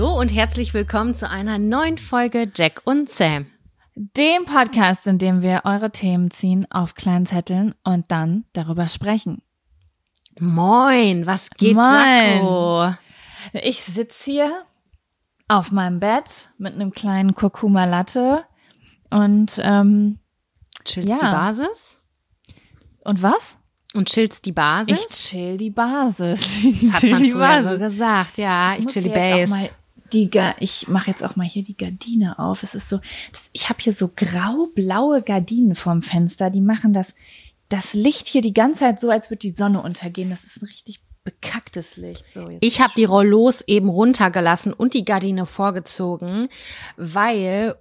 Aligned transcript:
Hallo 0.00 0.18
und 0.18 0.32
herzlich 0.34 0.72
willkommen 0.72 1.14
zu 1.14 1.28
einer 1.28 1.58
neuen 1.58 1.98
Folge 1.98 2.50
Jack 2.56 2.80
und 2.84 3.10
Sam. 3.10 3.48
Dem 3.94 4.46
Podcast, 4.46 5.06
in 5.06 5.18
dem 5.18 5.42
wir 5.42 5.60
eure 5.64 5.90
Themen 5.90 6.30
ziehen 6.30 6.66
auf 6.70 6.94
kleinen 6.94 7.26
Zetteln 7.26 7.74
und 7.84 8.10
dann 8.10 8.46
darüber 8.54 8.88
sprechen. 8.88 9.42
Moin, 10.38 11.26
was 11.26 11.50
geht, 11.50 11.74
Moin. 11.74 12.36
Jaco? 12.38 12.94
Ich 13.52 13.84
sitze 13.84 14.30
hier 14.30 14.62
auf 15.48 15.70
meinem 15.70 16.00
Bett 16.00 16.48
mit 16.56 16.72
einem 16.72 16.92
kleinen 16.92 17.34
Kurkuma 17.34 17.84
Latte 17.84 18.46
und 19.10 19.60
ähm, 19.62 20.18
Chillst 20.86 21.10
Ja. 21.10 21.18
die 21.18 21.26
Basis? 21.26 21.98
und 23.04 23.20
was? 23.20 23.58
Und 23.92 24.08
chillst 24.08 24.46
die 24.46 24.52
Basis? 24.52 24.98
Ich 24.98 25.06
chill 25.08 25.58
die 25.58 25.68
Basis. 25.68 26.40
das 26.82 27.02
hat 27.02 27.10
man 27.10 27.24
früher 27.26 27.38
Basis. 27.38 27.70
so 27.72 27.78
gesagt, 27.78 28.38
ja. 28.38 28.76
Ich, 28.78 28.84
muss 28.84 28.94
chill 28.94 29.02
die 29.02 29.08
jetzt 29.10 29.18
auch 29.18 29.36
Base. 29.36 29.50
mal 29.52 29.70
Die 30.12 30.30
Ga 30.30 30.54
ich 30.58 30.88
mache 30.88 31.10
jetzt 31.10 31.22
auch 31.24 31.36
mal 31.36 31.46
hier 31.46 31.62
die 31.62 31.76
Gardine 31.76 32.38
auf. 32.38 32.62
Es 32.62 32.74
ist 32.74 32.88
so, 32.88 33.00
ich 33.52 33.68
habe 33.68 33.80
hier 33.80 33.92
so 33.92 34.10
grau-blaue 34.14 35.22
Gardinen 35.22 35.74
vorm 35.74 36.02
Fenster. 36.02 36.50
Die 36.50 36.60
machen 36.60 36.92
das, 36.92 37.14
das 37.68 37.94
Licht 37.94 38.26
hier 38.26 38.42
die 38.42 38.54
ganze 38.54 38.80
Zeit 38.80 39.00
so, 39.00 39.10
als 39.10 39.30
würde 39.30 39.40
die 39.40 39.54
Sonne 39.54 39.82
untergehen. 39.82 40.30
Das 40.30 40.44
ist 40.44 40.62
ein 40.62 40.66
richtig 40.66 41.00
bekacktes 41.24 41.96
Licht. 41.96 42.24
So, 42.32 42.48
Ich 42.60 42.80
habe 42.80 42.92
die 42.96 43.04
Rollos 43.04 43.62
eben 43.66 43.88
runtergelassen 43.88 44.72
und 44.72 44.94
die 44.94 45.04
Gardine 45.04 45.46
vorgezogen, 45.46 46.48
weil 46.96 47.76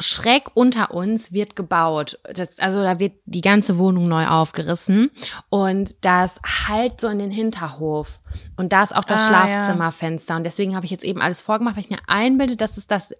schräg 0.00 0.50
unter 0.54 0.92
uns 0.92 1.32
wird 1.32 1.56
gebaut. 1.56 2.18
Das, 2.34 2.58
also 2.58 2.82
da 2.82 2.98
wird 2.98 3.14
die 3.26 3.40
ganze 3.40 3.78
Wohnung 3.78 4.08
neu 4.08 4.26
aufgerissen 4.26 5.10
und 5.48 5.94
das 6.00 6.40
halt 6.68 7.00
so 7.00 7.08
in 7.08 7.18
den 7.18 7.30
Hinterhof. 7.30 8.20
Und 8.56 8.72
da 8.72 8.82
ist 8.82 8.94
auch 8.94 9.04
das 9.04 9.24
Ah, 9.24 9.26
Schlafzimmerfenster. 9.28 10.36
Und 10.36 10.44
deswegen 10.44 10.74
habe 10.74 10.86
ich 10.86 10.90
jetzt 10.90 11.04
eben 11.04 11.20
alles 11.20 11.40
vorgemacht, 11.40 11.76
weil 11.76 11.84
ich 11.84 11.90
mir 11.90 12.00
einbilde, 12.06 12.56
dass 12.56 12.76
es 12.76 12.86
das 12.86 13.14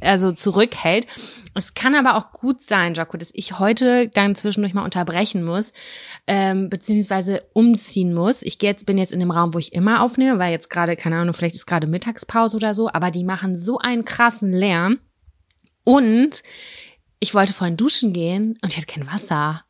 also 0.00 0.32
zurückhält. 0.32 1.06
Es 1.54 1.74
kann 1.74 1.94
aber 1.94 2.16
auch 2.16 2.32
gut 2.32 2.60
sein, 2.62 2.94
Jaco, 2.94 3.16
dass 3.16 3.30
ich 3.34 3.58
heute 3.58 4.08
dann 4.08 4.34
zwischendurch 4.34 4.72
mal 4.72 4.84
unterbrechen 4.84 5.44
muss, 5.44 5.72
ähm, 6.26 6.70
beziehungsweise 6.70 7.42
umziehen 7.52 8.14
muss. 8.14 8.42
Ich 8.42 8.58
gehe 8.58 8.70
jetzt, 8.70 8.86
bin 8.86 8.98
jetzt 8.98 9.12
in 9.12 9.20
dem 9.20 9.30
Raum, 9.30 9.52
wo 9.52 9.58
ich 9.58 9.72
immer 9.72 10.02
aufnehme, 10.02 10.38
weil 10.38 10.52
jetzt 10.52 10.70
gerade, 10.70 10.96
keine 10.96 11.16
Ahnung, 11.16 11.34
vielleicht 11.34 11.54
ist 11.54 11.66
gerade 11.66 11.86
Mittagspause 11.86 12.56
oder 12.56 12.72
so, 12.72 12.88
aber 12.90 13.10
die 13.10 13.24
machen 13.24 13.56
so 13.56 13.78
einen 13.78 14.04
krassen 14.04 14.52
Lärm. 14.52 14.98
Und 15.84 16.42
ich 17.20 17.34
wollte 17.34 17.54
vorhin 17.54 17.76
duschen 17.76 18.12
gehen 18.12 18.58
und 18.62 18.72
ich 18.72 18.76
hatte 18.76 18.86
kein 18.86 19.06
Wasser. 19.06 19.64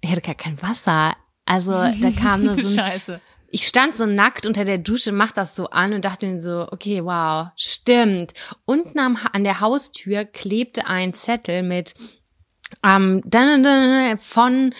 Ich 0.00 0.10
hatte 0.10 0.20
gar 0.20 0.34
kein 0.34 0.60
Wasser. 0.62 1.16
Also 1.44 1.72
da 1.72 2.10
kam 2.18 2.44
nur 2.44 2.56
so 2.58 2.66
ein 2.66 2.74
Scheiße. 2.74 3.20
ich 3.50 3.66
stand 3.66 3.96
so 3.96 4.06
nackt 4.06 4.46
unter 4.46 4.64
der 4.64 4.78
Dusche, 4.78 5.12
mach 5.12 5.32
das 5.32 5.56
so 5.56 5.70
an 5.70 5.92
und 5.92 6.04
dachte 6.04 6.26
mir 6.26 6.40
so, 6.40 6.68
okay, 6.70 7.04
wow, 7.04 7.48
stimmt. 7.56 8.34
Unten 8.64 8.98
am, 8.98 9.18
an 9.32 9.44
der 9.44 9.60
Haustür 9.60 10.24
klebte 10.24 10.86
ein 10.86 11.14
Zettel 11.14 11.62
mit 11.62 11.94
ähm, 12.84 13.22
dann, 13.24 13.62
dann, 13.62 14.18
von, 14.18 14.74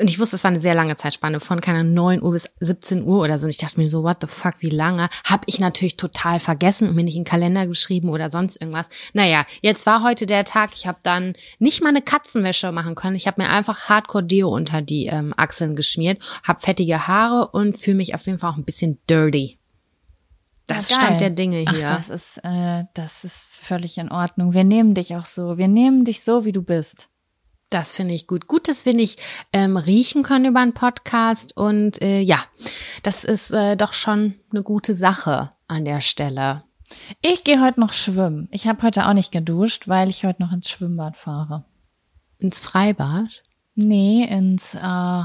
und 0.00 0.10
ich 0.10 0.18
wusste, 0.18 0.36
es 0.36 0.44
war 0.44 0.50
eine 0.50 0.60
sehr 0.60 0.74
lange 0.74 0.96
Zeitspanne, 0.96 1.40
von 1.40 1.60
keine 1.60 1.84
9 1.84 2.22
Uhr 2.22 2.32
bis 2.32 2.50
17 2.60 3.04
Uhr 3.04 3.22
oder 3.22 3.38
so. 3.38 3.44
Und 3.46 3.50
ich 3.50 3.58
dachte 3.58 3.78
mir 3.78 3.86
so, 3.86 4.02
what 4.02 4.18
the 4.20 4.26
fuck, 4.26 4.54
wie 4.58 4.70
lange? 4.70 5.08
Hab 5.24 5.42
ich 5.46 5.60
natürlich 5.60 5.96
total 5.96 6.40
vergessen 6.40 6.88
und 6.88 6.96
mir 6.96 7.04
nicht 7.04 7.16
in 7.16 7.24
den 7.24 7.30
Kalender 7.30 7.66
geschrieben 7.66 8.08
oder 8.08 8.30
sonst 8.30 8.60
irgendwas. 8.60 8.88
Naja, 9.12 9.46
jetzt 9.60 9.86
war 9.86 10.02
heute 10.02 10.26
der 10.26 10.44
Tag, 10.44 10.70
ich 10.74 10.86
habe 10.86 10.98
dann 11.02 11.34
nicht 11.58 11.82
mal 11.82 11.90
eine 11.90 12.02
Katzenwäsche 12.02 12.72
machen 12.72 12.94
können. 12.94 13.16
Ich 13.16 13.26
habe 13.26 13.42
mir 13.42 13.48
einfach 13.50 13.88
Hardcore 13.88 14.24
Deo 14.24 14.48
unter 14.48 14.82
die 14.82 15.06
ähm, 15.06 15.34
Achseln 15.36 15.76
geschmiert, 15.76 16.20
hab 16.42 16.62
fettige 16.62 17.06
Haare 17.06 17.48
und 17.48 17.76
fühle 17.76 17.98
mich 17.98 18.14
auf 18.14 18.26
jeden 18.26 18.38
Fall 18.38 18.50
auch 18.50 18.56
ein 18.56 18.64
bisschen 18.64 18.98
dirty. 19.08 19.58
Das 20.66 20.90
Ja. 20.90 20.96
Stand 20.96 21.20
der 21.20 21.30
Dinge 21.30 21.64
Ach, 21.66 21.74
hier. 21.74 21.86
das 21.86 22.10
ist, 22.10 22.38
äh, 22.44 22.84
das 22.94 23.24
ist 23.24 23.58
völlig 23.58 23.96
in 23.98 24.10
Ordnung. 24.12 24.52
Wir 24.52 24.64
nehmen 24.64 24.94
dich 24.94 25.16
auch 25.16 25.24
so. 25.24 25.56
Wir 25.56 25.68
nehmen 25.68 26.04
dich 26.04 26.22
so, 26.22 26.44
wie 26.44 26.52
du 26.52 26.62
bist. 26.62 27.08
Das 27.70 27.94
finde 27.94 28.14
ich 28.14 28.26
gut. 28.26 28.46
Gut, 28.46 28.68
dass 28.68 28.86
wir 28.86 28.94
nicht 28.94 29.20
ähm, 29.52 29.76
riechen 29.76 30.22
können 30.22 30.46
über 30.46 30.60
einen 30.60 30.72
Podcast. 30.72 31.56
Und 31.56 32.00
äh, 32.00 32.20
ja, 32.20 32.44
das 33.02 33.24
ist 33.24 33.50
äh, 33.50 33.76
doch 33.76 33.92
schon 33.92 34.34
eine 34.50 34.62
gute 34.62 34.94
Sache 34.94 35.52
an 35.66 35.84
der 35.84 36.00
Stelle. 36.00 36.64
Ich 37.20 37.44
gehe 37.44 37.62
heute 37.62 37.80
noch 37.80 37.92
schwimmen. 37.92 38.48
Ich 38.50 38.66
habe 38.66 38.82
heute 38.82 39.06
auch 39.06 39.12
nicht 39.12 39.32
geduscht, 39.32 39.88
weil 39.88 40.08
ich 40.08 40.24
heute 40.24 40.42
noch 40.42 40.52
ins 40.52 40.70
Schwimmbad 40.70 41.16
fahre. 41.18 41.64
Ins 42.38 42.58
Freibad. 42.58 43.42
Nee, 43.74 44.24
ins, 44.24 44.74
äh, 44.74 45.22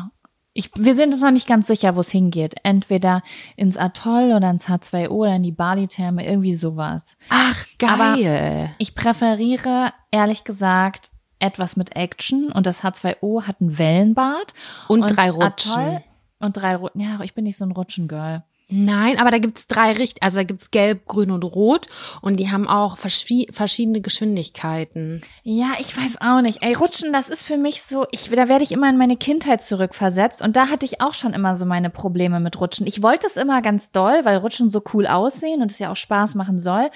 ich, 0.51 0.69
wir 0.75 0.94
sind 0.95 1.13
uns 1.13 1.22
noch 1.22 1.31
nicht 1.31 1.48
ganz 1.48 1.68
sicher, 1.68 1.95
wo 1.95 2.01
es 2.01 2.12
hingeht. 2.12 2.56
Entweder 2.63 3.24
ins 3.56 3.78
Atoll 3.78 4.34
oder 4.36 4.50
ins 4.50 4.68
H2O 4.68 5.07
oder 5.10 5.36
in 5.38 5.44
die 5.44 5.51
Bali-Therme, 5.54 6.25
irgendwie 6.28 6.56
sowas. 6.56 7.16
Ach, 7.30 7.66
Aber- 7.81 8.18
geil. 8.18 8.75
Ich 8.80 8.94
präferiere, 8.94 9.94
ehrlich 10.12 10.44
gesagt, 10.44 11.10
etwas 11.44 11.75
mit 11.75 11.95
Action 11.95 12.51
und 12.51 12.66
das 12.66 12.84
H2O 12.84 13.44
hat 13.44 13.62
ein 13.62 13.78
Wellenbad. 13.78 14.54
Und 14.88 15.01
drei 15.01 15.28
das 15.28 15.36
Rutschen. 15.36 15.72
Atoll 15.72 16.04
Und 16.40 16.57
drei 16.57 16.75
Rutschen. 16.75 17.01
Ja, 17.01 17.19
ich 17.22 17.34
bin 17.34 17.44
nicht 17.44 17.57
so 17.57 17.66
ein 17.66 17.72
Rutschengirl. 17.72 18.44
Nein, 18.69 19.19
aber 19.19 19.30
da 19.30 19.38
gibt's 19.38 19.68
drei 19.68 19.92
Richt, 19.92 20.24
also 20.24 20.38
da 20.38 20.44
gibt's 20.44 20.72
gelb, 20.72 21.06
grün 21.06 21.30
und 21.31 21.44
rot 21.44 21.88
und 22.22 22.40
die 22.40 22.50
haben 22.50 22.68
auch 22.68 22.98
verschiedene 22.98 24.01
Geschwindigkeiten. 24.01 25.22
Ja, 25.44 25.74
ich 25.80 25.95
weiß 25.95 26.22
auch 26.22 26.42
nicht. 26.42 26.63
Ey, 26.63 26.74
Rutschen, 26.74 27.13
das 27.13 27.30
ist 27.30 27.44
für 27.44 27.57
mich 27.57 27.84
so, 27.84 28.07
ich, 28.12 28.30
da 28.30 28.48
werde 28.48 28.63
ich 28.63 28.72
immer 28.72 28.90
in 28.90 28.98
meine 28.98 29.18
Kindheit 29.18 29.62
zurückversetzt 29.62 30.42
und 30.42 30.56
da 30.56 30.69
hatte 30.69 30.86
ich 30.86 31.01
auch 31.01 31.13
schon 31.13 31.34
immer 31.34 31.56
so 31.56 31.66
meine 31.66 31.90
Probleme 31.90 32.40
mit 32.40 32.60
Rutschen. 32.60 32.88
Ich 32.88 33.04
wollte 33.04 33.28
es 33.28 33.36
immer 33.36 33.62
ganz 33.62 33.92
doll, 33.92 34.24
weil 34.24 34.38
Rutschen 34.38 34.69
so 34.69 34.81
cool 34.94 35.06
aussehen 35.06 35.62
und 35.62 35.69
es 35.69 35.78
ja 35.78 35.92
auch 35.92 35.98
Spaß 35.98 36.34
machen 36.34 36.60
soll. 36.60 36.90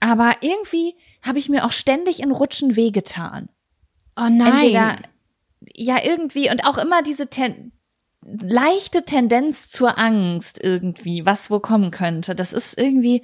Aber 0.00 0.36
irgendwie 0.40 0.94
habe 1.22 1.38
ich 1.38 1.48
mir 1.48 1.64
auch 1.64 1.72
ständig 1.72 2.22
in 2.22 2.32
Rutschen 2.32 2.76
wehgetan. 2.76 3.48
Oh 4.16 4.28
nein. 4.28 4.52
Entweder, 4.52 4.96
ja, 5.74 5.96
irgendwie 6.02 6.50
und 6.50 6.64
auch 6.64 6.78
immer 6.78 7.02
diese 7.02 7.28
Ten 7.28 7.72
leichte 8.24 9.04
Tendenz 9.04 9.68
zur 9.68 9.98
Angst 9.98 10.62
irgendwie, 10.62 11.26
was 11.26 11.50
wo 11.50 11.58
kommen 11.58 11.90
könnte. 11.90 12.34
Das 12.34 12.52
ist 12.52 12.78
irgendwie, 12.78 13.22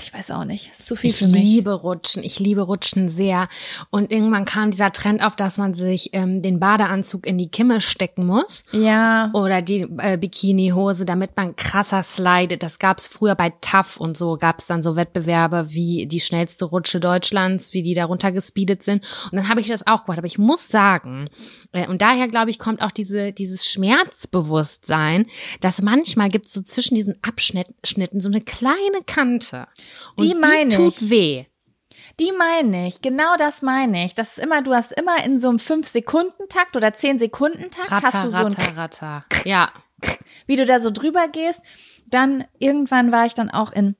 ich 0.00 0.14
weiß 0.14 0.30
auch 0.30 0.44
nicht. 0.44 0.70
ist 0.70 0.86
zu 0.86 0.96
viel 0.96 1.10
ich 1.10 1.16
für 1.16 1.26
mich. 1.26 1.42
Ich 1.42 1.54
liebe 1.54 1.72
Rutschen. 1.72 2.24
Ich 2.24 2.38
liebe 2.38 2.62
Rutschen 2.62 3.08
sehr. 3.08 3.48
Und 3.90 4.10
irgendwann 4.10 4.46
kam 4.46 4.70
dieser 4.70 4.92
Trend 4.92 5.22
auf, 5.22 5.36
dass 5.36 5.58
man 5.58 5.74
sich 5.74 6.10
ähm, 6.14 6.40
den 6.40 6.58
Badeanzug 6.58 7.26
in 7.26 7.36
die 7.36 7.50
Kimme 7.50 7.80
stecken 7.80 8.24
muss. 8.24 8.64
Ja. 8.72 9.30
Oder 9.34 9.60
die 9.60 9.86
äh, 9.98 10.16
Bikinihose, 10.16 11.04
damit 11.04 11.36
man 11.36 11.56
krasser 11.56 12.02
slidet. 12.02 12.62
Das 12.62 12.78
gab's 12.78 13.06
früher 13.06 13.34
bei 13.34 13.52
TAF 13.60 13.98
und 13.98 14.16
so. 14.16 14.38
Gab's 14.38 14.66
dann 14.66 14.82
so 14.82 14.96
Wettbewerbe 14.96 15.66
wie 15.68 16.06
die 16.06 16.20
schnellste 16.20 16.64
Rutsche 16.64 17.00
Deutschlands, 17.00 17.74
wie 17.74 17.82
die 17.82 17.94
darunter 17.94 18.32
gespeedet 18.32 18.84
sind. 18.84 19.04
Und 19.30 19.36
dann 19.36 19.48
habe 19.48 19.60
ich 19.60 19.68
das 19.68 19.86
auch 19.86 20.04
gemacht. 20.04 20.18
Aber 20.18 20.26
ich 20.26 20.38
muss 20.38 20.68
sagen, 20.68 21.28
äh, 21.72 21.86
und 21.86 22.00
daher 22.00 22.28
glaube 22.28 22.50
ich, 22.50 22.58
kommt 22.58 22.80
auch 22.80 22.92
diese 22.92 23.32
dieses 23.32 23.68
Schmerzbewusstsein, 23.68 25.26
dass 25.60 25.82
manchmal 25.82 26.30
gibt's 26.30 26.54
so 26.54 26.62
zwischen 26.62 26.94
diesen 26.94 27.18
Abschnitten 27.22 28.20
so 28.20 28.28
eine 28.28 28.40
kleine 28.40 29.02
Kante. 29.06 29.57
Und 30.16 30.26
die 30.26 30.34
meine 30.34 30.68
die 30.68 30.76
tut 30.76 31.10
weh. 31.10 31.44
Die 32.20 32.32
meine 32.32 32.88
ich, 32.88 33.00
genau 33.00 33.36
das 33.36 33.62
meine 33.62 34.04
ich. 34.04 34.14
Das 34.14 34.38
ist 34.38 34.44
immer, 34.44 34.60
du 34.62 34.74
hast 34.74 34.92
immer 34.92 35.24
in 35.24 35.38
so 35.38 35.48
einem 35.48 35.58
5-Sekunden-Takt 35.58 36.76
oder 36.76 36.88
10-Sekunden-Takt 36.88 37.90
hast 37.90 38.24
du 38.24 38.30
so 38.30 38.36
ein 38.36 38.52
Ratter, 38.52 38.76
Ratter. 38.76 39.24
Ja. 39.44 39.70
Wie 40.46 40.56
du 40.56 40.64
da 40.64 40.80
so 40.80 40.90
drüber 40.90 41.28
gehst. 41.28 41.62
Dann 42.06 42.44
irgendwann 42.58 43.12
war 43.12 43.26
ich 43.26 43.34
dann 43.34 43.50
auch 43.50 43.72
in 43.72 43.94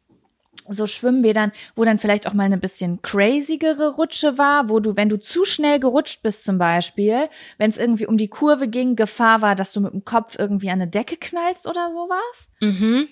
so 0.68 0.86
Schwimmbädern, 0.86 1.52
wo 1.76 1.84
dann 1.84 1.98
vielleicht 1.98 2.26
auch 2.26 2.34
mal 2.34 2.44
eine 2.44 2.58
bisschen 2.58 3.00
crazygere 3.02 3.94
Rutsche 3.94 4.38
war, 4.38 4.68
wo 4.68 4.80
du, 4.80 4.96
wenn 4.96 5.08
du 5.08 5.18
zu 5.18 5.44
schnell 5.44 5.78
gerutscht 5.78 6.22
bist 6.22 6.44
zum 6.44 6.58
Beispiel, 6.58 7.28
wenn 7.56 7.70
es 7.70 7.78
irgendwie 7.78 8.06
um 8.06 8.18
die 8.18 8.28
Kurve 8.28 8.68
ging, 8.68 8.96
Gefahr 8.96 9.40
war, 9.42 9.54
dass 9.54 9.72
du 9.72 9.80
mit 9.80 9.92
dem 9.92 10.04
Kopf 10.04 10.36
irgendwie 10.38 10.70
an 10.70 10.80
eine 10.80 10.90
Decke 10.90 11.16
knallst 11.16 11.66
oder 11.66 11.90
sowas. 11.92 12.50
Mhm. 12.60 13.08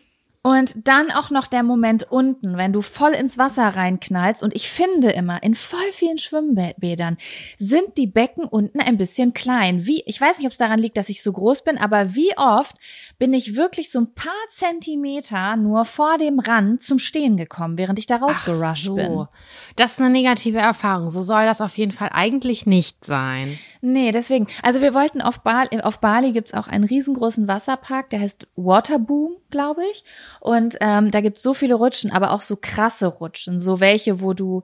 Und 0.47 0.87
dann 0.87 1.11
auch 1.11 1.31
noch 1.31 1.49
der 1.49 1.65
Moment 1.65 2.05
unten, 2.09 2.57
wenn 2.57 2.73
du 2.73 2.81
voll 2.81 3.15
ins 3.15 3.37
Wasser 3.37 3.67
reinknallst. 3.67 4.45
Und 4.45 4.55
ich 4.55 4.71
finde 4.71 5.11
immer, 5.11 5.43
in 5.43 5.57
voll 5.57 5.91
vielen 5.91 6.19
Schwimmbädern 6.19 7.17
sind 7.59 7.97
die 7.97 8.07
Becken 8.07 8.45
unten 8.45 8.79
ein 8.79 8.97
bisschen 8.97 9.35
klein. 9.35 9.87
Wie, 9.87 10.05
ich 10.07 10.21
weiß 10.21 10.39
nicht, 10.39 10.47
ob 10.47 10.53
es 10.53 10.59
daran 10.59 10.79
liegt, 10.79 10.99
dass 10.99 11.09
ich 11.09 11.21
so 11.21 11.33
groß 11.33 11.65
bin, 11.65 11.79
aber 11.79 12.15
wie 12.15 12.31
oft 12.37 12.77
bin 13.19 13.35
ich 13.35 13.57
wirklich 13.57 13.91
so 13.91 13.99
ein 13.99 14.15
paar 14.15 14.33
Zentimeter 14.51 15.57
nur 15.57 15.85
vor 15.85 16.17
dem 16.17 16.39
Rand 16.39 16.81
zum 16.81 17.01
Stehen 17.01 17.37
gekommen, 17.37 17.77
während 17.77 17.99
ich 17.99 18.07
da 18.07 18.19
rausgerusht 18.19 18.85
so. 18.85 18.95
bin. 18.95 19.27
Das 19.75 19.95
ist 19.95 19.99
eine 20.01 20.11
negative 20.11 20.59
Erfahrung. 20.59 21.11
So 21.11 21.23
soll 21.23 21.45
das 21.45 21.61
auf 21.61 21.77
jeden 21.77 21.91
Fall 21.91 22.11
eigentlich 22.13 22.67
nicht 22.67 23.05
sein. 23.05 23.59
Nee, 23.81 24.13
deswegen. 24.13 24.47
Also 24.63 24.81
wir 24.81 24.95
wollten 24.95 25.21
auf 25.21 25.41
Bali, 25.41 25.81
auf 25.81 25.99
Bali 25.99 26.31
gibt's 26.31 26.55
auch 26.55 26.69
einen 26.69 26.85
riesengroßen 26.85 27.49
Wasserpark, 27.49 28.11
der 28.11 28.21
heißt 28.21 28.47
Waterboom, 28.55 29.37
glaube 29.51 29.83
ich. 29.91 30.05
Und 30.47 30.77
ähm, 30.81 31.11
da 31.11 31.23
gibt's 31.23 31.43
so 31.43 31.55
viele 31.55 31.75
Rutschen, 31.75 32.13
aber 32.13 32.31
auch 32.31 32.41
so 32.41 32.57
krasse 32.57 33.09
Rutschen, 33.09 33.59
so 33.59 33.81
welche, 33.81 34.21
wo 34.21 34.33
du 34.33 34.63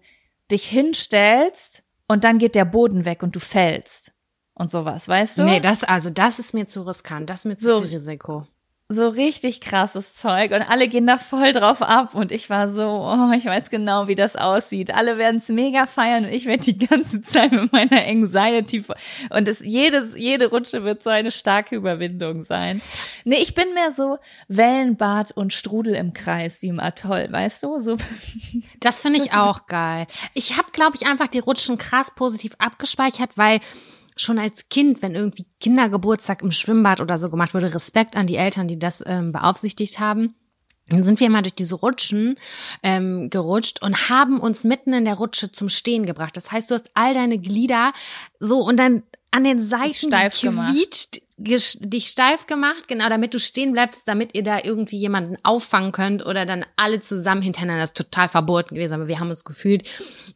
dich 0.49 0.69
hinstellst 0.69 1.83
und 2.07 2.23
dann 2.23 2.39
geht 2.39 2.55
der 2.55 2.65
Boden 2.65 3.05
weg 3.05 3.25
und 3.25 3.35
du 3.35 3.41
fällst 3.41 4.13
und 4.55 4.71
sowas, 4.71 5.09
weißt 5.09 5.41
du? 5.41 5.43
Nee, 5.43 5.59
das 5.59 5.83
also 5.83 6.09
das 6.09 6.39
ist 6.39 6.55
mir 6.55 6.69
zu 6.69 6.83
riskant, 6.83 7.29
das 7.29 7.41
ist 7.41 7.45
mir 7.47 7.57
zu 7.57 7.65
So. 7.65 7.83
viel 7.83 7.97
Risiko. 7.97 8.47
So 8.93 9.09
richtig 9.09 9.61
krasses 9.61 10.15
Zeug 10.15 10.53
und 10.53 10.63
alle 10.63 10.89
gehen 10.89 11.07
da 11.07 11.19
voll 11.19 11.53
drauf 11.53 11.83
ab 11.83 12.15
und 12.15 12.33
ich 12.33 12.51
war 12.51 12.69
so, 12.71 12.85
oh, 12.85 13.33
ich 13.37 13.45
weiß 13.45 13.71
genau, 13.71 14.09
wie 14.09 14.15
das 14.15 14.37
aussieht. 14.37 14.95
Alle 14.95 15.19
werden 15.19 15.39
es 15.39 15.49
mega 15.49 15.87
feiern 15.87 16.25
und 16.25 16.31
ich 16.33 16.47
werde 16.47 16.65
die 16.65 16.79
ganze 16.79 17.23
Zeit 17.23 17.53
mit 17.53 17.73
meiner 17.73 18.07
Anxiety 18.07 18.85
und 19.31 19.49
es 19.49 19.61
jedes 19.61 20.17
jede 20.17 20.51
Rutsche 20.51 20.85
wird 20.85 21.03
so 21.03 21.11
eine 21.11 21.31
starke 21.31 21.77
Überwindung 21.77 22.43
sein. 22.43 22.83
Nee, 23.25 23.37
ich 23.37 23.55
bin 23.55 23.75
mehr 23.75 23.93
so 23.93 24.19
Wellenbad 24.49 25.33
und 25.33 25.53
Strudel 25.53 25.95
im 25.95 26.13
Kreis 26.13 26.63
wie 26.63 26.69
im 26.69 26.81
Atoll, 26.81 27.29
weißt 27.31 27.63
du? 27.63 27.81
So 27.81 27.97
Das 28.81 29.03
finde 29.03 29.21
ich 29.21 29.33
auch 29.33 29.67
geil. 29.67 30.07
Ich 30.35 30.59
habe, 30.59 30.71
glaube 30.73 30.97
ich, 30.97 31.07
einfach 31.07 31.29
die 31.29 31.39
Rutschen 31.39 31.79
krass 31.79 32.11
positiv 32.15 32.53
abgespeichert, 32.59 33.31
weil 33.37 33.61
schon 34.17 34.39
als 34.39 34.69
Kind, 34.69 35.03
wenn 35.03 35.15
irgendwie 35.15 35.47
Kindergeburtstag 35.61 36.43
im 36.43 36.53
Schwimmbad 36.53 37.01
oder 37.01 37.19
so 37.19 37.31
gemacht 37.31 37.55
wurde, 37.55 37.75
Respekt 37.75 38.17
an 38.17 38.27
die 38.27 38.37
Eltern, 38.37 38.69
die 38.69 38.79
das 38.79 39.03
ähm, 39.07 39.33
beaufsichtigt 39.33 39.99
haben. 39.99 40.35
Dann 40.89 41.05
sind 41.05 41.21
wir 41.21 41.29
immer 41.29 41.43
durch 41.43 41.55
diese 41.55 41.77
Rutschen 41.77 42.37
ähm, 42.83 43.31
gerutscht 43.31 43.83
und 43.83 44.11
haben 44.11 44.41
uns 44.41 44.65
mitten 44.65 44.93
in 44.93 45.05
der 45.05 45.15
Rutsche 45.15 45.53
zum 45.53 45.69
Stehen 45.69 46.07
gebracht. 46.07 46.37
Das 46.37 46.51
heißt, 46.53 46.71
du 46.71 46.75
hast 46.75 46.91
all 46.95 47.15
deine 47.15 47.39
Glieder 47.39 47.93
so 48.41 48.59
und 48.59 48.77
dann 48.77 49.03
an 49.31 49.45
den 49.45 49.67
Seiten 49.67 49.95
Steif. 49.95 50.35
Dich 51.37 52.07
steif 52.07 52.47
gemacht, 52.47 52.89
genau, 52.89 53.09
damit 53.09 53.35
du 53.35 53.39
stehen 53.39 53.73
bleibst, 53.73 54.03
damit 54.07 54.35
ihr 54.35 54.43
da 54.43 54.59
irgendwie 54.63 54.99
jemanden 54.99 55.37
auffangen 55.43 55.93
könnt 55.93 56.25
oder 56.25 56.47
dann 56.47 56.65
alle 56.77 57.01
zusammen 57.01 57.43
hintereinander. 57.43 57.81
Das 57.81 57.91
ist 57.91 57.97
total 57.97 58.29
verboten 58.29 58.75
gewesen, 58.75 58.95
aber 58.95 59.09
wir 59.09 59.19
haben 59.19 59.31
uns 59.31 59.45
gefühlt 59.45 59.85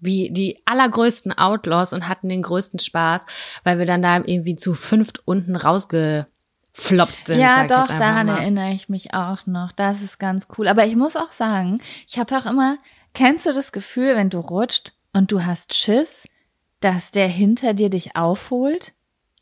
wie 0.00 0.30
die 0.30 0.62
allergrößten 0.64 1.32
Outlaws 1.32 1.92
und 1.92 2.08
hatten 2.08 2.28
den 2.28 2.42
größten 2.42 2.78
Spaß, 2.78 3.26
weil 3.62 3.78
wir 3.78 3.86
dann 3.86 4.02
da 4.02 4.16
irgendwie 4.16 4.56
zu 4.56 4.74
fünft 4.74 5.20
unten 5.26 5.54
rausgefloppt 5.54 7.26
sind. 7.26 7.38
sag 7.38 7.38
Ja, 7.38 7.66
doch, 7.66 7.94
daran 7.94 8.26
mal. 8.26 8.38
erinnere 8.38 8.72
ich 8.72 8.88
mich 8.88 9.14
auch 9.14 9.46
noch. 9.46 9.72
Das 9.72 10.02
ist 10.02 10.18
ganz 10.18 10.48
cool. 10.56 10.66
Aber 10.66 10.86
ich 10.86 10.96
muss 10.96 11.16
auch 11.16 11.32
sagen, 11.32 11.80
ich 12.08 12.18
hatte 12.18 12.38
auch 12.38 12.46
immer, 12.46 12.78
kennst 13.14 13.46
du 13.46 13.52
das 13.52 13.70
Gefühl, 13.70 14.16
wenn 14.16 14.30
du 14.30 14.38
rutscht 14.38 14.94
und 15.12 15.30
du 15.30 15.44
hast 15.44 15.74
Schiss, 15.74 16.26
dass 16.80 17.10
der 17.10 17.28
hinter 17.28 17.74
dir 17.74 17.90
dich 17.90 18.16
aufholt? 18.16 18.92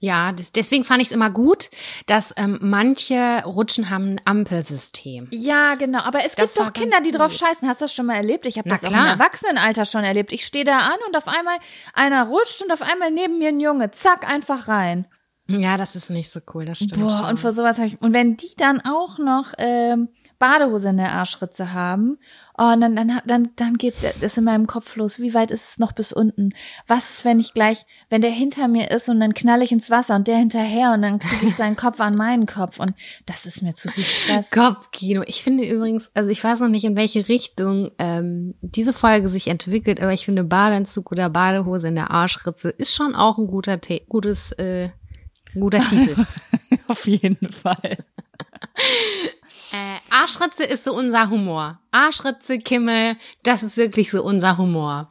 Ja, 0.05 0.33
das, 0.33 0.53
deswegen 0.53 0.85
fand 0.85 1.01
ich 1.01 1.09
es 1.09 1.15
immer 1.15 1.31
gut, 1.31 1.71
dass 2.07 2.35
ähm, 2.37 2.59
manche 2.61 3.43
Rutschen 3.47 3.89
haben 3.89 4.17
ein 4.17 4.21
Ampelsystem. 4.27 5.29
Ja, 5.31 5.77
genau. 5.77 6.01
Aber 6.01 6.25
es 6.27 6.35
Das 6.35 6.53
gibt 6.55 6.67
doch 6.67 6.73
Kinder, 6.75 6.99
die 7.01 7.11
drauf 7.11 7.31
gut. 7.31 7.41
scheißen. 7.41 7.67
Hast 7.67 7.81
du 7.81 7.85
das 7.87 7.95
schon 7.95 8.05
mal 8.07 8.17
erlebt? 8.17 8.45
Ich 8.45 8.59
habe 8.59 8.69
das 8.69 8.85
auch 8.85 8.89
im 8.89 8.93
klar. 8.95 9.09
Erwachsenenalter 9.09 9.87
schon 9.87 10.05
erlebt. 10.05 10.31
Ich 10.33 10.45
stehe 10.45 10.65
da 10.67 10.79
an 10.81 10.99
und 11.07 11.17
auf 11.17 11.27
einmal 11.27 11.57
einer 11.95 12.27
rutscht 12.27 12.63
und 12.63 12.71
auf 12.71 12.83
einmal 12.83 13.11
neben 13.11 13.39
mir 13.39 13.49
ein 13.49 13.61
Junge. 13.61 13.93
Zack, 13.93 14.29
einfach 14.31 14.69
rein. 14.69 15.07
Ja, 15.47 15.77
das 15.79 15.97
ist 15.97 16.11
nicht 16.11 16.31
so 16.31 16.41
cool, 16.55 16.65
das 16.67 16.79
stimmt 16.79 17.01
Boah, 17.03 17.11
schon. 17.11 17.25
und 17.31 17.41
vor 17.41 17.53
sowas 17.53 17.77
habe 17.79 17.89
ich. 17.89 18.01
Und 18.01 18.13
wenn 18.13 18.37
die 18.37 18.55
dann 18.57 18.81
auch 18.83 19.19
noch 19.19 19.53
ähm, 19.59 20.09
Badehose 20.39 20.89
in 20.91 20.97
der 20.99 21.13
Arschritze 21.13 21.73
haben, 21.73 22.19
und 22.57 22.81
dann, 22.81 22.95
dann, 22.95 23.21
dann, 23.27 23.49
dann 23.57 23.79
geht 23.79 23.95
das 24.21 24.37
in 24.37 24.45
meinem 24.45 24.69
Kopf 24.69 24.95
los. 24.95 25.19
Wie 25.19 25.35
weit 25.35 25.51
ist 25.51 25.71
es 25.71 25.79
noch 25.81 25.91
bis 25.93 26.13
unten? 26.13 26.51
Was 26.87 27.11
ist, 27.11 27.25
wenn 27.25 27.41
ich 27.41 27.53
gleich, 27.53 27.85
wenn 28.11 28.23
der 28.23 28.31
hinter 28.31 28.69
mir 28.69 28.93
ist 28.93 29.09
und 29.09 29.19
dann 29.19 29.35
knall 29.35 29.61
ich 29.63 29.73
ins 29.73 29.91
Wasser 29.91 30.15
und 30.15 30.29
der 30.29 30.37
hinterher 30.37 30.93
und 30.93 31.03
dann 31.03 31.19
kriege 31.19 31.47
ich 31.47 31.57
seinen 31.57 31.75
Kopf 31.75 32.01
an 32.01 32.15
meinen 32.15 32.47
Kopf 32.47 32.79
und 32.79 32.95
das 33.27 33.45
ist 33.45 33.63
mir 33.63 33.75
zu 33.75 33.89
viel 33.89 34.05
Stress. 34.05 34.53
Kopfkino. 34.53 35.23
Ich 35.27 35.43
finde 35.43 35.65
übrigens, 35.65 36.13
also 36.15 36.31
ich 36.31 36.43
weiß 36.45 36.61
noch 36.61 36.69
nicht, 36.69 36.85
in 36.85 36.95
welche 36.95 37.29
Richtung 37.29 37.91
ähm, 37.99 38.55
diese 38.61 38.93
Folge 38.93 39.29
sich 39.29 39.49
entwickelt, 39.49 40.01
aber 40.01 40.13
ich 40.13 40.25
finde 40.25 40.45
Badeanzug 40.45 41.11
oder 41.11 41.31
Badehose 41.31 41.89
in 41.89 41.97
der 41.97 42.13
Arschritze 42.13 42.71
ist 42.71 42.95
schon 42.95 43.17
auch 43.17 43.37
ein 43.39 43.49
guter, 43.49 43.81
Te 43.81 44.03
gutes, 44.09 44.53
äh, 44.53 44.91
ein 45.55 45.61
guter 45.61 45.81
Titel. 45.85 46.25
Auf 46.87 47.09
jeden 47.09 47.51
Fall. 47.51 47.99
Äh, 49.73 49.99
Arschritze 50.11 50.65
ist 50.65 50.85
so 50.85 50.95
unser 50.95 51.31
Humor. 51.31 51.81
Arschritze, 51.91 52.59
Kimme, 52.59 53.17
das 53.43 53.63
ist 53.63 53.77
wirklich 53.77 54.11
so 54.11 54.23
unser 54.23 54.59
Humor. 54.59 55.11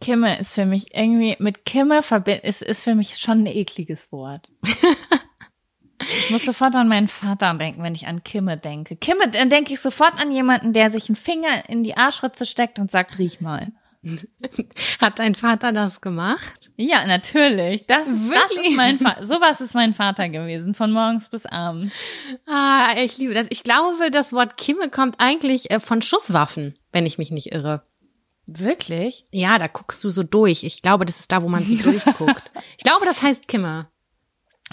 Kimme 0.00 0.38
ist 0.38 0.54
für 0.54 0.66
mich 0.66 0.94
irgendwie, 0.94 1.36
mit 1.38 1.64
Kimme 1.64 2.02
verbind, 2.02 2.44
ist, 2.44 2.62
ist 2.62 2.82
für 2.82 2.94
mich 2.94 3.16
schon 3.16 3.44
ein 3.44 3.46
ekliges 3.46 4.12
Wort. 4.12 4.48
Ich 6.00 6.30
muss 6.30 6.44
sofort 6.44 6.74
an 6.76 6.88
meinen 6.88 7.08
Vater 7.08 7.54
denken, 7.54 7.82
wenn 7.82 7.94
ich 7.94 8.06
an 8.06 8.24
Kimme 8.24 8.58
denke. 8.58 8.96
Kimme, 8.96 9.28
dann 9.28 9.48
denke 9.48 9.72
ich 9.72 9.80
sofort 9.80 10.20
an 10.20 10.32
jemanden, 10.32 10.72
der 10.72 10.90
sich 10.90 11.08
einen 11.08 11.16
Finger 11.16 11.68
in 11.68 11.82
die 11.82 11.96
Arschritze 11.96 12.46
steckt 12.46 12.78
und 12.78 12.90
sagt, 12.90 13.18
riech 13.18 13.40
mal. 13.40 13.72
Hat 15.00 15.18
dein 15.18 15.34
Vater 15.34 15.72
das 15.72 16.00
gemacht? 16.00 16.70
Ja, 16.76 17.06
natürlich. 17.06 17.86
Das, 17.86 18.04
das 18.04 18.08
Wirklich? 18.08 18.70
ist 18.70 18.76
mein 18.76 18.98
Vater. 18.98 19.26
Sowas 19.26 19.60
ist 19.60 19.74
mein 19.74 19.94
Vater 19.94 20.28
gewesen, 20.28 20.74
von 20.74 20.90
morgens 20.90 21.28
bis 21.28 21.46
abends. 21.46 21.94
Ah, 22.46 22.94
ich 22.96 23.18
liebe 23.18 23.34
das. 23.34 23.46
Ich 23.50 23.64
glaube, 23.64 24.10
das 24.10 24.32
Wort 24.32 24.56
Kimme 24.56 24.90
kommt 24.90 25.16
eigentlich 25.18 25.70
äh, 25.70 25.80
von 25.80 26.02
Schusswaffen, 26.02 26.76
wenn 26.92 27.06
ich 27.06 27.18
mich 27.18 27.30
nicht 27.30 27.52
irre. 27.52 27.82
Wirklich? 28.46 29.24
Ja, 29.30 29.58
da 29.58 29.68
guckst 29.68 30.04
du 30.04 30.10
so 30.10 30.22
durch. 30.22 30.64
Ich 30.64 30.82
glaube, 30.82 31.06
das 31.06 31.20
ist 31.20 31.32
da, 31.32 31.42
wo 31.42 31.48
man 31.48 31.64
so 31.64 31.74
durchguckt. 31.90 32.50
Ich 32.76 32.84
glaube, 32.84 33.06
das 33.06 33.22
heißt 33.22 33.48
Kimme. 33.48 33.88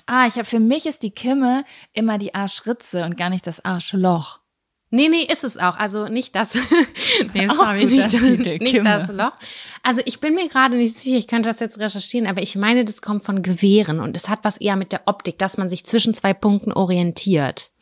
Ah, 0.05 0.27
ich 0.27 0.35
hab, 0.35 0.45
für 0.45 0.59
mich 0.59 0.85
ist 0.85 1.03
die 1.03 1.11
Kimme 1.11 1.63
immer 1.93 2.17
die 2.17 2.33
Arschritze 2.33 3.05
und 3.05 3.17
gar 3.17 3.29
nicht 3.29 3.47
das 3.47 3.63
Arschloch. 3.63 4.40
Nee, 4.93 5.07
nee, 5.09 5.23
ist 5.23 5.43
es 5.45 5.57
auch. 5.57 5.77
Also 5.77 6.07
nicht 6.09 6.35
das. 6.35 6.53
nee, 7.33 7.47
sorry, 7.47 7.85
nicht, 7.85 8.13
das, 8.13 8.21
Titel, 8.21 8.57
nicht 8.57 8.85
das 8.85 9.07
Loch. 9.09 9.31
Also 9.83 10.01
ich 10.05 10.19
bin 10.19 10.35
mir 10.35 10.49
gerade 10.49 10.75
nicht 10.75 10.99
sicher, 10.99 11.15
ich 11.17 11.27
könnte 11.27 11.47
das 11.49 11.59
jetzt 11.61 11.79
recherchieren, 11.79 12.27
aber 12.27 12.41
ich 12.41 12.55
meine, 12.57 12.83
das 12.85 13.01
kommt 13.01 13.23
von 13.23 13.41
Gewehren 13.41 13.99
und 14.01 14.17
es 14.17 14.27
hat 14.29 14.39
was 14.43 14.57
eher 14.57 14.75
mit 14.75 14.91
der 14.91 15.03
Optik, 15.05 15.37
dass 15.39 15.57
man 15.57 15.69
sich 15.69 15.85
zwischen 15.85 16.13
zwei 16.13 16.33
Punkten 16.33 16.71
orientiert. 16.73 17.71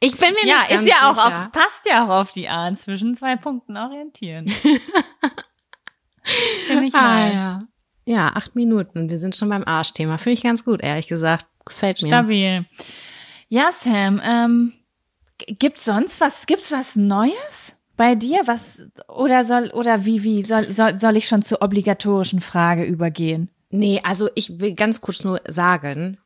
Ich 0.00 0.16
bin 0.16 0.30
mir 0.32 0.48
Ja, 0.48 0.58
nicht 0.60 0.68
ganz 0.70 0.82
ist 0.82 0.88
ja 0.88 1.10
auch 1.10 1.14
sicher. 1.16 1.26
auf, 1.46 1.52
passt 1.52 1.86
ja 1.88 2.04
auch 2.04 2.20
auf 2.20 2.30
die 2.32 2.48
Art 2.48 2.78
zwischen 2.78 3.16
zwei 3.16 3.34
Punkten 3.36 3.76
orientieren. 3.76 4.48
Finde 6.66 6.86
ich 6.86 6.94
Ah, 6.94 7.14
nice. 7.28 7.34
ja. 7.34 7.62
ja, 8.04 8.28
acht 8.34 8.54
Minuten. 8.54 9.08
Wir 9.10 9.18
sind 9.18 9.34
schon 9.34 9.48
beim 9.48 9.64
Arschthema. 9.64 10.18
Finde 10.18 10.34
ich 10.34 10.42
ganz 10.42 10.64
gut, 10.64 10.82
ehrlich 10.82 11.08
gesagt. 11.08 11.46
Gefällt 11.64 12.02
mir. 12.02 12.08
Stabil. 12.08 12.66
Ja, 13.48 13.72
Sam, 13.72 14.20
ähm, 14.22 14.74
gibt's 15.38 15.84
sonst 15.84 16.20
was, 16.20 16.46
gibt's 16.46 16.72
was 16.72 16.96
Neues 16.96 17.76
bei 17.96 18.14
dir? 18.14 18.40
Was, 18.46 18.82
oder 19.08 19.44
soll, 19.44 19.70
oder 19.70 20.04
wie, 20.04 20.22
wie, 20.22 20.42
soll, 20.42 20.70
soll, 20.70 21.00
soll 21.00 21.16
ich 21.16 21.26
schon 21.28 21.42
zur 21.42 21.62
obligatorischen 21.62 22.40
Frage 22.40 22.84
übergehen? 22.84 23.50
Nee, 23.70 24.00
also 24.02 24.28
ich 24.34 24.60
will 24.60 24.74
ganz 24.74 25.00
kurz 25.00 25.24
nur 25.24 25.40
sagen, 25.46 26.18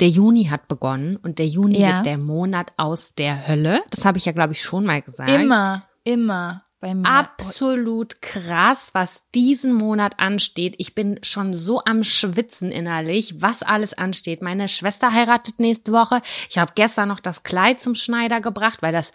der 0.00 0.08
Juni 0.08 0.44
hat 0.46 0.68
begonnen 0.68 1.16
und 1.16 1.38
der 1.38 1.46
Juni 1.46 1.78
Ja. 1.78 1.96
wird 1.96 2.06
der 2.06 2.18
Monat 2.18 2.72
aus 2.76 3.14
der 3.14 3.46
Hölle. 3.46 3.82
Das 3.90 4.04
habe 4.04 4.18
ich 4.18 4.24
ja, 4.24 4.32
glaube 4.32 4.52
ich, 4.52 4.62
schon 4.62 4.84
mal 4.84 5.00
gesagt. 5.02 5.30
Immer, 5.30 5.84
immer. 6.02 6.64
Absolut 7.04 8.20
krass, 8.22 8.90
was 8.92 9.22
diesen 9.34 9.72
Monat 9.72 10.18
ansteht. 10.18 10.74
Ich 10.78 10.94
bin 10.94 11.20
schon 11.22 11.54
so 11.54 11.82
am 11.84 12.02
Schwitzen 12.02 12.72
innerlich, 12.72 13.40
was 13.40 13.62
alles 13.62 13.94
ansteht. 13.94 14.42
Meine 14.42 14.68
Schwester 14.68 15.12
heiratet 15.12 15.60
nächste 15.60 15.92
Woche. 15.92 16.22
Ich 16.50 16.58
habe 16.58 16.72
gestern 16.74 17.08
noch 17.08 17.20
das 17.20 17.44
Kleid 17.44 17.80
zum 17.80 17.94
Schneider 17.94 18.40
gebracht, 18.40 18.82
weil 18.82 18.92
das 18.92 19.12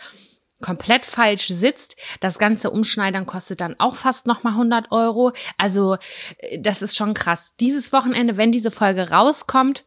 komplett 0.61 1.05
falsch 1.05 1.47
sitzt. 1.47 1.97
Das 2.19 2.39
ganze 2.39 2.71
Umschneidern 2.71 3.25
kostet 3.25 3.61
dann 3.61 3.75
auch 3.79 3.95
fast 3.95 4.25
nochmal 4.25 4.53
100 4.53 4.91
Euro. 4.91 5.33
Also 5.57 5.97
äh, 6.37 6.59
das 6.59 6.81
ist 6.81 6.95
schon 6.95 7.13
krass. 7.13 7.53
Dieses 7.59 7.93
Wochenende, 7.93 8.37
wenn 8.37 8.51
diese 8.51 8.71
Folge 8.71 9.11
rauskommt, 9.11 9.83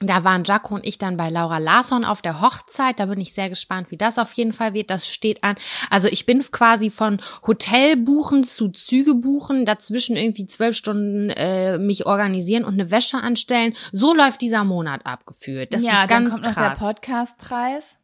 da 0.00 0.24
waren 0.24 0.44
Jaco 0.44 0.74
und 0.74 0.86
ich 0.86 0.98
dann 0.98 1.16
bei 1.16 1.30
Laura 1.30 1.56
Larsson 1.56 2.04
auf 2.04 2.20
der 2.20 2.42
Hochzeit. 2.42 3.00
Da 3.00 3.06
bin 3.06 3.18
ich 3.18 3.32
sehr 3.32 3.48
gespannt, 3.48 3.90
wie 3.90 3.96
das 3.96 4.18
auf 4.18 4.32
jeden 4.34 4.52
Fall 4.52 4.74
wird. 4.74 4.90
Das 4.90 5.08
steht 5.08 5.42
an. 5.42 5.56
Also 5.88 6.08
ich 6.08 6.26
bin 6.26 6.42
quasi 6.42 6.90
von 6.90 7.22
Hotel 7.46 7.96
buchen 7.96 8.44
zu 8.44 8.68
Züge 8.68 9.14
buchen, 9.14 9.64
dazwischen 9.64 10.16
irgendwie 10.16 10.46
zwölf 10.46 10.76
Stunden 10.76 11.30
äh, 11.30 11.78
mich 11.78 12.04
organisieren 12.04 12.64
und 12.64 12.74
eine 12.74 12.90
Wäsche 12.90 13.16
anstellen. 13.16 13.74
So 13.90 14.12
läuft 14.12 14.42
dieser 14.42 14.64
Monat 14.64 15.06
abgeführt. 15.06 15.72
Das 15.72 15.82
ja, 15.82 16.02
ist 16.02 16.08
ganz 16.08 16.10
dann 16.10 16.42
kommt 16.42 16.54
krass. 16.54 16.56
noch 16.56 16.62
der 16.62 16.86
Podcastpreis. 16.86 17.96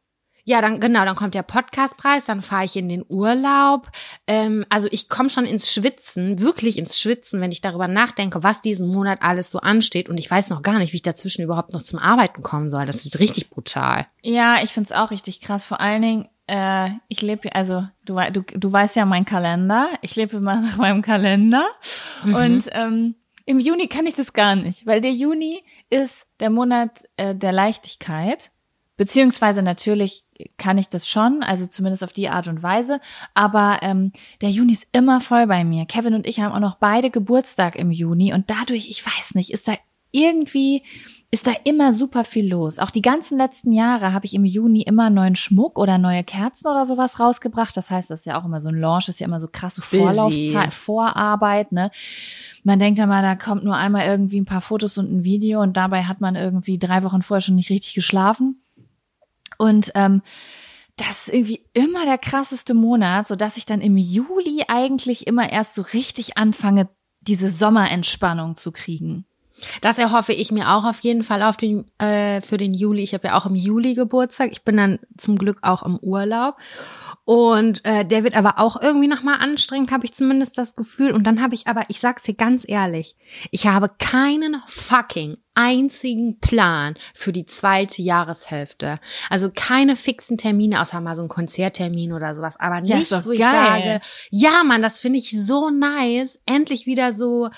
Ja, 0.45 0.61
dann 0.61 0.81
genau, 0.81 1.05
dann 1.05 1.15
kommt 1.15 1.35
der 1.35 1.45
Podcastpreis, 1.45 2.25
dann 2.25 2.43
fahre 2.43 2.65
ich 2.65 2.75
in 2.77 2.89
den 2.89 3.05
Urlaub. 3.09 3.89
Ähm, 4.27 4.67
also 4.69 4.89
ich 4.91 5.09
komme 5.09 5.31
schon 5.31 5.45
ins 5.45 5.73
Schwitzen, 5.73 6.41
wirklich 6.41 6.79
ins 6.79 7.01
Schwitzen, 7.01 7.41
wenn 7.41 7.53
ich 7.53 7.61
darüber 7.61 7.87
nachdenke, 7.87 8.43
was 8.43 8.61
diesen 8.61 8.89
Monat 8.89 9.23
alles 9.23 9.51
so 9.53 9.61
ansteht. 9.61 10.09
Und 10.09 10.19
ich 10.19 10.29
weiß 10.29 10.51
noch 10.51 10.63
gar 10.63 10.79
nicht, 10.79 10.93
wie 10.93 10.97
ich 10.97 11.03
dazwischen 11.03 11.43
überhaupt 11.43 11.73
noch 11.73 11.83
zum 11.83 12.01
Arbeiten 12.01 12.43
kommen 12.43 12.71
soll. 12.71 12.87
Das 12.87 13.05
wird 13.05 13.21
richtig 13.21 13.51
brutal. 13.51 14.07
Ja, 14.23 14.63
ich 14.63 14.71
find's 14.71 14.91
auch 14.91 15.13
richtig 15.13 15.41
krass. 15.41 15.65
Vor 15.65 15.81
allen 15.81 16.03
Dingen, 16.03 16.29
äh, 16.49 16.91
ich 17.07 17.23
lebe, 17.23 17.55
also 17.55 17.87
du, 18.05 18.19
du, 18.33 18.43
du 18.43 18.73
weißt 18.73 18.97
ja 18.97 19.05
meinen 19.05 19.25
Kalender. 19.25 19.91
Ich 20.01 20.17
lebe 20.17 20.39
immer 20.39 20.57
nach 20.61 20.77
meinem 20.77 21.03
Kalender. 21.03 21.65
Mhm. 22.25 22.35
Und 22.35 22.69
ähm, 22.73 23.15
im 23.47 23.61
Juni 23.61 23.87
kann 23.89 24.07
ich 24.07 24.15
das 24.15 24.33
gar 24.33 24.57
nicht, 24.57 24.87
weil 24.87 25.01
der 25.01 25.13
Juni 25.13 25.63
ist 25.91 26.27
der 26.41 26.51
Monat 26.51 27.05
äh, 27.17 27.35
der 27.35 27.53
Leichtigkeit. 27.53 28.51
Beziehungsweise 28.97 29.63
natürlich 29.63 30.25
kann 30.59 30.79
ich 30.79 30.89
das 30.89 31.09
schon, 31.09 31.43
also 31.43 31.67
zumindest 31.67 32.05
auf 32.05 32.13
die 32.13 32.29
Art 32.29 32.49
und 32.49 32.63
Weise. 32.63 33.01
Aber 33.35 33.79
ähm, 33.83 34.13
der 34.41 34.51
Juni 34.51 34.73
ist 34.73 34.87
immer 34.93 35.21
voll 35.21 35.47
bei 35.47 35.65
mir. 35.65 35.87
Kevin 35.87 36.15
und 36.15 36.27
ich 36.27 36.41
haben 36.41 36.53
auch 36.53 36.61
noch 36.61 36.77
beide 36.77 37.11
Geburtstag 37.11 37.77
im 37.77 37.91
Juni 37.91 38.33
und 38.33 38.51
dadurch, 38.51 38.89
ich 38.89 39.05
weiß 39.05 39.35
nicht, 39.35 39.53
ist 39.53 39.69
da 39.69 39.75
irgendwie 40.11 40.83
ist 41.35 41.47
da 41.47 41.53
immer 41.65 41.95
super 41.95 42.25
viel 42.25 42.47
los. 42.47 42.79
Auch 42.79 42.91
die 42.91 43.01
ganzen 43.01 43.39
letzten 43.39 43.73
Jahre 43.73 44.13
habe 44.13 44.27
ich 44.27 44.35
im 44.35 44.45
Juni 44.45 44.83
immer 44.83 45.09
neuen 45.09 45.35
Schmuck 45.35 45.79
oder 45.79 45.97
neue 45.97 46.25
Kerzen 46.25 46.69
oder 46.69 46.85
sowas 46.85 47.19
rausgebracht. 47.19 47.75
Das 47.75 47.91
heißt, 47.91 48.11
das 48.11 48.21
ist 48.21 48.27
ja 48.27 48.39
auch 48.39 48.45
immer 48.45 48.61
so 48.61 48.69
ein 48.69 48.79
Launch, 48.79 49.09
ist 49.09 49.19
ja 49.19 49.27
immer 49.27 49.41
so 49.41 49.49
krasse. 49.51 49.81
Vorlaufzeit, 49.81 50.75
Vorarbeit, 50.75 51.73
ne? 51.73 51.91
Man 52.65 52.79
denkt 52.79 52.99
ja 52.99 53.07
mal, 53.07 53.23
da 53.23 53.35
kommt 53.35 53.65
nur 53.65 53.77
einmal 53.77 54.07
irgendwie 54.07 54.43
ein 54.43 54.45
paar 54.45 54.61
Fotos 54.61 54.99
und 54.99 55.11
ein 55.11 55.25
Video 55.25 55.63
und 55.63 55.79
dabei 55.79 56.05
hat 56.05 56.21
man 56.21 56.37
irgendwie 56.37 56.79
drei 56.79 57.03
Wochen 57.03 57.23
vorher 57.23 57.41
schon 57.41 57.55
nicht 57.55 57.71
richtig 57.71 57.95
geschlafen. 57.95 58.59
Und 59.63 59.93
ähm, 59.95 60.23
das 60.97 61.29
ist 61.29 61.35
irgendwie 61.35 61.63
immer 61.73 62.05
der 62.05 62.19
krasseste 62.19 62.75
Monat, 62.75 63.29
so 63.29 63.37
dass 63.37 63.57
ich 63.57 63.65
dann 63.65 63.81
im 63.81 63.97
Juli 63.97 64.65
eigentlich 64.67 65.29
immer 65.29 65.53
erst 65.53 65.77
so 65.77 65.83
richtig 65.83 66.37
anfange, 66.37 66.89
diese 67.21 67.49
Sommerentspannung 67.49 68.57
zu 68.57 68.73
kriegen. 68.73 69.25
Das 69.81 69.99
erhoffe 69.99 70.33
ich 70.33 70.51
mir 70.51 70.71
auch 70.71 70.83
auf 70.83 70.99
jeden 70.99 71.23
Fall 71.23 71.45
auf 71.45 71.57
den, 71.57 71.85
äh, 71.99 72.41
für 72.41 72.57
den 72.57 72.75
Juli. 72.75 73.05
Ich 73.05 73.15
habe 73.15 73.29
ja 73.29 73.39
auch 73.39 73.47
im 73.47 73.55
Juli 73.55 73.95
Geburtstag. 73.95 74.51
Ich 74.51 74.65
bin 74.65 74.77
dann 74.77 74.99
zum 75.17 75.39
Glück 75.39 75.59
auch 75.63 75.85
im 75.85 75.97
Urlaub. 75.99 76.57
Und 77.25 77.85
äh, 77.85 78.05
der 78.05 78.25
wird 78.25 78.35
aber 78.37 78.59
auch 78.59 78.81
irgendwie 78.83 79.07
nochmal 79.07 79.39
anstrengend, 79.41 79.93
habe 79.93 80.05
ich 80.07 80.13
zumindest 80.15 80.59
das 80.59 80.75
Gefühl. 80.75 81.13
Und 81.13 81.25
dann 81.25 81.41
habe 81.41 81.55
ich 81.55 81.69
aber, 81.69 81.85
ich 81.89 82.01
sag's 82.01 82.25
dir 82.25 82.35
ganz 82.35 82.65
ehrlich, 82.67 83.15
ich 83.53 83.67
habe 83.69 83.91
keinen 83.99 84.61
fucking 84.67 85.37
einzigen 85.55 86.41
Plan 86.41 86.95
für 87.15 87.33
die 87.33 87.47
zweite 87.47 88.03
Jahreshälfte. 88.03 88.99
Also 89.31 89.51
keine 89.55 89.95
fixen 89.95 90.37
Termine, 90.37 90.81
außer 90.81 91.01
mal 91.01 91.15
so 91.15 91.23
ein 91.23 91.29
Konzerttermin 91.29 92.13
oder 92.13 92.35
sowas. 92.35 92.59
Aber 92.59 92.83
Ja, 92.85 92.97
nichts, 92.97 93.11
doch 93.11 93.25
wo 93.25 93.31
ich 93.31 93.39
geil. 93.39 93.53
sage, 93.53 94.01
ja, 94.31 94.65
Mann, 94.65 94.83
das 94.83 94.99
finde 94.99 95.19
ich 95.19 95.31
so 95.31 95.71
nice. 95.71 96.41
Endlich 96.47 96.87
wieder 96.87 97.13
so 97.13 97.51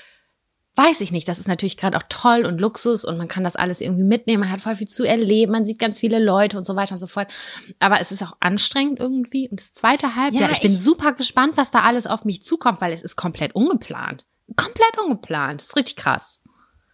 weiß 0.76 1.00
ich 1.02 1.12
nicht, 1.12 1.28
das 1.28 1.38
ist 1.38 1.46
natürlich 1.48 1.76
gerade 1.76 1.96
auch 1.96 2.02
toll 2.08 2.44
und 2.44 2.60
Luxus 2.60 3.04
und 3.04 3.16
man 3.16 3.28
kann 3.28 3.44
das 3.44 3.54
alles 3.56 3.80
irgendwie 3.80 4.02
mitnehmen, 4.02 4.40
man 4.40 4.50
hat 4.50 4.60
voll 4.60 4.74
viel 4.76 4.88
zu 4.88 5.04
erleben, 5.04 5.52
man 5.52 5.64
sieht 5.64 5.78
ganz 5.78 6.00
viele 6.00 6.18
Leute 6.22 6.58
und 6.58 6.64
so 6.66 6.74
weiter 6.76 6.94
und 6.94 7.00
so 7.00 7.06
fort. 7.06 7.28
Aber 7.78 8.00
es 8.00 8.10
ist 8.10 8.22
auch 8.22 8.36
anstrengend 8.40 8.98
irgendwie. 8.98 9.48
Und 9.48 9.60
das 9.60 9.72
zweite 9.72 10.16
Halbjahr, 10.16 10.48
Ja, 10.48 10.50
ich 10.52 10.60
bin 10.62 10.72
ich- 10.72 10.80
super 10.82 11.12
gespannt, 11.12 11.52
was 11.56 11.70
da 11.70 11.82
alles 11.82 12.06
auf 12.06 12.24
mich 12.24 12.42
zukommt, 12.42 12.80
weil 12.80 12.92
es 12.92 13.02
ist 13.02 13.16
komplett 13.16 13.54
ungeplant. 13.54 14.26
Komplett 14.56 14.98
ungeplant. 15.04 15.60
Das 15.60 15.68
ist 15.68 15.76
richtig 15.76 15.96
krass. 15.96 16.40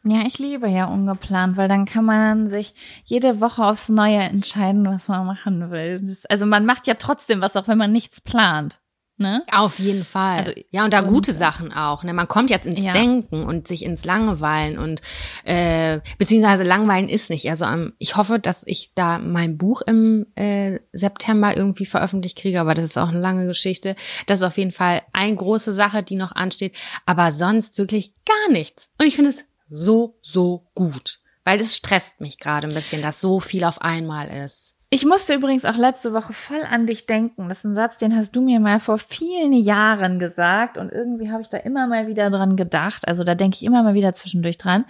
Ja, 0.05 0.23
ich 0.27 0.39
liebe 0.39 0.67
ja 0.69 0.87
ungeplant, 0.87 1.57
weil 1.59 1.69
dann 1.69 1.85
kann 1.85 2.05
man 2.07 2.49
sich 2.49 2.75
jede 3.05 3.41
Woche 3.41 3.63
aufs 3.65 3.91
Neue 3.91 4.19
entscheiden, 4.21 4.87
was 4.87 5.09
man 5.09 5.27
machen 5.27 5.71
will. 5.71 6.01
Das, 6.03 6.25
also 6.27 6.47
man 6.47 6.65
macht 6.65 6.87
ja 6.87 6.95
trotzdem 6.95 7.41
was, 7.43 7.55
auch 7.57 7.69
wenn 7.69 7.77
man 7.77 7.93
nichts 7.93 8.21
plant. 8.21 8.81
Ne? 9.21 9.45
Auf 9.53 9.79
jeden 9.79 10.03
Fall. 10.03 10.39
Also, 10.39 10.53
ja, 10.71 10.83
und 10.83 10.95
da 10.95 11.01
und- 11.01 11.09
gute 11.09 11.35
Sachen 11.35 11.75
auch. 11.75 12.03
Ne? 12.05 12.15
Man 12.15 12.27
kommt 12.27 12.49
jetzt 12.49 12.65
ins 12.65 12.81
Ja. 12.81 12.93
Denken 12.93 13.45
und 13.45 13.69
sich 13.69 13.85
ins 13.85 14.07
Langweilen 14.07 14.79
und 14.79 15.03
äh, 15.45 16.01
beziehungsweise 16.17 16.63
Langweilen 16.63 17.11
ist 17.11 17.29
nicht. 17.29 17.49
Also 17.51 17.67
ähm, 17.67 17.93
ich 17.99 18.17
hoffe, 18.17 18.39
dass 18.39 18.63
ich 18.67 18.95
da 18.95 19.19
mein 19.19 19.59
Buch 19.59 19.83
im 19.83 20.25
äh, 20.37 20.79
September 20.93 21.55
irgendwie 21.55 21.85
veröffentlicht 21.85 22.39
kriege, 22.39 22.61
aber 22.63 22.73
das 22.73 22.87
ist 22.87 22.97
auch 22.97 23.09
eine 23.11 23.21
lange 23.21 23.45
Geschichte. 23.47 23.95
Das 24.27 24.41
ist 24.41 24.47
auf 24.47 24.57
jeden 24.57 24.73
Fall 24.73 25.03
eine 25.13 25.37
große 25.37 25.75
Sache, 25.75 26.03
die 26.03 26.17
noch 26.17 26.33
ansteht. 26.33 26.75
Aber 27.05 27.31
sonst 27.31 27.77
wirklich 27.77 28.15
gar 28.25 28.51
nichts. 28.53 28.89
Und 28.99 29.07
ich 29.07 29.17
finde 29.17 29.33
es 29.33 29.45
so, 29.69 30.19
so 30.23 30.67
gut. 30.75 31.21
Weil 31.45 31.59
das 31.59 31.77
stresst 31.77 32.23
mich 32.23 32.39
gerade 32.39 32.69
ein 32.69 32.75
bisschen, 32.75 33.03
dass 33.03 33.21
so 33.21 33.39
viel 33.39 33.65
auf 33.65 33.83
einmal 33.83 34.29
ist. 34.47 34.75
Ich 34.93 35.07
musste 35.07 35.35
übrigens 35.35 35.65
auch 35.65 35.77
letzte 35.77 36.13
Woche 36.13 36.33
voll 36.33 36.63
an 36.69 36.89
dich 36.89 37.07
denken. 37.07 37.49
Das 37.49 37.59
ist 37.59 37.65
ein 37.65 37.77
Satz, 37.77 37.97
den 37.99 38.17
hast 38.17 38.35
du 38.35 38.41
mir 38.41 38.59
mal 38.59 38.81
vor 38.81 38.99
vielen 38.99 39.53
Jahren 39.53 40.19
gesagt 40.19 40.79
und 40.79 40.91
irgendwie 40.91 41.31
habe 41.31 41.43
ich 41.43 41.49
da 41.49 41.59
immer 41.59 41.87
mal 41.87 42.09
wieder 42.09 42.29
dran 42.29 42.57
gedacht. 42.57 43.07
Also 43.07 43.23
da 43.23 43.37
denke 43.37 43.55
ich 43.55 43.65
immer 43.65 43.85
mal 43.85 43.95
wieder 43.95 44.13
zwischendurch 44.15 44.59
dran. 44.59 44.85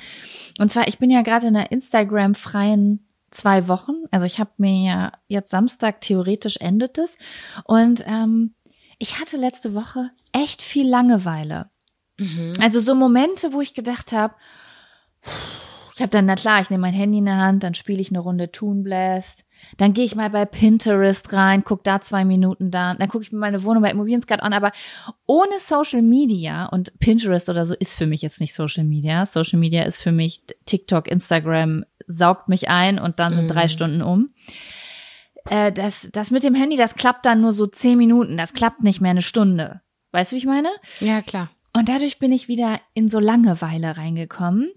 Und 0.58 0.72
zwar, 0.72 0.88
ich 0.88 0.98
bin 0.98 1.10
ja 1.10 1.20
gerade 1.20 1.48
in 1.48 1.54
der 1.54 1.70
Instagram-freien 1.70 3.06
zwei 3.30 3.68
Wochen. 3.68 3.92
Also 4.10 4.24
ich 4.24 4.40
habe 4.40 4.50
mir 4.56 4.86
ja 4.86 5.12
jetzt 5.28 5.50
Samstag 5.50 6.00
theoretisch 6.00 6.56
endet 6.56 6.96
es. 6.96 7.18
Und 7.64 8.02
ähm, 8.06 8.54
ich 8.98 9.20
hatte 9.20 9.36
letzte 9.36 9.74
Woche 9.74 10.10
echt 10.32 10.62
viel 10.62 10.88
Langeweile. 10.88 11.68
Mhm. 12.16 12.54
Also 12.62 12.80
so 12.80 12.94
Momente, 12.94 13.52
wo 13.52 13.60
ich 13.60 13.74
gedacht 13.74 14.12
habe, 14.12 14.34
ich 15.94 16.00
habe 16.00 16.10
dann, 16.10 16.24
na 16.24 16.36
klar, 16.36 16.62
ich 16.62 16.70
nehme 16.70 16.80
mein 16.80 16.94
Handy 16.94 17.18
in 17.18 17.26
der 17.26 17.36
Hand, 17.36 17.62
dann 17.62 17.74
spiele 17.74 18.00
ich 18.00 18.08
eine 18.08 18.20
Runde 18.20 18.50
Toon 18.50 18.82
Blast, 18.82 19.44
dann 19.76 19.92
gehe 19.92 20.04
ich 20.04 20.14
mal 20.14 20.30
bei 20.30 20.44
Pinterest 20.44 21.32
rein, 21.32 21.62
guck 21.64 21.84
da 21.84 22.00
zwei 22.00 22.24
Minuten 22.24 22.70
da, 22.70 22.94
dann 22.94 23.08
gucke 23.08 23.24
ich 23.24 23.32
mir 23.32 23.38
meine 23.38 23.62
Wohnung 23.62 23.82
bei 23.82 23.90
Immobilien 23.90 24.20
Scout 24.22 24.36
an, 24.40 24.52
aber 24.52 24.72
ohne 25.26 25.58
Social 25.58 26.02
Media 26.02 26.66
und 26.66 26.98
Pinterest 26.98 27.48
oder 27.48 27.66
so 27.66 27.74
ist 27.74 27.96
für 27.96 28.06
mich 28.06 28.22
jetzt 28.22 28.40
nicht 28.40 28.54
Social 28.54 28.84
Media. 28.84 29.26
Social 29.26 29.58
Media 29.58 29.84
ist 29.84 30.00
für 30.00 30.12
mich 30.12 30.42
TikTok, 30.66 31.08
Instagram, 31.08 31.84
saugt 32.06 32.48
mich 32.48 32.68
ein 32.68 32.98
und 32.98 33.20
dann 33.20 33.34
sind 33.34 33.44
Mhm. 33.44 33.48
drei 33.48 33.68
Stunden 33.68 34.02
um. 34.02 34.30
Äh, 35.48 35.72
das, 35.72 36.10
das 36.12 36.30
mit 36.30 36.44
dem 36.44 36.54
Handy, 36.54 36.76
das 36.76 36.94
klappt 36.96 37.24
dann 37.26 37.40
nur 37.40 37.52
so 37.52 37.66
zehn 37.66 37.96
Minuten, 37.98 38.36
das 38.36 38.52
klappt 38.52 38.82
nicht 38.82 39.00
mehr 39.00 39.12
eine 39.12 39.22
Stunde. 39.22 39.80
Weißt 40.12 40.32
du, 40.32 40.34
wie 40.34 40.38
ich 40.40 40.46
meine? 40.46 40.68
Ja, 41.00 41.22
klar. 41.22 41.48
Und 41.72 41.88
dadurch 41.88 42.18
bin 42.18 42.32
ich 42.32 42.48
wieder 42.48 42.80
in 42.94 43.08
so 43.08 43.20
Langeweile 43.20 43.96
reingekommen. 43.96 44.70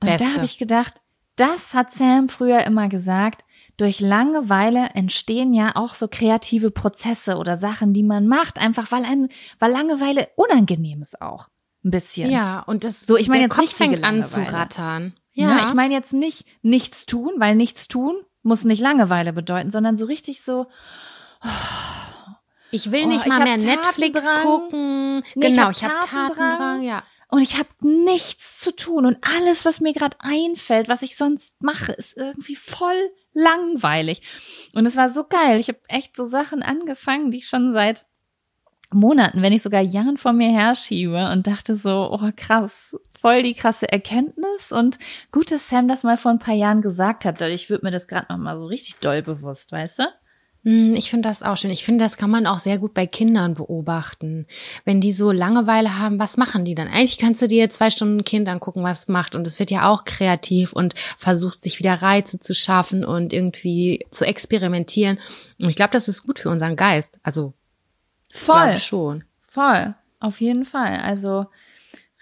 Und 0.00 0.08
Beste. 0.08 0.26
da 0.28 0.34
habe 0.34 0.44
ich 0.44 0.58
gedacht, 0.58 0.94
das 1.36 1.74
hat 1.74 1.92
Sam 1.92 2.28
früher 2.28 2.64
immer 2.64 2.88
gesagt, 2.88 3.44
durch 3.76 4.00
Langeweile 4.00 4.90
entstehen 4.94 5.54
ja 5.54 5.72
auch 5.74 5.94
so 5.94 6.08
kreative 6.08 6.70
Prozesse 6.70 7.36
oder 7.36 7.56
Sachen, 7.56 7.92
die 7.92 8.02
man 8.02 8.26
macht, 8.26 8.58
einfach 8.58 8.90
weil 8.92 9.04
einem, 9.04 9.28
weil 9.58 9.72
Langeweile 9.72 10.28
unangenehm 10.36 11.02
ist 11.02 11.20
auch. 11.20 11.48
Ein 11.84 11.90
bisschen. 11.90 12.30
Ja, 12.30 12.60
und 12.60 12.84
das 12.84 13.06
So, 13.06 13.16
ich 13.16 13.28
meine 13.28 13.42
jetzt 13.42 13.50
Kopf 13.52 13.62
richtige 13.62 13.90
fängt 13.90 14.04
an 14.04 14.24
zu 14.26 14.40
rattern. 14.40 15.14
Ja. 15.32 15.58
Ja, 15.58 15.64
ich 15.64 15.74
meine 15.74 15.94
jetzt 15.94 16.12
nicht 16.12 16.46
nichts 16.62 17.06
tun, 17.06 17.32
weil 17.38 17.56
nichts 17.56 17.88
tun 17.88 18.16
muss 18.44 18.64
nicht 18.64 18.80
Langeweile 18.80 19.32
bedeuten, 19.32 19.70
sondern 19.70 19.96
so 19.96 20.04
richtig 20.04 20.42
so, 20.42 20.66
ich 22.70 22.92
will 22.92 23.04
Oh, 23.04 23.08
nicht 23.08 23.22
ich 23.22 23.26
mal 23.26 23.38
hab 23.38 23.44
mehr 23.44 23.56
Netflix 23.56 24.20
gucken. 24.42 25.22
Nee, 25.34 25.48
genau, 25.48 25.64
hab 25.64 25.70
ich 25.72 25.84
habe 25.84 25.94
Tatendrang. 26.00 26.36
Tatendrang, 26.36 26.82
ja. 26.82 27.02
Und 27.34 27.42
ich 27.42 27.58
habe 27.58 27.68
nichts 27.80 28.60
zu 28.60 28.70
tun 28.70 29.06
und 29.06 29.18
alles, 29.22 29.64
was 29.64 29.80
mir 29.80 29.92
gerade 29.92 30.16
einfällt, 30.20 30.86
was 30.86 31.02
ich 31.02 31.16
sonst 31.16 31.60
mache, 31.60 31.90
ist 31.90 32.16
irgendwie 32.16 32.54
voll 32.54 32.94
langweilig. 33.32 34.22
Und 34.72 34.86
es 34.86 34.94
war 34.94 35.08
so 35.08 35.24
geil. 35.24 35.58
Ich 35.58 35.66
habe 35.66 35.80
echt 35.88 36.14
so 36.14 36.26
Sachen 36.26 36.62
angefangen, 36.62 37.32
die 37.32 37.38
ich 37.38 37.48
schon 37.48 37.72
seit 37.72 38.06
Monaten, 38.92 39.42
wenn 39.42 39.52
nicht 39.52 39.64
sogar 39.64 39.80
Jahren 39.80 40.16
vor 40.16 40.32
mir 40.32 40.52
herschiebe 40.52 41.28
und 41.32 41.48
dachte 41.48 41.74
so, 41.74 42.08
oh 42.12 42.30
krass, 42.36 42.96
voll 43.20 43.42
die 43.42 43.54
krasse 43.54 43.90
Erkenntnis 43.90 44.70
und 44.70 45.00
gut, 45.32 45.50
dass 45.50 45.68
Sam 45.68 45.88
das 45.88 46.04
mal 46.04 46.16
vor 46.16 46.30
ein 46.30 46.38
paar 46.38 46.54
Jahren 46.54 46.82
gesagt 46.82 47.24
hat. 47.24 47.42
Ich 47.42 47.68
würde 47.68 47.84
mir 47.84 47.90
das 47.90 48.06
gerade 48.06 48.26
noch 48.28 48.38
mal 48.38 48.56
so 48.56 48.66
richtig 48.66 49.00
doll 49.00 49.22
bewusst, 49.22 49.72
weißt 49.72 49.98
du? 49.98 50.04
Hm, 50.64 50.94
Ich 50.96 51.10
finde 51.10 51.28
das 51.28 51.42
auch 51.42 51.56
schön. 51.56 51.70
Ich 51.70 51.84
finde, 51.84 52.04
das 52.04 52.16
kann 52.16 52.30
man 52.30 52.46
auch 52.46 52.58
sehr 52.58 52.78
gut 52.78 52.94
bei 52.94 53.06
Kindern 53.06 53.54
beobachten. 53.54 54.46
Wenn 54.84 55.00
die 55.00 55.12
so 55.12 55.30
Langeweile 55.30 55.98
haben, 55.98 56.18
was 56.18 56.36
machen 56.36 56.64
die 56.64 56.74
dann? 56.74 56.88
Eigentlich 56.88 57.18
kannst 57.18 57.42
du 57.42 57.48
dir 57.48 57.70
zwei 57.70 57.90
Stunden 57.90 58.18
ein 58.18 58.24
Kind 58.24 58.48
angucken, 58.48 58.82
was 58.82 59.06
macht. 59.08 59.34
Und 59.34 59.46
es 59.46 59.58
wird 59.58 59.70
ja 59.70 59.88
auch 59.90 60.04
kreativ 60.04 60.72
und 60.72 60.94
versucht, 61.18 61.62
sich 61.62 61.78
wieder 61.78 61.94
Reize 62.00 62.40
zu 62.40 62.54
schaffen 62.54 63.04
und 63.04 63.32
irgendwie 63.32 64.06
zu 64.10 64.24
experimentieren. 64.26 65.18
Und 65.60 65.68
ich 65.68 65.76
glaube, 65.76 65.92
das 65.92 66.08
ist 66.08 66.22
gut 66.24 66.38
für 66.38 66.48
unseren 66.50 66.76
Geist. 66.76 67.18
Also, 67.22 67.52
Voll, 68.32 68.76
schon. 68.78 69.24
voll, 69.46 69.94
auf 70.18 70.40
jeden 70.40 70.64
Fall. 70.64 70.96
Also 70.96 71.46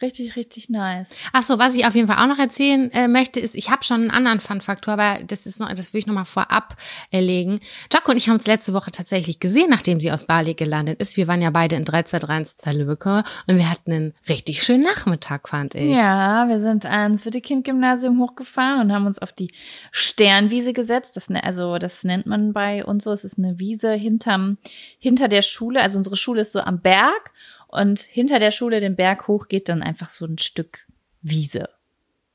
richtig, 0.02 0.36
richtig 0.36 0.68
nice. 0.68 1.16
Ach 1.32 1.42
so, 1.42 1.58
was 1.58 1.74
ich 1.74 1.86
auf 1.86 1.94
jeden 1.94 2.08
Fall 2.08 2.18
auch 2.22 2.26
noch 2.26 2.38
erzählen 2.38 2.90
äh, 2.92 3.08
möchte, 3.08 3.40
ist, 3.40 3.54
ich 3.54 3.70
habe 3.70 3.82
schon 3.84 4.02
einen 4.02 4.10
anderen 4.10 4.40
Fun-Faktor, 4.40 4.94
aber 4.94 5.22
das 5.24 5.46
ist 5.46 5.60
noch, 5.60 5.72
das 5.72 5.94
will 5.94 6.00
ich 6.00 6.06
noch 6.06 6.14
mal 6.14 6.24
vorab 6.24 6.76
erlegen. 7.10 7.60
Jaco 7.92 8.10
und 8.10 8.16
ich 8.16 8.28
haben 8.28 8.36
uns 8.36 8.46
letzte 8.46 8.72
Woche 8.72 8.90
tatsächlich 8.90 9.40
gesehen, 9.40 9.70
nachdem 9.70 10.00
sie 10.00 10.12
aus 10.12 10.26
Bali 10.26 10.54
gelandet 10.54 11.00
ist. 11.00 11.16
Wir 11.16 11.28
waren 11.28 11.40
ja 11.40 11.50
beide 11.50 11.76
in 11.76 11.84
3232 11.84 12.72
Lübecker 12.74 13.24
und 13.46 13.56
wir 13.56 13.70
hatten 13.70 13.92
einen 13.92 14.14
richtig 14.28 14.62
schönen 14.62 14.82
Nachmittag, 14.84 15.48
fand 15.48 15.74
ich. 15.74 15.90
Ja, 15.90 16.48
wir 16.48 16.60
sind 16.60 16.84
ans 16.86 17.24
Wittekind-Gymnasium 17.24 18.18
hochgefahren 18.20 18.80
und 18.80 18.92
haben 18.92 19.06
uns 19.06 19.18
auf 19.20 19.32
die 19.32 19.50
Sternwiese 19.90 20.72
gesetzt. 20.72 21.16
Das, 21.16 21.30
ne- 21.30 21.42
also, 21.44 21.78
das 21.78 22.02
nennt 22.04 22.26
man 22.26 22.52
bei 22.52 22.84
uns 22.84 23.04
so. 23.04 23.12
Es 23.12 23.24
ist 23.24 23.38
eine 23.38 23.58
Wiese 23.58 23.92
hinterm, 23.92 24.58
hinter 24.98 25.28
der 25.28 25.42
Schule. 25.42 25.82
Also 25.82 25.98
unsere 25.98 26.16
Schule 26.16 26.40
ist 26.42 26.52
so 26.52 26.60
am 26.60 26.80
Berg 26.80 27.30
und 27.72 28.00
hinter 28.00 28.38
der 28.38 28.50
Schule 28.50 28.80
den 28.80 28.96
Berg 28.96 29.26
hoch 29.26 29.48
geht 29.48 29.68
dann 29.68 29.82
einfach 29.82 30.10
so 30.10 30.26
ein 30.26 30.38
Stück 30.38 30.86
Wiese. 31.22 31.68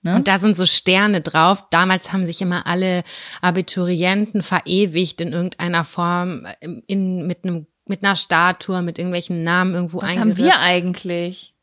Ne? 0.01 0.15
Und 0.15 0.27
da 0.27 0.37
sind 0.37 0.57
so 0.57 0.65
Sterne 0.65 1.21
drauf. 1.21 1.65
Damals 1.69 2.11
haben 2.11 2.25
sich 2.25 2.41
immer 2.41 2.67
alle 2.67 3.03
Abiturienten 3.41 4.41
verewigt 4.41 5.21
in 5.21 5.33
irgendeiner 5.33 5.83
Form, 5.83 6.47
in, 6.59 6.83
in, 6.87 7.27
mit 7.27 7.43
einem 7.43 7.67
mit 7.89 8.03
einer 8.03 8.17
Statue, 8.17 8.81
mit 8.81 8.99
irgendwelchen 8.99 9.45
Namen 9.45 9.73
irgendwo 9.73 10.01
Was 10.01 10.09
haben 10.11 10.31
eingeritzt. 10.31 10.43
wir 10.43 10.59
eigentlich? 10.59 11.53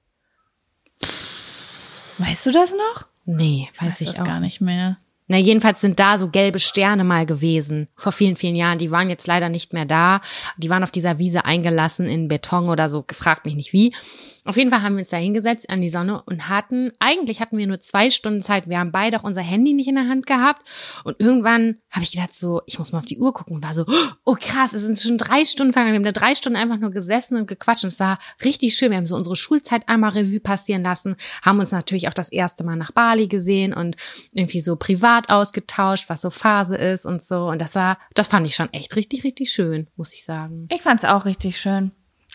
Weißt 2.17 2.47
du 2.47 2.53
das 2.53 2.71
noch? 2.71 3.07
Nee, 3.27 3.69
weiß 3.79 3.87
Weiß 3.87 4.01
ich 4.01 4.07
das 4.09 4.21
auch 4.21 4.25
gar 4.25 4.41
nicht 4.41 4.63
mehr. 4.63 4.97
Na, 5.27 5.39
jedenfalls 5.39 5.81
sind 5.81 5.99
da 5.99 6.19
so 6.19 6.29
gelbe 6.29 6.59
Sterne 6.59 7.03
mal 7.03 7.25
gewesen, 7.25 7.89
vor 7.97 8.13
vielen, 8.13 8.37
vielen 8.37 8.57
Jahren. 8.57 8.79
Die 8.79 8.91
waren 8.91 9.09
jetzt 9.09 9.27
leider 9.27 9.49
nicht 9.49 9.73
mehr 9.73 9.87
da. 9.87 10.21
Die 10.59 10.69
waren 10.69 10.83
auf 10.83 10.91
dieser 10.91 11.19
Wiese 11.19 11.47
eingelassen 11.47 12.07
in 12.07 12.29
Beton 12.29 12.69
oder 12.69 12.91
so, 12.91 13.03
gefragt 13.03 13.47
mich 13.47 13.55
nicht 13.55 13.73
wie. 13.73 13.95
Auf 14.45 14.59
jeden 14.59 14.71
Fall 14.71 14.83
haben 14.83 14.97
wir 14.97 15.01
uns 15.01 15.09
da 15.09 15.17
hingesetzt 15.17 15.71
an 15.71 15.81
die 15.81 15.89
Sonne 15.89 16.23
und 16.23 16.49
hatten, 16.49 16.93
eigentlich 16.99 17.41
hatten 17.41 17.57
wir 17.57 17.67
nur 17.67 17.81
zwei 17.81 18.11
Stunden 18.11 18.43
Zeit. 18.43 18.69
Wir 18.69 18.79
haben 18.79 18.93
beide 18.93 19.19
auch 19.19 19.25
unser 19.25 19.41
Handy 19.41 19.73
nicht 19.73 19.89
in 19.89 19.95
der 19.95 20.07
Hand 20.07 20.27
gehabt. 20.27 20.67
Und 21.03 21.19
irgendwann 21.19 21.77
habe 21.91 22.05
ich 22.05 22.13
gedacht 22.13 22.35
so, 22.35 22.61
ich 22.67 22.79
muss 22.79 22.93
mal 22.93 22.99
auf 22.99 23.07
die 23.07 23.19
Uhr 23.19 23.33
gucken. 23.33 23.63
War 23.63 23.73
so, 23.73 23.87
oh 24.25 24.37
krass, 24.39 24.75
es 24.75 24.83
sind 24.83 24.99
schon 24.99 25.17
drei 25.17 25.47
Stunden 25.47 25.73
vergangen. 25.73 25.95
Wir 25.95 25.97
haben 25.97 26.05
da 26.05 26.13
drei 26.13 26.35
Stunden 26.35 26.59
einfach 26.59 26.79
nur 26.79 26.91
gesessen 26.91 27.39
und 27.39 27.47
gequatscht. 27.47 27.85
Und 27.85 27.93
es 27.93 28.01
war 28.01 28.19
richtig 28.45 28.77
schön. 28.77 28.91
Wir 28.91 28.99
haben 28.99 29.07
so 29.07 29.17
unsere 29.17 29.35
Schulzeit 29.35 29.89
einmal 29.89 30.11
Revue 30.11 30.41
passieren 30.41 30.83
lassen, 30.83 31.17
haben 31.43 31.59
uns 31.59 31.73
natürlich 31.73 32.09
auch 32.09 32.15
das 32.15 32.31
erste 32.31 32.65
Mal 32.65 32.77
nach 32.77 32.93
Bali 32.93 33.29
gesehen 33.29 33.73
und 33.73 33.97
irgendwie 34.33 34.61
so 34.61 34.77
privat 34.77 35.31
ausgetauscht, 35.31 36.09
was 36.09 36.21
so 36.21 36.31
Phase 36.31 36.77
ist 36.77 37.07
und 37.07 37.23
so. 37.23 37.47
Und 37.47 37.61
das 37.61 37.75
war, 37.75 37.99
das 38.15 38.29
fand 38.29 38.47
ich 38.47 38.55
schon 38.55 38.73
echt 38.73 38.95
richtig, 38.97 39.25
richtig 39.25 39.51
schön, 39.51 39.89
muss 39.97 40.13
ich 40.13 40.25
sagen. 40.25 40.69
Ich 40.71 40.83
fand's 40.83 41.05
auch 41.05 41.25
richtig 41.25 41.59
schön. 41.59 41.93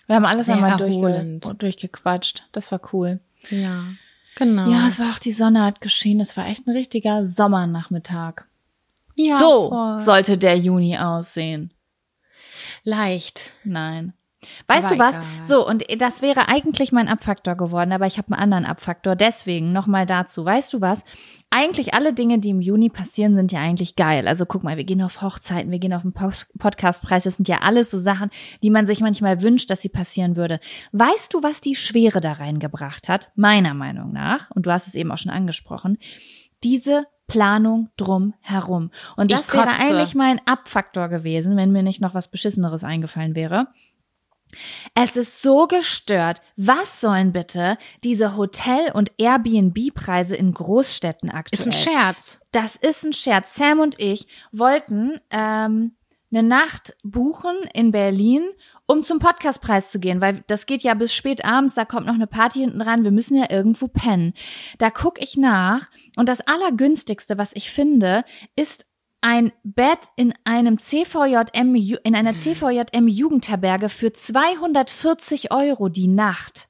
Wir 0.10 0.16
haben 0.16 0.26
alles 0.26 0.50
einmal 0.50 0.76
durchge 0.76 1.40
durchgequatscht. 1.60 2.44
Das 2.52 2.72
war 2.72 2.82
cool. 2.94 3.20
Ja, 3.52 3.84
genau. 4.34 4.68
Ja, 4.68 4.88
es 4.88 5.00
war 5.00 5.12
auch 5.12 5.20
die 5.20 5.32
Sonne 5.32 5.62
hat 5.62 5.82
geschienen. 5.82 6.22
Es 6.22 6.36
war 6.36 6.48
echt 6.48 6.66
ein 6.66 6.76
richtiger 6.76 7.28
Sommernachmittag. 7.28 8.46
Ja, 9.14 9.38
so 9.38 9.70
voll. 9.70 10.00
sollte 10.00 10.40
der 10.40 10.58
Juni 10.58 10.98
aussehen. 10.98 11.72
leicht. 12.84 13.54
Nein. 13.64 14.14
Weißt 14.68 14.88
Aber 14.88 14.96
du 14.96 15.02
was? 15.02 15.18
egal. 15.18 15.44
So, 15.44 15.68
und 15.68 15.84
das 16.00 16.22
wäre 16.22 16.48
eigentlich 16.48 16.92
mein 16.92 17.10
Abfaktor 17.10 17.56
geworden, 17.56 17.92
aber 17.92 18.06
ich 18.06 18.18
habe 18.18 18.32
einen 18.32 18.42
anderen 18.42 18.66
Abfaktor. 18.66 19.16
Deswegen 19.16 19.74
nochmal 19.74 20.06
dazu. 20.06 20.46
Weißt 20.46 20.72
du 20.74 20.82
was? 20.82 21.04
Eigentlich 21.50 21.94
alle 21.94 22.14
Dinge, 22.14 22.40
die 22.40 22.50
im 22.50 22.62
Juni 22.62 22.90
passieren, 22.90 23.36
sind 23.36 23.52
ja 23.52 23.60
eigentlich 23.60 23.96
geil. 23.96 24.28
Also 24.28 24.46
guck 24.46 24.64
mal, 24.64 24.78
wir 24.78 24.86
gehen 24.86 25.02
auf 25.02 25.22
Hochzeiten, 25.22 25.72
wir 25.72 25.80
gehen 25.80 25.94
auf 25.94 26.04
den 26.04 26.14
Podcastpreis. 26.14 27.24
Das 27.24 27.36
sind 27.36 27.48
ja 27.48 27.58
alles 27.62 27.92
so 27.92 27.98
Sachen, 27.98 28.30
die 28.64 28.70
man 28.70 28.86
sich 28.86 29.02
manchmal 29.02 29.42
wünscht, 29.42 29.70
dass 29.70 29.82
sie 29.82 29.90
passieren 29.90 30.36
würde. 30.36 30.60
Weißt 30.94 31.34
du, 31.34 31.44
was 31.44 31.60
die 31.60 31.76
Schwere 31.76 32.22
da 32.22 32.34
reingebracht 32.34 33.10
hat? 33.10 33.32
Meiner 33.36 33.74
Meinung 33.74 34.14
nach. 34.14 34.52
Und 34.52 34.66
du 34.66 34.72
hast 34.72 34.88
es 34.88 34.96
eben 34.96 35.12
auch 35.12 35.18
schon 35.18 35.32
angesprochen. 35.32 35.98
Diese 36.64 37.06
Planung 37.28 37.90
drum 37.96 38.34
herum. 38.42 38.90
Und 39.16 39.32
das 39.32 39.54
wäre 39.54 39.70
eigentlich 39.70 40.16
mein 40.16 40.42
Abfaktor 40.46 41.08
gewesen, 41.10 41.56
wenn 41.56 41.72
mir 41.72 41.84
nicht 41.84 42.02
noch 42.02 42.16
was 42.16 42.28
Beschisseneres 42.28 42.84
eingefallen 42.84 43.36
wäre. 43.36 43.68
Es 44.96 45.16
ist 45.16 45.42
so 45.42 45.68
gestört. 45.68 46.42
Was 46.58 47.02
sollen 47.02 47.32
bitte 47.32 47.78
diese 48.04 48.36
Hotel- 48.36 48.92
und 48.94 49.12
Airbnb-Preise 49.18 50.36
in 50.36 50.54
Großstädten 50.54 51.30
aktuell? 51.30 51.60
Ist 51.60 51.68
ein 51.68 51.72
Scherz. 51.72 52.40
Das 52.52 52.76
ist 52.76 53.04
ein 53.04 53.14
Scherz. 53.14 53.56
Sam 53.56 53.80
und 53.80 54.00
ich 54.00 54.28
wollten 54.52 55.20
ähm, 55.30 55.96
eine 56.32 56.44
Nacht 56.44 56.96
buchen 57.04 57.56
in 57.74 57.92
Berlin, 57.92 58.44
um 58.86 59.04
zum 59.04 59.20
Podcastpreis 59.20 59.92
zu 59.92 60.00
gehen, 60.00 60.22
weil 60.22 60.44
das 60.48 60.66
geht 60.66 60.82
ja 60.82 60.94
bis 60.94 61.14
spät 61.14 61.46
abends, 61.46 61.76
da 61.76 61.86
kommt 61.86 62.08
noch 62.08 62.16
eine 62.16 62.28
Party 62.28 62.60
hinten 62.60 62.80
dran, 62.80 63.04
wir 63.04 63.12
müssen 63.12 63.36
ja 63.36 63.46
irgendwo 63.50 63.88
pennen. 63.88 64.34
Da 64.78 64.90
guck 64.90 65.22
ich 65.22 65.38
nach 65.38 65.90
und 66.18 66.30
das 66.30 66.42
allergünstigste, 66.42 67.38
was 67.38 67.52
ich 67.54 67.72
finde, 67.72 68.24
ist 68.56 68.86
ein 69.22 69.52
Bett 69.64 70.08
in 70.16 70.34
einem 70.44 70.78
CVJM, 70.80 71.76
in 72.04 72.16
einer 72.16 72.34
CVJM 72.38 73.08
Jugendherberge 73.08 73.90
für 73.90 74.14
240 74.14 75.52
Euro 75.52 75.90
die 75.90 76.08
Nacht. 76.08 76.68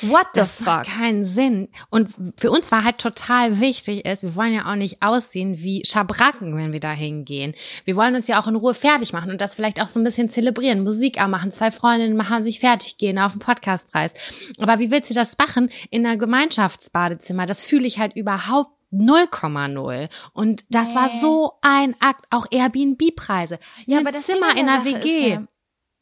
What 0.00 0.28
the 0.32 0.40
Das 0.40 0.56
fuck? 0.56 0.66
macht 0.66 0.86
keinen 0.86 1.26
Sinn. 1.26 1.68
Und 1.90 2.14
für 2.40 2.50
uns 2.50 2.72
war 2.72 2.82
halt 2.82 2.96
total 2.98 3.60
wichtig 3.60 4.06
ist, 4.06 4.22
wir 4.22 4.34
wollen 4.36 4.54
ja 4.54 4.70
auch 4.70 4.74
nicht 4.74 5.02
aussehen 5.02 5.58
wie 5.58 5.82
Schabracken, 5.84 6.56
wenn 6.56 6.72
wir 6.72 6.80
da 6.80 6.92
hingehen. 6.92 7.54
Wir 7.84 7.94
wollen 7.94 8.14
uns 8.14 8.26
ja 8.26 8.40
auch 8.40 8.46
in 8.46 8.56
Ruhe 8.56 8.72
fertig 8.74 9.12
machen 9.12 9.30
und 9.30 9.42
das 9.42 9.54
vielleicht 9.54 9.82
auch 9.82 9.88
so 9.88 10.00
ein 10.00 10.04
bisschen 10.04 10.30
zelebrieren, 10.30 10.82
Musik 10.82 11.20
anmachen. 11.20 11.52
Zwei 11.52 11.70
Freundinnen 11.70 12.16
machen 12.16 12.42
sich 12.42 12.60
fertig, 12.60 12.96
gehen 12.96 13.18
auf 13.18 13.32
den 13.32 13.40
Podcastpreis. 13.40 14.14
Aber 14.58 14.78
wie 14.78 14.90
willst 14.90 15.10
du 15.10 15.14
das 15.14 15.36
machen 15.36 15.70
in 15.90 16.06
einer 16.06 16.16
Gemeinschaftsbadezimmer? 16.16 17.44
Das 17.44 17.62
fühle 17.62 17.86
ich 17.86 17.98
halt 17.98 18.16
überhaupt 18.16 18.70
0,0. 18.92 20.08
Und 20.32 20.64
das 20.70 20.94
war 20.94 21.06
Nee. 21.12 21.18
so 21.20 21.52
ein 21.62 21.96
Akt, 22.00 22.26
auch 22.30 22.46
Airbnb-Preise. 22.50 23.58
Ja, 23.86 23.98
Ein 23.98 24.06
aber 24.06 24.12
das 24.16 24.26
Zimmer 24.26 24.50
in 24.56 24.66
der 24.66 24.74
einer 24.76 24.84
WG. 24.84 25.30
ja- 25.30 25.42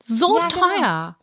so 0.02 0.38
Ja, 0.38 0.48
genau. 0.48 1.14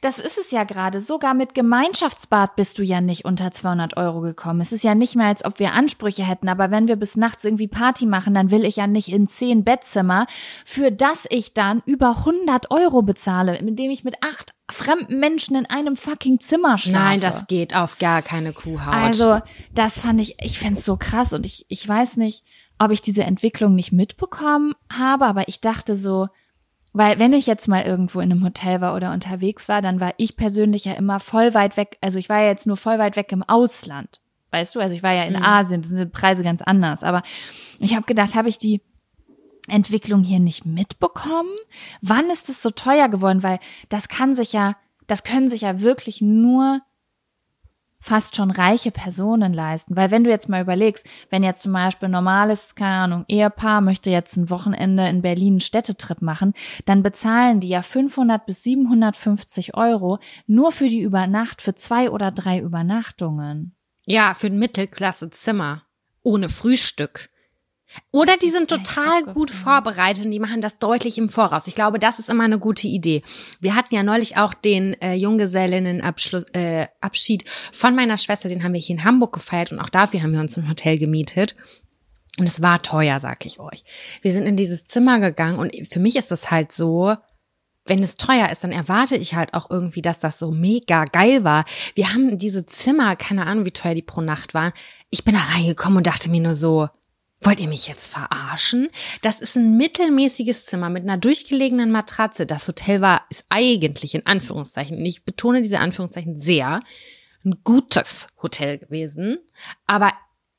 Das 0.00 0.18
ist 0.18 0.38
es 0.38 0.50
ja 0.50 0.64
gerade. 0.64 1.00
Sogar 1.00 1.34
mit 1.34 1.54
Gemeinschaftsbad 1.54 2.56
bist 2.56 2.78
du 2.78 2.82
ja 2.82 3.00
nicht 3.00 3.24
unter 3.24 3.50
200 3.52 3.96
Euro 3.96 4.20
gekommen. 4.20 4.60
Es 4.60 4.72
ist 4.72 4.84
ja 4.84 4.94
nicht 4.94 5.16
mehr, 5.16 5.26
als 5.26 5.44
ob 5.44 5.58
wir 5.58 5.72
Ansprüche 5.72 6.24
hätten. 6.24 6.48
Aber 6.48 6.70
wenn 6.70 6.88
wir 6.88 6.96
bis 6.96 7.16
nachts 7.16 7.44
irgendwie 7.44 7.68
Party 7.68 8.06
machen, 8.06 8.34
dann 8.34 8.50
will 8.50 8.64
ich 8.64 8.76
ja 8.76 8.86
nicht 8.86 9.08
in 9.08 9.28
zehn 9.28 9.64
Bettzimmer, 9.64 10.26
für 10.64 10.90
das 10.90 11.26
ich 11.30 11.54
dann 11.54 11.82
über 11.86 12.18
100 12.18 12.70
Euro 12.70 13.02
bezahle, 13.02 13.60
mit 13.62 13.78
dem 13.78 13.90
ich 13.90 14.04
mit 14.04 14.16
acht 14.22 14.54
fremden 14.70 15.20
Menschen 15.20 15.56
in 15.56 15.66
einem 15.66 15.96
fucking 15.96 16.40
Zimmer 16.40 16.78
schlafe. 16.78 17.04
Nein, 17.04 17.20
das 17.20 17.46
geht 17.46 17.76
auf 17.76 17.98
gar 17.98 18.22
keine 18.22 18.52
Kuhhaut. 18.52 18.94
Also, 18.94 19.40
das 19.74 20.00
fand 20.00 20.20
ich, 20.20 20.36
ich 20.42 20.58
find's 20.58 20.84
so 20.84 20.96
krass 20.96 21.32
und 21.32 21.44
ich, 21.44 21.66
ich 21.68 21.86
weiß 21.86 22.16
nicht, 22.16 22.44
ob 22.78 22.90
ich 22.90 23.02
diese 23.02 23.24
Entwicklung 23.24 23.74
nicht 23.74 23.92
mitbekommen 23.92 24.74
habe, 24.90 25.26
aber 25.26 25.48
ich 25.48 25.60
dachte 25.60 25.96
so, 25.96 26.28
weil 26.94 27.18
wenn 27.18 27.32
ich 27.32 27.46
jetzt 27.46 27.68
mal 27.68 27.82
irgendwo 27.82 28.20
in 28.20 28.30
einem 28.30 28.44
Hotel 28.44 28.80
war 28.80 28.94
oder 28.94 29.12
unterwegs 29.12 29.68
war, 29.68 29.82
dann 29.82 30.00
war 30.00 30.14
ich 30.16 30.36
persönlich 30.36 30.84
ja 30.86 30.94
immer 30.94 31.20
voll 31.20 31.52
weit 31.52 31.76
weg, 31.76 31.98
also 32.00 32.18
ich 32.18 32.28
war 32.28 32.40
ja 32.40 32.46
jetzt 32.46 32.66
nur 32.66 32.76
voll 32.76 32.98
weit 32.98 33.16
weg 33.16 33.30
im 33.32 33.42
Ausland. 33.42 34.20
Weißt 34.52 34.74
du, 34.76 34.80
also 34.80 34.94
ich 34.94 35.02
war 35.02 35.12
ja 35.12 35.24
in 35.24 35.34
Asien, 35.34 35.82
da 35.82 35.88
sind 35.88 35.98
die 35.98 36.06
Preise 36.06 36.44
ganz 36.44 36.62
anders, 36.62 37.02
aber 37.02 37.22
ich 37.80 37.96
habe 37.96 38.06
gedacht, 38.06 38.36
habe 38.36 38.48
ich 38.48 38.56
die 38.56 38.80
Entwicklung 39.66 40.22
hier 40.22 40.38
nicht 40.38 40.64
mitbekommen? 40.64 41.50
Wann 42.00 42.30
ist 42.30 42.48
es 42.48 42.62
so 42.62 42.70
teuer 42.70 43.08
geworden? 43.08 43.42
Weil 43.42 43.58
das 43.88 44.08
kann 44.08 44.36
sich 44.36 44.52
ja, 44.52 44.76
das 45.08 45.24
können 45.24 45.48
sich 45.48 45.62
ja 45.62 45.80
wirklich 45.80 46.20
nur 46.20 46.80
fast 48.04 48.36
schon 48.36 48.50
reiche 48.50 48.90
Personen 48.90 49.54
leisten. 49.54 49.96
Weil 49.96 50.10
wenn 50.10 50.24
du 50.24 50.30
jetzt 50.30 50.50
mal 50.50 50.60
überlegst, 50.60 51.06
wenn 51.30 51.42
jetzt 51.42 51.62
zum 51.62 51.72
Beispiel 51.72 52.10
normales, 52.10 52.74
keine 52.74 52.96
Ahnung, 52.96 53.24
Ehepaar 53.28 53.80
möchte 53.80 54.10
jetzt 54.10 54.36
ein 54.36 54.50
Wochenende 54.50 55.08
in 55.08 55.22
Berlin 55.22 55.54
einen 55.54 55.60
Städtetrip 55.60 56.20
machen, 56.20 56.52
dann 56.84 57.02
bezahlen 57.02 57.60
die 57.60 57.68
ja 57.68 57.80
500 57.80 58.44
bis 58.44 58.62
750 58.62 59.74
Euro 59.74 60.18
nur 60.46 60.70
für 60.70 60.88
die 60.88 61.00
Übernacht, 61.00 61.62
für 61.62 61.74
zwei 61.74 62.10
oder 62.10 62.30
drei 62.30 62.58
Übernachtungen. 62.58 63.74
Ja, 64.04 64.34
für 64.34 64.48
ein 64.48 64.58
Mittelklassezimmer. 64.58 65.84
Ohne 66.22 66.50
Frühstück. 66.50 67.30
Oder 68.10 68.36
die 68.36 68.50
sind 68.50 68.68
total 68.68 69.24
gut 69.24 69.50
vorbereitet 69.50 70.24
und 70.24 70.30
die 70.30 70.40
machen 70.40 70.60
das 70.60 70.78
deutlich 70.78 71.18
im 71.18 71.28
Voraus. 71.28 71.66
Ich 71.66 71.74
glaube, 71.74 71.98
das 71.98 72.18
ist 72.18 72.28
immer 72.28 72.44
eine 72.44 72.58
gute 72.58 72.88
Idee. 72.88 73.22
Wir 73.60 73.74
hatten 73.74 73.94
ja 73.94 74.02
neulich 74.02 74.36
auch 74.36 74.54
den 74.54 74.94
äh, 75.00 75.14
Junggesellinnenabschluss 75.14 76.44
äh, 76.52 76.86
Abschied 77.00 77.44
von 77.72 77.94
meiner 77.94 78.16
Schwester, 78.16 78.48
den 78.48 78.62
haben 78.62 78.74
wir 78.74 78.80
hier 78.80 78.96
in 78.96 79.04
Hamburg 79.04 79.32
gefeiert 79.32 79.72
und 79.72 79.80
auch 79.80 79.88
dafür 79.88 80.22
haben 80.22 80.32
wir 80.32 80.40
uns 80.40 80.56
ein 80.56 80.68
Hotel 80.68 80.98
gemietet. 80.98 81.54
Und 82.38 82.48
es 82.48 82.62
war 82.62 82.82
teuer, 82.82 83.20
sag 83.20 83.46
ich 83.46 83.60
euch. 83.60 83.84
Wir 84.22 84.32
sind 84.32 84.46
in 84.46 84.56
dieses 84.56 84.86
Zimmer 84.86 85.20
gegangen 85.20 85.58
und 85.58 85.72
für 85.86 86.00
mich 86.00 86.16
ist 86.16 86.32
das 86.32 86.50
halt 86.50 86.72
so, 86.72 87.14
wenn 87.86 88.02
es 88.02 88.14
teuer 88.16 88.48
ist, 88.50 88.64
dann 88.64 88.72
erwarte 88.72 89.16
ich 89.16 89.34
halt 89.34 89.54
auch 89.54 89.70
irgendwie, 89.70 90.02
dass 90.02 90.18
das 90.18 90.38
so 90.38 90.50
mega 90.50 91.04
geil 91.04 91.44
war. 91.44 91.64
Wir 91.94 92.12
haben 92.12 92.38
diese 92.38 92.66
Zimmer, 92.66 93.14
keine 93.14 93.46
Ahnung, 93.46 93.66
wie 93.66 93.72
teuer 93.72 93.94
die 93.94 94.02
pro 94.02 94.20
Nacht 94.20 94.54
waren. 94.54 94.72
Ich 95.10 95.24
bin 95.24 95.34
da 95.34 95.40
reingekommen 95.40 95.98
und 95.98 96.06
dachte 96.06 96.30
mir 96.30 96.40
nur 96.40 96.54
so, 96.54 96.88
wollt 97.44 97.60
ihr 97.60 97.68
mich 97.68 97.86
jetzt 97.86 98.08
verarschen? 98.08 98.88
Das 99.22 99.40
ist 99.40 99.56
ein 99.56 99.76
mittelmäßiges 99.76 100.66
Zimmer 100.66 100.90
mit 100.90 101.04
einer 101.04 101.18
durchgelegenen 101.18 101.90
Matratze. 101.90 102.46
Das 102.46 102.66
Hotel 102.68 103.00
war, 103.00 103.24
ist 103.30 103.44
eigentlich 103.48 104.14
in 104.14 104.26
Anführungszeichen, 104.26 104.98
und 104.98 105.06
ich 105.06 105.24
betone 105.24 105.62
diese 105.62 105.78
Anführungszeichen 105.78 106.40
sehr, 106.40 106.80
ein 107.44 107.60
gutes 107.62 108.26
Hotel 108.42 108.78
gewesen. 108.78 109.38
Aber 109.86 110.12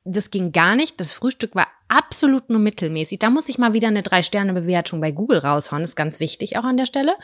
das 0.03 0.29
ging 0.29 0.51
gar 0.51 0.75
nicht. 0.75 0.99
Das 0.99 1.13
Frühstück 1.13 1.55
war 1.55 1.67
absolut 1.87 2.49
nur 2.49 2.59
mittelmäßig. 2.59 3.19
Da 3.19 3.29
muss 3.29 3.49
ich 3.49 3.57
mal 3.57 3.73
wieder 3.73 3.87
eine 3.87 4.03
Drei-Sterne-Bewertung 4.03 5.01
bei 5.01 5.11
Google 5.11 5.39
raushauen. 5.39 5.81
Das 5.81 5.91
ist 5.91 5.95
ganz 5.95 6.19
wichtig 6.19 6.57
auch 6.57 6.63
an 6.63 6.77
der 6.77 6.85
Stelle. 6.85 7.15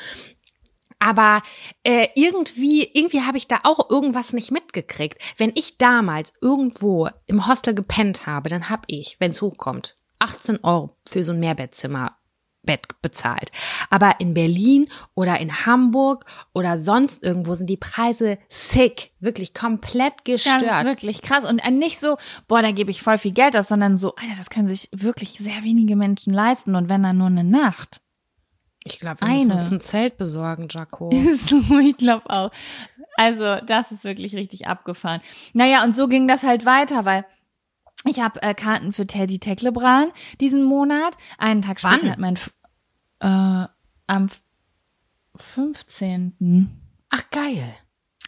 Aber 1.01 1.41
äh, 1.83 2.09
irgendwie, 2.13 2.87
irgendwie 2.93 3.23
habe 3.23 3.37
ich 3.37 3.47
da 3.47 3.61
auch 3.63 3.89
irgendwas 3.89 4.33
nicht 4.33 4.51
mitgekriegt. 4.51 5.19
Wenn 5.37 5.51
ich 5.55 5.79
damals 5.79 6.31
irgendwo 6.41 7.09
im 7.25 7.47
Hostel 7.47 7.73
gepennt 7.73 8.27
habe, 8.27 8.49
dann 8.49 8.69
habe 8.69 8.83
ich, 8.85 9.15
wenn 9.19 9.31
es 9.31 9.41
hochkommt, 9.41 9.97
18 10.19 10.63
Euro 10.63 10.95
für 11.09 11.23
so 11.23 11.31
ein 11.31 11.39
Mehrbettzimmer 11.39 12.17
Bett 12.63 13.01
bezahlt. 13.01 13.51
Aber 13.89 14.19
in 14.19 14.35
Berlin 14.35 14.89
oder 15.15 15.39
in 15.39 15.65
Hamburg 15.65 16.25
oder 16.53 16.77
sonst 16.77 17.23
irgendwo 17.23 17.55
sind 17.55 17.71
die 17.71 17.77
Preise 17.77 18.37
sick, 18.49 19.11
wirklich 19.19 19.55
komplett 19.55 20.13
Das 20.25 20.43
gestört. 20.43 20.61
ist 20.61 20.85
wirklich 20.85 21.23
krass. 21.23 21.49
Und 21.49 21.63
nicht 21.79 21.99
so, 21.99 22.17
boah, 22.47 22.61
da 22.61 22.71
gebe 22.71 22.91
ich 22.91 23.01
voll 23.01 23.17
viel 23.17 23.31
Geld 23.33 23.57
aus, 23.57 23.69
sondern 23.69 23.97
so, 23.97 24.13
Alter, 24.15 24.35
das 24.37 24.51
können 24.51 24.67
sich 24.67 24.87
wirklich 24.91 25.31
sehr 25.31 25.63
wenige 25.63 25.95
Menschen 25.95 26.33
leisten. 26.33 26.75
Und 26.75 26.89
wenn 26.89 27.01
dann 27.01 27.17
nur 27.17 27.27
eine 27.27 27.43
Nacht. 27.43 28.01
Ich 28.91 28.99
glaube, 28.99 29.21
wir 29.21 29.27
müssen 29.27 29.51
Eine. 29.51 29.61
uns 29.61 29.71
ein 29.71 29.81
Zelt 29.81 30.17
besorgen, 30.17 30.67
Jaco. 30.69 31.09
so, 31.35 31.79
ich 31.79 31.97
glaube 31.97 32.29
auch. 32.29 32.51
Also, 33.15 33.57
das 33.65 33.91
ist 33.91 34.03
wirklich 34.03 34.35
richtig 34.35 34.67
abgefahren. 34.67 35.21
Naja, 35.53 35.83
und 35.83 35.93
so 35.95 36.07
ging 36.07 36.27
das 36.27 36.43
halt 36.43 36.65
weiter, 36.65 37.05
weil 37.05 37.25
ich 38.05 38.19
habe 38.19 38.41
äh, 38.41 38.53
Karten 38.53 38.93
für 38.93 39.05
Teddy 39.05 39.37
Teklebran 39.39 40.11
diesen 40.39 40.63
Monat. 40.63 41.15
Einen 41.37 41.61
Tag 41.61 41.79
später 41.79 42.01
Wann? 42.03 42.11
hat 42.11 42.19
mein 42.19 42.33
F 42.35 42.51
äh, 43.19 43.27
am 44.07 44.25
F- 44.25 44.41
15. 45.37 46.69
Ach, 47.09 47.29
geil. 47.31 47.73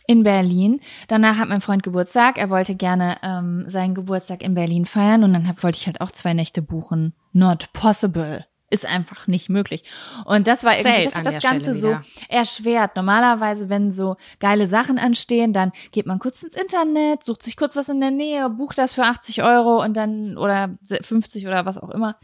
in 0.05 0.23
Berlin. 0.23 0.79
Danach 1.07 1.37
hat 1.37 1.47
mein 1.49 1.61
Freund 1.61 1.81
Geburtstag. 1.83 2.37
Er 2.37 2.49
wollte 2.49 2.75
gerne 2.75 3.17
ähm, 3.23 3.65
seinen 3.69 3.95
Geburtstag 3.95 4.41
in 4.43 4.53
Berlin 4.53 4.85
feiern 4.85 5.23
und 5.23 5.33
dann 5.33 5.47
hab, 5.47 5.63
wollte 5.63 5.77
ich 5.79 5.87
halt 5.87 6.01
auch 6.01 6.11
zwei 6.11 6.33
Nächte 6.33 6.61
buchen. 6.61 7.13
Not 7.31 7.71
possible. 7.73 8.45
Ist 8.73 8.87
einfach 8.87 9.27
nicht 9.27 9.49
möglich. 9.49 9.83
Und 10.25 10.47
das 10.47 10.63
war 10.63 10.75
irgendwie, 10.75 11.03
das 11.03 11.13
hat 11.13 11.25
das 11.27 11.43
Ganze 11.43 11.75
so 11.75 11.95
erschwert. 12.27 12.95
Normalerweise, 12.95 13.69
wenn 13.69 13.91
so 13.91 14.15
geile 14.39 14.65
Sachen 14.65 14.97
anstehen, 14.97 15.53
dann 15.53 15.71
geht 15.91 16.07
man 16.07 16.17
kurz 16.17 16.41
ins 16.41 16.55
Internet, 16.55 17.23
sucht 17.23 17.43
sich 17.43 17.55
kurz 17.55 17.75
was 17.75 17.89
in 17.89 18.01
der 18.01 18.09
Nähe, 18.09 18.49
bucht 18.49 18.79
das 18.79 18.93
für 18.93 19.03
80 19.03 19.43
Euro 19.43 19.83
und 19.83 19.95
dann, 19.95 20.37
oder 20.37 20.71
50 20.83 21.45
oder 21.45 21.67
was 21.67 21.77
auch 21.77 21.91
immer. 21.91 22.15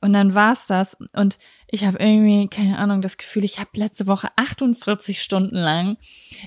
Und 0.00 0.12
dann 0.12 0.34
war's 0.34 0.66
das. 0.66 0.96
Und 1.12 1.38
ich 1.66 1.84
habe 1.84 1.98
irgendwie, 1.98 2.46
keine 2.48 2.78
Ahnung, 2.78 3.00
das 3.02 3.16
Gefühl, 3.16 3.44
ich 3.44 3.58
habe 3.58 3.70
letzte 3.74 4.06
Woche 4.06 4.28
48 4.36 5.20
Stunden 5.20 5.56
lang. 5.56 5.96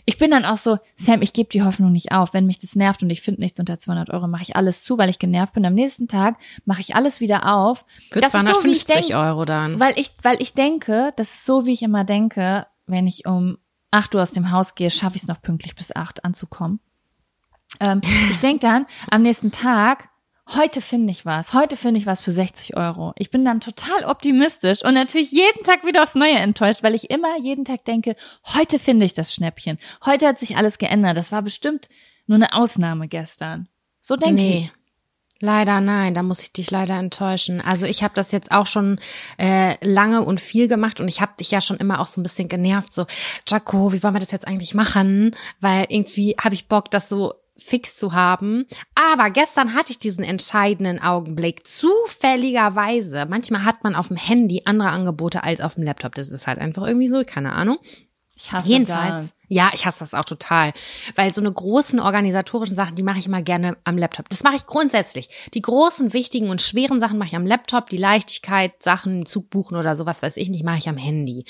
Ich 0.05 0.17
bin 0.17 0.31
dann 0.31 0.45
auch 0.45 0.55
so, 0.55 0.77
Sam, 0.95 1.21
ich 1.21 1.33
gebe 1.33 1.49
die 1.49 1.61
Hoffnung 1.63 1.91
nicht 1.91 2.13
auf. 2.13 2.33
Wenn 2.33 2.45
mich 2.45 2.59
das 2.59 2.75
nervt 2.77 3.03
und 3.03 3.09
ich 3.09 3.21
finde 3.21 3.41
nichts 3.41 3.59
unter 3.59 3.77
200 3.77 4.09
Euro, 4.11 4.27
mache 4.29 4.43
ich 4.43 4.55
alles 4.55 4.83
zu, 4.83 4.97
weil 4.97 5.09
ich 5.09 5.19
genervt 5.19 5.53
bin. 5.53 5.65
Am 5.65 5.73
nächsten 5.73 6.07
Tag 6.07 6.37
mache 6.63 6.79
ich 6.79 6.95
alles 6.95 7.19
wieder 7.19 7.53
auf. 7.53 7.83
Für 8.09 8.21
Das 8.21 8.33
ist 8.33 8.39
so, 8.39 8.63
wie 8.63 8.71
ich 8.71 8.85
250 8.87 9.07
denk- 9.09 9.19
Euro 9.21 9.43
dann. 9.43 9.79
Weil 9.81 9.99
ich, 9.99 10.13
weil 10.21 10.41
ich 10.41 10.53
denke, 10.53 11.11
das 11.17 11.31
ist 11.31 11.45
so, 11.45 11.65
wie 11.65 11.73
ich 11.73 11.83
immer 11.83 12.05
denke, 12.05 12.67
wenn 12.87 13.05
ich 13.05 13.25
um 13.25 13.57
8 13.91 14.15
Uhr 14.15 14.21
aus 14.21 14.31
dem 14.31 14.51
Haus 14.51 14.75
gehe, 14.75 14.89
schaffe 14.89 15.17
ich 15.17 15.23
es 15.23 15.27
noch 15.27 15.41
pünktlich 15.41 15.75
bis 15.75 15.93
8 15.93 16.23
anzukommen. 16.23 16.79
Ähm, 17.81 17.99
ich 18.29 18.39
denke 18.39 18.59
dann 18.65 18.85
am 19.09 19.21
nächsten 19.23 19.51
Tag, 19.51 20.07
heute 20.55 20.81
finde 20.81 21.11
ich 21.11 21.25
was, 21.25 21.53
heute 21.53 21.77
finde 21.77 21.99
ich 21.99 22.05
was 22.05 22.21
für 22.21 22.31
60 22.31 22.77
Euro. 22.77 23.13
Ich 23.17 23.29
bin 23.31 23.45
dann 23.45 23.61
total 23.61 24.05
optimistisch 24.05 24.83
und 24.83 24.93
natürlich 24.93 25.31
jeden 25.31 25.63
Tag 25.63 25.85
wieder 25.85 26.03
aufs 26.03 26.15
Neue 26.15 26.37
enttäuscht, 26.37 26.83
weil 26.83 26.95
ich 26.95 27.09
immer 27.09 27.37
jeden 27.39 27.65
Tag 27.65 27.85
denke, 27.85 28.15
heute 28.55 28.79
finde 28.79 29.05
ich 29.05 29.13
das 29.13 29.33
Schnäppchen. 29.33 29.77
Heute 30.05 30.27
hat 30.27 30.39
sich 30.39 30.57
alles 30.57 30.77
geändert. 30.77 31.17
Das 31.17 31.31
war 31.31 31.41
bestimmt 31.41 31.89
nur 32.27 32.35
eine 32.37 32.53
Ausnahme 32.53 33.07
gestern. 33.07 33.67
So 33.99 34.15
denke 34.15 34.41
Nee. 34.41 34.57
ich. 34.57 34.71
Leider 35.43 35.81
nein, 35.81 36.13
da 36.13 36.21
muss 36.21 36.43
ich 36.43 36.53
dich 36.53 36.69
leider 36.69 36.99
enttäuschen. 36.99 37.61
Also 37.61 37.87
ich 37.87 38.03
habe 38.03 38.13
das 38.13 38.31
jetzt 38.31 38.51
auch 38.51 38.67
schon 38.67 38.99
äh, 39.39 39.75
lange 39.83 40.23
und 40.23 40.39
viel 40.39 40.67
gemacht 40.67 40.99
und 40.99 41.07
ich 41.07 41.19
habe 41.19 41.31
dich 41.39 41.49
ja 41.49 41.61
schon 41.61 41.77
immer 41.77 41.99
auch 41.99 42.05
so 42.05 42.21
ein 42.21 42.23
bisschen 42.23 42.47
genervt, 42.47 42.93
so 42.93 43.07
Jaco, 43.47 43.91
wie 43.91 44.03
wollen 44.03 44.13
wir 44.13 44.19
das 44.19 44.29
jetzt 44.29 44.45
eigentlich 44.47 44.75
machen? 44.75 45.35
Weil 45.59 45.87
irgendwie 45.89 46.35
habe 46.39 46.53
ich 46.53 46.67
Bock, 46.67 46.91
das 46.91 47.09
so 47.09 47.33
fix 47.63 47.97
zu 47.97 48.13
haben. 48.13 48.65
Aber 48.95 49.29
gestern 49.29 49.73
hatte 49.73 49.91
ich 49.91 49.97
diesen 49.97 50.23
entscheidenden 50.23 51.01
Augenblick. 51.01 51.67
Zufälligerweise. 51.67 53.25
Manchmal 53.29 53.65
hat 53.65 53.83
man 53.83 53.95
auf 53.95 54.07
dem 54.07 54.17
Handy 54.17 54.63
andere 54.65 54.89
Angebote 54.89 55.43
als 55.43 55.61
auf 55.61 55.75
dem 55.75 55.83
Laptop. 55.83 56.15
Das 56.15 56.29
ist 56.29 56.47
halt 56.47 56.59
einfach 56.59 56.85
irgendwie 56.85 57.09
so, 57.09 57.23
keine 57.25 57.53
Ahnung. 57.53 57.77
Ich 58.35 58.51
hasse 58.51 58.69
Jedenfalls. 58.69 59.31
das. 59.31 59.40
Ja, 59.53 59.69
ich 59.73 59.85
hasse 59.85 59.99
das 59.99 60.13
auch 60.13 60.23
total. 60.23 60.71
Weil 61.15 61.33
so 61.33 61.41
eine 61.41 61.51
großen 61.51 61.99
organisatorischen 61.99 62.77
Sachen, 62.77 62.95
die 62.95 63.03
mache 63.03 63.19
ich 63.19 63.25
immer 63.25 63.41
gerne 63.41 63.75
am 63.83 63.97
Laptop. 63.97 64.29
Das 64.29 64.43
mache 64.43 64.55
ich 64.55 64.65
grundsätzlich. 64.65 65.27
Die 65.53 65.61
großen, 65.61 66.13
wichtigen 66.13 66.49
und 66.49 66.61
schweren 66.61 67.01
Sachen 67.01 67.17
mache 67.17 67.27
ich 67.27 67.35
am 67.35 67.45
Laptop. 67.45 67.89
Die 67.89 67.97
Leichtigkeit, 67.97 68.71
Sachen, 68.81 69.25
Zug 69.25 69.49
buchen 69.49 69.75
oder 69.75 69.93
sowas, 69.97 70.21
weiß 70.21 70.37
ich 70.37 70.47
nicht, 70.47 70.63
mache 70.63 70.77
ich 70.77 70.87
am 70.87 70.95
Handy. 70.95 71.43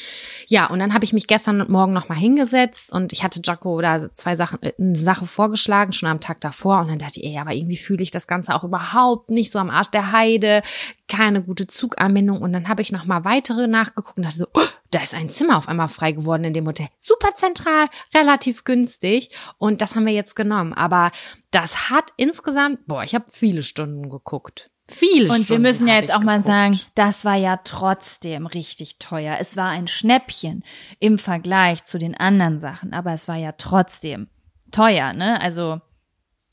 Ja, 0.47 0.65
und 0.65 0.79
dann 0.79 0.95
habe 0.95 1.05
ich 1.05 1.13
mich 1.13 1.27
gestern 1.27 1.61
und 1.61 1.69
morgen 1.69 1.93
nochmal 1.93 2.17
hingesetzt 2.17 2.91
und 2.91 3.13
ich 3.13 3.23
hatte 3.23 3.39
Jaco 3.43 3.79
da 3.81 3.99
zwei 4.15 4.33
Sachen, 4.33 4.63
äh, 4.63 4.73
eine 4.79 4.97
Sache 4.97 5.27
vorgeschlagen, 5.27 5.93
schon 5.93 6.09
am 6.09 6.19
Tag 6.19 6.41
davor. 6.41 6.79
Und 6.79 6.89
dann 6.89 6.97
dachte 6.97 7.19
ich, 7.19 7.27
ey, 7.27 7.37
aber 7.37 7.53
irgendwie 7.53 7.77
fühle 7.77 8.01
ich 8.01 8.09
das 8.09 8.25
Ganze 8.25 8.55
auch 8.55 8.63
überhaupt 8.63 9.29
nicht 9.29 9.51
so 9.51 9.59
am 9.59 9.69
Arsch 9.69 9.91
der 9.91 10.11
Heide. 10.11 10.63
Keine 11.07 11.43
gute 11.43 11.67
Zuganbindung. 11.67 12.41
Und 12.41 12.51
dann 12.51 12.67
habe 12.67 12.81
ich 12.81 12.91
nochmal 12.91 13.25
weitere 13.25 13.67
nachgeguckt 13.67 14.17
und 14.17 14.23
dachte 14.23 14.39
so, 14.39 14.47
oh, 14.55 14.65
da 14.91 14.99
ist 14.99 15.13
ein 15.13 15.29
Zimmer 15.29 15.57
auf 15.57 15.69
einmal 15.69 15.87
frei 15.87 16.11
geworden 16.11 16.43
in 16.43 16.53
dem 16.53 16.67
Hotel. 16.67 16.87
Super 16.99 17.33
zentral, 17.35 17.87
relativ 18.13 18.63
günstig. 18.63 19.29
Und 19.57 19.81
das 19.81 19.95
haben 19.95 20.05
wir 20.05 20.13
jetzt 20.13 20.35
genommen. 20.35 20.73
Aber 20.73 21.11
das 21.51 21.89
hat 21.89 22.11
insgesamt, 22.17 22.85
boah, 22.87 23.03
ich 23.03 23.15
habe 23.15 23.25
viele 23.31 23.61
Stunden 23.61 24.09
geguckt. 24.09 24.69
Viele 24.87 25.29
Und 25.29 25.35
Stunden. 25.45 25.49
wir 25.49 25.59
müssen 25.59 25.87
ja 25.87 25.95
jetzt 25.95 26.13
auch 26.13 26.19
mal 26.21 26.37
geguckt. 26.39 26.47
sagen, 26.47 26.79
das 26.95 27.23
war 27.23 27.35
ja 27.35 27.57
trotzdem 27.63 28.45
richtig 28.45 28.99
teuer. 28.99 29.37
Es 29.39 29.55
war 29.55 29.69
ein 29.69 29.87
Schnäppchen 29.87 30.63
im 30.99 31.17
Vergleich 31.17 31.85
zu 31.85 31.97
den 31.97 32.15
anderen 32.15 32.59
Sachen, 32.59 32.93
aber 32.93 33.13
es 33.13 33.27
war 33.29 33.37
ja 33.37 33.53
trotzdem 33.53 34.27
teuer, 34.71 35.13
ne? 35.13 35.39
Also, 35.41 35.79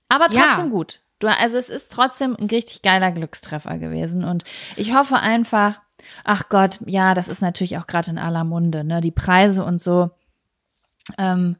aber 0.09 0.27
Ja. 0.31 0.47
trotzdem 0.49 0.71
gut. 0.71 1.01
Du, 1.19 1.27
also 1.27 1.59
es 1.59 1.69
ist 1.69 1.91
trotzdem 1.91 2.37
ein 2.39 2.47
richtig 2.47 2.83
geiler 2.83 3.11
Glückstreffer 3.11 3.77
gewesen 3.79 4.23
und 4.25 4.45
ich 4.77 4.95
hoffe 4.95 5.17
einfach, 5.17 5.81
ach 6.23 6.49
Gott, 6.49 6.79
ja, 6.87 7.15
das 7.15 7.27
ist 7.27 7.43
natürlich 7.43 7.77
auch 7.77 7.89
gerade 7.89 8.11
in 8.13 8.19
aller 8.19 8.45
Munde, 8.45 8.85
ne? 8.85 9.01
Die 9.01 9.11
Preise 9.11 9.65
und 9.65 9.81
so. 9.81 10.11
Ähm, 11.17 11.57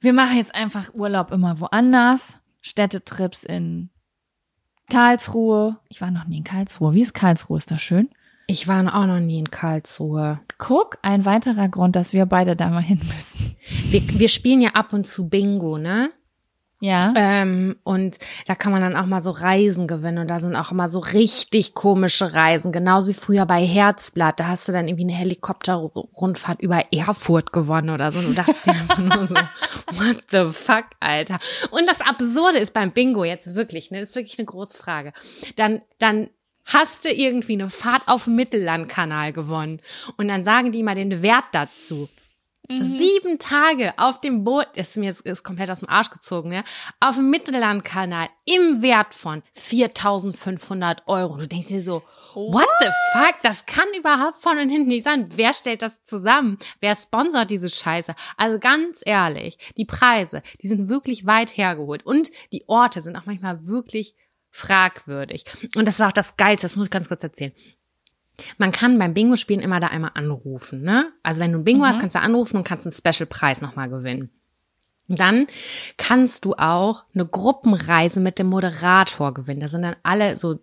wir 0.00 0.12
machen 0.12 0.36
jetzt 0.36 0.54
einfach 0.54 0.94
Urlaub 0.94 1.32
immer 1.32 1.60
woanders. 1.60 2.38
Städtetrips 2.60 3.44
in 3.44 3.90
Karlsruhe. 4.90 5.78
Ich 5.88 6.00
war 6.00 6.10
noch 6.10 6.26
nie 6.26 6.38
in 6.38 6.44
Karlsruhe. 6.44 6.94
Wie 6.94 7.02
ist 7.02 7.14
Karlsruhe? 7.14 7.58
Ist 7.58 7.70
das 7.70 7.82
schön? 7.82 8.08
Ich 8.48 8.68
war 8.68 8.80
auch 8.94 9.06
noch 9.06 9.18
nie 9.18 9.40
in 9.40 9.50
Karlsruhe. 9.50 10.40
Guck, 10.58 10.98
ein 11.02 11.24
weiterer 11.24 11.68
Grund, 11.68 11.96
dass 11.96 12.12
wir 12.12 12.26
beide 12.26 12.54
da 12.54 12.68
mal 12.68 12.82
hin 12.82 13.00
müssen. 13.14 13.56
Wir, 13.90 14.02
wir 14.20 14.28
spielen 14.28 14.60
ja 14.60 14.70
ab 14.70 14.92
und 14.92 15.06
zu 15.06 15.28
Bingo, 15.28 15.78
ne? 15.78 16.10
Ja. 16.80 17.14
Ähm, 17.16 17.76
und 17.84 18.18
da 18.46 18.54
kann 18.54 18.70
man 18.70 18.82
dann 18.82 18.96
auch 18.96 19.06
mal 19.06 19.20
so 19.20 19.30
Reisen 19.30 19.86
gewinnen 19.86 20.18
und 20.18 20.28
da 20.28 20.38
sind 20.38 20.54
auch 20.56 20.72
immer 20.72 20.88
so 20.88 20.98
richtig 20.98 21.74
komische 21.74 22.34
Reisen, 22.34 22.70
genauso 22.70 23.08
wie 23.08 23.14
früher 23.14 23.46
bei 23.46 23.64
Herzblatt. 23.64 24.38
Da 24.38 24.48
hast 24.48 24.68
du 24.68 24.72
dann 24.72 24.86
irgendwie 24.86 25.04
eine 25.04 25.14
Helikopterrundfahrt 25.14 26.60
über 26.60 26.92
Erfurt 26.92 27.52
gewonnen 27.52 27.90
oder 27.90 28.10
so. 28.10 28.18
Und 28.18 28.28
du 28.28 28.34
dachtest 28.34 28.66
ja 28.66 28.74
nur 28.98 29.26
so, 29.26 29.34
what 29.92 30.24
the 30.30 30.50
fuck, 30.52 30.84
Alter. 31.00 31.38
Und 31.70 31.86
das 31.86 32.02
Absurde 32.02 32.58
ist 32.58 32.74
beim 32.74 32.92
Bingo 32.92 33.24
jetzt 33.24 33.54
wirklich, 33.54 33.90
ne, 33.90 34.00
das 34.00 34.10
ist 34.10 34.16
wirklich 34.16 34.38
eine 34.38 34.46
große 34.46 34.76
Frage. 34.76 35.14
Dann, 35.56 35.80
dann 35.98 36.28
hast 36.66 37.04
du 37.04 37.10
irgendwie 37.10 37.54
eine 37.54 37.70
Fahrt 37.70 38.02
auf 38.06 38.26
Mittellandkanal 38.26 39.32
gewonnen. 39.32 39.80
Und 40.18 40.28
dann 40.28 40.44
sagen 40.44 40.72
die 40.72 40.82
mal 40.82 40.94
den 40.94 41.22
Wert 41.22 41.46
dazu. 41.52 42.08
Mhm. 42.68 42.98
Sieben 42.98 43.38
Tage 43.38 43.94
auf 43.96 44.20
dem 44.20 44.44
Boot, 44.44 44.68
ist 44.74 44.96
mir 44.96 45.06
jetzt 45.06 45.20
ist 45.22 45.42
komplett 45.42 45.70
aus 45.70 45.80
dem 45.80 45.88
Arsch 45.88 46.10
gezogen, 46.10 46.52
ja, 46.52 46.64
auf 47.00 47.16
dem 47.16 47.30
Mittellandkanal 47.30 48.28
im 48.44 48.82
Wert 48.82 49.14
von 49.14 49.42
4500 49.54 51.06
Euro. 51.06 51.34
Und 51.34 51.42
du 51.42 51.48
denkst 51.48 51.68
dir 51.68 51.82
so, 51.82 52.02
what 52.34 52.68
the 52.80 52.88
fuck? 53.12 53.36
Das 53.42 53.66
kann 53.66 53.86
überhaupt 53.98 54.36
von 54.36 54.58
und 54.58 54.68
hinten 54.68 54.88
nicht 54.88 55.04
sein. 55.04 55.28
Wer 55.34 55.52
stellt 55.52 55.82
das 55.82 56.02
zusammen? 56.04 56.58
Wer 56.80 56.94
sponsert 56.94 57.50
diese 57.50 57.70
Scheiße? 57.70 58.14
Also 58.36 58.58
ganz 58.58 59.00
ehrlich, 59.04 59.58
die 59.76 59.86
Preise, 59.86 60.42
die 60.62 60.68
sind 60.68 60.88
wirklich 60.88 61.26
weit 61.26 61.56
hergeholt. 61.56 62.04
Und 62.04 62.30
die 62.52 62.64
Orte 62.68 63.00
sind 63.00 63.16
auch 63.16 63.26
manchmal 63.26 63.66
wirklich 63.66 64.14
fragwürdig. 64.50 65.44
Und 65.74 65.86
das 65.88 65.98
war 65.98 66.08
auch 66.08 66.12
das 66.12 66.36
Geilste, 66.36 66.66
das 66.66 66.76
muss 66.76 66.86
ich 66.86 66.90
ganz 66.90 67.08
kurz 67.08 67.22
erzählen. 67.22 67.52
Man 68.58 68.72
kann 68.72 68.98
beim 68.98 69.14
Bingo-Spielen 69.14 69.62
immer 69.62 69.80
da 69.80 69.88
einmal 69.88 70.12
anrufen, 70.14 70.82
ne? 70.82 71.12
Also 71.22 71.40
wenn 71.40 71.52
du 71.52 71.58
ein 71.58 71.64
Bingo 71.64 71.84
mhm. 71.84 71.88
hast, 71.88 72.00
kannst 72.00 72.14
du 72.14 72.20
anrufen 72.20 72.56
und 72.56 72.64
kannst 72.64 72.86
einen 72.86 72.94
Special-Preis 72.94 73.60
nochmal 73.60 73.88
gewinnen. 73.88 74.30
dann 75.08 75.46
kannst 75.98 76.44
du 76.44 76.54
auch 76.54 77.04
eine 77.14 77.26
Gruppenreise 77.26 78.18
mit 78.20 78.38
dem 78.38 78.48
Moderator 78.48 79.32
gewinnen. 79.32 79.60
Da 79.60 79.68
sind 79.68 79.82
dann 79.82 79.96
alle 80.02 80.36
so 80.36 80.58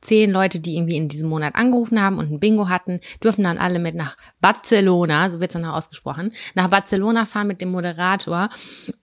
zehn 0.00 0.30
Leute, 0.30 0.60
die 0.60 0.76
irgendwie 0.76 0.96
in 0.96 1.08
diesem 1.08 1.28
Monat 1.28 1.54
angerufen 1.54 2.00
haben 2.00 2.18
und 2.18 2.30
ein 2.30 2.40
Bingo 2.40 2.68
hatten, 2.68 3.00
dürfen 3.22 3.44
dann 3.44 3.58
alle 3.58 3.78
mit 3.78 3.94
nach 3.94 4.16
Barcelona, 4.40 5.28
so 5.28 5.40
wird's 5.40 5.54
dann 5.54 5.64
auch 5.64 5.74
ausgesprochen, 5.74 6.32
nach 6.54 6.68
Barcelona 6.68 7.26
fahren 7.26 7.48
mit 7.48 7.60
dem 7.60 7.70
Moderator. 7.70 8.50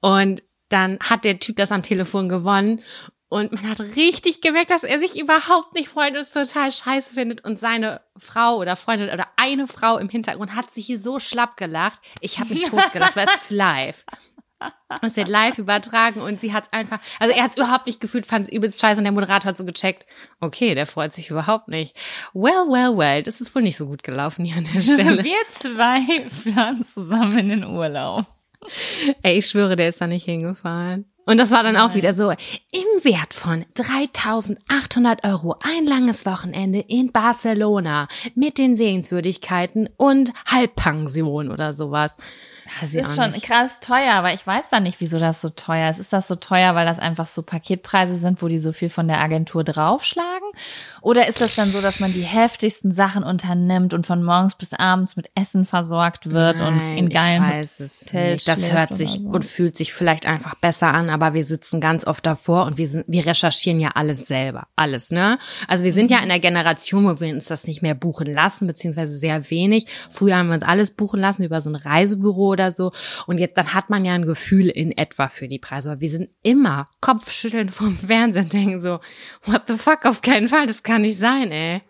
Und 0.02 0.44
dann 0.70 0.98
hat 1.00 1.26
der 1.26 1.40
Typ 1.40 1.58
das 1.58 1.72
am 1.72 1.84
Telefon 1.84 2.30
gewonnen 2.30 2.82
und 3.36 3.52
man 3.52 3.69
hat 3.69 3.82
richtig 3.82 4.39
gemerkt, 4.39 4.71
dass 4.71 4.86
er 4.86 4.98
sich 4.98 5.19
überhaupt 5.19 5.74
nicht 5.74 5.89
freut 5.89 6.13
und 6.13 6.19
es 6.19 6.32
total 6.32 6.71
scheiße 6.71 7.15
findet. 7.15 7.43
Und 7.43 7.60
seine 7.60 8.00
Frau 8.15 8.56
oder 8.56 8.78
Freundin 8.78 9.10
oder 9.10 9.28
eine 9.36 9.67
Frau 9.67 9.98
im 9.98 10.08
Hintergrund 10.08 10.56
hat 10.56 10.74
sich 10.74 10.86
hier 10.86 10.98
so 10.98 11.19
schlapp 11.19 11.58
gelacht. 11.58 12.00
Ich 12.21 12.39
habe 12.39 12.54
mich 12.54 12.63
totgelacht, 12.63 13.17
weil 13.17 13.28
es 13.28 13.41
ist 13.41 13.52
live. 13.52 14.06
Es 15.02 15.17
wird 15.17 15.28
live 15.28 15.58
übertragen 15.58 16.21
und 16.21 16.39
sie 16.39 16.54
hat 16.54 16.71
einfach, 16.71 17.02
also 17.19 17.36
er 17.36 17.43
hat 17.43 17.52
es 17.52 17.58
überhaupt 17.58 17.88
nicht 17.88 18.00
gefühlt, 18.00 18.26
fand 18.26 18.48
es 18.48 18.54
übelst 18.54 18.80
scheiße 18.80 19.02
und 19.02 19.04
der 19.04 19.12
Moderator 19.12 19.50
hat 19.50 19.58
so 19.58 19.65
gecheckt, 19.65 20.06
okay, 20.39 20.74
der 20.74 20.86
freut 20.86 21.12
sich 21.12 21.30
überhaupt 21.30 21.67
nicht. 21.67 21.93
Well, 22.34 22.69
well, 22.69 22.98
well, 22.98 23.21
das 23.21 23.41
ist 23.41 23.54
wohl 23.54 23.63
nicht 23.63 23.76
so 23.76 23.88
gut 23.88 24.04
gelaufen 24.04 24.45
hier 24.45 24.56
an 24.56 24.69
der 24.74 24.82
Stelle. 24.82 25.26
Wir 25.26 25.36
zwei 25.50 26.30
fahren 26.30 26.86
zusammen 26.86 27.38
in 27.39 27.50
den 27.50 27.63
Urlaub. 27.65 28.28
Ey, 29.24 29.39
ich 29.39 29.48
schwöre, 29.48 29.76
der 29.76 29.89
ist 29.89 30.00
da 30.00 30.08
nicht 30.08 30.24
hingefahren. 30.24 31.12
Und 31.26 31.38
das 31.38 31.52
war 31.52 31.64
dann 31.64 31.76
auch 31.76 31.96
wieder 31.96 32.14
so, 32.14 32.30
im 32.30 33.04
Wert 33.04 33.34
von 33.34 33.66
3800 33.74 35.24
Euro 35.24 35.56
ein 35.60 35.86
langes 35.86 36.26
Wochenende 36.26 36.80
in 36.80 37.12
Barcelona 37.12 38.08
mit 38.36 38.58
den 38.60 38.78
Sehenswürdigkeiten 38.78 39.90
und 39.98 40.32
Halbpension 40.46 41.52
oder 41.52 41.74
sowas. 41.74 42.16
Das 42.82 42.93
ist 42.93 43.15
schon 43.15 43.32
nicht. 43.32 43.45
krass 43.45 43.80
teuer, 43.80 44.13
aber 44.13 44.34
ich 44.34 44.45
weiß 44.45 44.69
da 44.69 44.80
nicht, 44.80 44.99
wieso 44.99 45.19
das 45.19 45.41
so 45.41 45.49
teuer 45.49 45.89
ist. 45.91 45.99
Ist 45.99 46.13
das 46.13 46.28
so 46.28 46.36
teuer, 46.36 46.75
weil 46.75 46.86
das 46.86 46.99
einfach 46.99 47.28
so 47.28 47.41
Paketpreise 47.41 48.17
sind, 48.17 48.41
wo 48.41 48.47
die 48.47 48.60
so 48.60 48.73
viel 48.73 48.89
von 48.89 49.08
der 49.08 49.21
Agentur 49.21 49.63
draufschlagen? 49.63 50.49
Oder 51.01 51.28
ist 51.28 51.41
das 51.41 51.56
dann 51.56 51.71
so, 51.71 51.82
dass 51.82 51.99
man 51.99 52.13
die 52.13 52.23
heftigsten 52.23 52.91
Sachen 52.91 53.23
unternimmt 53.23 53.93
und 53.93 54.08
von 54.08 54.23
morgens 54.23 54.56
bis 54.56 54.73
abends 54.73 55.15
mit 55.15 55.30
Essen 55.36 55.65
versorgt 55.65 56.32
wird 56.32 56.60
Nein, 56.60 56.73
und 56.73 56.97
in 56.97 57.10
geilen 57.10 57.43
ich 57.43 57.49
weiß 57.51 57.80
es 57.82 58.13
nicht. 58.13 58.47
Das 58.47 58.71
hört 58.71 58.95
sich 58.95 59.12
so. 59.12 59.30
und 59.30 59.45
fühlt 59.45 59.78
sich 59.78 59.93
vielleicht 59.93 60.25
einfach 60.25 60.56
besser 60.56 60.88
an, 60.88 61.10
aber 61.10 61.34
wir 61.34 61.43
sitzen 61.43 61.80
ganz 61.80 62.06
oft 62.08 62.25
davor 62.25 62.65
und 62.65 62.78
wir 62.78 62.88
sind, 62.88 63.06
wir 63.08 63.25
recherchieren 63.25 63.80
ja 63.80 63.91
alles 63.93 64.28
selber. 64.28 64.67
Alles, 64.75 65.12
ne? 65.12 65.38
Also 65.67 65.84
wir 65.84 65.91
sind 65.91 66.10
ja 66.10 66.17
mhm. 66.17 66.23
in 66.23 66.30
der 66.30 66.39
Generation, 66.39 67.06
wo 67.06 67.19
wir 67.19 67.34
uns 67.34 67.45
das 67.45 67.67
nicht 67.67 67.82
mehr 67.82 67.95
buchen 67.95 68.34
lassen, 68.34 68.65
beziehungsweise 68.65 69.15
sehr 69.17 69.49
wenig. 69.51 69.86
Früher 70.10 70.38
haben 70.38 70.47
wir 70.47 70.56
uns 70.56 70.63
alles 70.63 70.91
buchen 70.91 71.19
lassen 71.19 71.43
über 71.43 71.62
so 71.62 71.69
ein 71.69 71.75
Reisebüro 71.75 72.55
oder 72.56 72.72
so. 72.72 72.91
Und 73.28 73.38
jetzt, 73.38 73.58
dann 73.58 73.74
hat 73.74 73.89
man 73.89 74.04
ja 74.04 74.13
ein 74.13 74.26
Gefühl 74.26 74.70
in 74.70 74.91
etwa 74.91 75.28
für 75.28 75.48
die 75.48 75.60
Preise. 75.60 75.91
Aber 75.91 76.02
wir 76.02 76.10
sind 76.10 76.30
immer 76.41 76.86
Kopfschütteln 77.02 77.72
vom 77.72 77.98
Fernsehen 78.08 78.46
und 78.46 78.54
denken 78.54 78.82
so, 78.82 79.00
what 79.46 79.63
the 79.68 79.76
fuck, 79.76 80.06
auf 80.06 80.22
keinen 80.22 80.50
Fall, 80.50 80.68
das 80.68 80.84
kann 80.84 81.04
nicht 81.04 81.20
sein, 81.20 81.52
ey. 81.52 81.82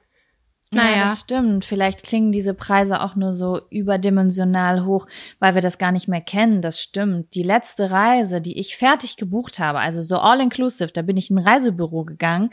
Naja. 0.71 0.97
Ja, 0.97 1.04
das 1.04 1.19
stimmt. 1.19 1.63
Vielleicht 1.63 2.04
klingen 2.04 2.32
diese 2.32 2.54
Preise 2.54 3.01
auch 3.01 3.15
nur 3.15 3.34
so 3.34 3.62
überdimensional 3.69 4.86
hoch, 4.86 5.06
weil 5.39 5.56
wir 5.56 5.62
das 5.62 5.78
gar 5.78 5.91
nicht 5.91 6.08
mehr 6.08 6.21
kennen. 6.21 6.62
Das 6.62 6.82
stimmt. 6.82 7.34
Die 7.36 7.43
letzte 7.43 7.91
Reise, 7.91 8.41
die 8.41 8.60
ich 8.60 8.75
fertig 8.75 9.15
gebucht 9.15 9.60
habe, 9.60 9.80
also 9.80 10.01
so 10.01 10.17
all 10.17 10.41
inclusive, 10.41 10.91
da 10.91 11.01
bin 11.01 11.17
ich 11.17 11.30
in 11.30 11.39
ein 11.39 11.47
Reisebüro 11.47 12.04
gegangen, 12.04 12.49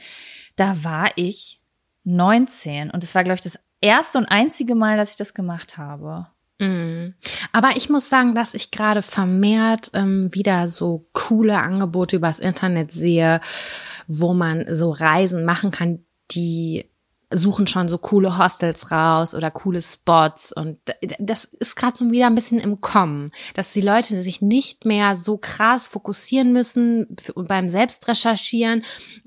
da 0.57 0.85
war 0.85 1.11
ich 1.16 1.61
19 2.05 2.90
und 2.90 3.03
es 3.03 3.14
war, 3.14 3.25
glaube 3.25 3.37
ich, 3.37 3.42
das 3.42 3.59
erste 3.81 4.18
und 4.18 4.27
einzige 4.27 4.75
Mal, 4.75 4.96
dass 4.96 5.11
ich 5.11 5.16
das 5.16 5.35
gemacht 5.35 5.79
habe. 5.79 6.29
Mhm. 6.62 7.14
Aber 7.51 7.70
ich 7.77 7.90
muss 7.90 8.09
sagen, 8.09 8.37
dass 8.37 8.55
ich 8.55 8.70
gerade 8.70 9.03
vermehrt 9.03 9.90
ähm, 9.94 10.33
wieder 10.33 10.68
so 10.68 11.09
coole 11.12 11.59
Angebote 11.59 12.16
übers 12.16 12.38
Internet 12.38 12.94
sehe, 12.94 13.40
wo 14.07 14.33
man 14.33 14.64
so 14.72 14.90
Reisen 14.90 15.44
machen 15.44 15.72
kann, 15.72 16.05
die 16.31 16.87
suchen 17.35 17.66
schon 17.66 17.88
so 17.88 17.98
coole 17.98 18.38
Hostels 18.38 18.90
raus 18.90 19.35
oder 19.35 19.51
coole 19.51 19.81
Spots 19.83 20.53
und 20.53 20.79
das 21.18 21.46
ist 21.59 21.77
gerade 21.77 21.96
so 21.96 22.11
wieder 22.11 22.27
ein 22.27 22.35
bisschen 22.35 22.61
im 22.61 22.83
Kommen, 22.83 23.33
dass 23.55 23.72
die 23.72 23.81
Leute 23.81 24.22
sich 24.22 24.42
nicht 24.42 24.85
mehr 24.85 25.16
so 25.16 25.38
krass 25.38 25.88
fokussieren 25.88 26.53
müssen 26.53 27.16
beim 27.35 27.70
Selbstrecherchieren 27.70 28.85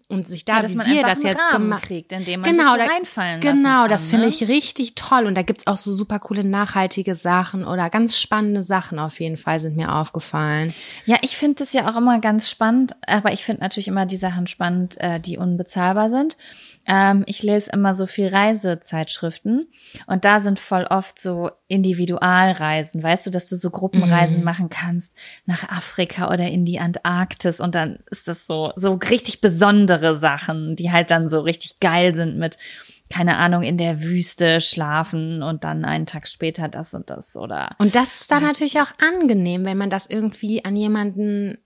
und 0.08 0.30
sich 0.30 0.46
da, 0.46 0.58
ja, 0.58 0.62
dass 0.62 0.76
man 0.76 0.88
wir 0.88 1.02
das 1.02 1.24
jetzt 1.24 1.50
gemacht 1.52 1.84
kriegt, 1.84 2.12
indem 2.12 2.42
man 2.42 2.52
genau, 2.52 2.74
sich 2.74 2.84
so 2.84 2.92
reinfallen 2.92 3.42
Genau, 3.42 3.82
kann, 3.82 3.90
das 3.90 4.08
finde 4.08 4.28
ne? 4.28 4.30
ich 4.30 4.48
richtig 4.48 4.96
toll 4.96 5.26
und 5.26 5.36
da 5.36 5.42
gibt's 5.42 5.66
auch 5.68 5.78
so 5.78 5.94
super 5.94 6.20
coole 6.20 6.44
nachhaltige 6.44 7.16
Sachen 7.16 7.66
oder 7.66 7.90
ganz 7.90 8.20
spannende 8.20 8.64
Sachen 8.64 9.00
auf 9.00 9.20
jeden 9.20 9.38
Fall 9.38 9.60
sind 9.60 9.76
mir 9.76 9.94
aufgefallen. 9.96 10.74
Ja, 11.06 11.18
ich 11.22 11.38
finde 11.38 11.56
das 11.56 11.74
ja 11.74 11.90
auch 11.90 11.98
immer 11.98 12.20
ganz 12.20 12.50
spannend, 12.50 12.96
aber 13.08 13.34
ich 13.34 13.44
finde 13.44 13.62
natürlich 13.62 13.88
immer 13.88 14.06
die 14.06 14.18
Sachen 14.18 14.48
spannend, 14.48 15.00
äh, 15.00 15.20
die 15.20 15.38
unbezahlbar 15.38 16.10
sind. 16.10 16.38
Ähm, 16.88 17.24
ich 17.28 17.44
lese 17.44 17.72
immer 17.72 17.94
so 17.94 18.06
viel 18.06 18.28
Reisezeitschriften 18.28 19.68
und 20.08 20.26
da 20.26 20.40
sind 20.40 20.60
voll 20.60 20.86
oft 20.90 21.20
so 21.20 21.52
Individualreisen. 21.68 23.02
Weißt 23.02 23.26
du, 23.26 23.32
dass 23.32 23.50
du 23.50 23.56
so 23.56 23.70
Gruppenreisen 23.70 24.40
mhm. 24.40 24.46
machen 24.46 24.70
kannst 24.70 25.14
nach 25.46 25.70
Afrika 25.70 26.32
oder 26.32 26.48
in 26.48 26.66
die 26.66 26.80
Antarktis 26.80 27.60
und 27.60 27.76
dann 27.76 28.00
ist 28.12 28.28
das 28.28 28.46
so, 28.46 28.72
so 28.76 28.94
richtig 28.94 29.42
besondere 29.42 30.18
Sachen, 30.18 30.76
die 30.76 30.92
halt 30.92 31.12
dann 31.12 31.30
so 31.30 31.40
richtig 31.42 31.80
geil 31.80 32.16
sind 32.16 32.38
mit 32.38 32.58
keine 33.10 33.38
Ahnung, 33.38 33.62
in 33.62 33.78
der 33.78 34.02
Wüste 34.02 34.60
schlafen 34.62 35.44
und 35.44 35.64
dann 35.64 35.86
einen 35.86 36.08
Tag 36.08 36.28
später 36.28 36.68
das 36.68 36.94
und 36.94 37.10
das 37.10 37.36
oder. 37.36 37.70
Und 37.78 37.96
das 37.96 38.22
ist 38.22 38.32
dann 38.32 38.42
natürlich 38.42 38.80
auch 38.80 38.92
angenehm, 39.00 39.64
wenn 39.64 39.78
man 39.78 39.92
das 39.92 40.08
irgendwie 40.08 40.66
an 40.66 40.76
jemanden 40.76 41.60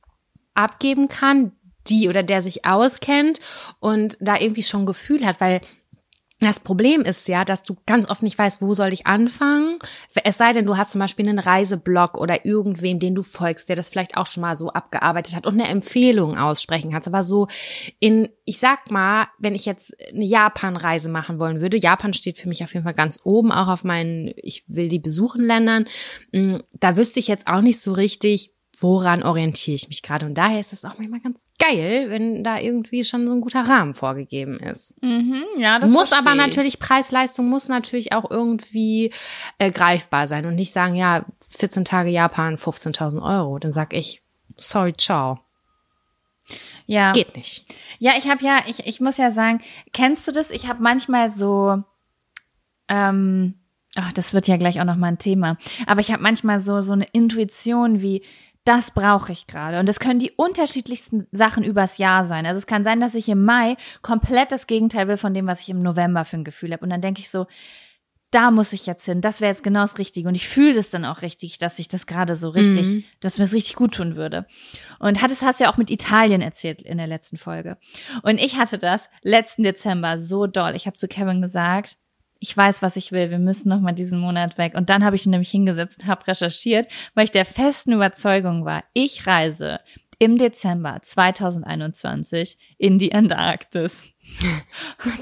abgeben 0.54 1.08
kann, 1.08 1.54
die 1.90 2.10
oder 2.10 2.24
der 2.24 2.42
sich 2.42 2.66
auskennt 2.66 3.40
und 3.80 4.18
da 4.20 4.38
irgendwie 4.40 4.64
schon 4.64 4.86
Gefühl 4.86 5.26
hat, 5.26 5.42
weil 5.42 5.62
das 6.42 6.62
Problem 6.62 7.02
ist 7.02 7.28
ja, 7.28 7.44
dass 7.44 7.64
du 7.64 7.76
ganz 7.86 8.10
oft 8.10 8.24
nicht 8.24 8.38
weißt, 8.38 8.62
wo 8.62 8.74
soll 8.74 8.94
ich 8.94 9.06
anfangen. 9.06 9.78
Es 10.24 10.38
sei 10.38 10.54
denn, 10.54 10.66
du 10.66 10.78
hast 10.78 10.92
zum 10.92 11.00
Beispiel 11.00 11.28
einen 11.28 11.40
Reiseblog 11.40 12.18
oder 12.18 12.46
irgendwem, 12.46 13.00
den 13.00 13.14
du 13.14 13.24
folgst, 13.24 13.68
der 13.68 13.76
das 13.76 13.90
vielleicht 13.90 14.16
auch 14.16 14.26
schon 14.26 14.42
mal 14.42 14.56
so 14.56 14.70
abgearbeitet 14.70 15.36
hat 15.36 15.46
und 15.46 15.56
eine 15.56 15.68
Empfehlung 15.68 16.38
aussprechen 16.38 16.92
kannst. 16.92 17.10
Aber 17.10 17.24
so 17.24 17.48
in, 18.00 18.30
ich 18.46 18.60
sag 18.60 18.90
mal, 18.90 19.28
wenn 19.38 19.54
ich 19.54 19.66
jetzt 19.66 19.94
eine 20.14 20.24
Japan-Reise 20.24 21.10
machen 21.10 21.40
wollen 21.40 21.60
würde, 21.60 21.78
Japan 21.78 22.14
steht 22.14 22.40
für 22.40 22.48
mich 22.48 22.64
auf 22.64 22.74
jeden 22.74 22.86
Fall 22.86 22.94
ganz 22.94 23.20
oben, 23.26 23.52
auch 23.52 23.68
auf 23.68 23.84
meinen, 23.84 24.32
ich 24.38 24.64
will 24.68 24.88
die 24.88 25.00
besuchen 25.00 25.46
Ländern, 25.46 25.88
mm, 26.32 26.56
da 26.72 26.96
wüsste 26.96 27.20
ich 27.20 27.28
jetzt 27.28 27.48
auch 27.48 27.62
nicht 27.62 27.82
so 27.82 27.92
richtig, 27.92 28.54
woran 28.82 29.24
orientiere 29.24 29.76
ich 29.76 29.88
mich 29.88 30.02
gerade? 30.02 30.26
Und 30.26 30.38
daher 30.38 30.60
ist 30.60 30.74
es 30.74 30.86
auch 30.86 30.98
manchmal 30.98 31.20
ganz 31.20 31.42
geil, 31.60 32.10
wenn 32.10 32.44
da 32.44 32.60
irgendwie 32.60 33.04
schon 33.04 33.26
so 33.26 33.34
ein 33.34 33.42
guter 33.42 33.62
Rahmen 33.62 33.94
vorgegeben 33.94 34.60
ist. 34.60 34.94
Mhm, 35.02 35.44
ja, 35.58 35.80
das 35.80 35.92
muss 35.92 36.12
aber 36.12 36.36
natürlich 36.36 36.80
Preis-Leistung 36.80 37.50
muss 37.50 37.68
natürlich 37.68 38.14
auch 38.14 38.30
irgendwie 38.30 39.14
äh, 39.58 39.72
greifbar 39.72 40.28
sein 40.28 40.46
und 40.46 40.56
nicht 40.56 40.72
sagen, 40.72 40.96
ja, 40.96 41.26
14 41.48 41.86
Tage 41.86 42.10
Japan, 42.10 42.56
15.000 42.56 43.22
Euro. 43.22 43.60
Dann 43.60 43.74
sag 43.74 43.94
ich, 43.94 44.22
sorry, 44.58 44.94
ciao. 44.94 45.40
Ja. 46.86 47.12
Geht 47.12 47.36
nicht. 47.36 47.64
Ja, 48.00 48.14
ich 48.18 48.30
habe 48.30 48.44
ja, 48.44 48.60
ich, 48.68 48.88
ich 48.88 49.00
muss 49.00 49.18
ja 49.18 49.32
sagen, 49.32 49.62
kennst 49.94 50.28
du 50.28 50.32
das? 50.32 50.50
Ich 50.50 50.68
habe 50.68 50.82
manchmal 50.82 51.30
so, 51.30 51.84
ähm, 52.88 53.60
ach, 53.96 54.12
das 54.14 54.34
wird 54.34 54.48
ja 54.48 54.58
gleich 54.58 54.80
auch 54.82 54.86
noch 54.86 54.96
mal 54.96 55.08
ein 55.08 55.20
Thema. 55.20 55.58
Aber 55.86 56.02
ich 56.02 56.12
habe 56.12 56.24
manchmal 56.24 56.60
so 56.60 56.82
so 56.82 56.94
eine 56.94 57.06
Intuition 57.12 58.02
wie 58.02 58.24
das 58.70 58.92
brauche 58.92 59.32
ich 59.32 59.48
gerade. 59.48 59.80
Und 59.80 59.90
das 59.90 60.00
können 60.00 60.20
die 60.20 60.32
unterschiedlichsten 60.36 61.26
Sachen 61.32 61.64
übers 61.64 61.98
Jahr 61.98 62.24
sein. 62.24 62.46
Also 62.46 62.60
es 62.60 62.68
kann 62.68 62.84
sein, 62.84 63.00
dass 63.00 63.16
ich 63.16 63.28
im 63.28 63.44
Mai 63.44 63.78
komplett 64.04 64.52
das 64.52 64.68
Gegenteil 64.68 65.08
will 65.08 65.18
von 65.18 65.34
dem, 65.34 65.48
was 65.48 65.62
ich 65.62 65.70
im 65.70 65.82
November 65.82 66.24
für 66.24 66.38
ein 66.38 66.44
Gefühl 66.44 66.72
habe. 66.72 66.84
Und 66.84 66.92
dann 66.92 67.02
denke 67.02 67.20
ich 67.20 67.32
so, 67.32 67.48
da 68.30 68.52
muss 68.52 68.72
ich 68.72 68.86
jetzt 68.86 69.06
hin. 69.06 69.22
Das 69.22 69.42
wäre 69.42 69.52
jetzt 69.52 69.64
genau 69.64 69.82
das 69.82 69.98
Richtige. 69.98 70.28
Und 70.28 70.36
ich 70.36 70.48
fühle 70.48 70.76
das 70.76 70.92
dann 70.92 71.04
auch 71.04 71.24
richtig, 71.24 71.58
dass 71.58 71.80
ich 71.80 71.88
das 71.88 72.06
gerade 72.06 72.36
so 72.36 72.50
richtig, 72.50 72.86
mhm. 72.86 73.04
dass 73.22 73.40
mir 73.40 73.46
es 73.46 73.54
richtig 73.54 73.76
gut 73.76 73.96
tun 73.96 74.16
würde. 74.16 74.46
Und 75.00 75.24
hattest, 75.24 75.42
hast 75.42 75.60
du 75.60 75.64
ja 75.64 75.74
auch 75.74 75.78
mit 75.78 75.90
Italien 75.90 76.42
erzählt 76.42 76.84
in 76.84 77.00
der 77.00 77.08
letzten 77.08 77.38
Folge. 77.38 77.80
Und 78.22 78.40
ich 78.40 78.58
hatte 78.58 78.78
das 78.78 79.10
letzten 79.24 79.64
Dezember 79.64 80.20
so 80.20 80.46
doll. 80.46 80.76
Ich 80.76 80.86
habe 80.86 80.96
zu 80.96 81.08
Kevin 81.08 81.42
gesagt, 81.42 81.98
ich 82.40 82.56
weiß, 82.56 82.82
was 82.82 82.96
ich 82.96 83.12
will. 83.12 83.32
Wir 83.32 83.40
müssen 83.40 83.70
noch 83.70 83.82
mal 83.82 83.92
diesen 83.92 84.20
Monat 84.20 84.58
weg. 84.58 84.74
Und 84.76 84.90
dann 84.90 85.04
habe 85.04 85.16
ich 85.16 85.26
nämlich 85.26 85.52
hingesetzt 85.52 86.02
und 86.02 86.08
habe 86.08 86.28
recherchiert, 86.28 86.92
weil 87.14 87.26
ich 87.26 87.32
der 87.32 87.46
festen 87.46 87.92
Überzeugung 87.94 88.66
war, 88.66 88.84
ich 88.94 89.28
reise 89.28 89.80
im 90.20 90.38
Dezember 90.38 91.00
2021 91.02 92.58
in 92.78 92.98
die 92.98 93.14
Antarktis. 93.14 94.10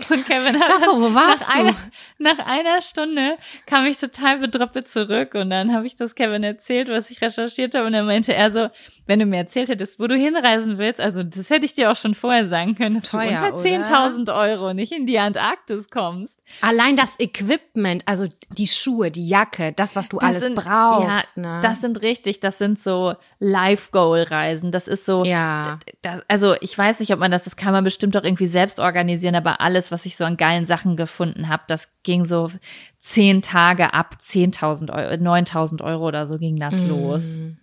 Und 0.10 0.26
Kevin 0.26 0.60
hat 0.60 0.70
Jaco, 0.70 1.00
wo 1.02 1.14
warst 1.14 1.42
nach, 1.48 1.54
du? 1.56 1.60
Einer, 1.60 1.76
nach 2.20 2.40
einer 2.46 2.82
Stunde 2.82 3.38
kam 3.66 3.86
ich 3.86 3.98
total 3.98 4.40
bedröppelt 4.40 4.88
zurück 4.88 5.34
und 5.34 5.50
dann 5.50 5.74
habe 5.74 5.88
ich 5.88 5.96
das 5.96 6.16
Kevin 6.16 6.44
erzählt, 6.44 6.90
was 6.90 7.10
ich 7.10 7.22
recherchiert 7.22 7.76
habe 7.76 7.88
und 7.88 7.94
dann 7.94 8.06
meinte 8.06 8.34
er 8.34 8.52
so, 8.52 8.70
wenn 9.06 9.20
du 9.20 9.26
mir 9.26 9.38
erzählt 9.38 9.70
hättest, 9.70 10.00
wo 10.00 10.08
du 10.08 10.16
hinreisen 10.16 10.78
willst, 10.78 11.00
also 11.00 11.24
das 11.24 11.50
hätte 11.50 11.66
ich 11.66 11.74
dir 11.74 11.90
auch 11.92 11.96
schon 11.96 12.14
vorher 12.14 12.48
sagen 12.48 12.76
können, 12.76 12.96
dass 12.96 13.10
teuer, 13.10 13.38
du 13.52 13.56
unter 13.56 13.62
10.000 13.62 14.36
Euro 14.36 14.74
nicht 14.74 14.92
in 14.92 15.06
die 15.06 15.18
Antarktis 15.18 15.90
kommst. 15.90 16.40
Allein 16.62 16.96
das 16.98 17.16
Equipment, 17.18 18.04
also 18.06 18.26
die 18.50 18.68
Schuhe, 18.68 19.10
die 19.12 19.28
Jacke, 19.28 19.72
das, 19.74 19.96
was 19.96 20.10
du 20.10 20.18
Das 20.20 20.30
alles 20.30 20.44
sind- 20.44 20.56
brauchst. 20.56 21.38
Ja, 21.38 21.42
ne? 21.42 21.60
das 21.62 21.80
sind 21.82 22.02
richtig, 22.02 22.42
das 22.42 22.58
sind 22.58 22.80
so 22.80 23.16
Life-Goal-Reisen. 23.40 24.72
Das 24.72 24.88
ist 24.88 25.06
so, 25.06 25.24
ja. 25.24 25.80
da, 26.02 26.22
also 26.28 26.56
ich 26.62 26.78
weiß 26.78 27.00
nicht, 27.00 27.14
ob 27.14 27.20
man 27.20 27.32
das, 27.32 27.44
das 27.46 27.56
kann 27.56 27.72
man 27.72 27.84
bestimmt 27.84 28.16
auch 28.18 28.24
irgendwie 28.24 28.48
selbst 28.48 28.80
organisieren, 28.80 28.97
aber 29.36 29.62
alles, 29.62 29.92
was 29.92 30.06
ich 30.06 30.16
so 30.16 30.26
an 30.26 30.38
geilen 30.38 30.66
Sachen 30.66 30.98
gefunden 30.98 31.48
habe, 31.48 31.64
das 31.68 31.90
ging 32.04 32.26
so 32.26 32.52
zehn 32.98 33.42
Tage 33.42 33.94
ab 33.94 34.18
10.000 34.22 34.94
Euro, 34.94 35.14
9.000 35.14 35.84
Euro 35.84 36.08
oder 36.08 36.28
so 36.28 36.38
ging 36.38 36.58
das 36.58 36.82
los. 36.84 37.38
Mm. 37.38 37.58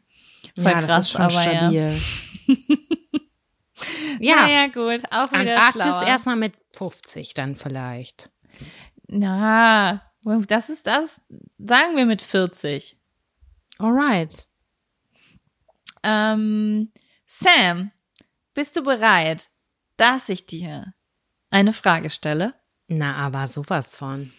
Voll 0.57 0.65
ja, 0.65 0.73
krass, 0.73 0.87
das 0.87 1.07
ist 1.07 1.13
schon 1.13 1.23
aber 1.23 1.35
ja. 1.35 1.41
stabil. 1.41 2.01
Ja, 4.21 4.43
Naja, 4.43 4.67
gut, 4.69 5.03
auch 5.11 5.31
wieder 5.33 5.57
Antarktis 5.57 5.83
schlauer. 5.83 6.07
erstmal 6.07 6.37
mit 6.37 6.55
50 6.73 7.35
dann 7.35 7.57
vielleicht. 7.57 8.31
Na, 9.09 10.03
das 10.49 10.71
ist 10.71 10.87
das, 10.87 11.21
sagen 11.59 11.97
wir 11.97 12.07
mit 12.07 12.23
40. 12.23 12.97
Alright. 13.79 14.47
Ähm, 16.03 16.93
Sam, 17.27 17.91
bist 18.55 18.77
du 18.77 18.83
bereit, 18.83 19.51
dass 19.97 20.29
ich 20.29 20.47
dir 20.47 20.95
eine 21.55 21.73
Frage 21.73 22.11
stelle? 22.11 22.55
Na, 22.89 23.15
aber 23.15 23.47
sowas 23.47 23.97
von. 23.97 24.33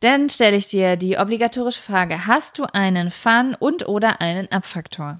Dann 0.00 0.28
stelle 0.28 0.56
ich 0.56 0.68
dir 0.68 0.96
die 0.96 1.16
obligatorische 1.16 1.80
Frage. 1.80 2.26
Hast 2.26 2.58
du 2.58 2.64
einen 2.64 3.10
Fun- 3.10 3.54
und 3.58 3.88
oder 3.88 4.20
einen 4.20 4.50
Abfaktor? 4.50 5.16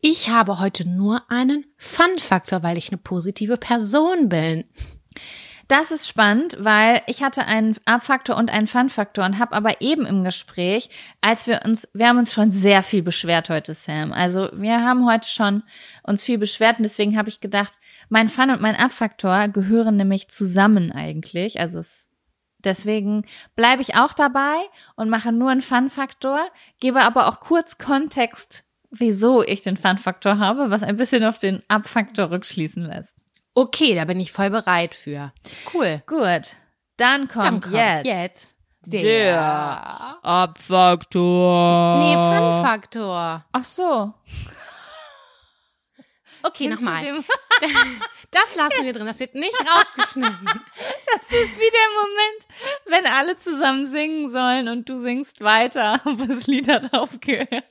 Ich 0.00 0.30
habe 0.30 0.60
heute 0.60 0.88
nur 0.88 1.30
einen 1.30 1.66
Fun-Faktor, 1.76 2.62
weil 2.62 2.78
ich 2.78 2.90
eine 2.90 2.98
positive 2.98 3.56
Person 3.56 4.28
bin. 4.28 4.64
Das 5.68 5.90
ist 5.90 6.08
spannend, 6.08 6.56
weil 6.58 7.02
ich 7.06 7.22
hatte 7.22 7.44
einen 7.44 7.76
Abfaktor 7.84 8.38
und 8.38 8.50
einen 8.50 8.66
Fun-Faktor 8.66 9.26
und 9.26 9.38
habe 9.38 9.54
aber 9.54 9.82
eben 9.82 10.06
im 10.06 10.24
Gespräch, 10.24 10.88
als 11.20 11.46
wir 11.46 11.60
uns, 11.62 11.86
wir 11.92 12.08
haben 12.08 12.16
uns 12.16 12.32
schon 12.32 12.50
sehr 12.50 12.82
viel 12.82 13.02
beschwert 13.02 13.50
heute, 13.50 13.74
Sam. 13.74 14.14
Also 14.14 14.48
wir 14.54 14.82
haben 14.82 15.06
heute 15.06 15.28
schon 15.28 15.62
uns 16.02 16.24
viel 16.24 16.38
beschwert 16.38 16.78
und 16.78 16.84
deswegen 16.84 17.18
habe 17.18 17.28
ich 17.28 17.40
gedacht, 17.40 17.74
mein 18.08 18.30
Fun 18.30 18.48
und 18.48 18.62
mein 18.62 18.76
Abfaktor 18.76 19.48
gehören 19.48 19.96
nämlich 19.96 20.28
zusammen 20.28 20.90
eigentlich. 20.90 21.60
Also 21.60 21.80
es, 21.80 22.08
deswegen 22.64 23.26
bleibe 23.54 23.82
ich 23.82 23.94
auch 23.94 24.14
dabei 24.14 24.56
und 24.96 25.10
mache 25.10 25.32
nur 25.32 25.50
einen 25.50 25.60
Fun-Faktor, 25.60 26.48
gebe 26.80 27.02
aber 27.02 27.26
auch 27.26 27.40
kurz 27.40 27.76
Kontext, 27.76 28.64
wieso 28.90 29.42
ich 29.42 29.60
den 29.60 29.76
Fun-Faktor 29.76 30.38
habe, 30.38 30.70
was 30.70 30.82
ein 30.82 30.96
bisschen 30.96 31.24
auf 31.24 31.38
den 31.38 31.62
Abfaktor 31.68 32.30
rückschließen 32.30 32.84
lässt. 32.84 33.17
Okay, 33.58 33.96
da 33.96 34.04
bin 34.04 34.20
ich 34.20 34.30
voll 34.30 34.50
bereit 34.50 34.94
für. 34.94 35.32
Cool. 35.74 36.00
Gut, 36.06 36.54
dann 36.96 37.26
kommt, 37.26 37.44
Dann 37.44 37.60
kommt 37.60 37.74
jetzt, 37.74 38.04
jetzt 38.06 38.54
der 38.86 40.18
Abfaktor. 40.22 41.98
Nee, 41.98 42.14
Fun-Faktor. 42.14 43.44
Ach 43.50 43.64
so. 43.64 44.14
Okay, 46.42 46.68
nochmal. 46.68 47.24
Das 48.30 48.54
lassen 48.54 48.84
wir 48.84 48.92
drin, 48.92 49.06
das 49.06 49.18
wird 49.18 49.34
nicht 49.34 49.58
rausgeschnitten. 49.58 50.46
Das 51.06 51.26
ist 51.26 51.58
wie 51.58 51.70
der 51.70 51.88
Moment, 51.96 52.46
wenn 52.86 53.06
alle 53.06 53.36
zusammen 53.38 53.86
singen 53.86 54.30
sollen 54.30 54.68
und 54.68 54.86
du 54.88 54.98
singst 54.98 55.40
weiter, 55.40 55.98
aber 56.04 56.26
das 56.26 56.46
Lied 56.46 56.68
hat 56.68 56.92
aufgehört. 56.92 57.64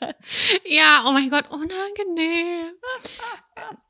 Ja, 0.66 1.04
oh 1.06 1.12
mein 1.12 1.30
Gott, 1.30 1.46
unangenehm. 1.50 2.72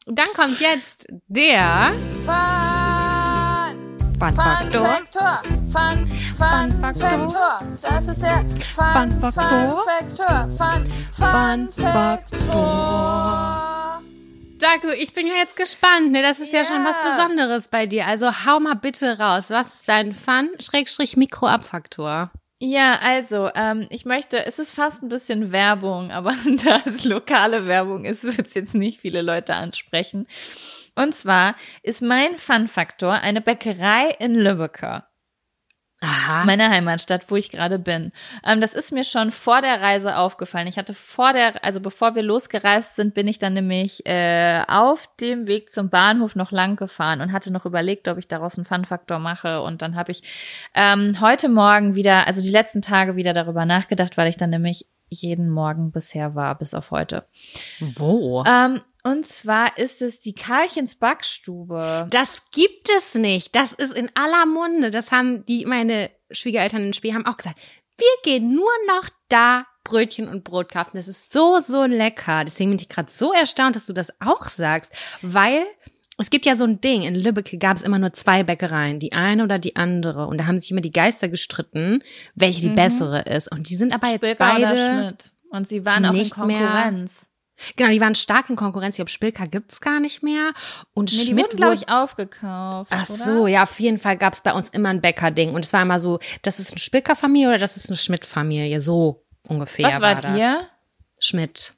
Dann 0.05 0.27
kommt 0.35 0.59
jetzt 0.59 1.07
der 1.27 1.93
Fun, 2.25 3.97
Fun-Faktor. 4.19 4.85
Faktor, 4.85 5.41
Fun, 5.71 6.07
Fun 6.37 6.71
Faktor. 6.81 7.57
Das 7.81 8.07
ist 8.07 8.21
der 8.21 8.45
Fun 8.75 9.09
Faktor. 9.19 9.85
Faktor, 9.85 10.49
Fun, 10.57 10.85
Fun 11.13 11.69
Faktor. 11.71 13.76
Jaco, 14.59 14.89
ich 14.89 15.13
bin 15.13 15.27
ja 15.27 15.35
jetzt 15.35 15.55
gespannt, 15.55 16.11
ne? 16.11 16.21
Das 16.21 16.39
ist 16.39 16.51
ja. 16.51 16.65
schon 16.65 16.83
was 16.83 16.97
Ja. 16.97 17.11
Besonderes 17.11 17.67
bei 17.67 17.85
dir. 17.85 18.07
Also 18.07 18.45
hau 18.45 18.59
mal 18.59 18.73
bitte 18.73 19.19
raus. 19.19 19.49
Was 19.49 19.75
ist 19.75 19.87
dein 19.87 20.15
Fun-Mikro-Abfaktor? 20.15 22.31
Ja, 22.59 22.97
also, 23.03 23.51
ähm, 23.53 23.85
ich 23.91 24.05
möchte, 24.05 24.43
es 24.47 24.57
ist 24.57 24.73
fast 24.73 25.03
ein 25.03 25.09
bisschen 25.09 25.51
Werbung, 25.51 26.11
aber 26.11 26.33
da 26.65 26.81
es 26.85 27.03
lokale 27.03 27.67
Werbung 27.67 28.05
ist, 28.05 28.23
wird 28.23 28.47
es 28.47 28.55
jetzt 28.55 28.73
nicht 28.73 29.01
viele 29.01 29.21
Leute 29.21 29.53
ansprechen. 29.53 30.25
Und 30.95 31.13
zwar 31.13 31.53
ist 31.83 32.01
mein 32.01 32.39
Fun-Faktor 32.39 33.13
eine 33.13 33.41
Bäckerei 33.41 34.09
in 34.19 34.33
Lübecker. 34.33 35.07
Aha. 35.99 36.45
meine 36.45 36.69
Heimatstadt, 36.69 37.31
wo 37.31 37.35
ich 37.35 37.49
gerade 37.49 37.79
bin. 37.79 38.11
Ähm, 38.45 38.61
das 38.61 38.75
ist 38.75 38.91
mir 38.91 39.03
schon 39.03 39.31
vor 39.31 39.61
der 39.61 39.81
Reise 39.81 40.17
aufgefallen. 40.17 40.67
Ich 40.67 40.77
hatte 40.77 40.93
vor 40.93 41.33
der, 41.33 41.63
also 41.63 41.79
bevor 41.79 42.13
wir 42.13 42.21
losgereist 42.21 42.95
sind, 42.95 43.15
bin 43.15 43.27
ich 43.27 43.39
dann 43.39 43.53
nämlich 43.53 44.05
äh, 44.05 44.61
auf 44.67 45.09
dem 45.19 45.47
Weg 45.47 45.71
zum 45.71 45.89
Bahnhof 45.89 46.35
noch 46.35 46.51
lang 46.51 46.75
gefahren 46.75 47.21
und 47.21 47.31
hatte 47.31 47.51
noch 47.51 47.65
überlegt, 47.65 48.07
ob 48.07 48.19
ich 48.19 48.27
daraus 48.27 48.57
einen 48.57 48.65
Fun-Faktor 48.65 49.17
mache. 49.17 49.63
Und 49.63 49.81
dann 49.81 49.95
habe 49.95 50.11
ich 50.11 50.21
ähm, 50.75 51.19
heute 51.19 51.49
Morgen 51.49 51.95
wieder, 51.95 52.27
also 52.27 52.41
die 52.41 52.51
letzten 52.51 52.83
Tage 52.83 53.15
wieder 53.15 53.33
darüber 53.33 53.65
nachgedacht, 53.65 54.17
weil 54.17 54.29
ich 54.29 54.37
dann 54.37 54.51
nämlich 54.51 54.85
jeden 55.09 55.49
Morgen 55.49 55.91
bisher 55.91 56.35
war, 56.35 56.55
bis 56.55 56.75
auf 56.75 56.91
heute. 56.91 57.25
Wo? 57.79 58.43
Ähm, 58.45 58.81
und 59.11 59.25
zwar 59.25 59.77
ist 59.77 60.01
es 60.01 60.19
die 60.19 60.33
Karlchens 60.33 60.95
Backstube. 60.95 62.07
Das 62.11 62.41
gibt 62.51 62.89
es 62.97 63.15
nicht. 63.15 63.55
Das 63.55 63.71
ist 63.73 63.93
in 63.93 64.09
aller 64.15 64.45
Munde. 64.45 64.91
Das 64.91 65.11
haben 65.11 65.45
die, 65.45 65.65
meine 65.65 66.09
Schwiegereltern 66.31 66.83
in 66.87 66.93
Spee 66.93 67.13
haben 67.13 67.25
auch 67.25 67.37
gesagt. 67.37 67.57
Wir 67.97 68.07
gehen 68.23 68.53
nur 68.53 68.69
noch 68.87 69.09
da 69.29 69.65
Brötchen 69.83 70.27
und 70.27 70.43
Brot 70.43 70.69
kaufen. 70.71 70.97
Das 70.97 71.07
ist 71.07 71.31
so, 71.31 71.59
so 71.59 71.85
lecker. 71.85 72.43
Deswegen 72.45 72.71
bin 72.71 72.79
ich 72.79 72.89
gerade 72.89 73.09
so 73.11 73.31
erstaunt, 73.33 73.75
dass 73.75 73.85
du 73.85 73.93
das 73.93 74.11
auch 74.19 74.45
sagst. 74.49 74.91
Weil 75.21 75.63
es 76.17 76.29
gibt 76.29 76.45
ja 76.45 76.55
so 76.55 76.65
ein 76.65 76.81
Ding. 76.81 77.03
In 77.03 77.15
Lübeck 77.15 77.57
gab 77.59 77.77
es 77.77 77.83
immer 77.83 77.97
nur 77.99 78.13
zwei 78.13 78.43
Bäckereien. 78.43 78.99
Die 78.99 79.13
eine 79.13 79.43
oder 79.43 79.59
die 79.59 79.75
andere. 79.75 80.27
Und 80.27 80.39
da 80.39 80.45
haben 80.47 80.59
sich 80.59 80.71
immer 80.71 80.81
die 80.81 80.91
Geister 80.91 81.29
gestritten, 81.29 82.03
welche 82.35 82.61
die 82.61 82.69
Mhm. 82.69 82.75
bessere 82.75 83.21
ist. 83.21 83.51
Und 83.51 83.69
die 83.69 83.75
sind 83.77 83.93
aber 83.93 84.07
jetzt 84.07 84.17
Spilker 84.17 84.35
beide. 84.37 85.15
Und 85.49 85.67
sie 85.69 85.85
waren 85.85 86.05
auch 86.05 86.13
in 86.13 86.29
Konkurrenz. 86.29 87.29
Genau, 87.75 87.89
die 87.91 87.99
waren 88.01 88.15
stark 88.15 88.49
in 88.49 88.55
Konkurrenz. 88.55 88.95
Ich 88.95 88.97
glaube, 88.97 89.09
Spilker 89.11 89.47
gibt's 89.47 89.81
gar 89.81 89.99
nicht 89.99 90.21
mehr. 90.23 90.51
Und 90.93 91.11
Nee, 91.11 91.23
Schmidt 91.25 91.45
wurden, 91.45 91.57
glaube 91.57 91.71
wurde- 91.73 91.83
ich, 91.87 91.89
aufgekauft. 91.89 92.91
Ach 92.93 93.09
oder? 93.09 93.23
so, 93.23 93.47
ja, 93.47 93.63
auf 93.63 93.79
jeden 93.79 93.99
Fall 93.99 94.17
gab's 94.17 94.41
bei 94.41 94.53
uns 94.53 94.69
immer 94.69 94.89
ein 94.89 95.01
Bäckerding. 95.01 95.53
Und 95.53 95.65
es 95.65 95.73
war 95.73 95.81
immer 95.81 95.99
so, 95.99 96.19
das 96.43 96.59
ist 96.59 96.71
eine 96.71 96.79
Spilker-Familie 96.79 97.47
oder 97.49 97.57
das 97.57 97.75
ist 97.77 97.89
eine 97.89 97.97
Schmidt-Familie. 97.97 98.79
So 98.79 99.23
ungefähr 99.47 99.87
Was 99.87 100.01
war 100.01 100.15
wart 100.15 100.23
das. 100.25 100.37
ihr? 100.39 100.67
Schmidt. 101.19 101.73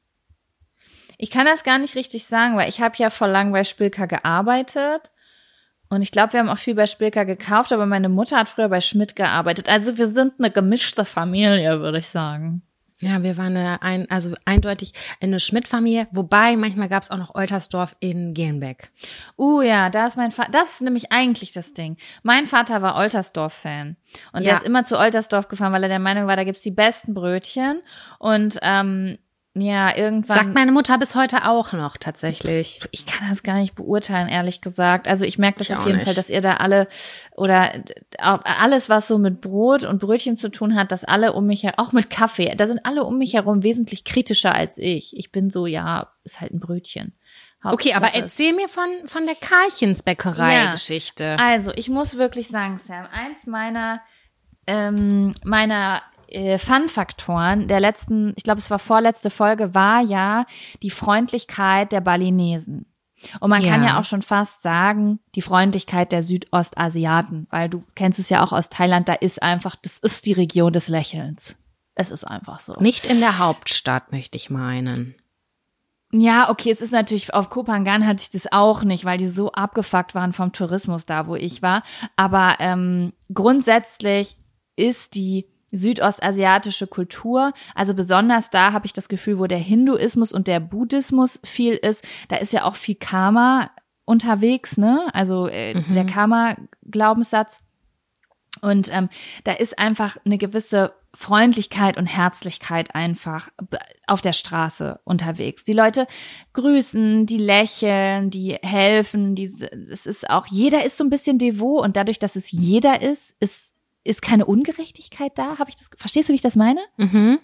Ich 1.18 1.30
kann 1.32 1.46
das 1.46 1.64
gar 1.64 1.78
nicht 1.78 1.96
richtig 1.96 2.26
sagen, 2.26 2.56
weil 2.58 2.70
ich 2.70 2.82
habe 2.82 2.96
ja 2.98 3.10
vor 3.10 3.28
lang 3.28 3.52
bei 3.52 3.64
Spilker 3.64 4.08
gearbeitet. 4.08 5.12
Und 5.90 6.02
ich 6.02 6.12
glaube, 6.12 6.34
wir 6.34 6.40
haben 6.40 6.50
auch 6.50 6.58
viel 6.58 6.76
bei 6.76 6.86
Spilker 6.86 7.26
gekauft, 7.26 7.74
aber 7.74 7.86
meine 7.86 8.10
Mutter 8.10 8.38
hat 8.38 8.48
früher 8.48 8.70
bei 8.70 8.80
Schmidt 8.80 9.16
gearbeitet. 9.16 9.68
Also 9.70 9.98
wir 9.98 10.08
sind 10.08 10.34
eine 10.40 10.52
gemischte 10.52 11.04
Familie, 11.04 11.80
würde 11.82 12.00
ich 12.00 12.08
sagen. 12.08 12.62
Ja, 13.02 13.24
wir 13.24 13.38
waren 13.38 13.56
eine, 13.56 13.82
ein, 13.82 14.12
also 14.12 14.36
eindeutig 14.44 14.94
eine 15.22 15.40
Schmidt-Familie, 15.40 16.08
wobei 16.12 16.58
manchmal 16.58 16.90
gab's 16.90 17.10
auch 17.12 17.18
noch 17.18 17.34
Oltersdorf 17.34 17.96
in 18.02 18.34
Gehlenbeck. 18.34 18.92
Uh 19.38 19.62
ja, 19.62 19.90
da 19.90 20.06
ist 20.06 20.18
mein 20.18 20.32
Vater. 20.32 20.52
Das 20.52 20.74
ist 20.74 20.82
nämlich 20.82 21.12
eigentlich 21.12 21.54
das 21.54 21.74
Ding. 21.74 21.96
Mein 22.24 22.46
Vater 22.46 22.82
war 22.82 22.98
Oltersdorf-Fan. 22.98 23.96
Und 24.34 24.46
der 24.46 24.54
Ja. 24.54 24.58
ist 24.58 24.66
immer 24.66 24.84
zu 24.84 24.98
Oltersdorf 25.00 25.48
gefahren, 25.48 25.72
weil 25.72 25.84
er 25.84 25.90
der 25.90 26.00
Meinung 26.00 26.28
war, 26.28 26.36
da 26.36 26.44
gibt's 26.44 26.62
die 26.62 26.72
besten 26.72 27.14
Brötchen. 27.14 27.82
Und 28.20 28.60
ähm, 28.62 29.18
ja, 29.62 29.96
irgendwann. 29.96 30.36
Sagt 30.38 30.54
meine 30.54 30.72
Mutter 30.72 30.98
bis 30.98 31.16
heute 31.16 31.48
auch 31.48 31.74
noch 31.74 31.98
tatsächlich. 31.98 32.80
Ich 32.92 33.06
kann 33.06 33.30
das 33.30 33.44
gar 33.44 33.56
nicht 33.56 33.76
beurteilen, 33.76 34.28
ehrlich 34.30 34.62
gesagt. 34.62 35.08
Also 35.08 35.26
ich 35.26 35.38
merke 35.38 35.60
das 35.60 35.70
Ich 35.70 35.76
auf 35.76 35.86
jeden 35.86 35.98
nicht. 35.98 36.06
Fall, 36.06 36.16
dass 36.16 36.30
ihr 36.30 36.42
da 36.42 36.56
alle 36.56 36.88
oder 37.36 37.72
alles, 38.18 38.90
was 38.90 39.08
so 39.08 39.18
mit 39.18 39.42
Brot 39.42 39.84
und 39.86 40.00
Brötchen 40.00 40.38
zu 40.38 40.50
tun 40.50 40.76
hat, 40.76 40.92
dass 40.92 41.04
alle 41.04 41.34
um 41.34 41.46
mich 41.46 41.64
herum, 41.64 41.76
auch 41.78 41.92
mit 41.92 42.10
Kaffee, 42.10 42.54
da 42.56 42.68
sind 42.68 42.86
alle 42.86 43.04
um 43.04 43.18
mich 43.18 43.34
herum 43.34 43.64
wesentlich 43.64 44.04
kritischer 44.04 44.54
als 44.54 44.78
ich. 44.78 45.16
Ich 45.18 45.32
bin 45.32 45.50
so, 45.50 45.66
ja, 45.66 46.12
ist 46.24 46.42
halt 46.42 46.54
ein 46.54 46.60
Brötchen. 46.60 47.14
Okay, 47.64 47.94
aber 47.94 48.06
Hauptsache- 48.08 48.22
erzähl 48.22 48.54
mir 48.54 48.70
von, 48.70 48.88
von 49.06 49.26
der 49.26 49.36
Karchens 49.36 50.02
Bäckerei-Geschichte. 50.04 51.38
Also, 51.40 51.72
ich 51.76 51.90
muss 51.90 52.18
wirklich 52.18 52.48
sagen, 52.48 52.80
Sam, 52.86 53.06
eins 53.12 53.46
meiner, 53.48 54.00
ähm, 54.66 55.34
meiner 55.44 56.02
Fun-Faktoren 56.58 57.68
der 57.68 57.80
letzten, 57.80 58.34
ich 58.36 58.44
glaube, 58.44 58.60
es 58.60 58.70
war 58.70 58.80
vorletzte 58.80 59.30
Folge, 59.30 59.74
war 59.74 60.02
ja 60.02 60.46
die 60.84 60.90
Freundlichkeit 60.90 61.92
der 61.92 62.02
Balinesen. 62.02 62.86
Und 63.40 63.50
man 63.50 63.64
kann 63.64 63.84
Ja. 63.84 63.90
ja 63.90 64.00
auch 64.00 64.06
schon 64.06 64.22
fast 64.22 64.62
sagen, 64.62 65.20
die 65.36 65.42
Freundlichkeit 65.42 66.12
der 66.12 66.24
Südostasiaten, 66.24 67.48
weil 67.50 67.68
du 67.70 67.84
kennst 67.96 68.20
es 68.20 68.30
ja 68.30 68.44
auch 68.44 68.54
aus 68.54 68.70
Thailand, 68.70 69.10
da 69.10 69.14
ist 69.14 69.44
einfach, 69.44 69.76
das 69.76 69.98
ist 69.98 70.26
die 70.26 70.34
Region 70.34 70.72
des 70.72 70.88
Lächelns. 70.88 71.58
Es 71.96 72.12
ist 72.12 72.24
einfach 72.24 72.62
so. 72.62 72.76
Nicht 72.80 73.06
in 73.06 73.20
der 73.20 73.40
Hauptstadt, 73.40 74.12
möchte 74.14 74.38
ich 74.38 74.50
meinen. 74.50 75.16
Ja, 76.12 76.50
okay, 76.50 76.72
es 76.72 76.82
ist 76.82 76.94
natürlich, 76.94 77.34
auf 77.34 77.50
Kopangan 77.50 78.08
hatte 78.08 78.22
ich 78.24 78.30
das 78.32 78.52
auch 78.52 78.84
nicht, 78.84 79.04
weil 79.06 79.18
die 79.18 79.28
so 79.28 79.52
abgefuckt 79.52 80.16
waren 80.16 80.34
vom 80.34 80.54
Tourismus 80.54 81.06
da, 81.06 81.28
wo 81.28 81.36
ich 81.36 81.62
war. 81.62 81.84
Aber 82.16 82.56
ähm, 82.60 83.14
grundsätzlich 83.34 84.38
ist 84.76 85.14
die 85.14 85.46
südostasiatische 85.72 86.88
Kultur, 86.88 87.54
also 87.76 87.94
besonders 87.94 88.50
da 88.50 88.74
habe 88.74 88.86
ich 88.86 88.94
das 88.94 89.10
Gefühl, 89.10 89.40
wo 89.40 89.48
der 89.48 89.58
Hinduismus 89.58 90.32
und 90.32 90.48
der 90.48 90.60
Buddhismus 90.60 91.40
viel 91.44 91.74
ist, 91.74 92.04
da 92.28 92.38
ist 92.38 92.54
ja 92.54 92.64
auch 92.64 92.76
viel 92.76 92.96
Karma 92.96 93.72
unterwegs, 94.06 94.78
ne? 94.78 95.08
Also 95.14 95.48
äh, 95.48 95.76
Mhm. 95.76 95.94
der 95.94 96.06
Karma-Glaubenssatz. 96.06 97.62
Und 98.62 98.90
ähm, 98.92 99.10
da 99.44 99.54
ist 99.54 99.78
einfach 99.80 100.18
eine 100.26 100.38
gewisse 100.38 100.94
Freundlichkeit 101.14 101.98
und 101.98 102.06
Herzlichkeit 102.06 102.94
einfach 102.94 103.50
auf 104.06 104.22
der 104.22 104.34
Straße 104.34 105.00
unterwegs. 105.06 105.64
Die 105.64 105.74
Leute 105.74 106.08
grüßen, 106.54 107.26
die 107.26 107.38
lächeln, 107.38 108.30
die 108.30 108.56
helfen, 108.62 109.34
die, 109.36 109.46
es 109.92 110.06
ist 110.06 110.30
auch, 110.30 110.46
jeder 110.48 110.84
ist 110.86 110.98
so 110.98 111.04
ein 111.04 111.10
bisschen 111.10 111.38
devot 111.40 111.84
und 111.84 111.96
dadurch, 111.96 112.20
dass 112.20 112.36
es 112.36 112.52
jeder 112.52 113.02
ist, 113.02 113.36
ist, 113.40 113.76
ist 114.04 114.22
keine 114.22 114.46
Ungerechtigkeit 114.46 115.38
da. 115.38 115.58
Habe 115.58 115.70
ich 115.70 115.76
das, 115.76 115.90
verstehst 115.98 116.30
du, 116.30 116.34
wie 116.34 116.38
ich 116.38 116.42
das 116.42 116.56
meine? 116.56 116.82
Mhm. 116.98 117.40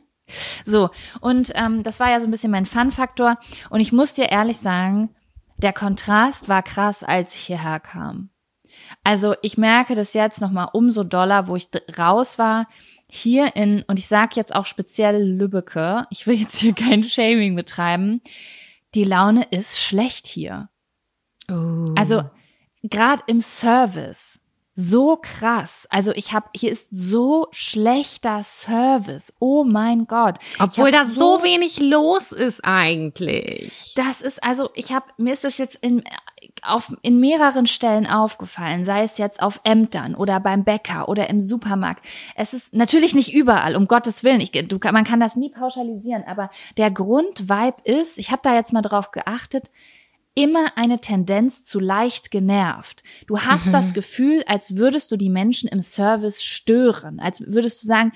So, 0.66 0.90
und 1.22 1.52
ähm, 1.56 1.84
das 1.84 2.00
war 2.00 2.10
ja 2.10 2.20
so 2.20 2.28
ein 2.28 2.32
bisschen 2.32 2.52
mein 2.52 2.66
Fun-Faktor. 2.66 3.38
Und 3.70 3.80
ich 3.80 3.92
muss 3.92 4.14
dir 4.14 4.32
ehrlich 4.32 4.58
sagen, 4.58 5.16
der 5.58 5.74
Kontrast 5.74 6.50
war 6.50 6.64
krass, 6.64 7.04
als 7.04 7.36
ich 7.36 7.42
hierher 7.42 7.80
kam. 7.80 8.30
Also 9.04 9.36
ich 9.42 9.58
merke 9.58 9.96
das 9.96 10.14
jetzt 10.14 10.42
nochmal 10.42 10.70
umso 10.74 11.04
doller, 11.04 11.48
wo 11.48 11.56
ich 11.56 11.70
raus 11.98 12.38
war. 12.40 12.68
Hier 13.08 13.56
in, 13.56 13.84
und 13.88 14.00
ich 14.00 14.08
sage 14.08 14.32
jetzt 14.36 14.54
auch 14.54 14.66
speziell 14.66 15.22
Lübbecke, 15.22 16.06
ich 16.10 16.26
will 16.28 16.36
jetzt 16.36 16.58
hier 16.58 16.74
kein 16.76 17.04
Shaming 17.04 17.56
betreiben, 17.56 18.22
die 18.96 19.04
Laune 19.04 19.44
ist 19.52 19.80
schlecht 19.80 20.28
hier. 20.28 20.70
Oh. 21.50 21.94
Also 21.96 22.24
gerade 22.84 23.24
im 23.28 23.42
Service 23.42 24.40
so 24.76 25.18
krass. 25.22 25.88
Also 25.90 26.12
ich 26.12 26.34
habe 26.34 26.50
hier 26.54 26.72
ist 26.72 26.90
so 26.92 27.48
schlechter 27.52 28.44
Service. 28.44 29.34
Oh 29.40 29.64
mein 29.64 30.06
Gott. 30.06 30.38
Obwohl 30.60 30.92
da 30.92 31.06
so 31.06 31.42
wenig 31.44 31.80
los 31.80 32.34
ist 32.34 32.64
eigentlich. 32.64 33.94
Das 33.96 34.22
ist 34.22 34.44
also, 34.44 34.70
ich 34.76 34.92
habe 34.92 35.06
mir 35.18 35.34
ist 35.34 35.46
das 35.46 35.58
jetzt 35.58 35.78
in 35.78 36.04
auf 36.62 36.92
in 37.02 37.20
mehreren 37.20 37.68
Stellen 37.68 38.06
aufgefallen, 38.06 38.86
sei 38.86 39.04
es 39.04 39.18
jetzt 39.18 39.42
auf 39.42 39.62
Ämtern 39.64 40.14
oder 40.14 40.40
beim 40.40 40.66
Bäcker 40.66 41.08
oder 41.08 41.30
im 41.30 41.42
Supermarkt. 41.42 42.06
Es 42.36 42.54
ist 42.54 42.74
natürlich 42.74 43.16
nicht 43.16 43.34
überall, 43.34 43.76
um 43.76 43.88
Gottes 43.88 44.24
Willen. 44.24 44.42
Ich, 44.42 44.52
du, 44.52 44.78
man 44.92 45.06
kann 45.06 45.20
das 45.20 45.36
nie 45.36 45.50
pauschalisieren, 45.50 46.24
aber 46.26 46.50
der 46.78 46.92
Grundvibe 46.92 47.78
ist, 47.84 48.18
ich 48.18 48.32
habe 48.32 48.42
da 48.44 48.54
jetzt 48.54 48.74
mal 48.74 48.82
drauf 48.82 49.12
geachtet, 49.12 49.70
immer 50.36 50.78
eine 50.78 51.00
Tendenz 51.00 51.64
zu 51.64 51.80
leicht 51.80 52.30
genervt. 52.30 53.04
Du 53.26 53.40
hast 53.40 53.74
das 53.74 53.94
Gefühl, 53.94 54.44
als 54.48 54.76
würdest 54.76 55.10
du 55.12 55.16
die 55.16 55.30
Menschen 55.30 55.70
im 55.70 55.82
Service 55.82 56.44
stören, 56.44 57.22
als 57.22 57.40
würdest 57.40 57.82
du 57.82 57.88
sagen, 57.88 58.12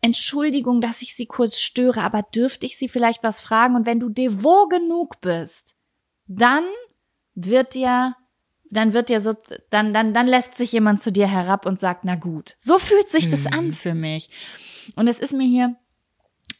Entschuldigung, 0.00 0.80
dass 0.80 1.02
ich 1.02 1.16
Sie 1.16 1.26
kurz 1.26 1.58
störe, 1.58 2.02
aber 2.02 2.22
dürfte 2.22 2.64
ich 2.64 2.78
Sie 2.78 2.88
vielleicht 2.88 3.24
was 3.24 3.40
fragen? 3.40 3.74
Und 3.74 3.86
wenn 3.86 3.98
du 3.98 4.08
devot 4.08 4.70
genug 4.70 5.20
bist, 5.20 5.74
dann 6.26 6.64
wird 7.34 7.74
dir, 7.74 8.14
dann 8.70 8.94
wird 8.94 9.08
dir 9.08 9.20
so, 9.20 9.32
dann, 9.70 9.92
dann, 9.92 10.14
dann 10.14 10.28
lässt 10.28 10.56
sich 10.56 10.70
jemand 10.70 11.00
zu 11.00 11.10
dir 11.10 11.26
herab 11.26 11.66
und 11.66 11.80
sagt, 11.80 12.04
na 12.04 12.14
gut. 12.14 12.54
So 12.60 12.78
fühlt 12.78 13.08
sich 13.08 13.28
das 13.28 13.46
an 13.46 13.72
für 13.72 13.94
mich. 13.94 14.30
Und 14.94 15.08
es 15.08 15.18
ist 15.18 15.32
mir 15.32 15.46
hier 15.46 15.74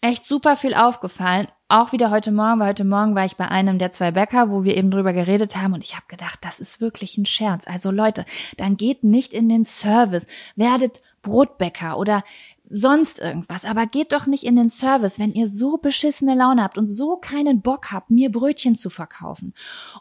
echt 0.01 0.27
super 0.27 0.57
viel 0.57 0.75
aufgefallen. 0.75 1.47
Auch 1.75 1.91
wieder 1.91 2.13
heute 2.13 2.31
Morgen, 2.31 2.61
weil 2.61 2.69
heute 2.69 2.85
Morgen 2.85 3.17
war 3.17 3.25
ich 3.25 3.35
bei 3.35 3.49
einem 3.49 3.81
der 3.81 3.91
zwei 3.91 4.13
Bäcker, 4.13 4.49
wo 4.49 4.63
wir 4.63 4.77
eben 4.77 4.93
drüber 4.93 5.13
geredet 5.13 5.57
haben 5.57 5.75
und 5.75 5.83
ich 5.83 5.97
habe 5.97 6.07
gedacht, 6.07 6.39
das 6.43 6.61
ist 6.61 6.81
wirklich 6.81 7.19
ein 7.19 7.27
Scherz. 7.27 7.67
Also 7.67 7.91
Leute, 7.91 8.25
dann 8.57 8.77
geht 8.77 9.03
nicht 9.03 9.35
in 9.35 9.49
den 9.49 9.65
Service, 9.65 10.29
werdet 10.55 11.03
Brotbäcker 11.23 11.99
oder 11.99 12.23
sonst 12.71 13.19
irgendwas, 13.19 13.65
aber 13.65 13.87
geht 13.87 14.13
doch 14.13 14.27
nicht 14.27 14.45
in 14.45 14.55
den 14.55 14.69
Service, 14.69 15.19
wenn 15.19 15.33
ihr 15.33 15.49
so 15.49 15.77
beschissene 15.77 16.37
Laune 16.37 16.63
habt 16.63 16.79
und 16.79 16.87
so 16.87 17.17
keinen 17.17 17.61
Bock 17.61 17.91
habt, 17.91 18.09
mir 18.09 18.31
Brötchen 18.31 18.77
zu 18.77 18.89
verkaufen. 18.89 19.53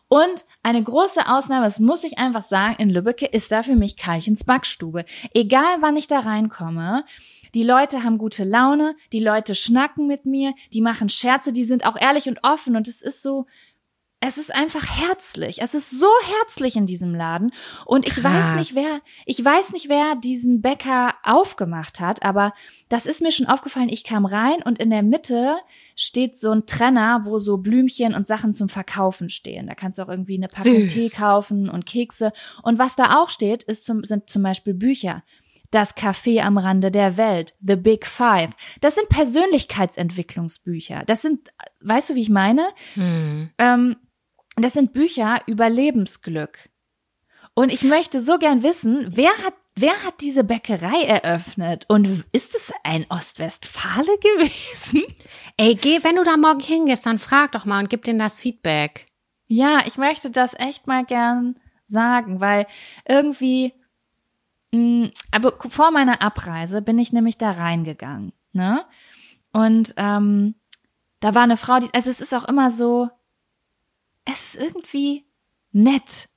Und 0.07 0.45
eine 0.61 0.83
große 0.83 1.27
Ausnahme, 1.27 1.65
das 1.65 1.79
muss 1.79 2.03
ich 2.03 2.19
einfach 2.19 2.43
sagen, 2.43 2.75
in 2.77 2.91
Lübbecke 2.91 3.25
ist 3.25 3.51
da 3.51 3.63
für 3.63 3.75
mich 3.75 3.97
Kalchens 3.97 4.43
Backstube. 4.43 5.05
Egal 5.33 5.77
wann 5.79 5.97
ich 5.97 6.07
da 6.07 6.19
reinkomme, 6.19 7.03
die 7.53 7.63
Leute 7.63 8.03
haben 8.03 8.17
gute 8.17 8.43
Laune, 8.43 8.95
die 9.11 9.19
Leute 9.19 9.55
schnacken 9.55 10.07
mit 10.07 10.25
mir, 10.25 10.53
die 10.73 10.81
machen 10.81 11.09
Scherze, 11.09 11.51
die 11.51 11.65
sind 11.65 11.85
auch 11.85 11.99
ehrlich 11.99 12.27
und 12.27 12.39
offen 12.43 12.75
und 12.75 12.87
es 12.87 13.01
ist 13.01 13.21
so, 13.21 13.45
es 14.25 14.37
ist 14.37 14.55
einfach 14.55 14.85
herzlich. 14.87 15.61
Es 15.61 15.73
ist 15.73 15.91
so 15.91 16.07
herzlich 16.39 16.77
in 16.77 16.85
diesem 16.85 17.13
Laden 17.13 17.51
und 17.85 18.07
ich 18.07 18.23
weiß 18.23 18.45
Krass. 18.45 18.55
nicht 18.55 18.73
wer, 18.73 19.01
ich 19.25 19.43
weiß 19.43 19.73
nicht 19.73 19.89
wer 19.89 20.15
diesen 20.15 20.61
Bäcker 20.61 21.13
aufgemacht 21.23 21.99
hat, 21.99 22.23
aber 22.23 22.53
das 22.87 23.05
ist 23.05 23.21
mir 23.21 23.33
schon 23.33 23.47
aufgefallen. 23.47 23.89
Ich 23.89 24.05
kam 24.05 24.25
rein 24.25 24.63
und 24.63 24.79
in 24.79 24.91
der 24.91 25.03
Mitte 25.03 25.57
steht 25.97 26.39
so 26.39 26.51
ein 26.51 26.65
Trenner, 26.65 27.23
wo 27.25 27.37
so 27.37 27.57
Blümchen 27.57 28.15
und 28.15 28.25
Sachen 28.25 28.53
zum 28.53 28.69
Verkaufen 28.69 29.27
stehen. 29.27 29.67
Da 29.67 29.75
kannst 29.75 29.97
du 29.97 30.03
auch 30.03 30.09
irgendwie 30.09 30.37
eine 30.37 30.47
Packung 30.47 30.87
Süß. 30.87 30.93
Tee 30.93 31.09
kaufen 31.09 31.69
und 31.69 31.85
Kekse. 31.85 32.31
Und 32.61 32.79
was 32.79 32.95
da 32.95 33.21
auch 33.21 33.29
steht, 33.29 33.63
ist 33.63 33.85
zum, 33.85 34.05
sind 34.05 34.29
zum 34.29 34.41
Beispiel 34.41 34.73
Bücher. 34.73 35.23
Das 35.73 35.97
Café 35.97 36.41
am 36.41 36.59
Rande 36.59 36.91
der 36.91 37.17
Welt, 37.17 37.55
The 37.61 37.75
Big 37.75 38.05
Five. 38.05 38.51
Das 38.79 38.93
sind 38.93 39.09
Persönlichkeitsentwicklungsbücher. 39.09 41.01
Das 41.07 41.23
sind, 41.23 41.51
weißt 41.81 42.11
du, 42.11 42.15
wie 42.15 42.21
ich 42.21 42.29
meine? 42.29 42.67
Hm. 42.93 43.49
Ähm, 43.57 43.95
das 44.55 44.73
sind 44.73 44.93
Bücher 44.93 45.41
über 45.47 45.69
Lebensglück. 45.69 46.69
Und 47.55 47.71
ich 47.71 47.83
möchte 47.83 48.19
so 48.19 48.37
gern 48.37 48.61
wissen, 48.61 49.07
wer 49.15 49.31
hat, 49.43 49.55
wer 49.75 50.03
hat 50.03 50.21
diese 50.21 50.43
Bäckerei 50.43 51.05
eröffnet? 51.05 51.85
Und 51.87 52.23
ist 52.31 52.53
es 52.53 52.71
ein 52.83 53.07
Ostwestfale 53.09 54.17
gewesen? 54.21 55.01
Ey, 55.57 55.73
geh, 55.73 56.03
wenn 56.03 56.17
du 56.17 56.23
da 56.23 56.37
morgen 56.37 56.61
hingehst, 56.61 57.07
dann 57.07 57.17
frag 57.17 57.51
doch 57.53 57.65
mal 57.65 57.79
und 57.79 57.89
gib 57.89 58.03
denen 58.03 58.19
das 58.19 58.39
Feedback. 58.39 59.07
Ja, 59.47 59.81
ich 59.87 59.97
möchte 59.97 60.29
das 60.29 60.53
echt 60.53 60.85
mal 60.85 61.03
gern 61.03 61.59
sagen, 61.87 62.41
weil 62.41 62.67
irgendwie, 63.07 63.73
aber 65.31 65.53
vor 65.69 65.91
meiner 65.91 66.21
Abreise 66.21 66.81
bin 66.81 66.97
ich 66.97 67.13
nämlich 67.13 67.37
da 67.37 67.51
reingegangen, 67.51 68.33
ne? 68.53 68.85
Und 69.51 69.93
ähm, 69.97 70.55
da 71.19 71.35
war 71.35 71.43
eine 71.43 71.57
Frau, 71.57 71.79
die, 71.79 71.93
also 71.93 72.09
es 72.09 72.19
ist 72.19 72.33
auch 72.33 72.45
immer 72.45 72.71
so, 72.71 73.09
es 74.25 74.55
ist 74.55 74.55
irgendwie 74.55 75.25
nett. 75.71 76.29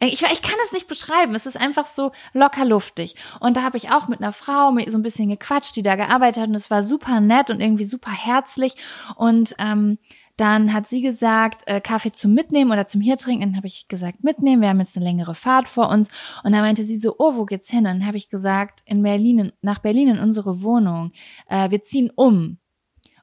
Ich, 0.00 0.22
ich 0.22 0.42
kann 0.42 0.56
es 0.64 0.72
nicht 0.72 0.88
beschreiben. 0.88 1.34
Es 1.34 1.46
ist 1.46 1.60
einfach 1.60 1.86
so 1.86 2.12
locker 2.32 2.64
luftig. 2.64 3.14
Und 3.38 3.56
da 3.56 3.62
habe 3.62 3.76
ich 3.76 3.90
auch 3.90 4.08
mit 4.08 4.20
einer 4.20 4.32
Frau 4.32 4.72
so 4.88 4.98
ein 4.98 5.02
bisschen 5.02 5.28
gequatscht, 5.28 5.76
die 5.76 5.82
da 5.82 5.94
gearbeitet 5.94 6.42
hat. 6.42 6.48
Und 6.48 6.56
es 6.56 6.70
war 6.70 6.82
super 6.82 7.20
nett 7.20 7.50
und 7.50 7.60
irgendwie 7.60 7.84
super 7.84 8.10
herzlich. 8.10 8.74
Und 9.16 9.54
ähm, 9.58 9.98
dann 10.42 10.72
hat 10.72 10.88
sie 10.88 11.02
gesagt, 11.02 11.62
äh, 11.66 11.80
Kaffee 11.80 12.10
zum 12.10 12.34
Mitnehmen 12.34 12.72
oder 12.72 12.84
zum 12.84 13.00
hier 13.00 13.16
trinken. 13.16 13.42
Dann 13.44 13.56
habe 13.56 13.68
ich 13.68 13.86
gesagt, 13.86 14.24
mitnehmen. 14.24 14.60
Wir 14.60 14.70
haben 14.70 14.80
jetzt 14.80 14.96
eine 14.96 15.04
längere 15.04 15.36
Fahrt 15.36 15.68
vor 15.68 15.88
uns. 15.88 16.08
Und 16.42 16.50
dann 16.50 16.62
meinte 16.62 16.82
sie 16.82 16.96
so, 16.96 17.14
oh, 17.18 17.36
wo 17.36 17.44
geht's 17.44 17.70
hin? 17.70 17.86
Und 17.86 18.00
dann 18.00 18.06
habe 18.06 18.16
ich 18.16 18.28
gesagt, 18.28 18.82
in 18.84 19.04
Berlin, 19.04 19.52
nach 19.62 19.78
Berlin 19.78 20.08
in 20.08 20.18
unsere 20.18 20.64
Wohnung. 20.64 21.12
Äh, 21.48 21.70
wir 21.70 21.80
ziehen 21.82 22.10
um. 22.16 22.58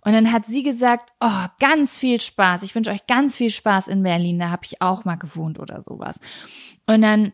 Und 0.05 0.13
dann 0.13 0.32
hat 0.32 0.45
sie 0.45 0.63
gesagt, 0.63 1.11
oh, 1.20 1.45
ganz 1.59 1.97
viel 1.97 2.22
Spaß. 2.22 2.63
Ich 2.63 2.74
wünsche 2.74 2.91
euch 2.91 3.05
ganz 3.05 3.36
viel 3.36 3.49
Spaß 3.49 3.89
in 3.89 4.01
Berlin. 4.01 4.39
Da 4.39 4.49
habe 4.49 4.63
ich 4.63 4.82
auch 4.82 5.03
mal 5.03 5.17
gewohnt 5.17 5.59
oder 5.59 5.82
sowas. 5.82 6.22
Und 6.88 7.01
dann 7.01 7.34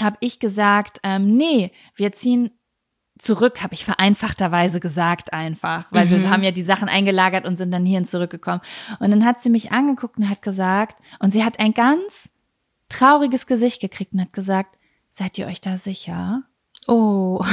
habe 0.00 0.16
ich 0.20 0.40
gesagt, 0.40 0.98
ähm, 1.02 1.36
nee, 1.36 1.72
wir 1.94 2.12
ziehen 2.12 2.52
zurück, 3.18 3.62
habe 3.62 3.74
ich 3.74 3.84
vereinfachterweise 3.84 4.80
gesagt 4.80 5.32
einfach, 5.32 5.86
weil 5.90 6.06
mhm. 6.06 6.10
wir 6.10 6.30
haben 6.30 6.42
ja 6.42 6.50
die 6.50 6.62
Sachen 6.62 6.88
eingelagert 6.88 7.44
und 7.44 7.56
sind 7.56 7.70
dann 7.70 7.86
hierhin 7.86 8.06
zurückgekommen. 8.06 8.60
Und 8.98 9.10
dann 9.10 9.24
hat 9.24 9.40
sie 9.40 9.50
mich 9.50 9.72
angeguckt 9.72 10.18
und 10.18 10.28
hat 10.28 10.42
gesagt, 10.42 11.00
und 11.20 11.32
sie 11.32 11.44
hat 11.44 11.60
ein 11.60 11.74
ganz 11.74 12.30
trauriges 12.88 13.46
Gesicht 13.46 13.80
gekriegt 13.80 14.12
und 14.12 14.20
hat 14.20 14.32
gesagt, 14.32 14.78
seid 15.10 15.38
ihr 15.38 15.46
euch 15.46 15.60
da 15.60 15.76
sicher? 15.76 16.42
Oh. 16.88 17.44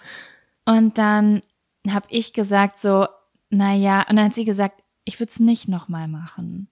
und 0.64 0.96
dann 0.98 1.42
habe 1.88 2.06
ich 2.10 2.32
gesagt 2.32 2.78
so, 2.78 3.06
na 3.50 3.74
ja, 3.74 4.00
und 4.08 4.16
dann 4.16 4.26
hat 4.26 4.34
sie 4.34 4.44
gesagt, 4.44 4.80
ich 5.04 5.18
würde 5.18 5.30
es 5.30 5.40
nicht 5.40 5.68
nochmal 5.68 6.06
machen. 6.06 6.68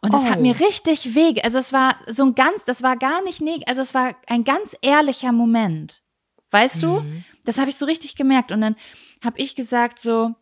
Und 0.00 0.14
das 0.14 0.22
oh. 0.22 0.30
hat 0.30 0.40
mir 0.40 0.58
richtig 0.58 1.14
weh. 1.14 1.40
Also 1.42 1.58
es 1.58 1.72
war 1.72 1.96
so 2.08 2.24
ein 2.24 2.34
ganz, 2.34 2.64
das 2.64 2.82
war 2.82 2.96
gar 2.96 3.22
nicht 3.22 3.42
also 3.68 3.82
es 3.82 3.94
war 3.94 4.14
ein 4.26 4.44
ganz 4.44 4.76
ehrlicher 4.80 5.32
Moment. 5.32 6.02
Weißt 6.50 6.82
mhm. 6.82 6.86
du? 6.86 7.22
Das 7.48 7.58
habe 7.58 7.70
ich 7.70 7.76
so 7.76 7.86
richtig 7.86 8.14
gemerkt. 8.14 8.52
Und 8.52 8.60
dann 8.60 8.76
habe 9.24 9.38
ich 9.38 9.56
gesagt 9.56 10.02
so, 10.02 10.34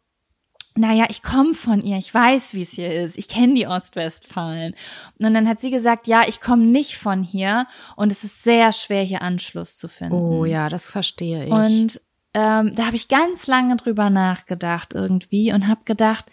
naja, 0.75 1.07
ich 1.09 1.23
komme 1.23 1.55
von 1.55 1.81
ihr, 1.81 1.97
ich 1.97 2.13
weiß, 2.13 2.53
wie 2.55 2.63
es 2.63 2.73
hier 2.73 2.93
ist, 2.93 3.17
ich 3.17 3.29
kenne 3.29 3.55
die 3.55 3.67
Ostwestfalen. 3.67 4.75
Und 5.19 5.33
dann 5.33 5.49
hat 5.49 5.61
sie 5.61 5.71
gesagt, 5.71 6.07
ja, 6.07 6.23
ich 6.27 6.41
komme 6.41 6.65
nicht 6.65 6.97
von 6.97 7.23
hier 7.23 7.67
und 7.97 8.13
es 8.13 8.25
ist 8.25 8.43
sehr 8.43 8.73
schwer, 8.73 9.03
hier 9.03 9.23
Anschluss 9.23 9.79
zu 9.79 9.89
finden. 9.89 10.15
Oh 10.15 10.45
ja, 10.45 10.69
das 10.69 10.91
verstehe 10.91 11.47
ich. 11.47 11.53
Und 11.53 12.01
ähm, 12.35 12.75
da 12.75 12.87
habe 12.87 12.97
ich 12.97 13.09
ganz 13.09 13.47
lange 13.47 13.77
drüber 13.77 14.11
nachgedacht 14.11 14.93
irgendwie 14.93 15.53
und 15.53 15.69
habe 15.69 15.81
gedacht, 15.85 16.27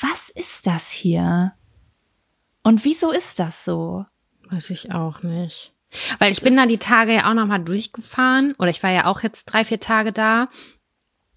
was 0.00 0.28
ist 0.28 0.66
das 0.66 0.90
hier? 0.90 1.54
Und 2.62 2.84
wieso 2.84 3.10
ist 3.10 3.40
das 3.40 3.64
so? 3.64 4.04
Weiß 4.48 4.70
ich 4.70 4.92
auch 4.92 5.22
nicht. 5.22 5.72
Weil 6.18 6.32
ich 6.32 6.40
das 6.40 6.44
bin 6.44 6.56
da 6.56 6.66
die 6.66 6.78
Tage 6.78 7.14
ja 7.14 7.30
auch 7.30 7.34
nochmal 7.34 7.60
durchgefahren 7.60 8.54
oder 8.58 8.70
ich 8.70 8.82
war 8.82 8.90
ja 8.90 9.06
auch 9.06 9.22
jetzt 9.22 9.46
drei, 9.46 9.64
vier 9.64 9.80
Tage 9.80 10.12
da 10.12 10.48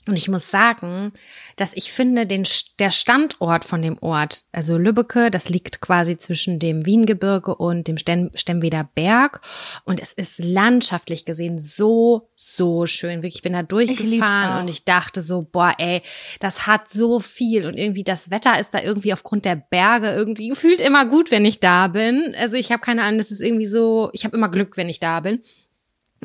und 0.08 0.18
ich 0.18 0.28
muss 0.28 0.50
sagen, 0.50 1.14
dass 1.58 1.74
ich 1.76 1.92
finde, 1.92 2.26
den, 2.26 2.44
der 2.80 2.90
Standort 2.90 3.66
von 3.66 3.84
dem 3.84 4.00
Ort, 4.00 4.46
also 4.52 4.80
Lübbecke, 4.80 5.30
das 5.30 5.48
liegt 5.48 5.80
quasi 5.80 6.18
zwischen 6.18 6.58
dem 6.58 6.88
Wiengebirge 6.88 7.54
und 7.54 7.88
dem 7.88 8.00
Stemweder 8.00 8.90
Berg. 8.96 9.42
Und 9.86 10.02
es 10.02 10.12
ist 10.14 10.40
landschaftlich 10.40 11.24
gesehen 11.24 11.60
so, 11.60 12.30
so 12.36 12.88
schön. 12.88 13.18
Wirklich, 13.18 13.36
ich 13.36 13.42
bin 13.44 13.54
da 13.54 13.62
durchgefahren 13.62 14.58
ich 14.58 14.62
und 14.64 14.68
ich 14.70 14.86
dachte 14.86 15.22
so, 15.22 15.44
boah, 15.44 15.76
ey, 15.78 16.02
das 16.40 16.66
hat 16.66 16.90
so 16.90 17.20
viel. 17.20 17.68
Und 17.68 17.78
irgendwie 17.78 18.04
das 18.04 18.32
Wetter 18.32 18.60
ist 18.60 18.74
da 18.74 18.82
irgendwie 18.82 19.14
aufgrund 19.14 19.46
der 19.46 19.56
Berge 19.56 20.10
irgendwie 20.10 20.50
gefühlt 20.50 20.82
immer 20.82 21.06
gut, 21.06 21.30
wenn 21.30 21.46
ich 21.46 21.60
da 21.60 21.88
bin. 21.88 22.34
Also 22.40 22.56
ich 22.56 22.72
habe 22.72 22.82
keine 22.82 23.04
Ahnung, 23.04 23.20
das 23.20 23.30
ist 23.30 23.42
irgendwie 23.42 23.68
so, 23.68 24.10
ich 24.14 24.26
habe 24.26 24.36
immer 24.36 24.50
Glück, 24.50 24.78
wenn 24.78 24.90
ich 24.90 25.00
da 25.00 25.20
bin. 25.20 25.44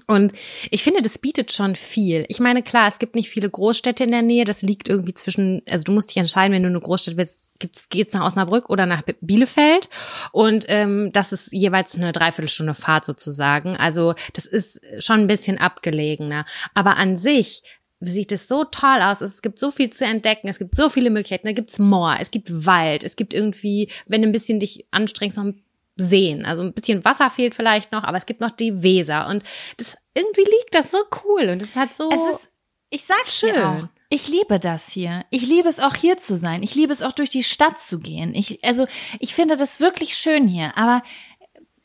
Und 0.07 0.33
ich 0.71 0.85
finde, 0.85 1.01
das 1.01 1.19
bietet 1.19 1.53
schon 1.53 1.75
viel. 1.75 2.27
Ich 2.29 2.39
meine, 2.39 2.63
klar, 2.63 2.87
es 2.87 2.99
gibt 2.99 3.15
nicht 3.15 3.31
viele 3.31 3.49
Großstädte 3.49 4.05
in 4.05 4.11
der 4.11 4.23
Nähe. 4.23 4.45
Das 4.45 4.63
liegt 4.63 4.89
irgendwie 4.89 5.15
zwischen, 5.15 5.63
also 5.69 5.85
du 5.85 5.93
musst 5.93 6.11
dich 6.11 6.19
entscheiden, 6.19 6.53
wenn 6.53 6.63
du 6.63 6.69
eine 6.69 6.81
Großstadt 6.81 7.17
willst, 7.17 7.59
gibt's, 7.59 7.89
geht's 7.89 8.13
nach 8.13 8.25
Osnabrück 8.25 8.69
oder 8.69 8.85
nach 8.85 9.03
Bielefeld. 9.21 9.89
Und 10.33 10.67
ähm, 10.69 11.11
das 11.13 11.33
ist 11.33 11.51
jeweils 11.53 11.97
eine 11.97 12.13
Dreiviertelstunde 12.13 12.75
Fahrt 12.75 13.07
sozusagen. 13.07 13.77
Also 13.77 14.15
das 14.35 14.45
ist 14.45 14.81
schon 14.99 15.21
ein 15.21 15.29
bisschen 15.29 15.59
abgelegener. 15.59 16.45
Aber 16.75 16.99
an 16.99 17.17
sich 17.17 17.63
sieht 18.01 18.33
es 18.33 18.47
so 18.49 18.65
toll 18.65 19.01
aus. 19.01 19.23
Es 19.23 19.41
gibt 19.41 19.59
so 19.59 19.71
viel 19.71 19.91
zu 19.91 20.05
entdecken. 20.05 20.49
Es 20.49 20.59
gibt 20.59 20.77
so 20.77 20.91
viele 20.91 21.11
Möglichkeiten. 21.11 21.47
Da 21.47 21.53
gibt's 21.53 21.79
Moor, 21.79 22.17
es 22.21 22.31
gibt 22.31 22.67
Wald, 22.67 23.03
es 23.03 23.17
gibt 23.17 23.33
irgendwie, 23.33 23.91
wenn 24.07 24.21
du 24.21 24.29
ein 24.29 24.33
bisschen 24.33 24.61
dich 24.61 24.87
anstrengst, 24.91 25.39
noch 25.39 25.45
ein 25.45 25.63
sehen. 25.97 26.45
Also 26.45 26.63
ein 26.63 26.73
bisschen 26.73 27.05
Wasser 27.05 27.31
fehlt 27.31 27.55
vielleicht 27.55 27.93
noch, 27.93 28.05
aber 28.05 28.17
es 28.19 28.27
gibt 28.27 28.41
noch 28.41 28.51
die 28.51 28.83
Weser 28.83 29.29
und 29.29 29.43
das 29.79 29.97
irgendwie 30.15 30.45
liegt 30.45 30.75
das 30.75 30.91
so 30.91 30.99
cool 31.25 31.49
und 31.49 31.63
es 31.63 31.77
hat 31.77 31.97
so. 31.97 32.11
Es 32.11 32.37
ist, 32.37 32.51
ich 32.91 33.05
sag's 33.05 33.39
schön. 33.39 33.57
auch. 33.57 33.89
Ich 34.09 34.29
liebe 34.29 34.61
das 34.61 34.89
hier. 34.89 35.25
Ich 35.31 35.43
liebe 35.47 35.69
es 35.69 35.81
auch 35.81 35.95
hier 35.95 36.17
zu 36.17 36.37
sein. 36.37 36.63
Ich 36.63 36.75
liebe 36.75 36.93
es 36.93 37.03
auch 37.03 37.13
durch 37.13 37.29
die 37.29 37.43
Stadt 37.43 37.81
zu 37.81 37.99
gehen. 37.99 38.35
Ich, 38.35 38.63
also 38.65 38.87
ich 39.19 39.35
finde 39.35 39.57
das 39.57 39.81
wirklich 39.81 40.17
schön 40.17 40.47
hier. 40.47 40.77
Aber 40.77 41.03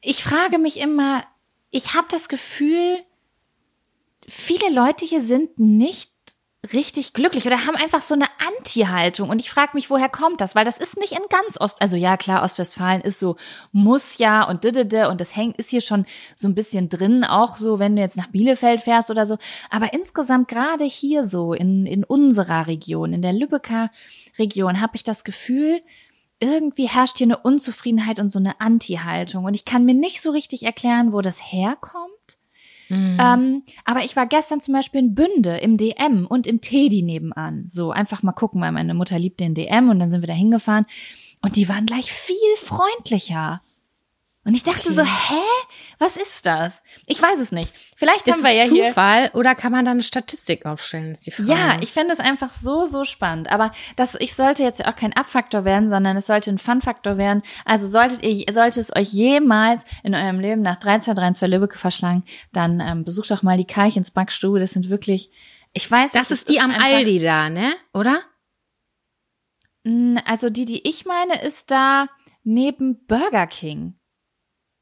ich 0.02 0.24
frage 0.24 0.60
mich 0.60 0.80
immer, 0.80 1.26
ich 1.72 1.96
habe 1.96 2.08
das 2.12 2.30
Gefühl, 2.30 3.00
viele 4.28 4.70
Leute 4.70 5.06
hier 5.06 5.22
sind 5.22 5.58
nicht 5.58 6.11
richtig 6.74 7.14
glücklich 7.14 7.48
oder 7.48 7.66
haben 7.66 7.76
einfach 7.76 8.02
so 8.04 8.14
eine 8.14 8.28
Anti-Haltung. 8.58 9.30
Und 9.30 9.40
ich 9.40 9.50
frage 9.50 9.72
mich, 9.74 9.90
woher 9.90 10.10
kommt 10.10 10.42
das? 10.42 10.54
Weil 10.54 10.64
das 10.64 10.78
ist 10.78 10.96
nicht 10.98 11.14
in 11.14 11.24
ganz 11.28 11.60
Ost, 11.60 11.82
also 11.82 11.98
ja 11.98 12.18
klar, 12.18 12.44
Ostwestfalen 12.44 13.02
ist 13.02 13.20
so, 13.20 13.36
muss 13.72 14.20
ja 14.20 14.44
und 14.44 14.64
didede 14.64 15.10
und 15.10 15.20
das 15.20 15.36
hängt, 15.36 15.58
ist 15.58 15.72
hier 15.72 15.82
schon 15.82 16.06
so 16.36 16.48
ein 16.48 16.54
bisschen 16.54 16.88
drin, 16.88 17.24
auch 17.24 17.58
so, 17.58 17.80
wenn 17.80 17.96
du 17.96 18.02
jetzt 18.02 18.16
nach 18.16 18.28
Bielefeld 18.28 18.82
fährst 18.82 19.10
oder 19.10 19.26
so. 19.26 19.38
Aber 19.72 19.94
insgesamt 19.94 20.48
gerade 20.50 20.86
hier 20.86 21.26
so 21.26 21.54
in, 21.54 21.88
in 21.88 22.04
unserer 22.04 22.68
Region, 22.68 23.14
in 23.14 23.24
der 23.24 23.34
Lübecker 23.34 23.90
Region, 24.38 24.82
habe 24.82 24.96
ich 24.96 25.04
das 25.04 25.24
Gefühl, 25.24 25.82
irgendwie 26.40 26.88
herrscht 26.88 27.18
hier 27.18 27.28
eine 27.28 27.38
Unzufriedenheit 27.38 28.20
und 28.20 28.32
so 28.32 28.40
eine 28.40 28.60
Anti-Haltung. 28.62 29.46
Und 29.46 29.56
ich 29.56 29.66
kann 29.66 29.86
mir 29.86 29.94
nicht 29.94 30.22
so 30.22 30.32
richtig 30.32 30.64
erklären, 30.64 31.12
wo 31.14 31.22
das 31.22 31.40
herkommt. 31.52 32.12
Mhm. 32.92 33.18
Ähm, 33.22 33.64
aber 33.86 34.04
ich 34.04 34.18
war 34.18 34.28
gestern 34.28 34.60
zum 34.60 34.74
Beispiel 34.74 35.00
in 35.00 35.16
Bünde 35.16 35.58
im 35.58 35.78
DM 35.78 36.28
und 36.28 36.46
im 36.46 36.60
Teddy 36.60 37.04
nebenan. 37.04 37.64
So 37.70 37.92
einfach 37.92 38.22
mal 38.22 38.34
gucken, 38.34 38.60
weil 38.60 38.74
meine 38.74 38.94
Mutter 38.94 39.18
liebt 39.18 39.40
den 39.40 39.54
DM 39.54 39.90
und 39.90 40.00
dann 40.00 40.12
sind 40.12 40.22
wir 40.22 40.28
da 40.28 40.34
hingefahren. 40.34 40.86
Und 41.42 41.56
die 41.56 41.70
waren 41.70 41.86
gleich 41.86 42.12
viel 42.12 42.36
freundlicher. 42.58 43.62
Und 44.44 44.56
ich 44.56 44.64
dachte 44.64 44.90
okay. 44.90 44.96
so, 44.96 45.04
hä? 45.04 45.42
Was 46.00 46.18
ist 46.18 46.48
das? 46.48 46.82
Ich 47.06 47.22
weiß 47.22 47.40
es 47.40 47.52
nicht. 47.52 47.76
Vielleicht 47.96 48.28
ist 48.28 48.34
haben 48.34 48.44
wir 48.44 48.52
ja 48.52 48.66
Zufall 48.66 49.30
hier 49.30 49.36
oder 49.36 49.54
kann 49.54 49.72
man 49.72 49.86
da 49.86 49.92
eine 49.92 50.02
Statistik 50.02 50.66
aufstellen, 50.66 51.12
ist 51.12 51.28
die 51.28 51.32
Frage. 51.32 51.52
Ja, 51.52 51.78
ich 51.80 51.92
finde 51.92 52.14
es 52.14 52.20
einfach 52.20 52.54
so, 52.54 52.88
so 52.88 53.04
spannend. 53.04 53.52
Aber 53.52 53.72
das, 53.98 54.16
ich 54.16 54.34
sollte 54.34 54.64
jetzt 54.64 54.80
ja 54.80 54.92
auch 54.92 54.96
kein 54.96 55.14
Abfaktor 55.14 55.64
werden, 55.64 55.92
sondern 55.92 56.18
es 56.18 56.26
sollte 56.26 56.50
ein 56.50 56.58
Fun-Faktor 56.58 57.18
werden. 57.18 57.44
Also 57.66 57.88
solltet 57.88 58.24
ihr, 58.24 58.52
sollte 58.52 58.80
es 58.80 58.96
euch 58.96 59.14
jemals 59.14 59.86
in 60.02 60.16
eurem 60.16 60.40
Leben 60.40 60.64
nach 60.64 60.78
3232 60.78 61.48
Lübbecke 61.48 61.78
verschlagen, 61.78 62.24
dann 62.52 62.80
ähm, 62.80 63.04
besucht 63.06 63.30
doch 63.30 63.44
mal 63.44 63.58
die 63.58 63.68
Karchens 63.68 64.10
Backstube. 64.10 64.60
Das 64.60 64.72
sind 64.72 64.90
wirklich, 64.90 65.30
ich 65.72 65.90
weiß 65.90 66.14
Das, 66.14 66.30
das 66.30 66.40
ist 66.40 66.50
die 66.50 66.60
am 66.60 66.72
Aldi 66.72 67.20
da, 67.20 67.52
ne? 67.52 67.76
Oder? 67.94 68.22
Also 70.26 70.50
die, 70.50 70.66
die 70.66 70.88
ich 70.90 71.06
meine, 71.06 71.44
ist 71.44 71.70
da 71.70 72.08
neben 72.44 73.06
Burger 73.06 73.46
King. 73.46 73.96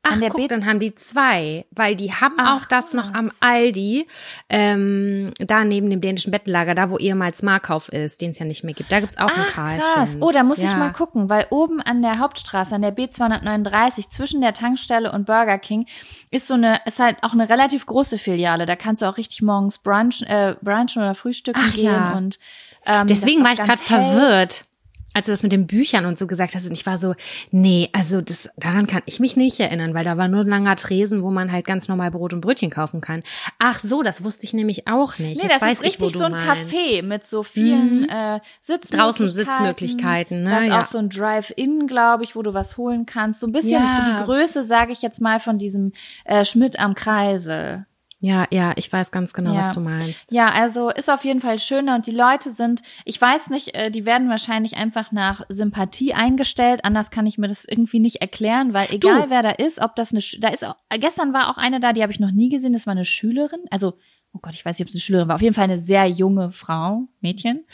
Ach, 0.10 0.14
an 0.14 0.20
der 0.20 0.30
guck, 0.30 0.48
dann 0.50 0.66
haben 0.66 0.80
die 0.80 0.96
zwei, 0.96 1.66
weil 1.72 1.96
die 1.96 2.12
haben 2.12 2.36
Ach, 2.38 2.58
auch 2.58 2.66
das 2.66 2.94
noch 2.94 3.14
am 3.14 3.32
Aldi, 3.40 4.08
ähm, 4.50 5.32
da 5.40 5.64
neben 5.64 5.90
dem 5.90 6.02
dänischen 6.02 6.32
Bettenlager, 6.32 6.76
da 6.76 6.90
wo 6.90 6.98
ehemals 6.98 7.44
Markauf 7.44 7.90
ist, 7.90 8.22
den 8.22 8.32
es 8.32 8.40
ja 8.40 8.46
nicht 8.46 8.64
mehr 8.64 8.74
gibt. 8.74 8.92
Da 8.92 9.00
gibt's 9.00 9.18
auch 9.18 9.30
Ach, 9.32 9.58
ein 9.58 9.80
krass. 9.80 10.18
Oh, 10.20 10.32
da 10.32 10.44
muss 10.44 10.60
ja. 10.60 10.70
ich 10.70 10.76
mal 10.76 10.92
gucken, 10.92 11.30
weil 11.30 11.48
oben 11.50 11.82
an 11.82 12.02
der 12.02 12.20
Hauptstraße, 12.20 12.76
an 12.76 12.82
der 12.82 12.96
B239, 12.96 14.10
zwischen 14.10 14.42
der 14.42 14.54
Tankstelle 14.54 15.12
und 15.12 15.26
Burger 15.26 15.58
King, 15.58 15.86
ist 16.32 16.48
so 16.48 16.56
eine, 16.56 16.82
ist 16.86 17.00
halt 17.00 17.18
auch 17.22 17.34
eine 17.34 17.50
relativ 17.50 17.86
große 17.86 18.18
Filiale. 18.18 18.66
Da 18.66 18.76
kannst 18.76 19.02
du 19.02 19.06
auch 19.06 19.18
richtig 19.18 19.42
morgens 19.42 19.78
brunchen, 19.78 20.28
äh, 20.28 20.56
brunchen 20.62 21.02
oder 21.02 21.16
frühstücken 21.16 21.62
Ach, 21.64 21.74
gehen 21.74 21.86
ja. 21.86 22.18
und 22.18 22.40
ähm, 22.86 23.08
Deswegen 23.08 23.44
war 23.44 23.54
ich 23.54 23.60
gerade 23.60 23.78
verwirrt 23.78 24.66
als 25.14 25.26
du 25.26 25.32
das 25.32 25.44
mit 25.44 25.52
den 25.52 25.68
Büchern 25.68 26.06
und 26.06 26.18
so 26.18 26.28
gesagt 26.28 26.56
hast, 26.56 26.66
und 26.66 26.74
ich 26.74 26.86
war 26.86 26.98
so, 26.98 27.16
nee, 27.52 27.90
also 27.94 28.22
das, 28.22 28.50
daran 28.58 28.88
kann 28.88 29.02
ich 29.06 29.20
mich 29.20 29.36
nicht 29.36 29.60
erinnern, 29.60 29.94
weil 29.94 30.06
da 30.06 30.18
war 30.18 30.28
nur 30.28 30.42
ein 30.42 30.48
langer 30.48 30.76
Tresen, 30.76 31.24
wo 31.24 31.32
man 31.32 31.52
halt 31.52 31.66
ganz 31.66 31.88
normal 31.88 32.12
Brot 32.12 32.34
und 32.34 32.42
Brötchen 32.42 32.70
kaufen 32.70 33.02
kann. 33.02 33.24
Ach 33.58 33.80
so, 33.80 34.04
das 34.04 34.24
wusste 34.24 34.46
ich 34.46 34.54
nämlich 34.54 34.88
auch 34.88 35.18
nicht. 35.18 35.42
Nee, 35.42 35.50
Jetzt 35.50 35.62
das 35.62 35.74
ist 35.74 35.84
richtig 35.84 36.14
so 36.14 36.26
ein. 36.26 36.34
Café 36.34 37.04
mit 37.04 37.24
so 37.26 37.44
vielen 37.44 38.02
mhm. 38.02 38.10
äh, 38.10 38.40
Sitzmöglichkeiten. 38.62 39.00
Draußen 39.00 39.30
Sitzmöglichkeiten, 39.30 40.44
ne? 40.44 40.50
Da 40.50 40.58
ist 40.60 40.68
ja. 40.68 40.82
auch 40.82 40.86
so 40.86 40.98
ein 40.98 41.10
Drive-In, 41.10 41.88
glaube 41.88 42.24
ich, 42.24 42.36
wo 42.36 42.42
du 42.42 42.54
was 42.54 42.78
holen 42.78 43.06
kannst. 43.06 43.40
So 43.40 43.48
ein 43.48 43.52
bisschen 43.52 43.84
ja. 43.84 43.88
für 43.88 44.04
die 44.04 44.26
Größe, 44.26 44.64
sage 44.64 44.92
ich 44.92 45.02
jetzt 45.02 45.22
mal, 45.22 45.40
von 45.40 45.58
diesem 45.58 45.92
äh, 46.26 46.46
Schmidt 46.46 46.80
am 46.80 46.96
Kreisel. 46.96 47.86
Ja, 48.22 48.48
ja, 48.52 48.74
ich 48.76 48.92
weiß 48.92 49.12
ganz 49.12 49.34
genau, 49.34 49.54
ja. 49.54 49.60
was 49.60 49.72
du 49.72 49.80
meinst. 49.80 50.30
Ja, 50.32 50.50
also 50.50 50.90
ist 50.90 51.10
auf 51.10 51.24
jeden 51.24 51.40
Fall 51.40 51.58
schöner 51.58 51.96
und 51.96 52.06
die 52.06 52.12
Leute 52.12 52.52
sind, 52.52 52.82
ich 53.06 53.20
weiß 53.20 53.50
nicht, 53.50 53.76
äh, 53.76 53.92
die 53.92 54.06
werden 54.06 54.30
wahrscheinlich 54.30 54.76
einfach 54.76 55.14
nach 55.14 55.42
Sympathie 55.48 56.14
eingestellt. 56.14 56.84
Anders 56.84 57.12
kann 57.12 57.26
ich 57.26 57.38
mir 57.38 57.48
das 57.48 57.64
irgendwie 57.64 58.00
nicht 58.00 58.18
erklären, 58.18 58.74
weil 58.74 58.92
egal 58.92 59.24
du. 59.24 59.30
wer 59.30 59.42
da 59.42 59.52
ist, 59.52 59.80
ob 59.80 59.96
das 59.96 60.12
eine, 60.12 60.22
da 60.40 60.50
ist 60.50 60.66
gestern 61.00 61.32
war 61.32 61.50
auch 61.50 61.58
eine 61.58 61.80
da, 61.80 61.94
die 61.94 62.02
habe 62.02 62.12
ich 62.12 62.20
noch 62.20 62.32
nie 62.32 62.50
gesehen, 62.50 62.74
das 62.74 62.88
war 62.88 62.92
eine 62.92 63.06
Schülerin, 63.06 63.62
also 63.72 63.98
oh 64.34 64.40
Gott, 64.42 64.54
ich 64.54 64.66
weiß 64.66 64.78
nicht, 64.78 64.86
ob 64.86 64.90
es 64.90 64.96
eine 64.96 65.02
Schülerin 65.02 65.28
war, 65.30 65.36
auf 65.36 65.42
jeden 65.42 65.56
Fall 65.56 65.64
eine 65.64 65.80
sehr 65.80 66.06
junge 66.06 66.52
Frau, 66.52 67.08
Mädchen. 67.22 67.66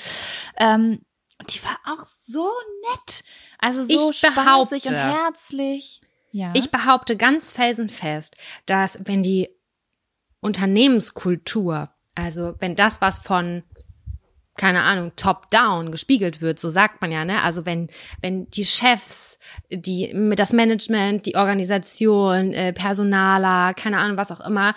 Ähm, 0.58 1.02
und 1.39 1.54
die 1.54 1.64
war 1.64 1.78
auch 1.86 2.06
so 2.24 2.50
nett, 2.91 3.24
also 3.58 3.84
so 3.84 4.10
ich 4.12 4.18
spaßig 4.18 4.86
und 4.86 4.96
herzlich. 4.96 6.02
Ja. 6.32 6.52
Ich 6.54 6.70
behaupte 6.70 7.18
ganz 7.18 7.52
felsenfest, 7.52 8.36
dass 8.66 9.00
wenn 9.04 9.24
die 9.24 9.50
Unternehmenskultur. 10.46 11.89
Also 12.14 12.56
wenn 12.60 12.76
das 12.76 13.02
was 13.02 13.20
von 13.20 13.64
keine 14.58 14.84
Ahnung, 14.84 15.12
top-down 15.18 15.91
gespiegelt 15.91 16.39
wird, 16.39 16.60
so 16.60 16.70
sagt 16.70 17.02
man 17.02 17.12
ja, 17.12 17.26
ne? 17.26 17.41
Also 17.41 17.66
wenn, 17.66 17.89
wenn 18.22 18.50
die 18.52 18.64
Chefs, 18.64 19.38
die, 19.70 20.14
das 20.38 20.54
Management, 20.54 21.26
die 21.26 21.36
Organisation, 21.36 22.54
äh, 22.54 22.72
Personaler, 22.72 23.74
keine 23.74 23.98
Ahnung, 23.98 24.18
was 24.18 24.32
auch 24.32 24.39
immer, 24.39 24.74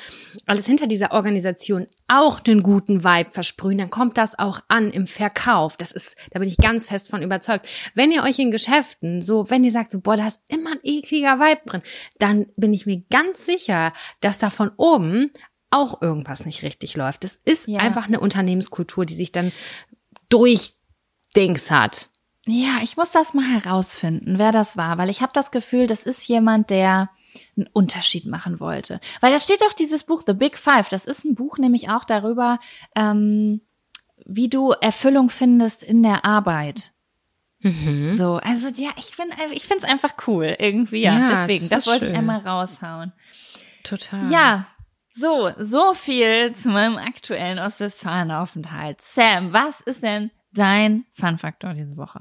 alles 0.46 0.66
hinter 0.66 0.88
dieser 0.88 1.12
Organisation 1.12 1.86
auch 2.08 2.40
einen 2.44 2.64
guten 2.64 3.04
Vibe 3.04 3.30
versprühen, 3.30 3.78
dann 3.78 3.90
kommt 3.90 4.18
das 4.18 4.36
auch 4.36 4.60
an 4.66 4.90
im 4.90 5.06
Verkauf. 5.06 5.76
Das 5.76 5.92
ist, 5.92 6.16
da 6.32 6.40
bin 6.40 6.48
ich 6.48 6.56
ganz 6.56 6.88
fest 6.88 7.08
von 7.08 7.22
überzeugt. 7.22 7.66
Wenn 7.94 8.10
ihr 8.10 8.24
euch 8.24 8.38
in 8.40 8.50
Geschäften 8.50 9.22
so, 9.22 9.48
wenn 9.48 9.62
ihr 9.62 9.70
sagt 9.72 9.92
so, 9.92 10.00
boah, 10.00 10.16
da 10.16 10.26
ist 10.26 10.40
immer 10.48 10.72
ein 10.72 10.80
ekliger 10.82 11.38
Vibe 11.38 11.60
drin, 11.66 11.82
dann 12.18 12.46
bin 12.56 12.72
ich 12.72 12.86
mir 12.86 13.02
ganz 13.10 13.46
sicher, 13.46 13.92
dass 14.20 14.38
da 14.38 14.50
von 14.50 14.72
oben 14.76 15.30
auch 15.70 16.00
irgendwas 16.02 16.44
nicht 16.44 16.62
richtig 16.62 16.96
läuft. 16.96 17.24
Das 17.24 17.38
ist 17.44 17.68
ja. 17.68 17.80
einfach 17.80 18.06
eine 18.06 18.20
Unternehmenskultur, 18.20 19.04
die 19.04 19.14
sich 19.14 19.32
dann 19.32 19.52
durchdings 20.28 21.70
hat. 21.70 22.10
Ja, 22.46 22.78
ich 22.82 22.96
muss 22.96 23.10
das 23.10 23.34
mal 23.34 23.44
herausfinden, 23.44 24.38
wer 24.38 24.52
das 24.52 24.76
war, 24.76 24.96
weil 24.96 25.10
ich 25.10 25.20
habe 25.20 25.32
das 25.34 25.50
Gefühl, 25.50 25.86
das 25.86 26.04
ist 26.04 26.26
jemand, 26.28 26.70
der 26.70 27.10
einen 27.56 27.66
Unterschied 27.72 28.26
machen 28.26 28.58
wollte. 28.58 29.00
Weil 29.20 29.32
da 29.32 29.38
steht 29.38 29.60
doch 29.60 29.74
dieses 29.74 30.02
Buch 30.02 30.22
The 30.26 30.32
Big 30.32 30.56
Five. 30.56 30.88
Das 30.88 31.04
ist 31.04 31.24
ein 31.24 31.34
Buch 31.34 31.58
nämlich 31.58 31.90
auch 31.90 32.04
darüber, 32.04 32.58
ähm, 32.96 33.60
wie 34.24 34.48
du 34.48 34.70
Erfüllung 34.72 35.28
findest 35.28 35.82
in 35.82 36.02
der 36.02 36.24
Arbeit. 36.24 36.92
Mhm. 37.60 38.12
So, 38.12 38.36
also 38.36 38.68
ja, 38.68 38.90
ich 38.96 39.16
finde 39.16 39.36
ich 39.52 39.64
finde 39.64 39.84
es 39.84 39.90
einfach 39.90 40.14
cool 40.26 40.56
irgendwie. 40.58 41.02
Ja, 41.02 41.18
ja 41.18 41.28
deswegen, 41.28 41.68
das, 41.68 41.84
das 41.84 41.86
wollte 41.86 42.06
schön. 42.06 42.14
ich 42.14 42.18
einmal 42.18 42.40
raushauen. 42.40 43.12
Total. 43.84 44.30
Ja, 44.30 44.66
so, 45.18 45.50
so 45.58 45.94
viel 45.94 46.52
zu 46.52 46.68
meinem 46.68 46.96
aktuellen 46.96 47.58
Ostwestfalen-Aufenthalt. 47.58 49.00
Sam, 49.00 49.52
was 49.52 49.80
ist 49.80 50.02
denn 50.02 50.30
dein 50.52 51.04
Fun-Faktor 51.14 51.74
diese 51.74 51.96
Woche? 51.96 52.20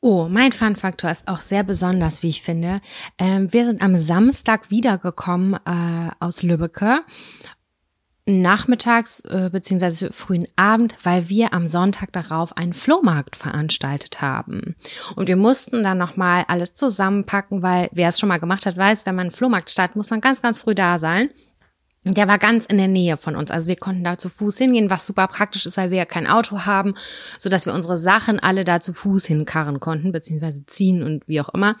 Oh, 0.00 0.28
mein 0.28 0.52
Fun-Faktor 0.52 1.10
ist 1.10 1.28
auch 1.28 1.40
sehr 1.40 1.62
besonders, 1.62 2.22
wie 2.22 2.30
ich 2.30 2.42
finde. 2.42 2.80
Ähm, 3.18 3.52
wir 3.52 3.66
sind 3.66 3.82
am 3.82 3.96
Samstag 3.96 4.70
wiedergekommen 4.70 5.54
äh, 5.66 6.10
aus 6.20 6.42
Lübbecke 6.42 7.02
nachmittags 8.24 9.20
äh, 9.20 9.50
beziehungsweise 9.50 10.12
frühen 10.12 10.46
Abend, 10.54 10.96
weil 11.02 11.28
wir 11.28 11.52
am 11.52 11.66
Sonntag 11.66 12.12
darauf 12.12 12.56
einen 12.56 12.72
Flohmarkt 12.72 13.34
veranstaltet 13.34 14.20
haben. 14.20 14.76
Und 15.16 15.28
wir 15.28 15.36
mussten 15.36 15.82
dann 15.82 15.98
nochmal 15.98 16.44
alles 16.46 16.74
zusammenpacken, 16.74 17.62
weil 17.62 17.88
wer 17.92 18.10
es 18.10 18.20
schon 18.20 18.28
mal 18.28 18.38
gemacht 18.38 18.64
hat, 18.64 18.76
weiß, 18.76 19.06
wenn 19.06 19.16
man 19.16 19.24
einen 19.26 19.30
Flohmarkt 19.32 19.70
startet, 19.70 19.96
muss 19.96 20.10
man 20.10 20.20
ganz, 20.20 20.40
ganz 20.40 20.60
früh 20.60 20.74
da 20.74 20.98
sein. 20.98 21.30
Der 22.04 22.26
war 22.26 22.38
ganz 22.38 22.66
in 22.66 22.78
der 22.78 22.88
Nähe 22.88 23.16
von 23.16 23.36
uns. 23.36 23.52
Also 23.52 23.68
wir 23.68 23.76
konnten 23.76 24.02
da 24.02 24.18
zu 24.18 24.28
Fuß 24.28 24.58
hingehen, 24.58 24.90
was 24.90 25.06
super 25.06 25.28
praktisch 25.28 25.66
ist, 25.66 25.76
weil 25.76 25.90
wir 25.90 25.98
ja 25.98 26.04
kein 26.04 26.26
Auto 26.26 26.60
haben, 26.60 26.94
so 27.38 27.48
dass 27.48 27.64
wir 27.64 27.74
unsere 27.74 27.96
Sachen 27.96 28.40
alle 28.40 28.64
da 28.64 28.80
zu 28.80 28.92
Fuß 28.92 29.26
hinkarren 29.26 29.78
konnten, 29.78 30.10
beziehungsweise 30.10 30.66
ziehen 30.66 31.04
und 31.04 31.28
wie 31.28 31.40
auch 31.40 31.50
immer. 31.50 31.76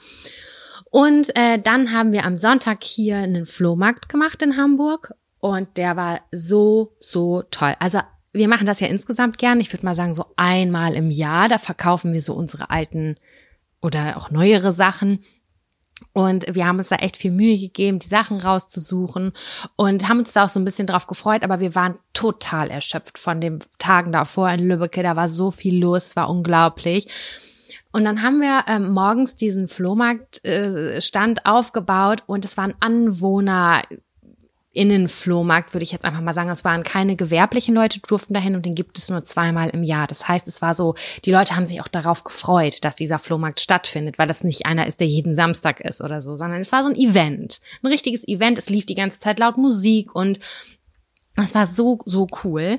Und 0.90 1.34
äh, 1.36 1.58
dann 1.58 1.92
haben 1.92 2.12
wir 2.12 2.24
am 2.24 2.36
Sonntag 2.36 2.84
hier 2.84 3.16
einen 3.16 3.46
Flohmarkt 3.46 4.08
gemacht 4.08 4.42
in 4.42 4.56
Hamburg 4.56 5.12
und 5.40 5.76
der 5.76 5.96
war 5.96 6.20
so, 6.30 6.94
so 7.00 7.42
toll. 7.50 7.74
Also 7.80 8.00
wir 8.32 8.46
machen 8.46 8.66
das 8.66 8.78
ja 8.78 8.86
insgesamt 8.86 9.38
gern. 9.38 9.60
Ich 9.60 9.72
würde 9.72 9.84
mal 9.84 9.94
sagen, 9.94 10.14
so 10.14 10.26
einmal 10.36 10.94
im 10.94 11.10
Jahr, 11.10 11.48
da 11.48 11.58
verkaufen 11.58 12.12
wir 12.12 12.22
so 12.22 12.34
unsere 12.34 12.70
alten 12.70 13.16
oder 13.80 14.16
auch 14.16 14.30
neuere 14.30 14.70
Sachen. 14.70 15.24
Und 16.12 16.44
wir 16.54 16.66
haben 16.66 16.78
uns 16.78 16.88
da 16.88 16.96
echt 16.96 17.16
viel 17.16 17.30
Mühe 17.30 17.58
gegeben, 17.58 17.98
die 17.98 18.08
Sachen 18.08 18.40
rauszusuchen 18.40 19.32
und 19.76 20.08
haben 20.08 20.20
uns 20.20 20.32
da 20.32 20.44
auch 20.44 20.48
so 20.48 20.60
ein 20.60 20.64
bisschen 20.64 20.86
drauf 20.86 21.06
gefreut, 21.06 21.42
aber 21.42 21.60
wir 21.60 21.74
waren 21.74 21.98
total 22.12 22.70
erschöpft 22.70 23.18
von 23.18 23.40
den 23.40 23.60
Tagen 23.78 24.12
davor 24.12 24.50
in 24.50 24.68
Lübbecke. 24.68 25.02
Da 25.02 25.16
war 25.16 25.28
so 25.28 25.50
viel 25.50 25.80
los, 25.80 26.16
war 26.16 26.28
unglaublich. 26.28 27.08
Und 27.92 28.04
dann 28.04 28.22
haben 28.22 28.40
wir 28.40 28.64
ähm, 28.68 28.92
morgens 28.92 29.36
diesen 29.36 29.68
Flohmarktstand 29.68 31.38
äh, 31.38 31.42
aufgebaut 31.44 32.22
und 32.26 32.44
es 32.44 32.56
waren 32.56 32.74
Anwohner 32.80 33.82
Innenflohmarkt, 34.72 35.74
würde 35.74 35.84
ich 35.84 35.92
jetzt 35.92 36.04
einfach 36.04 36.20
mal 36.20 36.32
sagen. 36.32 36.48
Es 36.50 36.64
waren 36.64 36.82
keine 36.82 37.16
gewerblichen 37.16 37.74
Leute, 37.74 38.00
durften 38.00 38.34
dahin 38.34 38.54
und 38.54 38.64
den 38.64 38.74
gibt 38.74 38.98
es 38.98 39.10
nur 39.10 39.22
zweimal 39.24 39.70
im 39.70 39.82
Jahr. 39.82 40.06
Das 40.06 40.28
heißt, 40.28 40.48
es 40.48 40.62
war 40.62 40.74
so, 40.74 40.94
die 41.24 41.30
Leute 41.30 41.56
haben 41.56 41.66
sich 41.66 41.80
auch 41.80 41.88
darauf 41.88 42.24
gefreut, 42.24 42.84
dass 42.84 42.96
dieser 42.96 43.18
Flohmarkt 43.18 43.60
stattfindet, 43.60 44.18
weil 44.18 44.26
das 44.26 44.44
nicht 44.44 44.66
einer 44.66 44.86
ist, 44.86 45.00
der 45.00 45.06
jeden 45.06 45.34
Samstag 45.34 45.80
ist 45.80 46.00
oder 46.00 46.20
so, 46.20 46.36
sondern 46.36 46.60
es 46.60 46.72
war 46.72 46.82
so 46.82 46.88
ein 46.88 46.96
Event. 46.96 47.60
Ein 47.82 47.88
richtiges 47.88 48.26
Event. 48.26 48.58
Es 48.58 48.70
lief 48.70 48.86
die 48.86 48.94
ganze 48.94 49.18
Zeit 49.18 49.38
laut 49.38 49.58
Musik 49.58 50.14
und 50.14 50.38
es 51.36 51.54
war 51.54 51.66
so, 51.66 51.98
so 52.04 52.26
cool. 52.44 52.78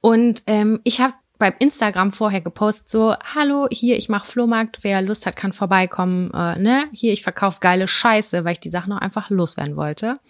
Und 0.00 0.42
ähm, 0.46 0.80
ich 0.84 1.00
habe 1.00 1.14
beim 1.38 1.54
Instagram 1.58 2.12
vorher 2.12 2.40
gepostet, 2.40 2.88
so, 2.88 3.16
hallo, 3.34 3.66
hier, 3.70 3.96
ich 3.96 4.08
mache 4.08 4.28
Flohmarkt, 4.28 4.78
wer 4.82 5.02
Lust 5.02 5.26
hat, 5.26 5.34
kann 5.34 5.52
vorbeikommen, 5.52 6.30
äh, 6.32 6.56
ne? 6.56 6.84
Hier, 6.92 7.12
ich 7.12 7.24
verkaufe 7.24 7.58
geile 7.60 7.88
Scheiße, 7.88 8.44
weil 8.44 8.52
ich 8.52 8.60
die 8.60 8.70
Sachen 8.70 8.92
auch 8.92 9.00
einfach 9.00 9.28
loswerden 9.28 9.76
wollte. 9.76 10.20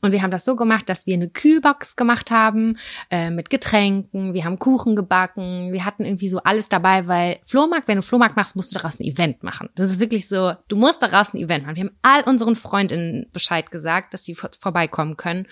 Und 0.00 0.12
wir 0.12 0.22
haben 0.22 0.30
das 0.30 0.44
so 0.44 0.56
gemacht, 0.56 0.88
dass 0.88 1.06
wir 1.06 1.14
eine 1.14 1.28
Kühlbox 1.28 1.96
gemacht 1.96 2.30
haben 2.30 2.76
äh, 3.10 3.30
mit 3.30 3.50
Getränken. 3.50 4.34
Wir 4.34 4.44
haben 4.44 4.58
Kuchen 4.58 4.96
gebacken. 4.96 5.72
Wir 5.72 5.84
hatten 5.84 6.04
irgendwie 6.04 6.28
so 6.28 6.38
alles 6.42 6.68
dabei, 6.68 7.06
weil 7.06 7.38
Flohmarkt, 7.44 7.88
wenn 7.88 7.96
du 7.96 8.02
Flohmarkt 8.02 8.36
machst, 8.36 8.56
musst 8.56 8.72
du 8.72 8.78
daraus 8.78 8.98
ein 9.00 9.04
Event 9.04 9.42
machen. 9.42 9.68
Das 9.74 9.90
ist 9.90 10.00
wirklich 10.00 10.28
so, 10.28 10.54
du 10.68 10.76
musst 10.76 11.02
daraus 11.02 11.34
ein 11.34 11.38
Event 11.38 11.64
machen. 11.64 11.76
Wir 11.76 11.84
haben 11.84 11.96
all 12.02 12.22
unseren 12.24 12.56
Freundinnen 12.56 13.26
Bescheid 13.32 13.70
gesagt, 13.70 14.14
dass 14.14 14.24
sie 14.24 14.34
vor 14.34 14.50
vorbeikommen 14.58 15.16
können 15.16 15.46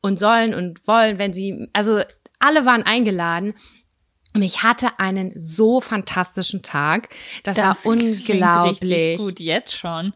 und 0.00 0.18
sollen 0.18 0.54
und 0.54 0.86
wollen, 0.86 1.18
wenn 1.18 1.32
sie, 1.32 1.68
also 1.72 2.02
alle 2.38 2.64
waren 2.64 2.82
eingeladen. 2.82 3.54
Und 4.34 4.42
ich 4.42 4.62
hatte 4.62 4.98
einen 4.98 5.32
so 5.36 5.80
fantastischen 5.80 6.62
Tag. 6.62 7.08
Das, 7.44 7.56
das 7.56 7.84
war 7.84 7.92
unglaublich. 7.92 8.82
Richtig 8.82 9.18
gut 9.18 9.40
jetzt 9.40 9.76
schon. 9.76 10.12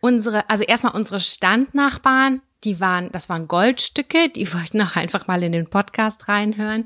Unsere, 0.00 0.50
also 0.50 0.64
erstmal 0.64 0.94
unsere 0.94 1.20
Standnachbarn, 1.20 2.42
die 2.64 2.80
waren, 2.80 3.10
das 3.12 3.28
waren 3.28 3.48
Goldstücke, 3.48 4.28
die 4.28 4.52
wollten 4.54 4.80
auch 4.82 4.96
einfach 4.96 5.26
mal 5.26 5.42
in 5.42 5.52
den 5.52 5.68
Podcast 5.68 6.28
reinhören. 6.28 6.84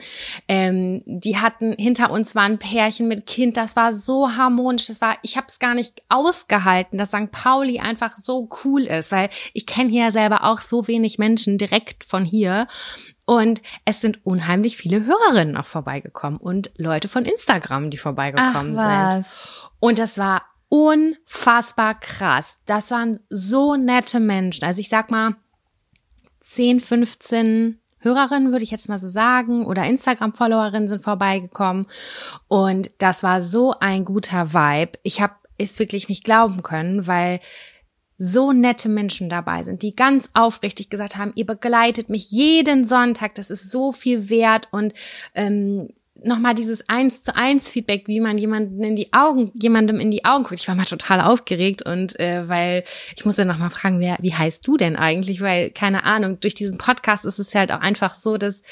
Ähm, 0.48 1.02
die 1.06 1.38
hatten, 1.38 1.72
hinter 1.72 2.10
uns 2.10 2.34
waren 2.34 2.52
ein 2.52 2.58
Pärchen 2.58 3.08
mit 3.08 3.26
Kind, 3.26 3.56
das 3.56 3.76
war 3.76 3.92
so 3.92 4.36
harmonisch, 4.36 4.86
das 4.86 5.00
war, 5.00 5.16
ich 5.22 5.36
habe 5.36 5.46
es 5.48 5.58
gar 5.58 5.74
nicht 5.74 6.02
ausgehalten, 6.08 6.98
dass 6.98 7.08
St. 7.08 7.30
Pauli 7.30 7.80
einfach 7.80 8.16
so 8.16 8.48
cool 8.64 8.82
ist, 8.82 9.12
weil 9.12 9.30
ich 9.52 9.66
kenne 9.66 9.90
hier 9.90 10.10
selber 10.12 10.44
auch 10.44 10.60
so 10.60 10.86
wenig 10.86 11.18
Menschen 11.18 11.58
direkt 11.58 12.04
von 12.04 12.24
hier. 12.24 12.66
Und 13.28 13.60
es 13.84 14.00
sind 14.00 14.24
unheimlich 14.24 14.76
viele 14.76 15.04
Hörerinnen 15.04 15.56
auch 15.56 15.66
vorbeigekommen 15.66 16.38
und 16.38 16.70
Leute 16.76 17.08
von 17.08 17.24
Instagram, 17.24 17.90
die 17.90 17.98
vorbeigekommen 17.98 18.78
Ach, 18.78 19.10
sind. 19.10 19.26
Und 19.80 19.98
das 19.98 20.16
war 20.16 20.42
unfassbar 20.68 21.98
krass. 21.98 22.58
Das 22.66 22.90
waren 22.90 23.20
so 23.28 23.76
nette 23.76 24.20
Menschen. 24.20 24.64
Also 24.64 24.80
ich 24.80 24.88
sag 24.88 25.10
mal, 25.10 25.34
10, 26.46 26.80
15 26.80 27.78
Hörerinnen, 27.98 28.52
würde 28.52 28.64
ich 28.64 28.70
jetzt 28.70 28.88
mal 28.88 28.98
so 28.98 29.06
sagen, 29.06 29.66
oder 29.66 29.84
Instagram-Followerinnen 29.84 30.88
sind 30.88 31.02
vorbeigekommen. 31.02 31.86
Und 32.46 32.90
das 32.98 33.22
war 33.22 33.42
so 33.42 33.74
ein 33.80 34.04
guter 34.04 34.54
Vibe. 34.54 34.98
Ich 35.02 35.20
habe 35.20 35.34
es 35.58 35.78
wirklich 35.78 36.08
nicht 36.08 36.24
glauben 36.24 36.62
können, 36.62 37.06
weil 37.06 37.40
so 38.18 38.52
nette 38.52 38.88
Menschen 38.88 39.28
dabei 39.28 39.62
sind, 39.62 39.82
die 39.82 39.94
ganz 39.94 40.30
aufrichtig 40.32 40.88
gesagt 40.88 41.16
haben, 41.16 41.32
ihr 41.34 41.44
begleitet 41.44 42.08
mich 42.08 42.30
jeden 42.30 42.86
Sonntag, 42.86 43.34
das 43.34 43.50
ist 43.50 43.70
so 43.70 43.92
viel 43.92 44.30
wert 44.30 44.68
und 44.70 44.94
ähm, 45.34 45.90
nochmal 46.24 46.54
dieses 46.54 46.88
eins 46.88 47.22
zu 47.22 47.34
eins 47.34 47.68
Feedback, 47.70 48.08
wie 48.08 48.20
man 48.20 48.38
jemanden 48.38 48.82
in 48.82 48.96
die 48.96 49.12
Augen, 49.12 49.52
jemandem 49.54 50.00
in 50.00 50.10
die 50.10 50.24
Augen 50.24 50.44
guckt. 50.44 50.60
Ich 50.60 50.68
war 50.68 50.74
mal 50.74 50.84
total 50.84 51.20
aufgeregt 51.20 51.82
und 51.82 52.18
äh, 52.18 52.48
weil 52.48 52.84
ich 53.16 53.24
musste 53.24 53.44
nochmal 53.44 53.70
fragen, 53.70 54.00
wer, 54.00 54.16
wie 54.20 54.34
heißt 54.34 54.66
du 54.66 54.76
denn 54.76 54.96
eigentlich? 54.96 55.40
Weil, 55.40 55.70
keine 55.70 56.04
Ahnung, 56.04 56.40
durch 56.40 56.54
diesen 56.54 56.78
Podcast 56.78 57.24
ist 57.24 57.38
es 57.38 57.54
halt 57.54 57.72
auch 57.72 57.80
einfach 57.80 58.14
so, 58.14 58.36
dass 58.36 58.62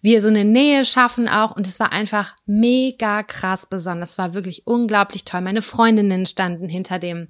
wir 0.00 0.22
so 0.22 0.28
eine 0.28 0.44
Nähe 0.44 0.84
schaffen 0.84 1.28
auch 1.28 1.56
und 1.56 1.66
es 1.66 1.80
war 1.80 1.92
einfach 1.92 2.34
mega 2.46 3.22
krass 3.22 3.66
besonders. 3.66 4.10
Es 4.10 4.18
war 4.18 4.34
wirklich 4.34 4.66
unglaublich 4.66 5.24
toll. 5.24 5.40
Meine 5.40 5.62
Freundinnen 5.62 6.26
standen 6.26 6.68
hinter 6.68 6.98
dem 6.98 7.28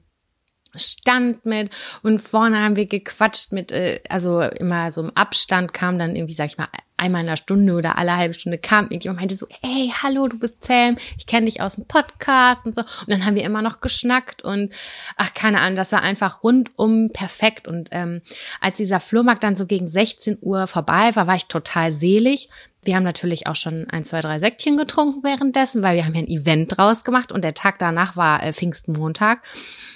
Stand 0.75 1.47
mit 1.47 1.71
und 2.03 2.21
vorne 2.21 2.63
haben 2.63 2.77
wir 2.77 2.87
gequatscht 2.87 3.53
mit, 3.53 3.73
äh, 3.73 4.01
also 4.09 4.43
immer 4.43 4.91
so 4.91 5.03
im 5.03 5.17
Abstand 5.17 5.73
kam 5.73 5.99
dann 5.99 6.15
irgendwie, 6.15 6.35
sag 6.35 6.47
ich 6.47 6.59
mal, 6.59 6.69
einmal 6.99 7.23
in 7.23 7.29
einer 7.29 7.37
Stunde 7.37 7.75
oder 7.75 7.99
alle 7.99 8.17
halbe 8.17 8.35
Stunde 8.35 8.59
kam 8.59 8.87
irgendjemand 8.87 9.17
und 9.17 9.23
meinte 9.23 9.37
so, 9.37 9.47
hey, 9.63 9.93
hallo, 10.03 10.29
du 10.29 10.39
bist 10.39 10.65
Sam, 10.65 10.97
ich 11.17 11.27
kenne 11.27 11.47
dich 11.47 11.61
aus 11.61 11.77
dem 11.77 11.87
Podcast 11.87 12.67
und 12.67 12.75
so. 12.75 12.83
Und 12.83 13.09
dann 13.09 13.25
haben 13.25 13.37
wir 13.37 13.45
immer 13.45 13.63
noch 13.63 13.81
geschnackt 13.81 14.43
und 14.43 14.73
ach, 15.17 15.35
keine 15.35 15.61
Ahnung, 15.61 15.77
das 15.77 15.93
war 15.93 16.03
einfach 16.03 16.43
rundum 16.43 17.11
perfekt. 17.13 17.69
Und 17.69 17.89
ähm, 17.93 18.23
als 18.61 18.77
dieser 18.77 19.01
Flohmarkt 19.01 19.45
dann 19.45 19.57
so 19.57 19.67
gegen 19.67 19.87
16 19.87 20.39
Uhr 20.41 20.67
vorbei 20.67 21.15
war, 21.15 21.27
war 21.27 21.37
ich 21.37 21.47
total 21.47 21.91
selig. 21.91 22.49
Wir 22.85 22.95
haben 22.95 23.05
natürlich 23.05 23.47
auch 23.47 23.57
schon 23.57 23.91
ein, 23.91 24.05
zwei, 24.05 24.21
drei 24.21 24.39
Säckchen 24.39 24.77
getrunken 24.77 25.23
währenddessen, 25.23 25.83
weil 25.83 25.97
wir 25.97 26.07
haben 26.07 26.15
ja 26.15 26.23
ein 26.23 26.29
Event 26.29 26.77
draus 26.77 27.05
gemacht 27.05 27.33
und 27.33 27.45
der 27.45 27.53
Tag 27.53 27.79
danach 27.79 28.17
war 28.17 28.43
äh, 28.43 28.53
Pfingstmontag. 28.53 29.43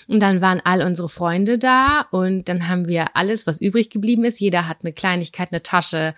Und 0.08 0.20
dann 0.20 0.40
waren 0.42 0.60
all 0.64 0.82
unsere 0.82 1.08
Freunde 1.08 1.58
da 1.58 2.06
und 2.10 2.48
dann 2.48 2.68
haben 2.68 2.88
wir 2.88 3.16
alles, 3.16 3.46
was 3.46 3.60
übrig 3.60 3.88
geblieben 3.88 4.24
ist. 4.24 4.40
Jeder 4.40 4.68
hat 4.68 4.78
eine 4.82 4.92
Kleinigkeit, 4.92 5.52
eine 5.52 5.62
Tasche 5.62 6.14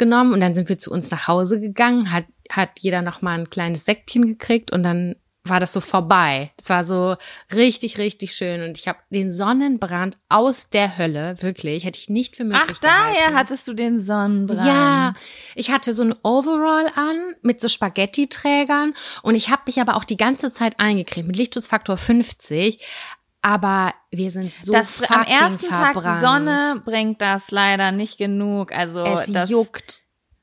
mitgenommen 0.00 0.32
und 0.32 0.40
dann 0.40 0.54
sind 0.54 0.68
wir 0.68 0.78
zu 0.78 0.90
uns 0.90 1.10
nach 1.10 1.28
Hause 1.28 1.60
gegangen, 1.60 2.10
hat 2.12 2.24
hat 2.50 2.80
jeder 2.80 3.00
noch 3.00 3.22
mal 3.22 3.38
ein 3.38 3.48
kleines 3.48 3.84
Säckchen 3.84 4.26
gekriegt 4.26 4.72
und 4.72 4.82
dann 4.82 5.14
war 5.44 5.60
das 5.60 5.72
so 5.72 5.80
vorbei. 5.80 6.50
Es 6.60 6.68
war 6.68 6.82
so 6.82 7.16
richtig, 7.54 7.96
richtig 7.96 8.32
schön 8.32 8.62
und 8.62 8.76
ich 8.76 8.88
habe 8.88 8.98
den 9.10 9.30
Sonnenbrand 9.30 10.18
aus 10.28 10.68
der 10.68 10.98
Hölle, 10.98 11.40
wirklich, 11.42 11.84
hätte 11.84 12.00
ich 12.00 12.10
nicht 12.10 12.36
für 12.36 12.44
möglich 12.44 12.62
Ach, 12.72 12.78
daher 12.80 13.14
gehalten. 13.14 13.36
hattest 13.36 13.68
du 13.68 13.74
den 13.74 14.00
Sonnenbrand. 14.00 14.66
Ja, 14.66 15.12
ich 15.54 15.70
hatte 15.70 15.94
so 15.94 16.02
ein 16.02 16.14
Overall 16.24 16.90
an 16.96 17.36
mit 17.42 17.60
so 17.60 17.68
Spaghetti-Trägern 17.68 18.94
und 19.22 19.36
ich 19.36 19.48
habe 19.48 19.62
mich 19.66 19.80
aber 19.80 19.96
auch 19.96 20.04
die 20.04 20.16
ganze 20.16 20.52
Zeit 20.52 20.80
eingecremt 20.80 21.28
mit 21.28 21.36
Lichtschutzfaktor 21.36 21.96
50. 21.96 22.80
Aber 23.42 23.94
wir 24.10 24.30
sind 24.30 24.54
so 24.54 24.72
das 24.72 25.02
am 25.10 25.22
ersten 25.22 25.68
Tag 25.68 25.94
verbrannt. 25.94 26.20
Sonne 26.20 26.82
bringt 26.84 27.22
das 27.22 27.50
leider 27.50 27.90
nicht 27.92 28.18
genug. 28.18 28.72
Also 28.72 29.02
Es 29.02 29.32
das 29.32 29.48
juckt. 29.48 30.02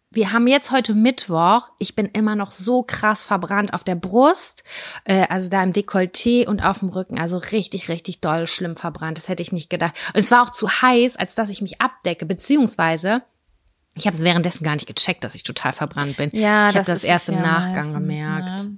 Wir 0.10 0.32
haben 0.32 0.48
jetzt 0.48 0.72
heute 0.72 0.94
Mittwoch. 0.94 1.70
Ich 1.80 1.94
bin 1.94 2.06
immer 2.08 2.36
noch 2.36 2.52
so 2.52 2.82
krass 2.82 3.24
verbrannt 3.24 3.74
auf 3.74 3.84
der 3.84 3.96
Brust, 3.96 4.64
äh, 5.04 5.28
also 5.28 5.50
da 5.50 5.62
im 5.62 5.74
Dekolleté 5.74 6.48
und 6.48 6.62
auf 6.62 6.80
dem 6.80 6.90
Rücken. 6.90 7.20
Also 7.20 7.38
richtig, 7.38 7.90
richtig 7.90 8.22
doll 8.22 8.48
schlimm 8.48 8.76
verbrannt. 8.76 9.18
Das 9.18 9.28
hätte 9.28 9.44
ich 9.44 9.52
nicht 9.52 9.70
gedacht. 9.70 9.94
Und 10.14 10.22
es 10.22 10.32
war 10.32 10.44
auch 10.44 10.50
zu 10.50 10.70
heiß, 10.70 11.18
als 11.18 11.36
dass 11.36 11.50
ich 11.50 11.62
mich 11.62 11.82
abdecke. 11.82 12.26
Beziehungsweise, 12.26 13.22
ich 13.96 14.08
habe 14.08 14.16
es 14.16 14.24
währenddessen 14.24 14.64
gar 14.64 14.74
nicht 14.74 14.88
gecheckt, 14.88 15.24
dass 15.24 15.36
ich 15.36 15.44
total 15.44 15.74
verbrannt 15.74 16.16
bin. 16.16 16.30
Ja, 16.32 16.70
ich 16.70 16.76
habe 16.76 16.86
das 16.86 17.00
ist 17.00 17.10
erst 17.10 17.30
im 17.30 17.36
Nachgang 17.36 17.92
meistens, 17.92 17.94
gemerkt. 17.94 18.64
Ne? 18.64 18.78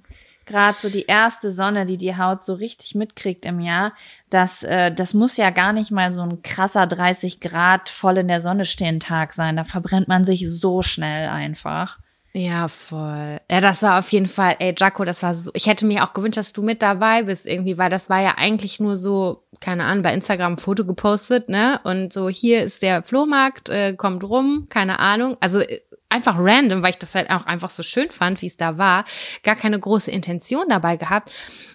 Gerade 0.50 0.80
so 0.80 0.90
die 0.90 1.06
erste 1.06 1.52
Sonne, 1.52 1.86
die 1.86 1.98
die 1.98 2.18
Haut 2.18 2.42
so 2.42 2.56
richtig 2.56 2.96
mitkriegt 2.96 3.46
im 3.46 3.60
Jahr, 3.60 3.94
das, 4.32 4.64
äh, 4.64 4.92
das 4.92 5.14
muss 5.14 5.38
ja 5.38 5.52
gar 5.52 5.74
nicht 5.74 5.92
mal 5.92 6.12
so 6.12 6.24
ein 6.24 6.42
krasser 6.42 6.88
30 6.88 7.40
Grad 7.40 7.88
voll 7.88 8.18
in 8.18 8.28
der 8.28 8.42
Sonne 8.42 8.66
stehen 8.66 9.00
Tag 9.00 9.34
sein. 9.34 9.58
Da 9.58 9.64
verbrennt 9.64 10.08
man 10.08 10.26
sich 10.26 10.50
so 10.50 10.82
schnell 10.82 11.30
einfach. 11.30 12.00
Ja, 12.34 12.68
voll. 12.68 13.40
Ja, 13.50 13.60
das 13.60 13.82
war 13.82 14.00
auf 14.00 14.12
jeden 14.12 14.28
Fall, 14.28 14.56
ey, 14.60 14.74
Jaco, 14.78 15.04
das 15.04 15.24
war 15.24 15.34
so, 15.34 15.52
ich 15.54 15.68
hätte 15.68 15.86
mir 15.86 16.04
auch 16.04 16.14
gewünscht, 16.14 16.38
dass 16.38 16.54
du 16.54 16.62
mit 16.62 16.82
dabei 16.82 17.24
bist 17.24 17.46
irgendwie, 17.46 17.78
weil 17.78 17.90
das 17.90 18.10
war 18.10 18.22
ja 18.22 18.36
eigentlich 18.38 18.80
nur 18.80 18.96
so, 18.96 19.44
keine 19.60 19.86
Ahnung, 19.86 20.04
bei 20.04 20.14
Instagram 20.14 20.54
ein 20.54 20.58
Foto 20.58 20.86
gepostet, 20.86 21.50
ne? 21.50 21.80
Und 21.84 22.12
so, 22.14 22.30
hier 22.30 22.64
ist 22.64 22.82
der 22.82 23.02
Flohmarkt, 23.04 23.70
äh, 23.70 23.94
kommt 23.94 24.24
rum, 24.24 24.68
keine 24.70 25.00
Ahnung. 25.00 25.38
Also 25.40 25.60
äh, 25.60 25.82
einfach 26.10 26.36
random, 26.38 26.82
weil 26.82 26.92
ich 26.92 26.98
das 26.98 27.16
halt 27.16 27.30
auch 27.30 27.46
einfach 27.46 27.70
so 27.70 27.84
schön 27.84 28.10
fand, 28.12 28.42
wie 28.42 28.48
es 28.48 28.58
da 28.58 28.78
war. 28.78 29.06
Gar 29.44 29.56
keine 29.56 29.80
große 29.80 30.12
Intention 30.12 30.66
dabei 30.70 30.98
gehabt. 30.98 31.32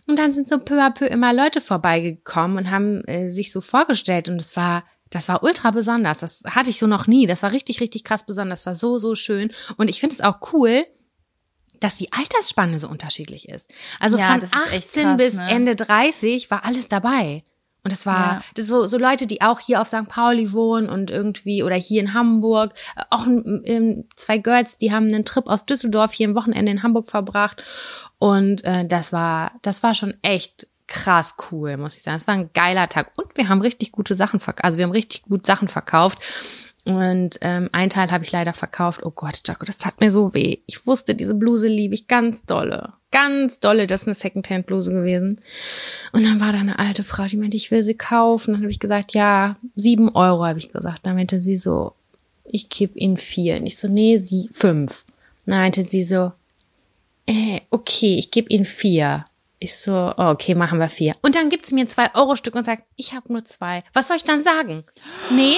Und 0.06 0.18
dann 0.18 0.32
sind 0.32 0.48
so 0.48 0.58
peu 0.58 0.80
à 0.82 0.90
peu 0.90 1.06
immer 1.06 1.32
Leute 1.32 1.60
vorbeigekommen 1.60 2.58
und 2.58 2.70
haben 2.70 3.04
äh, 3.04 3.30
sich 3.30 3.52
so 3.52 3.60
vorgestellt 3.60 4.28
und 4.28 4.40
es 4.40 4.56
war 4.56 4.84
das 5.10 5.28
war 5.28 5.44
ultra 5.44 5.70
besonders. 5.70 6.18
Das 6.18 6.42
hatte 6.44 6.70
ich 6.70 6.78
so 6.78 6.86
noch 6.86 7.06
nie. 7.06 7.26
Das 7.26 7.42
war 7.44 7.52
richtig, 7.52 7.80
richtig 7.80 8.02
krass 8.02 8.26
besonders. 8.26 8.60
Das 8.60 8.66
war 8.66 8.74
so, 8.74 8.98
so 8.98 9.14
schön. 9.14 9.52
Und 9.76 9.88
ich 9.88 10.00
finde 10.00 10.16
es 10.16 10.20
auch 10.20 10.52
cool, 10.52 10.84
dass 11.78 11.94
die 11.94 12.12
Altersspanne 12.12 12.78
so 12.78 12.88
unterschiedlich 12.88 13.48
ist. 13.48 13.70
Also 14.00 14.18
Ja, 14.18 14.26
von 14.26 14.40
das 14.40 14.50
ist 14.50 14.72
echt 14.72 14.88
18 14.88 15.02
krass, 15.04 15.16
bis 15.16 15.34
ne? 15.34 15.48
Ende 15.50 15.76
30 15.76 16.50
war 16.50 16.64
alles 16.64 16.88
dabei. 16.88 17.44
Und 17.84 17.92
das 17.92 18.06
war 18.06 18.34
Ja. 18.36 18.42
das 18.54 18.66
so, 18.66 18.86
so 18.86 18.96
Leute, 18.98 19.26
die 19.26 19.42
auch 19.42 19.60
hier 19.60 19.80
auf 19.80 19.88
St. 19.88 20.08
Pauli 20.08 20.52
wohnen 20.52 20.88
und 20.88 21.10
irgendwie 21.10 21.62
oder 21.62 21.76
hier 21.76 22.00
in 22.00 22.14
Hamburg. 22.14 22.72
Äh, 22.96 23.02
Auch 23.10 23.26
ähm, 23.26 24.08
zwei 24.16 24.38
Girls, 24.38 24.78
die 24.78 24.90
haben 24.92 25.06
einen 25.06 25.24
Trip 25.26 25.46
aus 25.46 25.66
Düsseldorf 25.66 26.12
hier 26.12 26.26
im 26.28 26.34
Wochenende 26.34 26.72
in 26.72 26.82
Hamburg 26.82 27.08
verbracht. 27.10 27.62
Und 28.18 28.64
äh, 28.64 28.86
das 28.86 29.12
war, 29.12 29.52
das 29.62 29.82
war 29.82 29.92
schon 29.94 30.14
echt 30.22 30.66
krass 30.86 31.36
cool, 31.50 31.76
muss 31.76 31.96
ich 31.96 32.02
sagen. 32.02 32.16
Es 32.16 32.26
war 32.26 32.34
ein 32.34 32.50
geiler 32.54 32.88
Tag. 32.88 33.12
Und 33.16 33.36
wir 33.36 33.48
haben 33.48 33.60
richtig 33.60 33.92
gute 33.92 34.14
Sachen 34.14 34.40
verkauft. 34.40 34.64
Also 34.64 34.78
wir 34.78 34.84
haben 34.84 34.92
richtig 34.92 35.22
gut 35.22 35.44
Sachen 35.46 35.68
verkauft. 35.68 36.18
Und 36.86 37.38
ähm, 37.40 37.70
ein 37.72 37.88
Teil 37.88 38.10
habe 38.10 38.24
ich 38.24 38.32
leider 38.32 38.52
verkauft. 38.52 39.00
Oh 39.04 39.10
Gott, 39.10 39.40
Jaco, 39.46 39.64
das 39.64 39.78
tat 39.78 40.00
mir 40.00 40.10
so 40.10 40.34
weh. 40.34 40.58
Ich 40.66 40.86
wusste, 40.86 41.14
diese 41.14 41.34
Bluse 41.34 41.66
liebe 41.66 41.94
ich 41.94 42.08
ganz 42.08 42.44
dolle. 42.44 42.92
Ganz 43.10 43.58
dolle. 43.58 43.86
Das 43.86 44.02
ist 44.02 44.06
eine 44.06 44.14
Secondhand-Bluse 44.14 44.92
gewesen. 44.92 45.40
Und 46.12 46.24
dann 46.24 46.40
war 46.40 46.52
da 46.52 46.58
eine 46.58 46.78
alte 46.78 47.02
Frau, 47.02 47.24
die 47.24 47.38
meinte, 47.38 47.56
ich 47.56 47.70
will 47.70 47.82
sie 47.82 47.94
kaufen. 47.94 48.52
Dann 48.52 48.62
habe 48.62 48.70
ich 48.70 48.80
gesagt, 48.80 49.14
ja, 49.14 49.56
sieben 49.74 50.14
Euro, 50.14 50.44
habe 50.44 50.58
ich 50.58 50.72
gesagt. 50.72 51.06
Dann 51.06 51.14
meinte 51.16 51.40
sie 51.40 51.56
so, 51.56 51.94
ich 52.44 52.68
gebe 52.68 52.98
Ihnen 52.98 53.16
vier. 53.16 53.56
Und 53.56 53.66
ich 53.66 53.78
so, 53.78 53.88
nee, 53.88 54.18
sie 54.18 54.50
fünf. 54.52 55.06
Dann 55.46 55.60
meinte 55.60 55.84
sie 55.84 56.04
so, 56.04 56.32
äh, 57.26 57.60
okay, 57.70 58.16
ich 58.16 58.30
gebe 58.30 58.50
Ihnen 58.50 58.66
vier. 58.66 59.24
Ich 59.58 59.78
so, 59.78 60.12
oh, 60.18 60.28
okay, 60.28 60.54
machen 60.54 60.78
wir 60.78 60.90
vier. 60.90 61.14
Und 61.22 61.34
dann 61.34 61.48
gibt 61.48 61.64
sie 61.64 61.74
mir 61.74 61.82
ein 61.82 61.88
zwei 61.88 62.14
Euro 62.14 62.36
Stück 62.36 62.54
und 62.54 62.66
sagt, 62.66 62.82
ich 62.96 63.14
habe 63.14 63.32
nur 63.32 63.46
zwei. 63.46 63.82
Was 63.94 64.08
soll 64.08 64.18
ich 64.18 64.24
dann 64.24 64.44
sagen? 64.44 64.84
Nee, 65.30 65.56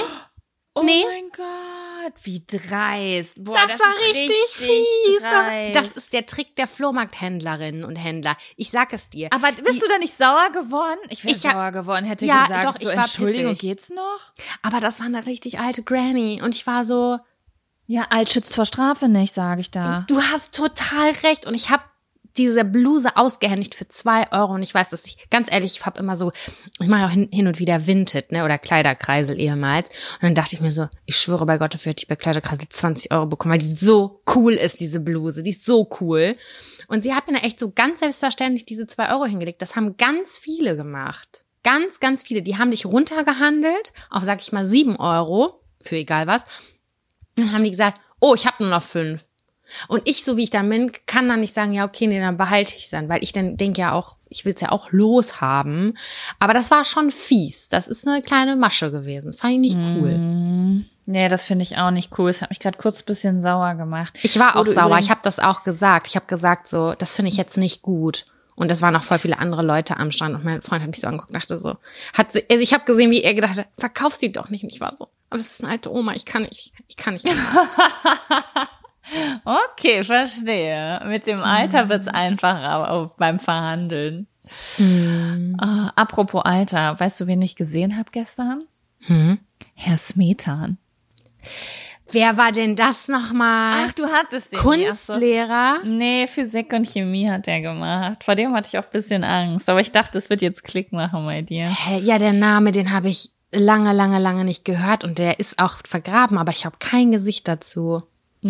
Oh 0.78 0.82
Nee. 0.82 1.04
mein 1.08 1.30
Gott, 1.34 2.12
wie 2.22 2.44
dreist. 2.46 3.32
Boah, 3.42 3.56
das, 3.66 3.80
war 3.80 3.94
ist 4.02 4.14
richtig, 4.14 4.36
fies. 4.54 5.20
dreist. 5.22 5.74
Das, 5.74 5.88
das 5.88 5.96
ist 5.96 6.12
der 6.12 6.26
Trick 6.26 6.54
der 6.56 6.66
Flohmarkthändlerinnen 6.68 7.82
und 7.84 7.96
Händler. 7.96 8.36
Ich 8.56 8.70
sag 8.70 8.92
es 8.92 9.08
dir. 9.08 9.28
aber 9.32 9.52
bist 9.52 9.82
du 9.82 9.88
da 9.88 9.96
nicht 9.98 10.16
sauer 10.16 10.50
geworden? 10.52 10.98
Ich 11.08 11.24
wäre 11.24 11.34
sauer 11.34 11.72
geworden, 11.72 12.04
hätte 12.04 12.26
Ja, 12.26 12.42
gesagt, 12.42 12.64
doch, 12.64 12.72
so 12.80 12.90
ich 12.90 12.96
war 12.96 13.04
Entschuldigung, 13.04 13.52
pissig. 13.54 13.60
geht's 13.70 13.88
noch? 13.90 14.32
Aber 14.62 14.80
das 14.80 14.98
war 15.00 15.06
eine 15.06 15.24
richtig 15.26 15.58
alte 15.58 15.82
Granny. 15.82 16.40
Und 16.42 16.54
ich 16.54 16.66
war 16.66 16.84
so, 16.84 17.18
Ja, 17.86 18.02
alt 18.10 18.28
schützt 18.28 18.54
vor 18.54 18.66
Strafe 18.66 19.08
nicht, 19.08 19.32
sage 19.32 19.62
ich 19.62 19.70
da. 19.70 20.04
du 20.08 20.20
hast 20.20 20.54
total 20.54 21.12
recht. 21.22 21.46
Und 21.46 21.54
ich 21.54 21.70
habe 21.70 21.82
diese 22.38 22.64
Bluse 22.64 23.16
ausgehändigt 23.16 23.74
für 23.74 23.88
zwei 23.88 24.30
Euro. 24.32 24.54
Und 24.54 24.62
ich 24.62 24.74
weiß, 24.74 24.90
dass 24.90 25.04
ich, 25.06 25.28
ganz 25.30 25.50
ehrlich, 25.50 25.76
ich 25.76 25.86
habe 25.86 25.98
immer 25.98 26.16
so, 26.16 26.32
ich 26.80 26.88
mache 26.88 27.06
auch 27.06 27.10
hin, 27.10 27.28
hin 27.32 27.46
und 27.46 27.58
wieder 27.58 27.86
Vinted, 27.86 28.32
ne, 28.32 28.44
oder 28.44 28.58
Kleiderkreisel 28.58 29.38
ehemals. 29.38 29.88
Und 29.88 30.22
dann 30.22 30.34
dachte 30.34 30.56
ich 30.56 30.60
mir 30.60 30.70
so, 30.70 30.88
ich 31.04 31.16
schwöre 31.16 31.46
bei 31.46 31.58
Gott, 31.58 31.74
dafür 31.74 31.90
hätte 31.90 32.04
ich 32.04 32.08
bei 32.08 32.16
Kleiderkreisel 32.16 32.68
20 32.68 33.12
Euro 33.12 33.26
bekommen, 33.26 33.52
weil 33.52 33.60
die 33.60 33.72
so 33.72 34.22
cool 34.34 34.54
ist, 34.54 34.80
diese 34.80 35.00
Bluse. 35.00 35.42
Die 35.42 35.50
ist 35.50 35.64
so 35.64 35.88
cool. 36.00 36.36
Und 36.88 37.02
sie 37.02 37.14
hat 37.14 37.26
mir 37.26 37.34
da 37.34 37.44
echt 37.44 37.58
so 37.58 37.70
ganz 37.70 38.00
selbstverständlich 38.00 38.64
diese 38.64 38.86
zwei 38.86 39.12
Euro 39.12 39.24
hingelegt. 39.24 39.62
Das 39.62 39.76
haben 39.76 39.96
ganz 39.96 40.38
viele 40.38 40.76
gemacht. 40.76 41.44
Ganz, 41.62 41.98
ganz 41.98 42.22
viele. 42.22 42.42
Die 42.42 42.58
haben 42.58 42.70
dich 42.70 42.86
runtergehandelt 42.86 43.92
auf, 44.10 44.22
sag 44.22 44.40
ich 44.40 44.52
mal, 44.52 44.66
sieben 44.66 44.96
Euro, 44.96 45.60
für 45.82 45.96
egal 45.96 46.26
was. 46.26 46.44
Und 47.36 47.46
dann 47.46 47.52
haben 47.52 47.64
die 47.64 47.70
gesagt, 47.70 48.00
oh, 48.20 48.34
ich 48.34 48.46
habe 48.46 48.62
nur 48.62 48.70
noch 48.70 48.82
fünf. 48.82 49.24
Und 49.88 50.02
ich, 50.04 50.24
so 50.24 50.36
wie 50.36 50.44
ich 50.44 50.50
dann 50.50 50.68
bin, 50.68 50.92
kann 51.06 51.28
dann 51.28 51.40
nicht 51.40 51.54
sagen, 51.54 51.72
ja, 51.72 51.84
okay, 51.84 52.06
nee, 52.06 52.20
dann 52.20 52.36
behalte 52.36 52.76
ich 52.76 52.84
es 52.84 52.90
dann, 52.90 53.08
weil 53.08 53.22
ich 53.22 53.32
dann 53.32 53.56
denke 53.56 53.80
ja 53.80 53.92
auch, 53.92 54.16
ich 54.28 54.44
will 54.44 54.54
es 54.54 54.60
ja 54.60 54.70
auch 54.70 54.90
loshaben. 54.92 55.98
Aber 56.38 56.54
das 56.54 56.70
war 56.70 56.84
schon 56.84 57.10
fies. 57.10 57.68
Das 57.68 57.88
ist 57.88 58.06
eine 58.06 58.22
kleine 58.22 58.56
Masche 58.56 58.90
gewesen. 58.90 59.32
Fand 59.32 59.54
ich 59.54 59.58
nicht 59.60 59.76
cool. 59.76 60.18
Mm, 60.18 60.86
Nee, 61.08 61.28
das 61.28 61.44
finde 61.44 61.62
ich 61.62 61.78
auch 61.78 61.92
nicht 61.92 62.18
cool. 62.18 62.28
Es 62.30 62.42
hat 62.42 62.50
mich 62.50 62.58
gerade 62.58 62.78
kurz 62.78 63.00
ein 63.00 63.06
bisschen 63.06 63.40
sauer 63.40 63.74
gemacht. 63.76 64.18
Ich 64.22 64.40
war 64.40 64.56
auch 64.56 64.64
du 64.66 64.74
sauer. 64.74 64.98
Ich 64.98 65.08
habe 65.08 65.20
das 65.22 65.38
auch 65.38 65.62
gesagt. 65.62 66.08
Ich 66.08 66.16
habe 66.16 66.26
gesagt, 66.26 66.68
so, 66.68 66.94
das 66.94 67.12
finde 67.14 67.30
ich 67.30 67.36
jetzt 67.36 67.56
nicht 67.56 67.82
gut. 67.82 68.26
Und 68.56 68.72
es 68.72 68.82
waren 68.82 68.92
noch 68.94 69.04
voll 69.04 69.20
viele 69.20 69.38
andere 69.38 69.62
Leute 69.62 69.98
am 69.98 70.10
Stand. 70.10 70.34
Und 70.34 70.44
mein 70.44 70.62
Freund 70.62 70.82
hat 70.82 70.90
mich 70.90 71.00
so 71.00 71.06
angeguckt 71.06 71.30
und 71.30 71.36
dachte 71.36 71.58
so, 71.58 71.76
hat 72.12 72.32
sie, 72.32 72.42
also 72.50 72.60
ich 72.62 72.72
habe 72.72 72.84
gesehen, 72.84 73.12
wie 73.12 73.22
er 73.22 73.34
gedacht 73.34 73.56
hat, 73.56 73.68
verkauf 73.78 74.14
sie 74.16 74.32
doch 74.32 74.48
nicht. 74.48 74.64
Und 74.64 74.72
ich 74.72 74.80
war 74.80 74.94
so, 74.96 75.08
aber 75.30 75.38
es 75.38 75.46
ist 75.52 75.62
eine 75.62 75.72
alte 75.72 75.92
Oma, 75.92 76.14
ich 76.14 76.24
kann 76.24 76.42
nicht, 76.42 76.72
ich 76.88 76.96
kann 76.96 77.14
nicht. 77.14 77.26
Okay, 79.44 80.02
verstehe. 80.04 81.00
Mit 81.06 81.26
dem 81.26 81.40
Alter 81.40 81.88
wird's 81.88 82.08
einfacher 82.08 82.90
auch 82.90 83.10
beim 83.16 83.38
Verhandeln. 83.38 84.26
Ah, 85.58 85.92
apropos 85.96 86.42
Alter, 86.44 86.98
weißt 86.98 87.20
du, 87.20 87.26
wen 87.26 87.42
ich 87.42 87.56
gesehen 87.56 87.96
habe 87.96 88.10
gestern? 88.12 88.64
Hm? 89.00 89.38
Herr 89.74 89.96
Smetan. 89.96 90.78
Wer 92.12 92.36
war 92.36 92.52
denn 92.52 92.76
das 92.76 93.08
nochmal? 93.08 93.86
Ach, 93.88 93.94
du 93.94 94.06
hattest 94.06 94.52
den 94.52 94.60
nie. 94.60 94.86
Kunstlehrer? 94.86 95.78
Nee, 95.84 96.26
Physik 96.28 96.72
und 96.72 96.86
Chemie 96.88 97.28
hat 97.28 97.48
er 97.48 97.60
gemacht. 97.60 98.22
Vor 98.22 98.36
dem 98.36 98.54
hatte 98.54 98.68
ich 98.72 98.78
auch 98.78 98.84
ein 98.84 98.92
bisschen 98.92 99.24
Angst. 99.24 99.68
Aber 99.68 99.80
ich 99.80 99.90
dachte, 99.90 100.16
es 100.18 100.30
wird 100.30 100.40
jetzt 100.40 100.62
Klick 100.62 100.92
machen 100.92 101.24
bei 101.24 101.42
dir. 101.42 101.66
Hä, 101.66 101.98
Ja, 101.98 102.18
der 102.18 102.32
Name, 102.32 102.70
den 102.70 102.92
habe 102.92 103.08
ich 103.08 103.32
lange, 103.50 103.92
lange, 103.92 104.20
lange 104.20 104.44
nicht 104.44 104.64
gehört 104.64 105.02
und 105.02 105.18
der 105.18 105.40
ist 105.40 105.58
auch 105.58 105.78
vergraben, 105.84 106.38
aber 106.38 106.52
ich 106.52 106.64
habe 106.64 106.76
kein 106.78 107.10
Gesicht 107.10 107.48
dazu. 107.48 108.02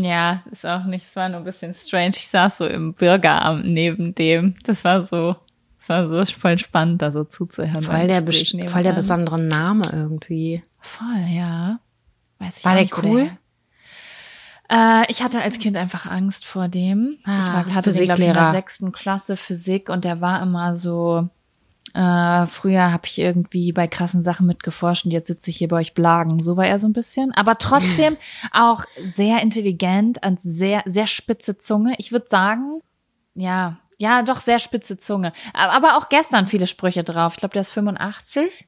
Ja, 0.03 0.43
ist 0.51 0.67
auch 0.67 0.85
nicht, 0.85 1.07
es 1.07 1.17
war 1.17 1.29
nur 1.29 1.39
ein 1.39 1.45
bisschen 1.45 1.75
strange. 1.75 2.13
Ich 2.17 2.29
saß 2.29 2.59
so 2.59 2.67
im 2.67 2.95
Bürgeramt 2.95 3.67
neben 3.67 4.15
dem. 4.15 4.57
Das 4.65 4.85
war 4.85 5.03
so, 5.03 5.37
das 5.79 5.89
war 5.89 6.09
so 6.09 6.33
voll 6.33 6.59
spannend, 6.59 7.03
da 7.03 7.13
so 7.13 7.25
zuzuhören. 7.25 7.83
Voll 7.83 8.07
der, 8.07 8.23
voll 8.69 8.83
der 8.83 8.93
besondere 8.93 9.39
Name 9.39 9.89
irgendwie. 9.93 10.63
Voll, 10.81 11.27
ja. 11.31 11.79
Weiß 12.39 12.59
ich 12.59 12.65
War 12.65 12.75
der 12.75 12.87
cool? 13.03 13.31
Äh, 14.69 15.11
ich 15.11 15.23
hatte 15.23 15.41
als 15.41 15.59
Kind 15.59 15.77
einfach 15.77 16.07
Angst 16.07 16.45
vor 16.45 16.69
dem. 16.69 17.19
Ah, 17.25 17.39
ich 17.39 17.47
war, 17.47 17.75
hatte 17.75 17.93
den, 17.93 18.05
glaube 18.05 18.23
ich, 18.23 18.29
in 18.29 18.35
der 18.35 18.43
Physiklehrer. 18.43 18.53
sechsten 18.53 18.93
Klasse 18.93 19.37
Physik 19.37 19.89
und 19.89 20.05
der 20.05 20.21
war 20.21 20.43
immer 20.43 20.75
so, 20.75 21.29
äh, 21.97 22.47
früher 22.47 22.93
habe 22.93 23.07
ich 23.07 23.19
irgendwie 23.19 23.73
bei 23.73 23.89
krassen 23.89 24.23
Sachen 24.23 24.47
mitgeforscht 24.47 25.07
und 25.07 25.13
jetzt 25.13 25.29
sitze 25.29 25.49
ich 25.49 25.57
hier 25.57 25.69
bei 25.69 25.79
euch 25.79 25.95
Blagen. 25.95 26.43
So 26.43 26.59
war 26.59 26.67
er 26.67 26.79
so 26.79 26.87
ein 26.87 26.93
bisschen. 26.93 27.33
Aber 27.33 27.57
trotzdem 27.57 28.19
auch 28.53 28.85
sehr 29.03 29.41
intelligent 29.41 30.19
und 30.25 30.39
sehr, 30.39 30.83
sehr 30.85 31.07
spitze 31.07 31.57
Zunge. 31.57 31.95
Ich 31.97 32.13
würde 32.13 32.29
sagen, 32.29 32.81
ja, 33.35 33.79
ja, 33.99 34.23
doch 34.23 34.41
sehr 34.41 34.59
spitze 34.59 34.99
Zunge. 34.99 35.33
Aber 35.55 35.73
aber 35.73 35.97
auch 35.97 36.11
gestern 36.11 36.47
viele 36.47 36.67
Sprüche 36.67 37.03
drauf. 37.03 37.35
Ich 37.35 37.39
glaube, 37.39 37.55
der 37.55 37.63
ist 37.63 37.73
85. 37.73 38.67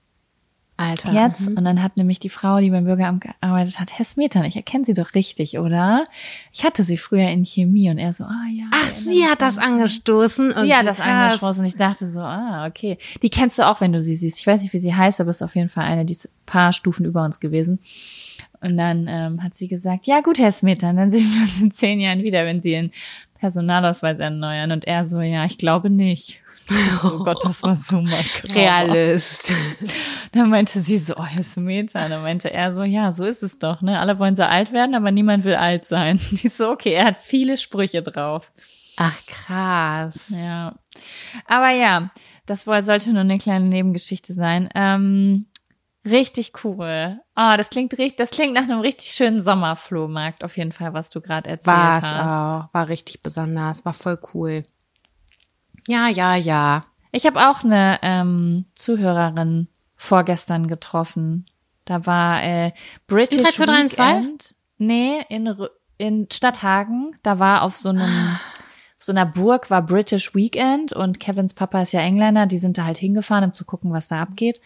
Alter. 0.79 1.13
jetzt. 1.13 1.51
mhm. 1.51 1.59
Und 1.59 1.65
dann 1.65 1.83
hat 1.83 1.97
nämlich 1.97 2.21
die 2.21 2.29
Frau, 2.29 2.61
die 2.61 2.71
beim 2.71 2.85
Bürgeramt 2.85 3.23
gearbeitet 3.23 3.81
hat, 3.81 3.99
Herr 3.99 4.05
Smetana, 4.05 4.47
ich 4.47 4.57
erkenne 4.57 4.85
Sie 4.85 4.95
doch 4.95 5.15
richtig, 5.15 5.59
oder? 5.59 6.05
Ich 6.53 6.65
hatte 6.65 6.85
Sie 6.85 6.97
früher 6.97 7.29
in 7.29 7.45
Chemie 7.45 7.91
und 7.91 7.99
er 7.99 8.13
so, 8.13 8.25
ah 8.25 8.47
ja. 8.51 8.67
Ach, 8.73 8.91
sie 8.97 9.27
hat 9.27 9.43
das 9.43 9.59
angestoßen. 9.59 10.53
Und 10.53 10.65
Sie 10.65 10.75
hat 10.75 10.87
das 10.87 10.99
krass. 10.99 11.07
angesprochen 11.07 11.61
und 11.61 11.67
ich 11.67 11.77
dachte 11.77 12.09
so, 12.09 12.21
ah, 12.21 12.67
okay. 12.67 12.97
Die 13.23 13.29
kennst 13.29 13.59
du 13.59 13.67
auch, 13.67 13.81
wenn 13.81 13.93
du 13.93 14.01
sie 14.01 14.15
siehst. 14.15 14.39
Ich 14.39 14.47
weiß 14.47 14.63
nicht, 14.63 14.73
wie 14.73 14.79
sie 14.79 14.95
heißt, 14.95 15.21
aber 15.21 15.31
ist 15.31 15.43
auf 15.43 15.57
jeden 15.57 15.69
Fall 15.69 15.85
eine, 15.85 16.05
die 16.05 16.13
ist 16.13 16.27
ein 16.27 16.47
paar 16.47 16.73
Stufen 16.73 17.05
über 17.05 17.25
uns 17.25 17.41
gewesen. 17.41 17.81
Und 18.61 18.77
dann 18.77 19.07
ähm, 19.09 19.43
hat 19.43 19.55
sie 19.55 19.69
gesagt, 19.69 20.07
ja 20.07 20.21
gut, 20.21 20.39
Herr 20.39 20.53
Smetana, 20.53 21.01
dann 21.03 21.11
sehen 21.11 21.29
wir 21.33 21.43
uns 21.43 21.61
in 21.61 21.71
zehn 21.73 22.01
Jahren 22.01 22.23
wieder, 22.23 22.45
wenn 22.45 22.61
Sie 22.61 22.73
Ihren 22.73 22.91
Personalausweis 23.39 24.19
erneuern. 24.19 24.73
Und 24.73 24.85
er 24.85 25.05
so, 25.05 25.21
ja, 25.21 25.45
ich 25.45 25.59
glaube 25.59 25.91
nicht. 25.91 26.43
Oh 27.03 27.25
Gott, 27.25 27.45
das 27.45 27.63
war 27.63 27.77
so 27.77 28.01
makaber. 28.01 28.55
Realist. 28.55 29.53
Dann 30.33 30.51
meinte 30.51 30.81
sie 30.81 30.99
so, 30.99 31.15
oh, 31.17 31.43
Smetana. 31.43 32.09
Dann 32.09 32.23
meinte 32.23 32.53
er 32.53 32.75
so, 32.75 32.83
ja, 32.83 33.13
so 33.13 33.25
ist 33.25 33.43
es 33.43 33.59
doch, 33.59 33.81
ne? 33.81 33.99
Alle 33.99 34.19
wollen 34.19 34.37
so 34.37 34.43
alt 34.43 34.73
werden, 34.73 34.95
aber 34.95 35.11
niemand 35.11 35.45
will 35.45 35.55
alt 35.55 35.87
sein. 35.87 36.21
Die 36.31 36.49
so, 36.49 36.71
okay, 36.71 36.93
er 36.93 37.07
hat 37.07 37.17
viele 37.19 37.57
Sprüche 37.57 38.03
drauf. 38.03 38.53
Ach, 38.97 39.17
krass. 39.27 40.31
Ja. 40.31 40.75
Aber 41.47 41.71
ja, 41.71 42.11
das 42.47 42.65
sollte 42.65 43.13
nur 43.13 43.21
eine 43.21 43.39
kleine 43.39 43.67
Nebengeschichte 43.67 44.35
sein. 44.35 44.69
Ähm, 44.75 45.47
richtig 46.05 46.65
cool. 46.65 47.21
Ah, 47.35 47.57
das 47.57 47.71
klingt 47.71 47.93
richtig, 47.97 48.17
das 48.17 48.31
klingt 48.31 48.55
nach 48.55 48.63
einem 48.63 48.81
richtig 48.81 49.11
schönen 49.11 49.41
Sommerflohmarkt 49.41 50.45
auf 50.45 50.57
jeden 50.57 50.73
Fall, 50.73 50.93
was 50.95 51.11
du 51.11 51.21
gerade 51.21 51.49
erzählt 51.49 51.77
War 51.77 51.99
es 51.99 52.05
hast. 52.05 52.65
auch. 52.67 52.75
War 52.75 52.89
richtig 52.89 53.23
besonders. 53.23 53.85
War 53.85 53.95
voll 53.95 54.19
cool. 54.35 54.65
Ja, 55.89 56.09
ja, 56.09 56.37
ja. 56.37 56.85
Ich 57.13 57.25
habe 57.25 57.49
auch 57.49 57.65
eine 57.65 57.99
ähm, 58.03 58.67
Zuhörerin 58.75 59.69
vorgestern 59.97 60.67
getroffen. 60.67 61.47
Da 61.87 62.05
war 62.05 62.43
äh, 62.43 62.73
British 63.07 63.39
In 63.39 63.45
3232? 63.45 63.99
Weekend. 63.99 64.55
Nee, 64.77 65.25
in, 65.31 65.57
in 65.97 66.29
Stadthagen. 66.31 67.17
Da 67.23 67.39
war 67.39 67.63
auf 67.63 67.75
so 67.75 67.89
einem 67.89 68.37
auf 68.99 69.05
so 69.05 69.13
einer 69.13 69.25
Burg 69.25 69.71
war 69.71 69.81
British 69.81 70.35
Weekend 70.35 70.93
und 70.93 71.21
Kevins 71.21 71.55
Papa 71.55 71.81
ist 71.81 71.93
ja 71.93 72.01
Engländer, 72.01 72.47
die 72.47 72.59
sind 72.59 72.77
da 72.77 72.85
halt 72.85 72.99
hingefahren, 72.99 73.45
um 73.45 73.55
zu 73.55 73.65
gucken, 73.65 73.91
was 73.93 74.09
da 74.09 74.21
abgeht. 74.21 74.61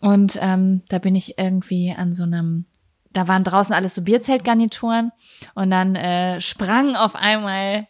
Und 0.00 0.36
ähm, 0.40 0.82
da 0.88 0.98
bin 0.98 1.14
ich 1.14 1.38
irgendwie 1.38 1.94
an 1.96 2.12
so 2.12 2.24
einem, 2.24 2.64
da 3.12 3.28
waren 3.28 3.44
draußen 3.44 3.74
alles 3.74 3.94
so 3.94 4.02
Bierzeltgarnituren 4.02 5.12
und 5.54 5.70
dann 5.70 5.94
äh, 5.94 6.40
sprang 6.40 6.96
auf 6.96 7.14
einmal 7.14 7.86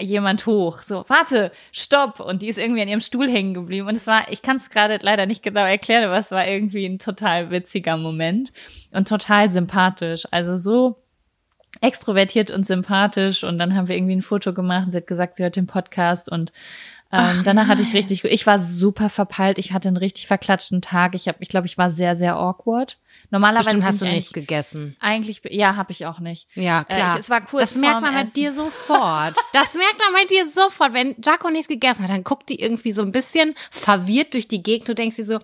jemand 0.00 0.46
hoch, 0.46 0.82
so, 0.82 1.04
warte, 1.08 1.52
stopp. 1.72 2.20
Und 2.20 2.42
die 2.42 2.48
ist 2.48 2.58
irgendwie 2.58 2.82
an 2.82 2.88
ihrem 2.88 3.00
Stuhl 3.00 3.28
hängen 3.28 3.54
geblieben. 3.54 3.86
Und 3.86 3.96
es 3.96 4.06
war, 4.06 4.30
ich 4.30 4.42
kann 4.42 4.56
es 4.56 4.70
gerade 4.70 4.98
leider 5.00 5.26
nicht 5.26 5.42
genau 5.42 5.64
erklären, 5.64 6.04
aber 6.04 6.18
es 6.18 6.30
war 6.30 6.46
irgendwie 6.46 6.86
ein 6.86 6.98
total 6.98 7.50
witziger 7.50 7.96
Moment 7.96 8.52
und 8.92 9.08
total 9.08 9.50
sympathisch. 9.50 10.26
Also 10.30 10.56
so 10.56 11.02
extrovertiert 11.80 12.50
und 12.50 12.66
sympathisch. 12.66 13.44
Und 13.44 13.58
dann 13.58 13.74
haben 13.74 13.88
wir 13.88 13.96
irgendwie 13.96 14.16
ein 14.16 14.22
Foto 14.22 14.52
gemacht. 14.52 14.90
Sie 14.90 14.96
hat 14.96 15.06
gesagt, 15.06 15.36
sie 15.36 15.42
hört 15.42 15.56
den 15.56 15.66
Podcast 15.66 16.30
und 16.30 16.52
ähm, 17.12 17.20
Ach, 17.38 17.42
danach 17.44 17.68
hatte 17.68 17.82
ich 17.82 17.94
richtig, 17.94 18.24
nice. 18.24 18.32
ich 18.32 18.46
war 18.46 18.58
super 18.58 19.08
verpeilt. 19.08 19.58
Ich 19.58 19.72
hatte 19.72 19.88
einen 19.88 19.96
richtig 19.96 20.26
verklatschten 20.26 20.82
Tag. 20.82 21.14
Ich 21.14 21.28
habe, 21.28 21.38
ich 21.40 21.48
glaube, 21.48 21.66
ich 21.66 21.78
war 21.78 21.90
sehr, 21.90 22.16
sehr 22.16 22.36
awkward. 22.36 22.98
Normalerweise 23.30 23.66
Bestimmt 23.70 23.84
hast 23.84 24.02
du 24.02 24.06
eigentlich- 24.06 24.32
gegessen. 24.32 24.96
Eigentlich, 25.00 25.40
ja, 25.50 25.76
habe 25.76 25.92
ich 25.92 26.04
auch 26.06 26.18
nicht. 26.18 26.48
Ja, 26.54 26.84
klar. 26.84 27.16
Äh, 27.16 27.20
es 27.20 27.30
war 27.30 27.40
kurz 27.42 27.60
das 27.72 27.76
merkt 27.76 28.00
man 28.02 28.12
bei 28.12 28.22
Essen. 28.22 28.32
dir 28.34 28.52
sofort. 28.52 29.34
Das 29.52 29.74
merkt 29.74 29.98
man 29.98 30.12
bei 30.12 30.24
dir 30.28 30.50
sofort. 30.50 30.92
Wenn 30.92 31.14
Jaco 31.24 31.48
nichts 31.50 31.68
gegessen 31.68 32.02
hat, 32.02 32.10
dann 32.10 32.24
guckt 32.24 32.48
die 32.48 32.60
irgendwie 32.60 32.92
so 32.92 33.02
ein 33.02 33.12
bisschen 33.12 33.54
verwirrt 33.70 34.34
durch 34.34 34.48
die 34.48 34.62
Gegend. 34.62 34.88
Du 34.88 34.94
denkst 34.94 35.16
dir 35.16 35.26
so, 35.26 35.38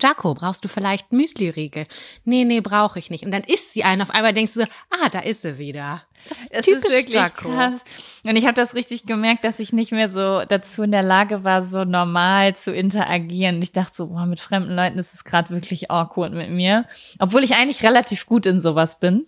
Jaco, 0.00 0.34
brauchst 0.34 0.64
du 0.64 0.68
vielleicht 0.68 1.12
Müsli-Riegel? 1.12 1.86
Nee, 2.24 2.44
nee, 2.44 2.60
brauche 2.60 2.98
ich 2.98 3.10
nicht. 3.10 3.24
Und 3.24 3.30
dann 3.30 3.42
isst 3.42 3.72
sie 3.74 3.84
einen. 3.84 4.02
Auf 4.02 4.10
einmal 4.10 4.32
denkst 4.32 4.54
du 4.54 4.60
so, 4.60 4.66
ah, 4.90 5.08
da 5.10 5.20
ist 5.20 5.42
sie 5.42 5.58
wieder. 5.58 6.02
Das 6.28 6.38
ist 6.38 6.52
Es 6.52 6.66
typisch 6.66 6.84
ist 6.84 6.96
wirklich 6.96 7.14
Jaco. 7.14 7.48
krass. 7.48 7.80
Und 8.24 8.36
ich 8.36 8.44
habe 8.44 8.54
das 8.54 8.74
richtig 8.74 9.06
gemerkt, 9.06 9.44
dass 9.44 9.58
ich 9.58 9.72
nicht 9.72 9.92
mehr 9.92 10.08
so 10.08 10.42
dazu 10.46 10.82
in 10.82 10.90
der 10.90 11.02
Lage 11.02 11.44
war, 11.44 11.62
so 11.62 11.84
normal 11.84 12.56
zu 12.56 12.72
interagieren. 12.72 13.56
Und 13.56 13.62
ich 13.62 13.72
dachte 13.72 13.94
so, 13.94 14.08
boah, 14.08 14.26
mit 14.26 14.40
fremden 14.40 14.74
Leuten 14.74 14.98
ist 14.98 15.14
es 15.14 15.24
gerade 15.24 15.50
wirklich 15.50 15.90
awkward 15.90 16.32
mit 16.32 16.50
mir. 16.50 16.86
Obwohl 17.18 17.44
ich 17.44 17.54
eigentlich 17.54 17.82
relativ 17.82 18.26
gut 18.26 18.46
in 18.46 18.60
sowas 18.60 18.98
bin. 19.00 19.26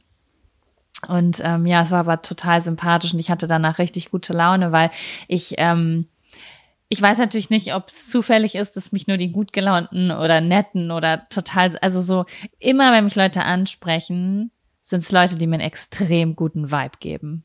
Und 1.09 1.41
ähm, 1.45 1.67
ja, 1.67 1.83
es 1.83 1.91
war 1.91 2.01
aber 2.01 2.23
total 2.23 2.61
sympathisch 2.61 3.13
und 3.13 3.19
ich 3.19 3.31
hatte 3.31 3.49
danach 3.49 3.79
richtig 3.79 4.11
gute 4.11 4.33
Laune, 4.35 4.71
weil 4.71 4.91
ich 5.27 5.55
ähm, 5.59 6.07
ich 6.93 7.01
weiß 7.01 7.17
natürlich 7.17 7.49
nicht, 7.49 7.75
ob 7.75 7.89
es 7.89 8.11
zufällig 8.11 8.55
ist, 8.55 8.77
dass 8.77 8.93
mich 8.93 9.07
nur 9.07 9.17
die 9.17 9.33
gut 9.33 9.55
gelaunten 9.55 10.11
oder 10.11 10.43
netten 10.43 10.91
oder 10.91 11.27
total, 11.31 11.75
also 11.79 12.03
so 12.03 12.27
immer, 12.59 12.93
wenn 12.93 13.05
mich 13.05 13.15
Leute 13.15 13.45
ansprechen, 13.45 14.51
sind 14.83 15.03
es 15.03 15.11
Leute, 15.11 15.37
die 15.37 15.47
mir 15.47 15.55
einen 15.55 15.67
extrem 15.67 16.37
guten 16.37 16.71
Vibe 16.71 16.99
geben. 17.01 17.45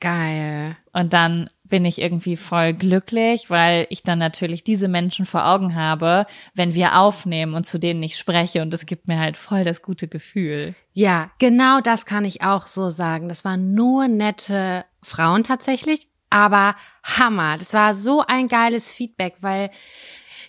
Geil. 0.00 0.74
Und 0.94 1.12
dann 1.12 1.50
bin 1.64 1.84
ich 1.84 2.00
irgendwie 2.00 2.38
voll 2.38 2.72
glücklich, 2.72 3.50
weil 3.50 3.86
ich 3.90 4.04
dann 4.04 4.20
natürlich 4.20 4.64
diese 4.64 4.88
Menschen 4.88 5.26
vor 5.26 5.46
Augen 5.46 5.74
habe, 5.74 6.24
wenn 6.54 6.72
wir 6.72 6.98
aufnehmen 6.98 7.52
und 7.52 7.66
zu 7.66 7.78
denen 7.78 8.02
ich 8.02 8.16
spreche 8.16 8.62
und 8.62 8.72
es 8.72 8.86
gibt 8.86 9.06
mir 9.06 9.18
halt 9.18 9.36
voll 9.36 9.64
das 9.64 9.82
gute 9.82 10.08
Gefühl. 10.08 10.74
Ja, 10.94 11.30
genau 11.38 11.82
das 11.82 12.06
kann 12.06 12.24
ich 12.24 12.40
auch 12.40 12.66
so 12.66 12.88
sagen. 12.88 13.28
Das 13.28 13.44
waren 13.44 13.74
nur 13.74 14.08
nette 14.08 14.86
Frauen 15.02 15.44
tatsächlich, 15.44 16.08
aber 16.30 16.74
Hammer. 17.02 17.52
Das 17.58 17.72
war 17.72 17.94
so 17.94 18.24
ein 18.26 18.48
geiles 18.48 18.92
Feedback, 18.92 19.36
weil 19.40 19.70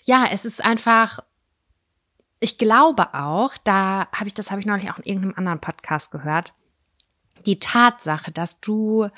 ja, 0.04 0.26
es 0.30 0.44
ist 0.44 0.64
einfach 0.64 1.20
ich 2.40 2.56
glaube 2.56 3.12
auch, 3.14 3.56
da 3.64 4.08
habe 4.12 4.26
ich 4.26 4.34
das 4.34 4.50
habe 4.50 4.60
ich 4.60 4.66
neulich 4.66 4.90
auch 4.90 4.98
in 4.98 5.04
irgendeinem 5.04 5.34
anderen 5.36 5.60
Podcast 5.60 6.10
gehört. 6.10 6.54
Die 7.46 7.58
Tatsache, 7.60 8.32
dass 8.32 8.58
du 8.60 9.08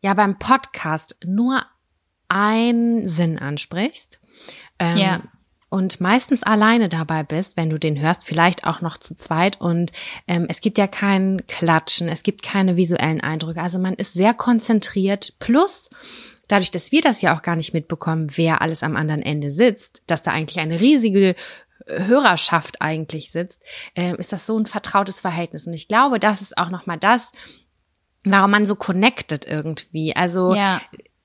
ja 0.00 0.14
beim 0.14 0.38
Podcast 0.38 1.16
nur 1.24 1.64
einen 2.28 3.06
Sinn 3.08 3.38
ansprichst. 3.38 4.20
Ähm, 4.78 4.96
Ja. 4.96 5.22
Und 5.70 6.00
meistens 6.00 6.42
alleine 6.42 6.88
dabei 6.88 7.22
bist, 7.22 7.56
wenn 7.56 7.70
du 7.70 7.78
den 7.78 8.00
hörst, 8.00 8.26
vielleicht 8.26 8.66
auch 8.66 8.80
noch 8.80 8.96
zu 8.96 9.16
zweit. 9.16 9.60
Und 9.60 9.92
ähm, 10.26 10.46
es 10.48 10.60
gibt 10.60 10.78
ja 10.78 10.88
kein 10.88 11.46
Klatschen, 11.46 12.08
es 12.08 12.24
gibt 12.24 12.42
keine 12.42 12.76
visuellen 12.76 13.20
Eindrücke. 13.20 13.62
Also 13.62 13.78
man 13.78 13.94
ist 13.94 14.12
sehr 14.12 14.34
konzentriert. 14.34 15.34
Plus, 15.38 15.88
dadurch, 16.48 16.72
dass 16.72 16.90
wir 16.90 17.00
das 17.00 17.22
ja 17.22 17.36
auch 17.36 17.42
gar 17.42 17.54
nicht 17.54 17.72
mitbekommen, 17.72 18.32
wer 18.34 18.60
alles 18.62 18.82
am 18.82 18.96
anderen 18.96 19.22
Ende 19.22 19.52
sitzt, 19.52 20.02
dass 20.08 20.24
da 20.24 20.32
eigentlich 20.32 20.58
eine 20.58 20.80
riesige 20.80 21.36
Hörerschaft 21.86 22.82
eigentlich 22.82 23.30
sitzt, 23.30 23.60
ähm, 23.94 24.16
ist 24.16 24.32
das 24.32 24.46
so 24.46 24.58
ein 24.58 24.66
vertrautes 24.66 25.20
Verhältnis. 25.20 25.66
Und 25.66 25.74
ich 25.74 25.86
glaube, 25.88 26.18
das 26.18 26.40
ist 26.40 26.58
auch 26.58 26.70
nochmal 26.70 26.98
das, 26.98 27.30
warum 28.24 28.50
man 28.50 28.66
so 28.66 28.74
connected 28.74 29.46
irgendwie. 29.46 30.14
Also 30.14 30.54
Ja. 30.54 30.80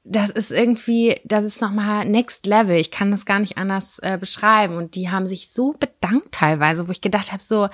Das 0.07 0.29
ist 0.29 0.51
irgendwie, 0.51 1.19
das 1.25 1.43
ist 1.43 1.61
nochmal 1.61 2.05
Next 2.05 2.45
Level. 2.45 2.75
Ich 2.75 2.91
kann 2.91 3.09
das 3.11 3.25
gar 3.25 3.39
nicht 3.39 3.57
anders 3.57 3.97
äh, 4.03 4.17
beschreiben. 4.19 4.77
Und 4.77 4.95
die 4.95 5.09
haben 5.09 5.25
sich 5.25 5.49
so 5.49 5.73
bedankt 5.73 6.31
teilweise, 6.31 6.87
wo 6.87 6.91
ich 6.91 7.01
gedacht 7.01 7.31
habe, 7.31 7.41
so 7.41 7.67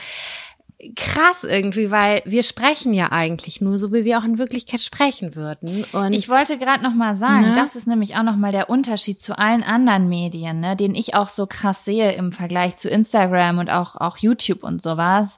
krass 0.96 1.44
irgendwie, 1.44 1.92
weil 1.92 2.24
wir 2.26 2.42
sprechen 2.42 2.94
ja 2.94 3.12
eigentlich 3.12 3.62
nur 3.62 3.78
so, 3.78 3.94
wie 3.94 4.04
wir 4.06 4.18
auch 4.18 4.24
in 4.24 4.40
Wirklichkeit 4.40 4.80
sprechen 4.82 5.36
würden. 5.36 5.86
Und 5.92 6.14
Ich 6.14 6.28
wollte 6.28 6.58
gerade 6.58 6.84
noch 6.84 6.96
mal 6.96 7.16
sagen, 7.16 7.50
Ne? 7.50 7.56
das 7.56 7.76
ist 7.76 7.86
nämlich 7.86 8.16
auch 8.16 8.24
noch 8.24 8.36
mal 8.36 8.52
der 8.52 8.70
Unterschied 8.70 9.20
zu 9.20 9.38
allen 9.38 9.62
anderen 9.64 10.10
Medien, 10.10 10.60
ne, 10.60 10.76
den 10.76 10.96
ich 10.96 11.14
auch 11.14 11.28
so 11.30 11.46
krass 11.46 11.86
sehe 11.86 12.14
im 12.14 12.32
Vergleich 12.32 12.78
zu 12.78 12.90
Instagram 12.90 13.60
und 13.60 13.70
auch 13.70 13.96
auch 13.96 14.18
YouTube 14.18 14.64
und 14.64 14.82
sowas 14.82 15.38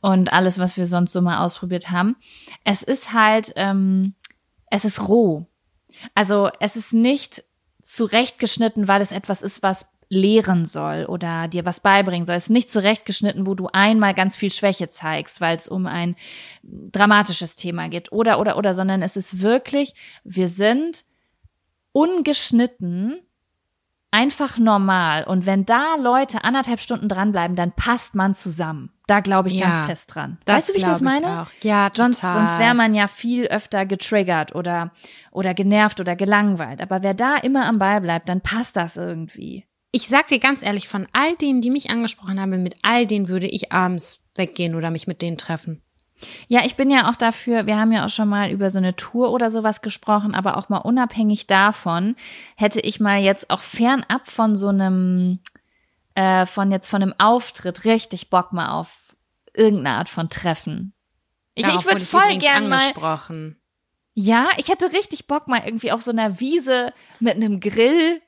und 0.00 0.32
alles, 0.32 0.58
was 0.58 0.76
wir 0.76 0.86
sonst 0.86 1.12
so 1.12 1.22
mal 1.22 1.42
ausprobiert 1.44 1.90
haben. 1.90 2.16
Es 2.64 2.82
ist 2.82 3.14
halt, 3.14 3.52
ähm, 3.56 4.14
es 4.70 4.84
ist 4.84 5.08
roh. 5.08 5.46
Also 6.14 6.50
es 6.60 6.76
ist 6.76 6.92
nicht 6.92 7.44
zurechtgeschnitten, 7.82 8.88
weil 8.88 9.00
es 9.00 9.12
etwas 9.12 9.42
ist, 9.42 9.62
was 9.62 9.86
lehren 10.10 10.64
soll 10.64 11.04
oder 11.06 11.48
dir 11.48 11.64
was 11.66 11.80
beibringen 11.80 12.26
soll. 12.26 12.36
Es 12.36 12.44
ist 12.44 12.50
nicht 12.50 12.70
zurechtgeschnitten, 12.70 13.46
wo 13.46 13.54
du 13.54 13.68
einmal 13.72 14.14
ganz 14.14 14.36
viel 14.36 14.50
Schwäche 14.50 14.88
zeigst, 14.88 15.40
weil 15.40 15.56
es 15.56 15.68
um 15.68 15.86
ein 15.86 16.16
dramatisches 16.62 17.56
Thema 17.56 17.88
geht 17.88 18.10
oder, 18.10 18.40
oder, 18.40 18.56
oder, 18.56 18.72
sondern 18.74 19.02
es 19.02 19.16
ist 19.16 19.42
wirklich, 19.42 19.94
wir 20.24 20.48
sind 20.48 21.04
ungeschnitten 21.92 23.20
einfach 24.10 24.58
normal. 24.58 25.24
Und 25.24 25.46
wenn 25.46 25.64
da 25.64 25.96
Leute 25.96 26.44
anderthalb 26.44 26.80
Stunden 26.80 27.08
dranbleiben, 27.08 27.56
dann 27.56 27.72
passt 27.72 28.14
man 28.14 28.34
zusammen. 28.34 28.90
Da 29.06 29.20
glaube 29.20 29.48
ich 29.48 29.54
Ja, 29.54 29.66
ganz 29.66 29.80
fest 29.80 30.14
dran. 30.14 30.38
weißt 30.46 30.68
du, 30.70 30.74
wie 30.74 30.78
ich 30.78 30.84
das 30.84 31.00
meine? 31.00 31.42
auch. 31.42 31.46
Ja, 31.62 31.90
Sonst, 31.92 32.20
total. 32.20 32.34
sonst 32.34 32.58
wäre 32.58 32.74
man 32.74 32.94
ja 32.94 33.08
viel 33.08 33.46
öfter 33.46 33.86
getriggert 33.86 34.54
oder, 34.54 34.92
oder 35.30 35.54
genervt 35.54 36.00
oder 36.00 36.16
gelangweilt. 36.16 36.80
Aber 36.80 37.02
wer 37.02 37.14
da 37.14 37.36
immer 37.36 37.66
am 37.66 37.78
Ball 37.78 38.00
bleibt, 38.00 38.28
dann 38.28 38.40
passt 38.40 38.76
das 38.76 38.96
irgendwie. 38.96 39.64
Ich 39.92 40.08
sag 40.08 40.26
dir 40.28 40.38
ganz 40.38 40.62
ehrlich, 40.62 40.88
von 40.88 41.06
all 41.12 41.34
denen, 41.36 41.62
die 41.62 41.70
mich 41.70 41.88
angesprochen 41.90 42.38
haben, 42.40 42.62
mit 42.62 42.76
all 42.82 43.06
denen 43.06 43.28
würde 43.28 43.46
ich 43.46 43.72
abends 43.72 44.20
weggehen 44.34 44.74
oder 44.74 44.90
mich 44.90 45.06
mit 45.06 45.22
denen 45.22 45.38
treffen. 45.38 45.82
Ja, 46.48 46.64
ich 46.64 46.76
bin 46.76 46.90
ja 46.90 47.10
auch 47.10 47.16
dafür, 47.16 47.66
wir 47.66 47.78
haben 47.78 47.92
ja 47.92 48.04
auch 48.04 48.10
schon 48.10 48.28
mal 48.28 48.50
über 48.50 48.70
so 48.70 48.78
eine 48.78 48.96
Tour 48.96 49.30
oder 49.30 49.50
sowas 49.50 49.82
gesprochen, 49.82 50.34
aber 50.34 50.56
auch 50.56 50.68
mal 50.68 50.78
unabhängig 50.78 51.46
davon 51.46 52.16
hätte 52.56 52.80
ich 52.80 53.00
mal 53.00 53.18
jetzt 53.18 53.50
auch 53.50 53.60
fernab 53.60 54.26
von 54.26 54.56
so 54.56 54.68
einem 54.68 55.40
äh, 56.14 56.46
von 56.46 56.72
jetzt 56.72 56.90
von 56.90 57.02
einem 57.02 57.14
Auftritt 57.18 57.84
richtig 57.84 58.30
Bock 58.30 58.52
mal 58.52 58.70
auf 58.70 59.16
irgendeine 59.54 59.98
Art 59.98 60.08
von 60.08 60.28
Treffen. 60.28 60.94
Ich, 61.54 61.66
ich 61.66 61.84
würde 61.84 62.00
voll 62.00 62.38
gern 62.38 62.68
mal. 62.68 62.78
Ja, 64.14 64.48
ich 64.56 64.68
hätte 64.68 64.92
richtig 64.92 65.26
Bock 65.26 65.46
mal 65.46 65.62
irgendwie 65.64 65.92
auf 65.92 66.02
so 66.02 66.10
einer 66.10 66.40
Wiese 66.40 66.92
mit 67.20 67.36
einem 67.36 67.60
Grill, 67.60 68.20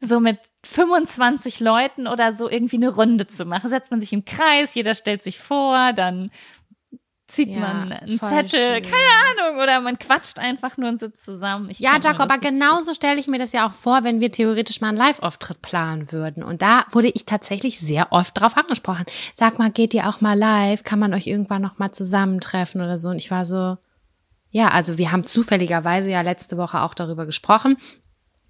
so 0.00 0.20
mit 0.20 0.38
25 0.64 1.60
Leuten 1.60 2.06
oder 2.06 2.32
so 2.32 2.48
irgendwie 2.48 2.76
eine 2.76 2.90
Runde 2.90 3.26
zu 3.26 3.44
machen. 3.44 3.70
Setzt 3.70 3.90
man 3.90 4.00
sich 4.00 4.12
im 4.12 4.24
Kreis, 4.24 4.74
jeder 4.74 4.94
stellt 4.94 5.22
sich 5.22 5.38
vor, 5.38 5.92
dann 5.92 6.30
zieht 7.34 7.48
ja, 7.48 7.60
man 7.60 7.92
einen 7.92 8.18
Zettel, 8.18 8.48
schön. 8.48 8.82
keine 8.82 9.48
Ahnung, 9.48 9.62
oder 9.62 9.80
man 9.80 9.98
quatscht 9.98 10.38
einfach 10.38 10.76
nur 10.76 10.88
und 10.88 11.00
sitzt 11.00 11.24
zusammen. 11.24 11.70
Ich 11.70 11.78
ja, 11.78 11.98
Jaco, 12.02 12.22
aber 12.22 12.38
genauso 12.38 12.94
stelle 12.94 13.18
ich 13.18 13.26
mir 13.26 13.38
das 13.38 13.52
ja 13.52 13.68
auch 13.68 13.72
vor, 13.72 14.04
wenn 14.04 14.20
wir 14.20 14.30
theoretisch 14.30 14.80
mal 14.80 14.88
einen 14.88 14.96
Live-Auftritt 14.96 15.62
planen 15.62 16.12
würden. 16.12 16.42
Und 16.42 16.62
da 16.62 16.84
wurde 16.90 17.08
ich 17.08 17.26
tatsächlich 17.26 17.80
sehr 17.80 18.12
oft 18.12 18.38
drauf 18.38 18.56
angesprochen. 18.56 19.06
Sag 19.34 19.58
mal, 19.58 19.70
geht 19.70 19.94
ihr 19.94 20.08
auch 20.08 20.20
mal 20.20 20.38
live? 20.38 20.84
Kann 20.84 20.98
man 20.98 21.14
euch 21.14 21.26
irgendwann 21.26 21.62
noch 21.62 21.78
mal 21.78 21.92
zusammentreffen 21.92 22.80
oder 22.80 22.98
so? 22.98 23.08
Und 23.08 23.16
ich 23.16 23.30
war 23.30 23.44
so, 23.44 23.76
ja, 24.50 24.68
also 24.68 24.98
wir 24.98 25.10
haben 25.10 25.26
zufälligerweise 25.26 26.10
ja 26.10 26.20
letzte 26.20 26.56
Woche 26.56 26.82
auch 26.82 26.94
darüber 26.94 27.26
gesprochen, 27.26 27.76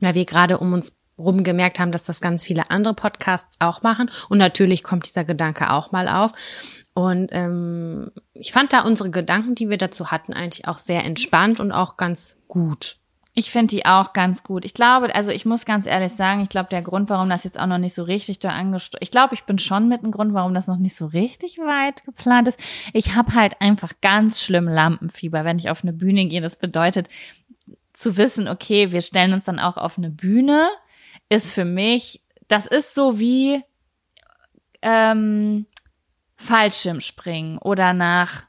weil 0.00 0.14
wir 0.14 0.26
gerade 0.26 0.58
um 0.58 0.72
uns 0.72 0.92
rum 1.16 1.44
gemerkt 1.44 1.78
haben, 1.78 1.92
dass 1.92 2.02
das 2.02 2.20
ganz 2.20 2.44
viele 2.44 2.70
andere 2.70 2.94
Podcasts 2.94 3.56
auch 3.60 3.82
machen. 3.82 4.10
Und 4.28 4.38
natürlich 4.38 4.82
kommt 4.82 5.06
dieser 5.06 5.24
Gedanke 5.24 5.70
auch 5.70 5.92
mal 5.92 6.08
auf. 6.08 6.32
Und 6.94 7.30
ähm, 7.32 8.12
ich 8.32 8.52
fand 8.52 8.72
da 8.72 8.82
unsere 8.82 9.10
Gedanken, 9.10 9.56
die 9.56 9.68
wir 9.68 9.78
dazu 9.78 10.10
hatten, 10.12 10.32
eigentlich 10.32 10.68
auch 10.68 10.78
sehr 10.78 11.04
entspannt 11.04 11.58
und 11.58 11.72
auch 11.72 11.96
ganz 11.96 12.36
gut. 12.46 12.98
Ich 13.36 13.50
finde 13.50 13.74
die 13.74 13.84
auch 13.84 14.12
ganz 14.12 14.44
gut. 14.44 14.64
Ich 14.64 14.74
glaube, 14.74 15.12
also 15.12 15.32
ich 15.32 15.44
muss 15.44 15.64
ganz 15.64 15.86
ehrlich 15.86 16.12
sagen, 16.12 16.42
ich 16.42 16.48
glaube, 16.48 16.68
der 16.70 16.82
Grund, 16.82 17.10
warum 17.10 17.28
das 17.28 17.42
jetzt 17.42 17.58
auch 17.58 17.66
noch 17.66 17.78
nicht 17.78 17.94
so 17.94 18.04
richtig 18.04 18.38
da 18.38 18.50
angestoßen, 18.50 19.02
ich 19.02 19.10
glaube, 19.10 19.34
ich 19.34 19.42
bin 19.42 19.58
schon 19.58 19.88
mit 19.88 20.04
einem 20.04 20.12
Grund, 20.12 20.34
warum 20.34 20.54
das 20.54 20.68
noch 20.68 20.76
nicht 20.76 20.94
so 20.94 21.06
richtig 21.06 21.58
weit 21.58 22.04
geplant 22.04 22.46
ist. 22.46 22.60
Ich 22.92 23.16
habe 23.16 23.34
halt 23.34 23.60
einfach 23.60 23.92
ganz 24.00 24.40
schlimm 24.40 24.68
Lampenfieber, 24.68 25.44
wenn 25.44 25.58
ich 25.58 25.68
auf 25.68 25.82
eine 25.82 25.92
Bühne 25.92 26.26
gehe. 26.26 26.40
Das 26.40 26.54
bedeutet, 26.54 27.08
zu 27.92 28.16
wissen, 28.16 28.46
okay, 28.46 28.92
wir 28.92 29.00
stellen 29.00 29.32
uns 29.32 29.44
dann 29.44 29.58
auch 29.58 29.76
auf 29.78 29.98
eine 29.98 30.10
Bühne, 30.10 30.68
ist 31.28 31.50
für 31.50 31.64
mich, 31.64 32.22
das 32.46 32.66
ist 32.66 32.94
so 32.94 33.18
wie, 33.18 33.62
ähm, 34.82 35.66
Fallschirmspringen 36.36 37.58
oder 37.58 37.92
nach, 37.92 38.44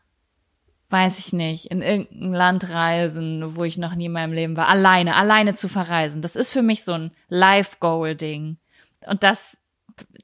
weiß 0.90 1.20
ich 1.20 1.34
nicht, 1.34 1.68
in 1.68 1.82
irgendein 1.82 2.34
Land 2.34 2.70
reisen, 2.70 3.56
wo 3.56 3.64
ich 3.64 3.78
noch 3.78 3.96
nie 3.96 4.06
in 4.06 4.12
meinem 4.12 4.34
Leben 4.34 4.58
war, 4.58 4.68
alleine, 4.68 5.16
alleine 5.16 5.54
zu 5.54 5.68
verreisen. 5.68 6.22
Das 6.22 6.36
ist 6.36 6.52
für 6.52 6.62
mich 6.62 6.84
so 6.84 6.94
ein 6.94 7.12
Life-Goal-Ding. 7.30 8.58
Und 9.08 9.24
das, 9.24 9.58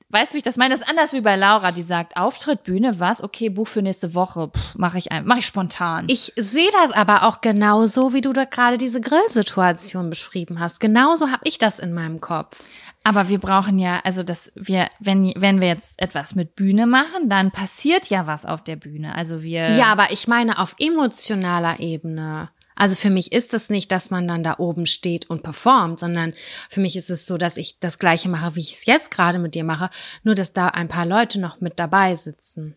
weißt 0.09 0.32
du, 0.32 0.36
wie 0.36 0.38
ich 0.39 0.43
das 0.43 0.57
meine? 0.57 0.74
Das 0.74 0.82
ist 0.82 0.89
anders 0.89 1.14
wie 1.14 1.22
bei 1.22 1.36
Laura, 1.36 1.72
die 1.72 1.82
sagt, 1.82 2.18
Auftritt, 2.18 2.64
Bühne, 2.64 2.99
was? 2.99 3.24
Okay, 3.24 3.49
Buch 3.49 3.68
für 3.68 3.82
nächste 3.82 4.14
Woche, 4.14 4.51
mache 4.76 4.97
ich 4.97 5.12
ein, 5.12 5.26
mache 5.26 5.39
ich 5.39 5.45
spontan. 5.45 6.05
Ich 6.07 6.34
sehe 6.36 6.72
das 6.72 6.91
aber 6.91 7.24
auch 7.24 7.41
genauso, 7.41 8.14
wie 8.14 8.22
du 8.22 8.34
da 8.34 8.45
gerade 8.45 8.78
diese 8.78 9.01
Grillsituation 9.01 10.09
beschrieben 10.09 10.59
hast. 10.59 10.80
Genauso 10.80 11.32
habe 11.32 11.41
ich 11.43 11.57
das 11.57 11.80
in 11.80 11.93
meinem 11.93 12.22
Kopf. 12.22 12.64
Aber 13.03 13.29
wir 13.29 13.39
brauchen 13.39 13.79
ja, 13.79 13.99
also 14.03 14.21
dass 14.21 14.51
wir, 14.55 14.89
wenn, 14.99 15.33
wenn 15.35 15.59
wir 15.59 15.67
jetzt 15.67 15.99
etwas 15.99 16.35
mit 16.35 16.55
Bühne 16.55 16.85
machen, 16.85 17.29
dann 17.29 17.51
passiert 17.51 18.07
ja 18.07 18.27
was 18.27 18.45
auf 18.45 18.63
der 18.63 18.75
Bühne. 18.75 19.15
Also 19.15 19.41
wir. 19.41 19.71
Ja, 19.75 19.85
aber 19.85 20.11
ich 20.11 20.27
meine 20.27 20.59
auf 20.59 20.75
emotionaler 20.77 21.79
Ebene. 21.79 22.49
Also 22.75 22.95
für 22.95 23.09
mich 23.09 23.31
ist 23.31 23.53
es 23.53 23.69
nicht, 23.69 23.91
dass 23.91 24.09
man 24.09 24.27
dann 24.27 24.43
da 24.43 24.55
oben 24.57 24.85
steht 24.85 25.29
und 25.29 25.43
performt, 25.43 25.99
sondern 25.99 26.33
für 26.69 26.79
mich 26.79 26.95
ist 26.95 27.09
es 27.09 27.25
so, 27.25 27.37
dass 27.37 27.57
ich 27.57 27.79
das 27.79 27.99
Gleiche 27.99 28.29
mache, 28.29 28.55
wie 28.55 28.61
ich 28.61 28.73
es 28.73 28.85
jetzt 28.85 29.11
gerade 29.11 29.39
mit 29.39 29.55
dir 29.55 29.63
mache, 29.63 29.89
nur 30.23 30.35
dass 30.35 30.53
da 30.53 30.67
ein 30.67 30.87
paar 30.87 31.05
Leute 31.05 31.39
noch 31.39 31.59
mit 31.59 31.79
dabei 31.79 32.15
sitzen. 32.15 32.75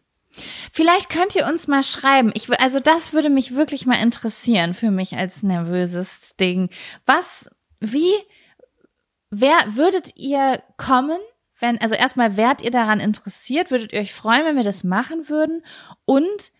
Vielleicht 0.73 1.11
könnt 1.11 1.37
ihr 1.37 1.47
uns 1.47 1.69
mal 1.69 1.83
schreiben. 1.83 2.33
Ich, 2.35 2.51
also 2.61 2.81
das 2.81 3.13
würde 3.13 3.31
mich 3.31 3.55
wirklich 3.55 3.87
mal 3.87 4.03
interessieren 4.03 4.75
für 4.75 4.91
mich 4.91 5.17
als 5.17 5.43
nervöses 5.43 6.35
Ding. 6.41 6.71
Was, 7.07 7.49
wie, 7.81 8.13
Wer 9.37 9.57
würdet 9.75 10.17
ihr 10.17 10.63
kommen, 10.77 11.19
wenn, 11.59 11.81
also 11.81 11.97
erstmal 11.97 12.37
wärt 12.37 12.63
ihr 12.63 12.71
daran 12.71 13.01
interessiert, 13.01 13.73
würdet 13.73 13.93
ihr 13.93 14.01
euch 14.01 14.15
freuen, 14.15 14.45
wenn 14.45 14.57
wir 14.57 14.63
das 14.63 14.85
machen 14.85 15.29
würden? 15.29 15.65
Und 16.05 16.53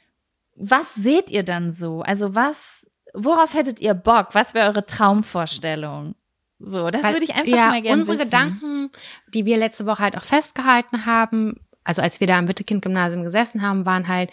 was 0.57 0.95
seht 0.97 1.31
ihr 1.31 1.45
dann 1.45 1.71
so? 1.71 2.03
Also 2.03 2.35
was, 2.35 2.91
worauf 3.13 3.55
hättet 3.55 3.81
ihr 3.81 3.95
Bock? 3.95 4.29
Was 4.33 4.55
wäre 4.55 4.69
eure 4.69 4.87
Traumvorstellung? 4.87 6.17
So, 6.59 6.91
das 6.91 7.05
Weil, 7.05 7.13
würde 7.15 7.25
ich 7.25 7.35
einfach 7.35 7.47
ja, 7.47 7.69
mal 7.69 7.83
gerne 7.83 8.01
unsere 8.01 8.19
wissen. 8.19 8.31
Gedanken, 8.31 8.91
die 9.29 9.45
wir 9.45 9.57
letzte 9.57 9.87
Woche 9.87 10.03
halt 10.03 10.17
auch 10.17 10.25
festgehalten 10.25 11.07
haben, 11.07 11.61
also 11.85 12.03
als 12.03 12.19
wir 12.21 12.27
da 12.27 12.39
am 12.39 12.49
Wittekind-Gymnasium 12.49 13.23
gesessen 13.23 13.63
haben, 13.63 13.87
waren 13.87 14.09
halt, 14.09 14.31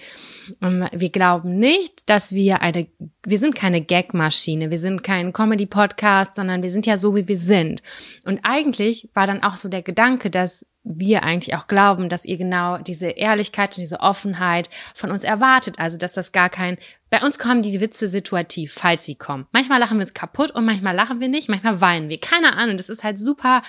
ähm, 0.62 0.88
wir 0.92 1.10
glauben 1.10 1.60
nicht, 1.60 2.10
dass 2.10 2.32
wir 2.32 2.62
eine, 2.62 2.88
wir 3.24 3.38
sind 3.38 3.56
keine 3.56 3.82
Gag-Maschine, 3.82 4.72
wir 4.72 4.80
sind 4.80 5.04
kein 5.04 5.34
Comedy-Podcast, 5.34 6.36
sondern 6.36 6.64
wir 6.64 6.70
sind 6.70 6.86
ja 6.86 6.98
so, 6.98 7.16
wie 7.16 7.28
wir 7.28 7.38
sind. 7.38 7.84
Und 8.24 8.40
eigentlich 8.44 9.10
war 9.14 9.28
dann 9.28 9.44
auch 9.44 9.58
so 9.58 9.68
der 9.70 9.82
Gedanke, 9.82 10.30
dass 10.30 10.66
wir 10.84 11.24
eigentlich 11.24 11.56
auch 11.56 11.68
glauben, 11.68 12.10
dass 12.10 12.26
ihr 12.26 12.38
genau 12.38 12.78
diese 12.80 13.10
Ehrlichkeit 13.10 13.72
und 13.72 13.82
diese 13.82 14.00
Offenheit 14.00 14.70
von 14.96 15.12
uns 15.12 15.24
erwartet. 15.24 15.78
Also, 15.78 15.98
dass 15.98 16.14
das 16.14 16.32
gar 16.32 16.50
kein, 16.50 16.78
bei 17.10 17.22
uns 17.22 17.38
kommen 17.38 17.62
die 17.62 17.80
Witze 17.82 18.08
situativ, 18.08 18.74
falls 18.74 19.06
sie 19.06 19.16
kommen. 19.16 19.46
Manchmal 19.52 19.80
lachen 19.80 19.98
wir 19.98 20.04
uns 20.04 20.14
kaputt 20.14 20.52
und 20.52 20.66
manchmal 20.66 20.96
lachen 20.96 21.20
wir 21.20 21.28
nicht, 21.28 21.50
manchmal 21.50 21.82
weinen 21.82 22.10
wir. 22.10 22.20
Keine 22.20 22.58
Ahnung. 22.58 22.78
Das 22.78 22.90
ist 22.90 23.04
halt 23.04 23.20
super 23.20 23.62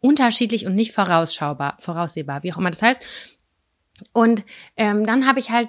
unterschiedlich 0.00 0.66
und 0.66 0.74
nicht 0.74 0.92
vorausschaubar, 0.92 1.76
voraussehbar, 1.78 2.42
wie 2.42 2.52
auch 2.52 2.58
immer 2.58 2.70
das 2.70 2.82
heißt. 2.82 3.00
Und 4.12 4.44
ähm, 4.76 5.06
dann 5.06 5.26
habe 5.26 5.40
ich 5.40 5.50
halt, 5.50 5.68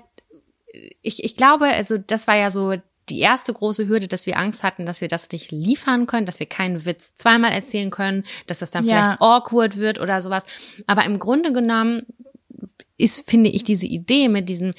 ich, 1.02 1.24
ich 1.24 1.36
glaube, 1.36 1.66
also 1.68 1.98
das 1.98 2.28
war 2.28 2.38
ja 2.38 2.50
so 2.50 2.76
die 3.10 3.20
erste 3.20 3.52
große 3.52 3.88
Hürde, 3.88 4.08
dass 4.08 4.26
wir 4.26 4.38
Angst 4.38 4.64
hatten, 4.64 4.86
dass 4.86 5.02
wir 5.02 5.10
das 5.10 5.30
nicht 5.32 5.52
liefern 5.52 6.08
können, 6.08 6.26
dass 6.26 6.40
wir 6.40 6.46
keinen 6.46 6.86
Witz 6.86 7.14
zweimal 7.18 7.52
erzählen 7.52 7.90
können, 7.90 8.24
dass 8.48 8.60
das 8.60 8.72
dann 8.72 8.86
ja. 8.86 9.04
vielleicht 9.04 9.22
awkward 9.22 9.78
wird 9.78 10.00
oder 10.00 10.22
sowas. 10.22 10.46
Aber 10.88 11.04
im 11.04 11.20
Grunde 11.20 11.52
genommen 11.52 12.06
ist, 12.98 13.30
finde 13.30 13.50
ich, 13.50 13.64
diese 13.64 13.88
Idee 13.88 14.30
mit 14.30 14.48
diesen 14.48 14.74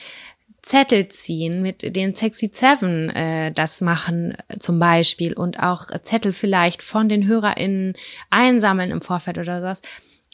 Zettel 0.63 1.09
ziehen, 1.09 1.61
mit 1.61 1.97
den 1.97 2.15
Sexy 2.15 2.51
Seven 2.53 3.11
äh, 3.11 3.53
das 3.53 3.81
machen 3.81 4.37
äh, 4.49 4.59
zum 4.59 4.79
Beispiel 4.79 5.33
und 5.33 5.59
auch 5.59 5.89
Zettel 6.03 6.33
vielleicht 6.33 6.83
von 6.83 7.09
den 7.09 7.27
HörerInnen 7.27 7.95
einsammeln 8.31 8.93
im 8.93 9.01
Vorfeld 9.01 9.39
oder 9.39 9.61
sowas. 9.61 9.83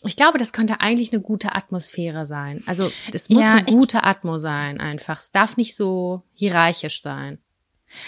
Ich 0.04 0.16
glaube, 0.16 0.38
das 0.38 0.52
könnte 0.52 0.80
eigentlich 0.80 1.12
eine 1.12 1.22
gute 1.22 1.54
Atmosphäre 1.56 2.24
sein. 2.24 2.62
Also 2.66 2.92
es 3.12 3.30
muss 3.30 3.44
ja, 3.44 3.54
eine 3.54 3.64
gute 3.64 4.04
Atmo 4.04 4.38
sein 4.38 4.80
einfach. 4.80 5.18
Es 5.18 5.32
darf 5.32 5.56
nicht 5.56 5.76
so 5.76 6.22
hierarchisch 6.34 7.02
sein. 7.02 7.38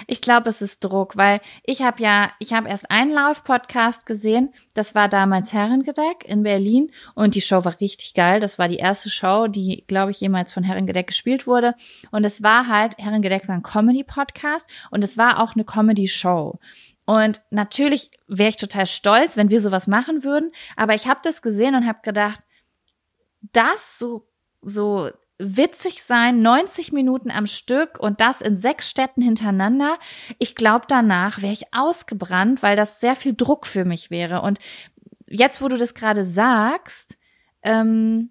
Ich 0.07 0.21
glaube, 0.21 0.49
es 0.49 0.63
ist 0.63 0.85
Druck, 0.85 1.17
weil 1.17 1.41
ich 1.65 1.83
habe 1.83 2.03
ja, 2.03 2.31
ich 2.39 2.53
habe 2.53 2.69
erst 2.69 2.91
einen 2.91 3.13
Live-Podcast 3.13 4.07
gesehen. 4.07 4.53
Das 4.75 4.95
war 4.95 5.09
damals 5.09 5.53
Herrengedeck 5.53 6.25
in 6.25 6.43
Berlin 6.43 6.91
und 7.15 7.35
die 7.35 7.41
Show 7.41 7.65
war 7.65 7.81
richtig 7.81 8.15
geil. 8.15 8.41
Das 8.41 8.59
war 8.59 8.69
die 8.69 8.77
erste 8.77 9.11
Show, 9.11 9.47
die, 9.47 9.85
glaube 9.87 10.11
ich, 10.11 10.21
jemals 10.21 10.53
von 10.53 10.63
Herrengedeck 10.63 11.09
gespielt 11.09 11.47
wurde. 11.47 11.75
Und 12.11 12.25
es 12.25 12.43
war 12.43 12.67
halt, 12.67 12.99
Herrengedeck 12.99 13.49
war 13.49 13.55
ein 13.55 13.63
Comedy-Podcast 13.63 14.69
und 14.91 15.05
es 15.05 15.19
war 15.19 15.43
auch 15.43 15.55
eine 15.55 15.65
Comedy-Show. 15.65 16.59
Und 17.05 17.43
natürlich 17.51 18.11
wäre 18.29 18.51
ich 18.51 18.57
total 18.57 18.87
stolz, 18.87 19.37
wenn 19.37 19.51
wir 19.51 19.61
sowas 19.61 19.87
machen 19.87 20.23
würden. 20.23 20.53
Aber 20.77 20.95
ich 20.95 21.09
habe 21.09 21.21
das 21.25 21.43
gesehen 21.43 21.75
und 21.75 21.87
habe 21.87 21.99
gedacht, 22.03 22.41
das 23.53 23.99
so 23.99 24.27
so 24.63 25.11
witzig 25.41 26.03
sein, 26.03 26.43
90 26.43 26.93
Minuten 26.93 27.31
am 27.31 27.47
Stück 27.47 27.99
und 27.99 28.21
das 28.21 28.41
in 28.41 28.57
sechs 28.57 28.91
Städten 28.91 29.23
hintereinander. 29.23 29.99
Ich 30.39 30.55
glaube, 30.55 30.85
danach 30.87 31.41
wäre 31.41 31.53
ich 31.53 31.73
ausgebrannt, 31.73 32.63
weil 32.63 32.77
das 32.77 33.01
sehr 33.01 33.17
viel 33.17 33.35
Druck 33.35 33.67
für 33.67 33.85
mich 33.85 34.11
wäre. 34.11 34.43
Und 34.43 34.59
jetzt, 35.27 35.63
wo 35.63 35.69
du 35.69 35.79
das 35.79 35.95
gerade 35.95 36.25
sagst, 36.25 37.17
ähm, 37.63 38.31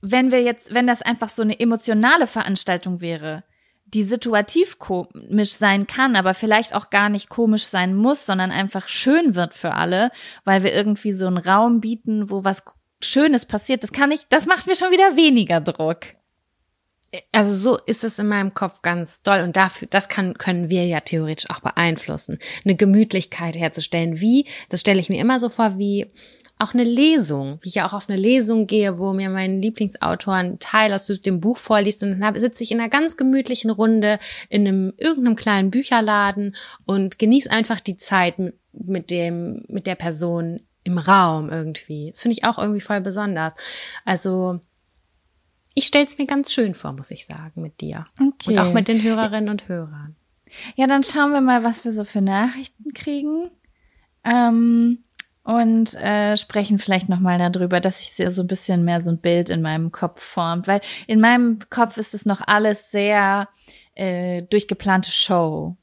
wenn 0.00 0.32
wir 0.32 0.42
jetzt, 0.42 0.74
wenn 0.74 0.88
das 0.88 1.00
einfach 1.00 1.30
so 1.30 1.42
eine 1.42 1.60
emotionale 1.60 2.26
Veranstaltung 2.26 3.00
wäre, 3.00 3.44
die 3.84 4.02
situativ 4.02 4.78
komisch 4.78 5.52
sein 5.52 5.86
kann, 5.86 6.16
aber 6.16 6.34
vielleicht 6.34 6.74
auch 6.74 6.90
gar 6.90 7.08
nicht 7.08 7.28
komisch 7.28 7.64
sein 7.64 7.94
muss, 7.94 8.26
sondern 8.26 8.50
einfach 8.50 8.88
schön 8.88 9.34
wird 9.34 9.54
für 9.54 9.74
alle, 9.74 10.10
weil 10.44 10.64
wir 10.64 10.72
irgendwie 10.72 11.12
so 11.12 11.26
einen 11.26 11.36
Raum 11.36 11.80
bieten, 11.80 12.30
wo 12.30 12.42
was 12.42 12.64
Schönes 13.02 13.46
passiert, 13.46 13.82
das 13.82 13.92
kann 13.92 14.10
ich, 14.10 14.26
das 14.28 14.46
macht 14.46 14.66
mir 14.66 14.76
schon 14.76 14.90
wieder 14.90 15.16
weniger 15.16 15.60
Druck. 15.60 16.00
Also 17.30 17.54
so 17.54 17.78
ist 17.84 18.04
es 18.04 18.18
in 18.18 18.28
meinem 18.28 18.54
Kopf 18.54 18.80
ganz 18.80 19.22
doll 19.22 19.42
und 19.42 19.56
dafür, 19.56 19.86
das 19.90 20.08
kann, 20.08 20.34
können 20.34 20.70
wir 20.70 20.86
ja 20.86 21.00
theoretisch 21.00 21.50
auch 21.50 21.60
beeinflussen, 21.60 22.38
eine 22.64 22.74
Gemütlichkeit 22.74 23.54
herzustellen. 23.54 24.20
Wie, 24.20 24.46
das 24.70 24.80
stelle 24.80 25.00
ich 25.00 25.10
mir 25.10 25.20
immer 25.20 25.38
so 25.38 25.50
vor, 25.50 25.78
wie 25.78 26.10
auch 26.58 26.74
eine 26.74 26.84
Lesung, 26.84 27.58
wie 27.62 27.68
ich 27.68 27.74
ja 27.74 27.86
auch 27.88 27.92
auf 27.92 28.08
eine 28.08 28.16
Lesung 28.16 28.66
gehe, 28.66 28.98
wo 28.98 29.12
mir 29.12 29.28
mein 29.30 29.60
Lieblingsautor 29.60 30.34
einen 30.34 30.58
Teil 30.58 30.94
aus 30.94 31.06
dem 31.06 31.40
Buch 31.40 31.58
vorliest 31.58 32.02
und 32.02 32.20
dann 32.20 32.38
sitze 32.38 32.62
ich 32.62 32.70
in 32.70 32.80
einer 32.80 32.88
ganz 32.88 33.16
gemütlichen 33.16 33.70
Runde 33.70 34.18
in 34.48 34.66
einem 34.66 34.92
irgendeinem 34.96 35.36
kleinen 35.36 35.70
Bücherladen 35.70 36.54
und 36.86 37.18
genieße 37.18 37.50
einfach 37.50 37.80
die 37.80 37.98
Zeit 37.98 38.38
mit, 38.38 38.54
mit 38.72 39.10
dem 39.10 39.64
mit 39.68 39.86
der 39.86 39.96
Person 39.96 40.60
im 40.84 40.98
Raum 40.98 41.50
irgendwie. 41.50 42.10
Das 42.10 42.20
finde 42.20 42.36
ich 42.36 42.44
auch 42.44 42.58
irgendwie 42.58 42.80
voll 42.80 43.00
besonders. 43.00 43.54
Also 44.04 44.60
ich 45.74 45.86
stelle 45.86 46.06
es 46.06 46.18
mir 46.18 46.26
ganz 46.26 46.52
schön 46.52 46.74
vor, 46.74 46.92
muss 46.92 47.10
ich 47.10 47.26
sagen, 47.26 47.62
mit 47.62 47.80
dir. 47.80 48.06
Okay. 48.20 48.50
Und 48.50 48.58
auch 48.58 48.72
mit 48.72 48.88
den 48.88 49.02
Hörerinnen 49.02 49.48
und 49.48 49.68
Hörern. 49.68 50.16
Ja, 50.76 50.86
dann 50.86 51.02
schauen 51.02 51.32
wir 51.32 51.40
mal, 51.40 51.64
was 51.64 51.84
wir 51.84 51.92
so 51.92 52.04
für 52.04 52.20
Nachrichten 52.20 52.92
kriegen. 52.92 53.50
Ähm, 54.24 54.98
und 55.44 55.94
äh, 55.94 56.36
sprechen 56.36 56.78
vielleicht 56.78 57.08
nochmal 57.08 57.38
darüber, 57.38 57.80
dass 57.80 57.98
sich 57.98 58.32
so 58.32 58.42
ein 58.42 58.46
bisschen 58.46 58.84
mehr 58.84 59.00
so 59.00 59.10
ein 59.10 59.18
Bild 59.18 59.50
in 59.50 59.60
meinem 59.60 59.90
Kopf 59.90 60.22
formt. 60.22 60.68
Weil 60.68 60.80
in 61.06 61.20
meinem 61.20 61.58
Kopf 61.68 61.96
ist 61.96 62.14
es 62.14 62.26
noch 62.26 62.42
alles 62.46 62.90
sehr 62.90 63.48
äh, 63.94 64.42
durchgeplante 64.42 65.10
Show. 65.10 65.76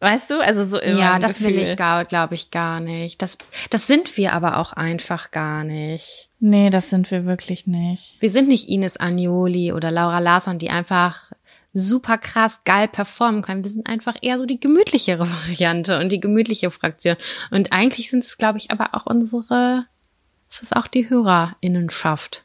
Weißt 0.00 0.30
du? 0.30 0.40
Also 0.40 0.64
so 0.64 0.78
immer. 0.78 0.98
Ja, 0.98 1.18
das 1.18 1.38
Gefühl. 1.38 1.56
will 1.56 1.62
ich 1.62 1.76
gar, 1.76 2.04
glaube 2.04 2.36
ich, 2.36 2.50
gar 2.50 2.78
nicht. 2.78 3.20
Das, 3.20 3.36
das 3.70 3.86
sind 3.86 4.16
wir 4.16 4.32
aber 4.32 4.58
auch 4.58 4.72
einfach 4.72 5.32
gar 5.32 5.64
nicht. 5.64 6.30
Nee, 6.38 6.70
das 6.70 6.90
sind 6.90 7.10
wir 7.10 7.24
wirklich 7.24 7.66
nicht. 7.66 8.16
Wir 8.20 8.30
sind 8.30 8.48
nicht 8.48 8.68
Ines 8.68 8.98
Agnoli 8.98 9.72
oder 9.72 9.90
Laura 9.90 10.20
Larsson, 10.20 10.58
die 10.58 10.70
einfach 10.70 11.32
super 11.72 12.16
krass 12.16 12.62
geil 12.64 12.86
performen 12.86 13.42
können. 13.42 13.64
Wir 13.64 13.70
sind 13.70 13.88
einfach 13.88 14.16
eher 14.22 14.38
so 14.38 14.46
die 14.46 14.60
gemütlichere 14.60 15.28
Variante 15.42 15.98
und 15.98 16.10
die 16.10 16.20
gemütliche 16.20 16.70
Fraktion. 16.70 17.16
Und 17.50 17.72
eigentlich 17.72 18.10
sind 18.10 18.22
es, 18.22 18.38
glaube 18.38 18.58
ich, 18.58 18.70
aber 18.70 18.94
auch 18.94 19.06
unsere, 19.06 19.86
es 20.48 20.60
ist 20.60 20.76
auch 20.76 20.86
die 20.86 21.10
Hörerinnenschaft, 21.10 22.44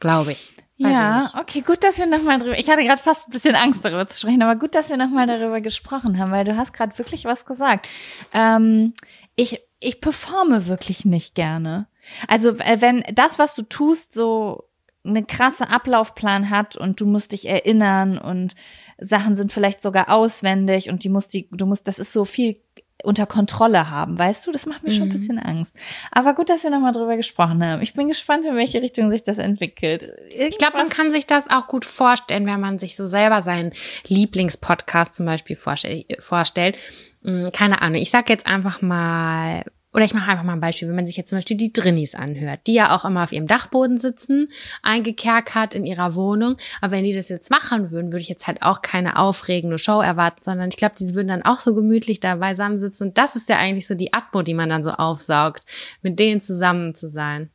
glaube 0.00 0.32
ich. 0.32 0.52
Weiß 0.78 0.92
ja, 0.92 1.30
okay, 1.40 1.62
gut, 1.62 1.82
dass 1.84 1.98
wir 1.98 2.06
nochmal 2.06 2.38
drüber. 2.38 2.58
Ich 2.58 2.68
hatte 2.68 2.84
gerade 2.84 3.00
fast 3.00 3.28
ein 3.28 3.30
bisschen 3.30 3.54
Angst 3.54 3.84
darüber 3.84 4.06
zu 4.06 4.20
sprechen, 4.20 4.42
aber 4.42 4.56
gut, 4.56 4.74
dass 4.74 4.90
wir 4.90 4.98
nochmal 4.98 5.26
darüber 5.26 5.60
gesprochen 5.62 6.18
haben, 6.18 6.30
weil 6.32 6.44
du 6.44 6.56
hast 6.56 6.74
gerade 6.74 6.98
wirklich 6.98 7.24
was 7.24 7.46
gesagt. 7.46 7.88
Ähm, 8.32 8.92
ich 9.36 9.62
ich 9.80 10.00
performe 10.00 10.66
wirklich 10.66 11.04
nicht 11.04 11.34
gerne. 11.34 11.86
Also 12.28 12.50
äh, 12.58 12.80
wenn 12.80 13.04
das, 13.14 13.38
was 13.38 13.54
du 13.54 13.62
tust, 13.62 14.12
so 14.12 14.64
eine 15.04 15.24
krasse 15.24 15.70
Ablaufplan 15.70 16.50
hat 16.50 16.76
und 16.76 17.00
du 17.00 17.06
musst 17.06 17.32
dich 17.32 17.48
erinnern 17.48 18.18
und 18.18 18.56
Sachen 18.98 19.36
sind 19.36 19.52
vielleicht 19.52 19.80
sogar 19.82 20.10
auswendig 20.10 20.88
und 20.88 21.04
die 21.04 21.08
musst 21.08 21.32
die, 21.34 21.48
du 21.50 21.66
musst, 21.66 21.86
das 21.86 21.98
ist 21.98 22.12
so 22.12 22.24
viel 22.24 22.60
unter 23.02 23.26
Kontrolle 23.26 23.90
haben, 23.90 24.18
weißt 24.18 24.46
du? 24.46 24.52
Das 24.52 24.66
macht 24.66 24.82
mir 24.82 24.90
schon 24.90 25.04
ein 25.04 25.08
mhm. 25.08 25.12
bisschen 25.12 25.38
Angst. 25.38 25.74
Aber 26.10 26.34
gut, 26.34 26.48
dass 26.48 26.62
wir 26.62 26.70
nochmal 26.70 26.92
drüber 26.92 27.16
gesprochen 27.16 27.64
haben. 27.64 27.82
Ich 27.82 27.94
bin 27.94 28.08
gespannt, 28.08 28.44
in 28.44 28.56
welche 28.56 28.80
Richtung 28.80 29.10
sich 29.10 29.22
das 29.22 29.38
entwickelt. 29.38 30.02
Irgendwas 30.02 30.48
ich 30.48 30.58
glaube, 30.58 30.76
man 30.78 30.88
kann 30.88 31.10
sich 31.10 31.26
das 31.26 31.48
auch 31.48 31.68
gut 31.68 31.84
vorstellen, 31.84 32.46
wenn 32.46 32.60
man 32.60 32.78
sich 32.78 32.96
so 32.96 33.06
selber 33.06 33.42
seinen 33.42 33.72
Lieblingspodcast 34.06 35.16
zum 35.16 35.26
Beispiel 35.26 35.56
vorstellt. 35.56 36.78
Hm, 37.22 37.50
keine 37.52 37.82
Ahnung. 37.82 38.00
Ich 38.00 38.10
sag 38.10 38.28
jetzt 38.28 38.46
einfach 38.46 38.82
mal 38.82 39.64
oder 39.96 40.04
ich 40.04 40.12
mache 40.12 40.30
einfach 40.30 40.44
mal 40.44 40.52
ein 40.52 40.60
Beispiel, 40.60 40.88
wenn 40.88 40.94
man 40.94 41.06
sich 41.06 41.16
jetzt 41.16 41.30
zum 41.30 41.38
Beispiel 41.38 41.56
die 41.56 41.72
Drinnies 41.72 42.14
anhört, 42.14 42.60
die 42.66 42.74
ja 42.74 42.94
auch 42.94 43.06
immer 43.06 43.22
auf 43.22 43.32
ihrem 43.32 43.46
Dachboden 43.46 43.98
sitzen, 43.98 44.52
eingekerkert 44.82 45.72
in 45.72 45.86
ihrer 45.86 46.14
Wohnung. 46.14 46.58
Aber 46.82 46.92
wenn 46.92 47.04
die 47.04 47.14
das 47.14 47.30
jetzt 47.30 47.50
machen 47.50 47.90
würden, 47.90 48.12
würde 48.12 48.20
ich 48.20 48.28
jetzt 48.28 48.46
halt 48.46 48.60
auch 48.60 48.82
keine 48.82 49.18
aufregende 49.18 49.78
Show 49.78 50.02
erwarten, 50.02 50.42
sondern 50.44 50.68
ich 50.68 50.76
glaube, 50.76 50.96
die 50.98 51.14
würden 51.14 51.28
dann 51.28 51.42
auch 51.42 51.60
so 51.60 51.74
gemütlich 51.74 52.20
da 52.20 52.34
beisammen 52.34 52.76
sitzen. 52.76 53.04
Und 53.04 53.16
das 53.16 53.36
ist 53.36 53.48
ja 53.48 53.56
eigentlich 53.56 53.86
so 53.86 53.94
die 53.94 54.12
Atmo, 54.12 54.42
die 54.42 54.52
man 54.52 54.68
dann 54.68 54.82
so 54.82 54.90
aufsaugt, 54.90 55.64
mit 56.02 56.18
denen 56.18 56.42
zusammen 56.42 56.94
zu 56.94 57.08
sein. 57.08 57.48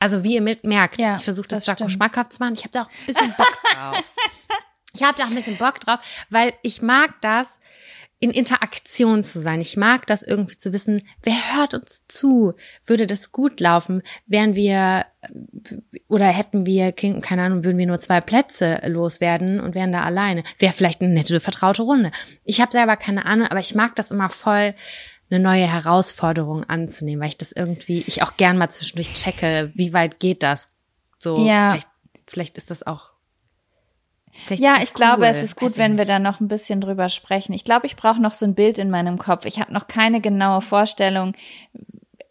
Also 0.00 0.24
wie 0.24 0.34
ihr 0.34 0.42
mit 0.42 0.64
merkt, 0.64 1.00
ja, 1.00 1.14
ich 1.16 1.22
versuche 1.22 1.46
das, 1.46 1.64
das 1.64 1.78
Jaco 1.78 1.88
schmackhaft 1.88 2.32
zu 2.32 2.42
machen. 2.42 2.54
Ich 2.54 2.64
habe 2.64 2.72
da 2.72 2.82
auch 2.82 2.88
ein 2.88 3.06
bisschen 3.06 3.32
Bock 3.36 3.58
drauf. 3.72 4.02
ich 4.92 5.04
habe 5.04 5.16
da 5.16 5.22
auch 5.22 5.28
ein 5.28 5.36
bisschen 5.36 5.56
Bock 5.56 5.78
drauf, 5.78 6.00
weil 6.30 6.52
ich 6.62 6.82
mag 6.82 7.14
das, 7.20 7.60
in 8.18 8.30
Interaktion 8.30 9.22
zu 9.22 9.40
sein. 9.40 9.60
Ich 9.60 9.76
mag 9.76 10.06
das 10.06 10.22
irgendwie 10.22 10.56
zu 10.56 10.72
wissen, 10.72 11.02
wer 11.22 11.56
hört 11.56 11.74
uns 11.74 12.04
zu? 12.08 12.54
Würde 12.84 13.06
das 13.06 13.30
gut 13.30 13.60
laufen? 13.60 14.02
Wären 14.26 14.54
wir 14.54 15.04
oder 16.08 16.26
hätten 16.26 16.66
wir, 16.66 16.92
keine 16.92 17.42
Ahnung, 17.42 17.64
würden 17.64 17.78
wir 17.78 17.86
nur 17.86 18.00
zwei 18.00 18.20
Plätze 18.20 18.80
loswerden 18.86 19.60
und 19.60 19.74
wären 19.74 19.92
da 19.92 20.02
alleine? 20.02 20.44
Wäre 20.58 20.72
vielleicht 20.72 21.02
eine 21.02 21.12
nette, 21.12 21.40
vertraute 21.40 21.82
Runde. 21.82 22.10
Ich 22.44 22.60
habe 22.60 22.72
selber 22.72 22.96
keine 22.96 23.26
Ahnung, 23.26 23.48
aber 23.48 23.60
ich 23.60 23.74
mag 23.74 23.94
das 23.96 24.10
immer 24.12 24.30
voll, 24.30 24.74
eine 25.28 25.40
neue 25.40 25.66
Herausforderung 25.66 26.64
anzunehmen, 26.64 27.20
weil 27.20 27.30
ich 27.30 27.36
das 27.36 27.52
irgendwie, 27.52 28.04
ich 28.06 28.22
auch 28.22 28.36
gern 28.36 28.56
mal 28.56 28.70
zwischendurch 28.70 29.12
checke, 29.12 29.72
wie 29.74 29.92
weit 29.92 30.20
geht 30.20 30.42
das? 30.42 30.68
So, 31.18 31.44
ja. 31.44 31.70
vielleicht, 31.70 31.88
vielleicht 32.28 32.56
ist 32.58 32.70
das 32.70 32.86
auch 32.86 33.15
Vielleicht 34.44 34.62
ja, 34.62 34.76
ich 34.82 34.90
cool. 34.90 34.94
glaube, 34.94 35.26
es 35.26 35.42
ist 35.42 35.56
gut, 35.56 35.78
wenn 35.78 35.98
wir 35.98 36.04
da 36.04 36.18
noch 36.18 36.40
ein 36.40 36.48
bisschen 36.48 36.80
drüber 36.80 37.08
sprechen. 37.08 37.52
Ich 37.52 37.64
glaube, 37.64 37.86
ich 37.86 37.96
brauche 37.96 38.20
noch 38.20 38.32
so 38.32 38.44
ein 38.44 38.54
Bild 38.54 38.78
in 38.78 38.90
meinem 38.90 39.18
Kopf. 39.18 39.46
Ich 39.46 39.60
habe 39.60 39.72
noch 39.72 39.88
keine 39.88 40.20
genaue 40.20 40.60
Vorstellung, 40.60 41.34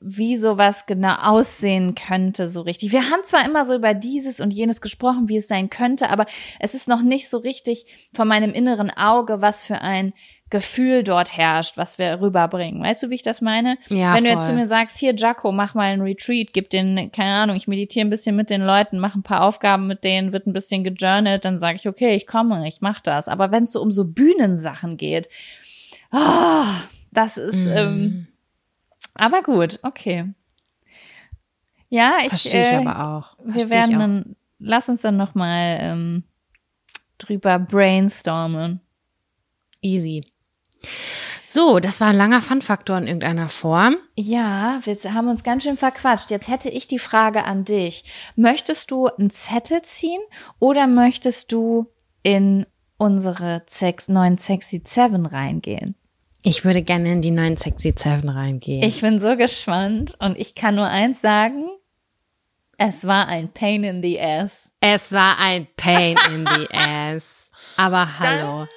wie 0.08 0.38
sowas 0.38 0.86
genau 0.86 1.16
aussehen 1.16 1.96
könnte, 1.96 2.48
so 2.48 2.62
richtig. 2.62 2.92
Wir 2.92 3.10
haben 3.10 3.24
zwar 3.24 3.44
immer 3.44 3.66
so 3.66 3.74
über 3.74 3.96
dieses 3.96 4.40
und 4.40 4.54
jenes 4.54 4.80
gesprochen, 4.80 5.30
wie 5.30 5.38
es 5.38 5.48
sein 5.48 5.72
könnte, 5.72 6.12
aber 6.12 6.28
es 6.60 6.76
ist 6.76 6.88
noch 6.88 7.02
nicht 7.02 7.28
so 7.28 7.40
richtig 7.40 7.88
von 8.14 8.28
meinem 8.28 8.54
inneren 8.54 8.92
Auge, 8.92 9.42
was 9.42 9.64
für 9.64 9.82
ein 9.82 10.14
Gefühl 10.52 11.04
dort 11.04 11.36
herrscht, 11.36 11.76
was 11.76 11.98
wir 11.98 12.22
rüberbringen. 12.22 12.84
Weißt 12.84 13.02
du, 13.02 13.10
wie 13.10 13.16
ich 13.16 13.24
das 13.24 13.42
meine? 13.42 13.80
Ja, 13.90 14.14
Wenn 14.14 14.26
du 14.26 14.30
jetzt 14.30 14.46
zu 14.46 14.54
mir 14.54 14.68
sagst, 14.68 14.98
hier 14.98 15.16
Jaco, 15.16 15.52
mach 15.52 15.74
mal 15.74 15.86
einen 15.86 16.04
Retreat, 16.04 16.54
gib 16.54 16.70
den, 16.70 17.12
keine 17.12 17.34
Ahnung, 17.34 17.56
ich 17.56 17.68
meditiere 17.68 18.06
ein 18.06 18.12
bisschen 18.12 18.36
mit 18.36 18.52
den 18.52 18.62
Leuten, 18.62 19.00
mach 19.00 19.16
ein 19.16 19.24
paar 19.24 19.42
Aufgaben 19.42 19.88
mit 19.88 20.04
denen, 20.04 20.34
wird 20.34 20.46
ein 20.46 20.54
bisschen 20.54 20.84
gejournelt, 20.84 21.46
dann 21.46 21.58
sage 21.58 21.78
ich, 21.78 21.88
okay, 21.88 22.16
ich 22.16 22.28
komme, 22.28 22.68
ich 22.68 22.80
mach 22.82 23.02
das. 23.02 23.28
Aber 23.28 23.52
wenn 23.52 23.64
es 23.64 23.72
so 23.72 23.82
um 23.82 23.90
so 23.90 24.06
Bühnensachen 24.06 24.98
geht, 24.98 25.30
oh, 26.12 26.66
das 27.12 27.38
ist, 27.38 27.66
mm. 27.66 27.70
ähm, 27.70 28.28
aber 29.16 29.42
gut, 29.42 29.80
okay. 29.82 30.34
Ja, 31.90 32.18
ich 32.22 32.30
verstehe 32.30 32.62
ich 32.62 32.68
äh, 32.68 32.86
aber 32.86 33.18
auch. 33.18 33.36
Versteh 33.38 33.60
wir 33.62 33.70
werden 33.70 34.00
dann, 34.00 34.36
lass 34.60 34.90
uns 34.90 35.02
dann 35.02 35.18
noch 35.18 35.34
mal 35.34 35.78
ähm, 35.80 36.24
drüber 37.18 37.58
brainstormen. 37.58 38.82
Easy. 39.82 40.22
So, 41.44 41.80
das 41.80 42.02
war 42.02 42.10
ein 42.10 42.18
langer 42.18 42.42
Fun-Faktor 42.42 42.98
in 42.98 43.08
irgendeiner 43.08 43.50
Form. 43.50 43.98
Ja, 44.16 44.80
wir 44.84 45.14
haben 45.14 45.30
uns 45.30 45.44
ganz 45.44 45.64
schön 45.64 45.78
verquatscht. 45.78 46.32
Jetzt 46.32 46.48
hätte 46.48 46.70
ich 46.70 46.88
die 46.88 47.00
Frage 47.00 47.46
an 47.46 47.66
dich. 47.66 48.04
Möchtest 48.36 48.92
du 48.92 49.08
einen 49.08 49.32
Zettel 49.32 49.82
ziehen 49.84 50.22
oder 50.60 50.88
möchtest 50.88 51.52
du 51.52 51.88
in 52.24 52.66
unsere 52.98 53.64
Sex, 53.68 54.08
neuen 54.08 54.38
Sexy 54.38 54.82
Seven 54.86 55.26
reingehen? 55.26 55.96
Ich 56.42 56.64
würde 56.64 56.82
gerne 56.82 57.12
in 57.12 57.22
die 57.22 57.32
neuen 57.32 57.58
Sexy 57.58 57.94
Seven 57.98 58.30
reingehen. 58.30 58.84
Ich 58.84 59.02
bin 59.02 59.20
so 59.20 59.36
gespannt 59.36 60.16
und 60.20 60.38
ich 60.38 60.56
kann 60.56 60.76
nur 60.76 60.88
eins 60.88 61.22
sagen. 61.22 61.66
Es 62.78 63.08
war 63.08 63.28
ein 63.28 63.52
Pain 63.52 63.84
in 63.84 64.04
the 64.04 64.20
Ass. 64.20 64.70
Es 64.82 65.12
war 65.14 65.40
ein 65.40 65.68
Pain 65.78 66.18
in 66.30 66.46
the 66.46 66.68
Ass. 66.74 67.50
Aber 67.78 68.20
hallo. 68.20 68.60
Dann 68.60 68.68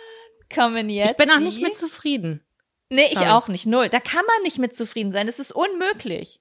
kommen 0.55 0.89
jetzt. 0.91 1.13
Ich 1.13 1.17
bin 1.17 1.31
auch 1.31 1.39
nicht 1.39 1.61
mit 1.61 1.77
zufrieden. 1.77 2.43
Nee, 2.91 3.07
ich 3.07 3.19
Sorry. 3.19 3.31
auch 3.31 3.49
nicht. 3.49 3.67
Null. 3.67 3.89
Da 3.89 4.01
kann 4.01 4.25
man 4.27 4.43
nicht 4.43 4.59
mit 4.59 4.75
zufrieden 4.75 5.13
sein. 5.13 5.27
Das 5.27 5.39
ist 5.39 5.53
unmöglich. 5.53 6.41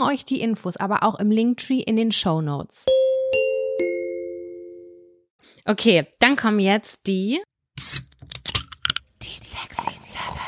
euch 0.00 0.24
die 0.24 0.40
Infos 0.40 0.76
aber 0.76 1.02
auch 1.02 1.18
im 1.18 1.30
Linktree 1.30 1.80
in 1.80 1.96
den 1.96 2.12
Show 2.12 2.40
Notes. 2.40 2.86
Okay, 5.64 6.06
dann 6.18 6.36
kommen 6.36 6.58
jetzt 6.58 7.06
die 7.06 7.40
die 9.22 9.48
Sexy 9.48 9.92
Seven. 10.04 10.40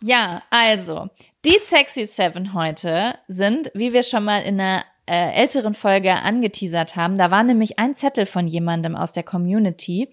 Ja, 0.00 0.42
also 0.50 1.08
die 1.44 1.58
Sexy 1.64 2.06
Seven 2.06 2.54
heute 2.54 3.18
sind, 3.28 3.70
wie 3.74 3.92
wir 3.92 4.02
schon 4.02 4.24
mal 4.24 4.42
in 4.42 4.60
einer 4.60 4.84
äh, 5.08 5.32
älteren 5.32 5.74
Folge 5.74 6.12
angeteasert 6.12 6.96
haben, 6.96 7.16
da 7.16 7.30
war 7.30 7.42
nämlich 7.42 7.78
ein 7.78 7.94
Zettel 7.94 8.26
von 8.26 8.46
jemandem 8.48 8.96
aus 8.96 9.12
der 9.12 9.22
Community. 9.22 10.08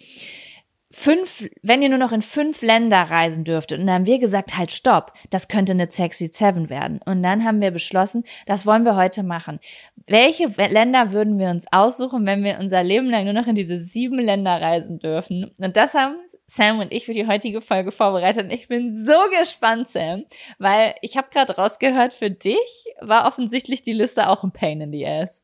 Fünf, 0.96 1.50
wenn 1.64 1.82
ihr 1.82 1.90
nur 1.90 1.98
noch 1.98 2.12
in 2.12 2.22
fünf 2.22 2.62
Länder 2.62 3.02
reisen 3.02 3.44
dürftet. 3.44 3.80
Und 3.80 3.88
dann 3.88 3.96
haben 3.96 4.06
wir 4.06 4.20
gesagt, 4.20 4.56
halt 4.56 4.72
stopp, 4.72 5.12
das 5.32 5.48
könnte 5.48 5.74
eine 5.74 5.92
Sexy 5.92 6.30
Seven 6.32 6.70
werden. 6.70 7.00
Und 7.04 7.24
dann 7.24 7.44
haben 7.44 7.62
wir 7.62 7.72
beschlossen, 7.72 8.24
das 8.46 8.68
wollen 8.68 8.86
wir 8.86 8.96
heute 8.96 9.24
machen. 9.24 9.60
Welche 10.06 10.46
Länder 10.48 11.12
würden 11.12 11.40
wir 11.40 11.50
uns 11.50 11.66
aussuchen, 11.72 12.28
wenn 12.28 12.44
wir 12.44 12.60
unser 12.60 12.84
Leben 12.84 13.10
lang 13.10 13.26
nur 13.26 13.34
noch 13.34 13.48
in 13.48 13.56
diese 13.56 13.80
sieben 13.80 14.20
Länder 14.20 14.62
reisen 14.62 15.00
dürfen? 15.00 15.52
Und 15.60 15.76
das 15.76 15.96
haben 15.96 16.16
Sam 16.48 16.80
und 16.80 16.94
ich 16.94 17.06
für 17.06 17.14
die 17.14 17.28
heutige 17.28 17.62
Folge 17.62 17.92
vorbereitet. 17.92 18.46
Und 18.46 18.52
ich 18.52 18.68
bin 18.68 19.06
so 19.06 19.18
gespannt, 19.38 19.90
Sam, 19.90 20.26
weil 20.60 20.94
ich 21.02 21.18
habe 21.18 21.30
gerade 21.32 21.56
rausgehört, 21.56 22.14
für 22.14 22.30
dich 22.30 22.86
war 23.02 23.26
offensichtlich 23.26 23.82
die 23.82 23.94
Liste 23.94 24.30
auch 24.30 24.44
ein 24.44 24.52
Pain 24.52 24.82
in 24.82 24.92
the 24.92 25.08
Ass. 25.08 25.43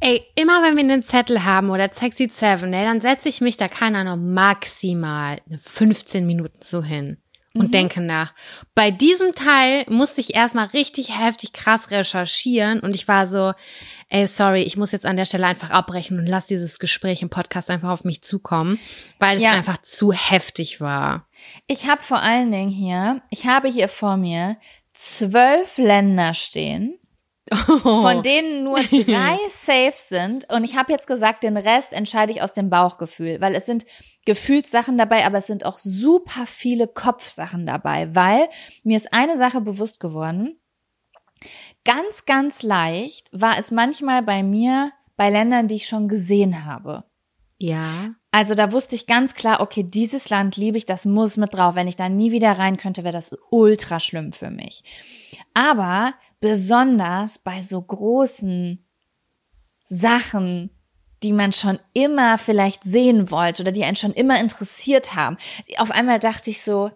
Ey, 0.00 0.24
immer 0.34 0.62
wenn 0.62 0.76
wir 0.76 0.84
einen 0.84 1.02
Zettel 1.02 1.44
haben 1.44 1.70
oder 1.70 1.90
Sexy 1.92 2.28
Seven, 2.30 2.72
ey, 2.72 2.84
dann 2.84 3.00
setze 3.00 3.28
ich 3.28 3.40
mich 3.40 3.56
da, 3.56 3.68
keine 3.68 3.98
Ahnung, 3.98 4.32
maximal 4.32 5.40
15 5.56 6.26
Minuten 6.26 6.58
so 6.60 6.82
hin 6.82 7.18
und 7.54 7.68
mhm. 7.68 7.72
denke 7.72 8.00
nach. 8.00 8.34
Bei 8.74 8.90
diesem 8.90 9.32
Teil 9.32 9.84
musste 9.88 10.20
ich 10.20 10.34
erstmal 10.34 10.66
richtig 10.66 11.18
heftig 11.18 11.52
krass 11.52 11.90
recherchieren 11.90 12.80
und 12.80 12.94
ich 12.94 13.08
war 13.08 13.26
so, 13.26 13.52
ey, 14.08 14.26
sorry, 14.26 14.62
ich 14.62 14.76
muss 14.76 14.92
jetzt 14.92 15.06
an 15.06 15.16
der 15.16 15.24
Stelle 15.24 15.46
einfach 15.46 15.70
abbrechen 15.70 16.18
und 16.18 16.26
lass 16.26 16.46
dieses 16.46 16.78
Gespräch 16.78 17.22
im 17.22 17.30
Podcast 17.30 17.70
einfach 17.70 17.90
auf 17.90 18.04
mich 18.04 18.22
zukommen, 18.22 18.78
weil 19.18 19.36
es 19.36 19.42
ja. 19.42 19.52
einfach 19.52 19.78
zu 19.82 20.12
heftig 20.12 20.80
war. 20.80 21.28
Ich 21.66 21.86
habe 21.86 22.02
vor 22.02 22.20
allen 22.20 22.50
Dingen 22.50 22.70
hier, 22.70 23.22
ich 23.30 23.46
habe 23.46 23.68
hier 23.68 23.88
vor 23.88 24.16
mir 24.16 24.56
zwölf 24.94 25.78
Länder 25.78 26.34
stehen. 26.34 26.98
Oh. 27.50 28.02
Von 28.02 28.22
denen 28.22 28.64
nur 28.64 28.80
drei 28.90 29.38
safe 29.48 29.94
sind. 29.94 30.50
Und 30.52 30.64
ich 30.64 30.76
habe 30.76 30.92
jetzt 30.92 31.06
gesagt, 31.06 31.42
den 31.42 31.56
Rest 31.56 31.92
entscheide 31.92 32.32
ich 32.32 32.42
aus 32.42 32.52
dem 32.52 32.70
Bauchgefühl, 32.70 33.40
weil 33.40 33.54
es 33.54 33.66
sind 33.66 33.86
Gefühlssachen 34.24 34.98
dabei, 34.98 35.24
aber 35.24 35.38
es 35.38 35.46
sind 35.46 35.64
auch 35.64 35.78
super 35.78 36.44
viele 36.46 36.86
Kopfsachen 36.86 37.66
dabei, 37.66 38.14
weil 38.14 38.48
mir 38.84 38.96
ist 38.96 39.12
eine 39.12 39.38
Sache 39.38 39.60
bewusst 39.60 40.00
geworden. 40.00 40.58
Ganz, 41.84 42.26
ganz 42.26 42.62
leicht 42.62 43.28
war 43.32 43.58
es 43.58 43.70
manchmal 43.70 44.22
bei 44.22 44.42
mir 44.42 44.92
bei 45.16 45.30
Ländern, 45.30 45.68
die 45.68 45.76
ich 45.76 45.86
schon 45.86 46.08
gesehen 46.08 46.64
habe. 46.64 47.04
Ja. 47.58 48.14
Also 48.30 48.54
da 48.54 48.72
wusste 48.72 48.94
ich 48.94 49.06
ganz 49.06 49.34
klar, 49.34 49.60
okay, 49.60 49.82
dieses 49.82 50.28
Land 50.30 50.56
liebe 50.56 50.76
ich, 50.76 50.86
das 50.86 51.04
muss 51.04 51.36
mit 51.36 51.54
drauf. 51.54 51.74
Wenn 51.74 51.88
ich 51.88 51.96
da 51.96 52.08
nie 52.08 52.30
wieder 52.30 52.52
rein 52.52 52.76
könnte, 52.76 53.02
wäre 53.02 53.12
das 53.12 53.34
ultra 53.50 53.98
schlimm 53.98 54.32
für 54.32 54.50
mich. 54.50 54.84
Aber 55.54 56.14
besonders 56.40 57.38
bei 57.38 57.62
so 57.62 57.80
großen 57.80 58.84
Sachen, 59.88 60.70
die 61.22 61.32
man 61.32 61.52
schon 61.52 61.78
immer 61.94 62.38
vielleicht 62.38 62.84
sehen 62.84 63.30
wollte 63.30 63.62
oder 63.62 63.72
die 63.72 63.84
einen 63.84 63.96
schon 63.96 64.12
immer 64.12 64.40
interessiert 64.40 65.14
haben. 65.14 65.36
Auf 65.78 65.90
einmal 65.90 66.18
dachte 66.18 66.50
ich 66.50 66.62
so, 66.62 66.90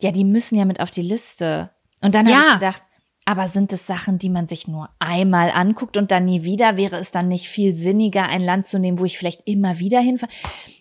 ja, 0.00 0.10
die 0.10 0.24
müssen 0.24 0.56
ja 0.56 0.64
mit 0.64 0.80
auf 0.80 0.90
die 0.90 1.02
Liste. 1.02 1.70
Und 2.00 2.14
dann 2.14 2.26
ja. 2.26 2.36
habe 2.36 2.46
ich 2.46 2.54
gedacht, 2.54 2.82
aber 3.26 3.48
sind 3.48 3.72
es 3.72 3.86
Sachen, 3.86 4.18
die 4.18 4.28
man 4.28 4.46
sich 4.46 4.68
nur 4.68 4.90
einmal 4.98 5.50
anguckt 5.50 5.96
und 5.96 6.10
dann 6.10 6.26
nie 6.26 6.44
wieder? 6.44 6.76
Wäre 6.76 6.98
es 6.98 7.10
dann 7.10 7.28
nicht 7.28 7.48
viel 7.48 7.74
sinniger, 7.74 8.28
ein 8.28 8.42
Land 8.42 8.66
zu 8.66 8.78
nehmen, 8.78 8.98
wo 8.98 9.04
ich 9.04 9.18
vielleicht 9.18 9.46
immer 9.46 9.78
wieder 9.78 10.00
hinfahre? 10.00 10.32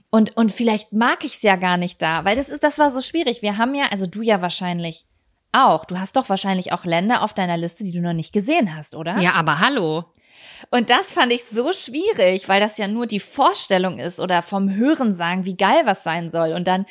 Und, 0.10 0.36
und 0.38 0.52
vielleicht 0.52 0.94
mag 0.94 1.24
ich 1.24 1.36
es 1.36 1.42
ja 1.42 1.56
gar 1.56 1.78
nicht 1.78 2.02
da, 2.02 2.26
weil 2.26 2.36
das 2.36 2.50
ist, 2.50 2.64
das 2.64 2.80
war 2.80 2.92
so 2.92 3.02
schwierig. 3.02 3.42
Wir 3.42 3.58
haben 3.58 3.74
ja, 3.74 3.86
also 3.92 4.08
du 4.08 4.22
ja 4.22 4.42
wahrscheinlich 4.42 5.06
auch. 5.54 5.86
Du 5.86 6.00
hast 6.00 6.16
doch 6.16 6.30
wahrscheinlich 6.30 6.72
auch 6.72 6.86
Länder 6.86 7.22
auf 7.22 7.34
deiner 7.34 7.58
Liste, 7.58 7.84
die 7.84 7.92
du 7.92 8.02
noch 8.02 8.14
nicht 8.14 8.34
gesehen 8.34 8.76
hast, 8.76 8.96
oder? 8.96 9.20
Ja, 9.20 9.34
aber 9.34 9.60
hallo. 9.60 10.04
Und 10.72 10.90
das 10.90 11.14
fand 11.14 11.32
ich 11.32 11.44
so 11.46 11.72
schwierig, 11.72 12.50
weil 12.50 12.60
das 12.60 12.78
ja 12.78 12.88
nur 12.88 13.08
die 13.08 13.20
Vorstellung 13.20 14.00
ist 14.00 14.20
oder 14.20 14.42
vom 14.42 14.74
Hören 14.74 15.14
sagen, 15.14 15.46
wie 15.46 15.58
geil 15.58 15.82
was 15.86 16.04
sein 16.04 16.30
soll. 16.30 16.54
Und 16.54 16.68
dann 16.68 16.86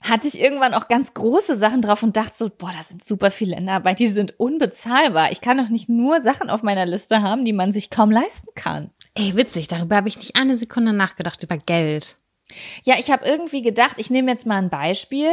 hatte 0.00 0.28
ich 0.28 0.38
irgendwann 0.38 0.74
auch 0.74 0.88
ganz 0.88 1.14
große 1.14 1.56
Sachen 1.56 1.82
drauf 1.82 2.02
und 2.02 2.16
dachte 2.16 2.36
so, 2.36 2.50
boah, 2.50 2.70
da 2.76 2.82
sind 2.82 3.04
super 3.04 3.30
viele 3.30 3.54
Länder 3.54 3.74
dabei, 3.74 3.94
die 3.94 4.08
sind 4.08 4.38
unbezahlbar. 4.38 5.32
Ich 5.32 5.40
kann 5.40 5.58
doch 5.58 5.68
nicht 5.68 5.88
nur 5.88 6.20
Sachen 6.20 6.50
auf 6.50 6.62
meiner 6.62 6.86
Liste 6.86 7.22
haben, 7.22 7.44
die 7.44 7.52
man 7.52 7.72
sich 7.72 7.90
kaum 7.90 8.10
leisten 8.10 8.48
kann. 8.54 8.90
Ey, 9.14 9.34
witzig, 9.36 9.68
darüber 9.68 9.96
habe 9.96 10.08
ich 10.08 10.16
nicht 10.16 10.36
eine 10.36 10.54
Sekunde 10.54 10.92
nachgedacht, 10.92 11.42
über 11.42 11.56
Geld. 11.56 12.16
Ja, 12.84 12.94
ich 12.98 13.10
habe 13.10 13.26
irgendwie 13.26 13.62
gedacht, 13.62 13.94
ich 13.96 14.10
nehme 14.10 14.30
jetzt 14.30 14.46
mal 14.46 14.56
ein 14.56 14.70
Beispiel. 14.70 15.30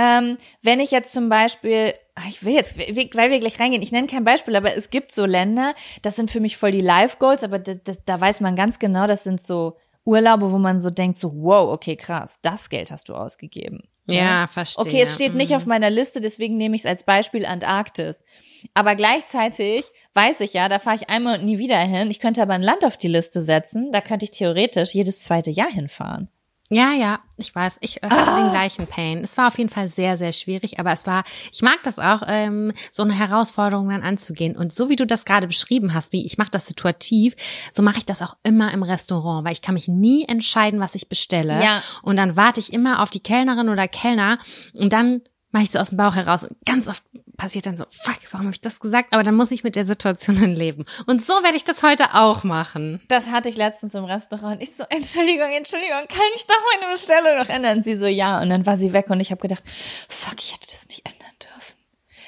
Ähm, 0.00 0.38
wenn 0.62 0.80
ich 0.80 0.90
jetzt 0.92 1.12
zum 1.12 1.28
Beispiel, 1.28 1.92
ah, 2.14 2.22
ich 2.26 2.42
will 2.42 2.54
jetzt, 2.54 2.78
weil 2.78 3.30
wir 3.30 3.40
gleich 3.40 3.60
reingehen, 3.60 3.82
ich 3.82 3.92
nenne 3.92 4.06
kein 4.06 4.24
Beispiel, 4.24 4.56
aber 4.56 4.74
es 4.74 4.88
gibt 4.88 5.12
so 5.12 5.26
Länder, 5.26 5.74
das 6.00 6.16
sind 6.16 6.30
für 6.30 6.40
mich 6.40 6.56
voll 6.56 6.70
die 6.70 6.80
Life 6.80 7.18
Goals, 7.18 7.44
aber 7.44 7.58
das, 7.58 7.82
das, 7.84 7.98
da 8.06 8.18
weiß 8.18 8.40
man 8.40 8.56
ganz 8.56 8.78
genau, 8.78 9.06
das 9.06 9.24
sind 9.24 9.42
so 9.42 9.76
Urlaube, 10.06 10.52
wo 10.52 10.56
man 10.56 10.78
so 10.78 10.88
denkt, 10.88 11.18
so, 11.18 11.32
wow, 11.34 11.70
okay, 11.70 11.96
krass, 11.96 12.38
das 12.40 12.70
Geld 12.70 12.90
hast 12.90 13.10
du 13.10 13.14
ausgegeben. 13.14 13.82
Ja, 14.06 14.14
ja 14.14 14.46
verstehe. 14.46 14.82
Okay, 14.82 15.02
es 15.02 15.12
steht 15.12 15.34
nicht 15.34 15.50
mhm. 15.50 15.56
auf 15.56 15.66
meiner 15.66 15.90
Liste, 15.90 16.22
deswegen 16.22 16.56
nehme 16.56 16.76
ich 16.76 16.82
es 16.82 16.86
als 16.86 17.04
Beispiel 17.04 17.44
Antarktis. 17.44 18.24
Aber 18.72 18.96
gleichzeitig 18.96 19.84
weiß 20.14 20.40
ich 20.40 20.54
ja, 20.54 20.70
da 20.70 20.78
fahre 20.78 20.96
ich 20.96 21.10
einmal 21.10 21.38
und 21.38 21.44
nie 21.44 21.58
wieder 21.58 21.78
hin. 21.78 22.10
Ich 22.10 22.20
könnte 22.20 22.40
aber 22.40 22.54
ein 22.54 22.62
Land 22.62 22.86
auf 22.86 22.96
die 22.96 23.08
Liste 23.08 23.44
setzen, 23.44 23.92
da 23.92 24.00
könnte 24.00 24.24
ich 24.24 24.30
theoretisch 24.30 24.94
jedes 24.94 25.22
zweite 25.22 25.50
Jahr 25.50 25.70
hinfahren. 25.70 26.30
Ja, 26.72 26.92
ja, 26.92 27.18
ich 27.36 27.52
weiß, 27.52 27.78
ich 27.80 28.00
äh, 28.00 28.08
hatte 28.08 28.30
ah. 28.30 28.42
den 28.42 28.50
gleichen 28.52 28.86
Pain. 28.86 29.24
Es 29.24 29.36
war 29.36 29.48
auf 29.48 29.58
jeden 29.58 29.70
Fall 29.70 29.88
sehr, 29.88 30.16
sehr 30.16 30.32
schwierig, 30.32 30.78
aber 30.78 30.92
es 30.92 31.04
war, 31.04 31.24
ich 31.50 31.62
mag 31.62 31.82
das 31.82 31.98
auch, 31.98 32.22
ähm, 32.28 32.72
so 32.92 33.02
eine 33.02 33.12
Herausforderung 33.12 33.88
dann 33.88 34.04
anzugehen. 34.04 34.56
Und 34.56 34.72
so 34.72 34.88
wie 34.88 34.94
du 34.94 35.04
das 35.04 35.24
gerade 35.24 35.48
beschrieben 35.48 35.94
hast, 35.94 36.12
wie 36.12 36.24
ich 36.24 36.38
mache 36.38 36.52
das 36.52 36.66
situativ, 36.66 37.34
so 37.72 37.82
mache 37.82 37.98
ich 37.98 38.06
das 38.06 38.22
auch 38.22 38.36
immer 38.44 38.72
im 38.72 38.84
Restaurant, 38.84 39.44
weil 39.44 39.52
ich 39.52 39.62
kann 39.62 39.74
mich 39.74 39.88
nie 39.88 40.24
entscheiden, 40.28 40.78
was 40.78 40.94
ich 40.94 41.08
bestelle. 41.08 41.60
Ja. 41.60 41.82
Und 42.02 42.16
dann 42.16 42.36
warte 42.36 42.60
ich 42.60 42.72
immer 42.72 43.02
auf 43.02 43.10
die 43.10 43.20
Kellnerin 43.20 43.68
oder 43.68 43.88
Kellner 43.88 44.38
und 44.72 44.92
dann 44.92 45.22
mache 45.52 45.64
ich 45.64 45.70
so 45.70 45.78
aus 45.78 45.88
dem 45.88 45.98
Bauch 45.98 46.14
heraus. 46.14 46.44
Und 46.44 46.56
ganz 46.64 46.88
oft 46.88 47.02
passiert 47.36 47.66
dann 47.66 47.76
so, 47.76 47.84
fuck, 47.88 48.18
warum 48.30 48.46
habe 48.46 48.54
ich 48.54 48.60
das 48.60 48.80
gesagt? 48.80 49.12
Aber 49.12 49.22
dann 49.22 49.34
muss 49.34 49.50
ich 49.50 49.64
mit 49.64 49.76
der 49.76 49.84
Situation 49.84 50.36
dann 50.40 50.54
leben. 50.54 50.84
Und 51.06 51.24
so 51.24 51.42
werde 51.42 51.56
ich 51.56 51.64
das 51.64 51.82
heute 51.82 52.14
auch 52.14 52.44
machen. 52.44 53.00
Das 53.08 53.30
hatte 53.30 53.48
ich 53.48 53.56
letztens 53.56 53.94
im 53.94 54.04
Restaurant. 54.04 54.62
Ich 54.62 54.76
so, 54.76 54.84
Entschuldigung, 54.88 55.50
Entschuldigung, 55.50 56.00
kann 56.08 56.26
ich 56.36 56.46
doch 56.46 56.60
meine 56.74 56.92
Bestellung 56.92 57.38
noch 57.38 57.48
ändern? 57.48 57.82
Sie 57.82 57.96
so, 57.96 58.06
ja. 58.06 58.40
Und 58.40 58.50
dann 58.50 58.66
war 58.66 58.76
sie 58.76 58.92
weg 58.92 59.10
und 59.10 59.20
ich 59.20 59.30
habe 59.30 59.40
gedacht, 59.40 59.64
fuck, 60.08 60.38
ich 60.38 60.52
hätte 60.52 60.66
das 60.70 60.86
nicht 60.88 61.04
ändern 61.06 61.34
dürfen. 61.40 61.74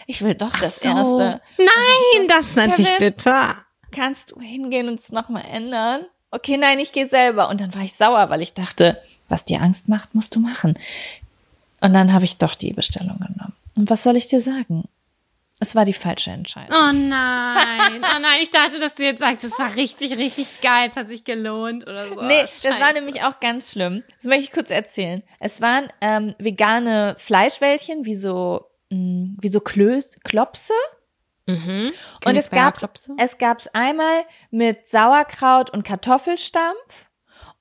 Ich 0.07 0.23
will 0.23 0.35
doch 0.35 0.57
das 0.59 0.81
so. 0.81 0.89
Erste. 0.89 1.41
Nein, 1.59 2.23
so, 2.23 2.27
das 2.29 2.47
ist 2.47 2.57
natürlich 2.57 2.99
bitter. 2.99 3.57
Kannst 3.93 4.33
du 4.33 4.41
hingehen 4.41 4.89
und 4.89 4.99
es 4.99 5.13
nochmal 5.13 5.45
ändern? 5.51 6.07
Okay, 6.31 6.57
nein, 6.57 6.79
ich 6.79 6.93
gehe 6.93 7.07
selber. 7.07 7.51
Und 7.51 7.61
dann 7.61 7.75
war 7.75 7.83
ich 7.83 7.93
sauer, 7.93 8.31
weil 8.31 8.41
ich 8.41 8.55
dachte, 8.55 9.01
was 9.29 9.45
dir 9.45 9.61
Angst 9.61 9.89
macht, 9.89 10.15
musst 10.15 10.35
du 10.35 10.41
machen. 10.41 10.79
Und 11.83 11.95
dann 11.95 12.13
habe 12.13 12.25
ich 12.25 12.39
doch 12.39 12.55
die 12.55 12.73
Bestellung 12.73 13.19
genommen. 13.19 13.55
Und 13.77 13.91
was 13.91 14.05
soll 14.05 14.17
ich 14.17 14.29
dir 14.29 14.41
sagen? 14.41 14.85
Es 15.59 15.77
war 15.77 15.85
die 15.85 15.93
falsche 15.93 16.31
Entscheidung. 16.31 16.77
Oh 16.77 16.93
nein, 16.93 18.01
oh 18.03 18.19
nein, 18.21 18.41
ich 18.43 18.51
dachte, 18.51 18.81
dass 18.81 18.97
du 18.97 19.05
jetzt 19.05 19.21
sagst, 19.21 19.45
es 19.45 19.57
war 19.59 19.75
richtig, 19.77 20.17
richtig 20.17 20.61
geil, 20.61 20.89
es 20.91 20.97
hat 20.97 21.09
sich 21.09 21.25
gelohnt 21.25 21.85
oder 21.85 22.09
so. 22.09 22.21
Nee, 22.23 22.41
Scheiße. 22.41 22.69
das 22.69 22.81
war 22.81 22.93
nämlich 22.93 23.23
auch 23.23 23.39
ganz 23.39 23.73
schlimm. 23.73 24.03
Das 24.17 24.25
möchte 24.27 24.45
ich 24.45 24.53
kurz 24.53 24.71
erzählen. 24.71 25.23
Es 25.39 25.61
waren 25.61 25.89
ähm, 26.01 26.35
vegane 26.39 27.15
Fleischwällchen, 27.19 28.05
wie 28.05 28.17
so, 28.17 28.67
mh, 28.91 28.99
mm, 28.99 29.37
wie 29.41 29.49
so 29.49 29.61
Klöß, 29.61 30.21
Klopse. 30.25 30.75
Mhm. 31.47 31.93
Und 32.25 32.37
es 32.37 32.51
gab 32.51 32.79
es 33.19 33.39
gab's 33.39 33.69
einmal 33.69 34.25
mit 34.51 34.89
Sauerkraut 34.89 35.71
und 35.71 35.85
Kartoffelstampf 35.85 37.09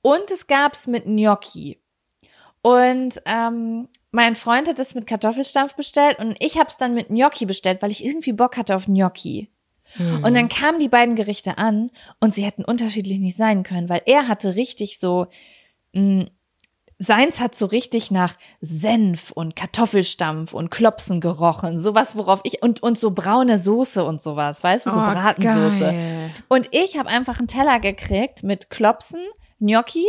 und 0.02 0.30
es 0.32 0.48
gab's 0.48 0.88
mit 0.88 1.06
Gnocchi. 1.06 1.82
Und 2.64 3.22
ähm, 3.26 3.90
mein 4.12 4.36
Freund 4.36 4.68
hat 4.68 4.80
es 4.80 4.94
mit 4.96 5.08
Kartoffelstampf 5.08 5.76
bestellt 5.76 6.20
und 6.20 6.36
ich 6.40 6.58
habe 6.58 6.68
es 6.70 6.78
dann 6.78 6.94
mit 6.94 7.08
Gnocchi 7.08 7.46
bestellt, 7.46 7.82
weil 7.82 7.92
ich 7.92 8.04
irgendwie 8.06 8.34
Bock 8.34 8.58
hatte 8.58 8.76
auf 8.76 8.86
Gnocchi. 8.86 9.50
Hm. 9.94 10.24
Und 10.24 10.34
dann 10.36 10.50
kamen 10.50 10.80
die 10.80 10.90
beiden 10.90 11.16
Gerichte 11.16 11.58
an 11.58 11.92
und 12.20 12.34
sie 12.34 12.44
hätten 12.44 12.64
unterschiedlich 12.64 13.20
nicht 13.20 13.38
sein 13.38 13.64
können, 13.64 13.90
weil 13.90 14.02
er 14.06 14.28
hatte 14.28 14.56
richtig 14.56 15.00
so, 15.00 15.28
mh, 15.94 16.26
seins 17.00 17.40
hat 17.40 17.56
so 17.56 17.66
richtig 17.66 18.12
nach 18.12 18.36
Senf 18.62 19.32
und 19.32 19.56
Kartoffelstampf 19.56 20.54
und 20.54 20.70
Klopsen 20.70 21.20
gerochen, 21.20 21.80
sowas 21.80 22.16
worauf 22.16 22.42
ich 22.44 22.62
und 22.62 22.84
und 22.84 23.00
so 23.00 23.12
braune 23.12 23.58
Soße 23.58 24.04
und 24.06 24.22
sowas, 24.22 24.64
weißt 24.64 24.86
du, 24.86 24.92
so 24.92 25.00
Oh, 25.00 25.04
Bratensoße. 25.04 25.80
geil. 25.80 26.30
Und 26.48 26.70
ich 26.72 26.98
habe 27.00 27.10
einfach 27.10 27.40
einen 27.40 27.48
Teller 27.48 27.80
gekriegt 27.80 28.44
mit 28.44 28.70
Klopsen, 28.70 29.20
Gnocchi 29.60 30.06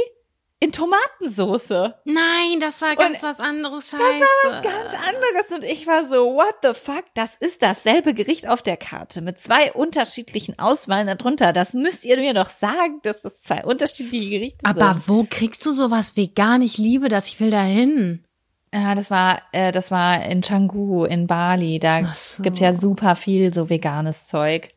in 0.63 0.71
Tomatensoße. 0.71 1.97
Nein, 2.05 2.61
das 2.61 2.81
war 2.81 2.95
ganz 2.95 3.17
Und 3.17 3.23
was 3.25 3.41
anderes. 3.41 3.91
Scheiße. 3.91 4.01
Das 4.01 4.53
war 4.53 4.53
was 4.53 4.63
ganz 4.63 5.09
anderes 5.09 5.51
und 5.57 5.65
ich 5.65 5.89
war 5.89 6.07
so, 6.07 6.35
what 6.37 6.55
the 6.63 6.73
fuck? 6.73 7.05
Das 7.15 7.35
ist 7.35 7.63
dasselbe 7.63 8.15
Gericht 8.15 8.49
auf 8.49 8.63
der 8.63 8.77
Karte 8.77 9.23
mit 9.23 9.41
zwei 9.41 9.73
unterschiedlichen 9.73 10.61
Auswahlen 10.61 11.09
darunter. 11.09 11.53
Das 11.53 11.75
müsst 11.75 12.05
ihr 12.05 12.17
mir 12.17 12.33
doch 12.33 12.49
sagen, 12.49 13.01
dass 13.03 13.23
das 13.23 13.41
zwei 13.41 13.65
unterschiedliche 13.65 14.31
Gerichte 14.31 14.65
Aber 14.65 14.93
sind. 14.95 15.09
wo 15.09 15.27
kriegst 15.29 15.67
du 15.67 15.73
sowas 15.73 16.17
vegan? 16.17 16.63
Ich 16.63 16.79
liebe 16.79 17.09
das. 17.09 17.27
Ich 17.27 17.41
will 17.41 17.51
da 17.51 17.63
hin. 17.63 18.25
Ja, 18.73 18.95
das 18.95 19.11
war, 19.11 19.43
äh, 19.51 19.73
das 19.73 19.91
war 19.91 20.25
in 20.25 20.43
Canggu 20.43 21.05
in 21.05 21.27
Bali. 21.27 21.81
Da 21.81 22.13
so. 22.15 22.41
gibt's 22.45 22.61
ja 22.61 22.73
super 22.73 23.17
viel 23.17 23.53
so 23.53 23.69
veganes 23.69 24.29
Zeug. 24.29 24.73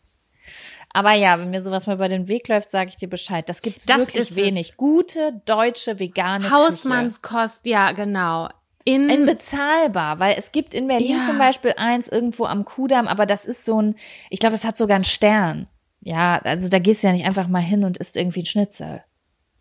Aber 0.96 1.12
ja, 1.14 1.38
wenn 1.40 1.50
mir 1.50 1.62
sowas 1.62 1.88
mal 1.88 1.96
über 1.96 2.08
den 2.08 2.30
Weg 2.30 2.48
läuft, 2.48 2.70
sage 2.70 2.90
ich 2.90 2.96
dir 2.96 3.10
Bescheid. 3.10 3.50
Das 3.50 3.62
gibt's 3.62 3.86
Das 3.86 3.98
wirklich 4.00 4.30
es. 4.32 4.36
wenig. 4.38 4.78
Gute 4.78 5.42
deutsche 5.46 6.00
vegane 6.00 6.46
Küche. 6.46 6.56
Hausmannskost, 6.56 7.66
ja, 7.66 7.92
genau. 7.92 8.48
In, 8.86 9.10
In 9.10 9.26
bezahlbar, 9.26 10.20
weil 10.20 10.36
es 10.38 10.52
gibt 10.54 10.74
in 10.74 10.88
Berlin 10.88 11.18
Ja. 11.18 11.26
zum 11.26 11.38
Beispiel 11.38 11.74
eins 11.76 12.08
irgendwo 12.08 12.46
am 12.46 12.64
Kudamm, 12.64 13.08
aber 13.08 13.26
das 13.26 13.44
ist 13.46 13.66
so 13.66 13.82
ein, 13.82 13.96
ich 14.30 14.40
glaube, 14.40 14.54
das 14.56 14.64
hat 14.64 14.78
sogar 14.78 14.96
einen 14.96 15.04
Stern. 15.04 15.68
Ja, 16.02 16.38
also 16.44 16.70
da 16.70 16.80
gehst 16.80 17.04
du 17.04 17.08
ja 17.08 17.14
nicht 17.14 17.26
einfach 17.26 17.48
mal 17.48 17.62
hin 17.62 17.84
und 17.84 17.98
isst 17.98 18.16
irgendwie 18.16 18.42
ein 18.44 18.46
Schnitzel. 18.46 19.04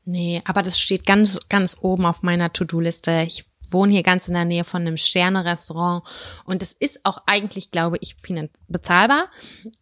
nee, 0.05 0.41
aber 0.45 0.63
das 0.63 0.79
steht 0.79 1.05
ganz, 1.07 1.39
ganz 1.49 1.77
oben 1.81 2.05
auf 2.07 2.23
meiner 2.23 2.53
To-Do-Liste. 2.53 3.25
Ich 3.27 3.45
wohne 3.71 3.93
hier 3.93 4.03
ganz 4.03 4.29
in 4.29 4.35
der 4.35 4.45
Nähe 4.45 4.65
von 4.65 4.83
einem 4.83 4.97
Sterne-Restaurant 4.97 6.05
und 6.45 6.63
das 6.63 6.73
ist 6.73 7.01
auch 7.05 7.19
eigentlich, 7.27 7.71
glaube 7.71 7.97
ich, 8.01 8.17
bezahlbar, 8.69 9.27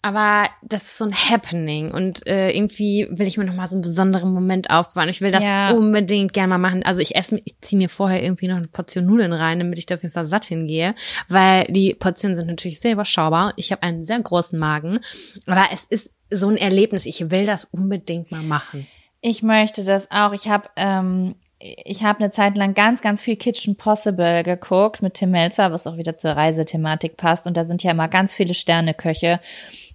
aber 0.02 0.48
das 0.62 0.82
ist 0.82 0.98
so 0.98 1.04
ein 1.04 1.14
Happening 1.14 1.90
und 1.92 2.26
äh, 2.26 2.50
irgendwie 2.50 3.06
will 3.10 3.26
ich 3.26 3.36
mir 3.38 3.44
noch 3.44 3.54
mal 3.54 3.66
so 3.66 3.76
einen 3.76 3.82
besonderen 3.82 4.32
Moment 4.32 4.70
aufbauen. 4.70 5.08
Ich 5.08 5.20
will 5.20 5.30
das 5.30 5.44
Ja. 5.44 5.70
unbedingt 5.72 6.32
gerne 6.32 6.48
mal 6.50 6.58
machen. 6.58 6.82
Also 6.84 7.00
ich 7.00 7.14
esse, 7.16 7.36
mir- 7.36 7.42
ich 7.44 7.54
ziehe 7.60 7.78
mir 7.78 7.88
vorher 7.88 8.22
irgendwie 8.22 8.48
noch 8.48 8.56
eine 8.56 8.68
Portion 8.68 9.06
Nudeln 9.06 9.32
rein, 9.32 9.58
damit 9.58 9.78
ich 9.78 9.86
da 9.86 9.94
auf 9.96 10.02
jeden 10.02 10.12
Fall 10.14 10.24
satt 10.24 10.44
hingehe, 10.44 10.94
weil 11.28 11.64
die 11.70 11.94
Portionen 11.94 12.36
sind 12.36 12.48
natürlich 12.48 12.80
sehr 12.80 12.92
überschaubar. 12.92 13.52
Ich 13.56 13.72
habe 13.72 13.82
einen 13.82 14.04
sehr 14.04 14.20
großen 14.20 14.58
Magen, 14.58 15.00
aber 15.46 15.64
es 15.72 15.84
ist 15.84 16.10
so 16.30 16.48
ein 16.48 16.56
Erlebnis. 16.56 17.06
Ich 17.06 17.30
will 17.30 17.46
das 17.46 17.64
unbedingt 17.70 18.30
mal 18.30 18.42
machen. 18.42 18.86
Ich 19.20 19.42
möchte 19.42 19.84
das 19.84 20.10
auch. 20.10 20.32
Ich 20.32 20.48
habe 20.48 20.68
ähm, 20.76 21.36
ich 21.62 22.02
habe 22.02 22.18
eine 22.18 22.30
Zeit 22.30 22.56
lang 22.56 22.74
ganz, 22.74 23.02
ganz 23.02 23.20
viel 23.20 23.36
Kitchen 23.36 23.76
Possible 23.76 24.42
geguckt 24.42 25.00
mit 25.00 25.14
Tim 25.14 25.30
Melzer, 25.30 25.70
was 25.70 25.86
auch 25.86 25.96
wieder 25.96 26.14
zur 26.14 26.32
Reisethematik 26.32 27.16
passt. 27.16 27.46
Und 27.46 27.56
da 27.56 27.62
sind 27.62 27.82
ja 27.84 27.92
immer 27.92 28.08
ganz 28.08 28.34
viele 28.34 28.54
Sterneköche, 28.54 29.38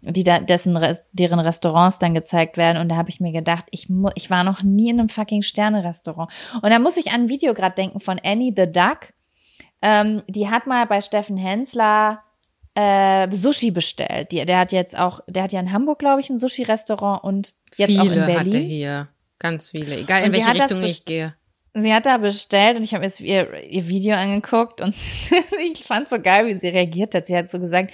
die 0.01 0.23
da, 0.23 0.39
dessen, 0.39 0.79
deren 1.11 1.39
Restaurants 1.39 1.99
dann 1.99 2.13
gezeigt 2.13 2.55
werden. 2.55 2.81
Und 2.81 2.89
da 2.89 2.95
habe 2.95 3.09
ich 3.09 3.19
mir 3.19 3.33
gedacht, 3.33 3.65
ich, 3.71 3.87
ich 4.15 4.29
war 4.29 4.43
noch 4.45 4.63
nie 4.63 4.89
in 4.89 4.99
einem 4.99 5.09
fucking 5.09 5.41
Sterne-Restaurant. 5.41 6.31
Und 6.61 6.69
da 6.69 6.79
muss 6.79 6.95
ich 6.95 7.11
an 7.11 7.23
ein 7.23 7.29
Video 7.29 7.53
gerade 7.53 7.75
denken 7.75 7.99
von 7.99 8.19
Annie 8.23 8.53
the 8.55 8.71
Duck. 8.71 9.13
Ähm, 9.81 10.23
die 10.27 10.49
hat 10.49 10.67
mal 10.67 10.85
bei 10.85 11.01
Steffen 11.01 11.37
Hensler 11.37 12.23
äh, 12.75 13.27
Sushi 13.31 13.71
bestellt. 13.71 14.31
Die, 14.31 14.45
der 14.45 14.59
hat 14.59 14.71
jetzt 14.71 14.97
auch, 14.97 15.19
der 15.27 15.43
hat 15.43 15.51
ja 15.51 15.59
in 15.59 15.73
Hamburg, 15.73 15.99
glaube 15.99 16.21
ich, 16.21 16.29
ein 16.29 16.37
Sushi-Restaurant 16.37 17.23
und 17.23 17.55
jetzt 17.75 17.89
viele 17.89 18.01
auch 18.01 18.05
in 18.05 18.21
hat 18.21 18.29
er 18.29 18.43
Berlin. 18.43 18.63
hier. 18.63 19.07
Ganz 19.39 19.69
viele. 19.69 19.97
Egal 19.97 20.23
in 20.23 20.33
welche 20.33 20.53
Richtung 20.53 20.83
ich 20.83 21.05
gehe. 21.05 21.35
Sie 21.81 21.93
hat 21.93 22.05
da 22.05 22.17
bestellt 22.17 22.77
und 22.77 22.83
ich 22.83 22.93
habe 22.93 23.03
jetzt 23.03 23.19
ihr, 23.19 23.63
ihr 23.63 23.87
Video 23.87 24.15
angeguckt 24.15 24.81
und 24.81 24.95
ich 25.73 25.83
fand 25.83 26.09
so 26.09 26.19
geil, 26.19 26.47
wie 26.47 26.55
sie 26.55 26.69
reagiert 26.69 27.13
hat. 27.13 27.27
Sie 27.27 27.35
hat 27.35 27.51
so 27.51 27.59
gesagt, 27.59 27.91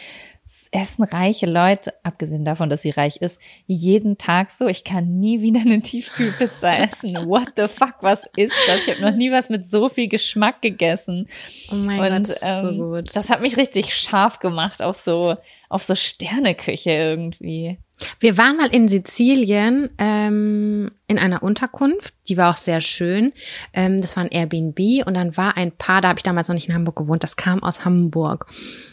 es 0.53 0.68
essen 0.72 1.03
reiche 1.03 1.47
Leute, 1.47 1.93
abgesehen 2.03 2.45
davon, 2.45 2.69
dass 2.69 2.84
sie 2.84 2.91
reich 2.91 3.18
ist, 3.18 3.41
jeden 3.65 4.19
Tag 4.19 4.51
so. 4.51 4.68
Ich 4.68 4.84
kann 4.84 5.19
nie 5.19 5.41
wieder 5.41 5.61
eine 5.61 5.81
Tiefkühlpizza 5.81 6.73
essen. 6.77 7.15
What 7.27 7.53
the 7.57 7.68
fuck, 7.68 7.95
was 8.01 8.22
ist 8.35 8.53
das? 8.68 8.88
Ich 8.88 8.93
habe 8.93 9.01
noch 9.01 9.15
nie 9.15 9.31
was 9.31 9.49
mit 9.49 9.65
so 9.68 9.89
viel 9.89 10.07
Geschmack 10.07 10.61
gegessen. 10.61 11.27
Oh 11.72 11.76
mein 11.76 11.99
und 11.99 12.27
Gott, 12.27 12.30
das 12.30 12.30
ist 12.30 12.41
ähm, 12.43 12.77
so 12.77 12.85
gut. 12.85 13.15
das 13.15 13.30
hat 13.31 13.41
mich 13.41 13.57
richtig 13.57 13.95
scharf 13.95 14.39
gemacht 14.39 14.84
auf 14.84 14.95
so 14.95 15.35
auf 15.69 15.84
so 15.84 15.95
Sterneküche 15.95 16.91
irgendwie. 16.91 17.80
Wir 18.19 18.38
waren 18.38 18.57
mal 18.57 18.69
in 18.69 18.88
Sizilien 18.89 19.89
ähm, 19.97 20.91
in 21.07 21.19
einer 21.19 21.43
Unterkunft, 21.43 22.13
die 22.27 22.38
war 22.38 22.51
auch 22.51 22.57
sehr 22.57 22.81
schön. 22.81 23.34
Ähm, 23.73 24.01
das 24.01 24.15
war 24.15 24.23
ein 24.23 24.31
Airbnb 24.31 25.05
und 25.05 25.13
dann 25.13 25.35
war 25.38 25.57
ein 25.57 25.71
Paar, 25.71 26.01
da 26.01 26.09
habe 26.09 26.19
ich 26.19 26.23
damals 26.23 26.47
noch 26.47 26.55
nicht 26.55 26.67
in 26.67 26.75
Hamburg 26.75 26.95
gewohnt, 26.95 27.23
das 27.23 27.35
kam 27.35 27.63
aus 27.63 27.85
Hamburg. 27.85 28.47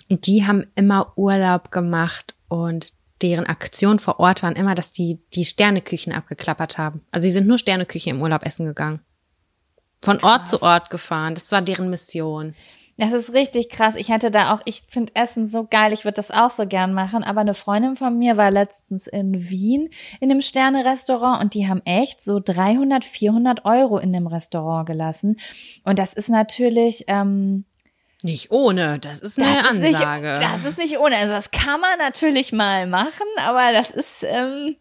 Und 0.09 0.27
die 0.27 0.47
haben 0.47 0.67
immer 0.75 1.13
Urlaub 1.17 1.71
gemacht 1.71 2.35
und 2.49 2.93
deren 3.23 3.47
Aktion 3.47 3.99
vor 3.99 4.19
Ort 4.19 4.43
waren 4.43 4.57
immer, 4.57 4.75
dass 4.75 4.93
die 4.93 5.19
die 5.35 5.45
Sterneküchen 5.45 6.13
abgeklappert 6.13 6.79
haben. 6.79 7.03
Also 7.11 7.27
sie 7.27 7.33
sind 7.33 7.47
nur 7.47 7.59
Sterneküche 7.59 8.11
im 8.11 8.23
Urlaub 8.23 8.45
essen 8.45 8.67
gegangen. 8.67 9.01
Von 10.03 10.23
Ort 10.23 10.49
zu 10.49 10.63
Ort 10.63 10.89
gefahren. 10.89 11.35
Das 11.35 11.53
war 11.53 11.61
deren 11.61 11.91
Mission. 11.91 12.55
Das 13.01 13.15
ist 13.15 13.33
richtig 13.33 13.71
krass. 13.71 13.95
Ich 13.95 14.11
hätte 14.11 14.31
da 14.31 14.53
auch, 14.53 14.61
ich 14.67 14.83
finde 14.87 15.15
Essen 15.17 15.49
so 15.49 15.65
geil. 15.65 15.95
Ich 15.95 16.05
würde 16.05 16.17
das 16.17 16.31
auch 16.31 16.51
so 16.51 16.67
gern 16.67 16.93
machen. 16.93 17.25
Aber 17.25 17.41
eine 17.41 17.55
Freundin 17.55 17.97
von 17.97 18.19
mir 18.19 18.37
war 18.37 18.51
letztens 18.51 19.07
in 19.07 19.49
Wien 19.49 19.89
in 20.21 20.31
einem 20.31 20.43
Sterne-Restaurant 20.43 21.43
und 21.43 21.55
die 21.55 21.67
haben 21.67 21.81
echt 21.87 22.21
so 22.21 22.41
300, 22.45 23.07
400 23.07 23.65
Euro 23.65 23.97
in 23.97 24.13
dem 24.13 24.27
Restaurant 24.27 24.87
gelassen. 24.87 25.39
Und 25.85 25.99
das 25.99 26.13
ist 26.13 26.29
natürlich, 26.29 27.05
ähm, 27.07 27.65
Nicht 28.23 28.51
ohne, 28.51 28.99
das 28.99 29.21
ist 29.21 29.41
eine 29.41 29.51
das 29.51 29.73
ist 29.73 29.81
nicht, 29.81 29.95
Ansage. 29.95 30.39
das 30.39 30.65
ist 30.67 30.77
nicht 30.77 30.99
ohne. 30.99 31.17
Also 31.17 31.33
das 31.33 31.51
kann 31.51 31.81
man 31.81 31.99
natürlich 31.99 32.53
mal 32.53 32.87
machen, 32.87 33.27
aber 33.49 33.73
das 33.73 33.89
ist, 33.91 34.25
ähm, 34.25 34.77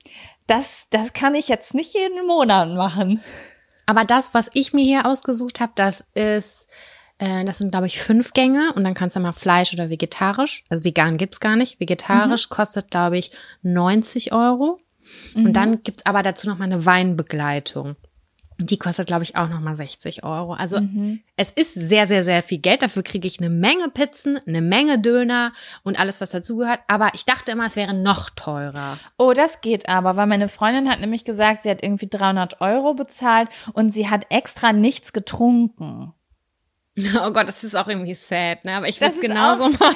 das, 0.46 0.88
das 0.90 1.14
kann 1.14 1.36
ich 1.36 1.48
jetzt 1.48 1.74
nicht 1.74 1.94
jeden 1.94 2.28
Monat 2.28 2.68
machen. 2.68 3.24
Aber 3.86 4.04
das, 4.04 4.34
was 4.34 4.50
ich 4.54 4.74
mir 4.74 4.84
hier 4.84 5.06
ausgesucht 5.06 5.62
habe, 5.62 5.72
das 5.76 6.06
ist, 6.14 6.68
äh, 7.20 7.46
das 7.46 7.60
sind, 7.60 7.72
glaube 7.72 7.86
ich, 7.86 8.02
fünf 8.02 8.34
Gänge 8.34 8.74
und 8.74 8.84
dann 8.84 8.94
kannst 8.94 9.16
du 9.16 9.20
mal 9.20 9.34
Fleisch 9.34 9.74
oder 9.74 9.90
vegetarisch. 9.90 10.64
Also 10.70 10.84
vegan 10.84 11.18
gibt's 11.18 11.40
gar 11.40 11.56
nicht. 11.56 11.80
Vegetarisch 11.80 12.50
kostet, 12.50 12.90
glaube 12.90 13.18
ich, 13.18 13.32
90 13.62 14.34
Euro. 14.34 14.80
Und 15.36 15.54
dann 15.54 15.84
gibt's 15.84 16.06
aber 16.06 16.24
dazu 16.24 16.48
noch 16.48 16.58
mal 16.58 16.66
eine 16.66 16.86
Weinbegleitung. 16.86 17.96
Die 18.62 18.78
kostet, 18.78 19.08
glaube 19.08 19.24
ich, 19.24 19.38
auch 19.38 19.48
noch 19.48 19.62
mal 19.62 19.76
60 19.76 20.24
Euro. 20.24 20.54
Also 20.54 20.78
es 21.38 21.50
ist 21.52 21.74
sehr, 21.74 22.08
sehr, 22.08 22.24
sehr 22.24 22.44
viel 22.44 22.58
Geld. 22.60 22.84
Dafür 22.84 23.04
kriege 23.04 23.26
ich 23.26 23.40
eine 23.40 23.50
Menge 23.50 23.90
Pizzen, 23.90 24.38
eine 24.46 24.62
Menge 24.62 25.00
Döner 25.00 25.54
und 25.84 25.98
alles, 25.98 26.20
was 26.20 26.32
dazugehört. 26.32 26.82
Aber 26.88 27.12
ich 27.14 27.24
dachte 27.24 27.54
immer, 27.54 27.66
es 27.66 27.78
wäre 27.78 27.94
noch 27.94 28.30
teurer. 28.30 28.98
Oh, 29.18 29.32
das 29.34 29.62
geht 29.62 29.88
aber, 29.88 30.18
weil 30.18 30.28
meine 30.28 30.50
Freundin 30.50 30.90
hat 30.90 31.00
nämlich 31.00 31.24
gesagt, 31.24 31.64
sie 31.64 31.70
hat 31.70 31.82
irgendwie 31.82 32.10
300 32.10 32.60
Euro 32.60 32.94
bezahlt 32.94 33.50
und 33.74 33.92
sie 33.92 34.10
hat 34.10 34.26
extra 34.30 34.74
nichts 34.74 35.14
getrunken. 35.14 36.14
Oh 37.26 37.32
Gott, 37.32 37.48
das 37.48 37.64
ist 37.64 37.76
auch 37.76 37.88
irgendwie 37.88 38.14
sad, 38.14 38.66
ne? 38.66 38.74
Aber 38.76 38.88
ich 38.88 39.00
würde 39.00 39.14
ist 39.14 39.22
genauso 39.22 39.70
machen. 39.70 39.96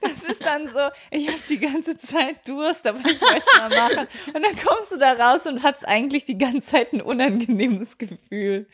Das 0.00 0.22
ist 0.22 0.44
dann 0.44 0.68
so, 0.68 0.80
ich 1.10 1.28
habe 1.28 1.40
die 1.48 1.58
ganze 1.58 1.96
Zeit 1.98 2.48
Durst, 2.48 2.86
aber 2.86 2.98
ich 3.00 3.20
wollte 3.20 3.42
es 3.46 3.60
mal 3.60 3.68
machen. 3.70 4.08
Und 4.32 4.44
dann 4.44 4.56
kommst 4.56 4.92
du 4.92 4.98
da 4.98 5.12
raus 5.12 5.46
und 5.46 5.62
hast 5.62 5.86
eigentlich 5.86 6.24
die 6.24 6.38
ganze 6.38 6.70
Zeit 6.70 6.92
ein 6.92 7.02
unangenehmes 7.02 7.98
Gefühl. 7.98 8.68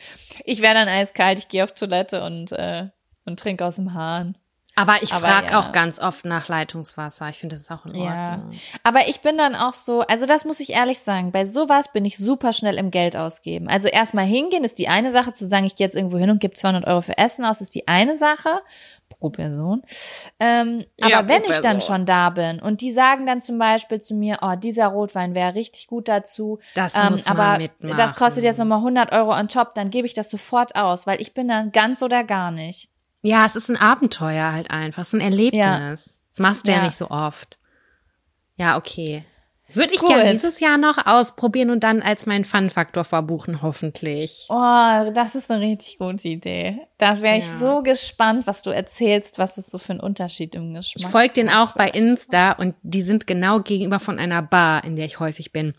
Ich 0.44 0.62
wäre 0.62 0.74
dann 0.74 0.88
eiskalt, 0.88 1.38
ich 1.38 1.48
gehe 1.48 1.64
auf 1.64 1.72
Toilette 1.72 2.22
und, 2.22 2.52
äh, 2.52 2.88
und 3.24 3.38
trinke 3.38 3.64
aus 3.64 3.76
dem 3.76 3.94
Hahn. 3.94 4.36
Aber 4.78 5.02
ich 5.02 5.10
frage 5.12 5.52
ja. 5.52 5.58
auch 5.58 5.72
ganz 5.72 5.98
oft 5.98 6.26
nach 6.26 6.48
Leitungswasser. 6.48 7.28
Ich 7.30 7.38
finde, 7.38 7.56
das 7.56 7.62
ist 7.62 7.70
auch 7.70 7.86
in 7.86 7.94
Ja. 7.94 8.32
Ordnung. 8.32 8.50
Aber 8.82 9.08
ich 9.08 9.20
bin 9.20 9.38
dann 9.38 9.54
auch 9.54 9.72
so, 9.72 10.02
also 10.02 10.26
das 10.26 10.44
muss 10.44 10.60
ich 10.60 10.74
ehrlich 10.74 10.98
sagen, 11.00 11.32
bei 11.32 11.46
sowas 11.46 11.90
bin 11.92 12.04
ich 12.04 12.18
super 12.18 12.52
schnell 12.52 12.76
im 12.76 12.90
Geld 12.90 13.16
ausgeben. 13.16 13.68
Also 13.68 13.88
erstmal 13.88 14.26
hingehen 14.26 14.64
ist 14.64 14.78
die 14.78 14.88
eine 14.88 15.12
Sache, 15.12 15.32
zu 15.32 15.46
sagen, 15.46 15.64
ich 15.64 15.76
gehe 15.76 15.86
jetzt 15.86 15.96
irgendwo 15.96 16.18
hin 16.18 16.28
und 16.28 16.40
gebe 16.40 16.52
200 16.54 16.86
Euro 16.86 17.00
für 17.00 17.16
Essen 17.16 17.44
aus, 17.46 17.62
ist 17.62 17.74
die 17.74 17.88
eine 17.88 18.18
Sache 18.18 18.60
pro 19.08 19.30
Person. 19.30 19.82
Ähm, 20.40 20.84
Ja, 20.98 21.18
aber 21.20 21.28
wenn 21.28 21.44
ich 21.44 21.58
dann 21.60 21.80
schon 21.80 22.04
da 22.04 22.28
bin 22.28 22.60
und 22.60 22.82
die 22.82 22.92
sagen 22.92 23.24
dann 23.24 23.40
zum 23.40 23.58
Beispiel 23.58 24.00
zu 24.00 24.14
mir, 24.14 24.40
oh, 24.42 24.56
dieser 24.56 24.88
Rotwein 24.88 25.34
wäre 25.34 25.54
richtig 25.54 25.86
gut 25.86 26.06
dazu, 26.08 26.58
Das 26.74 26.94
ähm, 26.94 27.12
muss 27.12 27.24
man 27.26 27.38
aber 27.38 27.58
mitmachen. 27.58 27.96
das 27.96 28.14
kostet 28.14 28.44
jetzt 28.44 28.58
nochmal 28.58 28.78
100 28.78 29.12
Euro 29.12 29.32
on 29.34 29.48
top, 29.48 29.74
dann 29.74 29.88
gebe 29.88 30.06
ich 30.06 30.12
das 30.12 30.28
sofort 30.28 30.76
aus, 30.76 31.06
weil 31.06 31.18
ich 31.22 31.32
bin 31.32 31.48
dann 31.48 31.72
ganz 31.72 32.02
oder 32.02 32.24
gar 32.24 32.50
nicht. 32.50 32.90
Ja, 33.26 33.44
es 33.46 33.56
ist 33.56 33.68
ein 33.68 33.76
Abenteuer 33.76 34.52
halt 34.52 34.70
einfach. 34.70 35.02
Es 35.02 35.08
ist 35.08 35.14
ein 35.14 35.20
Erlebnis. 35.20 36.22
Das 36.30 36.38
machst 36.38 36.66
du 36.68 36.70
ja. 36.72 36.78
Ja. 36.78 36.84
nicht 36.84 36.96
so 36.96 37.10
oft. 37.10 37.58
Ja, 38.56 38.76
okay. 38.76 39.24
Würde 39.72 39.94
ich 39.94 40.00
Gut. 40.00 40.10
gerne 40.10 40.30
dieses 40.30 40.60
Jahr 40.60 40.78
noch 40.78 41.06
ausprobieren 41.06 41.70
und 41.70 41.82
dann 41.82 42.00
als 42.00 42.24
meinen 42.24 42.44
Fun-Faktor 42.44 43.02
verbuchen, 43.02 43.62
hoffentlich. 43.62 44.46
Oh, 44.48 44.54
das 45.12 45.34
ist 45.34 45.50
eine 45.50 45.60
richtig 45.60 45.98
gute 45.98 46.28
Idee. 46.28 46.78
Da 46.98 47.20
wäre 47.20 47.38
ich 47.38 47.46
Ja. 47.48 47.56
so 47.56 47.82
gespannt, 47.82 48.46
was 48.46 48.62
du 48.62 48.70
erzählst, 48.70 49.38
was 49.40 49.58
es 49.58 49.66
so 49.68 49.78
für 49.78 49.90
einen 49.90 50.00
Unterschied 50.00 50.54
im 50.54 50.76
Ich 50.76 50.92
Geschmack 50.94 51.10
folge 51.10 51.32
den 51.34 51.50
auch 51.50 51.72
bei 51.72 51.88
Insta 51.88 52.52
und 52.52 52.76
die 52.82 53.02
sind 53.02 53.26
genau 53.26 53.58
gegenüber 53.58 53.98
von 53.98 54.20
einer 54.20 54.40
Bar, 54.40 54.84
in 54.84 54.94
der 54.94 55.06
ich 55.06 55.18
häufig 55.18 55.50
bin. 55.52 55.74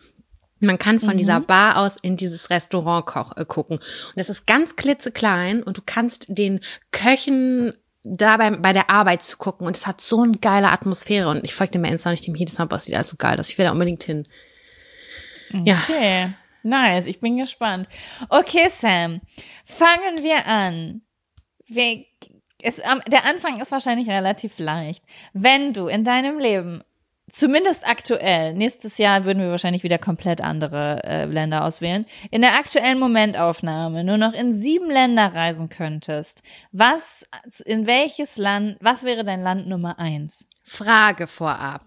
Man 0.59 0.77
kann 0.77 0.99
von 0.99 1.17
dieser 1.17 1.39
Bar 1.39 1.77
aus 1.77 1.97
in 2.01 2.17
dieses 2.17 2.49
Restaurant 2.49 3.05
koch, 3.05 3.35
äh, 3.37 3.45
gucken. 3.45 3.77
Und 3.77 4.13
das 4.15 4.29
ist 4.29 4.47
ganz 4.47 4.75
klitzeklein 4.75 5.61
und 5.63 5.77
du 5.77 5.81
kannst 5.85 6.25
den 6.29 6.61
Köchen 6.91 7.73
dabei 8.03 8.51
bei 8.51 8.73
der 8.73 8.89
Arbeit 8.89 9.23
zu 9.23 9.37
gucken 9.37 9.67
und 9.67 9.75
es 9.75 9.85
hat 9.85 10.01
so 10.01 10.21
eine 10.21 10.37
geile 10.37 10.71
Atmosphäre 10.71 11.29
und 11.29 11.43
ich 11.43 11.53
folge 11.53 11.73
dem 11.73 11.83
Insta 11.83 12.09
und 12.09 12.13
ich 12.13 12.21
dem 12.21 12.35
jedes 12.35 12.57
Mal, 12.57 12.65
boah, 12.65 12.79
sieht 12.79 12.95
alles 12.95 13.09
so 13.09 13.17
geil 13.17 13.39
aus. 13.39 13.49
Ich 13.49 13.57
will 13.57 13.65
da 13.65 13.71
unbedingt 13.71 14.03
hin. 14.03 14.27
Ja. 15.51 15.79
Okay, 15.83 16.33
nice. 16.63 17.05
Ich 17.05 17.19
bin 17.19 17.37
gespannt. 17.37 17.87
Okay, 18.29 18.67
Sam, 18.69 19.21
fangen 19.65 20.23
wir 20.23 20.45
an. 20.47 21.01
Wir, 21.67 22.05
es, 22.61 22.81
der 23.07 23.25
Anfang 23.25 23.61
ist 23.61 23.71
wahrscheinlich 23.71 24.09
relativ 24.09 24.57
leicht. 24.59 25.03
Wenn 25.33 25.73
du 25.73 25.87
in 25.87 26.03
deinem 26.03 26.39
Leben, 26.39 26.83
zumindest 27.29 27.87
aktuell, 27.87 28.53
nächstes 28.53 28.97
Jahr 28.97 29.25
würden 29.25 29.41
wir 29.41 29.49
wahrscheinlich 29.49 29.83
wieder 29.83 29.97
komplett 29.97 30.41
andere 30.41 31.03
äh, 31.03 31.25
Länder 31.25 31.63
auswählen, 31.63 32.05
in 32.31 32.41
der 32.41 32.55
aktuellen 32.55 32.99
Momentaufnahme 32.99 34.03
nur 34.03 34.17
noch 34.17 34.33
in 34.33 34.53
sieben 34.53 34.89
Länder 34.89 35.33
reisen 35.33 35.69
könntest, 35.69 36.41
was, 36.71 37.29
in 37.65 37.87
welches 37.87 38.37
Land, 38.37 38.77
was 38.81 39.03
wäre 39.03 39.23
dein 39.23 39.41
Land 39.41 39.67
Nummer 39.67 39.99
eins? 39.99 40.45
Frage 40.63 41.27
vorab. 41.27 41.81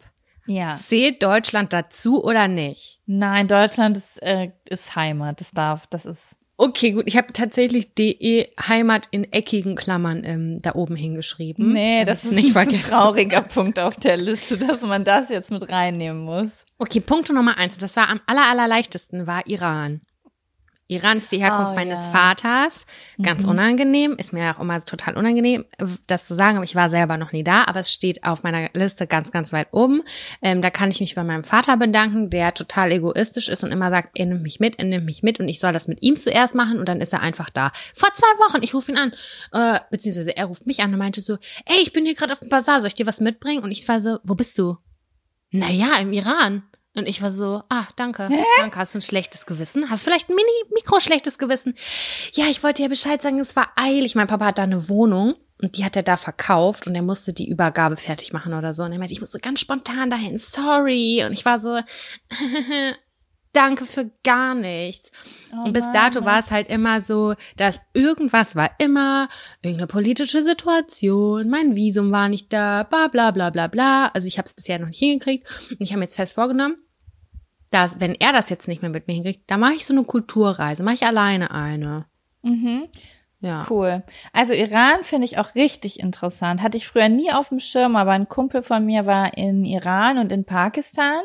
Ja. 0.46 0.78
Zählt 0.78 1.22
Deutschland 1.22 1.72
dazu 1.72 2.24
oder 2.24 2.48
nicht? 2.48 3.00
Nein, 3.06 3.46
Deutschland 3.46 3.96
ist, 3.96 4.20
äh, 4.22 4.50
ist 4.68 4.96
Heimat. 4.96 5.40
Das 5.40 5.52
darf, 5.52 5.86
das 5.86 6.06
ist. 6.06 6.36
Okay, 6.62 6.92
gut. 6.92 7.04
Ich 7.06 7.16
habe 7.16 7.32
tatsächlich 7.32 7.94
DE 7.94 8.48
Heimat 8.60 9.08
in 9.12 9.24
eckigen 9.32 9.76
Klammern 9.76 10.24
ähm, 10.26 10.60
da 10.60 10.74
oben 10.74 10.94
hingeschrieben. 10.94 11.72
Nee, 11.72 12.04
das 12.04 12.22
ist 12.22 12.32
nicht 12.32 12.54
ein 12.54 12.68
trauriger 12.76 13.40
Punkt 13.40 13.80
auf 13.80 13.96
der 13.96 14.18
Liste, 14.18 14.58
dass 14.58 14.82
man 14.82 15.02
das 15.02 15.30
jetzt 15.30 15.50
mit 15.50 15.70
reinnehmen 15.70 16.22
muss. 16.22 16.66
Okay, 16.76 17.00
Punkt 17.00 17.32
Nummer 17.32 17.56
eins. 17.56 17.78
Das 17.78 17.96
war 17.96 18.10
am 18.10 18.20
aller, 18.26 18.46
allerleichtesten, 18.46 19.26
war 19.26 19.46
Iran. 19.46 20.02
Iran 20.90 21.18
ist 21.18 21.30
die 21.30 21.38
Herkunft 21.40 21.72
Oh, 21.72 21.74
meines 21.76 22.06
ja. 22.06 22.10
Vaters. 22.12 22.84
Ganz 23.22 23.44
Mhm. 23.44 23.50
unangenehm. 23.50 24.12
Ist 24.18 24.32
mir 24.32 24.54
auch 24.54 24.60
immer 24.60 24.84
total 24.84 25.16
unangenehm, 25.16 25.64
das 26.08 26.26
zu 26.26 26.34
sagen, 26.34 26.56
aber 26.56 26.64
ich 26.64 26.74
war 26.74 26.90
selber 26.90 27.16
noch 27.16 27.30
nie 27.32 27.44
da. 27.44 27.64
Aber 27.64 27.80
es 27.80 27.92
steht 27.92 28.24
auf 28.24 28.42
meiner 28.42 28.70
Liste 28.74 29.06
ganz, 29.06 29.30
ganz 29.30 29.52
weit 29.52 29.68
oben. 29.72 30.02
Ähm, 30.42 30.62
da 30.62 30.70
kann 30.70 30.90
ich 30.90 31.00
mich 31.00 31.14
bei 31.14 31.22
meinem 31.22 31.44
Vater 31.44 31.76
bedanken, 31.76 32.28
der 32.28 32.54
total 32.54 32.90
egoistisch 32.90 33.48
ist 33.48 33.62
und 33.62 33.70
immer 33.70 33.88
sagt, 33.88 34.10
er 34.18 34.26
nimmt 34.26 34.42
mich 34.42 34.58
mit, 34.58 34.78
er 34.80 34.84
nimmt 34.84 35.06
mich 35.06 35.22
mit 35.22 35.38
und 35.38 35.48
ich 35.48 35.60
soll 35.60 35.72
das 35.72 35.86
mit 35.86 36.02
ihm 36.02 36.16
zuerst 36.16 36.54
machen 36.56 36.78
und 36.80 36.88
dann 36.88 37.00
ist 37.00 37.12
er 37.12 37.20
einfach 37.20 37.50
da. 37.50 37.70
Vor 37.94 38.08
zwei 38.14 38.26
Wochen, 38.48 38.62
ich 38.62 38.74
rufe 38.74 38.90
ihn 38.90 38.98
an, 38.98 39.12
äh, 39.52 39.78
beziehungsweise 39.90 40.36
er 40.36 40.46
ruft 40.46 40.66
mich 40.66 40.80
an 40.82 40.92
und 40.92 40.98
meinte 40.98 41.20
so, 41.20 41.34
ey, 41.66 41.76
ich 41.82 41.92
bin 41.92 42.04
hier 42.04 42.14
gerade 42.16 42.32
auf 42.32 42.40
dem 42.40 42.48
Bazar, 42.48 42.80
soll 42.80 42.88
ich 42.88 42.94
dir 42.96 43.06
was 43.06 43.20
mitbringen? 43.20 43.62
Und 43.62 43.70
ich 43.70 43.86
war 43.88 44.00
so, 44.00 44.18
wo 44.24 44.34
bist 44.34 44.58
du? 44.58 44.76
Naja, 45.52 45.96
im 46.00 46.12
Iran. 46.12 46.62
Und 46.96 47.06
ich 47.06 47.22
war 47.22 47.30
so, 47.30 47.62
ah, 47.68 47.86
danke. 47.96 48.28
Danke, 48.58 48.78
hast 48.78 48.94
du 48.94 48.98
ein 48.98 49.02
schlechtes 49.02 49.46
Gewissen? 49.46 49.88
Hast 49.90 50.02
vielleicht 50.02 50.28
ein 50.28 50.34
mini-mikro-schlechtes 50.34 51.38
Gewissen? 51.38 51.76
Ja, 52.32 52.46
ich 52.46 52.62
wollte 52.62 52.82
dir 52.82 52.88
Bescheid 52.88 53.22
sagen, 53.22 53.38
es 53.38 53.54
war 53.54 53.70
eilig. 53.76 54.16
Mein 54.16 54.26
Papa 54.26 54.46
hat 54.46 54.58
da 54.58 54.64
eine 54.64 54.88
Wohnung 54.88 55.36
und 55.62 55.76
die 55.76 55.84
hat 55.84 55.94
er 55.94 56.02
da 56.02 56.16
verkauft 56.16 56.86
und 56.86 56.94
er 56.96 57.02
musste 57.02 57.32
die 57.32 57.48
Übergabe 57.48 57.96
fertig 57.96 58.32
machen 58.32 58.54
oder 58.54 58.74
so. 58.74 58.82
Und 58.82 58.92
er 58.92 58.98
meinte, 58.98 59.12
ich 59.12 59.20
musste 59.20 59.38
ganz 59.38 59.60
spontan 59.60 60.10
dahin, 60.10 60.38
sorry. 60.38 61.24
Und 61.24 61.32
ich 61.32 61.44
war 61.44 61.60
so, 61.60 61.78
danke 63.52 63.84
für 63.84 64.10
gar 64.24 64.54
nichts. 64.54 65.10
Oh 65.52 65.64
Und 65.64 65.72
bis 65.72 65.90
dato 65.92 66.24
war 66.24 66.38
es 66.38 66.50
halt 66.50 66.68
immer 66.68 67.00
so, 67.00 67.34
dass 67.56 67.80
irgendwas 67.94 68.56
war 68.56 68.70
immer, 68.78 69.28
irgendeine 69.62 69.86
politische 69.86 70.42
Situation, 70.42 71.48
mein 71.50 71.74
Visum 71.74 72.12
war 72.12 72.28
nicht 72.28 72.52
da, 72.52 72.84
bla 72.84 73.08
bla 73.08 73.30
bla 73.30 73.50
bla 73.50 73.66
bla. 73.66 74.08
Also 74.08 74.28
ich 74.28 74.38
habe 74.38 74.46
es 74.46 74.54
bisher 74.54 74.78
noch 74.78 74.88
nicht 74.88 74.98
hingekriegt. 74.98 75.48
Und 75.70 75.80
ich 75.80 75.90
habe 75.90 75.98
mir 75.98 76.04
jetzt 76.04 76.16
fest 76.16 76.34
vorgenommen, 76.34 76.76
dass, 77.70 78.00
wenn 78.00 78.14
er 78.14 78.32
das 78.32 78.50
jetzt 78.50 78.68
nicht 78.68 78.82
mehr 78.82 78.90
mit 78.90 79.06
mir 79.06 79.14
hinkriegt, 79.14 79.50
dann 79.50 79.60
mache 79.60 79.74
ich 79.74 79.86
so 79.86 79.92
eine 79.92 80.04
Kulturreise, 80.04 80.82
mache 80.82 80.94
ich 80.96 81.06
alleine 81.06 81.50
eine. 81.50 82.06
Mhm. 82.42 82.88
Ja. 83.40 83.66
Cool. 83.70 84.02
Also 84.32 84.52
Iran 84.52 85.02
finde 85.02 85.24
ich 85.24 85.38
auch 85.38 85.54
richtig 85.54 85.98
interessant. 86.00 86.60
Hatte 86.60 86.76
ich 86.76 86.86
früher 86.86 87.08
nie 87.08 87.32
auf 87.32 87.48
dem 87.48 87.58
Schirm, 87.58 87.96
aber 87.96 88.10
ein 88.12 88.28
Kumpel 88.28 88.62
von 88.62 88.84
mir 88.84 89.06
war 89.06 89.36
in 89.36 89.64
Iran 89.64 90.18
und 90.18 90.30
in 90.30 90.44
Pakistan 90.44 91.22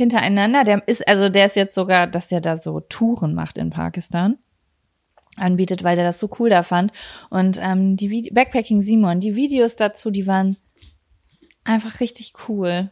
hintereinander. 0.00 0.64
Der 0.64 0.86
ist, 0.88 1.06
also 1.06 1.28
der 1.28 1.46
ist 1.46 1.56
jetzt 1.56 1.74
sogar, 1.74 2.06
dass 2.06 2.28
der 2.28 2.40
da 2.40 2.56
so 2.56 2.80
Touren 2.80 3.34
macht 3.34 3.58
in 3.58 3.70
Pakistan 3.70 4.38
anbietet, 5.36 5.84
weil 5.84 5.94
der 5.96 6.04
das 6.04 6.18
so 6.18 6.28
cool 6.38 6.50
da 6.50 6.62
fand. 6.64 6.90
Und 7.30 7.58
ähm, 7.62 7.96
die 7.96 8.10
Vide 8.10 8.34
Backpacking 8.34 8.82
Simon, 8.82 9.20
die 9.20 9.36
Videos 9.36 9.76
dazu, 9.76 10.10
die 10.10 10.26
waren 10.26 10.56
einfach 11.64 12.00
richtig 12.00 12.32
cool. 12.48 12.90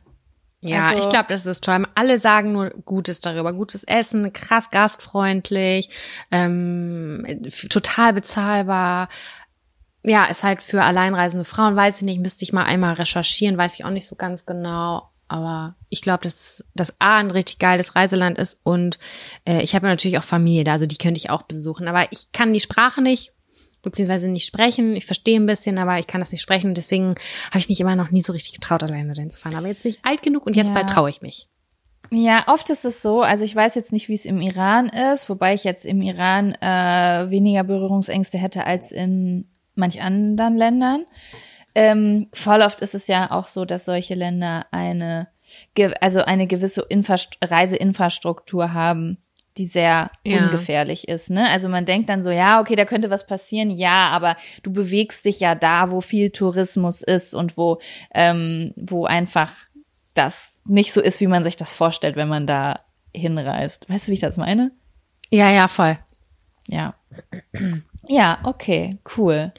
Ja, 0.60 0.88
Also- 0.90 0.98
ich 1.04 1.08
glaube, 1.08 1.26
das 1.28 1.46
ist 1.46 1.64
toll. 1.64 1.86
Alle 1.94 2.18
sagen 2.18 2.52
nur 2.52 2.70
Gutes 2.84 3.20
darüber. 3.20 3.52
Gutes 3.52 3.84
Essen, 3.84 4.32
krass 4.32 4.70
gastfreundlich, 4.70 5.88
ähm, 6.30 7.24
total 7.70 8.12
bezahlbar. 8.12 9.08
Ja, 10.04 10.24
ist 10.26 10.42
halt 10.44 10.62
für 10.62 10.82
alleinreisende 10.82 11.44
Frauen, 11.44 11.74
weiß 11.76 11.96
ich 11.98 12.02
nicht, 12.02 12.20
müsste 12.20 12.44
ich 12.44 12.52
mal 12.52 12.64
einmal 12.64 12.94
recherchieren, 12.94 13.56
weiß 13.58 13.74
ich 13.74 13.84
auch 13.84 13.90
nicht 13.90 14.06
so 14.06 14.14
ganz 14.16 14.46
genau. 14.46 15.10
Aber 15.28 15.76
ich 15.90 16.00
glaube, 16.00 16.22
dass 16.24 16.64
das 16.74 16.94
A 17.00 17.18
ein 17.18 17.30
richtig 17.30 17.58
geiles 17.58 17.94
Reiseland 17.94 18.38
ist 18.38 18.58
und 18.62 18.98
äh, 19.46 19.62
ich 19.62 19.74
habe 19.74 19.86
natürlich 19.86 20.18
auch 20.18 20.24
Familie 20.24 20.64
da, 20.64 20.72
also 20.72 20.86
die 20.86 20.96
könnte 20.96 21.18
ich 21.18 21.28
auch 21.30 21.42
besuchen. 21.42 21.86
Aber 21.86 22.10
ich 22.12 22.32
kann 22.32 22.52
die 22.54 22.60
Sprache 22.60 23.02
nicht, 23.02 23.32
beziehungsweise 23.82 24.28
nicht 24.28 24.46
sprechen. 24.46 24.96
Ich 24.96 25.06
verstehe 25.06 25.38
ein 25.38 25.46
bisschen, 25.46 25.78
aber 25.78 25.98
ich 25.98 26.06
kann 26.06 26.20
das 26.20 26.32
nicht 26.32 26.40
sprechen. 26.42 26.74
Deswegen 26.74 27.14
habe 27.50 27.58
ich 27.58 27.68
mich 27.68 27.80
immer 27.80 27.94
noch 27.94 28.10
nie 28.10 28.22
so 28.22 28.32
richtig 28.32 28.54
getraut, 28.54 28.82
alleine 28.82 29.12
dahin 29.12 29.30
zu 29.30 29.38
fahren. 29.40 29.54
Aber 29.54 29.68
jetzt 29.68 29.82
bin 29.82 29.90
ich 29.92 29.98
alt 30.02 30.22
genug 30.22 30.46
und 30.46 30.56
jetzt 30.56 30.68
Ja. 30.68 30.74
bald 30.74 30.88
traue 30.90 31.10
ich 31.10 31.20
mich. 31.20 31.48
Ja, 32.10 32.44
oft 32.46 32.70
ist 32.70 32.86
es 32.86 33.02
so, 33.02 33.20
also 33.20 33.44
ich 33.44 33.54
weiß 33.54 33.74
jetzt 33.74 33.92
nicht, 33.92 34.08
wie 34.08 34.14
es 34.14 34.24
im 34.24 34.40
Iran 34.40 34.88
ist, 34.88 35.28
wobei 35.28 35.52
ich 35.52 35.64
jetzt 35.64 35.84
im 35.84 36.00
Iran 36.00 36.54
äh, 36.54 37.26
weniger 37.30 37.64
Berührungsängste 37.64 38.38
hätte 38.38 38.64
als 38.64 38.92
in 38.92 39.46
manch 39.74 40.00
anderen 40.00 40.56
Ländern. 40.56 41.04
Ähm, 41.74 42.28
voll 42.32 42.62
oft 42.62 42.80
ist 42.80 42.94
es 42.94 43.06
ja 43.06 43.30
auch 43.30 43.46
so, 43.46 43.64
dass 43.64 43.84
solche 43.84 44.14
Länder 44.14 44.66
eine, 44.70 45.28
also 46.00 46.22
eine 46.22 46.46
gewisse 46.46 46.82
Infrast 46.88 47.38
Reiseinfrastruktur 47.42 48.72
haben, 48.72 49.18
die 49.56 49.66
sehr 49.66 50.10
Ja. 50.24 50.44
ungefährlich 50.44 51.08
ist. 51.08 51.30
Ne? 51.30 51.48
Also 51.48 51.68
man 51.68 51.84
denkt 51.84 52.08
dann 52.10 52.22
so, 52.22 52.30
ja, 52.30 52.60
okay, 52.60 52.76
da 52.76 52.84
könnte 52.84 53.10
was 53.10 53.26
passieren, 53.26 53.70
ja, 53.70 54.08
aber 54.10 54.36
du 54.62 54.72
bewegst 54.72 55.24
dich 55.24 55.40
ja 55.40 55.54
da, 55.54 55.90
wo 55.90 56.00
viel 56.00 56.30
Tourismus 56.30 57.02
ist 57.02 57.34
und 57.34 57.56
wo, 57.56 57.78
ähm, 58.14 58.72
wo 58.76 59.04
einfach 59.04 59.52
das 60.14 60.52
nicht 60.64 60.92
so 60.92 61.00
ist, 61.00 61.20
wie 61.20 61.26
man 61.26 61.44
sich 61.44 61.56
das 61.56 61.72
vorstellt, 61.72 62.16
wenn 62.16 62.28
man 62.28 62.46
da 62.46 62.76
hinreist. 63.14 63.88
Weißt 63.88 64.06
du, 64.06 64.10
wie 64.10 64.14
ich 64.14 64.20
das 64.20 64.36
meine? 64.36 64.70
Ja, 65.30 65.50
ja, 65.50 65.66
voll. 65.68 65.98
Ja. 66.66 66.94
Ja, 68.06 68.38
okay, 68.44 68.98
cool. 69.16 69.52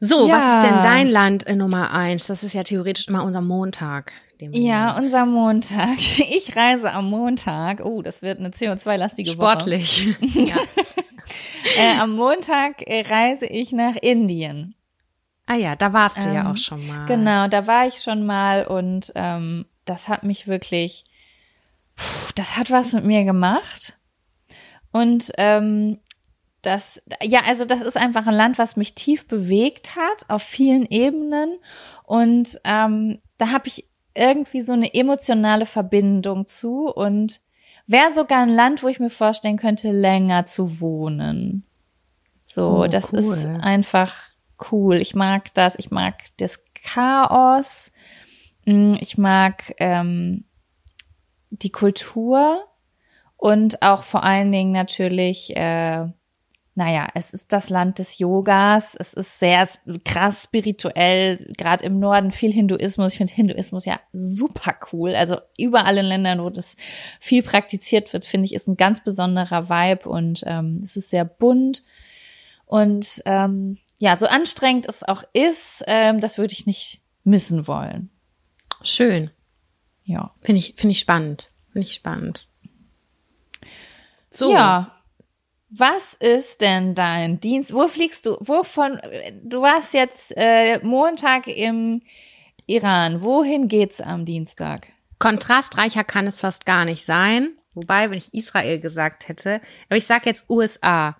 So, 0.00 0.28
Ja. 0.28 0.34
was 0.36 0.64
ist 0.64 0.70
denn 0.72 0.82
dein 0.82 1.08
Land 1.08 1.42
in 1.44 1.58
Nummer 1.58 1.90
eins? 1.92 2.26
Das 2.26 2.44
ist 2.44 2.52
ja 2.54 2.62
theoretisch 2.62 3.08
immer 3.08 3.24
unser 3.24 3.40
Montag. 3.40 4.12
Ja, 4.40 4.96
unser 4.96 5.26
Montag. 5.26 5.96
Ich 6.18 6.54
reise 6.54 6.92
am 6.92 7.06
Montag. 7.10 7.80
Oh, 7.84 8.02
das 8.02 8.22
wird 8.22 8.38
eine 8.38 8.50
CO2-lastige 8.50 9.30
Woche. 9.30 9.34
sportlich. 9.36 10.06
ja. 10.34 10.56
Äh, 11.78 11.98
am 11.98 12.12
Montag 12.14 12.82
äh, 12.86 13.02
reise 13.08 13.46
ich 13.46 13.72
nach 13.72 13.96
Indien. 13.96 14.74
Ah 15.46 15.54
ja, 15.56 15.74
da 15.76 15.92
warst 15.92 16.16
du 16.18 16.20
ja 16.22 16.42
Ähm, 16.42 16.46
auch 16.48 16.56
schon 16.56 16.86
mal. 16.86 17.06
Genau, 17.06 17.48
da 17.48 17.66
war 17.66 17.86
ich 17.86 17.96
schon 18.00 18.24
mal 18.26 18.66
und 18.66 19.12
ähm, 19.16 19.66
das 19.84 20.06
hat 20.08 20.22
mich 20.22 20.46
wirklich, 20.46 21.04
das 22.36 22.56
hat 22.56 22.70
was 22.70 22.92
mit 22.92 23.04
mir 23.04 23.24
gemacht. 23.24 23.94
Und 24.92 25.32
ähm, 25.38 25.98
das, 26.68 27.00
ja, 27.22 27.40
also 27.46 27.64
das 27.64 27.80
ist 27.80 27.96
einfach 27.96 28.26
ein 28.26 28.34
Land, 28.34 28.58
was 28.58 28.76
mich 28.76 28.94
tief 28.94 29.26
bewegt 29.26 29.96
hat 29.96 30.28
auf 30.28 30.42
vielen 30.42 30.84
Ebenen. 30.86 31.58
Und 32.04 32.60
ähm, 32.64 33.18
da 33.38 33.50
habe 33.52 33.68
ich 33.68 33.88
irgendwie 34.14 34.60
so 34.62 34.72
eine 34.72 34.92
emotionale 34.92 35.64
Verbindung 35.64 36.46
zu 36.46 36.88
und 36.88 37.40
wäre 37.86 38.12
sogar 38.12 38.42
ein 38.42 38.50
Land, 38.50 38.82
wo 38.82 38.88
ich 38.88 39.00
mir 39.00 39.10
vorstellen 39.10 39.56
könnte, 39.56 39.90
länger 39.92 40.44
zu 40.44 40.80
wohnen. 40.80 41.64
So, 42.44 42.82
Oh, 42.82 42.86
das 42.86 43.12
cool. 43.12 43.20
ist 43.20 43.46
einfach 43.46 44.14
cool. 44.70 44.96
Ich 45.00 45.14
mag 45.14 45.54
das. 45.54 45.74
Ich 45.78 45.90
mag 45.90 46.16
das 46.36 46.60
Chaos. 46.84 47.90
Mm, 48.66 48.94
Ich 49.00 49.16
mag 49.16 49.74
ähm, 49.78 50.44
die 51.50 51.70
Kultur 51.72 52.62
und 53.38 53.80
auch 53.82 54.02
vor 54.02 54.22
allen 54.24 54.52
Dingen 54.52 54.72
natürlich 54.72 55.56
äh, 55.56 56.06
naja, 56.78 57.08
es 57.14 57.34
ist 57.34 57.52
das 57.52 57.70
Land 57.70 57.98
des 57.98 58.20
Yogas, 58.20 58.94
es 58.94 59.12
ist 59.12 59.40
sehr 59.40 59.68
krass 60.04 60.44
spirituell, 60.44 61.52
gerade 61.56 61.84
im 61.84 61.98
Norden 61.98 62.30
viel 62.30 62.52
Hinduismus. 62.52 63.14
Ich 63.14 63.18
finde 63.18 63.32
Hinduismus 63.32 63.84
ja 63.84 63.98
super 64.12 64.76
cool. 64.92 65.16
Also 65.16 65.40
überall 65.58 65.98
in 65.98 66.04
Ländern, 66.04 66.40
wo 66.40 66.50
das 66.50 66.76
viel 67.18 67.42
praktiziert 67.42 68.12
wird, 68.12 68.24
finde 68.24 68.46
ich, 68.46 68.54
ist 68.54 68.68
ein 68.68 68.76
ganz 68.76 69.02
besonderer 69.02 69.68
Vibe 69.68 70.08
und 70.08 70.44
ähm, 70.46 70.80
es 70.84 70.96
ist 70.96 71.10
sehr 71.10 71.24
bunt. 71.24 71.82
Und 72.64 73.22
ähm, 73.24 73.78
ja, 73.98 74.16
so 74.16 74.26
anstrengend 74.26 74.86
es 74.88 75.02
auch 75.02 75.24
ist, 75.32 75.82
ähm, 75.88 76.20
das 76.20 76.38
würde 76.38 76.52
ich 76.52 76.64
nicht 76.64 77.00
missen 77.24 77.66
wollen. 77.66 78.08
Schön. 78.82 79.32
Ja. 80.04 80.32
Finde 80.44 80.60
ich, 80.60 80.74
finde 80.76 80.92
ich 80.92 81.00
spannend. 81.00 81.50
Finde 81.72 81.88
ich 81.88 81.94
spannend. 81.94 82.46
So. 84.30 84.52
Ja. 84.52 84.97
Was 85.70 86.14
ist 86.14 86.62
denn 86.62 86.94
dein 86.94 87.40
Dienst? 87.40 87.74
Wo 87.74 87.88
fliegst 87.88 88.26
du? 88.26 88.36
Wovon? 88.40 89.00
Du 89.42 89.60
warst 89.60 89.92
jetzt 89.92 90.32
äh, 90.36 90.78
Montag 90.82 91.46
im 91.46 92.02
Iran. 92.66 93.22
Wohin 93.22 93.68
geht's 93.68 94.00
am 94.00 94.24
Dienstag? 94.24 94.88
Kontrastreicher 95.18 96.04
kann 96.04 96.26
es 96.26 96.40
fast 96.40 96.64
gar 96.64 96.84
nicht 96.84 97.04
sein. 97.04 97.50
Wobei, 97.74 98.10
wenn 98.10 98.18
ich 98.18 98.32
Israel 98.34 98.80
gesagt 98.80 99.28
hätte, 99.28 99.60
aber 99.88 99.98
ich 99.98 100.06
sage 100.06 100.22
jetzt 100.24 100.46
USA. 100.48 101.16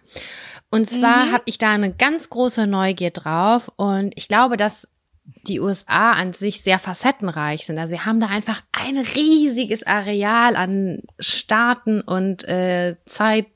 Und 0.70 0.88
zwar 0.88 1.26
mhm. 1.26 1.32
habe 1.32 1.42
ich 1.46 1.58
da 1.58 1.72
eine 1.72 1.92
ganz 1.92 2.30
große 2.30 2.66
Neugier 2.66 3.10
drauf 3.10 3.70
und 3.76 4.12
ich 4.16 4.28
glaube, 4.28 4.56
dass 4.56 4.88
die 5.46 5.60
USA 5.60 6.12
an 6.12 6.32
sich 6.32 6.62
sehr 6.62 6.78
facettenreich 6.78 7.66
sind. 7.66 7.78
Also 7.78 7.92
wir 7.92 8.06
haben 8.06 8.18
da 8.18 8.26
einfach 8.26 8.62
ein 8.72 8.98
riesiges 8.98 9.82
Areal 9.84 10.56
an 10.56 11.02
Staaten 11.20 12.00
und 12.00 12.44
äh, 12.48 12.96
Zeit 13.06 13.46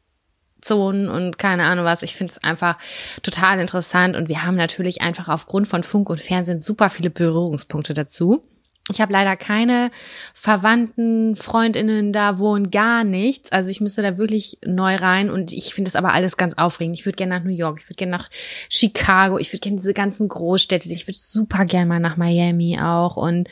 Zonen 0.62 1.08
und 1.08 1.38
keine 1.38 1.64
Ahnung 1.64 1.84
was. 1.84 2.02
Ich 2.02 2.16
finde 2.16 2.32
es 2.32 2.42
einfach 2.42 2.78
total 3.22 3.60
interessant 3.60 4.16
und 4.16 4.28
wir 4.28 4.44
haben 4.44 4.56
natürlich 4.56 5.02
einfach 5.02 5.28
aufgrund 5.28 5.68
von 5.68 5.82
Funk 5.82 6.08
und 6.08 6.20
Fernsehen 6.20 6.60
super 6.60 6.88
viele 6.88 7.10
Berührungspunkte 7.10 7.94
dazu. 7.94 8.42
Ich 8.90 9.00
habe 9.00 9.12
leider 9.12 9.36
keine 9.36 9.92
Verwandten, 10.34 11.36
Freundinnen 11.36 12.12
da 12.12 12.38
wohnen, 12.40 12.72
gar 12.72 13.04
nichts. 13.04 13.52
Also 13.52 13.70
ich 13.70 13.80
müsste 13.80 14.02
da 14.02 14.18
wirklich 14.18 14.58
neu 14.66 14.96
rein 14.96 15.30
und 15.30 15.52
ich 15.52 15.72
finde 15.72 15.88
das 15.88 15.96
aber 15.96 16.12
alles 16.12 16.36
ganz 16.36 16.54
aufregend. 16.54 16.98
Ich 16.98 17.06
würde 17.06 17.16
gerne 17.16 17.36
nach 17.36 17.44
New 17.44 17.54
York, 17.54 17.78
ich 17.80 17.88
würde 17.88 17.98
gerne 17.98 18.10
nach 18.12 18.28
Chicago, 18.68 19.38
ich 19.38 19.52
würde 19.52 19.60
gerne 19.60 19.76
diese 19.76 19.94
ganzen 19.94 20.28
Großstädte. 20.28 20.90
Ich 20.90 21.06
würde 21.06 21.18
super 21.18 21.64
gerne 21.64 21.86
mal 21.86 22.00
nach 22.00 22.16
Miami 22.16 22.80
auch 22.80 23.16
und 23.16 23.48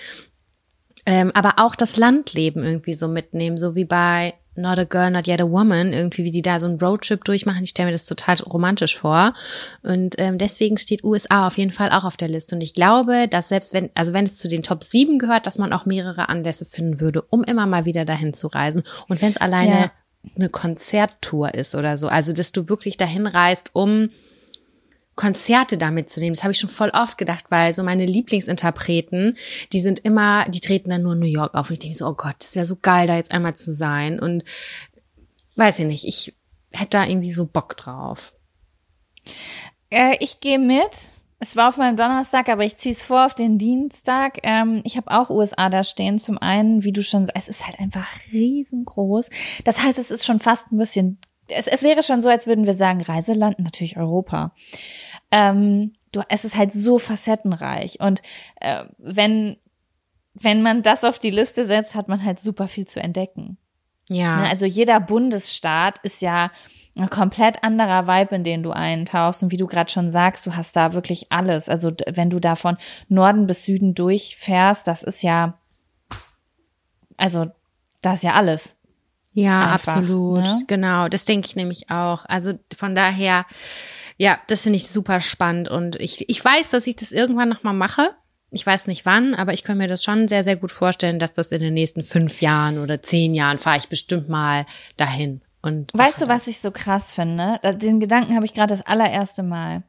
ähm, 1.07 1.31
aber 1.35 1.55
auch 1.59 1.77
das 1.77 1.97
Landleben 1.97 2.65
irgendwie 2.65 2.95
so 2.95 3.07
mitnehmen, 3.07 3.57
so 3.57 3.77
wie 3.77 3.85
bei 3.85 4.35
Not 4.57 4.79
a 4.79 4.85
Girl, 4.85 5.11
Not 5.11 5.27
Yet 5.27 5.41
a 5.41 5.49
Woman, 5.49 5.93
irgendwie 5.93 6.25
wie 6.25 6.31
die 6.31 6.43
da 6.43 6.61
so 6.61 6.67
einen 6.67 6.79
Roadtrip 6.79 7.25
durchmachen. 7.25 7.63
Ich 7.63 7.71
stelle 7.71 7.87
mir 7.87 7.93
das 7.93 8.05
total 8.05 8.37
romantisch 8.37 8.99
vor. 8.99 9.35
Und 9.83 10.17
ähm, 10.19 10.39
deswegen 10.39 10.77
steht 10.79 11.05
USA 11.05 11.47
auf 11.47 11.57
jeden 11.57 11.73
Fall 11.73 11.91
auch 11.91 12.05
auf 12.05 12.17
der 12.17 12.29
Liste. 12.29 12.57
Und 12.57 12.61
ich 12.61 12.75
glaube, 12.75 13.29
dass 13.29 13.49
selbst 13.49 13.73
wenn, 13.73 13.91
also 13.95 14.13
wenn 14.13 14.25
es 14.25 14.37
zu 14.37 14.49
den 14.49 14.63
Top 14.63 14.83
7 14.83 15.19
gehört, 15.19 15.47
dass 15.47 15.59
man 15.59 15.73
auch 15.73 15.87
mehrere 15.87 16.29
Anlässe 16.29 16.65
finden 16.65 17.01
würde, 17.01 17.23
um 17.23 17.45
immer 17.45 17.67
mal 17.67 17.85
wieder 17.85 18.05
dahin 18.05 18.35
zu 18.35 18.49
reisen. 18.49 18.83
Und 19.09 19.23
wenn 19.23 19.31
es 19.31 19.37
alleine 19.37 19.81
ja. 19.81 19.91
eine 20.37 20.49
Konzerttour 20.49 21.55
ist 21.55 21.75
oder 21.75 21.97
so, 21.97 22.09
also 22.09 22.33
dass 22.33 22.53
du 22.53 22.69
wirklich 22.69 22.97
dahin 22.97 23.27
reist, 23.27 23.71
um 23.73 24.11
Konzerte 25.21 25.77
damit 25.77 26.09
zu 26.09 26.19
nehmen. 26.19 26.35
Das 26.35 26.45
habe 26.45 26.53
ich 26.53 26.59
schon 26.59 26.71
voll 26.71 26.91
oft 26.95 27.19
gedacht, 27.19 27.45
weil 27.51 27.75
so 27.75 27.83
meine 27.83 28.07
Lieblingsinterpreten, 28.07 29.37
die 29.71 29.81
sind 29.83 29.99
immer, 29.99 30.49
die 30.49 30.61
treten 30.61 30.89
dann 30.89 31.03
nur 31.03 31.13
in 31.13 31.19
New 31.19 31.27
York 31.27 31.55
auf. 31.55 31.69
Und 31.69 31.75
ich 31.75 31.79
denke 31.79 31.99
so, 31.99 32.07
oh 32.07 32.15
Gott, 32.15 32.37
das 32.39 32.55
wäre 32.55 32.65
so 32.65 32.77
geil, 32.81 33.07
da 33.07 33.17
jetzt 33.17 33.31
einmal 33.31 33.55
zu 33.55 33.71
sein. 33.71 34.19
Und 34.19 34.45
weiß 35.57 35.81
ich 35.81 35.85
nicht, 35.85 36.07
ich 36.07 36.35
hätte 36.73 36.97
da 36.97 37.05
irgendwie 37.05 37.35
so 37.35 37.45
Bock 37.45 37.77
drauf. 37.77 38.35
Äh, 39.91 40.17
ich 40.21 40.41
gehe 40.41 40.59
mit. 40.59 41.11
Es 41.39 41.55
war 41.55 41.69
auf 41.69 41.77
meinem 41.77 41.99
Donnerstag, 41.99 42.49
aber 42.49 42.65
ich 42.65 42.79
ziehe 42.79 42.95
es 42.95 43.03
vor 43.03 43.27
auf 43.27 43.35
den 43.35 43.59
Dienstag. 43.59 44.39
Ähm, 44.43 44.81
ich 44.85 44.97
habe 44.97 45.11
auch 45.11 45.29
USA 45.29 45.69
da 45.69 45.85
stehen. 45.85 46.19
Zum 46.19 46.39
einen, 46.39 46.83
wie 46.83 46.93
du 46.93 47.03
schon 47.03 47.27
sagst, 47.27 47.47
es 47.47 47.57
ist 47.57 47.67
halt 47.67 47.79
einfach 47.79 48.09
riesengroß. 48.33 49.29
Das 49.65 49.83
heißt, 49.83 49.99
es 49.99 50.11
ist 50.11 50.25
schon 50.25 50.41
fast 50.41 50.73
ein 50.73 50.79
bisschen, 50.79 51.19
es, 51.49 51.67
es 51.67 51.83
wäre 51.83 52.03
schon 52.03 52.23
so, 52.23 52.31
als 52.31 52.47
würden 52.47 52.65
wir 52.65 52.73
sagen, 52.73 53.03
Reiseland, 53.03 53.59
natürlich 53.59 53.99
Europa 53.99 54.55
ähm, 55.31 55.93
du, 56.13 56.23
es 56.29 56.45
ist 56.45 56.57
halt 56.57 56.73
so 56.73 56.99
facettenreich. 56.99 58.01
Und 58.01 58.23
äh, 58.61 58.85
wenn, 58.99 59.57
wenn 60.35 60.63
man 60.63 60.83
das 60.83 61.05
auf 61.05 61.19
die 61.19 61.31
Liste 61.31 61.65
setzt, 61.65 61.95
hat 61.95 62.09
man 62.09 62.25
halt 62.25 62.41
super 62.41 62.69
viel 62.69 62.87
zu 62.87 63.01
entdecken. 63.01 63.59
Ja. 64.09 64.43
Ne? 64.43 64.49
Also 64.49 64.67
jeder 64.67 65.01
Bundesstaat 65.01 65.99
ist 66.03 66.21
ja 66.21 66.51
ein 66.97 67.09
komplett 67.09 67.63
anderer 67.63 68.07
Vibe, 68.07 68.35
in 68.35 68.45
den 68.45 68.63
du 68.63 68.73
eintauchst. 68.73 69.43
Und 69.43 69.53
wie 69.53 69.57
du 69.57 69.67
gerade 69.67 69.91
schon 69.91 70.11
sagst, 70.11 70.45
du 70.47 70.57
hast 70.57 70.77
da 70.77 70.93
wirklich 70.93 71.31
alles. 71.31 71.69
Also 71.69 71.93
wenn 72.07 72.31
du 72.31 72.41
da 72.41 72.57
von 72.57 72.77
Norden 73.09 73.47
bis 73.47 73.65
Süden 73.65 73.95
durchfährst, 73.95 74.87
das 74.87 75.03
ist 75.03 75.23
ja, 75.23 75.59
also 77.17 77.47
das 78.03 78.17
ist 78.17 78.23
ja 78.25 78.35
alles. 78.35 78.77
Ja, 79.33 79.73
Einfach, 79.73 79.97
absolut. 79.97 80.45
Ne? 80.45 80.57
Genau, 80.67 81.09
das 81.09 81.25
denke 81.25 81.47
ich 81.47 81.57
nämlich 81.57 81.91
auch. 81.91 82.25
Also 82.27 82.55
von 82.77 82.95
daher, 82.97 83.47
ja, 84.21 84.39
das 84.49 84.65
finde 84.65 84.77
ich 84.77 84.91
super 84.91 85.23
spannend 85.23 85.71
und 85.71 85.97
ich, 85.97 86.29
ich 86.29 86.45
weiß, 86.45 86.69
dass 86.69 86.87
ich 86.87 86.95
das 86.95 87.11
irgendwann 87.11 87.49
nochmal 87.49 87.73
mache. 87.73 88.11
Ich 88.51 88.67
weiß 88.67 88.87
nicht 88.87 89.07
wann, 89.07 89.35
aber 89.35 89.55
ich 89.55 89.65
kann 89.65 89.79
mir 89.79 89.89
das 89.89 90.05
schon 90.05 90.29
sehr, 90.29 90.43
sehr 90.43 90.57
gut 90.57 90.73
vorstellen, 90.73 91.19
dass 91.19 91.33
das 91.33 91.53
in 91.53 91.61
den 91.61 91.73
nächsten 91.73 92.05
fünf 92.05 92.43
Jahren 92.43 92.77
oder 92.77 93.01
zehn 93.01 93.35
Jahren 93.35 93.59
fahre 93.59 93.79
ich 93.79 93.89
bestimmt 93.89 94.29
mal 94.29 94.67
dahin. 94.99 95.41
Und 95.63 95.91
weißt 95.95 96.21
du, 96.21 96.29
was 96.29 96.49
ich 96.49 96.59
so 96.59 96.71
krass 96.71 97.15
finde? 97.15 97.61
Den 97.77 97.99
Gedanken 97.99 98.35
habe 98.35 98.45
ich 98.45 98.53
gerade 98.53 98.75
das 98.75 98.85
allererste 98.85 99.43
Mal. 99.43 99.85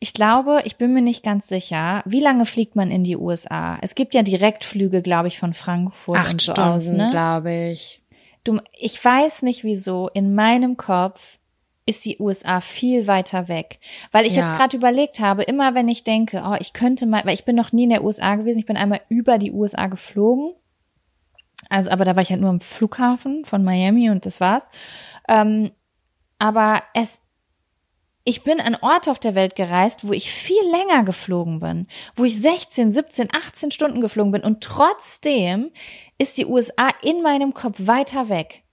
Ich 0.00 0.14
glaube, 0.14 0.62
ich 0.64 0.78
bin 0.78 0.92
mir 0.92 1.02
nicht 1.02 1.22
ganz 1.22 1.46
sicher, 1.46 2.02
wie 2.06 2.20
lange 2.20 2.44
fliegt 2.44 2.74
man 2.74 2.90
in 2.90 3.04
die 3.04 3.16
USA? 3.16 3.78
Es 3.82 3.94
gibt 3.94 4.14
ja 4.14 4.24
Direktflüge, 4.24 5.00
glaube 5.00 5.28
ich, 5.28 5.38
von 5.38 5.54
Frankfurt 5.54 6.18
Acht 6.18 6.32
und 6.32 6.40
so 6.40 6.52
Stunden, 6.52 6.70
aus, 6.70 6.86
ne? 6.88 7.08
glaube 7.12 7.54
ich. 7.54 8.02
Du, 8.42 8.58
ich 8.76 9.04
weiß 9.04 9.42
nicht 9.42 9.62
wieso. 9.62 10.08
In 10.12 10.34
meinem 10.34 10.76
Kopf 10.76 11.38
ist 11.86 12.04
die 12.04 12.18
USA 12.18 12.60
viel 12.60 13.06
weiter 13.06 13.48
weg. 13.48 13.78
Weil 14.10 14.26
ich 14.26 14.34
ja. 14.34 14.46
jetzt 14.46 14.58
gerade 14.58 14.76
überlegt 14.76 15.20
habe, 15.20 15.44
immer 15.44 15.74
wenn 15.74 15.88
ich 15.88 16.02
denke, 16.02 16.42
oh, 16.44 16.56
ich 16.58 16.72
könnte 16.72 17.06
mal, 17.06 17.24
weil 17.24 17.34
ich 17.34 17.44
bin 17.44 17.54
noch 17.54 17.72
nie 17.72 17.84
in 17.84 17.90
der 17.90 18.04
USA 18.04 18.34
gewesen, 18.34 18.58
ich 18.58 18.66
bin 18.66 18.76
einmal 18.76 19.00
über 19.08 19.38
die 19.38 19.52
USA 19.52 19.86
geflogen. 19.86 20.52
Also, 21.68 21.90
aber 21.90 22.04
da 22.04 22.16
war 22.16 22.22
ich 22.22 22.30
halt 22.30 22.40
nur 22.40 22.50
im 22.50 22.60
Flughafen 22.60 23.44
von 23.44 23.64
Miami 23.64 24.10
und 24.10 24.26
das 24.26 24.40
war's. 24.40 24.68
Ähm, 25.28 25.70
aber 26.38 26.82
es, 26.92 27.20
ich 28.24 28.42
bin 28.42 28.60
an 28.60 28.76
Orte 28.80 29.10
auf 29.10 29.20
der 29.20 29.36
Welt 29.36 29.54
gereist, 29.56 30.06
wo 30.06 30.12
ich 30.12 30.32
viel 30.32 30.62
länger 30.70 31.04
geflogen 31.04 31.60
bin, 31.60 31.86
wo 32.16 32.24
ich 32.24 32.40
16, 32.40 32.92
17, 32.92 33.28
18 33.32 33.70
Stunden 33.70 34.00
geflogen 34.00 34.32
bin 34.32 34.42
und 34.42 34.62
trotzdem 34.62 35.70
ist 36.18 36.36
die 36.36 36.46
USA 36.46 36.88
in 37.02 37.22
meinem 37.22 37.54
Kopf 37.54 37.86
weiter 37.86 38.28
weg. 38.28 38.64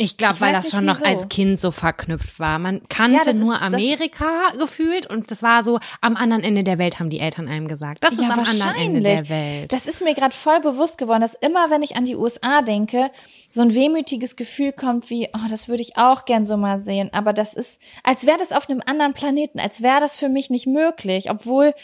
Ich 0.00 0.16
glaube, 0.16 0.40
weil 0.40 0.52
das 0.52 0.70
schon 0.70 0.86
wieso. 0.86 0.92
noch 0.92 1.02
als 1.02 1.28
Kind 1.28 1.60
so 1.60 1.72
verknüpft 1.72 2.38
war. 2.38 2.60
Man 2.60 2.82
kannte 2.88 3.32
ja, 3.32 3.32
nur 3.32 3.54
ist, 3.54 3.62
Amerika 3.62 4.52
gefühlt 4.56 5.06
und 5.06 5.32
das 5.32 5.42
war 5.42 5.64
so, 5.64 5.80
am 6.00 6.14
anderen 6.16 6.44
Ende 6.44 6.62
der 6.62 6.78
Welt 6.78 7.00
haben 7.00 7.10
die 7.10 7.18
Eltern 7.18 7.48
einem 7.48 7.66
gesagt. 7.66 8.04
Das 8.04 8.16
ja, 8.16 8.28
ist 8.28 8.30
am 8.30 8.44
anderen 8.44 8.76
Ende 8.76 9.00
der 9.00 9.28
Welt. 9.28 9.72
Das 9.72 9.88
ist 9.88 10.00
mir 10.04 10.14
gerade 10.14 10.36
voll 10.36 10.60
bewusst 10.60 10.98
geworden, 10.98 11.20
dass 11.20 11.34
immer, 11.34 11.70
wenn 11.70 11.82
ich 11.82 11.96
an 11.96 12.04
die 12.04 12.14
USA 12.14 12.62
denke, 12.62 13.10
so 13.50 13.60
ein 13.60 13.74
wehmütiges 13.74 14.36
Gefühl 14.36 14.72
kommt 14.72 15.10
wie, 15.10 15.30
oh, 15.34 15.48
das 15.50 15.66
würde 15.66 15.82
ich 15.82 15.96
auch 15.96 16.26
gern 16.26 16.44
so 16.44 16.56
mal 16.56 16.78
sehen. 16.78 17.12
Aber 17.12 17.32
das 17.32 17.54
ist, 17.54 17.82
als 18.04 18.24
wäre 18.24 18.38
das 18.38 18.52
auf 18.52 18.70
einem 18.70 18.80
anderen 18.86 19.14
Planeten, 19.14 19.58
als 19.58 19.82
wäre 19.82 19.98
das 19.98 20.16
für 20.16 20.28
mich 20.28 20.48
nicht 20.48 20.68
möglich, 20.68 21.28
obwohl 21.28 21.74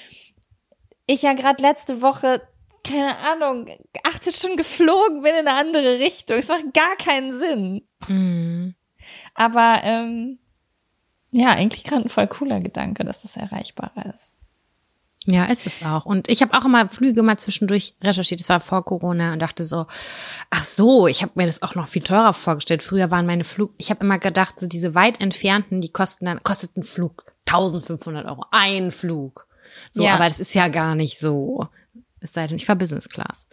ich 1.07 1.23
ja 1.23 1.33
gerade 1.33 1.61
letzte 1.61 2.01
Woche 2.01 2.43
keine 2.85 3.19
Ahnung, 3.19 3.69
18 4.03 4.33
Stunden 4.33 4.57
geflogen 4.57 5.23
bin 5.23 5.35
in 5.35 5.49
eine 5.49 5.59
andere 5.59 5.99
Richtung. 5.99 6.37
Es 6.37 6.49
macht 6.49 6.73
gar 6.75 6.97
keinen 6.97 7.37
Sinn. 7.37 7.83
Mhm. 8.09 8.75
Aber 9.35 9.81
ähm, 9.83 10.39
ja, 11.31 11.51
eigentlich 11.51 11.85
gerade 11.85 12.03
ein 12.03 12.11
voll 12.11 12.29
cooler 12.29 12.61
Gedanke, 12.61 13.05
dass 13.05 13.23
das 13.23 13.37
erreichbarer 13.37 14.15
ist. 14.15 14.37
Ja, 15.27 15.47
ist 15.47 15.67
es 15.67 15.83
auch. 15.83 16.05
Und 16.05 16.29
ich 16.31 16.43
habe 16.43 16.53
auch 16.57 16.67
immer 16.67 16.89
Flüge 16.89 17.23
mal 17.23 17.39
zwischendurch 17.39 17.95
recherchiert. 18.03 18.41
Das 18.41 18.51
war 18.51 18.61
vor 18.61 18.85
Corona 18.85 19.33
und 19.33 19.41
dachte 19.41 19.65
so, 19.65 19.87
ach 20.51 20.65
so, 20.65 21.07
ich 21.07 21.23
habe 21.23 21.33
mir 21.37 21.47
das 21.47 21.63
auch 21.63 21.75
noch 21.75 21.89
viel 21.89 22.03
teurer 22.03 22.35
vorgestellt. 22.35 22.83
Früher 22.83 23.11
waren 23.11 23.25
meine 23.25 23.45
Flug, 23.45 23.73
ich 23.79 23.91
habe 23.91 24.05
immer 24.05 24.19
gedacht, 24.19 24.61
so 24.61 24.67
diese 24.67 24.95
weit 24.95 25.21
entfernten, 25.21 25.81
die 25.81 25.91
kosten 25.91 26.27
dann, 26.27 26.43
kostet 26.43 26.77
ein 26.77 26.83
Flug 26.83 27.25
1500 27.47 28.27
Euro. 28.27 28.45
Ein 28.51 28.93
Flug. 28.93 29.47
So, 29.91 30.05
ja. 30.05 30.15
aber 30.15 30.29
das 30.29 30.41
ist 30.41 30.55
ja 30.55 30.69
gar 30.69 30.95
nicht 30.95 31.19
so. 31.19 31.69
Es 32.25 32.33
sei 32.33 32.47
denn, 32.47 32.57
ich 32.57 32.67
war 32.67 32.75
Business 32.75 33.09
Class. 33.09 33.47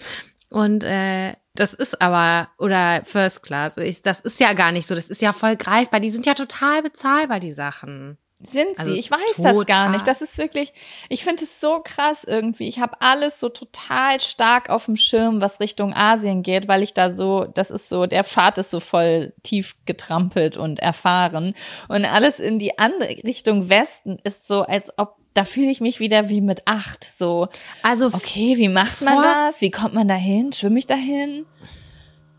Und 0.50 0.84
äh, 0.84 1.34
das 1.56 1.74
ist 1.74 2.02
aber, 2.02 2.50
oder 2.58 3.04
First 3.06 3.44
Class, 3.44 3.78
ich, 3.78 4.02
das 4.02 4.22
ist 4.22 4.40
ja 4.40 4.54
gar 4.54 4.72
nicht 4.72 4.88
so, 4.88 4.96
das 4.96 5.10
ist 5.10 5.22
ja 5.22 5.34
voll 5.34 5.58
greifbar. 5.58 6.00
Die 6.00 6.12
sind 6.12 6.26
ja 6.26 6.34
total 6.34 6.82
bezahlbar, 6.82 7.40
die 7.40 7.54
Sachen. 7.54 8.18
Sind 8.40 8.76
sie? 8.76 8.80
Also 8.80 8.94
ich 8.94 9.12
weiß 9.12 9.20
das 9.38 9.44
gar 9.44 9.54
total. 9.54 9.92
nicht. 9.92 10.08
Das 10.08 10.22
ist 10.22 10.38
wirklich, 10.38 10.74
ich 11.10 11.24
finde 11.24 11.44
es 11.44 11.60
so 11.60 11.80
krass 11.84 12.24
irgendwie. 12.24 12.68
Ich 12.68 12.80
habe 12.80 13.00
alles 13.00 13.40
so 13.40 13.50
total 13.50 14.20
stark 14.20 14.70
auf 14.70 14.86
dem 14.86 14.98
Schirm, 14.98 15.42
was 15.42 15.60
Richtung 15.60 15.94
Asien 15.94 16.42
geht, 16.42 16.68
weil 16.68 16.82
ich 16.82 16.94
da 16.94 17.14
so, 17.14 17.46
das 17.46 17.70
ist 17.70 17.88
so, 17.88 18.08
der 18.08 18.24
Pfad 18.24 18.58
ist 18.58 18.72
so 18.72 18.80
voll 18.80 19.34
tief 19.44 19.76
getrampelt 19.86 20.58
und 20.58 20.80
erfahren. 20.80 21.54
Und 21.88 22.06
alles 22.06 22.40
in 22.40 22.58
die 22.58 22.80
andere 22.80 23.10
Richtung 23.26 23.70
Westen 23.70 24.18
ist 24.24 24.48
so, 24.48 24.64
als 24.64 24.98
ob, 24.98 25.18
da 25.34 25.46
fühle 25.46 25.70
ich 25.72 25.82
mich 25.82 26.00
wieder 26.00 26.30
wie 26.30 26.42
mit 26.42 26.68
acht. 26.68 27.04
So, 27.04 27.48
Also 27.84 28.08
okay, 28.08 28.58
wie 28.58 28.70
macht 28.70 29.02
man 29.02 29.22
das? 29.22 29.62
Wie 29.62 29.72
kommt 29.72 29.94
man 29.94 30.08
da 30.08 30.16
hin? 30.16 30.52
Schwimme 30.52 30.80
ich 30.80 30.88
dahin? 30.88 31.46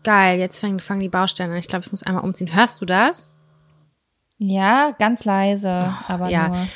geil, 0.03 0.37
jetzt 0.39 0.59
fangen, 0.59 0.79
fangen 0.79 0.99
die 0.99 1.09
Baustellen 1.09 1.51
an. 1.51 1.57
Ich 1.57 1.67
glaube, 1.67 1.85
ich 1.85 1.91
muss 1.91 2.03
einmal 2.03 2.23
umziehen. 2.23 2.53
Hörst 2.53 2.81
du 2.81 2.85
das? 2.85 3.39
Ja, 4.37 4.91
ganz 4.99 5.23
leise, 5.23 5.93
aber 6.07 6.29
ja. 6.29 6.49
nur. 6.49 6.67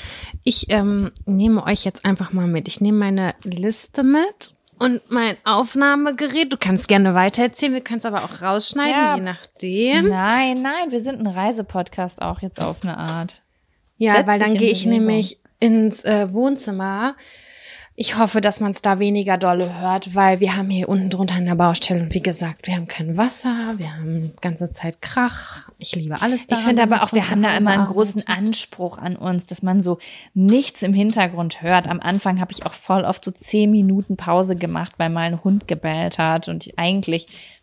Ich 0.43 0.67
ähm, 0.69 1.11
nehme 1.25 1.63
euch 1.65 1.83
jetzt 1.83 2.05
einfach 2.05 2.31
mal 2.31 2.47
mit. 2.47 2.67
Ich 2.69 2.79
nehme 2.79 2.97
meine 2.97 3.35
Liste 3.43 4.03
mit 4.03 4.55
und 4.79 5.01
mein 5.11 5.35
Aufnahmegerät. 5.43 6.53
Du 6.53 6.57
kannst 6.57 6.87
gerne 6.87 7.13
weitererzählen, 7.15 7.73
wir 7.73 7.81
können 7.81 7.99
es 7.99 8.05
aber 8.05 8.23
auch 8.23 8.41
rausschneiden, 8.41 8.93
Ja. 8.93 9.15
je 9.15 9.21
nachdem. 9.21 10.07
Nein, 10.07 10.61
nein, 10.61 10.91
wir 10.91 11.01
sind 11.01 11.19
ein 11.19 11.27
Reisepodcast 11.27 12.21
auch 12.21 12.41
jetzt 12.41 12.61
auf 12.61 12.83
eine 12.83 12.97
Art. 12.97 13.41
Ja, 13.97 14.13
Setz 14.13 14.27
weil 14.27 14.39
dann 14.39 14.53
gehe 14.53 14.71
ich 14.71 14.85
nämlich 14.85 15.39
ins 15.59 16.03
äh, 16.03 16.31
Wohnzimmer. 16.31 17.15
Ich 17.99 18.15
hoffe, 18.15 18.41
dass 18.41 18.59
man 18.59 18.69
es 18.69 18.83
da 18.83 18.99
weniger 18.99 19.39
dolle 19.39 19.79
hört, 19.81 20.13
weil 20.13 20.39
wir 20.39 20.55
haben 20.55 20.69
hier 20.69 20.87
unten 20.87 21.09
drunter 21.09 21.33
eine 21.33 21.55
Baustelle 21.55 22.03
und 22.03 22.13
wie 22.13 22.21
gesagt, 22.21 22.67
wir 22.67 22.75
haben 22.75 22.87
kein 22.87 23.17
Wasser, 23.17 23.73
wir 23.77 23.91
haben 23.91 24.33
ganze 24.39 24.71
Zeit 24.71 25.01
Krach. 25.01 25.67
Ich 25.79 25.95
liebe 25.95 26.21
alles 26.21 26.43
Ich 26.43 26.47
daran. 26.47 26.63
finde 26.63 26.83
aber 26.83 27.01
auch, 27.01 27.11
wir 27.11 27.27
haben 27.27 27.41
da 27.41 27.57
immer 27.57 27.71
einen 27.71 27.87
großen. 27.87 28.27
Anspruch 28.27 28.99
an 28.99 29.15
uns, 29.15 29.47
dass 29.47 29.63
man 29.63 29.81
so 29.81 29.97
nichts 30.35 30.83
im 30.83 30.93
Hintergrund 30.93 31.63
hört. 31.63 31.87
Am 31.87 31.99
Anfang 31.99 32.39
habe 32.39 32.51
ich 32.51 32.67
auch 32.67 32.73
voll 32.73 33.03
oft 33.03 33.25
so 33.25 33.31
zehn 33.31 33.71
Minuten 33.71 34.15
Pause 34.15 34.55
gemacht, 34.55 34.93
weil 34.97 35.09
mal 35.09 35.21
ein 35.21 35.43
Hund 35.43 35.67
gebellt 35.67 36.19
hat 36.19 36.49
und 36.49 36.67
ich 36.67 36.77
eigentlich, 36.77 37.25
ich 37.25 37.56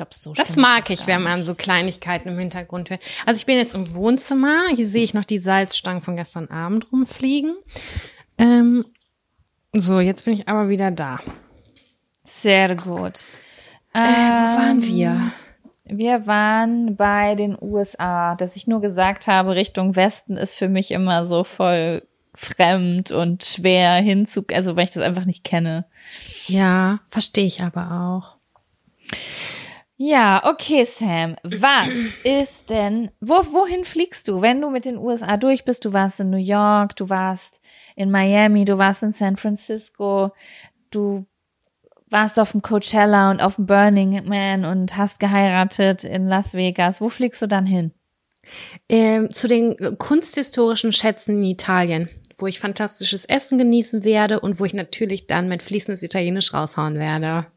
glaube, 0.00 0.14
so 0.14 0.32
Das 0.32 0.56
mag 0.56 0.88
ich, 0.90 1.06
wenn 1.06 1.22
man 1.22 1.44
so 1.44 1.54
Kleinigkeiten 1.54 2.28
im 2.28 2.38
Hintergrund 2.38 2.90
hört. 2.90 3.00
Also 3.26 3.38
ich 3.38 3.46
bin 3.46 3.56
jetzt 3.56 3.74
im 3.74 3.94
Wohnzimmer. 3.94 4.68
Hier 4.74 4.86
sehe 4.86 5.04
ich 5.04 5.14
noch 5.14 5.24
die 5.24 5.38
Salzstangen 5.38 6.02
von 6.02 6.16
gestern 6.16 6.48
Abend 6.48 6.90
rumfliegen. 6.92 7.54
Ähm, 8.38 8.84
so, 9.72 10.00
jetzt 10.00 10.24
bin 10.24 10.34
ich 10.34 10.48
aber 10.48 10.68
wieder 10.68 10.90
da. 10.90 11.20
Sehr 12.24 12.74
gut. 12.74 13.24
Äh, 13.92 13.98
wo 13.98 14.56
waren 14.56 14.82
Ähm, 14.82 14.86
wir? 14.86 15.32
Wir 15.84 16.26
waren 16.26 16.96
bei 16.96 17.34
den 17.34 17.56
USA, 17.60 18.36
dass 18.36 18.56
ich 18.56 18.66
nur 18.66 18.80
gesagt 18.80 19.26
habe, 19.26 19.54
Richtung 19.56 19.96
Westen 19.96 20.36
ist 20.36 20.56
für 20.56 20.68
mich 20.68 20.92
immer 20.92 21.24
so 21.24 21.44
voll 21.44 22.02
fremd 22.34 23.10
und 23.10 23.42
schwer 23.44 23.94
hinzu, 23.94 24.44
also 24.52 24.76
weil 24.76 24.84
ich 24.84 24.90
das 24.92 25.02
einfach 25.02 25.24
nicht 25.24 25.42
kenne. 25.42 25.84
Ja, 26.46 27.00
verstehe 27.10 27.46
ich 27.46 27.60
aber 27.60 27.90
auch. 27.90 28.36
Ja, 30.02 30.40
okay, 30.46 30.86
Sam. 30.86 31.36
Was 31.42 31.94
ist 32.24 32.70
denn, 32.70 33.10
wo, 33.20 33.34
wohin 33.34 33.84
fliegst 33.84 34.28
du, 34.28 34.40
wenn 34.40 34.62
du 34.62 34.70
mit 34.70 34.86
den 34.86 34.96
USA 34.96 35.36
durch 35.36 35.66
bist? 35.66 35.84
Du 35.84 35.92
warst 35.92 36.20
in 36.20 36.30
New 36.30 36.38
York, 36.38 36.96
du 36.96 37.10
warst 37.10 37.60
in 37.96 38.10
Miami, 38.10 38.64
du 38.64 38.78
warst 38.78 39.02
in 39.02 39.12
San 39.12 39.36
Francisco, 39.36 40.30
du 40.90 41.26
warst 42.08 42.40
auf 42.40 42.52
dem 42.52 42.62
Coachella 42.62 43.30
und 43.30 43.42
auf 43.42 43.56
dem 43.56 43.66
Burning 43.66 44.26
Man 44.26 44.64
und 44.64 44.96
hast 44.96 45.20
geheiratet 45.20 46.04
in 46.04 46.28
Las 46.28 46.54
Vegas. 46.54 47.02
Wo 47.02 47.10
fliegst 47.10 47.42
du 47.42 47.46
dann 47.46 47.66
hin? 47.66 47.92
Ähm, 48.88 49.30
zu 49.34 49.48
den 49.48 49.98
kunsthistorischen 49.98 50.94
Schätzen 50.94 51.36
in 51.36 51.44
Italien, 51.44 52.08
wo 52.38 52.46
ich 52.46 52.58
fantastisches 52.58 53.26
Essen 53.26 53.58
genießen 53.58 54.02
werde 54.02 54.40
und 54.40 54.60
wo 54.60 54.64
ich 54.64 54.72
natürlich 54.72 55.26
dann 55.26 55.50
mit 55.50 55.62
fließendes 55.62 56.02
Italienisch 56.02 56.54
raushauen 56.54 56.94
werde. 56.94 57.48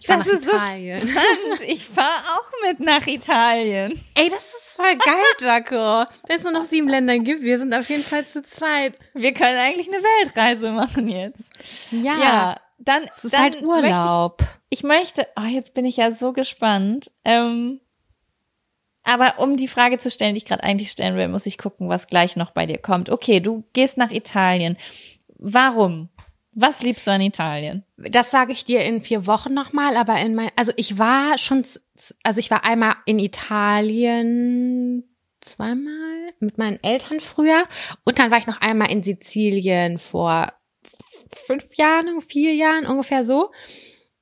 Ich 0.00 0.06
Das 0.06 0.26
ist 0.26 0.44
so 0.44 0.50
Italien. 0.50 0.98
spannend. 1.00 1.60
Ich 1.66 1.86
fahre 1.86 2.08
auch 2.08 2.68
mit 2.68 2.80
nach 2.80 3.06
Italien. 3.06 4.00
Ey, 4.14 4.28
das 4.28 4.42
ist 4.42 4.76
voll 4.76 4.96
geil, 4.96 5.22
Jaco. 5.40 6.10
Wenn 6.26 6.38
es 6.38 6.44
nur 6.44 6.52
noch 6.52 6.64
sieben 6.64 6.88
Länder 6.88 7.18
gibt, 7.18 7.42
wir 7.42 7.58
sind 7.58 7.72
auf 7.74 7.88
jeden 7.88 8.02
Fall 8.02 8.26
zu 8.26 8.42
zweit. 8.42 8.98
Wir 9.14 9.32
können 9.32 9.58
eigentlich 9.58 9.88
eine 9.88 10.02
Weltreise 10.02 10.70
machen 10.72 11.08
jetzt. 11.08 11.44
Ja, 11.90 12.16
Ja, 12.18 12.60
dann, 12.78 13.04
es 13.04 13.24
ist 13.24 13.34
dann 13.34 13.42
halt 13.42 13.62
möchte 13.62 13.88
ich 13.90 13.94
Urlaub. 13.96 14.42
Ich 14.70 14.82
möchte, 14.82 15.26
oh, 15.36 15.46
jetzt 15.46 15.74
bin 15.74 15.84
ich 15.84 15.96
ja 15.98 16.12
so 16.12 16.32
gespannt. 16.32 17.10
Ähm, 17.24 17.80
aber 19.04 19.38
um 19.38 19.56
die 19.56 19.68
Frage 19.68 19.98
zu 19.98 20.10
stellen, 20.10 20.34
die 20.34 20.38
ich 20.38 20.46
gerade 20.46 20.64
eigentlich 20.64 20.90
stellen 20.90 21.16
will, 21.16 21.28
muss 21.28 21.46
ich 21.46 21.58
gucken, 21.58 21.88
was 21.88 22.08
gleich 22.08 22.36
noch 22.36 22.50
bei 22.52 22.66
dir 22.66 22.78
kommt. 22.78 23.10
Okay, 23.10 23.40
du 23.40 23.64
gehst 23.74 23.96
nach 23.98 24.10
Italien. 24.10 24.76
Warum? 25.36 26.08
Was 26.54 26.82
liebst 26.82 27.06
du 27.06 27.10
an 27.10 27.20
Italien? 27.20 27.84
Das 27.96 28.30
sage 28.30 28.52
ich 28.52 28.64
dir 28.64 28.84
in 28.84 29.02
vier 29.02 29.26
Wochen 29.26 29.52
nochmal, 29.52 29.96
aber 29.96 30.18
in 30.20 30.34
mein, 30.34 30.50
also 30.56 30.72
ich 30.76 30.98
war 30.98 31.36
schon, 31.38 31.64
also 32.22 32.38
ich 32.38 32.50
war 32.50 32.64
einmal 32.64 32.94
in 33.06 33.18
Italien 33.18 35.04
zweimal 35.40 36.32
mit 36.40 36.56
meinen 36.56 36.82
Eltern 36.82 37.20
früher 37.20 37.64
und 38.04 38.18
dann 38.18 38.30
war 38.30 38.38
ich 38.38 38.46
noch 38.46 38.60
einmal 38.60 38.90
in 38.90 39.02
Sizilien 39.02 39.98
vor 39.98 40.52
fünf 41.46 41.74
Jahren, 41.76 42.20
vier 42.22 42.54
Jahren 42.54 42.86
ungefähr 42.86 43.24
so. 43.24 43.50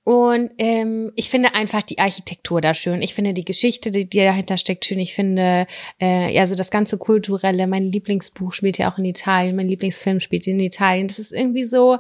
Und 0.05 0.51
ähm, 0.59 1.13
ich 1.15 1.31
finde 1.31 1.55
einfach 1.55 1.83
die 1.83 2.01
Architektur 2.01 2.61
da 2.61 2.75
schön. 2.75 3.03
Ich 3.03 3.15
finde 3.15 3.35
die 3.35 3.45
Geschichte, 3.45 3.93
die, 3.93 4.09
die 4.09 4.19
dahinter 4.19 4.57
steckt, 4.57 4.85
schön. 4.85 4.99
Ich 4.99 5.15
finde, 5.15 5.67
äh, 6.01 6.35
ja, 6.35 6.47
so 6.49 6.57
das 6.57 6.73
ganze 6.73 6.99
Kulturelle. 6.99 7.69
Mein 7.69 7.93
Lieblingsbuch 7.93 8.53
spielt 8.53 8.79
ja 8.79 8.93
auch 8.93 8.99
in 8.99 9.05
Italien. 9.05 9.55
Mein 9.55 9.69
Lieblingsfilm 9.69 10.19
spielt 10.19 10.49
in 10.49 10.59
Italien. 10.59 11.07
Das 11.07 11.21
ist 11.21 11.31
irgendwie 11.31 11.67
so, 11.67 11.99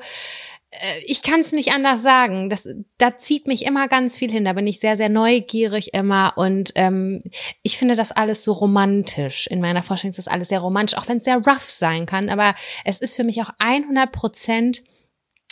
äh, 0.73 1.01
ich 1.07 1.23
kann 1.23 1.41
es 1.41 1.53
nicht 1.53 1.71
anders 1.71 2.03
sagen. 2.03 2.51
Das, 2.51 2.69
da 2.99 3.17
zieht 3.17 3.47
mich 3.47 3.65
immer 3.65 3.87
ganz 3.87 4.19
viel 4.19 4.33
hin. 4.33 4.45
Da 4.45 4.55
bin 4.55 4.67
ich 4.67 4.81
sehr, 4.81 4.97
sehr 4.97 5.09
neugierig 5.09 5.95
immer. 5.95 6.33
Und 6.37 6.73
ähm, 6.75 7.21
ich 7.63 7.79
finde 7.79 7.95
das 7.95 8.11
alles 8.11 8.43
so 8.43 8.53
romantisch. 8.53 9.47
In 9.47 9.61
meiner 9.61 9.85
Vorstellung 9.85 10.11
ist 10.11 10.19
das 10.19 10.29
alles 10.29 10.49
sehr 10.49 10.61
romantisch, 10.61 10.99
auch 10.99 11.07
wenn 11.07 11.19
es 11.19 11.25
sehr 11.25 11.37
rough 11.37 11.71
sein 11.71 12.07
kann. 12.07 12.31
Aber 12.31 12.57
es 12.85 12.99
ist 12.99 13.15
für 13.15 13.25
mich 13.25 13.41
auch 13.43 13.51
100 13.59 14.11
Prozent 14.11 14.83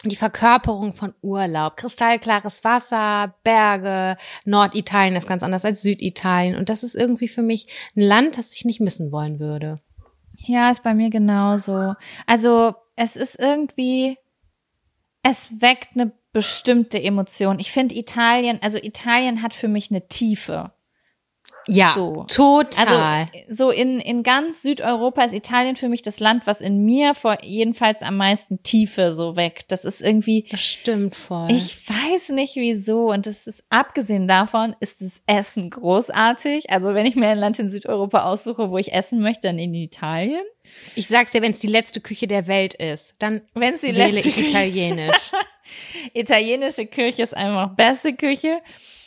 die 0.05 0.17
Verkörperung 0.17 0.95
von 0.95 1.15
Urlaub. 1.21 1.77
Kristallklares 1.77 2.65
Wasser, 2.65 3.35
Berge, 3.45 4.17
Norditalien 4.45 5.17
ist 5.17 5.29
ganz 5.29 5.43
anders 5.43 5.65
als 5.65 5.83
Süditalien. 5.83 6.57
Und 6.57 6.69
das 6.69 6.83
ist 6.83 6.95
irgendwie 6.95 7.29
für 7.29 7.43
mich 7.43 7.67
ein 7.97 8.03
Land, 8.03 8.39
das 8.39 8.55
ich 8.55 8.65
nicht 8.65 8.81
missen 8.81 9.13
wollen 9.13 9.39
würde. 9.39 9.81
Ja, 10.39 10.71
ist 10.71 10.83
bei 10.83 10.95
mir 10.95 11.11
genauso. 11.11 11.95
Also 12.27 12.75
es 12.97 13.17
ist 13.17 13.39
irgendwie, 13.39 14.17
es 15.23 15.61
weckt 15.61 15.91
eine 15.95 16.13
bestimmte 16.33 17.03
Emotion. 17.03 17.59
Ich 17.59 17.73
finde 17.73 17.97
Italien, 17.97 18.59
also 18.63 18.79
Italien 18.79 19.43
hat 19.43 19.53
für 19.53 19.69
mich 19.69 19.91
eine 19.91 20.09
Tiefe. 20.09 20.73
Ja, 21.67 21.93
So. 21.95 22.25
total. 22.29 23.29
Also 23.47 23.55
so 23.55 23.71
in, 23.71 24.01
in 24.01 24.23
ganz 24.23 24.63
Südeuropa 24.63 25.23
ist 25.23 25.35
Italien 25.35 25.77
für 25.77 25.89
mich 25.89 26.03
das 26.03 26.19
Land, 26.21 26.47
was 26.47 26.61
in 26.61 26.85
mir 26.85 27.15
vor 27.15 27.39
jedenfalls 27.43 28.03
am 28.03 28.17
meisten 28.17 28.63
Tiefe 28.63 29.13
so 29.13 29.37
weckt. 29.37 29.71
Das 29.71 29.85
ist 29.85 30.01
irgendwie, 30.03 30.47
das 30.51 30.61
stimmt 30.63 31.15
voll. 31.15 31.49
ich 31.51 31.77
weiß 31.89 32.31
nicht 32.31 32.57
wieso. 32.57 33.11
Und 33.11 33.27
das 33.27 33.47
ist 33.47 33.63
abgesehen 33.69 34.27
davon, 34.27 34.75
ist 34.81 35.01
das 35.03 35.21
Essen 35.27 35.71
großartig. 35.71 36.71
Also 36.71 36.95
wenn 36.95 37.07
ich 37.07 37.17
mir 37.17 37.29
ein 37.29 37.39
Land 37.39 37.59
in 37.59 37.69
Südeuropa 37.71 38.25
aussuche, 38.25 38.71
wo 38.71 38.79
ich 38.79 38.93
essen 38.93 39.21
möchte, 39.21 39.49
dann 39.49 39.59
in 39.59 39.75
Italien. 39.75 40.43
Ich 40.95 41.09
sag's 41.09 41.33
dir, 41.33 41.43
wenn 41.43 41.53
es 41.53 41.59
die 41.61 41.67
letzte 41.67 42.01
Küche 42.01 42.27
der 42.27 42.47
Welt 42.47 42.75
ist, 42.75 43.15
dann 43.19 43.43
Wenn 43.55 43.75
es 43.75 43.81
die 43.81 43.89
wähle 43.89 44.11
letzte 44.13 44.29
ich 44.29 44.39
Italienisch. 44.49 45.31
Italienische 46.15 46.87
Küche 46.87 47.23
ist 47.23 47.37
einfach 47.37 47.75
beste 47.75 48.15
Küche. 48.15 48.61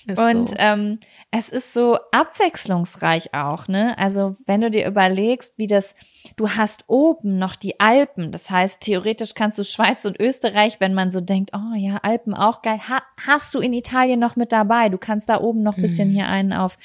Ist 0.05 0.19
Und 0.19 0.49
so. 0.49 0.55
ähm, 0.59 0.99
es 1.35 1.49
ist 1.49 1.73
so 1.73 1.97
abwechslungsreich 2.11 3.33
auch, 3.33 3.67
ne? 3.67 3.97
Also 3.97 4.35
wenn 4.45 4.61
du 4.61 4.69
dir 4.69 4.85
überlegst, 4.85 5.55
wie 5.57 5.65
das, 5.65 5.95
du 6.35 6.47
hast 6.47 6.83
oben 6.85 7.39
noch 7.39 7.55
die 7.55 7.79
Alpen, 7.79 8.31
das 8.31 8.51
heißt 8.51 8.81
theoretisch 8.81 9.33
kannst 9.33 9.57
du 9.57 9.63
Schweiz 9.63 10.05
und 10.05 10.19
Österreich, 10.19 10.79
wenn 10.79 10.93
man 10.93 11.09
so 11.09 11.21
denkt, 11.21 11.49
oh 11.55 11.75
ja, 11.75 11.97
Alpen 12.03 12.35
auch 12.35 12.61
geil, 12.61 12.79
ha 12.87 13.01
hast 13.19 13.51
du 13.55 13.61
in 13.61 13.73
Italien 13.73 14.19
noch 14.19 14.35
mit 14.35 14.51
dabei. 14.51 14.89
Du 14.89 14.99
kannst 14.99 15.27
da 15.27 15.41
oben 15.41 15.63
noch 15.63 15.75
ein 15.75 15.81
bisschen 15.81 16.09
Mhm. 16.09 16.13
hier 16.13 16.27
einen 16.27 16.53
auf 16.53 16.77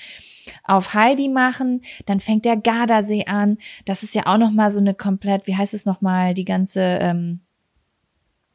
auf 0.64 0.94
Heidi 0.94 1.28
machen, 1.28 1.82
dann 2.06 2.20
fängt 2.20 2.46
der 2.46 2.56
Gardasee 2.56 3.26
an. 3.26 3.58
Das 3.84 4.02
ist 4.02 4.14
ja 4.14 4.22
auch 4.24 4.38
noch 4.38 4.50
mal 4.50 4.70
so 4.70 4.80
eine 4.80 4.94
komplett, 4.94 5.46
wie 5.46 5.56
heißt 5.56 5.74
es 5.74 5.84
noch 5.84 6.00
mal, 6.00 6.32
die 6.32 6.46
ganze 6.46 6.80
ähm, 6.80 7.40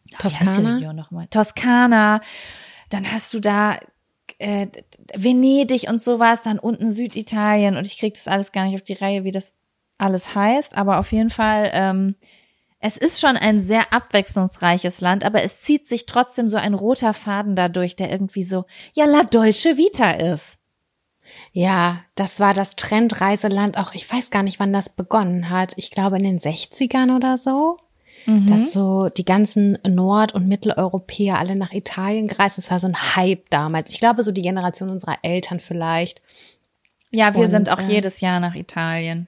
die 0.10 0.16
Toskana? 0.18 0.74
Region 0.74 0.96
noch 0.96 1.12
mal? 1.12 1.28
Toskana. 1.28 2.20
Dann 2.90 3.12
hast 3.12 3.32
du 3.36 3.40
da 3.40 3.78
äh, 4.44 4.68
Venedig 5.16 5.88
und 5.90 6.02
sowas, 6.02 6.42
dann 6.42 6.60
unten 6.60 6.92
Süditalien 6.92 7.78
und 7.78 7.88
ich 7.88 7.98
krieg 7.98 8.14
das 8.14 8.28
alles 8.28 8.52
gar 8.52 8.66
nicht 8.66 8.76
auf 8.76 8.82
die 8.82 8.94
Reihe, 8.94 9.24
wie 9.24 9.32
das 9.32 9.54
alles 9.98 10.36
heißt, 10.36 10.76
aber 10.78 11.00
auf 11.00 11.14
jeden 11.14 11.30
Fall, 11.30 11.70
ähm, 11.74 12.16
es 12.80 12.98
ist 12.98 13.22
schon 13.22 13.38
ein 13.38 13.62
sehr 13.62 13.94
abwechslungsreiches 13.94 15.00
Land, 15.00 15.24
aber 15.24 15.44
es 15.44 15.62
zieht 15.62 15.88
sich 15.88 16.06
trotzdem 16.06 16.50
so 16.50 16.58
ein 16.58 16.74
roter 16.74 17.14
Faden 17.14 17.56
dadurch, 17.56 17.96
der 17.96 18.12
irgendwie 18.12 18.44
so, 18.44 18.66
ja, 18.94 19.06
la 19.06 19.24
dolce 19.24 19.78
vita 19.78 20.12
ist. 20.12 20.58
Ja, 21.54 22.02
das 22.16 22.42
war 22.42 22.54
das 22.54 22.76
Trendreiseland 22.76 23.78
auch. 23.78 23.94
Ich 23.94 24.12
weiß 24.12 24.30
gar 24.30 24.44
nicht, 24.44 24.60
wann 24.60 24.74
das 24.74 24.90
begonnen 24.90 25.50
hat. 25.50 25.72
Ich 25.78 25.90
glaube 25.90 26.18
in 26.18 26.24
den 26.24 26.40
60ern 26.40 27.16
oder 27.16 27.38
so. 27.38 27.78
Mhm. 28.26 28.50
Dass 28.50 28.72
so 28.72 29.10
die 29.10 29.26
ganzen 29.26 29.78
Nord- 29.86 30.34
und 30.34 30.48
Mitteleuropäer 30.48 31.38
alle 31.38 31.56
nach 31.56 31.74
Italien 31.74 32.28
gereist. 32.28 32.58
Das 32.58 32.72
war 32.72 32.80
so 32.80 32.88
ein 32.88 33.16
Hype 33.16 33.50
damals. 33.50 33.92
Ich 33.92 34.00
glaube, 34.00 34.24
so 34.24 34.32
die 34.32 34.42
Generation 34.42 34.90
unserer 34.90 35.18
Eltern 35.24 35.60
vielleicht. 35.60 36.22
Ja, 37.12 37.34
wir 37.36 37.42
Und, 37.42 37.48
sind 37.48 37.72
auch 37.72 37.80
äh, 37.80 37.92
jedes 37.92 38.22
Jahr 38.22 38.40
nach 38.40 38.56
Italien. 38.56 39.28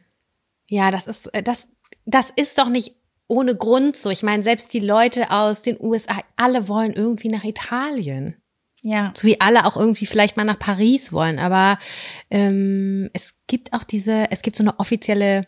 Ja, 0.70 0.92
das 0.92 1.08
ist, 1.08 1.28
äh, 1.34 1.44
das, 1.44 1.68
das 2.06 2.32
ist 2.36 2.58
doch 2.58 2.70
nicht 2.70 2.96
ohne 3.28 3.56
Grund 3.56 3.98
so. 3.98 4.10
Ich 4.10 4.24
meine, 4.24 4.44
selbst 4.44 4.74
die 4.74 4.80
Leute 4.80 5.32
aus 5.32 5.62
den 5.62 5.78
USA, 5.80 6.22
alle 6.36 6.68
wollen 6.68 6.94
irgendwie 6.94 7.30
nach 7.30 7.44
Italien. 7.44 8.36
Ja. 8.82 9.14
So 9.16 9.28
wie 9.28 9.42
alle 9.42 9.66
auch 9.66 9.78
irgendwie 9.78 10.06
vielleicht 10.06 10.38
mal 10.38 10.44
nach 10.44 10.60
Paris 10.60 11.12
wollen. 11.12 11.40
Aber 11.40 11.80
ähm, 12.30 13.10
es 13.14 13.34
gibt 13.48 13.74
auch 13.74 13.84
diese, 13.84 14.32
es 14.32 14.42
gibt 14.42 14.56
so 14.56 14.64
eine 14.64 14.80
offizielle 14.80 15.48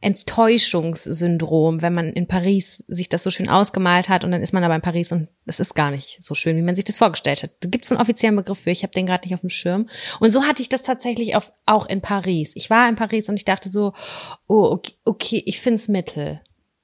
Enttäuschungssyndrom, 0.00 1.82
wenn 1.82 1.92
man 1.92 2.12
in 2.12 2.26
Paris 2.26 2.84
sich 2.88 3.08
das 3.08 3.22
so 3.22 3.30
schön 3.30 3.48
ausgemalt 3.48 4.08
hat 4.08 4.24
und 4.24 4.30
dann 4.30 4.42
ist 4.42 4.52
man 4.52 4.64
aber 4.64 4.74
in 4.74 4.80
Paris 4.80 5.12
und 5.12 5.28
es 5.44 5.60
ist 5.60 5.74
gar 5.74 5.90
nicht 5.90 6.22
so 6.22 6.34
schön, 6.34 6.56
wie 6.56 6.62
man 6.62 6.74
sich 6.74 6.84
das 6.84 6.96
vorgestellt 6.96 7.42
hat. 7.42 7.50
Da 7.60 7.68
gibt 7.68 7.84
es 7.84 7.92
einen 7.92 8.00
offiziellen 8.00 8.36
Begriff 8.36 8.60
für, 8.60 8.70
ich 8.70 8.82
habe 8.82 8.92
den 8.92 9.06
gerade 9.06 9.26
nicht 9.26 9.34
auf 9.34 9.40
dem 9.40 9.50
Schirm. 9.50 9.88
Und 10.18 10.30
so 10.30 10.44
hatte 10.44 10.62
ich 10.62 10.70
das 10.70 10.82
tatsächlich 10.82 11.36
auf, 11.36 11.52
auch 11.66 11.86
in 11.86 12.00
Paris. 12.00 12.52
Ich 12.54 12.70
war 12.70 12.88
in 12.88 12.96
Paris 12.96 13.28
und 13.28 13.36
ich 13.36 13.44
dachte 13.44 13.68
so, 13.68 13.92
oh, 14.46 14.70
okay, 14.72 14.92
okay 15.04 15.42
ich 15.44 15.60
find's 15.60 15.88
mittel. 15.88 16.40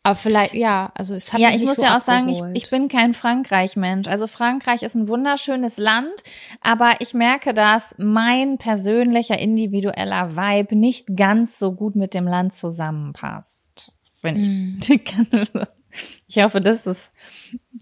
Aber 0.06 0.14
vielleicht, 0.14 0.54
ja, 0.54 0.92
also 0.94 1.14
es 1.14 1.32
hat 1.32 1.40
Ja, 1.40 1.48
ich 1.50 1.64
muss 1.64 1.74
so 1.74 1.82
ja 1.82 1.96
auch 1.96 2.00
sagen, 2.00 2.28
ich, 2.28 2.40
ich 2.54 2.70
bin 2.70 2.86
kein 2.86 3.12
Frankreich-Mensch. 3.12 4.06
Also 4.06 4.28
Frankreich 4.28 4.84
ist 4.84 4.94
ein 4.94 5.08
wunderschönes 5.08 5.78
Land, 5.78 6.22
aber 6.60 6.92
ich 7.00 7.12
merke, 7.12 7.52
dass 7.54 7.92
mein 7.98 8.56
persönlicher 8.56 9.36
individueller 9.36 10.36
Vibe 10.36 10.76
nicht 10.76 11.16
ganz 11.16 11.58
so 11.58 11.72
gut 11.72 11.96
mit 11.96 12.14
dem 12.14 12.28
Land 12.28 12.54
zusammenpasst. 12.54 13.94
Wenn 14.22 14.78
ich, 14.78 15.04
kann. 15.04 15.26
ich 16.28 16.40
hoffe, 16.40 16.60
das 16.60 16.86
ist 16.86 17.10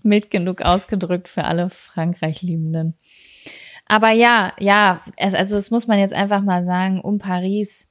mild 0.03 0.31
genug 0.31 0.63
ausgedrückt 0.63 1.29
für 1.29 1.45
alle 1.45 1.69
Frankreich-Liebenden. 1.69 2.95
Aber 3.85 4.13
ja, 4.13 4.55
ja, 4.59 5.03
es, 5.19 5.35
also 5.35 5.57
das 5.57 5.71
muss 5.71 5.87
man 5.89 5.99
jetzt 5.99 6.15
einfach 6.15 6.41
mal 6.41 6.65
sagen, 6.65 7.03
um 7.03 7.19
Paris 7.19 7.87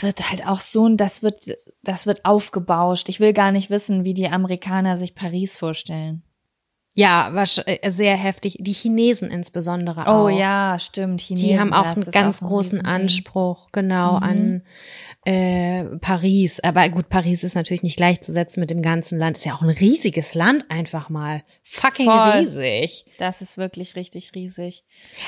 wird 0.00 0.30
halt 0.30 0.46
auch 0.46 0.60
so, 0.60 0.86
ein- 0.88 0.96
das 0.96 1.22
wird, 1.22 1.44
das 1.82 2.06
wird 2.06 2.24
aufgebauscht. 2.24 3.08
Ich 3.08 3.20
will 3.20 3.32
gar 3.32 3.52
nicht 3.52 3.70
wissen, 3.70 4.04
wie 4.04 4.14
die 4.14 4.28
Amerikaner 4.28 4.96
sich 4.96 5.14
Paris 5.14 5.56
vorstellen. 5.58 6.22
Ja, 6.98 7.28
wasch- 7.34 7.62
äh, 7.66 7.90
sehr 7.90 8.16
heftig. 8.16 8.56
Die 8.58 8.72
Chinesen 8.72 9.30
insbesondere 9.30 10.06
auch. 10.06 10.24
Oh 10.24 10.28
ja, 10.30 10.78
stimmt. 10.78 11.20
Chinesen, 11.20 11.46
Die 11.48 11.58
haben 11.60 11.74
auch 11.74 11.84
einen 11.84 12.10
ganz 12.10 12.40
ein 12.40 12.46
großen 12.48 12.78
Riesending. 12.80 13.02
Anspruch, 13.02 13.68
genau, 13.70 14.12
Mhm. 14.16 14.22
an 14.22 14.62
äh, 15.26 15.84
Paris. 16.00 16.60
Aber 16.60 16.88
gut, 16.88 17.08
Paris 17.08 17.42
ist 17.42 17.54
natürlich 17.56 17.82
nicht 17.82 17.96
gleichzusetzen 17.96 18.60
mit 18.60 18.70
dem 18.70 18.80
ganzen 18.80 19.18
Land. 19.18 19.36
Ist 19.36 19.44
ja 19.44 19.54
auch 19.54 19.62
ein 19.62 19.68
riesiges 19.70 20.34
Land 20.34 20.64
einfach 20.70 21.08
mal. 21.08 21.42
Fucking 21.64 22.06
Voll. 22.06 22.30
riesig. 22.40 23.04
Das 23.18 23.42
ist 23.42 23.58
wirklich 23.58 23.96
richtig 23.96 24.32
riesig. 24.34 24.84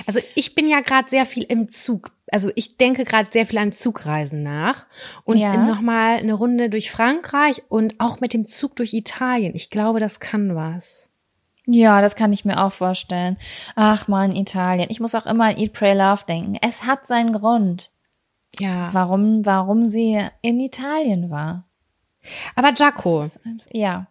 Also 0.06 0.20
ich 0.34 0.54
bin 0.54 0.68
ja 0.68 0.80
gerade 0.80 1.10
sehr 1.10 1.26
viel 1.26 1.42
im 1.42 1.68
Zug. 1.68 2.12
Also 2.30 2.50
ich 2.54 2.76
denke 2.76 3.04
gerade 3.04 3.28
sehr 3.32 3.44
viel 3.46 3.58
an 3.58 3.72
Zugreisen 3.72 4.42
nach. 4.42 4.86
Und 5.24 5.38
Ja. 5.38 5.56
nochmal 5.56 6.18
eine 6.18 6.34
Runde 6.34 6.70
durch 6.70 6.90
Frankreich 6.90 7.62
und 7.68 7.98
auch 7.98 8.20
mit 8.20 8.34
dem 8.34 8.46
Zug 8.46 8.76
durch 8.76 8.94
Italien. 8.94 9.54
Ich 9.56 9.68
glaube, 9.68 9.98
das 9.98 10.20
kann 10.20 10.54
was. 10.54 11.10
Ja, 11.66 12.00
das 12.00 12.16
kann 12.16 12.32
ich 12.32 12.44
mir 12.44 12.64
auch 12.64 12.72
vorstellen. 12.72 13.36
Ach 13.74 14.08
man, 14.08 14.34
Italien. 14.34 14.86
Ich 14.90 15.00
muss 15.00 15.14
auch 15.14 15.26
immer 15.26 15.46
an 15.46 15.58
Eat, 15.58 15.72
Pray, 15.74 15.92
Love 15.94 16.22
denken. 16.26 16.56
Es 16.62 16.84
hat 16.86 17.06
seinen 17.06 17.32
Grund, 17.34 17.90
Ja. 18.60 18.88
warum, 18.92 19.44
warum 19.46 19.86
sie 19.86 20.20
in 20.42 20.60
Italien 20.60 21.30
war. 21.30 21.68
Aber 22.54 22.72
Jaco, 22.74 23.28
Ja. 23.72 24.06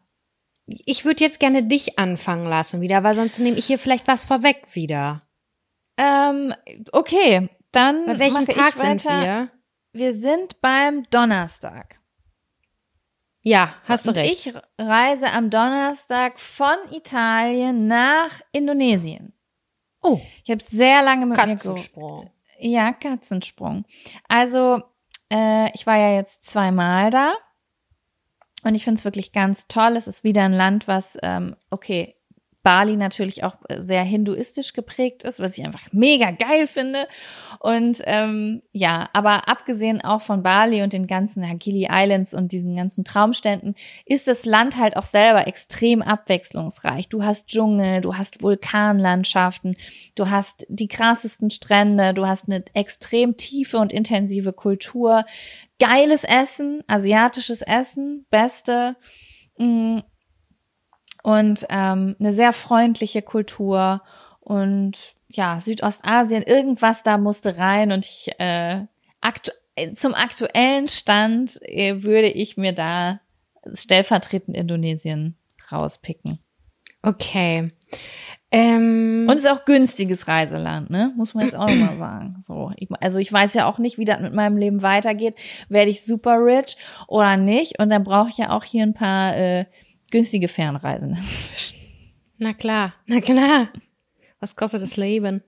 ich 0.66 1.06
würde 1.06 1.24
jetzt 1.24 1.40
gerne 1.40 1.64
dich 1.64 2.00
anfangen 2.00 2.48
lassen 2.48 2.82
wieder, 2.82 3.04
weil 3.04 3.16
sonst 3.16 3.40
nehme 3.40 3.58
ich 3.58 3.66
hier 3.68 3.80
vielleicht 3.80 4.08
was 4.08 4.26
vorweg 4.26 4.68
wieder. 4.74 5.22
Ähm, 5.98 6.54
okay, 6.92 7.50
dann 7.72 8.06
Bei 8.06 8.20
welchem 8.20 8.34
mache 8.46 8.46
Tag 8.58 8.76
ich 8.76 8.82
sind 8.82 9.06
weiter. 9.06 9.22
wir? 9.22 9.50
Wir 9.94 10.14
sind 10.14 10.62
beim 10.62 11.04
Donnerstag. 11.10 12.00
Ja, 13.42 13.74
hast 13.86 14.06
du 14.06 14.10
Und 14.10 14.18
recht. 14.18 14.48
ich 14.48 14.54
reise 14.78 15.32
am 15.32 15.50
Donnerstag 15.50 16.40
von 16.40 16.76
Italien 16.92 17.88
nach 17.88 18.42
Indonesien. 18.52 19.34
oh, 20.02 20.20
Ich 20.44 20.52
habe 20.52 20.62
sehr 20.62 21.02
lange 21.04 21.26
mit 21.26 21.38
mir 21.38 21.46
ge 21.46 21.54
Katzensprung. 21.56 22.30
Ja, 22.60 22.94
Katzensprung. 22.94 23.86
Also, 24.28 24.82
äh, 25.32 25.72
ich 25.74 25.86
war 25.86 25.98
ja 25.98 26.14
jetzt 26.16 26.44
zweimal 26.44 27.10
da 27.10 27.34
und 28.64 28.76
ich 28.76 28.84
finde 28.84 29.00
es 29.00 29.06
wirklich 29.06 29.32
ganz 29.32 29.68
toll. 29.68 29.96
Es 29.96 30.08
ist 30.08 30.24
wieder 30.24 30.44
ein 30.44 30.54
Land, 30.54 30.88
was, 30.88 31.18
ähm, 31.22 31.56
okay, 31.70 32.17
Bali 32.68 32.98
natürlich 32.98 33.46
auch 33.46 33.56
sehr 33.78 34.04
hinduistisch 34.04 34.74
geprägt 34.74 35.24
ist, 35.24 35.40
was 35.40 35.58
ich 35.58 35.64
einfach 35.64 35.88
mega 35.94 36.32
geil 36.32 36.68
finde. 36.68 37.08
Und 37.60 38.02
ähm, 38.04 38.62
ja, 38.74 39.08
aber 39.14 39.48
abgesehen 39.48 40.02
auch 40.02 40.20
von 40.20 40.44
Bali 40.44 40.84
und 40.84 40.92
den 40.92 41.08
ganzen 41.08 41.48
Hagili 41.48 41.88
Islands 41.90 42.34
und 42.34 42.52
diesen 42.52 42.76
ganzen 42.76 43.06
Traumständen, 43.06 43.74
ist 44.06 44.28
das 44.28 44.44
Land 44.44 44.76
halt 44.76 44.98
auch 44.98 45.04
selber 45.04 45.48
extrem 45.48 46.02
abwechslungsreich. 46.02 47.08
Du 47.08 47.24
hast 47.24 47.48
Dschungel, 47.48 48.02
du 48.02 48.18
hast 48.18 48.42
Vulkanlandschaften, 48.44 49.78
du 50.16 50.30
hast 50.30 50.66
die 50.68 50.90
krassesten 50.90 51.50
Strände, 51.50 52.14
du 52.14 52.28
hast 52.28 52.50
eine 52.50 52.66
extrem 52.74 53.38
tiefe 53.38 53.78
und 53.78 53.94
intensive 53.94 54.52
Kultur, 54.52 55.24
geiles 55.80 56.26
Essen, 56.26 56.84
asiatisches 56.88 57.62
Essen, 57.62 58.26
beste. 58.30 58.98
Mm, 59.58 60.00
und 61.28 61.66
ähm, 61.70 62.16
eine 62.22 62.32
sehr 62.32 62.54
freundliche 62.54 63.22
Kultur 63.22 64.02
und 64.40 65.16
ja, 65.28 65.60
Südostasien, 65.60 66.42
irgendwas 66.42 67.04
da 67.04 67.18
musste 67.18 67.58
rein 67.58 67.92
und 67.92 68.06
ich 68.06 68.30
äh, 68.40 68.86
aktu 69.20 69.52
zum 69.94 70.16
aktuellen 70.16 70.88
Stand 70.88 71.60
äh, 71.64 72.02
würde 72.02 72.30
ich 72.30 72.56
mir 72.56 72.72
da 72.72 73.20
stellvertretend 73.74 74.56
Indonesien 74.56 75.36
rauspicken. 75.70 76.40
Okay. 77.04 77.74
Ähm, 78.50 79.26
Und 79.28 79.36
es 79.36 79.44
ist 79.44 79.52
auch 79.52 79.66
günstiges 79.66 80.30
Reiseland, 80.30 80.90
ne? 80.90 81.14
Muss 81.18 81.34
man 81.34 81.44
jetzt 81.44 81.58
auch 81.58 81.68
nochmal 81.68 81.98
sagen. 81.98 82.38
So, 82.42 82.72
ich, 82.78 82.88
also 83.02 83.20
ich 83.20 83.32
weiß 83.32 83.54
ja 83.54 83.66
auch 83.66 83.80
nicht, 83.80 83.98
wie 83.98 84.06
das 84.06 84.22
mit 84.22 84.34
meinem 84.34 84.56
Leben 84.56 84.82
weitergeht. 84.82 85.36
Werde 85.68 85.92
ich 85.92 86.06
super 86.06 86.38
rich 86.38 86.78
oder 87.08 87.36
nicht? 87.36 87.80
Und 87.80 87.90
dann 87.90 88.06
brauche 88.06 88.30
ich 88.30 88.38
ja 88.38 88.52
auch 88.52 88.64
hier 88.64 88.84
ein 88.84 88.94
paar 88.94 89.36
äh, 89.36 89.66
günstige 90.12 90.48
Fernreisen 90.48 91.14
dazwischen. 91.16 91.78
na 92.38 92.54
klar, 92.54 92.94
na 93.06 93.22
klar. 93.22 93.70
Was 94.40 94.56
kostet 94.56 94.84
das 94.84 94.98
Leben? 94.98 95.44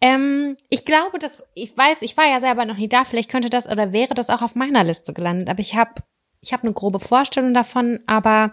Ähm, 0.00 0.56
ich 0.70 0.84
glaube, 0.84 1.18
dass 1.18 1.42
ich 1.54 1.76
weiß, 1.76 2.02
ich 2.02 2.16
war 2.16 2.26
ja 2.26 2.40
selber 2.40 2.64
noch 2.64 2.76
nie 2.76 2.88
da. 2.88 3.04
Vielleicht 3.04 3.30
könnte 3.30 3.50
das 3.50 3.66
oder 3.66 3.92
wäre 3.92 4.14
das 4.14 4.30
auch 4.30 4.42
auf 4.42 4.54
meiner 4.54 4.84
Liste 4.84 5.12
gelandet. 5.12 5.48
Aber 5.48 5.60
ich 5.60 5.74
habe, 5.74 6.02
ich 6.40 6.52
habe 6.52 6.62
eine 6.62 6.72
grobe 6.72 7.00
Vorstellung 7.00 7.52
davon. 7.52 8.00
Aber 8.06 8.52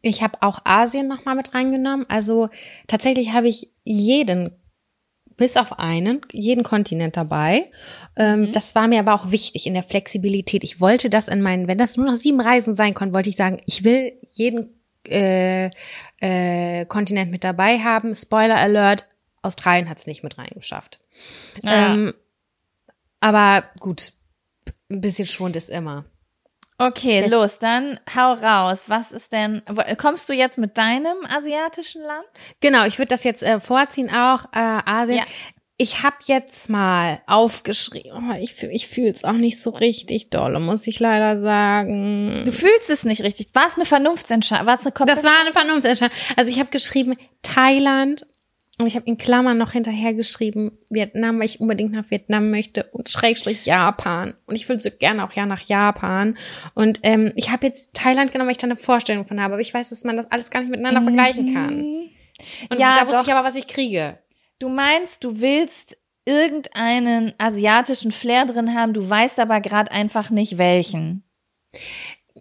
ich 0.00 0.22
habe 0.22 0.42
auch 0.42 0.60
Asien 0.64 1.08
noch 1.08 1.24
mal 1.24 1.34
mit 1.34 1.54
reingenommen. 1.54 2.06
Also 2.08 2.48
tatsächlich 2.86 3.32
habe 3.32 3.48
ich 3.48 3.70
jeden 3.84 4.52
bis 5.38 5.56
auf 5.56 5.78
einen, 5.78 6.20
jeden 6.32 6.64
Kontinent 6.64 7.16
dabei. 7.16 7.70
Ähm, 8.16 8.52
Das 8.52 8.74
war 8.74 8.88
mir 8.88 8.98
aber 9.00 9.14
auch 9.14 9.30
wichtig 9.30 9.66
in 9.66 9.72
der 9.72 9.82
Flexibilität. 9.82 10.64
Ich 10.64 10.80
wollte 10.80 11.08
das 11.08 11.28
in 11.28 11.40
meinen, 11.40 11.66
wenn 11.68 11.78
das 11.78 11.96
nur 11.96 12.06
noch 12.06 12.16
sieben 12.16 12.40
Reisen 12.40 12.74
sein 12.74 12.92
konnten, 12.92 13.14
wollte 13.14 13.30
ich 13.30 13.36
sagen, 13.36 13.62
ich 13.64 13.84
will 13.84 14.12
jeden 14.32 14.74
äh, 15.06 15.70
äh, 16.20 16.84
Kontinent 16.84 17.30
mit 17.30 17.44
dabei 17.44 17.78
haben. 17.78 18.14
Spoiler 18.14 18.56
Alert, 18.56 19.08
Australien 19.40 19.88
hat 19.88 19.98
es 19.98 20.06
nicht 20.06 20.22
mit 20.22 20.36
reingeschafft. 20.36 21.00
Ja. 21.64 21.94
Ähm, 21.94 22.12
aber 23.20 23.64
gut, 23.80 24.12
ein 24.90 25.00
bisschen 25.00 25.26
Schwund 25.26 25.56
ist 25.56 25.70
immer. 25.70 26.04
Okay, 26.78 27.22
Das- 27.22 27.30
los, 27.30 27.58
dann 27.58 27.98
hau 28.14 28.32
raus. 28.34 28.88
Was 28.88 29.10
ist 29.12 29.32
denn, 29.32 29.62
kommst 29.98 30.28
du 30.28 30.32
jetzt 30.32 30.58
mit 30.58 30.78
deinem 30.78 31.16
asiatischen 31.28 32.02
Land? 32.02 32.24
Genau, 32.60 32.86
ich 32.86 32.98
würde 32.98 33.08
das 33.08 33.24
jetzt 33.24 33.42
äh, 33.42 33.60
vorziehen, 33.60 34.10
auch 34.10 34.44
äh, 34.52 34.58
Asien. 34.86 35.18
Ja. 35.18 35.24
Ich 35.80 36.02
habe 36.02 36.16
jetzt 36.24 36.68
mal 36.68 37.20
aufgeschrieben, 37.28 38.30
oh, 38.32 38.36
ich, 38.40 38.60
ich 38.64 38.88
fühle 38.88 39.10
es 39.10 39.22
auch 39.22 39.32
nicht 39.32 39.60
so 39.60 39.70
richtig 39.70 40.28
dolle, 40.30 40.58
muss 40.58 40.86
ich 40.88 40.98
leider 40.98 41.36
sagen. 41.38 42.42
Du 42.44 42.50
fühlst 42.52 42.90
es 42.90 43.04
nicht 43.04 43.22
richtig. 43.22 43.50
War 43.54 43.66
es 43.68 43.76
eine 43.76 43.84
Vernunftsentscheidung? 43.84 44.66
War 44.66 44.74
es 44.74 44.86
eine 44.86 45.06
Das 45.06 45.22
war 45.22 45.38
eine 45.40 45.52
Vernunftsentscheidung. 45.52 46.16
Also 46.36 46.50
ich 46.50 46.58
habe 46.58 46.70
geschrieben 46.70 47.16
Thailand 47.42 48.26
und 48.78 48.86
ich 48.86 48.94
habe 48.94 49.06
in 49.06 49.18
Klammern 49.18 49.58
noch 49.58 49.72
hinterher 49.72 50.14
geschrieben 50.14 50.78
Vietnam, 50.88 51.38
weil 51.38 51.46
ich 51.46 51.60
unbedingt 51.60 51.92
nach 51.92 52.10
Vietnam 52.10 52.50
möchte 52.50 52.84
und 52.92 53.08
Schrägstrich 53.08 53.66
Japan. 53.66 54.34
Und 54.46 54.54
ich 54.54 54.68
will 54.68 54.78
so 54.78 54.90
gerne 54.90 55.24
auch 55.24 55.32
ja 55.32 55.46
nach 55.46 55.62
Japan. 55.62 56.38
Und 56.74 57.00
ähm, 57.02 57.32
ich 57.34 57.50
habe 57.50 57.66
jetzt 57.66 57.94
Thailand 57.94 58.30
genommen, 58.30 58.46
weil 58.48 58.52
ich 58.52 58.58
da 58.58 58.68
eine 58.68 58.76
Vorstellung 58.76 59.26
von 59.26 59.40
habe. 59.40 59.54
Aber 59.54 59.60
ich 59.60 59.74
weiß, 59.74 59.88
dass 59.88 60.04
man 60.04 60.16
das 60.16 60.30
alles 60.30 60.50
gar 60.50 60.60
nicht 60.60 60.70
miteinander 60.70 61.02
vergleichen 61.02 61.52
kann. 61.52 62.08
Und 62.70 62.78
Ja, 62.78 62.94
da 62.94 63.02
wusste 63.02 63.18
doch. 63.18 63.26
ich 63.26 63.32
aber, 63.32 63.46
was 63.46 63.56
ich 63.56 63.66
kriege. 63.66 64.18
Du 64.60 64.68
meinst, 64.68 65.24
du 65.24 65.40
willst 65.40 65.96
irgendeinen 66.24 67.34
asiatischen 67.38 68.12
Flair 68.12 68.44
drin 68.46 68.74
haben, 68.74 68.92
du 68.92 69.08
weißt 69.08 69.40
aber 69.40 69.60
gerade 69.60 69.90
einfach 69.90 70.30
nicht 70.30 70.58
welchen. 70.58 71.24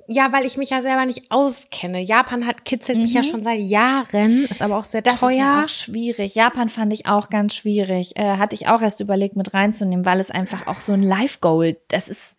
Ja, 0.07 0.31
weil 0.31 0.45
ich 0.45 0.57
mich 0.57 0.69
ja 0.69 0.81
selber 0.81 1.05
nicht 1.05 1.31
auskenne. 1.31 1.99
Japan 1.99 2.47
hat 2.47 2.63
kitzelt 2.63 2.97
mhm. 2.97 3.03
mich 3.03 3.13
ja 3.13 3.21
mhm. 3.21 3.25
schon 3.25 3.43
seit 3.43 3.59
Jahren, 3.59 4.45
ist 4.45 4.61
aber 4.61 4.77
auch 4.77 4.85
sehr 4.85 5.01
das 5.01 5.19
teuer. 5.19 5.31
Ist 5.31 5.37
ja 5.39 5.63
auch 5.63 5.69
schwierig. 5.69 6.35
Japan 6.35 6.69
fand 6.69 6.93
ich 6.93 7.05
auch 7.05 7.29
ganz 7.29 7.55
schwierig. 7.55 8.15
Äh, 8.15 8.37
hatte 8.37 8.55
ich 8.55 8.67
auch 8.67 8.81
erst 8.81 9.01
überlegt 9.01 9.35
mit 9.35 9.53
reinzunehmen, 9.53 10.05
weil 10.05 10.19
es 10.19 10.31
einfach 10.31 10.67
auch 10.67 10.79
so 10.79 10.93
ein 10.93 11.03
Live-Goal, 11.03 11.77
das 11.89 12.07
ist 12.07 12.37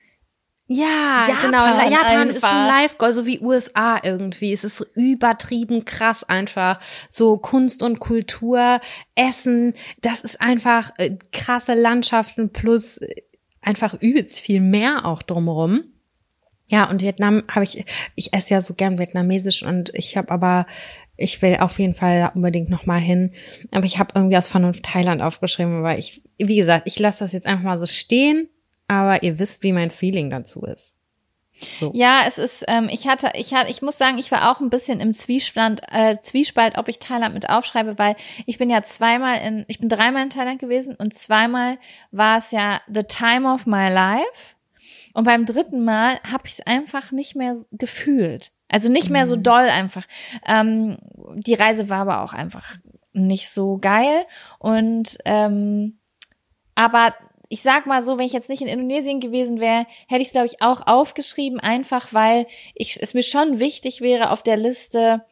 ja, 0.70 1.26
Japan 1.26 1.50
genau. 1.50 1.64
Japan 1.64 2.28
einfach. 2.28 2.36
ist 2.36 2.44
ein 2.44 2.66
Live-Goal, 2.66 3.12
so 3.14 3.24
wie 3.24 3.40
USA 3.40 4.00
irgendwie. 4.02 4.52
Es 4.52 4.64
ist 4.64 4.86
übertrieben 4.94 5.86
krass 5.86 6.24
einfach. 6.24 6.78
So 7.10 7.38
Kunst 7.38 7.82
und 7.82 8.00
Kultur, 8.00 8.80
Essen, 9.14 9.72
das 10.02 10.20
ist 10.20 10.42
einfach 10.42 10.90
äh, 10.98 11.16
krasse 11.32 11.72
Landschaften 11.72 12.52
plus 12.52 12.98
äh, 12.98 13.22
einfach 13.62 13.94
übelst 13.94 14.40
viel 14.40 14.60
mehr 14.60 15.06
auch 15.06 15.22
drumherum. 15.22 15.84
Ja, 16.68 16.88
und 16.88 17.02
Vietnam 17.02 17.42
habe 17.48 17.64
ich, 17.64 17.84
ich 18.14 18.32
esse 18.32 18.54
ja 18.54 18.60
so 18.60 18.74
gern 18.74 18.98
vietnamesisch 18.98 19.62
und 19.62 19.90
ich 19.94 20.16
habe 20.16 20.30
aber, 20.30 20.66
ich 21.16 21.40
will 21.42 21.56
auf 21.56 21.78
jeden 21.78 21.94
Fall 21.94 22.30
unbedingt 22.34 22.70
nochmal 22.70 23.00
hin. 23.00 23.32
Aber 23.70 23.86
ich 23.86 23.98
habe 23.98 24.12
irgendwie 24.14 24.36
aus 24.36 24.48
Vernunft 24.48 24.84
Thailand 24.84 25.22
aufgeschrieben, 25.22 25.82
weil 25.82 25.98
ich, 25.98 26.22
wie 26.38 26.56
gesagt, 26.56 26.86
ich 26.86 26.98
lasse 26.98 27.20
das 27.20 27.32
jetzt 27.32 27.46
einfach 27.46 27.64
mal 27.64 27.78
so 27.78 27.86
stehen 27.86 28.48
aber 28.88 29.22
ihr 29.22 29.38
wisst, 29.38 29.62
wie 29.62 29.72
mein 29.72 29.90
Feeling 29.90 30.30
dazu 30.30 30.62
ist. 30.62 30.96
So. 31.76 31.90
Ja, 31.92 32.22
es 32.26 32.38
ist, 32.38 32.64
ähm, 32.68 32.88
ich 32.90 33.08
hatte, 33.08 33.32
ich 33.34 33.52
hatte, 33.52 33.68
ich 33.68 33.82
muss 33.82 33.98
sagen, 33.98 34.18
ich 34.18 34.30
war 34.30 34.50
auch 34.50 34.60
ein 34.60 34.70
bisschen 34.70 35.00
im 35.00 35.12
Zwiespalt, 35.12 35.82
äh, 35.90 36.16
Zwiespalt, 36.20 36.78
ob 36.78 36.88
ich 36.88 37.00
Thailand 37.00 37.34
mit 37.34 37.50
aufschreibe, 37.50 37.98
weil 37.98 38.14
ich 38.46 38.58
bin 38.58 38.70
ja 38.70 38.82
zweimal 38.82 39.38
in, 39.40 39.64
ich 39.66 39.80
bin 39.80 39.88
dreimal 39.88 40.22
in 40.22 40.30
Thailand 40.30 40.60
gewesen 40.60 40.94
und 40.94 41.14
zweimal 41.14 41.78
war 42.12 42.38
es 42.38 42.52
ja 42.52 42.80
the 42.86 43.02
time 43.02 43.52
of 43.52 43.66
my 43.66 43.90
life. 43.90 44.54
Und 45.18 45.24
beim 45.24 45.46
dritten 45.46 45.82
Mal 45.82 46.20
habe 46.22 46.44
ich 46.46 46.52
es 46.52 46.60
einfach 46.60 47.10
nicht 47.10 47.34
mehr 47.34 47.56
gefühlt. 47.72 48.52
Also 48.68 48.88
nicht 48.88 49.10
mehr 49.10 49.26
so 49.26 49.34
mhm. 49.34 49.42
doll 49.42 49.68
einfach. 49.68 50.06
Ähm, 50.46 50.98
die 51.34 51.54
Reise 51.54 51.88
war 51.88 52.02
aber 52.02 52.22
auch 52.22 52.32
einfach 52.32 52.76
nicht 53.12 53.50
so 53.50 53.78
geil. 53.78 54.26
Und 54.60 55.18
ähm, 55.24 55.98
aber 56.76 57.14
ich 57.48 57.62
sag 57.62 57.86
mal 57.86 58.04
so, 58.04 58.16
wenn 58.16 58.26
ich 58.26 58.32
jetzt 58.32 58.48
nicht 58.48 58.62
in 58.62 58.68
Indonesien 58.68 59.18
gewesen 59.18 59.58
wäre, 59.58 59.86
hätte 60.06 60.22
ich 60.22 60.28
es, 60.28 60.32
glaube 60.34 60.46
ich, 60.46 60.62
auch 60.62 60.86
aufgeschrieben, 60.86 61.58
einfach 61.58 62.12
weil 62.12 62.46
ich, 62.76 63.02
es 63.02 63.12
mir 63.12 63.24
schon 63.24 63.58
wichtig 63.58 64.00
wäre 64.00 64.30
auf 64.30 64.44
der 64.44 64.56
Liste, 64.56 65.24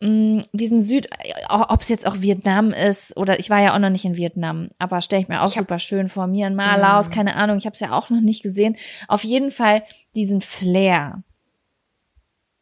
mh, 0.00 0.08
mm, 0.08 0.40
diesen 0.52 0.82
Süd, 0.82 1.08
ob 1.48 1.80
es 1.80 1.88
jetzt 1.88 2.06
auch 2.06 2.20
Vietnam 2.20 2.72
ist 2.72 3.16
oder 3.16 3.38
ich 3.38 3.50
war 3.50 3.60
ja 3.60 3.74
auch 3.74 3.78
noch 3.78 3.90
nicht 3.90 4.04
in 4.04 4.16
Vietnam, 4.16 4.70
aber 4.78 5.00
stelle 5.00 5.22
ich 5.22 5.28
mir 5.28 5.42
auch 5.42 5.48
ich 5.50 5.54
super 5.54 5.78
schön 5.78 6.08
vor. 6.08 6.26
Myanmar, 6.26 6.76
mhm. 6.76 6.82
Laos, 6.82 7.10
keine 7.10 7.36
Ahnung, 7.36 7.58
ich 7.58 7.66
habe 7.66 7.74
es 7.74 7.80
ja 7.80 7.92
auch 7.92 8.10
noch 8.10 8.20
nicht 8.20 8.42
gesehen. 8.42 8.76
Auf 9.06 9.24
jeden 9.24 9.50
Fall 9.50 9.82
diesen 10.14 10.40
Flair. 10.40 11.22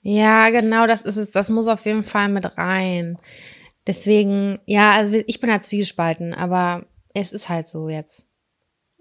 Ja, 0.03 0.51
genau, 0.51 0.87
das 0.87 1.03
ist 1.03 1.17
es. 1.17 1.33
Das 1.33 1.51
muss 1.51 1.67
auf 1.67 1.85
jeden 1.85 2.05
Fall 2.05 2.29
mit 2.29 2.57
rein. 2.57 3.19
Deswegen, 3.89 4.61
ja, 4.65 4.93
also 4.93 5.13
ich 5.27 5.41
bin 5.41 5.51
halt 5.51 5.65
zwiegespalten, 5.65 6.33
aber 6.33 6.87
es 7.13 7.33
ist 7.33 7.49
halt 7.49 7.69
so 7.69 7.89
jetzt. 7.89 8.27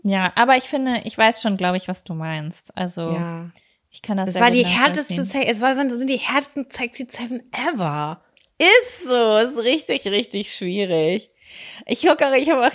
Ja, 0.04 0.32
aber 0.36 0.58
ich 0.58 0.64
finde, 0.64 1.02
ich 1.04 1.18
weiß 1.18 1.42
schon, 1.42 1.58
glaube 1.58 1.78
ich, 1.78 1.88
was 1.88 2.04
du 2.04 2.14
meinst. 2.14 2.76
Also 2.78 3.12
ja. 3.12 3.52
ich 3.90 4.02
kann 4.02 4.18
das. 4.18 4.30
Es 4.30 4.40
war 4.40 4.52
die 4.52 4.66
härteste, 4.66 5.16
es 5.46 5.62
war, 5.62 5.76
sind 5.76 6.10
die 6.10 6.18
härtesten 6.18 6.68
Sexy 6.72 7.08
Seven 7.10 7.42
ever. 7.52 8.22
Ist 8.58 9.04
so, 9.04 9.38
ist 9.38 9.58
richtig, 9.58 10.06
richtig 10.08 10.54
schwierig. 10.54 11.30
Ich 11.86 12.08
hocke, 12.08 12.36
ich 12.38 12.50
habe 12.50 12.66
auch, 12.66 12.74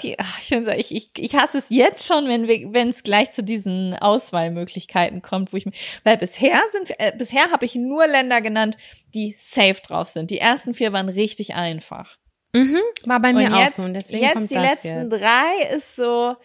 ich, 0.77 0.94
ich, 0.94 1.11
ich 1.16 1.35
hasse 1.35 1.59
es 1.59 1.66
jetzt 1.69 2.07
schon, 2.07 2.28
wenn 2.28 2.48
wir, 2.48 2.73
wenn 2.73 2.90
es 2.90 3.02
gleich 3.02 3.31
zu 3.31 3.43
diesen 3.43 3.94
Auswahlmöglichkeiten 3.94 5.23
kommt, 5.23 5.52
wo 5.52 5.57
ich, 5.57 5.66
weil 6.05 6.16
bisher 6.16 6.61
sind, 6.70 6.90
äh, 6.98 7.12
bisher 7.16 7.51
habe 7.51 7.65
ich 7.65 7.74
nur 7.74 8.07
Länder 8.07 8.40
genannt, 8.40 8.77
die 9.15 9.36
safe 9.39 9.81
drauf 9.82 10.09
sind. 10.09 10.31
Die 10.31 10.39
ersten 10.39 10.74
vier 10.74 10.93
waren 10.93 11.09
richtig 11.09 11.55
einfach. 11.55 12.16
Mhm, 12.52 12.81
war 13.05 13.20
bei 13.20 13.32
mir 13.32 13.48
und 13.48 13.57
jetzt, 13.57 13.73
auch 13.78 13.82
so. 13.82 13.82
Und 13.82 13.94
deswegen 13.94 14.23
jetzt 14.23 14.35
kommt 14.35 14.51
die 14.51 14.55
letzten 14.55 15.11
jetzt. 15.11 15.23
drei 15.23 15.77
ist 15.77 15.97
so, 15.97 16.36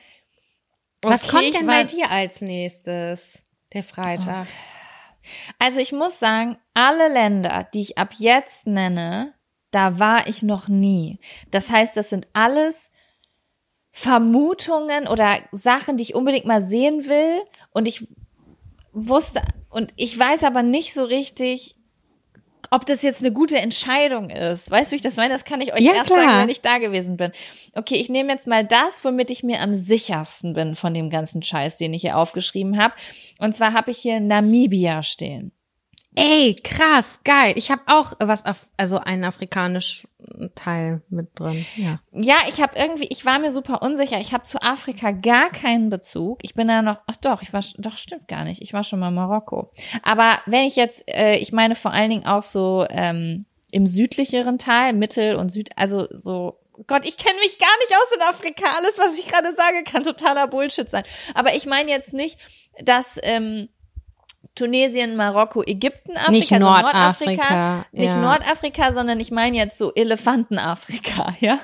was 1.02 1.24
okay, 1.24 1.32
kommt 1.32 1.54
denn 1.54 1.68
bei 1.68 1.84
dir 1.84 2.10
als 2.10 2.42
nächstes, 2.42 3.44
der 3.74 3.84
Freitag? 3.84 4.48
Also 5.60 5.80
ich 5.80 5.92
muss 5.92 6.20
sagen, 6.20 6.58
alle 6.74 7.08
Länder, 7.08 7.68
die 7.74 7.82
ich 7.82 7.98
ab 7.98 8.14
jetzt 8.18 8.68
nenne, 8.68 9.34
da 9.72 10.00
war 10.00 10.28
ich 10.28 10.44
noch 10.44 10.68
nie. 10.68 11.20
Das 11.52 11.70
heißt, 11.70 11.98
das 11.98 12.10
sind 12.10 12.28
alles 12.34 12.92
Vermutungen 13.92 15.08
oder 15.08 15.40
Sachen, 15.52 15.98
die 15.98 16.04
ich 16.04 16.16
unbedingt 16.16 16.46
mal 16.46 16.62
sehen 16.62 17.08
will. 17.08 17.42
Und 17.72 17.88
ich 17.88 18.08
wusste, 18.94 19.42
und 19.70 19.94
ich 19.96 20.18
weiß 20.18 20.44
aber 20.44 20.64
nicht 20.64 20.94
so 20.94 21.04
richtig, 21.04 21.76
ob 22.72 22.86
das 22.86 23.02
jetzt 23.02 23.22
eine 23.22 23.32
gute 23.32 23.58
Entscheidung 23.58 24.30
ist. 24.30 24.70
Weißt 24.70 24.92
du, 24.92 24.94
wie 24.94 24.98
ich 24.98 25.02
das 25.02 25.16
meine? 25.18 25.34
Das 25.34 25.46
kann 25.46 25.62
ich 25.62 25.74
euch 25.74 25.82
ja, 25.82 25.94
erst 25.94 26.08
klar. 26.08 26.22
sagen, 26.22 26.42
wenn 26.42 26.50
ich 26.50 26.62
da 26.62 26.78
gewesen 26.78 27.18
bin. 27.18 27.32
Okay, 27.74 27.96
ich 27.96 28.10
nehme 28.10 28.32
jetzt 28.32 28.48
mal 28.48 28.66
das, 28.66 29.04
womit 29.04 29.32
ich 29.32 29.44
mir 29.44 29.62
am 29.62 29.74
sichersten 29.74 30.54
bin 30.54 30.76
von 30.76 30.94
dem 30.94 31.10
ganzen 31.10 31.42
Scheiß, 31.42 31.78
den 31.78 31.94
ich 31.94 32.02
hier 32.02 32.18
aufgeschrieben 32.18 32.78
habe. 32.78 32.94
Und 33.40 33.56
zwar 33.56 33.74
habe 33.74 33.92
ich 33.92 33.98
hier 33.98 34.20
Namibia 34.20 35.04
stehen. 35.04 35.52
Ey, 36.16 36.56
krass, 36.56 37.20
geil. 37.24 37.54
Ich 37.58 37.72
habe 37.72 37.82
auch 37.88 38.14
was, 38.20 38.46
auf, 38.46 38.70
also 38.78 39.00
einen 39.00 39.26
afrikanischen 39.26 40.10
Teil 40.56 41.02
mit 41.10 41.38
drin. 41.38 41.66
Ja, 41.76 42.00
ja 42.14 42.38
ich 42.48 42.62
habe 42.62 42.78
irgendwie, 42.78 43.08
ich 43.10 43.26
war 43.26 43.38
mir 43.40 43.52
super 43.52 43.82
unsicher. 43.82 44.20
Ich 44.20 44.34
habe 44.34 44.44
zu 44.44 44.62
Afrika 44.62 45.12
gar 45.12 45.50
keinen 45.50 45.90
Bezug. 45.90 46.40
Ich 46.42 46.54
bin 46.54 46.70
da 46.70 46.82
noch, 46.82 47.02
ach 47.08 47.18
doch, 47.18 47.42
ich 47.42 47.52
war, 47.52 47.62
doch 47.78 47.98
stimmt 47.98 48.28
gar 48.30 48.46
nicht. 48.46 48.62
Ich 48.62 48.74
war 48.74 48.84
schon 48.84 49.00
mal 49.00 49.10
in 49.10 49.16
Marokko. 49.16 49.72
Aber 50.04 50.40
wenn 50.46 50.64
ich 50.64 50.78
jetzt, 50.78 51.04
äh, 51.08 51.36
ich 51.36 51.52
meine 51.52 51.76
vor 51.76 51.92
allen 51.92 52.10
Dingen 52.10 52.26
auch 52.26 52.44
so 52.44 52.86
ähm, 52.90 53.46
im 53.72 53.86
südlicheren 53.86 54.58
Teil, 54.58 54.94
Mittel 54.94 55.36
und 55.36 55.50
Süd, 55.50 55.72
also 55.76 56.08
so 56.12 56.60
Gott, 56.88 57.06
ich 57.06 57.18
kenne 57.18 57.40
mich 57.40 57.58
gar 57.58 57.78
nicht 57.80 57.96
aus 57.96 58.16
in 58.16 58.22
Afrika. 58.22 58.66
Alles, 58.78 58.98
was 59.00 59.18
ich 59.18 59.28
gerade 59.28 59.54
sage, 59.56 59.84
kann 59.84 60.04
totaler 60.04 60.48
Bullshit 60.48 60.90
sein. 60.90 61.04
Aber 61.34 61.56
ich 61.56 61.66
meine 61.66 61.90
jetzt 61.90 62.14
nicht, 62.14 62.38
dass 62.84 63.18
ähm, 63.24 63.70
Tunesien, 64.56 65.16
Marokko, 65.16 65.64
Ägypten, 65.64 66.18
Afrika, 66.18 66.32
nicht 66.32 66.52
also 66.54 66.66
Nordafrika, 66.66 67.32
Nordafrika 67.32 67.86
nicht 67.92 68.14
ja. 68.14 68.22
Nordafrika, 68.22 68.94
sondern 68.94 69.20
ich 69.20 69.32
meine 69.32 69.58
jetzt 69.58 69.78
so 69.78 69.94
Elefantenafrika, 69.94 71.36
ja. 71.42 71.60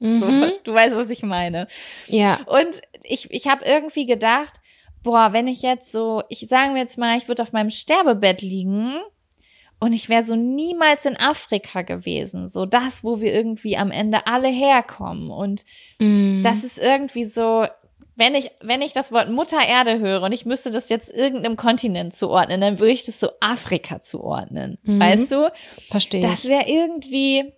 Mhm. 0.00 0.20
So, 0.20 0.60
du 0.64 0.74
weißt, 0.74 0.94
was 0.96 1.10
ich 1.10 1.22
meine. 1.22 1.66
Ja. 2.06 2.40
Und 2.46 2.82
ich, 3.02 3.30
ich 3.30 3.48
habe 3.48 3.64
irgendwie 3.64 4.06
gedacht, 4.06 4.60
boah, 5.02 5.32
wenn 5.32 5.48
ich 5.48 5.62
jetzt 5.62 5.90
so, 5.92 6.22
ich 6.28 6.40
sagen 6.48 6.74
wir 6.74 6.82
jetzt 6.82 6.98
mal, 6.98 7.16
ich 7.16 7.28
würde 7.28 7.42
auf 7.42 7.52
meinem 7.52 7.70
Sterbebett 7.70 8.42
liegen 8.42 8.98
und 9.80 9.92
ich 9.92 10.08
wäre 10.08 10.22
so 10.22 10.36
niemals 10.36 11.06
in 11.06 11.16
Afrika 11.16 11.82
gewesen, 11.82 12.48
so 12.48 12.66
das, 12.66 13.04
wo 13.04 13.20
wir 13.20 13.32
irgendwie 13.32 13.76
am 13.76 13.90
Ende 13.90 14.26
alle 14.26 14.48
herkommen 14.48 15.30
und 15.30 15.64
mm. 15.98 16.42
das 16.42 16.64
ist 16.64 16.78
irgendwie 16.78 17.24
so, 17.24 17.66
wenn 18.18 18.34
ich, 18.34 18.50
wenn 18.60 18.82
ich 18.82 18.92
das 18.92 19.12
Wort 19.12 19.30
Mutter 19.30 19.64
Erde 19.64 20.00
höre 20.00 20.22
und 20.22 20.32
ich 20.32 20.44
müsste 20.44 20.72
das 20.72 20.88
jetzt 20.88 21.08
irgendeinem 21.08 21.54
Kontinent 21.54 22.14
zuordnen, 22.14 22.60
dann 22.60 22.80
würde 22.80 22.92
ich 22.92 23.06
das 23.06 23.20
so 23.20 23.30
Afrika 23.38 24.00
zuordnen. 24.00 24.76
Mhm. 24.82 25.00
Weißt 25.00 25.30
du? 25.30 25.52
Verstehe. 25.88 26.20
Das 26.20 26.46
wäre 26.46 26.64
irgendwie, 26.66 27.52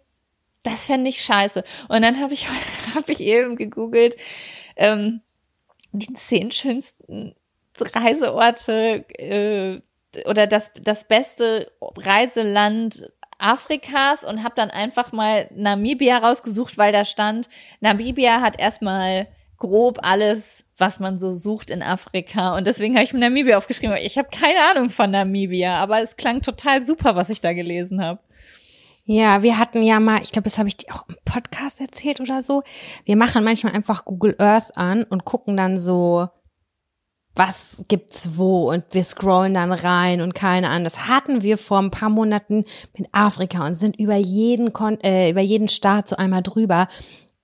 das 0.62 0.84
fände 0.84 1.08
ich 1.08 1.22
scheiße. 1.22 1.64
Und 1.88 2.02
dann 2.02 2.20
habe 2.20 2.34
ich, 2.34 2.46
hab 2.94 3.08
ich 3.08 3.22
eben 3.22 3.56
gegoogelt, 3.56 4.16
ähm, 4.76 5.22
die 5.92 6.12
zehn 6.12 6.52
schönsten 6.52 7.34
Reiseorte 7.80 9.06
äh, 9.18 9.80
oder 10.28 10.46
das, 10.46 10.70
das 10.78 11.04
beste 11.04 11.72
Reiseland 11.80 13.10
Afrikas 13.38 14.24
und 14.24 14.44
habe 14.44 14.54
dann 14.56 14.70
einfach 14.70 15.12
mal 15.12 15.48
Namibia 15.54 16.18
rausgesucht, 16.18 16.76
weil 16.76 16.92
da 16.92 17.06
stand, 17.06 17.48
Namibia 17.80 18.42
hat 18.42 18.60
erstmal 18.60 19.26
grob 19.60 20.00
alles, 20.02 20.64
was 20.76 20.98
man 20.98 21.18
so 21.18 21.30
sucht 21.30 21.70
in 21.70 21.82
Afrika. 21.82 22.56
Und 22.56 22.66
deswegen 22.66 22.94
habe 22.94 23.04
ich 23.04 23.12
mir 23.12 23.20
Namibia 23.20 23.56
aufgeschrieben. 23.56 23.96
Ich 24.02 24.18
habe 24.18 24.28
keine 24.28 24.58
Ahnung 24.70 24.90
von 24.90 25.12
Namibia, 25.12 25.76
aber 25.76 26.02
es 26.02 26.16
klang 26.16 26.42
total 26.42 26.82
super, 26.84 27.14
was 27.14 27.30
ich 27.30 27.40
da 27.40 27.52
gelesen 27.52 28.02
habe. 28.02 28.20
Ja, 29.04 29.42
wir 29.42 29.58
hatten 29.58 29.82
ja 29.82 30.00
mal, 30.00 30.22
ich 30.22 30.32
glaube, 30.32 30.48
das 30.48 30.58
habe 30.58 30.68
ich 30.68 30.76
dir 30.76 30.94
auch 30.94 31.08
im 31.08 31.16
Podcast 31.24 31.80
erzählt 31.80 32.20
oder 32.20 32.42
so. 32.42 32.62
Wir 33.04 33.16
machen 33.16 33.44
manchmal 33.44 33.74
einfach 33.74 34.04
Google 34.04 34.34
Earth 34.38 34.76
an 34.76 35.04
und 35.04 35.24
gucken 35.24 35.56
dann 35.56 35.78
so, 35.78 36.28
was 37.34 37.84
gibt's 37.88 38.36
wo 38.36 38.70
und 38.70 38.84
wir 38.92 39.04
scrollen 39.04 39.54
dann 39.54 39.72
rein 39.72 40.20
und 40.20 40.34
keine 40.34 40.68
Ahnung. 40.68 40.84
Das 40.84 41.06
hatten 41.06 41.42
wir 41.42 41.58
vor 41.58 41.78
ein 41.78 41.90
paar 41.90 42.10
Monaten 42.10 42.64
mit 42.96 43.08
Afrika 43.12 43.66
und 43.66 43.76
sind 43.76 43.98
über 43.98 44.16
jeden 44.16 44.72
Kon 44.72 45.00
äh, 45.00 45.30
über 45.30 45.40
jeden 45.40 45.68
Staat 45.68 46.08
so 46.08 46.16
einmal 46.16 46.42
drüber 46.42 46.88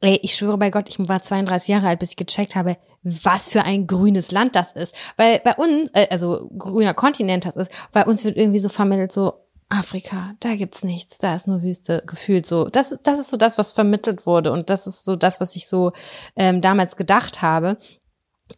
Ey, 0.07 0.21
ich 0.23 0.37
schwöre 0.37 0.57
bei 0.57 0.71
Gott, 0.71 0.89
ich 0.89 1.01
war 1.09 1.21
32 1.21 1.67
Jahre 1.67 1.89
alt, 1.89 1.99
bis 1.99 2.11
ich 2.11 2.17
gecheckt 2.17 2.55
habe, 2.55 2.77
was 3.03 3.49
für 3.49 3.65
ein 3.65 3.89
grünes 3.89 4.31
Land 4.31 4.55
das 4.55 4.71
ist. 4.71 4.95
Weil 5.17 5.41
bei 5.41 5.57
uns, 5.57 5.91
äh, 5.95 6.07
also 6.11 6.49
grüner 6.57 6.95
Kontinent 6.95 7.45
das 7.45 7.57
ist, 7.57 7.73
bei 7.91 8.05
uns 8.05 8.25
wird 8.25 8.37
irgendwie 8.37 8.61
so 8.61 8.69
vermittelt 8.69 9.11
so, 9.11 9.33
Afrika, 9.69 10.35
da 10.39 10.55
gibt's 10.55 10.85
nichts, 10.85 11.19
da 11.19 11.35
ist 11.35 11.49
nur 11.49 11.61
Wüste, 11.65 12.05
gefühlt 12.07 12.47
so. 12.47 12.69
Das, 12.69 12.95
das 13.03 13.19
ist 13.19 13.31
so 13.31 13.37
das, 13.37 13.59
was 13.59 13.73
vermittelt 13.73 14.27
wurde 14.27 14.53
und 14.53 14.71
das 14.71 14.87
ist 14.87 15.05
so 15.05 15.17
das, 15.17 15.41
was 15.41 15.57
ich 15.57 15.67
so 15.67 15.91
ähm, 16.37 16.61
damals 16.61 16.95
gedacht 16.95 17.43
habe. 17.43 17.77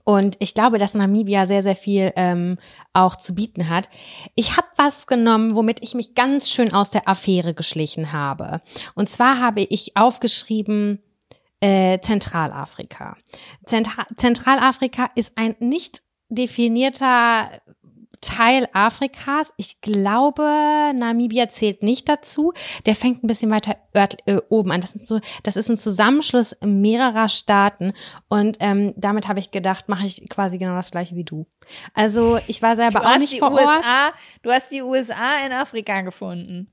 Und 0.04 0.36
ich 0.40 0.52
glaube, 0.52 0.76
dass 0.76 0.92
Namibia 0.92 1.46
sehr, 1.46 1.62
sehr 1.62 1.76
viel 1.76 2.12
ähm, 2.16 2.58
auch 2.92 3.16
zu 3.16 3.34
bieten 3.34 3.70
hat. 3.70 3.88
Ich 4.34 4.58
habe 4.58 4.68
was 4.76 5.06
genommen, 5.06 5.54
womit 5.54 5.82
ich 5.82 5.94
mich 5.94 6.14
ganz 6.14 6.50
schön 6.50 6.74
aus 6.74 6.90
der 6.90 7.08
Affäre 7.08 7.54
geschlichen 7.54 8.12
habe. 8.12 8.60
Und 8.94 9.08
zwar 9.08 9.40
habe 9.40 9.62
ich 9.62 9.96
aufgeschrieben 9.96 11.02
äh, 11.60 11.98
Zentralafrika. 12.00 13.16
Zentra 13.66 14.06
Zentralafrika 14.16 15.10
ist 15.14 15.32
ein 15.36 15.56
nicht 15.60 16.02
definierter 16.28 17.50
Teil 18.20 18.68
Afrikas. 18.72 19.52
Ich 19.56 19.80
glaube, 19.80 20.42
Namibia 20.94 21.50
zählt 21.50 21.82
nicht 21.82 22.08
dazu. 22.08 22.52
Der 22.86 22.94
fängt 22.94 23.22
ein 23.22 23.26
bisschen 23.26 23.50
weiter 23.50 23.76
äh, 24.26 24.40
oben 24.48 24.72
an. 24.72 24.80
Das, 24.80 24.92
sind 24.92 25.06
so, 25.06 25.20
das 25.42 25.56
ist 25.56 25.68
ein 25.68 25.78
Zusammenschluss 25.78 26.56
mehrerer 26.60 27.28
Staaten. 27.28 27.92
Und 28.28 28.56
ähm, 28.60 28.92
damit 28.96 29.28
habe 29.28 29.38
ich 29.38 29.50
gedacht, 29.50 29.88
mache 29.88 30.06
ich 30.06 30.28
quasi 30.28 30.58
genau 30.58 30.74
das 30.74 30.90
gleiche 30.90 31.14
wie 31.14 31.24
du. 31.24 31.46
Also 31.94 32.38
ich 32.46 32.60
war 32.62 32.76
selber 32.76 33.00
du 33.00 33.06
auch 33.06 33.18
nicht 33.18 33.38
vor 33.38 33.52
USA, 33.52 33.66
Ort. 33.66 34.14
Du 34.42 34.50
hast 34.50 34.72
die 34.72 34.82
USA 34.82 35.44
in 35.46 35.52
Afrika 35.52 36.00
gefunden. 36.00 36.72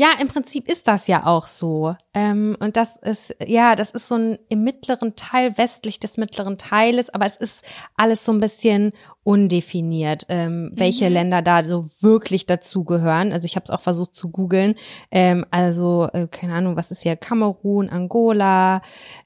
Ja, 0.00 0.14
im 0.18 0.28
Prinzip 0.28 0.66
ist 0.66 0.88
das 0.88 1.08
ja 1.08 1.26
auch 1.26 1.46
so. 1.46 1.94
Ähm, 2.14 2.56
und 2.58 2.78
das 2.78 2.96
ist, 2.96 3.36
ja, 3.46 3.76
das 3.76 3.90
ist 3.90 4.08
so 4.08 4.14
ein 4.14 4.38
im 4.48 4.64
mittleren 4.64 5.14
Teil, 5.14 5.58
westlich 5.58 6.00
des 6.00 6.16
mittleren 6.16 6.56
Teiles, 6.56 7.10
aber 7.10 7.26
es 7.26 7.36
ist 7.36 7.62
alles 7.98 8.24
so 8.24 8.32
ein 8.32 8.40
bisschen 8.40 8.92
undefiniert, 9.24 10.24
ähm, 10.30 10.72
welche 10.72 11.04
mhm. 11.04 11.12
Länder 11.12 11.42
da 11.42 11.62
so 11.66 11.90
wirklich 12.00 12.46
dazugehören. 12.46 13.30
Also 13.30 13.44
ich 13.44 13.56
habe 13.56 13.64
es 13.64 13.70
auch 13.70 13.82
versucht 13.82 14.14
zu 14.14 14.30
googeln. 14.30 14.74
Ähm, 15.10 15.44
also, 15.50 16.08
äh, 16.14 16.28
keine 16.28 16.54
Ahnung, 16.54 16.76
was 16.76 16.90
ist 16.90 17.02
hier? 17.02 17.16
Kamerun, 17.16 17.90
Angola, 17.90 18.80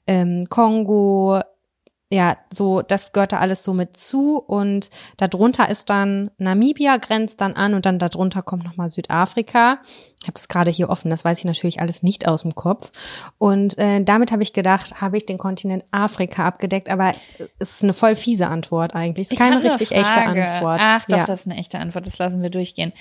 ähm, 0.07 0.47
Kongo, 0.49 1.39
ja, 2.11 2.37
so, 2.53 2.83
das 2.83 3.13
gehört 3.13 3.31
da 3.31 3.39
alles 3.39 3.63
so 3.63 3.73
mit 3.73 3.97
zu 3.97 4.37
und 4.37 4.91
darunter 5.17 5.69
ist 5.69 5.89
dann 5.89 6.29
Namibia, 6.37 6.97
grenzt 6.97 7.41
dann 7.41 7.53
an 7.53 7.73
und 7.73 7.87
dann 7.87 7.97
darunter 7.97 8.43
kommt 8.43 8.63
nochmal 8.63 8.89
Südafrika. 8.89 9.79
Ich 10.21 10.27
habe 10.27 10.37
es 10.37 10.47
gerade 10.47 10.69
hier 10.69 10.89
offen, 10.89 11.09
das 11.09 11.25
weiß 11.25 11.39
ich 11.39 11.45
natürlich 11.45 11.81
alles 11.81 12.03
nicht 12.03 12.27
aus 12.27 12.43
dem 12.43 12.53
Kopf. 12.53 12.91
Und 13.39 13.79
äh, 13.79 14.03
damit 14.03 14.31
habe 14.31 14.43
ich 14.43 14.53
gedacht, 14.53 15.01
habe 15.01 15.17
ich 15.17 15.25
den 15.25 15.39
Kontinent 15.39 15.83
Afrika 15.89 16.45
abgedeckt, 16.45 16.89
aber 16.89 17.11
es 17.57 17.71
ist 17.71 17.83
eine 17.83 17.93
voll 17.93 18.15
fiese 18.15 18.47
Antwort 18.49 18.93
eigentlich. 18.93 19.27
Es 19.27 19.31
ist 19.31 19.39
keine 19.39 19.63
richtig 19.63 19.91
echte 19.91 20.21
Antwort. 20.21 20.81
Ach 20.83 21.05
doch, 21.05 21.17
ja. 21.17 21.25
das 21.25 21.41
ist 21.41 21.47
eine 21.47 21.59
echte 21.59 21.79
Antwort, 21.79 22.05
das 22.05 22.19
lassen 22.19 22.43
wir 22.43 22.51
durchgehen. 22.51 22.93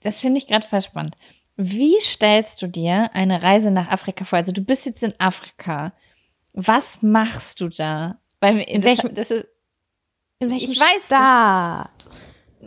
Das 0.00 0.20
finde 0.20 0.38
ich 0.38 0.46
gerade 0.46 0.66
voll 0.66 0.80
spannend. 0.80 1.14
Wie 1.56 2.00
stellst 2.00 2.62
du 2.62 2.68
dir 2.68 3.10
eine 3.14 3.42
Reise 3.42 3.70
nach 3.70 3.88
Afrika 3.90 4.24
vor? 4.24 4.38
Also 4.38 4.52
du 4.52 4.62
bist 4.62 4.86
jetzt 4.86 5.02
in 5.02 5.14
Afrika. 5.18 5.92
Was 6.54 7.02
machst 7.02 7.60
du 7.60 7.68
da? 7.68 8.18
Weil 8.40 8.60
in 8.60 8.84
welchem, 8.84 9.14
das 9.14 9.30
ist, 9.30 9.46
in 10.38 10.50
welchem 10.50 10.72
ich 10.72 10.80
weiß 10.80 11.06
Staat? 11.06 12.08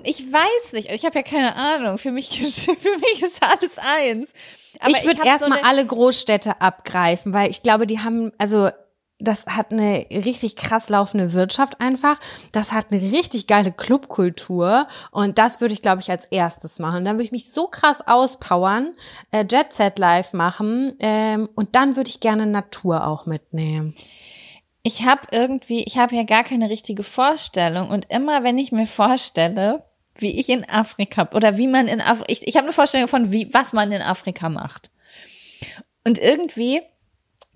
Ich 0.03 0.31
weiß 0.31 0.73
nicht. 0.73 0.89
Ich 0.91 1.05
habe 1.05 1.15
ja 1.15 1.23
keine 1.23 1.55
Ahnung. 1.55 1.97
Für 1.97 2.11
mich, 2.11 2.29
für 2.39 2.97
mich 2.97 3.21
ist 3.21 3.43
alles 3.43 3.77
eins. 3.77 4.33
Aber 4.79 4.91
ich 4.91 5.03
würde 5.03 5.25
erstmal 5.25 5.59
so 5.59 5.65
alle 5.65 5.85
Großstädte 5.85 6.61
abgreifen, 6.61 7.33
weil 7.33 7.49
ich 7.49 7.61
glaube, 7.61 7.85
die 7.85 7.99
haben, 7.99 8.31
also 8.37 8.69
das 9.21 9.45
hat 9.47 9.71
eine 9.71 10.05
richtig 10.09 10.55
krass 10.55 10.87
laufende 10.87 11.33
Wirtschaft 11.33 11.81
einfach. 11.81 12.19
Das 12.53 12.71
hat 12.71 12.87
eine 12.91 13.01
richtig 13.01 13.47
geile 13.47 13.73
Clubkultur. 13.73 14.87
Und 15.11 15.37
das 15.37 15.59
würde 15.59 15.73
ich, 15.73 15.81
glaube 15.81 16.01
ich, 16.01 16.09
als 16.09 16.25
erstes 16.25 16.79
machen. 16.79 17.03
Dann 17.03 17.17
würde 17.17 17.25
ich 17.25 17.33
mich 17.33 17.51
so 17.51 17.67
krass 17.67 18.07
auspowern, 18.07 18.95
äh, 19.31 19.43
Jet 19.49 19.73
Set 19.73 19.99
Live 19.99 20.31
machen. 20.31 20.95
Ähm, 20.99 21.49
und 21.53 21.75
dann 21.75 21.97
würde 21.97 22.09
ich 22.09 22.21
gerne 22.21 22.45
Natur 22.45 23.05
auch 23.05 23.25
mitnehmen 23.25 23.93
ich 24.83 25.05
habe 25.05 25.21
irgendwie, 25.31 25.83
ich 25.83 25.97
habe 25.97 26.15
ja 26.15 26.23
gar 26.23 26.43
keine 26.43 26.69
richtige 26.69 27.03
Vorstellung 27.03 27.89
und 27.89 28.09
immer 28.09 28.43
wenn 28.43 28.57
ich 28.57 28.71
mir 28.71 28.87
vorstelle, 28.87 29.83
wie 30.15 30.39
ich 30.39 30.49
in 30.49 30.67
Afrika 30.69 31.29
oder 31.33 31.57
wie 31.57 31.67
man 31.67 31.87
in 31.87 32.01
Afrika, 32.01 32.31
ich, 32.31 32.47
ich 32.47 32.55
habe 32.55 32.65
eine 32.65 32.73
Vorstellung 32.73 33.07
von 33.07 33.31
wie 33.31 33.53
was 33.53 33.73
man 33.73 33.91
in 33.91 34.01
Afrika 34.01 34.49
macht. 34.49 34.91
Und 36.03 36.17
irgendwie 36.17 36.81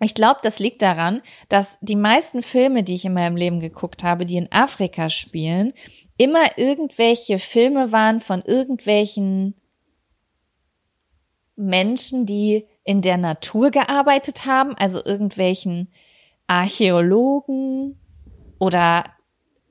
ich 0.04 0.14
glaube, 0.14 0.40
das 0.44 0.60
liegt 0.60 0.82
daran, 0.82 1.22
dass 1.50 1.78
die 1.82 1.96
meisten 1.96 2.42
Filme, 2.42 2.84
die 2.84 2.96
ich 2.96 3.06
in 3.06 3.14
meinem 3.14 3.36
Leben 3.36 3.60
geguckt 3.60 4.04
habe, 4.04 4.26
die 4.26 4.38
in 4.38 4.52
Afrika 4.52 5.10
spielen, 5.10 5.74
immer 6.18 6.58
irgendwelche 6.58 7.40
Filme 7.40 7.92
waren 7.92 8.20
von 8.20 8.42
irgendwelchen 8.42 9.56
Menschen, 11.56 12.26
die 12.26 12.68
in 12.84 13.02
der 13.02 13.18
Natur 13.18 13.72
gearbeitet 13.72 14.46
haben, 14.46 14.76
also 14.76 15.04
irgendwelchen 15.04 15.92
Archäologen 16.48 17.98
oder 18.60 19.06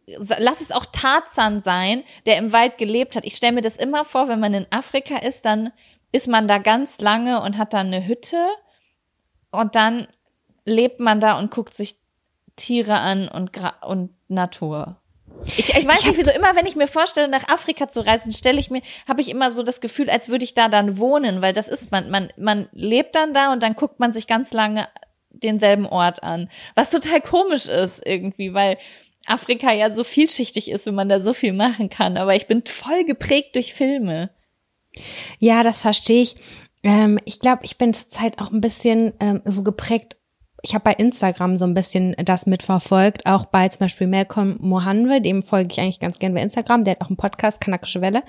lass 0.07 0.61
es 0.61 0.73
auch 0.73 0.87
Tarzan 0.87 1.61
sein, 1.61 2.05
der 2.27 2.39
im 2.39 2.53
Wald 2.53 2.79
gelebt 2.79 3.17
hat. 3.17 3.25
Ich 3.25 3.37
stelle 3.37 3.53
mir 3.53 3.61
das 3.61 3.77
immer 3.77 4.05
vor, 4.05 4.29
wenn 4.29 4.41
man 4.41 4.55
in 4.55 4.67
Afrika 4.71 5.17
ist, 5.17 5.45
dann 5.45 5.73
ist 6.13 6.29
man 6.29 6.49
da 6.49 6.59
ganz 6.59 7.01
lange 7.01 7.41
und 7.41 7.57
hat 7.57 7.73
dann 7.73 7.87
eine 7.89 8.07
Hütte 8.07 8.37
und 9.51 9.75
dann 9.75 10.09
lebt 10.65 11.01
man 11.01 11.21
da 11.21 11.39
und 11.39 11.51
guckt 11.51 11.75
sich 11.75 11.97
Tiere 12.57 12.99
an 12.99 13.29
und, 13.29 13.51
und 13.83 14.11
Natur. 14.29 14.97
Ich, 15.45 15.75
ich 15.77 15.87
weiß 15.87 16.01
ich 16.01 16.07
nicht, 16.07 16.19
wieso 16.19 16.31
immer, 16.31 16.55
wenn 16.55 16.67
ich 16.67 16.77
mir 16.77 16.87
vorstelle, 16.87 17.29
nach 17.29 17.49
Afrika 17.49 17.89
zu 17.89 18.01
reisen, 18.01 18.33
stelle 18.33 18.61
ich 18.61 18.71
mir, 18.71 18.83
habe 19.09 19.21
ich 19.21 19.31
immer 19.31 19.51
so 19.51 19.63
das 19.63 19.81
Gefühl, 19.81 20.11
als 20.11 20.29
würde 20.29 20.45
ich 20.45 20.55
da 20.55 20.69
dann 20.69 20.99
wohnen, 20.99 21.43
weil 21.43 21.53
das 21.53 21.69
ist 21.69 21.91
man, 21.91 22.11
man, 22.11 22.33
man 22.37 22.69
lebt 22.73 23.15
dann 23.15 23.33
da 23.33 23.53
und 23.53 23.63
dann 23.63 23.75
guckt 23.75 23.99
man 23.99 24.13
sich 24.13 24.27
ganz 24.27 24.53
lange 24.53 24.87
denselben 25.33 25.87
Ort 25.87 26.23
an. 26.23 26.49
Was 26.75 26.91
total 26.91 27.21
komisch 27.21 27.67
ist 27.67 28.01
irgendwie, 28.05 28.55
weil 28.55 28.79
Afrika 29.27 29.73
ja 29.73 29.93
so 29.93 30.05
vielschichtig 30.05 30.71
ist, 30.71 30.87
wenn 30.87 30.95
man 30.95 31.09
da 31.09 31.21
so 31.21 31.33
viel 31.33 31.53
machen 31.53 31.91
kann. 31.91 32.17
Aber 32.17 32.35
ich 32.35 32.47
bin 32.47 32.63
voll 32.65 33.05
geprägt 33.05 33.55
durch 33.55 33.75
Filme. 33.75 34.31
Ja, 35.39 35.63
das 35.63 35.81
verstehe 35.81 36.23
ich. 36.23 36.37
Ähm, 36.83 37.19
ich 37.25 37.41
glaube, 37.41 37.65
ich 37.65 37.79
bin 37.79 37.95
zurzeit 37.95 38.39
auch 38.41 38.51
ein 38.51 38.61
bisschen 38.61 39.15
ähm, 39.21 39.41
so 39.45 39.63
geprägt. 39.63 40.17
Ich 40.63 40.75
habe 40.75 40.85
bei 40.85 40.93
Instagram 40.93 41.57
so 41.57 41.65
ein 41.65 41.75
bisschen 41.75 42.15
das 42.25 42.47
mitverfolgt, 42.47 43.27
auch 43.27 43.47
bei 43.47 43.69
zum 43.69 43.81
Beispiel 43.81 44.07
Malcolm 44.07 44.59
Mohanwe, 44.61 45.21
dem 45.21 45.43
folge 45.43 45.73
ich 45.73 45.81
eigentlich 45.81 45.99
ganz 45.99 46.19
gern 46.19 46.35
bei 46.35 46.43
Instagram. 46.43 46.85
Der 46.85 46.93
hat 46.93 47.01
auch 47.01 47.09
einen 47.09 47.17
Podcast, 47.17 47.61
Kanakische 47.61 48.01
Welle 48.01 48.23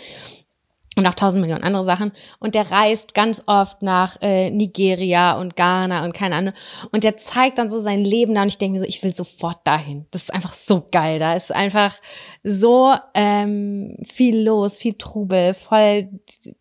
und 0.96 1.08
auch 1.08 1.14
tausend 1.14 1.42
Millionen 1.42 1.64
andere 1.64 1.84
Sachen. 1.84 2.12
Und 2.40 2.56
der 2.56 2.72
reist 2.72 3.14
ganz 3.14 3.44
oft 3.48 3.82
nach 3.82 4.18
äh, 4.22 4.52
Nigeria 4.52 5.34
und 5.40 5.56
Ghana 5.56 6.04
und 6.04 6.14
keine 6.14 6.36
Ahnung. 6.36 6.54
Und 6.92 7.04
der 7.04 7.18
zeigt 7.18 7.58
dann 7.58 7.72
so 7.72 7.82
sein 7.82 8.04
Leben 8.04 8.36
da 8.36 8.42
und 8.44 8.48
ich 8.48 8.58
denke 8.58 8.74
mir 8.74 8.80
so, 8.80 8.86
ich 8.86 9.02
will 9.04 9.16
sofort 9.16 9.66
dahin. 9.66 10.06
Das 10.12 10.24
ist 10.24 10.34
einfach 10.34 10.54
so 10.54 10.88
geil. 10.92 11.20
Da 11.20 11.36
ist 11.36 11.52
einfach 11.52 11.96
so 12.44 12.94
ähm, 13.14 13.96
viel 14.04 14.44
los, 14.44 14.78
viel 14.78 14.94
Trubel, 14.94 15.54
voll 15.54 16.10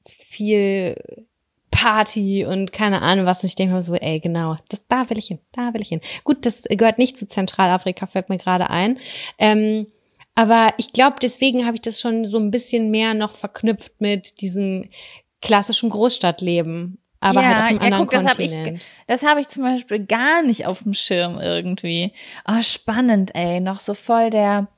viel 0.06 0.96
Party 1.70 2.44
und 2.46 2.72
keine 2.72 3.02
Ahnung 3.02 3.26
was. 3.26 3.42
Und 3.42 3.48
ich 3.48 3.56
denke 3.56 3.74
mir 3.74 3.82
so, 3.82 3.94
ey, 3.94 4.20
genau, 4.20 4.56
das, 4.68 4.80
da 4.88 5.10
will 5.10 5.18
ich 5.18 5.26
hin, 5.26 5.40
da 5.52 5.74
will 5.74 5.82
ich 5.82 5.88
hin. 5.88 6.00
Gut, 6.22 6.46
das 6.46 6.62
gehört 6.62 6.98
nicht 6.98 7.16
zu 7.16 7.28
Zentralafrika, 7.28 8.06
fällt 8.06 8.28
mir 8.28 8.38
gerade 8.38 8.70
ein. 8.70 8.98
Ähm, 9.38 9.88
aber 10.34 10.72
ich 10.78 10.92
glaube, 10.92 11.16
deswegen 11.20 11.66
habe 11.66 11.76
ich 11.76 11.82
das 11.82 12.00
schon 12.00 12.26
so 12.26 12.38
ein 12.38 12.50
bisschen 12.50 12.90
mehr 12.90 13.14
noch 13.14 13.36
verknüpft 13.36 14.00
mit 14.00 14.40
diesem 14.40 14.88
klassischen 15.40 15.90
Großstadtleben. 15.90 16.98
Aber 17.20 17.42
ja, 17.42 17.64
halt 17.64 17.76
auf 17.76 17.82
einem 17.82 17.92
ja, 17.92 17.98
guck, 17.98 18.10
das 18.10 18.24
habe 18.24 18.42
ich, 18.42 18.52
das 19.06 19.22
habe 19.22 19.40
ich 19.40 19.48
zum 19.48 19.62
Beispiel 19.62 20.04
gar 20.04 20.42
nicht 20.42 20.66
auf 20.66 20.82
dem 20.82 20.94
Schirm 20.94 21.38
irgendwie. 21.38 22.12
Oh, 22.48 22.62
spannend, 22.62 23.32
ey, 23.34 23.60
noch 23.60 23.78
so 23.78 23.94
voll 23.94 24.30
der, 24.30 24.68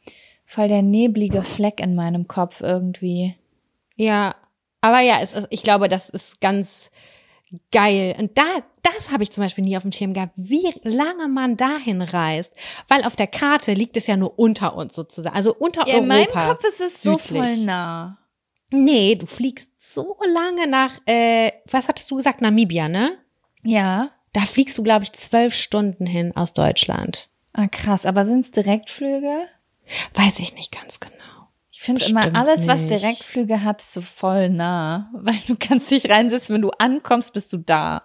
voll 0.44 0.68
der 0.68 0.82
neblige 0.82 1.42
Fleck 1.42 1.80
in 1.80 1.94
meinem 1.94 2.28
Kopf 2.28 2.60
irgendwie. 2.60 3.34
Ja, 3.96 4.34
aber 4.82 5.00
ja, 5.00 5.20
es, 5.22 5.34
ich 5.48 5.62
glaube, 5.62 5.88
das 5.88 6.10
ist 6.10 6.40
ganz 6.42 6.90
geil. 7.72 8.14
Und 8.18 8.36
da, 8.38 8.44
das 8.82 9.10
habe 9.10 9.22
ich 9.22 9.30
zum 9.30 9.42
Beispiel 9.42 9.64
nie 9.64 9.76
auf 9.76 9.82
dem 9.82 9.92
Schirm 9.92 10.14
gehabt, 10.14 10.32
wie 10.36 10.74
lange 10.82 11.28
man 11.28 11.56
dahin 11.56 12.02
reist. 12.02 12.52
Weil 12.88 13.04
auf 13.04 13.16
der 13.16 13.26
Karte 13.26 13.72
liegt 13.72 13.96
es 13.96 14.06
ja 14.06 14.16
nur 14.16 14.38
unter 14.38 14.76
uns 14.76 14.94
sozusagen. 14.94 15.34
Also 15.34 15.54
unter 15.54 15.86
ja, 15.86 15.94
Europa. 15.94 16.02
In 16.02 16.08
meinem 16.08 16.30
Kopf 16.30 16.64
ist 16.64 16.80
es 16.80 17.02
südlich. 17.02 17.22
so 17.22 17.34
voll 17.34 17.56
nah. 17.58 18.18
Nee, 18.70 19.14
du 19.14 19.26
fliegst 19.26 19.70
so 19.78 20.16
lange 20.32 20.66
nach, 20.66 21.00
äh, 21.06 21.52
was 21.70 21.88
hattest 21.88 22.10
du 22.10 22.16
gesagt, 22.16 22.40
Namibia, 22.40 22.88
ne? 22.88 23.18
Ja. 23.62 24.10
Da 24.32 24.40
fliegst 24.40 24.76
du, 24.76 24.82
glaube 24.82 25.04
ich, 25.04 25.12
zwölf 25.12 25.54
Stunden 25.54 26.06
hin 26.06 26.36
aus 26.36 26.54
Deutschland. 26.54 27.28
Ah, 27.52 27.68
krass. 27.68 28.04
Aber 28.04 28.24
sind 28.24 28.40
es 28.40 28.50
Direktflüge? 28.50 29.46
Weiß 30.14 30.40
ich 30.40 30.54
nicht 30.54 30.72
ganz 30.72 30.98
genau. 30.98 31.14
Ich 31.84 32.04
finde 32.04 32.06
immer 32.06 32.34
alles, 32.34 32.66
was 32.66 32.86
Direktflüge 32.86 33.62
hat, 33.62 33.82
so 33.82 34.00
voll 34.00 34.48
nah, 34.48 35.10
weil 35.12 35.36
du 35.46 35.54
kannst 35.54 35.90
dich 35.90 36.08
reinsetzen, 36.08 36.54
wenn 36.54 36.62
du 36.62 36.70
ankommst, 36.70 37.34
bist 37.34 37.52
du 37.52 37.58
da. 37.58 38.04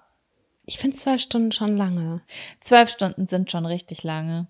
Ich 0.65 0.79
finde 0.79 0.97
zwölf 0.97 1.21
Stunden 1.21 1.53
schon 1.53 1.77
lange. 1.77 2.21
Zwölf 2.59 2.89
Stunden 2.89 3.25
sind 3.27 3.49
schon 3.49 3.65
richtig 3.65 4.03
lange. 4.03 4.47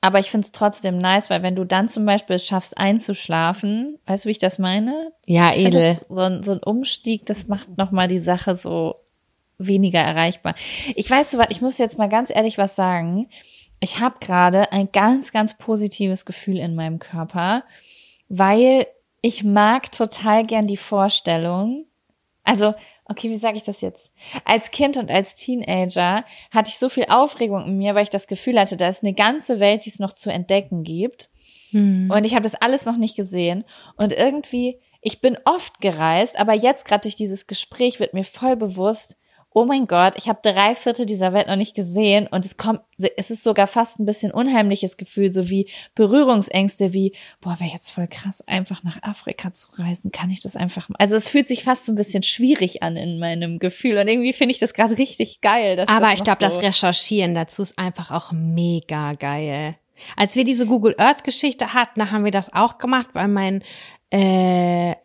Aber 0.00 0.18
ich 0.18 0.30
finde 0.30 0.46
es 0.46 0.52
trotzdem 0.52 0.96
nice, 0.96 1.28
weil 1.28 1.42
wenn 1.42 1.54
du 1.54 1.64
dann 1.64 1.90
zum 1.90 2.06
Beispiel 2.06 2.36
es 2.36 2.46
schaffst 2.46 2.78
einzuschlafen, 2.78 3.98
weißt 4.06 4.24
du, 4.24 4.28
wie 4.28 4.32
ich 4.32 4.38
das 4.38 4.58
meine? 4.58 5.12
Ja, 5.26 5.54
edel. 5.54 5.98
Das, 6.00 6.16
so, 6.16 6.22
ein, 6.22 6.42
so 6.42 6.52
ein 6.52 6.62
Umstieg, 6.62 7.26
das 7.26 7.46
macht 7.46 7.76
nochmal 7.76 8.08
die 8.08 8.18
Sache 8.18 8.56
so 8.56 8.96
weniger 9.58 10.00
erreichbar. 10.00 10.54
Ich 10.94 11.10
weiß 11.10 11.30
so 11.30 11.38
was, 11.38 11.48
ich 11.50 11.60
muss 11.60 11.76
jetzt 11.76 11.98
mal 11.98 12.08
ganz 12.08 12.30
ehrlich 12.30 12.56
was 12.56 12.74
sagen. 12.74 13.28
Ich 13.80 14.00
habe 14.00 14.16
gerade 14.20 14.72
ein 14.72 14.90
ganz, 14.92 15.30
ganz 15.30 15.58
positives 15.58 16.24
Gefühl 16.24 16.56
in 16.56 16.74
meinem 16.74 16.98
Körper, 16.98 17.64
weil 18.28 18.86
ich 19.22 19.44
mag 19.44 19.90
total 19.92 20.44
gern 20.44 20.66
die 20.66 20.76
Vorstellung. 20.76 21.86
Also, 22.42 22.74
okay, 23.06 23.30
wie 23.30 23.38
sage 23.38 23.56
ich 23.56 23.64
das 23.64 23.80
jetzt? 23.80 24.10
Als 24.44 24.70
Kind 24.70 24.96
und 24.96 25.10
als 25.10 25.34
Teenager 25.34 26.24
hatte 26.50 26.68
ich 26.68 26.78
so 26.78 26.88
viel 26.88 27.06
Aufregung 27.08 27.64
in 27.66 27.78
mir, 27.78 27.94
weil 27.94 28.02
ich 28.02 28.10
das 28.10 28.26
Gefühl 28.26 28.58
hatte, 28.60 28.76
da 28.76 28.88
ist 28.88 29.02
eine 29.02 29.14
ganze 29.14 29.60
Welt, 29.60 29.84
die 29.84 29.90
es 29.90 29.98
noch 29.98 30.12
zu 30.12 30.30
entdecken 30.30 30.84
gibt. 30.84 31.30
Hm. 31.70 32.10
Und 32.14 32.26
ich 32.26 32.34
habe 32.34 32.42
das 32.42 32.54
alles 32.54 32.84
noch 32.84 32.96
nicht 32.96 33.16
gesehen. 33.16 33.64
Und 33.96 34.12
irgendwie, 34.12 34.78
ich 35.00 35.20
bin 35.20 35.38
oft 35.44 35.80
gereist, 35.80 36.38
aber 36.38 36.52
jetzt 36.54 36.84
gerade 36.84 37.02
durch 37.02 37.16
dieses 37.16 37.46
Gespräch 37.46 38.00
wird 38.00 38.14
mir 38.14 38.24
voll 38.24 38.56
bewusst, 38.56 39.16
oh 39.54 39.64
mein 39.64 39.86
Gott, 39.86 40.14
ich 40.16 40.28
habe 40.28 40.40
drei 40.42 40.74
Viertel 40.74 41.06
dieser 41.06 41.32
Welt 41.32 41.46
noch 41.46 41.56
nicht 41.56 41.76
gesehen 41.76 42.26
und 42.26 42.44
es 42.44 42.56
kommt, 42.56 42.80
es 42.98 43.30
ist 43.30 43.44
sogar 43.44 43.68
fast 43.68 44.00
ein 44.00 44.04
bisschen 44.04 44.32
unheimliches 44.32 44.96
Gefühl, 44.96 45.30
so 45.30 45.48
wie 45.48 45.70
Berührungsängste, 45.94 46.92
wie, 46.92 47.14
boah, 47.40 47.58
wäre 47.60 47.70
jetzt 47.70 47.92
voll 47.92 48.08
krass, 48.08 48.42
einfach 48.48 48.82
nach 48.82 49.00
Afrika 49.04 49.52
zu 49.52 49.68
reisen, 49.76 50.10
kann 50.10 50.30
ich 50.30 50.42
das 50.42 50.56
einfach, 50.56 50.90
also 50.98 51.14
es 51.14 51.28
fühlt 51.28 51.46
sich 51.46 51.62
fast 51.62 51.86
so 51.86 51.92
ein 51.92 51.94
bisschen 51.94 52.24
schwierig 52.24 52.82
an 52.82 52.96
in 52.96 53.20
meinem 53.20 53.60
Gefühl 53.60 53.96
und 53.96 54.08
irgendwie 54.08 54.32
finde 54.32 54.52
ich 54.52 54.58
das 54.58 54.74
gerade 54.74 54.98
richtig 54.98 55.40
geil. 55.40 55.76
Dass 55.76 55.88
Aber 55.88 56.12
ich 56.12 56.24
glaube, 56.24 56.40
so 56.40 56.46
das 56.48 56.60
Recherchieren 56.60 57.34
dazu 57.34 57.62
ist 57.62 57.78
einfach 57.78 58.10
auch 58.10 58.32
mega 58.32 59.12
geil. 59.12 59.76
Als 60.16 60.34
wir 60.34 60.42
diese 60.42 60.66
Google 60.66 60.96
Earth 60.98 61.22
Geschichte 61.22 61.72
hatten, 61.72 62.00
da 62.00 62.10
haben 62.10 62.24
wir 62.24 62.32
das 62.32 62.52
auch 62.52 62.78
gemacht, 62.78 63.10
weil 63.12 63.28
mein 63.28 63.62
äh, 64.10 64.96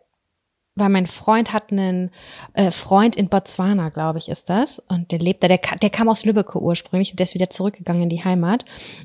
weil 0.76 0.88
mein 0.88 1.06
Freund 1.06 1.52
hat 1.52 1.72
einen 1.72 2.10
äh, 2.54 2.70
Freund 2.70 3.16
in 3.16 3.28
Botswana, 3.28 3.88
glaube 3.88 4.18
ich, 4.18 4.28
ist 4.28 4.48
das. 4.48 4.78
Und 4.78 5.12
der 5.12 5.18
lebt 5.18 5.42
da, 5.42 5.48
der, 5.48 5.58
der 5.58 5.90
kam 5.90 6.08
aus 6.08 6.24
Lübbecke 6.24 6.60
ursprünglich 6.60 7.10
und 7.10 7.18
der 7.18 7.24
ist 7.24 7.34
wieder 7.34 7.50
zurückgegangen 7.50 8.02
in 8.02 8.08
die 8.08 8.24
Heimat. 8.24 8.64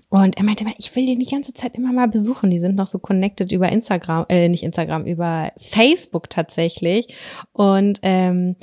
Und 0.09 0.37
er 0.37 0.43
meinte, 0.43 0.63
immer, 0.63 0.73
ich 0.77 0.95
will 0.95 1.05
den 1.05 1.19
die 1.19 1.25
ganze 1.25 1.53
Zeit 1.53 1.75
immer 1.75 1.91
mal 1.91 2.07
besuchen. 2.07 2.49
Die 2.49 2.59
sind 2.59 2.75
noch 2.75 2.87
so 2.87 2.99
connected 2.99 3.51
über 3.51 3.69
Instagram, 3.69 4.25
äh, 4.29 4.47
nicht 4.47 4.63
Instagram, 4.63 5.05
über 5.05 5.51
Facebook 5.57 6.29
tatsächlich. 6.29 7.15
Und 7.51 7.99
ähm, 8.03 8.55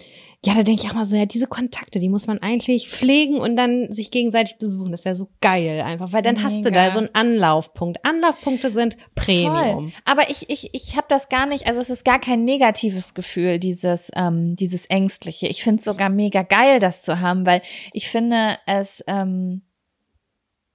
ja, 0.45 0.55
da 0.55 0.65
denke 0.65 0.83
ich 0.83 0.91
auch 0.91 0.95
mal 0.95 1.05
so, 1.05 1.15
ja, 1.15 1.25
diese 1.25 1.47
Kontakte, 1.47 2.01
die 2.01 2.09
muss 2.09 2.27
man 2.27 2.39
eigentlich 2.39 2.89
pflegen 2.89 3.37
und 3.37 3.57
dann 3.57 3.93
sich 3.93 4.11
gegenseitig 4.11 4.59
besuchen. 4.59 4.91
Das 4.91 5.05
wäre 5.05 5.15
so 5.15 5.29
geil 5.41 5.81
einfach, 5.83 6.13
weil 6.13 6.23
dann 6.23 6.43
hast 6.43 6.57
du 6.57 6.63
Mega. 6.63 6.85
da 6.87 6.91
so 6.91 6.99
einen 6.99 7.11
Anlaufpunkt. 7.13 8.05
Anlaufpunkte 8.05 8.73
sind 8.73 8.97
Premium. 9.15 9.83
Voll. 9.83 9.93
Aber 10.05 10.31
ich, 10.31 10.51
ich, 10.51 10.71
ich 10.73 10.97
habe 10.97 11.07
das 11.09 11.29
gar 11.29 11.47
nicht, 11.47 11.69
also 11.69 11.81
es 11.81 11.91
ist 11.91 12.05
gar 12.05 12.19
kein 12.19 12.45
negatives 12.45 13.15
Gefühl, 13.15 13.61
dieses, 13.61 14.11
ähm, 14.17 14.57
dieses 14.57 14.87
Ängstliche. 14.87 15.47
Ich 15.47 15.63
finde 15.63 15.79
es 15.79 15.85
sogar 15.85 16.09
mega 16.09 16.43
geil, 16.43 16.81
das 16.81 17.05
zu 17.05 17.21
haben, 17.21 17.47
weil 17.47 17.63
ich 17.93 18.09
finde 18.09 18.59
es, 18.67 19.05
ähm, 19.07 19.63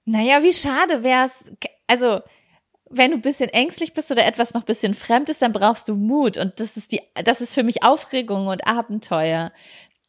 naja, 0.06 0.42
wie 0.42 0.54
schade 0.54 1.04
wäre 1.04 1.26
es, 1.26 1.44
also 1.86 2.20
wenn 2.90 3.10
du 3.10 3.16
ein 3.18 3.22
bisschen 3.22 3.50
ängstlich 3.50 3.92
bist 3.92 4.10
oder 4.10 4.26
etwas 4.26 4.54
noch 4.54 4.62
ein 4.62 4.66
bisschen 4.66 4.94
fremd 4.94 5.28
ist, 5.28 5.42
dann 5.42 5.52
brauchst 5.52 5.88
du 5.88 5.94
Mut. 5.94 6.38
Und 6.38 6.58
das 6.60 6.76
ist 6.76 6.92
die, 6.92 7.00
das 7.24 7.40
ist 7.40 7.54
für 7.54 7.62
mich 7.62 7.82
Aufregung 7.82 8.46
und 8.46 8.66
Abenteuer. 8.66 9.52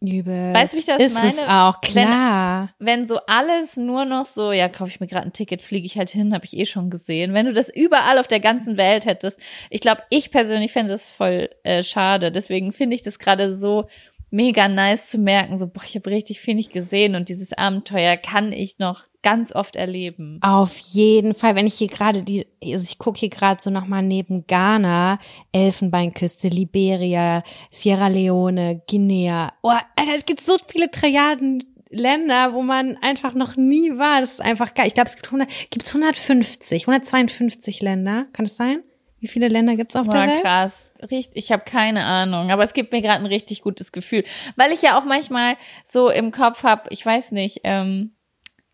Übel. 0.01 0.53
Weißt 0.53 0.72
du, 0.72 0.77
wie 0.77 0.80
ich 0.80 0.85
das 0.85 0.97
ist 1.03 1.14
meine? 1.14 1.34
Es 1.41 1.47
auch 1.49 1.76
Wenn- 1.91 2.07
klar. 2.07 2.69
wenn 2.80 3.06
so 3.06 3.19
alles 3.27 3.76
nur 3.76 4.06
noch 4.06 4.26
so, 4.26 4.53
ja, 4.53 4.69
kaufe 4.69 4.89
ich 4.91 5.01
mir 5.01 5.07
gerade 5.07 5.26
ein 5.26 5.34
Ticket, 5.34 5.61
fliege 5.61 5.85
ich 5.85 5.97
halt 5.97 6.10
hin, 6.10 6.34
habe 6.34 6.45
ich 6.45 6.56
eh 6.56 6.65
schon 6.65 6.89
gesehen. 6.89 7.34
Wenn 7.34 7.47
du 7.47 7.51
das 7.51 7.68
überall 7.68 8.18
auf 8.18 8.27
der 8.30 8.39
ganzen 8.39 8.77
Welt 8.77 9.06
hättest, 9.06 9.41
ich 9.69 9.81
glaube, 9.81 10.01
ich 10.10 10.31
persönlich 10.31 10.72
fände 10.72 10.93
das 10.93 11.10
voll 11.11 11.49
äh, 11.64 11.84
schade. 11.84 12.31
Deswegen 12.31 12.72
finde 12.72 12.95
ich 12.95 13.03
das 13.03 13.19
gerade 13.19 13.57
so 13.57 13.89
mega 14.31 14.68
nice 14.68 15.07
zu 15.07 15.18
merken, 15.18 15.57
so, 15.57 15.68
boah, 15.68 15.84
ich 15.85 15.95
habe 15.95 16.10
richtig 16.10 16.39
viel 16.39 16.56
nicht 16.56 16.72
gesehen 16.72 17.15
und 17.15 17.30
dieses 17.30 17.53
Abenteuer 17.53 18.18
kann 18.18 18.51
ich 18.51 18.80
noch 18.80 19.06
ganz 19.22 19.53
oft 19.53 19.76
erleben. 19.76 20.39
Auf 20.41 20.77
jeden 20.77 21.35
Fall, 21.35 21.56
wenn 21.56 21.68
ich 21.68 21.76
hier 21.76 21.88
gerade 21.88 22.22
die, 22.23 22.47
also 22.64 22.85
ich 22.85 22.97
gucke 22.97 23.19
hier 23.19 23.30
gerade 23.30 23.61
so 23.61 23.69
nochmal 23.69 24.01
neben 24.01 24.47
Ghana, 24.47 25.19
Elfenbeinküste, 25.51 26.47
Liberia, 26.47 27.43
Sierra 27.69 28.07
Leone, 28.07 28.81
Guinea. 28.88 29.51
Oh, 29.61 29.73
Alter, 29.95 30.15
es 30.15 30.26
gibt 30.26 30.41
so 30.41 30.56
viele 30.68 30.89
Triaden 30.89 31.64
Länder, 31.89 32.53
wo 32.53 32.61
man 32.61 32.97
einfach 32.97 33.34
noch 33.34 33.56
nie 33.56 33.97
war. 33.97 34.22
Das 34.22 34.34
ist 34.34 34.41
einfach 34.41 34.73
geil. 34.73 34.88
Ich 34.88 34.93
glaube, 34.93 35.10
es 35.10 35.15
gibt 35.15 35.27
100, 35.27 35.49
gibt's 35.72 35.89
150, 35.89 36.84
152 36.84 37.81
Länder. 37.81 38.27
Kann 38.31 38.45
das 38.45 38.56
sein? 38.56 38.84
Wie 39.19 39.27
viele 39.27 39.47
Länder 39.49 39.75
gibt's 39.75 39.95
auf 39.95 40.07
der 40.07 40.27
Boah, 40.27 40.27
Welt? 40.27 40.41
krass. 40.41 40.93
Richtig, 41.11 41.35
ich 41.35 41.51
habe 41.51 41.63
keine 41.65 42.05
Ahnung, 42.05 42.51
aber 42.51 42.63
es 42.63 42.73
gibt 42.73 42.91
mir 42.91 43.01
gerade 43.01 43.19
ein 43.19 43.25
richtig 43.25 43.61
gutes 43.61 43.91
Gefühl, 43.91 44.23
weil 44.55 44.71
ich 44.71 44.81
ja 44.81 44.97
auch 44.99 45.03
manchmal 45.05 45.55
so 45.85 46.09
im 46.09 46.31
Kopf 46.31 46.63
habe, 46.63 46.83
ich 46.89 47.05
weiß 47.05 47.31
nicht, 47.31 47.61
ähm, 47.63 48.13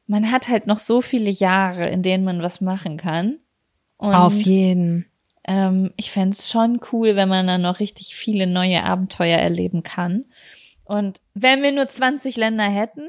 man 0.07 0.31
hat 0.31 0.47
halt 0.49 0.67
noch 0.67 0.77
so 0.77 1.01
viele 1.01 1.31
Jahre, 1.31 1.89
in 1.89 2.03
denen 2.03 2.23
man 2.23 2.41
was 2.43 2.61
machen 2.61 2.97
kann. 2.97 3.39
Und 3.97 4.13
Auf 4.13 4.33
jeden. 4.33 5.05
ähm, 5.47 5.93
ich 5.97 6.11
fänd's 6.11 6.49
schon 6.51 6.79
cool, 6.91 7.15
wenn 7.15 7.29
man 7.29 7.47
dann 7.47 7.61
noch 7.63 7.79
richtig 7.79 8.13
viele 8.15 8.45
neue 8.45 8.83
Abenteuer 8.83 9.39
erleben 9.39 9.81
kann. 9.81 10.25
Und 10.83 11.21
wenn 11.33 11.63
wir 11.63 11.71
nur 11.71 11.87
20 11.87 12.37
Länder 12.37 12.65
hätten, 12.65 13.07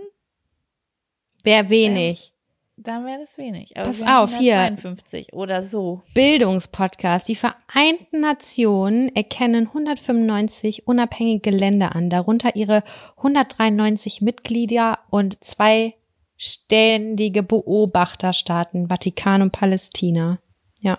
Wäre 1.43 1.69
wenig. 1.71 2.33
Dann 2.77 3.07
wäre 3.07 3.21
das 3.21 3.39
wenig. 3.39 3.77
Aber 3.77 3.87
Pass 3.87 4.03
auf, 4.03 4.39
hier. 4.39 4.59
152 4.61 5.33
oder 5.33 5.63
so. 5.63 6.03
Bildungspodcast. 6.15 7.29
Die 7.29 7.37
Vereinten 7.37 8.21
Nationen 8.21 9.15
erkennen 9.15 9.69
195 9.69 10.87
unabhängige 10.87 11.51
Länder 11.51 11.97
an, 11.97 12.11
darunter 12.11 12.55
ihre 12.55 12.83
193 13.17 14.21
Mitglieder 14.21 14.99
und 15.11 15.43
zwei 15.43 15.95
ständige 16.37 17.43
Beobachterstaaten, 17.43 18.89
Vatikan 18.89 19.41
und 19.41 19.53
Palästina. 19.53 20.39
Ja. 20.81 20.99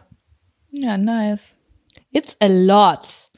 Ja, 0.71 0.97
nice. 0.97 1.57
It's 2.11 2.35
a 2.39 2.47
lot. 2.47 3.29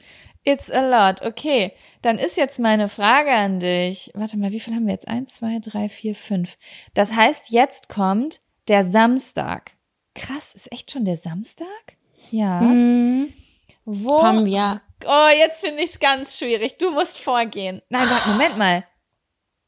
It's 0.44 0.70
a 0.70 0.80
lot. 0.80 1.22
Okay, 1.22 1.72
dann 2.02 2.18
ist 2.18 2.36
jetzt 2.36 2.58
meine 2.58 2.88
Frage 2.88 3.30
an 3.30 3.60
dich. 3.60 4.10
Warte 4.14 4.38
mal, 4.38 4.52
wie 4.52 4.60
viel 4.60 4.74
haben 4.74 4.86
wir 4.86 4.94
jetzt? 4.94 5.08
Eins, 5.08 5.34
zwei, 5.34 5.58
drei, 5.60 5.88
vier, 5.88 6.14
fünf. 6.14 6.56
Das 6.94 7.14
heißt, 7.14 7.50
jetzt 7.50 7.88
kommt 7.88 8.40
der 8.68 8.84
Samstag. 8.84 9.72
Krass, 10.14 10.54
ist 10.54 10.72
echt 10.72 10.90
schon 10.90 11.04
der 11.04 11.18
Samstag? 11.18 11.66
Ja. 12.30 12.60
Mhm. 12.60 13.32
Wo? 13.84 14.22
Haben 14.22 14.46
wir. 14.46 14.80
Oh, 15.04 15.28
jetzt 15.38 15.64
finde 15.64 15.82
ich 15.82 15.90
es 15.90 15.98
ganz 15.98 16.38
schwierig. 16.38 16.76
Du 16.76 16.90
musst 16.90 17.18
vorgehen. 17.18 17.82
Nein, 17.88 18.08
warte, 18.08 18.28
Moment 18.30 18.58
mal. 18.58 18.84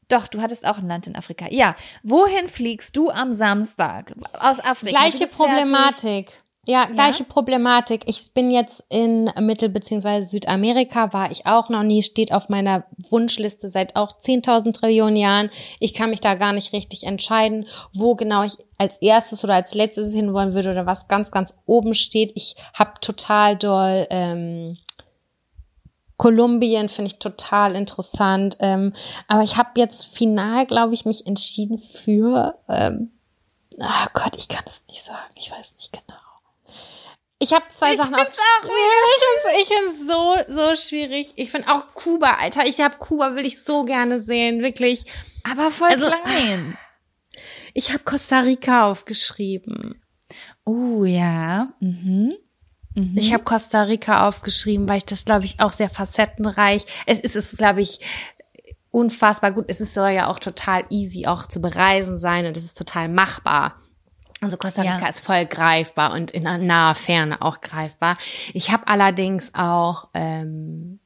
Doch, 0.09 0.27
du 0.27 0.41
hattest 0.41 0.65
auch 0.65 0.77
ein 0.77 0.87
Land 0.87 1.07
in 1.07 1.15
Afrika. 1.15 1.47
Ja. 1.49 1.75
Wohin 2.03 2.47
fliegst 2.47 2.95
du 2.95 3.09
am 3.09 3.33
Samstag? 3.33 4.13
Aus 4.39 4.59
Afrika. 4.59 4.97
Gleiche 4.99 5.19
bist 5.19 5.35
fertig. 5.35 6.31
Ja, 6.65 6.85
gleiche 6.85 7.25
Problematik. 7.25 8.03
Ich 8.05 8.33
bin 8.33 8.49
jetzt 8.49 8.85
in 8.87 9.29
Mittel- 9.41 9.67
bzw. 9.67 10.23
Südamerika, 10.23 11.11
war 11.11 11.29
ich 11.29 11.45
auch 11.45 11.67
noch 11.67 11.83
nie, 11.83 12.01
steht 12.03 12.31
auf 12.31 12.47
meiner 12.47 12.85
Wunschliste 13.09 13.69
seit 13.69 13.97
auch 13.97 14.21
10.000 14.21 14.71
Trillionen 14.73 15.17
Jahren. 15.17 15.49
Ich 15.81 15.93
kann 15.93 16.09
mich 16.09 16.21
da 16.21 16.35
gar 16.35 16.53
nicht 16.53 16.71
richtig 16.71 17.03
entscheiden, 17.03 17.67
wo 17.93 18.15
genau 18.15 18.43
ich 18.43 18.53
als 18.77 18.97
erstes 18.99 19.43
oder 19.43 19.55
als 19.55 19.73
letztes 19.73 20.13
hinwollen 20.13 20.53
würde 20.53 20.71
oder 20.71 20.85
was 20.85 21.09
ganz, 21.09 21.31
ganz 21.31 21.53
oben 21.65 21.93
steht. 21.93 22.31
Ich 22.35 22.55
habe 22.73 22.93
total 23.01 23.57
doll 23.57 24.07
ähm, 24.09 24.77
Kolumbien 26.15 26.87
finde 26.87 27.07
ich 27.07 27.19
total 27.19 27.75
interessant. 27.75 28.55
Ähm, 28.59 28.93
aber 29.27 29.43
ich 29.43 29.57
habe 29.57 29.71
jetzt 29.75 30.05
final, 30.05 30.65
glaube 30.65 30.93
ich, 30.93 31.03
mich 31.03 31.27
entschieden 31.27 31.79
für. 31.79 32.57
Ähm, 32.69 33.11
oh 33.79 34.07
Gott, 34.13 34.37
ich 34.37 34.47
kann 34.47 34.63
es 34.65 34.85
nicht 34.87 35.03
sagen. 35.03 35.33
Ich 35.35 35.51
weiß 35.51 35.73
nicht 35.75 35.91
genau. 35.91 36.22
Ich 37.39 37.51
habe 37.53 37.65
zwei 37.75 37.93
Ich 37.93 37.97
Sachen 37.97 38.15
find's 38.17 38.39
auch 38.39 38.63
mega 38.63 39.61
Ich 39.61 39.67
finde 39.67 39.91
es 39.91 40.07
so, 40.07 40.35
so 40.53 40.75
schwierig. 40.75 41.33
Ich 41.35 41.51
finde 41.51 41.67
auch 41.69 41.93
Kuba, 41.93 42.35
Alter. 42.35 42.65
Ich 42.65 42.79
habe 42.79 42.97
Kuba, 42.97 43.35
will 43.35 43.45
ich 43.45 43.63
so 43.63 43.83
gerne 43.83 44.19
sehen. 44.19 44.61
Wirklich. 44.61 45.05
Aber 45.49 45.71
voll 45.71 45.89
Also- 45.89 46.09
klein. 46.09 46.77
Ich 47.75 47.91
habe 47.91 48.03
Costa 48.03 48.41
Rica 48.41 48.87
aufgeschrieben. 48.91 49.99
Oh, 50.63 51.05
ja. 51.05 51.73
Mhm. 51.79 52.31
Mhm. 52.93 53.17
Ich 53.17 53.33
habe 53.33 53.43
Costa 53.43 53.81
Rica 53.81 54.27
aufgeschrieben, 54.27 54.87
weil 54.87 54.97
ich 54.97 55.05
das, 55.05 55.25
glaube 55.25 55.45
ich, 55.45 55.59
auch 55.59 55.71
sehr 55.71 55.89
facettenreich. 55.89 56.85
Es 57.07 57.17
ist, 57.17 57.35
es 57.35 57.57
glaube 57.57 57.81
ich, 57.81 57.99
unfassbar 58.91 59.51
gut. 59.53 59.65
Es 59.69 59.81
ist, 59.81 59.95
soll 59.95 60.11
ja 60.11 60.27
auch 60.27 60.37
total 60.37 60.85
easy 60.91 61.25
auch 61.25 61.47
zu 61.47 61.61
bereisen 61.61 62.19
sein 62.19 62.45
und 62.45 62.55
es 62.55 62.63
ist 62.65 62.77
total 62.77 63.09
machbar. 63.09 63.81
Also 64.43 64.57
Costa 64.57 64.81
Rica 64.81 64.99
Ja. 64.99 65.07
ist 65.07 65.21
voll 65.21 65.45
greifbar 65.45 66.13
und 66.13 66.31
in 66.31 66.43
naher 66.43 66.95
Ferne 66.95 67.41
auch 67.41 67.61
greifbar. 67.61 68.17
Ich 68.53 68.71
habe 68.71 68.87
allerdings 68.87 69.51
auch 69.53 70.09
ähm, 70.13 70.99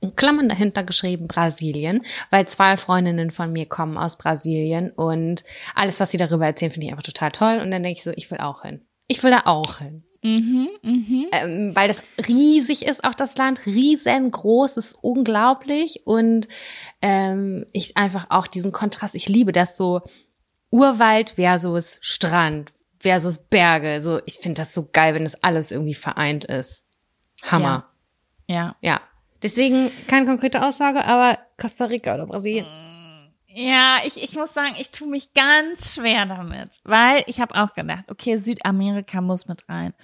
in 0.00 0.16
Klammern 0.16 0.48
dahinter 0.48 0.82
geschrieben 0.82 1.28
Brasilien, 1.28 2.04
weil 2.30 2.48
zwei 2.48 2.76
Freundinnen 2.76 3.30
von 3.30 3.52
mir 3.52 3.66
kommen 3.66 3.96
aus 3.98 4.16
Brasilien 4.16 4.90
und 4.90 5.44
alles, 5.74 6.00
was 6.00 6.10
sie 6.10 6.18
darüber 6.18 6.46
erzählen, 6.46 6.70
finde 6.70 6.86
ich 6.86 6.92
einfach 6.92 7.02
total 7.04 7.32
toll. 7.32 7.58
Und 7.62 7.70
dann 7.70 7.82
denke 7.82 7.98
ich 7.98 8.04
so, 8.04 8.12
ich 8.14 8.30
will 8.30 8.38
auch 8.38 8.62
hin. 8.62 8.82
Ich 9.08 9.22
will 9.22 9.30
da 9.30 9.42
auch 9.44 9.78
hin. 9.78 10.04
Mhm, 10.22 10.68
mhm. 10.82 11.26
Ähm, 11.32 11.76
weil 11.76 11.88
das 11.88 12.02
riesig 12.26 12.86
ist, 12.86 13.04
auch 13.04 13.14
das 13.14 13.36
Land, 13.36 13.66
riesengroß, 13.66 14.78
ist 14.78 14.94
unglaublich 15.02 16.00
und 16.06 16.48
ähm, 17.02 17.66
ich 17.72 17.98
einfach 17.98 18.28
auch 18.30 18.46
diesen 18.46 18.72
Kontrast, 18.72 19.14
ich 19.14 19.28
liebe 19.28 19.52
das 19.52 19.76
so 19.76 20.00
Urwald 20.74 21.30
versus 21.36 21.98
Strand 22.00 22.72
versus 22.98 23.38
Berge, 23.38 24.00
so 24.00 24.20
ich 24.26 24.38
finde 24.38 24.62
das 24.62 24.74
so 24.74 24.88
geil, 24.92 25.14
wenn 25.14 25.22
das 25.22 25.40
alles 25.40 25.70
irgendwie 25.70 25.94
vereint 25.94 26.44
ist. 26.46 26.84
Hammer. 27.46 27.88
Ja. 28.48 28.74
Ja. 28.82 29.00
Deswegen 29.40 29.92
keine 30.08 30.26
konkrete 30.26 30.66
Aussage, 30.66 31.04
aber 31.04 31.38
Costa 31.58 31.84
Rica 31.84 32.14
oder 32.14 32.26
Brasilien. 32.26 32.66
Ja, 33.46 33.98
ich, 34.04 34.20
ich 34.20 34.34
muss 34.34 34.52
sagen, 34.52 34.74
ich 34.76 34.90
tue 34.90 35.06
mich 35.06 35.32
ganz 35.32 35.94
schwer 35.94 36.26
damit, 36.26 36.80
weil 36.82 37.22
ich 37.28 37.40
habe 37.40 37.54
auch 37.54 37.74
gedacht, 37.74 38.10
okay, 38.10 38.36
Südamerika 38.36 39.20
muss 39.20 39.46
mit 39.46 39.68
rein. 39.68 39.94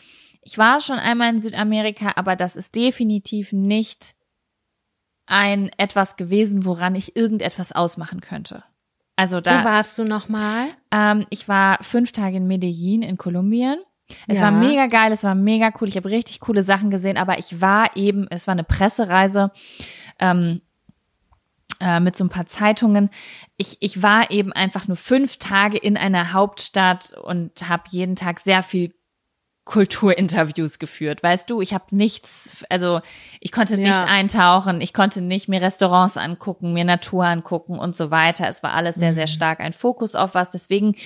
Ich 0.43 0.57
war 0.57 0.81
schon 0.81 1.01
einmal 1.01 1.31
in 1.31 1.41
Südamerika, 1.41 2.13
aber 2.15 2.37
das 2.37 2.55
ist 2.55 2.77
definitiv 2.77 3.53
nicht 3.53 4.15
ein 5.27 5.73
etwas 5.79 6.15
gewesen, 6.15 6.65
woran 6.65 6.95
ich 6.95 7.17
irgendetwas 7.17 7.73
ausmachen 7.73 8.21
könnte. 8.21 8.63
Also 9.21 9.43
da. 9.43 9.61
Wo 9.61 9.65
warst 9.67 9.99
du 9.99 10.05
nochmal? 10.05 10.69
Ähm, 10.91 11.27
ich 11.29 11.47
war 11.47 11.77
fünf 11.83 12.11
Tage 12.11 12.39
in 12.39 12.47
Medellin 12.47 13.03
in 13.03 13.19
Kolumbien. 13.19 13.77
Es 14.27 14.39
Ja. 14.39 14.45
war 14.45 14.51
mega 14.53 14.87
geil, 14.87 15.13
es 15.13 15.25
war 15.25 15.35
mega 15.35 15.71
cool. 15.79 15.89
Ich 15.89 15.97
habe 15.99 16.09
richtig 16.09 16.41
coole 16.41 16.63
Sachen 16.63 16.89
gesehen, 16.91 17.19
aber 17.19 17.39
ich 17.39 17.61
war 17.61 17.95
eben, 17.97 18.27
es 18.31 18.47
war 18.47 18.53
eine 18.53 18.65
Pressereise 18.65 19.53
ähm, 20.21 20.63
äh, 21.81 22.01
mit 22.01 22.17
so 22.17 22.25
ein 22.25 22.31
paar 22.31 22.47
Zeitungen. 22.47 23.11
Ich, 23.59 23.77
ich 23.81 24.03
war 24.03 24.31
eben 24.31 24.55
einfach 24.55 24.89
nur 24.89 24.97
fünf 24.97 25.37
Tage 25.37 25.77
in 25.77 25.99
einer 25.99 26.33
Hauptstadt 26.33 27.13
und 27.23 27.69
habe 27.69 27.83
jeden 27.91 28.17
Tag 28.17 28.41
sehr 28.41 28.63
viel 28.63 28.95
Kulturinterviews 29.65 30.78
geführt. 30.78 31.23
Weißt 31.23 31.49
du, 31.51 31.61
ich 31.61 31.74
habe 31.74 31.85
nichts, 31.95 32.65
also 32.70 33.01
ich 33.41 33.53
konnte 33.53 33.77
nicht 33.77 33.89
Ja. 33.89 34.05
eintauchen, 34.05 34.81
ich 34.81 34.93
konnte 34.95 35.20
nicht 35.20 35.49
mir 35.49 35.61
Restaurants 35.62 36.16
angucken, 36.16 36.73
mir 36.73 36.85
Natur 36.85 37.24
angucken 37.27 37.78
und 37.78 37.95
so 37.95 38.11
weiter. 38.11 38.49
Es 38.49 38.62
war 38.62 38.73
alles 38.73 38.97
sehr, 38.97 39.15
sehr 39.15 39.27
stark 39.27 39.61
ein 39.61 39.73
Fokus 39.73 40.15
auf 40.15 40.35
was. 40.35 40.51
Deswegen 40.51 40.97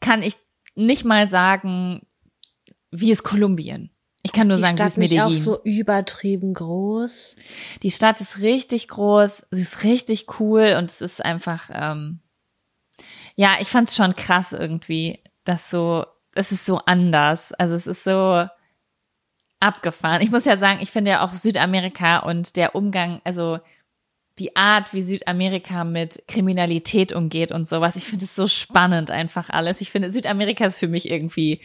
kann 0.00 0.22
ich 0.22 0.34
nicht 0.74 1.04
mal 1.04 1.28
sagen, 1.28 2.02
wie 2.90 3.10
ist 3.10 3.22
Kolumbien? 3.24 3.90
Ich 4.22 4.32
kann 4.32 4.46
nur 4.46 4.58
die 4.58 4.62
sagen, 4.62 4.74
wie 4.74 4.76
Stadt 4.78 4.88
ist 4.88 4.96
auch 4.96 4.98
Medellin. 5.28 5.40
so 5.42 5.62
übertrieben 5.64 6.54
groß. 6.54 7.34
Die 7.82 7.90
Stadt 7.90 8.20
ist 8.20 8.38
richtig 8.40 8.86
groß, 8.88 9.46
sie 9.50 9.62
ist 9.62 9.82
richtig 9.82 10.38
cool 10.38 10.76
und 10.78 10.90
es 10.90 11.00
ist 11.00 11.24
einfach, 11.24 11.70
ähm, 11.72 12.20
ja, 13.34 13.56
ich 13.60 13.68
fand's 13.68 13.96
schon 13.96 14.14
krass 14.14 14.52
irgendwie, 14.52 15.20
dass 15.42 15.70
so, 15.70 16.04
es 16.34 16.52
ist 16.52 16.66
so 16.66 16.78
anders. 16.78 17.52
Also 17.52 17.74
es 17.74 17.86
ist 17.86 18.04
so 18.04 18.46
abgefahren. 19.60 20.22
Ich 20.22 20.30
muss 20.30 20.44
ja 20.44 20.56
sagen, 20.56 20.80
ich 20.82 20.90
finde 20.90 21.12
ja 21.12 21.24
auch 21.24 21.30
Südamerika 21.30 22.18
und 22.18 22.56
der 22.56 22.74
Umgang, 22.74 23.20
also 23.24 23.60
die 24.38 24.56
Art, 24.56 24.92
wie 24.92 25.02
Südamerika 25.02 25.84
mit 25.84 26.24
Kriminalität 26.26 27.12
umgeht 27.12 27.52
und 27.52 27.68
sowas, 27.68 27.96
ich 27.96 28.04
finde 28.04 28.24
es 28.24 28.34
so 28.34 28.48
spannend 28.48 29.10
einfach 29.10 29.50
alles. 29.50 29.80
Ich 29.80 29.90
finde, 29.90 30.10
Südamerika 30.10 30.64
ist 30.64 30.78
für 30.78 30.88
mich 30.88 31.10
irgendwie 31.10 31.60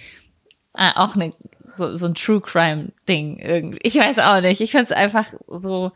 äh, 0.76 0.91
auch 0.95 1.15
eine, 1.15 1.31
so, 1.73 1.95
so 1.95 2.06
ein 2.06 2.14
True 2.14 2.41
Crime 2.41 2.91
Ding. 3.07 3.77
Ich 3.81 3.95
weiß 3.95 4.19
auch 4.19 4.41
nicht. 4.41 4.61
Ich 4.61 4.72
finde 4.72 4.85
es 4.85 4.91
einfach 4.91 5.34
so, 5.48 5.91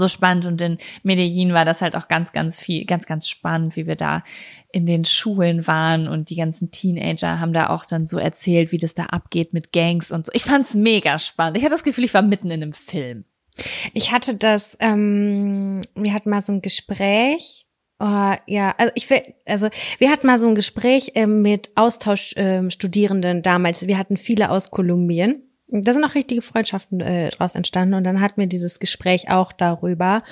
so 0.00 0.08
spannend 0.08 0.46
und 0.46 0.60
in 0.60 0.78
Medellin 1.04 1.54
war 1.54 1.64
das 1.64 1.80
halt 1.80 1.94
auch 1.94 2.08
ganz, 2.08 2.32
ganz 2.32 2.58
viel, 2.58 2.84
ganz, 2.84 3.06
ganz 3.06 3.28
spannend, 3.28 3.76
wie 3.76 3.86
wir 3.86 3.94
da 3.94 4.24
in 4.72 4.86
den 4.86 5.04
Schulen 5.04 5.66
waren 5.68 6.08
und 6.08 6.30
die 6.30 6.36
ganzen 6.36 6.72
Teenager 6.72 7.38
haben 7.38 7.52
da 7.52 7.68
auch 7.68 7.84
dann 7.84 8.06
so 8.06 8.18
erzählt, 8.18 8.72
wie 8.72 8.78
das 8.78 8.94
da 8.94 9.04
abgeht 9.04 9.52
mit 9.52 9.72
Gangs 9.72 10.10
und 10.10 10.26
so. 10.26 10.32
Ich 10.34 10.44
fand's 10.44 10.74
mega 10.74 11.18
spannend. 11.18 11.56
Ich 11.56 11.62
hatte 11.62 11.74
das 11.74 11.84
Gefühl, 11.84 12.04
ich 12.04 12.14
war 12.14 12.22
mitten 12.22 12.50
in 12.50 12.62
einem 12.62 12.72
Film. 12.72 13.24
Ich 13.92 14.12
hatte 14.12 14.34
das, 14.34 14.76
ähm, 14.80 15.82
wir 15.94 16.12
hatten 16.14 16.30
mal 16.30 16.42
so 16.42 16.52
ein 16.52 16.62
Gespräch. 16.62 17.66
Oh, 17.98 18.34
ja, 18.46 18.74
also 18.78 18.92
ich 18.94 19.10
will, 19.10 19.20
also 19.44 19.68
wir 19.98 20.10
hatten 20.10 20.26
mal 20.26 20.38
so 20.38 20.46
ein 20.46 20.54
Gespräch 20.54 21.12
ähm, 21.14 21.42
mit 21.42 21.70
Austauschstudierenden 21.74 23.42
damals. 23.42 23.86
Wir 23.86 23.98
hatten 23.98 24.16
viele 24.16 24.50
aus 24.50 24.70
Kolumbien. 24.70 25.49
Da 25.72 25.92
sind 25.92 26.04
auch 26.04 26.14
richtige 26.14 26.42
Freundschaften 26.42 27.00
äh, 27.00 27.30
draus 27.30 27.54
entstanden 27.54 27.94
und 27.94 28.04
dann 28.04 28.20
hatten 28.20 28.40
wir 28.40 28.46
dieses 28.48 28.80
Gespräch 28.80 29.30
auch 29.30 29.52
darüber. 29.52 30.22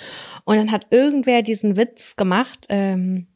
Und 0.45 0.57
dann 0.57 0.73
hat 0.73 0.87
irgendwer 0.91 1.43
diesen 1.43 1.77
Witz 1.77 2.17
gemacht, 2.17 2.67
ähm, 2.69 3.29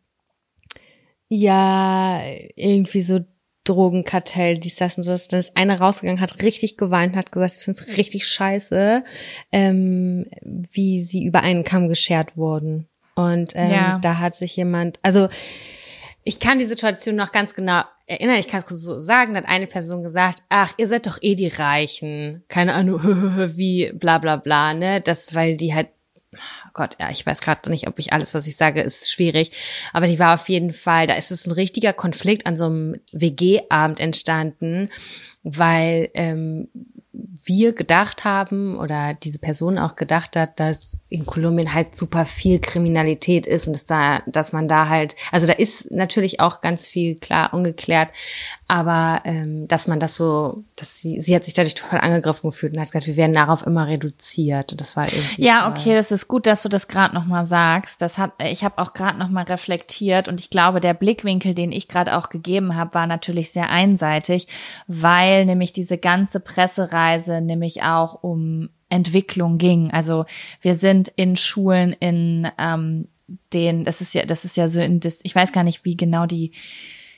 ja, 1.29 2.21
irgendwie 2.57 3.03
so 3.03 3.21
Drogenkartell, 3.65 4.59
dies, 4.59 4.77
das 4.77 4.97
und 4.97 5.05
so. 5.05 5.17
Dann 5.31 5.41
ist 5.41 5.57
einer 5.57 5.79
rausgegangen, 5.81 6.21
hat 6.21 6.43
richtig 6.43 6.77
geweint, 6.77 7.15
hat 7.17 7.31
gesagt, 7.33 7.55
ich 7.59 7.65
finde 7.65 7.81
es 7.81 7.97
richtig 7.97 8.27
scheiße, 8.27 9.05
ähm, 9.53 10.27
wie 10.73 11.01
sie 11.03 11.25
über 11.25 11.41
einen 11.43 11.63
Kamm 11.65 11.89
geschert 11.89 12.37
wurden. 12.37 12.89
Und 13.15 13.53
ähm, 13.55 13.71
Ja. 13.71 13.99
da 14.01 14.19
hat 14.19 14.35
sich 14.35 14.57
jemand, 14.57 14.99
also 15.03 15.29
ich 16.25 16.39
kann 16.39 16.59
die 16.59 16.67
Situation 16.67 17.17
noch 17.17 17.33
ganz 17.33 17.55
genau 17.55 17.83
erinnern. 18.07 18.37
Ich 18.37 18.49
kann 18.49 18.63
es 18.63 18.69
so 18.69 19.01
sagen, 19.01 19.35
da 19.35 19.41
hat 19.41 19.49
eine 19.49 19.67
Person 19.67 20.03
gesagt, 20.03 20.43
ach, 20.49 20.73
ihr 20.77 20.89
seid 20.89 21.07
doch 21.07 21.19
eh 21.21 21.35
die 21.35 21.49
Reichen. 21.49 22.45
Keine 22.49 22.75
Ahnung, 22.75 23.01
wie 23.57 23.93
bla 23.93 24.19
bla 24.19 24.37
bla, 24.37 24.75
ne? 24.75 25.01
Das, 25.01 25.35
weil 25.35 25.57
die 25.57 25.75
halt, 25.75 25.89
oh 26.35 26.71
Gott, 26.75 26.97
ja, 27.01 27.11
ich 27.11 27.27
weiß 27.27 27.41
gerade 27.41 27.71
nicht, 27.71 27.89
ob 27.89 27.99
ich 27.99 28.13
alles, 28.13 28.35
was 28.35 28.47
ich 28.47 28.57
sage, 28.57 28.83
ist 28.83 29.11
schwierig. 29.11 29.51
Aber 29.93 30.07
die 30.07 30.19
war 30.19 30.35
auf 30.35 30.49
jeden 30.49 30.73
Fall, 30.73 31.07
da 31.07 31.15
ist 31.15 31.31
es 31.31 31.47
ein 31.47 31.53
richtiger 31.53 31.93
Konflikt 31.93 32.47
an 32.47 32.57
so 32.57 32.67
einem 32.67 33.01
WG-Abend 33.13 33.99
entstanden, 33.99 34.91
weil 35.43 36.11
ähm, 36.15 36.69
wir 37.13 37.73
gedacht 37.75 38.25
haben 38.25 38.77
oder 38.79 39.15
diese 39.15 39.39
Person 39.39 39.79
auch 39.79 39.97
gedacht 39.97 40.37
hat, 40.37 40.59
dass 40.59 40.99
in 41.09 41.27
Kolumbien 41.27 41.75
halt 41.75 41.97
super 41.97 42.25
viel 42.25 42.59
Kriminalität 42.59 43.47
ist 43.47 43.67
und 43.67 43.75
dass 43.75 43.85
da, 43.85 44.23
dass 44.27 44.53
man 44.53 44.69
da 44.69 44.89
halt, 44.89 45.15
also 45.31 45.47
da 45.47 45.53
ist 45.53 45.91
natürlich 45.91 46.41
auch 46.41 46.61
ganz 46.61 46.89
viel 46.89 47.17
klar 47.17 47.53
ungeklärt, 47.53 48.09
aber 48.73 49.21
ähm, 49.25 49.69
dass 49.69 49.87
man 49.87 50.01
das 50.01 50.17
so, 50.17 50.65
dass 50.77 50.99
sie, 51.01 51.21
sie 51.21 51.35
hat 51.35 51.45
sich 51.45 51.53
dadurch 51.53 51.75
total 51.75 52.01
angegriffen 52.01 52.49
gefühlt 52.49 52.73
und 52.73 52.81
hat 52.81 52.91
gesagt, 52.91 53.07
wir 53.07 53.19
werden 53.19 53.35
darauf 53.35 53.67
immer 53.67 53.87
reduziert. 53.87 54.73
Und 54.73 54.81
das 54.81 54.97
war 54.97 55.05
irgendwie. 55.05 55.45
Ja, 55.45 55.71
okay, 55.71 55.95
das 55.95 56.11
ist 56.11 56.27
gut, 56.27 56.47
dass 56.47 56.63
du 56.63 56.71
das 56.71 56.89
gerade 56.89 57.15
noch 57.15 57.27
mal 57.27 57.45
sagst. 57.45 58.01
Das 58.01 58.17
hat 58.17 58.33
ich 58.39 58.65
habe 58.65 58.79
auch 58.79 58.95
gerade 58.95 59.19
noch 59.19 59.29
mal 59.29 59.45
reflektiert 59.45 60.27
und 60.27 60.41
ich 60.41 60.49
glaube, 60.49 60.81
der 60.81 60.95
Blickwinkel, 60.95 61.53
den 61.53 61.71
ich 61.71 61.87
gerade 61.87 62.17
auch 62.17 62.31
gegeben 62.31 62.75
habe, 62.75 62.95
war 62.95 63.07
natürlich 63.07 63.51
sehr 63.51 63.69
einseitig, 63.69 64.49
weil 64.87 65.45
nämlich 65.45 65.75
diese 65.75 65.99
ganze 65.99 66.41
Pressereise 67.03 67.41
nämlich 67.41 67.83
auch 67.83 68.23
um 68.23 68.71
Entwicklung 68.89 69.59
ging. 69.59 69.91
Also 69.91 70.25
wir 70.61 70.75
sind 70.75 71.09
in 71.09 71.37
Schulen 71.37 71.93
in 71.93 72.49
ähm, 72.59 73.09
den, 73.53 73.85
das 73.85 74.01
ist 74.01 74.15
ja, 74.15 74.25
das 74.27 74.45
ist 74.45 74.57
ja 74.57 74.69
so 74.69 74.81
in 74.81 75.01
das, 75.01 75.21
ich 75.23 75.35
weiß 75.35 75.53
gar 75.53 75.65
nicht, 75.65 75.85
wie 75.85 75.97
genau 75.97 76.27
die 76.27 76.53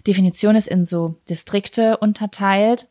Definition 0.07 0.55
ist, 0.57 0.69
in 0.69 0.85
so 0.85 1.17
Distrikte 1.29 1.97
unterteilt. 1.97 2.87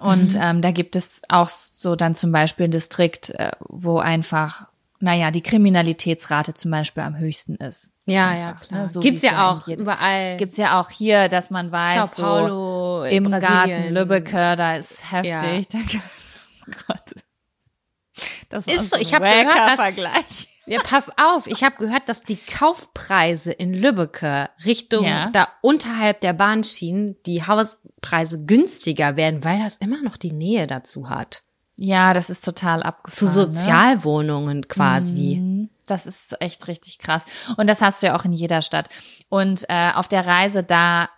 Und 0.00 0.36
ähm, 0.40 0.62
da 0.62 0.70
gibt 0.72 0.96
es 0.96 1.22
auch 1.28 1.48
so 1.48 1.96
dann 1.96 2.14
zum 2.14 2.32
Beispiel 2.32 2.66
ein 2.66 2.70
Distrikt, 2.72 3.30
äh, 3.30 3.52
wo 3.68 3.98
einfach, 3.98 4.70
naja, 5.00 5.30
die 5.30 5.40
Kriminalitätsrate 5.42 6.54
zum 6.54 6.70
Beispiel 6.70 7.02
am 7.02 7.18
höchsten 7.18 7.54
ist. 7.56 7.92
Ja, 8.04 8.28
Einfach, 8.28 8.40
ja, 8.40 8.50
ne? 8.52 8.58
klar. 8.68 8.88
So 8.88 9.00
Gibt's 9.00 9.22
es 9.22 9.30
ja 9.30 9.50
auch 9.50 9.66
jedem- 9.66 9.82
überall. 9.82 10.36
Gibt's 10.36 10.56
ja 10.56 10.80
auch 10.80 10.90
hier, 10.90 11.28
dass 11.28 11.50
man 11.50 11.72
weiß, 11.72 11.94
Sao 11.94 12.06
so 12.06 12.22
Paulo, 12.22 12.75
im 13.10 13.24
Brasilien. 13.24 13.40
Garten 13.40 13.94
Lübbecke, 13.94 14.56
da 14.56 14.76
ist 14.76 15.10
heftig. 15.12 15.68
Da, 15.68 15.78
oh 16.68 16.72
Gott. 16.86 17.14
Das 18.48 18.66
Ist 18.66 18.90
so, 18.94 19.00
ich 19.00 19.12
hab 19.14 19.22
wacker 19.22 19.44
gehört, 19.44 19.76
Vergleich. 19.76 20.48
Ja, 20.66 20.80
pass 20.82 21.10
auf, 21.16 21.46
ich 21.46 21.62
habe 21.62 21.76
gehört, 21.76 22.08
dass 22.08 22.22
die 22.24 22.36
Kaufpreise 22.36 23.52
in 23.52 23.72
Lübbecke 23.72 24.50
Richtung 24.64 25.04
Ja. 25.04 25.30
da 25.30 25.48
unterhalb 25.60 26.20
der 26.22 26.32
Bahnschienen 26.32 27.16
die 27.24 27.46
Hauspreise 27.46 28.44
günstiger 28.44 29.16
werden, 29.16 29.44
weil 29.44 29.60
das 29.60 29.76
immer 29.76 30.02
noch 30.02 30.16
die 30.16 30.32
Nähe 30.32 30.66
dazu 30.66 31.08
hat. 31.08 31.42
Ja, 31.76 32.14
das 32.14 32.30
ist 32.30 32.44
total 32.44 32.80
Zu 32.80 32.86
abgefahren. 32.86 33.26
Ne? 33.28 33.32
Sozialwohnungen 33.44 34.66
quasi. 34.66 35.36
Mhm. 35.38 35.70
Das 35.86 36.06
ist 36.06 36.40
echt 36.40 36.66
richtig 36.66 36.98
krass. 36.98 37.22
Und 37.56 37.68
das 37.68 37.80
hast 37.80 38.02
du 38.02 38.08
ja 38.08 38.16
auch 38.18 38.24
in 38.24 38.32
jeder 38.32 38.60
Stadt. 38.62 38.88
Und 39.28 39.66
äh, 39.68 39.92
auf 39.94 40.08
der 40.08 40.26
Reise 40.26 40.64
da 40.64 41.08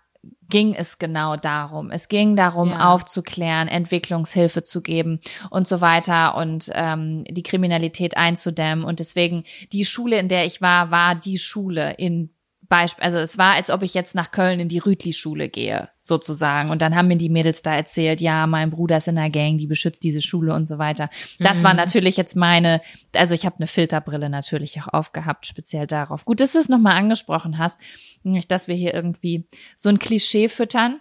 ging 0.49 0.75
es 0.75 0.99
genau 0.99 1.37
darum. 1.37 1.91
Es 1.91 2.09
ging 2.09 2.37
darum, 2.37 2.71
Ja. 2.71 2.93
aufzuklären, 2.93 3.69
Entwicklungshilfe 3.69 4.63
zu 4.63 4.81
geben 4.83 5.21
und 5.51 5.69
so 5.69 5.81
weiter 5.81 6.37
und 6.37 6.71
ähm, 6.75 7.25
die 7.29 7.43
Kriminalität 7.43 8.17
einzudämmen. 8.17 8.85
Und 8.85 9.01
deswegen, 9.01 9.45
die 9.73 9.85
Schule, 9.85 10.19
in 10.19 10.29
der 10.29 10.47
ich 10.47 10.61
war, 10.61 10.91
war 10.91 11.15
die 11.15 11.39
Schule 11.39 11.95
in 11.95 12.31
Beispiel, 12.69 13.05
also 13.05 13.19
es 13.19 13.39
war, 13.39 13.55
als 13.55 13.71
ob 13.71 13.83
ich 13.83 13.95
jetzt 13.95 14.15
nach 14.15 14.31
Köln 14.31 14.61
in 14.61 14.69
die 14.69 14.79
Rütli-Schule 14.79 15.49
gehe. 15.49 15.89
Sozusagen. 16.09 16.71
Und 16.71 16.83
dann 16.83 16.97
haben 16.97 17.09
mir 17.09 17.17
die 17.17 17.29
Mädels 17.29 17.63
da 17.63 17.75
erzählt, 17.75 18.21
ja, 18.21 18.47
mein 18.47 18.71
Bruder 18.71 18.97
ist 18.97 19.09
in 19.09 19.17
der 19.17 19.31
Gang, 19.31 19.59
die 19.59 19.67
beschützt 19.67 20.03
diese 20.03 20.23
Schule 20.23 20.55
und 20.55 20.67
so 20.67 20.79
weiter. 20.79 21.09
Das 21.39 21.59
mhm. 21.59 21.65
war 21.65 21.75
natürlich 21.75 22.17
jetzt 22.17 22.35
meine, 22.35 22.81
also 23.15 23.35
ich 23.35 23.47
habe 23.47 23.57
eine 23.59 23.67
Filterbrille 23.67 24.31
natürlich 24.31 24.81
auch 24.81 24.89
aufgehabt, 24.89 25.47
speziell 25.47 25.87
darauf. 25.87 26.25
Gut, 26.25 26.41
dass 26.41 26.53
du 26.53 26.59
es 26.59 26.69
nochmal 26.69 26.97
angesprochen 26.97 27.59
hast, 27.59 27.81
nämlich, 28.23 28.49
dass 28.49 28.67
wir 28.67 28.75
hier 28.75 28.95
irgendwie 28.95 29.47
so 29.77 29.89
ein 29.89 29.99
Klischee 29.99 30.49
füttern. 30.49 31.01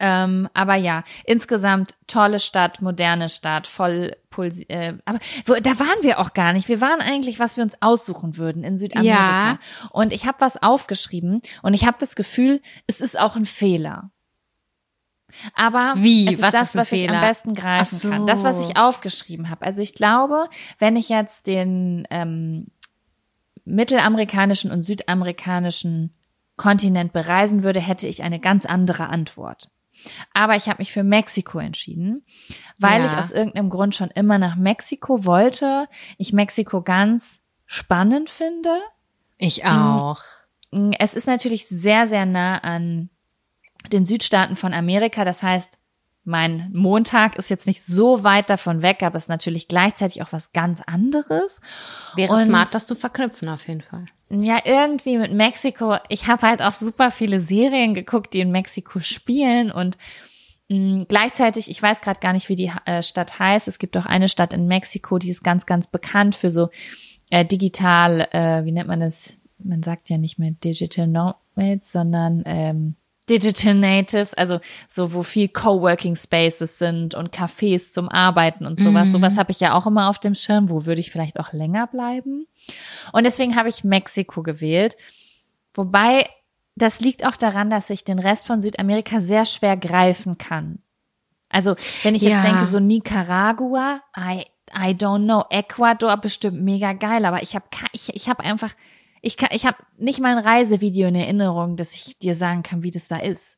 Ähm, 0.00 0.48
aber 0.54 0.74
ja, 0.74 1.04
insgesamt 1.24 1.94
tolle 2.06 2.40
Stadt, 2.40 2.82
moderne 2.82 3.28
Stadt, 3.28 3.66
voll 3.66 4.16
pulsi 4.30 4.64
äh, 4.68 4.94
aber 5.04 5.18
wo, 5.44 5.54
da 5.54 5.78
waren 5.78 6.02
wir 6.02 6.18
auch 6.18 6.32
gar 6.32 6.52
nicht. 6.52 6.68
Wir 6.68 6.80
waren 6.80 7.00
eigentlich, 7.00 7.38
was 7.38 7.56
wir 7.56 7.64
uns 7.64 7.76
aussuchen 7.80 8.36
würden 8.36 8.64
in 8.64 8.78
Südamerika. 8.78 9.52
Ja. 9.52 9.58
Und 9.90 10.12
ich 10.12 10.26
habe 10.26 10.40
was 10.40 10.62
aufgeschrieben 10.62 11.42
und 11.62 11.74
ich 11.74 11.86
habe 11.86 11.96
das 12.00 12.16
Gefühl, 12.16 12.60
es 12.86 13.00
ist 13.00 13.18
auch 13.18 13.36
ein 13.36 13.46
Fehler. 13.46 14.10
Aber 15.54 15.94
Wie? 15.96 16.26
es 16.26 16.34
ist 16.34 16.42
was 16.42 16.52
das, 16.52 16.68
ist 16.70 16.76
was 16.76 16.88
Fehler? 16.88 17.04
ich 17.04 17.18
am 17.18 17.20
besten 17.20 17.54
greifen 17.54 17.98
so. 17.98 18.10
kann. 18.10 18.26
Das, 18.26 18.44
was 18.44 18.68
ich 18.68 18.76
aufgeschrieben 18.76 19.50
habe. 19.50 19.64
Also 19.64 19.80
ich 19.80 19.94
glaube, 19.94 20.48
wenn 20.78 20.96
ich 20.96 21.08
jetzt 21.08 21.46
den 21.46 22.06
ähm, 22.10 22.66
mittelamerikanischen 23.64 24.70
und 24.70 24.82
südamerikanischen 24.82 26.14
Kontinent 26.56 27.12
bereisen 27.12 27.62
würde, 27.62 27.80
hätte 27.80 28.06
ich 28.06 28.22
eine 28.22 28.40
ganz 28.40 28.66
andere 28.66 29.08
Antwort. 29.08 29.68
Aber 30.34 30.56
ich 30.56 30.68
habe 30.68 30.78
mich 30.80 30.92
für 30.92 31.02
Mexiko 31.04 31.58
entschieden, 31.58 32.24
weil 32.78 33.00
Ja. 33.00 33.06
ich 33.06 33.16
aus 33.16 33.30
irgendeinem 33.30 33.70
Grund 33.70 33.94
schon 33.94 34.10
immer 34.10 34.38
nach 34.38 34.56
Mexiko 34.56 35.24
wollte. 35.24 35.88
Ich 36.18 36.32
Mexiko 36.32 36.82
ganz 36.82 37.40
spannend 37.66 38.30
finde. 38.30 38.76
Ich 39.38 39.64
auch. 39.64 40.22
Mm, 40.70 40.92
Es 40.98 41.14
ist 41.14 41.26
natürlich 41.26 41.66
sehr, 41.68 42.06
sehr 42.06 42.26
nah 42.26 42.58
an 42.58 43.10
den 43.92 44.04
Südstaaten 44.06 44.56
von 44.56 44.72
Amerika. 44.74 45.24
Das 45.24 45.42
heißt, 45.42 45.78
mein 46.24 46.70
Montag 46.72 47.36
ist 47.36 47.50
jetzt 47.50 47.66
nicht 47.66 47.84
so 47.84 48.22
weit 48.22 48.48
davon 48.48 48.80
weg, 48.82 49.02
aber 49.02 49.16
es 49.16 49.24
ist 49.24 49.28
natürlich 49.28 49.66
gleichzeitig 49.66 50.22
auch 50.22 50.32
was 50.32 50.52
ganz 50.52 50.80
anderes. 50.86 51.60
Wäre 52.14 52.34
Und- 52.34 52.46
smart, 52.46 52.72
das 52.74 52.86
zu 52.86 52.94
verknüpfen 52.94 53.48
auf 53.48 53.66
jeden 53.66 53.80
Fall. 53.82 54.04
Ja, 54.30 54.58
irgendwie 54.64 55.18
mit 55.18 55.32
Mexiko. 55.32 55.96
Ich 56.08 56.26
habe 56.28 56.46
halt 56.46 56.62
auch 56.62 56.74
super 56.74 57.10
viele 57.10 57.40
Serien 57.40 57.92
geguckt, 57.94 58.34
die 58.34 58.40
in 58.40 58.52
Mexiko 58.52 59.00
spielen 59.00 59.70
und 59.72 59.98
mh, 60.68 61.06
gleichzeitig, 61.08 61.68
ich 61.68 61.82
weiß 61.82 62.00
gerade 62.00 62.20
gar 62.20 62.32
nicht, 62.32 62.48
wie 62.48 62.54
die 62.54 62.70
äh, 62.86 63.02
Stadt 63.02 63.38
heißt. 63.38 63.66
Es 63.66 63.78
gibt 63.78 63.96
auch 63.96 64.06
eine 64.06 64.28
Stadt 64.28 64.52
in 64.52 64.68
Mexiko, 64.68 65.18
die 65.18 65.30
ist 65.30 65.42
ganz, 65.42 65.66
ganz 65.66 65.86
bekannt 65.88 66.34
für 66.36 66.50
so 66.52 66.70
äh, 67.30 67.44
digital, 67.44 68.28
äh, 68.30 68.64
wie 68.64 68.72
nennt 68.72 68.88
man 68.88 69.00
das? 69.00 69.34
Man 69.58 69.82
sagt 69.82 70.08
ja 70.10 70.18
nicht 70.18 70.38
mehr 70.38 70.50
Digital 70.52 71.06
Nomads, 71.08 71.92
sondern 71.92 72.42
ähm, 72.46 72.96
Digital 73.30 73.74
Natives, 73.74 74.34
also 74.34 74.58
so, 74.88 75.14
wo 75.14 75.22
viel 75.22 75.48
Coworking 75.48 76.16
Spaces 76.16 76.78
sind 76.78 77.14
und 77.14 77.32
Cafés 77.34 77.92
zum 77.92 78.08
Arbeiten 78.08 78.66
und 78.66 78.78
sowas. 78.78 79.08
Mhm. 79.08 79.12
Sowas 79.12 79.38
habe 79.38 79.52
ich 79.52 79.60
ja 79.60 79.74
auch 79.74 79.86
immer 79.86 80.08
auf 80.08 80.18
dem 80.18 80.34
Schirm. 80.34 80.70
Wo 80.70 80.86
würde 80.86 81.00
ich 81.00 81.10
vielleicht 81.12 81.38
auch 81.38 81.52
länger 81.52 81.86
bleiben? 81.86 82.46
Und 83.12 83.24
deswegen 83.24 83.54
habe 83.56 83.68
ich 83.68 83.84
Mexiko 83.84 84.42
gewählt. 84.42 84.96
Wobei, 85.74 86.28
das 86.74 87.00
liegt 87.00 87.24
auch 87.26 87.36
daran, 87.36 87.70
dass 87.70 87.90
ich 87.90 88.02
den 88.04 88.18
Rest 88.18 88.46
von 88.46 88.60
Südamerika 88.60 89.20
sehr 89.20 89.44
schwer 89.44 89.76
greifen 89.76 90.36
kann. 90.36 90.80
Also, 91.48 91.76
wenn 92.02 92.14
ich 92.14 92.22
jetzt 92.22 92.32
Ja. 92.32 92.42
denke, 92.42 92.66
so 92.66 92.80
Nicaragua, 92.80 94.00
I, 94.18 94.46
I 94.74 94.94
don't 94.94 95.24
know, 95.24 95.44
Ecuador 95.50 96.16
bestimmt 96.16 96.62
mega 96.62 96.92
geil, 96.94 97.24
aber 97.24 97.42
ich 97.42 97.54
habe 97.54 97.66
ich, 97.92 98.14
ich 98.14 98.28
habe 98.28 98.42
einfach 98.42 98.72
ich 99.22 99.36
kann 99.36 99.50
ich 99.52 99.64
habe 99.64 99.78
nicht 99.96 100.20
mal 100.20 100.36
ein 100.36 100.44
Reisevideo 100.44 101.08
in 101.08 101.14
Erinnerung, 101.14 101.76
dass 101.76 101.94
ich 101.94 102.18
dir 102.18 102.34
sagen 102.34 102.62
kann, 102.62 102.82
wie 102.82 102.90
das 102.90 103.08
da 103.08 103.16
ist. 103.16 103.56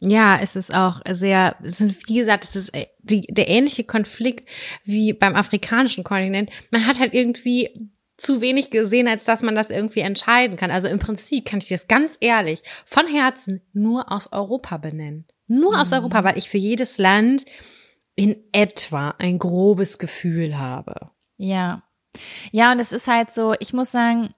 Ja, 0.00 0.38
es 0.38 0.54
ist 0.54 0.74
auch 0.74 1.00
sehr, 1.12 1.56
es 1.62 1.78
sind, 1.78 2.08
wie 2.08 2.16
gesagt, 2.16 2.44
es 2.44 2.56
ist 2.56 2.74
äh, 2.74 2.86
die, 3.00 3.22
der 3.22 3.48
ähnliche 3.48 3.84
Konflikt 3.84 4.48
wie 4.84 5.14
beim 5.14 5.34
afrikanischen 5.34 6.04
Kontinent. 6.04 6.50
Man 6.70 6.84
hat 6.84 7.00
halt 7.00 7.14
irgendwie 7.14 7.90
zu 8.16 8.40
wenig 8.40 8.70
gesehen, 8.70 9.08
als 9.08 9.24
dass 9.24 9.42
man 9.42 9.54
das 9.54 9.70
irgendwie 9.70 10.00
entscheiden 10.00 10.56
kann. 10.56 10.70
Also 10.70 10.88
im 10.88 10.98
Prinzip 10.98 11.46
kann 11.46 11.60
ich 11.60 11.68
das 11.68 11.88
ganz 11.88 12.16
ehrlich 12.20 12.62
von 12.84 13.06
Herzen 13.06 13.62
nur 13.72 14.12
aus 14.12 14.32
Europa 14.32 14.76
benennen. 14.76 15.26
Nur 15.46 15.80
aus 15.80 15.92
Europa, 15.92 16.24
weil 16.24 16.38
ich 16.38 16.48
für 16.48 16.58
jedes 16.58 16.98
Land 16.98 17.44
in 18.14 18.36
etwa 18.52 19.10
ein 19.18 19.38
grobes 19.38 19.98
Gefühl 19.98 20.58
habe. 20.58 21.10
Ja. 21.36 21.82
Ja, 22.52 22.72
und 22.72 22.78
es 22.78 22.92
ist 22.92 23.08
halt 23.08 23.30
so, 23.30 23.54
ich 23.58 23.72
muss 23.72 23.90
sagen, 23.90 24.34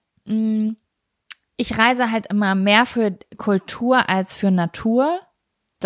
ich 1.57 1.79
reise 1.79 2.11
halt 2.11 2.27
immer 2.27 2.55
mehr 2.55 2.85
für 2.87 3.17
Kultur 3.37 4.09
als 4.09 4.35
für 4.35 4.51
Natur. 4.51 5.21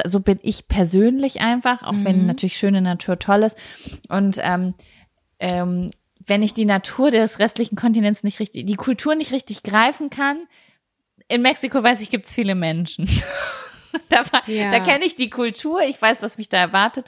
So 0.07 0.21
bin 0.21 0.39
ich 0.43 0.69
persönlich 0.69 1.41
einfach, 1.41 1.83
auch 1.83 1.97
wenn 2.05 2.21
Mhm. 2.23 2.27
natürlich 2.27 2.57
schöne 2.57 2.81
Natur 2.81 3.19
toll 3.19 3.43
ist. 3.43 3.59
Und 4.09 4.39
ähm, 4.43 4.75
ähm, 5.39 5.91
wenn 6.25 6.43
ich 6.43 6.55
die 6.55 6.65
Natur 6.65 7.11
des 7.11 7.39
restlichen 7.39 7.77
Kontinents 7.77 8.23
nicht 8.23 8.41
richtig, 8.41 8.67
die 8.67 8.77
Kultur 8.77 9.15
nicht 9.15 9.33
richtig 9.33 9.63
greifen 9.63 10.11
kann, 10.11 10.47
in 11.29 11.43
Mexiko 11.43 11.83
weiß 11.83 12.01
ich, 12.03 12.11
gibt's 12.11 12.35
viele 12.35 12.55
Menschen. 12.55 13.09
da 14.09 14.25
Ja. 14.47 14.71
da 14.71 14.81
kenne 14.81 15.05
ich 15.05 15.17
die 15.17 15.31
Kultur, 15.31 15.81
ich 15.83 16.01
weiß, 16.01 16.23
was 16.23 16.39
mich 16.39 16.49
da 16.49 16.59
erwartet. 16.59 17.07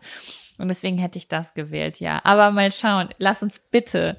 Und 0.58 0.68
deswegen 0.68 0.98
hätte 0.98 1.18
ich 1.18 1.28
das 1.28 1.54
gewählt, 1.54 1.98
ja. 2.00 2.20
Aber 2.24 2.50
mal 2.50 2.70
schauen, 2.72 3.08
lass 3.18 3.42
uns 3.42 3.58
bitte. 3.70 4.18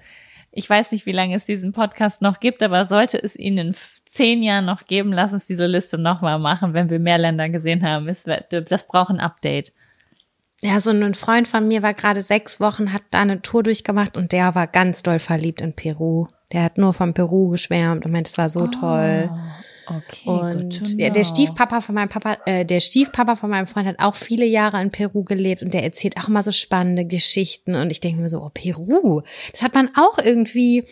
Ich 0.56 0.70
weiß 0.70 0.92
nicht, 0.92 1.06
wie 1.08 1.12
lange 1.12 1.36
es 1.36 1.46
diesen 1.46 1.74
Podcast 1.74 2.22
noch 2.22 2.40
gibt, 2.40 2.62
aber 2.62 2.86
sollte 2.86 3.22
es 3.22 3.36
ihn 3.36 3.58
in 3.58 3.76
zehn 4.06 4.44
Jahren 4.44 4.66
noch 4.66 4.86
geben, 4.86 5.10
lass 5.10 5.34
uns 5.34 5.48
diese 5.48 5.66
Liste 5.66 5.98
nochmal 6.00 6.38
machen, 6.38 6.74
wenn 6.74 6.92
wir 6.92 7.00
mehr 7.00 7.18
Länder 7.18 7.50
gesehen 7.50 7.84
haben. 7.84 8.06
Das 8.06 8.88
braucht 8.88 9.10
ein 9.10 9.20
Update. 9.20 9.74
Ja, 10.62 10.80
so 10.80 10.92
ein 10.92 11.16
Freund 11.16 11.48
von 11.48 11.68
mir 11.68 11.82
war 11.82 11.96
gerade 11.96 12.22
sechs 12.22 12.60
Wochen, 12.60 12.94
hat 12.94 13.02
da 13.10 13.22
eine 13.22 13.42
Tour 13.42 13.64
durchgemacht 13.64 14.16
und 14.16 14.32
der 14.32 14.54
war 14.56 14.68
ganz 14.68 15.02
doll 15.04 15.20
verliebt 15.20 15.60
in 15.60 15.74
Peru. 15.74 16.28
Der 16.52 16.64
hat 16.64 16.78
nur 16.78 16.94
von 16.94 17.16
Peru 17.16 17.50
geschwärmt 17.50 18.06
und 18.06 18.12
meinte, 18.12 18.30
es 18.30 18.38
war 18.38 18.50
so 18.50 18.68
toll. 18.68 19.32
Okay, 19.86 20.30
Und 20.30 20.80
to 20.80 20.98
der, 20.98 21.10
der. 21.10 21.24
Stiefpapa 21.24 21.82
von 21.82 21.96
meinem 21.96 22.10
Papa, 22.10 22.38
äh, 22.46 22.66
der 22.66 22.80
Stiefpapa 22.80 23.36
von 23.36 23.50
meinem 23.50 23.68
Freund 23.68 23.88
hat 23.88 24.00
auch 24.00 24.16
viele 24.16 24.46
Jahre 24.46 24.82
in 24.82 24.92
Peru 24.92 25.24
gelebt 25.24 25.62
und 25.62 25.74
der 25.74 25.84
erzählt 25.84 26.18
auch 26.18 26.28
immer 26.28 26.44
so 26.44 26.52
spannende 26.52 27.06
Geschichten 27.06 27.76
und 27.76 27.92
ich 27.92 28.00
denke 28.00 28.22
mir 28.22 28.30
so, 28.30 28.42
oh 28.42 28.52
Peru, 28.54 29.22
das 29.52 29.62
hat 29.62 29.74
man 29.74 29.90
auch 29.96 30.18
irgendwie. 30.18 30.86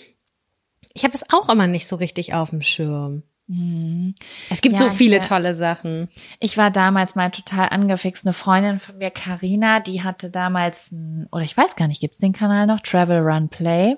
Ich 0.94 1.04
habe 1.06 1.14
es 1.14 1.24
auch 1.30 1.48
immer 1.48 1.68
nicht 1.68 1.88
so 1.88 1.96
richtig 1.96 2.34
auf 2.34 2.50
dem 2.50 2.62
Schirm. 2.62 3.24
Mhm. 3.54 4.16
Es 4.50 4.62
gibt 4.62 4.76
Ja, 4.78 4.84
so 4.84 4.90
viele 4.92 5.18
äh, 5.18 5.22
tolle 5.22 5.54
Sachen. 5.54 6.08
Ich 6.40 6.58
war 6.58 6.72
damals 6.72 7.16
mal 7.16 7.32
total 7.32 7.68
angefixt. 7.70 8.26
Eine 8.26 8.32
Freundin 8.34 8.80
von 8.80 8.98
mir, 8.98 9.12
Karina, 9.12 9.82
die 9.82 10.04
hatte 10.04 10.30
damals, 10.30 10.90
oder 11.32 11.44
ich 11.44 11.58
weiß 11.58 11.76
gar 11.76 11.88
nicht, 11.90 12.00
gibt's 12.00 12.20
den 12.20 12.32
Kanal 12.32 12.66
noch? 12.66 12.80
Travel 12.80 13.20
Run 13.20 13.50
Play. 13.50 13.98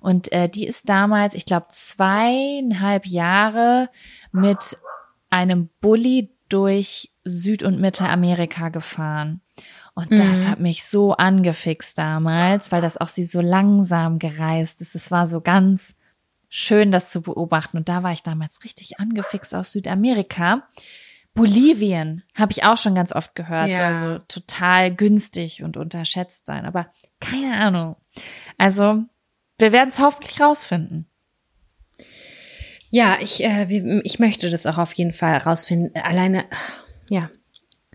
Und 0.00 0.32
äh, 0.32 0.48
die 0.48 0.66
ist 0.66 0.88
damals, 0.88 1.34
ich 1.34 1.44
glaube, 1.44 1.66
zweieinhalb 1.68 3.06
Jahre 3.06 3.90
mit 4.32 4.78
einem 5.28 5.68
Bulli 5.80 6.30
durch 6.48 7.12
Süd- 7.24 7.64
und 7.64 7.80
Mittelamerika 7.80 8.68
gefahren. 8.70 9.40
Und 9.94 10.12
das 10.12 10.44
Mhm. 10.44 10.48
hat 10.48 10.60
mich 10.60 10.84
so 10.84 11.12
angefixt 11.14 11.98
damals, 11.98 12.70
weil 12.70 12.80
das 12.80 12.96
auch 12.98 13.08
sie 13.08 13.24
so 13.24 13.40
langsam 13.40 14.18
gereist 14.18 14.80
ist. 14.80 14.94
Es 14.94 15.10
war 15.10 15.26
so 15.26 15.40
ganz 15.40 15.95
schön, 16.56 16.90
das 16.90 17.10
zu 17.10 17.20
beobachten. 17.20 17.76
Und 17.76 17.88
da 17.88 18.02
war 18.02 18.12
ich 18.12 18.22
damals 18.22 18.64
richtig 18.64 18.98
angefixt 18.98 19.54
aus 19.54 19.72
Südamerika. 19.72 20.66
Bolivien 21.34 22.22
habe 22.34 22.52
ich 22.52 22.64
auch 22.64 22.78
schon 22.78 22.94
ganz 22.94 23.12
oft 23.12 23.34
gehört, 23.34 23.68
Ja. 23.68 23.94
soll 23.94 24.18
so 24.18 24.24
total 24.26 24.94
günstig 24.94 25.62
und 25.62 25.76
unterschätzt 25.76 26.46
sein. 26.46 26.64
Aber 26.64 26.90
keine 27.20 27.58
Ahnung. 27.58 27.96
Also, 28.56 29.02
wir 29.58 29.72
werden 29.72 29.90
es 29.90 30.00
hoffentlich 30.00 30.40
rausfinden. 30.40 31.10
Ja, 32.88 33.18
ich, 33.20 33.44
äh, 33.44 34.00
ich 34.04 34.18
möchte 34.18 34.48
das 34.48 34.64
auch 34.64 34.78
auf 34.78 34.94
jeden 34.94 35.12
Fall 35.12 35.36
rausfinden. 35.36 35.94
Alleine, 36.02 36.46
ja. 37.10 37.28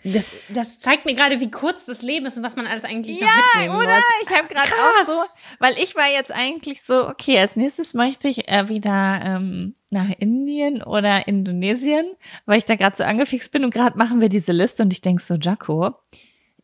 Das, 0.04 0.26
das 0.50 0.80
zeigt 0.80 1.06
mir 1.06 1.14
gerade, 1.14 1.40
wie 1.40 1.52
kurz 1.52 1.86
das 1.86 2.02
Leben 2.02 2.26
ist 2.26 2.38
und 2.38 2.44
was 2.44 2.56
man 2.56 2.66
alles 2.66 2.84
eigentlich 2.84 3.22
noch 3.22 3.28
mitnehmen 3.28 3.86
muss. 3.86 4.04
Ich 4.24 4.36
habe 4.36 4.48
gerade 4.48 4.70
auch 4.70 5.06
so, 5.06 5.24
weil 5.60 5.76
ich 5.82 5.96
war 5.96 6.10
jetzt 6.10 6.32
eigentlich 6.32 6.82
so, 6.82 7.08
okay, 7.08 7.40
als 7.40 7.56
nächstes 7.56 7.94
möchte 7.94 8.28
ich 8.28 8.48
äh, 8.48 8.68
wieder 8.68 9.22
ähm, 9.24 9.74
nach 9.92 10.10
Indien 10.18 10.82
oder 10.82 11.28
Indonesien, 11.28 12.06
weil 12.46 12.58
ich 12.58 12.66
da 12.66 12.76
gerade 12.76 12.96
so 12.98 13.04
angefixt 13.04 13.52
bin 13.52 13.64
und 13.64 13.74
gerade 13.74 13.98
machen 13.98 14.22
wir 14.22 14.30
diese 14.30 14.54
Liste 14.54 14.84
und 14.84 14.92
ich 14.92 15.02
denk 15.02 15.22
so, 15.22 15.36
Jaco, 15.36 15.96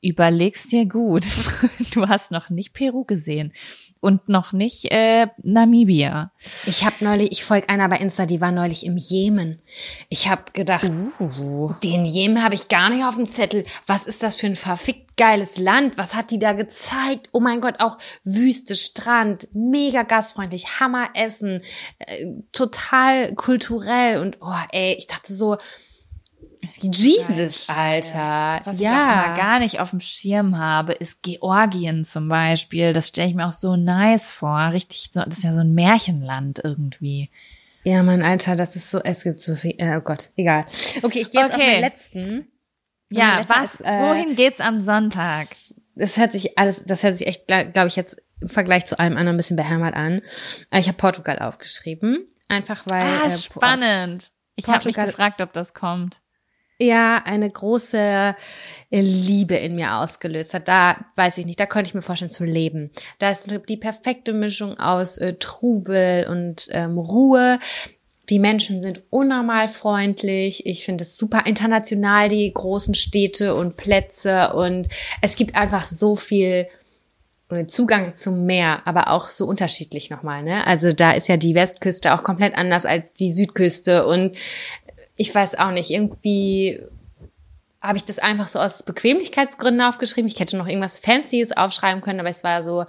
überlegst 0.02 0.72
dir 0.72 0.86
gut. 0.86 1.26
Du 1.94 2.08
hast 2.08 2.30
noch 2.32 2.50
nicht 2.50 2.74
Peru 2.74 3.06
gesehen 3.06 3.54
und 4.00 4.30
noch 4.30 4.54
nicht 4.54 4.92
äh, 4.92 5.28
Namibia. 5.44 6.32
Ich 6.66 6.86
habe 6.86 6.96
neulich, 7.02 7.32
ich 7.32 7.44
folge 7.44 7.70
einer 7.70 7.88
bei 7.90 7.98
Insta, 7.98 8.26
die 8.26 8.42
war 8.42 8.52
neulich 8.52 8.86
im 8.86 8.98
Jemen. 8.98 9.60
Ich 10.10 10.30
habe 10.30 10.52
gedacht, 10.54 10.92
Uh. 11.20 11.74
den 11.84 12.06
Jemen 12.06 12.44
habe 12.44 12.56
ich 12.56 12.68
gar 12.68 12.90
nicht 12.90 13.04
auf 13.04 13.16
dem 13.16 13.30
Zettel. 13.30 13.66
Was 13.86 14.06
ist 14.06 14.24
das 14.24 14.36
für 14.36 14.48
ein 14.48 14.56
verfickt 14.56 15.18
geiles 15.18 15.58
Land? 15.58 15.98
Was 15.98 16.14
hat 16.14 16.32
die 16.32 16.40
da 16.40 16.54
gezeigt? 16.54 17.30
Oh 17.32 17.40
mein 17.40 17.62
Gott, 17.62 17.80
auch 17.80 17.98
Wüste, 18.24 18.76
Strand, 18.76 19.48
mega 19.54 20.04
gastfreundlich, 20.04 20.80
Hammer 20.80 21.10
Essen, 21.14 21.64
äh, 22.00 22.28
total 22.52 23.34
kulturell 23.36 24.20
und 24.22 24.38
oh 24.42 24.54
ey, 24.72 24.96
ich 24.98 25.08
dachte 25.08 25.34
so, 25.34 25.58
Jesus, 26.82 27.68
Alter. 27.68 28.62
Was 28.64 28.80
ja. 28.80 28.92
ich 28.92 28.98
auch 28.98 29.28
mal 29.28 29.38
gar 29.38 29.60
nicht 29.60 29.80
auf 29.80 29.92
dem 29.92 30.00
Schirm 30.00 30.58
habe, 30.58 30.94
ist 30.94 31.24
Georgien 31.24 32.06
zum 32.06 32.28
Beispiel. 32.30 32.94
Das 32.94 33.10
stelle 33.10 33.30
ich 33.30 33.36
mir 33.36 33.48
auch 33.48 33.54
so 33.54 33.76
nice 33.76 34.32
vor. 34.32 34.72
Richtig, 34.72 35.10
so, 35.12 35.24
das 35.24 35.38
ist 35.38 35.44
ja 35.44 35.54
so 35.54 35.62
ein 35.62 35.74
Märchenland 35.74 36.62
irgendwie. 36.64 37.30
Ja, 37.84 38.04
mein 38.04 38.22
Alter, 38.22 38.56
das 38.56 38.76
ist 38.76 38.92
so, 38.92 39.00
es 39.00 39.24
gibt 39.24 39.40
so 39.40 39.56
viel, 39.56 39.76
äh, 39.78 39.96
oh 39.98 40.02
Gott, 40.02 40.30
egal. 40.36 40.66
Okay, 41.04 41.22
ich 41.22 41.32
gehe 41.32 41.42
jetzt 41.42 41.54
okay. 41.54 41.62
auf 41.62 41.68
meinen 41.68 41.82
letzten. 41.82 42.48
Ja, 43.10 43.46
was, 43.48 43.76
ist, 43.76 43.82
äh, 43.82 44.00
wohin 44.00 44.36
geht's 44.36 44.60
am 44.60 44.84
Sonntag? 44.84 45.48
Das 45.96 46.18
hört 46.18 46.34
sich 46.34 46.58
alles, 46.58 46.84
das 46.84 47.04
hört 47.04 47.18
sich 47.18 47.28
echt, 47.28 47.48
glaube 47.48 47.88
ich, 47.88 47.96
jetzt 47.96 48.22
im 48.42 48.50
Vergleich 48.50 48.86
zu 48.86 49.00
allem 49.00 49.14
anderen 49.14 49.36
ein 49.36 49.38
bisschen 49.38 49.56
behämmert 49.58 49.96
an. 49.96 50.22
Äh, 50.70 50.80
ich 50.80 50.88
habe 50.88 50.98
Portugal 50.98 51.40
aufgeschrieben. 51.40 52.28
Einfach 52.48 52.84
weil. 52.88 53.06
Ah, 53.06 53.26
äh, 53.26 53.30
spannend. 53.30 54.32
Ich 54.56 54.68
habe 54.68 54.86
mich 54.86 54.96
gefragt, 54.96 55.42
ob 55.42 55.54
das 55.54 55.74
kommt. 55.74 56.22
Ja, 56.80 57.24
eine 57.26 57.50
große 57.50 57.98
äh, 57.98 58.36
Liebe 58.92 59.56
in 59.56 59.76
mir 59.76 59.96
ausgelöst 59.96 60.54
hat. 60.54 60.68
Da 60.68 61.06
weiß 61.16 61.40
ich 61.40 61.48
nicht, 61.48 61.60
da 61.60 61.66
könnte 61.66 61.88
ich 61.88 61.96
mir 61.96 62.04
vorstellen 62.04 62.30
zu 62.30 62.44
leben. 62.44 62.92
Da 63.18 63.32
ist 63.32 63.50
die 63.68 63.78
perfekte 63.78 64.32
Mischung 64.32 64.80
aus 64.80 65.18
äh, 65.18 65.34
Trubel 65.40 66.28
und 66.30 66.68
ähm, 66.72 67.00
Ruhe. 67.00 67.60
Die 68.30 68.40
Menschen 68.40 68.82
sind 68.82 69.02
unnormal 69.10 69.70
freundlich. 69.70 70.68
Ich 70.68 70.86
finde 70.86 71.04
es 71.04 71.18
super 71.18 71.44
international, 71.46 72.30
die 72.30 72.52
großen 72.54 72.94
Städte 72.94 73.56
und 73.56 73.78
Plätze. 73.78 74.54
Und 74.54 74.88
es 75.22 75.36
gibt 75.36 75.56
einfach 75.56 75.88
so 75.88 76.16
viel 76.16 76.68
äh, 77.50 77.66
Zugang 77.66 78.14
zum 78.14 78.46
Meer, 78.46 78.82
aber 78.86 79.10
auch 79.10 79.30
so 79.30 79.46
unterschiedlich 79.48 80.10
nochmal. 80.12 80.44
Ne? 80.44 80.68
Also 80.68 80.94
da 80.94 81.14
ist 81.14 81.28
ja 81.28 81.38
die 81.38 81.56
Westküste 81.56 82.14
auch 82.14 82.24
komplett 82.24 82.56
anders 82.56 82.86
als 82.86 83.14
die 83.14 83.32
Südküste. 83.32 84.06
Und 84.06 84.36
ich 85.18 85.34
weiß 85.34 85.56
auch 85.56 85.72
nicht, 85.72 85.90
irgendwie 85.90 86.82
habe 87.82 87.98
ich 87.98 88.06
das 88.06 88.20
einfach 88.20 88.48
so 88.48 88.60
aus 88.60 88.84
Bequemlichkeitsgründen 88.84 89.82
aufgeschrieben. 89.82 90.30
Ich 90.30 90.40
hätte 90.40 90.58
noch 90.58 90.68
irgendwas 90.68 91.00
Fancyes 91.00 91.52
aufschreiben 91.52 92.02
können, 92.02 92.20
aber 92.20 92.30
es 92.30 92.44
war 92.44 92.64
so, 92.64 92.86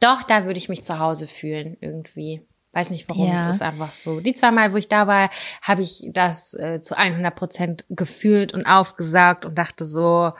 doch, 0.00 0.22
da 0.22 0.44
würde 0.44 0.58
ich 0.58 0.68
mich 0.68 0.84
zu 0.84 0.98
Hause 0.98 1.26
fühlen 1.26 1.76
irgendwie. 1.80 2.42
Weiß 2.72 2.90
nicht 2.90 3.08
warum, 3.08 3.28
ja. 3.28 3.48
es 3.48 3.56
ist 3.56 3.62
einfach 3.62 3.94
so. 3.94 4.20
Die 4.20 4.34
zwei 4.34 4.50
Mal, 4.50 4.72
wo 4.72 4.76
ich 4.76 4.88
da 4.88 5.06
war, 5.06 5.30
habe 5.62 5.82
ich 5.82 6.02
das 6.08 6.54
äh, 6.54 6.80
zu 6.80 6.96
100 6.96 7.34
Prozent 7.34 7.84
gefühlt 7.88 8.52
und 8.52 8.66
aufgesagt 8.66 9.44
und 9.44 9.56
dachte 9.56 9.84
so, 9.84 10.32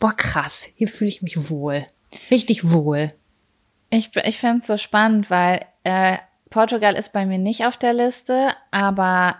boah 0.00 0.12
krass, 0.16 0.68
hier 0.74 0.88
fühle 0.88 1.10
ich 1.10 1.22
mich 1.22 1.50
wohl. 1.50 1.86
Richtig 2.30 2.72
wohl. 2.72 3.12
Ich, 3.90 4.10
ich 4.16 4.38
finde 4.38 4.58
es 4.58 4.66
so 4.66 4.76
spannend, 4.76 5.30
weil 5.30 5.64
äh, 5.84 6.18
Portugal 6.50 6.94
ist 6.94 7.12
bei 7.12 7.24
mir 7.26 7.38
nicht 7.38 7.64
auf 7.64 7.76
der 7.76 7.94
Liste, 7.94 8.50
aber 8.70 9.36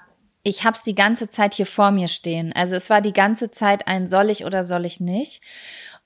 ich 0.48 0.64
habe 0.64 0.74
es 0.74 0.82
die 0.82 0.94
ganze 0.94 1.28
Zeit 1.28 1.54
hier 1.54 1.66
vor 1.66 1.90
mir 1.90 2.08
stehen. 2.08 2.52
Also 2.52 2.74
es 2.74 2.90
war 2.90 3.00
die 3.00 3.12
ganze 3.12 3.50
Zeit 3.50 3.86
ein 3.86 4.08
soll 4.08 4.30
ich 4.30 4.44
oder 4.44 4.64
soll 4.64 4.86
ich 4.86 4.98
nicht. 4.98 5.42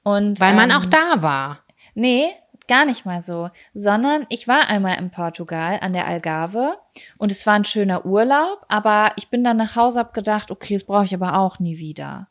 Und 0.03 0.41
weil 0.41 0.55
man 0.55 0.71
ähm, 0.71 0.77
auch 0.77 0.87
da 0.87 1.23
war. 1.23 1.61
Nee, 1.95 2.27
gar 2.69 2.85
nicht 2.85 3.05
mal 3.05 3.23
so, 3.23 3.51
sondern 3.75 4.27
ich 4.29 4.49
war 4.49 4.69
einmal 4.69 4.99
in 4.99 5.11
Portugal 5.11 5.79
an 5.81 5.93
der 5.93 6.07
Algarve 6.07 6.79
und 7.19 7.31
es 7.31 7.47
war 7.47 7.55
ein 7.55 7.65
schöner 7.65 8.05
Urlaub, 8.05 8.65
aber 8.69 9.13
ich 9.17 9.29
bin 9.29 9.45
dann 9.45 9.57
nach 9.57 9.77
Hause 9.77 10.01
hab 10.01 10.15
gedacht, 10.15 10.51
okay, 10.51 10.75
das 10.75 10.85
brauche 10.85 11.05
ich 11.05 11.15
aber 11.15 11.39
auch 11.39 11.59
nie 11.59 11.79
wieder. 11.79 12.29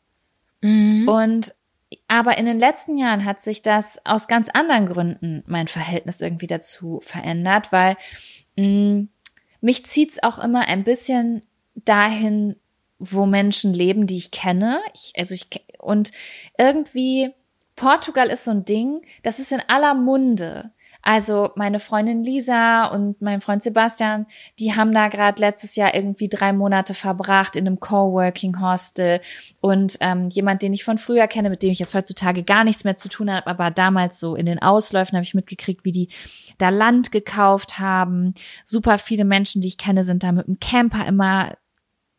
Mhm. 0.60 1.08
Und 1.08 1.54
aber 2.08 2.38
in 2.38 2.46
den 2.46 2.58
letzten 2.58 2.96
Jahren 2.96 3.24
hat 3.24 3.40
sich 3.40 3.62
das 3.62 4.04
aus 4.04 4.26
ganz 4.26 4.48
anderen 4.48 4.86
Gründen 4.86 5.44
mein 5.46 5.68
Verhältnis 5.68 6.20
irgendwie 6.20 6.46
dazu 6.46 7.00
verändert, 7.02 7.70
weil 7.70 7.96
mh, 8.56 8.66
mm, 8.66 9.08
mich 9.60 9.86
zieht's 9.86 10.22
auch 10.22 10.38
immer 10.38 10.66
ein 10.68 10.84
bisschen 10.84 11.46
dahin, 11.74 12.56
wo 12.98 13.26
Menschen 13.26 13.74
leben, 13.74 14.06
die 14.06 14.16
ich 14.16 14.30
kenne. 14.30 14.80
Ich, 14.94 15.12
also 15.16 15.34
ich 15.34 15.48
und 15.78 16.12
irgendwie 16.56 17.30
Portugal 17.76 18.28
ist 18.28 18.44
so 18.44 18.52
ein 18.52 18.64
Ding, 18.64 19.02
das 19.22 19.38
ist 19.38 19.52
in 19.52 19.62
aller 19.66 19.94
Munde. 19.94 20.70
Also 21.04 21.50
meine 21.56 21.80
Freundin 21.80 22.22
Lisa 22.22 22.86
und 22.86 23.20
mein 23.20 23.40
Freund 23.40 23.64
Sebastian, 23.64 24.26
die 24.60 24.76
haben 24.76 24.92
da 24.92 25.08
gerade 25.08 25.40
letztes 25.40 25.74
Jahr 25.74 25.96
irgendwie 25.96 26.28
drei 26.28 26.52
Monate 26.52 26.94
verbracht 26.94 27.56
in 27.56 27.66
einem 27.66 27.80
Coworking 27.80 28.60
Hostel 28.60 29.20
und 29.60 29.98
ähm, 30.00 30.28
jemand, 30.28 30.62
den 30.62 30.72
ich 30.72 30.84
von 30.84 30.98
früher 30.98 31.26
kenne, 31.26 31.50
mit 31.50 31.64
dem 31.64 31.72
ich 31.72 31.80
jetzt 31.80 31.96
heutzutage 31.96 32.44
gar 32.44 32.62
nichts 32.62 32.84
mehr 32.84 32.94
zu 32.94 33.08
tun 33.08 33.32
habe, 33.32 33.48
aber 33.48 33.72
damals 33.72 34.20
so 34.20 34.36
in 34.36 34.46
den 34.46 34.62
Ausläufen 34.62 35.16
habe 35.16 35.24
ich 35.24 35.34
mitgekriegt, 35.34 35.84
wie 35.84 35.90
die 35.90 36.08
da 36.58 36.68
Land 36.68 37.10
gekauft 37.10 37.80
haben. 37.80 38.34
Super 38.64 38.98
viele 38.98 39.24
Menschen, 39.24 39.60
die 39.60 39.68
ich 39.68 39.78
kenne, 39.78 40.04
sind 40.04 40.22
da 40.22 40.30
mit 40.30 40.46
dem 40.46 40.60
Camper 40.60 41.04
immer 41.04 41.56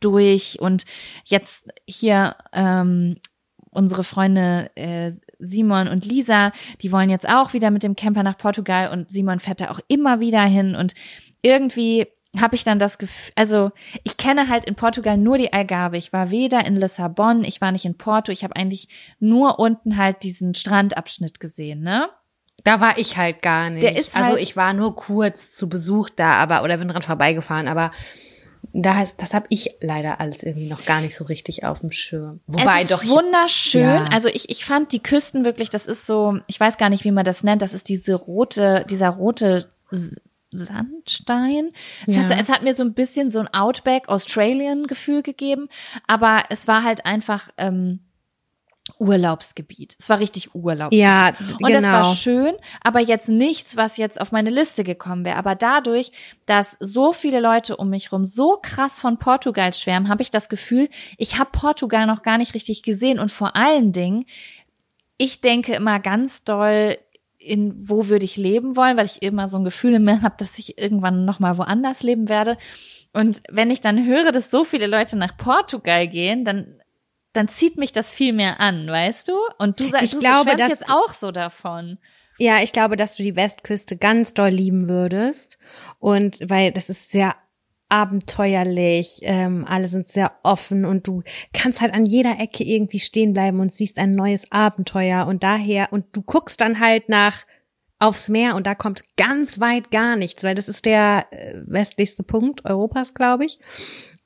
durch 0.03 0.59
und 0.59 0.85
jetzt 1.25 1.67
hier 1.85 2.35
ähm, 2.51 3.17
unsere 3.71 4.03
Freunde 4.03 4.69
äh, 4.75 5.11
Simon 5.39 5.87
und 5.87 6.05
Lisa, 6.05 6.51
die 6.81 6.91
wollen 6.91 7.09
jetzt 7.09 7.27
auch 7.27 7.53
wieder 7.53 7.71
mit 7.71 7.83
dem 7.83 7.95
Camper 7.95 8.23
nach 8.23 8.37
Portugal 8.37 8.91
und 8.91 9.09
Simon 9.09 9.39
fährt 9.39 9.61
da 9.61 9.71
auch 9.71 9.79
immer 9.87 10.19
wieder 10.19 10.43
hin 10.43 10.75
und 10.75 10.93
irgendwie 11.41 12.07
habe 12.39 12.55
ich 12.55 12.63
dann 12.63 12.79
das 12.79 12.97
Gefühl, 12.97 13.31
also 13.35 13.71
ich 14.03 14.17
kenne 14.17 14.49
halt 14.49 14.65
in 14.65 14.75
Portugal 14.75 15.17
nur 15.17 15.37
die 15.37 15.53
Algarve. 15.53 15.97
Ich 15.97 16.13
war 16.13 16.31
weder 16.31 16.65
in 16.65 16.75
Lissabon, 16.75 17.43
ich 17.43 17.61
war 17.61 17.71
nicht 17.71 17.85
in 17.85 17.97
Porto, 17.97 18.31
ich 18.31 18.43
habe 18.43 18.55
eigentlich 18.55 18.87
nur 19.19 19.59
unten 19.59 19.97
halt 19.97 20.23
diesen 20.23 20.55
Strandabschnitt 20.55 21.39
gesehen, 21.39 21.81
ne? 21.81 22.09
Da 22.63 22.79
war 22.79 22.97
ich 22.97 23.17
halt 23.17 23.41
gar 23.41 23.69
nicht. 23.69 23.83
Der 23.83 23.97
ist 23.97 24.15
also 24.15 24.31
halt, 24.31 24.43
ich 24.43 24.55
war 24.55 24.73
nur 24.73 24.95
kurz 24.95 25.53
zu 25.53 25.67
Besuch 25.67 26.09
da, 26.09 26.33
aber 26.33 26.63
oder 26.63 26.77
bin 26.77 26.87
dran 26.87 27.01
vorbeigefahren, 27.01 27.67
aber 27.67 27.91
da, 28.71 29.05
das 29.17 29.33
habe 29.33 29.45
ich 29.49 29.71
leider 29.81 30.19
alles 30.19 30.43
irgendwie 30.43 30.67
noch 30.67 30.85
gar 30.85 31.01
nicht 31.01 31.15
so 31.15 31.25
richtig 31.25 31.63
auf 31.63 31.81
dem 31.81 31.91
Schirm. 31.91 32.39
Wobei 32.47 32.77
es 32.77 32.83
ist 32.83 32.91
doch 32.91 33.05
wunderschön. 33.05 33.81
Ja. 33.81 34.05
Also 34.05 34.29
ich, 34.29 34.49
ich 34.49 34.65
fand 34.65 34.91
die 34.91 35.03
Küsten 35.03 35.43
wirklich, 35.45 35.69
das 35.69 35.85
ist 35.85 36.07
so, 36.07 36.39
ich 36.47 36.59
weiß 36.59 36.77
gar 36.77 36.89
nicht, 36.89 37.03
wie 37.03 37.11
man 37.11 37.25
das 37.25 37.43
nennt, 37.43 37.61
das 37.61 37.73
ist 37.73 37.89
diese 37.89 38.15
rote, 38.15 38.85
dieser 38.89 39.09
rote 39.09 39.69
Sandstein. 40.51 41.71
Es, 42.07 42.15
ja. 42.15 42.23
hat, 42.23 42.39
es 42.39 42.49
hat 42.49 42.63
mir 42.63 42.73
so 42.73 42.83
ein 42.83 42.93
bisschen 42.93 43.29
so 43.29 43.39
ein 43.39 43.53
Outback 43.53 44.07
Australian 44.07 44.87
Gefühl 44.87 45.23
gegeben, 45.23 45.67
aber 46.07 46.43
es 46.49 46.67
war 46.67 46.83
halt 46.83 47.05
einfach 47.05 47.49
ähm, 47.57 47.99
Urlaubsgebiet. 48.99 49.95
Es 49.97 50.09
war 50.09 50.19
richtig 50.19 50.53
Urlaubsgebiet. 50.55 51.01
Ja, 51.01 51.29
und 51.29 51.57
genau. 51.59 51.69
das 51.69 51.83
war 51.83 52.01
genau. 52.01 52.13
schön, 52.13 52.55
aber 52.81 52.99
jetzt 52.99 53.29
nichts, 53.29 53.77
was 53.77 53.95
jetzt 53.95 54.19
auf 54.19 54.33
meine 54.33 54.49
Liste 54.49 54.83
gekommen 54.83 55.23
wäre. 55.23 55.37
Aber 55.37 55.55
dadurch, 55.55 56.11
dass 56.45 56.75
so 56.81 57.13
viele 57.13 57.39
Leute 57.39 57.77
um 57.77 57.89
mich 57.89 58.11
rum 58.11 58.25
so 58.25 58.59
krass 58.61 58.99
von 58.99 59.19
Portugal 59.19 59.73
schwärmen, 59.73 60.09
habe 60.09 60.21
ich 60.21 60.31
das 60.31 60.49
Gefühl, 60.49 60.89
ich 61.17 61.39
habe 61.39 61.49
Portugal 61.53 62.05
noch 62.05 62.23
gar 62.23 62.37
nicht 62.37 62.53
richtig 62.55 62.83
gesehen. 62.83 63.19
Und 63.19 63.31
vor 63.31 63.55
allen 63.55 63.93
Dingen, 63.93 64.25
ich 65.17 65.39
denke 65.39 65.75
immer 65.75 65.99
ganz 65.99 66.43
doll 66.43 66.97
in 67.39 67.73
wo 67.89 68.07
würde 68.07 68.25
ich 68.25 68.37
leben 68.37 68.77
wollen, 68.77 68.95
weil 68.95 69.05
ich 69.05 69.21
immer 69.21 69.49
so 69.49 69.57
ein 69.57 69.65
Gefühl 69.65 69.95
in 69.95 70.03
mir 70.03 70.21
habe, 70.21 70.35
dass 70.37 70.57
ich 70.59 70.77
irgendwann 70.77 71.25
noch 71.25 71.39
mal 71.39 71.57
woanders 71.57 72.01
leben 72.01 72.29
werde. 72.29 72.57
Und 73.11 73.41
wenn 73.49 73.69
ich 73.69 73.81
dann 73.81 74.05
höre, 74.05 74.31
dass 74.31 74.49
so 74.49 74.63
viele 74.63 74.87
Leute 74.87 75.17
nach 75.17 75.37
Portugal 75.37 76.07
gehen, 76.07 76.45
dann 76.45 76.79
dann 77.33 77.47
zieht 77.47 77.77
mich 77.77 77.91
das 77.91 78.11
viel 78.11 78.33
mehr 78.33 78.59
an, 78.59 78.87
weißt 78.87 79.27
du? 79.27 79.33
Und 79.57 79.79
du 79.79 79.87
sagst, 79.89 80.05
ich 80.05 80.11
du 80.11 80.19
glaube, 80.19 80.55
dass 80.55 80.69
jetzt 80.69 80.89
auch 80.89 81.13
so 81.13 81.31
davon. 81.31 81.97
Ja, 82.37 82.63
ich 82.63 82.73
glaube, 82.73 82.95
dass 82.95 83.15
du 83.15 83.23
die 83.23 83.35
Westküste 83.35 83.97
ganz 83.97 84.33
doll 84.33 84.49
lieben 84.49 84.87
würdest. 84.87 85.57
Und 85.99 86.37
weil 86.49 86.71
das 86.71 86.89
ist 86.89 87.11
sehr 87.11 87.35
abenteuerlich, 87.89 89.19
ähm, 89.21 89.65
alle 89.67 89.87
sind 89.87 90.07
sehr 90.07 90.31
offen 90.41 90.83
und 90.83 91.05
du 91.07 91.21
kannst 91.53 91.79
halt 91.79 91.93
an 91.93 92.05
jeder 92.05 92.39
Ecke 92.39 92.63
irgendwie 92.63 92.97
stehen 92.97 93.33
bleiben 93.33 93.59
und 93.59 93.71
siehst 93.71 93.99
ein 93.99 94.13
neues 94.13 94.51
Abenteuer 94.51 95.27
und 95.27 95.43
daher 95.43 95.93
und 95.93 96.05
du 96.13 96.23
guckst 96.23 96.59
dann 96.59 96.79
halt 96.79 97.07
nach 97.07 97.45
aufs 97.99 98.29
Meer 98.29 98.55
und 98.55 98.65
da 98.65 98.73
kommt 98.73 99.03
ganz 99.15 99.59
weit 99.59 99.91
gar 99.91 100.15
nichts, 100.15 100.43
weil 100.43 100.55
das 100.55 100.67
ist 100.69 100.85
der 100.85 101.27
äh, 101.31 101.61
westlichste 101.65 102.23
Punkt 102.23 102.65
Europas, 102.65 103.13
glaube 103.13 103.45
ich. 103.45 103.59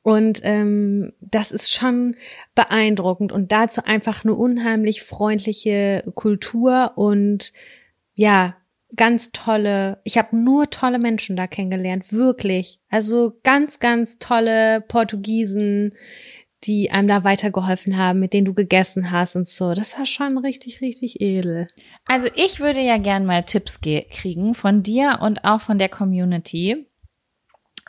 Und 0.07 0.39
ähm, 0.43 1.11
das 1.19 1.51
ist 1.51 1.69
schon 1.73 2.15
beeindruckend 2.55 3.33
und 3.33 3.51
dazu 3.51 3.81
einfach 3.83 4.23
eine 4.23 4.35
unheimlich 4.35 5.01
freundliche 5.01 6.01
Kultur 6.15 6.93
und 6.95 7.51
ja, 8.13 8.55
ganz 8.95 9.33
tolle, 9.33 9.99
ich 10.05 10.17
habe 10.17 10.37
nur 10.37 10.69
tolle 10.69 10.97
Menschen 10.97 11.35
da 11.35 11.45
kennengelernt, 11.45 12.13
wirklich. 12.13 12.79
Also 12.89 13.33
ganz, 13.43 13.79
ganz 13.79 14.17
tolle 14.17 14.79
Portugiesen, 14.79 15.91
die 16.63 16.89
einem 16.89 17.09
da 17.09 17.25
weitergeholfen 17.25 17.97
haben, 17.97 18.21
mit 18.21 18.31
denen 18.31 18.45
du 18.45 18.53
gegessen 18.53 19.11
hast 19.11 19.35
und 19.35 19.49
so. 19.49 19.73
Das 19.73 19.97
war 19.97 20.05
schon 20.05 20.37
richtig, 20.37 20.79
richtig 20.79 21.19
edel. 21.19 21.67
Also 22.05 22.29
ich 22.33 22.61
würde 22.61 22.79
ja 22.79 22.97
gern 22.97 23.25
mal 23.25 23.43
Tipps 23.43 23.81
kriegen 23.81 24.53
von 24.53 24.83
dir 24.83 25.19
und 25.21 25.43
auch 25.43 25.59
von 25.59 25.77
der 25.77 25.89
Community 25.89 26.87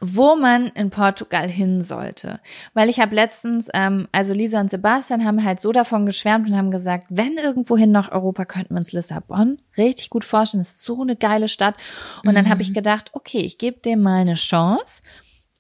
wo 0.01 0.37
man 0.37 0.67
in 0.69 0.91
Portugal 0.91 1.49
hin 1.49 1.83
sollte. 1.83 2.41
Weil 2.75 2.89
ich 2.89 3.01
habe 3.01 3.15
letztens, 3.15 3.69
ähm, 3.75 4.09
also 4.13 4.35
Lisa 4.35 4.61
und 4.61 4.71
Sebastian 4.71 5.25
haben 5.25 5.45
halt 5.45 5.61
so 5.61 5.73
davon 5.73 6.07
geschwärmt 6.07 6.49
und 6.49 6.57
haben 6.57 6.71
gesagt, 6.71 7.07
wenn 7.09 7.37
irgendwohin 7.37 7.91
nach 7.91 8.13
Europa, 8.13 8.45
könnten 8.45 8.75
wir 8.75 8.79
uns 8.79 8.93
Lissabon 8.93 9.59
richtig 9.77 10.11
gut 10.11 10.25
vorstellen. 10.25 10.63
Das 10.63 10.73
ist 10.73 10.83
so 10.83 11.03
eine 11.03 11.17
geile 11.17 11.49
Stadt. 11.49 11.77
Und 12.25 12.31
mhm. 12.31 12.35
dann 12.37 12.49
habe 12.49 12.63
ich 12.63 12.73
gedacht, 12.73 13.11
okay, 13.13 13.41
ich 13.41 13.59
gebe 13.59 13.81
dem 13.81 14.03
mal 14.03 14.21
eine 14.21 14.35
Chance. 14.35 15.03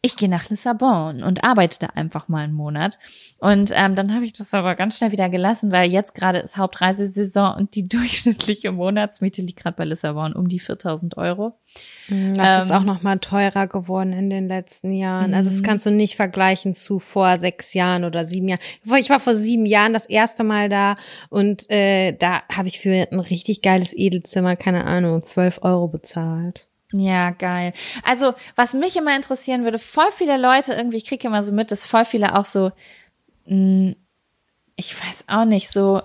ich 0.00 0.16
gehe 0.16 0.28
nach 0.28 0.48
Lissabon 0.48 1.22
und 1.22 1.42
arbeite 1.42 1.78
da 1.80 1.86
einfach 1.94 2.28
mal 2.28 2.44
einen 2.44 2.52
Monat. 2.52 2.98
Und 3.40 3.70
ähm, 3.72 3.94
dann 3.94 4.12
habe 4.12 4.24
ich 4.24 4.32
das 4.32 4.52
aber 4.52 4.74
ganz 4.74 4.98
schnell 4.98 5.12
wieder 5.12 5.28
gelassen, 5.28 5.70
weil 5.70 5.92
jetzt 5.92 6.14
gerade 6.14 6.38
ist 6.38 6.56
Hauptreisesaison 6.56 7.54
und 7.54 7.76
die 7.76 7.88
durchschnittliche 7.88 8.72
Monatsmiete 8.72 9.42
liegt 9.42 9.60
gerade 9.60 9.76
bei 9.76 9.84
Lissabon 9.84 10.32
um 10.32 10.48
die 10.48 10.58
4000 10.58 11.16
Euro. 11.16 11.56
Mm, 12.08 12.32
das 12.34 12.50
ähm, 12.50 12.62
ist 12.64 12.72
auch 12.72 12.82
noch 12.82 13.02
mal 13.02 13.18
teurer 13.20 13.68
geworden 13.68 14.12
in 14.12 14.28
den 14.28 14.48
letzten 14.48 14.90
Jahren. 14.90 15.34
Also 15.34 15.50
das 15.50 15.60
mhm. 15.60 15.64
kannst 15.64 15.86
du 15.86 15.90
nicht 15.92 16.16
vergleichen 16.16 16.74
zu 16.74 16.98
vor 16.98 17.38
sechs 17.38 17.74
Jahren 17.74 18.04
oder 18.04 18.24
sieben 18.24 18.48
Jahren. 18.48 18.60
Ich 18.98 19.08
war 19.08 19.20
vor 19.20 19.36
sieben 19.36 19.66
Jahren 19.66 19.92
das 19.92 20.06
erste 20.06 20.42
Mal 20.42 20.68
da 20.68 20.96
und 21.28 21.70
äh, 21.70 22.14
da 22.14 22.42
habe 22.48 22.66
ich 22.66 22.80
für 22.80 23.06
ein 23.10 23.20
richtig 23.20 23.62
geiles 23.62 23.92
Edelzimmer, 23.96 24.56
keine 24.56 24.84
Ahnung, 24.84 25.22
zwölf 25.22 25.60
Euro 25.62 25.86
bezahlt. 25.86 26.66
Ja, 26.92 27.30
geil. 27.30 27.74
Also, 28.02 28.34
was 28.56 28.72
mich 28.72 28.96
immer 28.96 29.14
interessieren 29.14 29.64
würde, 29.64 29.78
voll 29.78 30.10
viele 30.10 30.38
Leute 30.38 30.72
irgendwie, 30.72 30.96
ich 30.96 31.04
kriege 31.04 31.28
immer 31.28 31.42
so 31.42 31.52
mit, 31.52 31.70
dass 31.70 31.84
voll 31.84 32.06
viele 32.06 32.34
auch 32.34 32.46
so, 32.46 32.72
ich 33.48 35.04
weiß 35.04 35.24
auch 35.28 35.44
nicht, 35.44 35.70
so, 35.70 36.02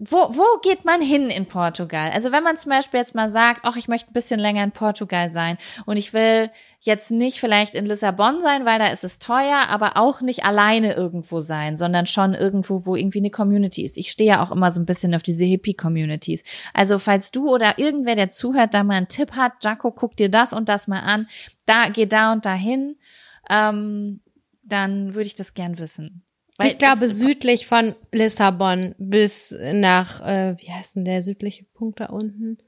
wo, 0.00 0.16
wo 0.16 0.60
geht 0.62 0.84
man 0.84 1.02
hin 1.02 1.28
in 1.28 1.46
Portugal? 1.46 2.12
Also 2.12 2.30
wenn 2.30 2.44
man 2.44 2.56
zum 2.56 2.70
Beispiel 2.70 3.00
jetzt 3.00 3.16
mal 3.16 3.32
sagt, 3.32 3.62
ach, 3.64 3.74
ich 3.74 3.88
möchte 3.88 4.10
ein 4.10 4.12
bisschen 4.12 4.38
länger 4.38 4.62
in 4.62 4.70
Portugal 4.70 5.32
sein 5.32 5.58
und 5.86 5.96
ich 5.96 6.12
will 6.12 6.50
jetzt 6.78 7.10
nicht 7.10 7.40
vielleicht 7.40 7.74
in 7.74 7.84
Lissabon 7.84 8.40
sein, 8.42 8.64
weil 8.64 8.78
da 8.78 8.86
ist 8.88 9.02
es 9.02 9.18
teuer, 9.18 9.66
aber 9.68 9.96
auch 9.96 10.20
nicht 10.20 10.44
alleine 10.44 10.94
irgendwo 10.94 11.40
sein, 11.40 11.76
sondern 11.76 12.06
schon 12.06 12.34
irgendwo, 12.34 12.86
wo 12.86 12.94
irgendwie 12.94 13.18
eine 13.18 13.30
Community 13.30 13.84
ist. 13.84 13.96
Ich 13.96 14.12
stehe 14.12 14.30
ja 14.30 14.42
auch 14.44 14.52
immer 14.52 14.70
so 14.70 14.80
ein 14.80 14.86
bisschen 14.86 15.16
auf 15.16 15.24
diese 15.24 15.44
Hippie-Communities. 15.44 16.44
Also 16.74 16.98
falls 16.98 17.32
du 17.32 17.52
oder 17.52 17.80
irgendwer, 17.80 18.14
der 18.14 18.30
zuhört, 18.30 18.74
da 18.74 18.84
mal 18.84 18.94
einen 18.94 19.08
Tipp 19.08 19.32
hat, 19.32 19.54
Jaco, 19.64 19.90
guck 19.90 20.16
dir 20.16 20.28
das 20.28 20.52
und 20.52 20.68
das 20.68 20.86
mal 20.86 21.00
an, 21.00 21.26
da, 21.66 21.88
geh 21.88 22.06
da 22.06 22.32
und 22.32 22.46
dahin, 22.46 22.96
ähm, 23.50 24.20
dann 24.68 25.14
würde 25.14 25.26
ich 25.26 25.34
das 25.34 25.54
gern 25.54 25.78
wissen. 25.78 26.24
Weil 26.58 26.72
ich 26.72 26.78
glaube, 26.78 27.08
südlich 27.08 27.66
von 27.68 27.94
Lissabon 28.12 28.96
bis 28.98 29.56
nach, 29.72 30.20
äh, 30.26 30.56
wie 30.58 30.72
heißt 30.72 30.96
denn 30.96 31.04
der 31.04 31.22
südliche 31.22 31.64
Punkt 31.64 32.00
da 32.00 32.06
unten? 32.06 32.58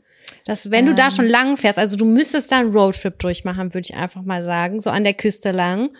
Das, 0.44 0.70
wenn 0.70 0.86
ähm. 0.86 0.90
du 0.90 0.94
da 0.94 1.06
ähm. 1.06 1.10
schon 1.10 1.26
lang 1.26 1.56
fährst, 1.56 1.78
also 1.78 1.96
du 1.96 2.04
müsstest 2.04 2.52
da 2.52 2.58
einen 2.58 2.70
Roadtrip 2.70 3.18
durchmachen, 3.18 3.74
würde 3.74 3.88
ich 3.90 3.96
einfach 3.96 4.22
mal 4.22 4.44
sagen, 4.44 4.78
so 4.78 4.90
an 4.90 5.02
der 5.02 5.14
Küste 5.14 5.50
lang. 5.50 5.90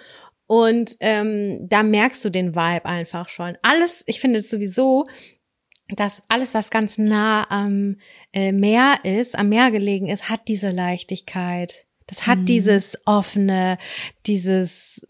Und 0.47 0.97
ähm, 1.01 1.67
da 1.69 1.83
merkst 1.83 2.25
du 2.25 2.31
den 2.31 2.55
Vibe 2.55 2.85
einfach 2.85 3.29
schon. 3.29 3.57
Alles, 3.63 4.03
ich 4.07 4.21
finde 4.21 4.41
sowieso, 4.41 5.07
dass 5.89 6.23
alles, 6.29 6.55
was 6.55 6.71
ganz 6.71 6.99
nah 6.99 7.49
am 7.51 7.97
äh, 8.33 8.53
Meer 8.53 8.99
ist, 9.03 9.37
am 9.37 9.49
Meer 9.49 9.71
gelegen 9.71 10.09
ist, 10.09 10.29
hat 10.29 10.49
diese 10.49 10.71
Leichtigkeit. 10.71 11.87
Das 12.07 12.27
hat 12.27 12.41
mhm. 12.41 12.47
dieses 12.47 12.99
offene, 13.07 13.79
dieses 14.27 15.07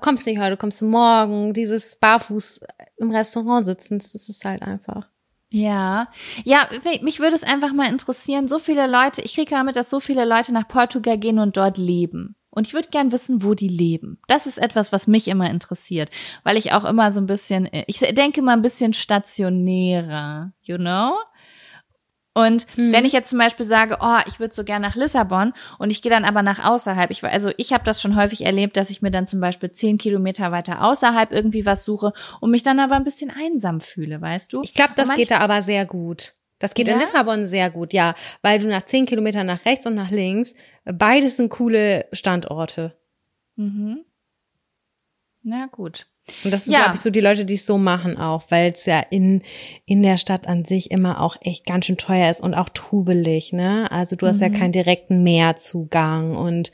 kommst 0.00 0.26
nicht 0.26 0.40
heute, 0.40 0.56
kommst 0.56 0.80
du 0.80 0.86
morgen, 0.86 1.52
dieses 1.52 1.96
barfuß 1.96 2.60
im 2.96 3.10
Restaurant 3.10 3.64
sitzen, 3.64 3.98
das 3.98 4.28
ist 4.28 4.44
halt 4.44 4.62
einfach. 4.62 5.08
Ja, 5.50 6.08
ja, 6.44 6.68
mich 7.00 7.20
würde 7.20 7.34
es 7.34 7.42
einfach 7.42 7.72
mal 7.72 7.90
interessieren, 7.90 8.48
so 8.48 8.58
viele 8.58 8.86
Leute, 8.86 9.22
ich 9.22 9.34
kriege 9.34 9.50
damit, 9.50 9.76
dass 9.76 9.88
so 9.88 9.98
viele 9.98 10.26
Leute 10.26 10.52
nach 10.52 10.68
Portugal 10.68 11.16
gehen 11.16 11.38
und 11.38 11.56
dort 11.56 11.78
leben. 11.78 12.34
Und 12.50 12.66
ich 12.66 12.74
würde 12.74 12.88
gern 12.88 13.12
wissen, 13.12 13.42
wo 13.42 13.54
die 13.54 13.68
leben. 13.68 14.18
Das 14.26 14.46
ist 14.46 14.58
etwas, 14.58 14.92
was 14.92 15.06
mich 15.06 15.28
immer 15.28 15.48
interessiert, 15.50 16.10
weil 16.44 16.56
ich 16.56 16.72
auch 16.72 16.84
immer 16.84 17.12
so 17.12 17.20
ein 17.20 17.26
bisschen, 17.26 17.68
ich 17.86 17.98
denke 18.00 18.42
mal 18.42 18.54
ein 18.54 18.62
bisschen 18.62 18.92
stationärer, 18.92 20.52
you 20.62 20.76
know? 20.76 21.14
Und 22.38 22.68
mhm. 22.76 22.92
wenn 22.92 23.04
ich 23.04 23.12
jetzt 23.12 23.30
zum 23.30 23.38
Beispiel 23.40 23.66
sage, 23.66 23.98
oh, 24.00 24.18
ich 24.26 24.38
würde 24.38 24.54
so 24.54 24.62
gern 24.62 24.80
nach 24.80 24.94
Lissabon 24.94 25.52
und 25.78 25.90
ich 25.90 26.02
gehe 26.02 26.10
dann 26.10 26.24
aber 26.24 26.42
nach 26.42 26.64
außerhalb, 26.64 27.10
ich, 27.10 27.24
also 27.24 27.50
ich 27.56 27.72
habe 27.72 27.82
das 27.82 28.00
schon 28.00 28.14
häufig 28.14 28.44
erlebt, 28.46 28.76
dass 28.76 28.90
ich 28.90 29.02
mir 29.02 29.10
dann 29.10 29.26
zum 29.26 29.40
Beispiel 29.40 29.70
zehn 29.70 29.98
Kilometer 29.98 30.52
weiter 30.52 30.84
außerhalb 30.84 31.32
irgendwie 31.32 31.66
was 31.66 31.84
suche 31.84 32.12
und 32.40 32.52
mich 32.52 32.62
dann 32.62 32.78
aber 32.78 32.94
ein 32.94 33.02
bisschen 33.02 33.32
einsam 33.32 33.80
fühle, 33.80 34.20
weißt 34.20 34.52
du? 34.52 34.62
Ich 34.62 34.72
glaube, 34.72 34.92
das 34.94 35.12
geht 35.16 35.32
da 35.32 35.38
aber 35.38 35.62
sehr 35.62 35.84
gut. 35.84 36.34
Das 36.60 36.74
geht 36.74 36.86
ja? 36.86 36.94
in 36.94 37.00
Lissabon 37.00 37.44
sehr 37.44 37.70
gut, 37.70 37.92
ja, 37.92 38.14
weil 38.42 38.60
du 38.60 38.68
nach 38.68 38.84
zehn 38.84 39.04
Kilometern 39.04 39.46
nach 39.46 39.64
rechts 39.64 39.86
und 39.86 39.96
nach 39.96 40.10
links, 40.12 40.54
beides 40.84 41.38
sind 41.38 41.50
coole 41.50 42.06
Standorte. 42.12 42.96
Mhm. 43.56 44.04
Na 45.42 45.66
gut. 45.66 46.06
Und 46.44 46.50
das 46.50 46.64
sind, 46.64 46.72
ja. 46.72 46.84
glaube 46.84 46.96
ich, 46.96 47.00
so 47.00 47.10
die 47.10 47.20
Leute, 47.20 47.44
die 47.44 47.54
es 47.54 47.66
so 47.66 47.78
machen 47.78 48.16
auch, 48.16 48.44
weil 48.48 48.72
es 48.72 48.86
ja 48.86 49.00
in, 49.00 49.42
in 49.86 50.02
der 50.02 50.16
Stadt 50.16 50.46
an 50.46 50.64
sich 50.64 50.90
immer 50.90 51.20
auch 51.20 51.36
echt 51.40 51.66
ganz 51.66 51.86
schön 51.86 51.96
teuer 51.96 52.30
ist 52.30 52.40
und 52.40 52.54
auch 52.54 52.68
trubelig, 52.68 53.52
ne? 53.52 53.90
Also 53.90 54.16
du 54.16 54.26
hast 54.26 54.40
mhm. 54.40 54.52
ja 54.52 54.58
keinen 54.58 54.72
direkten 54.72 55.22
Meerzugang 55.22 56.36
und 56.36 56.72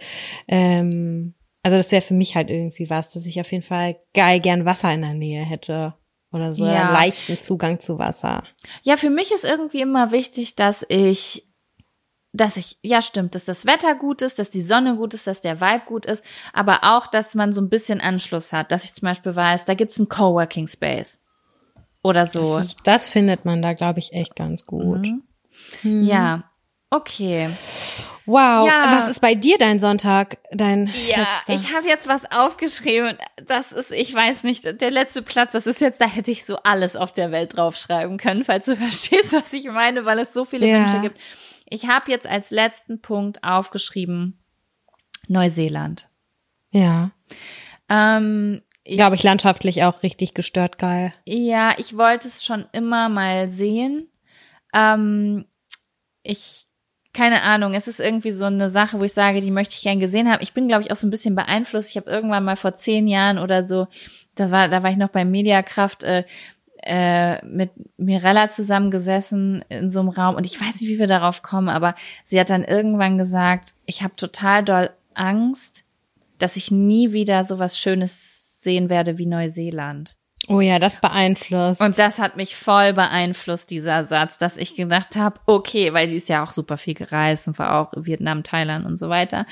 ähm, 0.48 1.34
also 1.62 1.78
das 1.78 1.90
wäre 1.92 2.02
für 2.02 2.14
mich 2.14 2.36
halt 2.36 2.50
irgendwie 2.50 2.90
was, 2.90 3.10
dass 3.10 3.24
ich 3.24 3.40
auf 3.40 3.50
jeden 3.50 3.64
Fall 3.64 3.96
geil 4.12 4.40
gern 4.40 4.66
Wasser 4.66 4.92
in 4.92 5.00
der 5.00 5.14
Nähe 5.14 5.44
hätte. 5.44 5.94
Oder 6.30 6.52
so 6.52 6.66
ja. 6.66 6.86
einen 6.86 6.92
leichten 6.92 7.40
Zugang 7.40 7.80
zu 7.80 7.98
Wasser. 7.98 8.42
Ja, 8.82 8.96
für 8.96 9.08
mich 9.08 9.30
ist 9.30 9.44
irgendwie 9.44 9.80
immer 9.80 10.10
wichtig, 10.10 10.56
dass 10.56 10.84
ich 10.88 11.48
dass 12.34 12.56
ich, 12.56 12.78
ja 12.82 13.00
stimmt, 13.00 13.34
dass 13.34 13.44
das 13.44 13.64
Wetter 13.64 13.94
gut 13.94 14.20
ist, 14.20 14.38
dass 14.38 14.50
die 14.50 14.60
Sonne 14.60 14.96
gut 14.96 15.14
ist, 15.14 15.26
dass 15.26 15.40
der 15.40 15.60
Vibe 15.60 15.84
gut 15.86 16.04
ist, 16.04 16.24
aber 16.52 16.80
auch, 16.82 17.06
dass 17.06 17.34
man 17.34 17.52
so 17.52 17.60
ein 17.60 17.70
bisschen 17.70 18.00
Anschluss 18.00 18.52
hat, 18.52 18.72
dass 18.72 18.84
ich 18.84 18.92
zum 18.92 19.06
Beispiel 19.06 19.34
weiß, 19.34 19.64
da 19.64 19.74
gibt's 19.74 19.98
einen 19.98 20.08
Coworking 20.08 20.66
Space 20.66 21.20
oder 22.02 22.26
so. 22.26 22.58
Das, 22.58 22.76
das 22.82 23.08
findet 23.08 23.44
man 23.44 23.62
da, 23.62 23.72
glaube 23.72 24.00
ich, 24.00 24.12
echt 24.12 24.34
ganz 24.34 24.66
gut. 24.66 25.06
Mhm. 25.06 25.22
Mhm. 25.84 26.04
Ja, 26.04 26.50
okay. 26.90 27.56
Wow, 28.26 28.66
ja. 28.66 28.96
was 28.96 29.08
ist 29.08 29.20
bei 29.20 29.34
dir 29.34 29.58
dein 29.58 29.78
Sonntag, 29.80 30.38
dein 30.50 30.86
Ja, 31.08 31.26
letzter? 31.46 31.54
ich 31.54 31.76
habe 31.76 31.86
jetzt 31.86 32.08
was 32.08 32.30
aufgeschrieben. 32.32 33.18
Das 33.46 33.70
ist, 33.70 33.92
ich 33.92 34.14
weiß 34.14 34.44
nicht, 34.44 34.80
der 34.80 34.90
letzte 34.90 35.22
Platz, 35.22 35.52
das 35.52 35.66
ist 35.66 35.80
jetzt, 35.82 36.00
da 36.00 36.06
hätte 36.06 36.30
ich 36.30 36.46
so 36.46 36.56
alles 36.64 36.96
auf 36.96 37.12
der 37.12 37.30
Welt 37.30 37.56
draufschreiben 37.56 38.16
können, 38.16 38.44
falls 38.44 38.64
du 38.64 38.76
verstehst, 38.76 39.34
was 39.34 39.52
ich 39.52 39.66
meine, 39.66 40.04
weil 40.04 40.18
es 40.18 40.32
so 40.32 40.44
viele 40.44 40.66
ja. 40.66 40.80
Wünsche 40.80 41.00
gibt. 41.00 41.20
Ich 41.74 41.88
habe 41.88 42.08
jetzt 42.12 42.28
als 42.28 42.52
letzten 42.52 43.00
Punkt 43.00 43.42
aufgeschrieben 43.42 44.38
Neuseeland. 45.26 46.08
Ja. 46.70 47.10
Ähm, 47.88 48.62
ich 48.84 48.96
glaube 48.96 49.16
ich 49.16 49.24
landschaftlich 49.24 49.82
auch 49.82 50.04
richtig 50.04 50.34
gestört 50.34 50.78
geil. 50.78 51.12
Ja, 51.24 51.74
ich 51.76 51.96
wollte 51.96 52.28
es 52.28 52.44
schon 52.44 52.66
immer 52.70 53.08
mal 53.08 53.48
sehen. 53.48 54.08
Ähm, 54.72 55.46
ich 56.22 56.66
keine 57.12 57.42
Ahnung, 57.42 57.74
es 57.74 57.88
ist 57.88 58.00
irgendwie 58.00 58.32
so 58.32 58.44
eine 58.44 58.70
Sache, 58.70 59.00
wo 59.00 59.04
ich 59.04 59.12
sage, 59.12 59.40
die 59.40 59.52
möchte 59.52 59.74
ich 59.74 59.82
gern 59.82 60.00
gesehen 60.00 60.30
haben. 60.30 60.42
Ich 60.42 60.52
bin, 60.52 60.66
glaube 60.66 60.82
ich, 60.82 60.90
auch 60.90 60.96
so 60.96 61.06
ein 61.06 61.10
bisschen 61.10 61.36
beeinflusst. 61.36 61.90
Ich 61.90 61.96
habe 61.96 62.10
irgendwann 62.10 62.44
mal 62.44 62.56
vor 62.56 62.74
zehn 62.74 63.06
Jahren 63.06 63.38
oder 63.38 63.62
so, 63.62 63.86
das 64.34 64.50
war, 64.50 64.68
da 64.68 64.82
war 64.82 64.90
ich 64.90 64.96
noch 64.96 65.10
bei 65.10 65.24
Mediakraft, 65.24 66.02
äh, 66.02 66.24
äh, 66.84 67.44
mit 67.44 67.70
Mirella 67.96 68.48
zusammengesessen 68.48 69.64
in 69.68 69.90
so 69.90 70.00
einem 70.00 70.08
Raum 70.10 70.34
und 70.34 70.46
ich 70.46 70.60
weiß 70.60 70.80
nicht, 70.80 70.90
wie 70.90 70.98
wir 70.98 71.06
darauf 71.06 71.42
kommen, 71.42 71.68
aber 71.68 71.94
sie 72.24 72.38
hat 72.38 72.50
dann 72.50 72.64
irgendwann 72.64 73.18
gesagt, 73.18 73.74
ich 73.86 74.02
habe 74.02 74.16
total 74.16 74.64
doll 74.64 74.90
Angst, 75.14 75.84
dass 76.38 76.56
ich 76.56 76.70
nie 76.70 77.12
wieder 77.12 77.44
so 77.44 77.58
was 77.58 77.78
Schönes 77.78 78.62
sehen 78.62 78.90
werde 78.90 79.18
wie 79.18 79.26
Neuseeland. 79.26 80.16
Oh 80.48 80.60
ja, 80.60 80.78
das 80.78 81.00
beeinflusst. 81.00 81.80
Und 81.80 81.98
das 81.98 82.18
hat 82.18 82.36
mich 82.36 82.54
voll 82.54 82.92
beeinflusst, 82.92 83.70
dieser 83.70 84.04
Satz, 84.04 84.36
dass 84.36 84.56
ich 84.56 84.74
gedacht 84.74 85.16
habe, 85.16 85.40
okay, 85.46 85.92
weil 85.94 86.08
die 86.08 86.16
ist 86.16 86.28
ja 86.28 86.44
auch 86.44 86.50
super 86.50 86.76
viel 86.76 86.94
gereist 86.94 87.48
und 87.48 87.58
war 87.58 87.80
auch 87.80 87.92
Vietnam, 87.96 88.42
Thailand 88.42 88.84
und 88.84 88.98
so 88.98 89.08
weiter. 89.08 89.46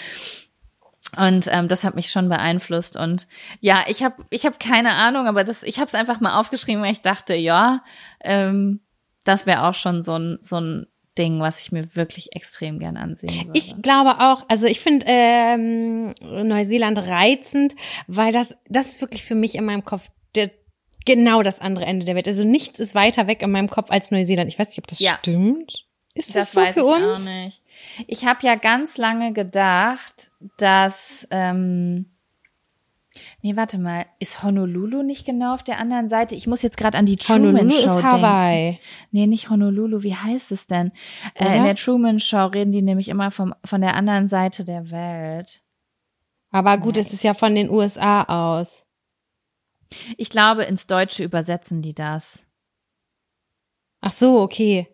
Und 1.17 1.47
ähm, 1.51 1.69
das 1.69 1.85
hat 1.85 1.95
mich 1.95 2.11
schon 2.11 2.29
beeinflusst. 2.29 2.97
Und 2.97 3.27
ja, 3.61 3.85
ich 3.87 4.03
habe 4.03 4.25
ich 4.31 4.47
hab 4.47 4.59
keine 4.59 4.95
Ahnung, 4.95 5.27
aber 5.27 5.45
das, 5.45 5.63
ich 5.63 5.77
habe 5.79 5.87
es 5.87 5.95
einfach 5.95 6.21
mal 6.21 6.39
aufgeschrieben, 6.39 6.83
weil 6.83 6.93
ich 6.93 7.03
dachte, 7.03 7.35
ja, 7.35 7.85
ähm, 8.23 8.81
das 9.25 9.47
wäre 9.47 9.65
auch 9.65 9.75
schon 9.75 10.03
so 10.03 10.19
ein, 10.19 10.39
so 10.43 10.59
ein 10.59 10.87
Ding, 11.19 11.41
was 11.41 11.61
ich 11.61 11.73
mir 11.73 11.95
wirklich 11.95 12.35
extrem 12.35 12.79
gern 12.79 12.97
ansehen 12.97 13.47
würde. 13.47 13.59
Ich 13.59 13.83
glaube 13.83 14.21
auch, 14.21 14.45
also 14.49 14.67
ich 14.67 14.81
finde 14.81 15.05
ähm, 15.07 16.15
Neuseeland 16.23 16.99
reizend, 16.99 17.75
weil 18.07 18.33
das, 18.33 18.55
das 18.69 18.87
ist 18.87 19.01
wirklich 19.03 19.25
für 19.25 19.35
mich 19.35 19.55
in 19.57 19.67
meinem 19.67 19.85
Kopf 19.85 20.09
der, 20.35 20.51
genau 21.05 21.43
das 21.43 21.61
andere 21.61 21.85
Ende 21.85 22.07
der 22.07 22.15
Welt. 22.15 22.29
Also 22.29 22.45
nichts 22.45 22.81
ist 22.81 22.95
weiter 22.95 23.27
weg 23.27 23.43
in 23.43 23.51
meinem 23.51 23.69
Kopf 23.69 23.91
als 23.91 24.11
Neuseeland. 24.11 24.51
Ich 24.51 24.59
weiß 24.59 24.69
nicht, 24.69 24.79
ob 24.79 24.87
das 24.87 25.01
ja. 25.01 25.19
stimmt. 25.19 25.87
Ist 26.15 26.35
das, 26.35 26.35
das 26.35 26.53
so 26.53 26.61
weiß 26.61 26.75
für 26.75 26.81
ich 26.81 26.87
uns? 26.87 27.21
Auch 27.21 27.35
nicht. 27.35 27.63
Ich 28.07 28.27
habe 28.27 28.47
ja 28.47 28.55
ganz 28.55 28.99
lange 28.99 29.33
gedacht, 29.33 30.31
dass 30.57 31.27
ähm, 31.31 32.07
Nee, 33.43 33.57
warte 33.57 33.79
mal, 33.79 34.07
ist 34.21 34.43
Honolulu 34.43 35.03
nicht 35.03 35.27
genau 35.27 35.53
auf 35.53 35.63
der 35.63 35.79
anderen 35.79 36.09
Seite? 36.09 36.35
Ich 36.35 36.47
muss 36.47 36.63
jetzt 36.63 36.79
gerade 36.79 36.97
an 36.97 37.05
die 37.05 37.17
Truman 37.17 37.71
Show 37.71 37.99
ist 37.99 38.03
Hawaii. 38.03 38.71
denken. 38.71 38.85
Nee, 39.11 39.27
nicht 39.27 39.51
Honolulu, 39.51 40.03
wie 40.03 40.15
heißt 40.15 40.51
es 40.53 40.67
denn? 40.67 40.93
Äh, 41.35 41.57
in 41.59 41.65
der 41.65 41.75
Truman 41.75 42.21
Show 42.21 42.47
reden 42.47 42.73
die 42.73 42.81
nämlich 42.81 43.09
immer 43.09 43.31
vom, 43.31 43.55
von 43.65 43.83
der 43.83 43.95
anderen 43.95 44.29
Seite 44.29 44.65
der 44.65 44.91
Welt. 44.91 45.61
Aber 46.51 46.79
gut, 46.79 46.95
nee. 46.95 47.03
es 47.03 47.13
ist 47.13 47.23
ja 47.23 47.35
von 47.35 47.55
den 47.55 47.69
USA 47.69 48.23
aus. 48.23 48.87
Ich 50.17 50.31
glaube, 50.31 50.63
ins 50.65 50.87
Deutsche 50.87 51.25
übersetzen 51.25 51.83
die 51.83 51.95
das. 51.95 52.47
Ach 54.01 54.13
so, 54.13 54.41
okay. 54.41 54.89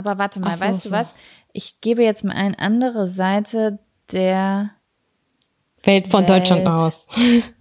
Aber 0.00 0.18
warte 0.18 0.40
mal, 0.40 0.54
so, 0.54 0.64
weißt 0.64 0.82
so. 0.82 0.88
du 0.88 0.94
was? 0.94 1.14
Ich 1.52 1.82
gebe 1.82 2.02
jetzt 2.02 2.24
mal 2.24 2.32
eine 2.32 2.58
andere 2.58 3.06
Seite 3.06 3.80
der 4.10 4.70
Welt 5.82 6.08
von 6.08 6.20
Welt. 6.20 6.30
Deutschland 6.30 6.66
aus. 6.66 7.06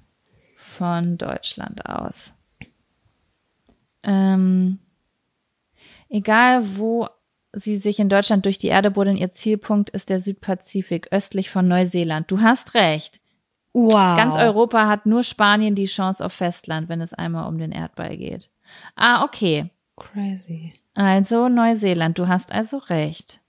von 0.55 1.17
Deutschland 1.17 1.85
aus. 1.85 2.31
Ähm, 4.03 4.79
egal 6.07 6.77
wo 6.77 7.09
sie 7.51 7.75
sich 7.75 7.99
in 7.99 8.07
Deutschland 8.07 8.45
durch 8.45 8.57
die 8.57 8.67
Erde 8.67 8.89
buddeln, 8.89 9.17
ihr 9.17 9.31
Zielpunkt 9.31 9.89
ist 9.89 10.09
der 10.09 10.21
Südpazifik, 10.21 11.09
östlich 11.11 11.49
von 11.49 11.67
Neuseeland. 11.67 12.31
Du 12.31 12.39
hast 12.39 12.73
recht. 12.73 13.19
Wow. 13.73 14.15
Ganz 14.15 14.37
Europa 14.37 14.87
hat 14.87 15.05
nur 15.05 15.23
Spanien 15.23 15.75
die 15.75 15.87
Chance 15.87 16.25
auf 16.25 16.31
Festland, 16.31 16.87
wenn 16.87 17.01
es 17.01 17.13
einmal 17.13 17.49
um 17.49 17.57
den 17.57 17.73
Erdball 17.73 18.15
geht. 18.15 18.49
Ah, 18.95 19.25
okay. 19.25 19.71
Crazy. 19.97 20.71
Also 20.99 21.47
Neuseeland, 21.47 22.19
du 22.19 22.27
hast 22.27 22.51
also 22.51 22.77
recht. 22.77 23.39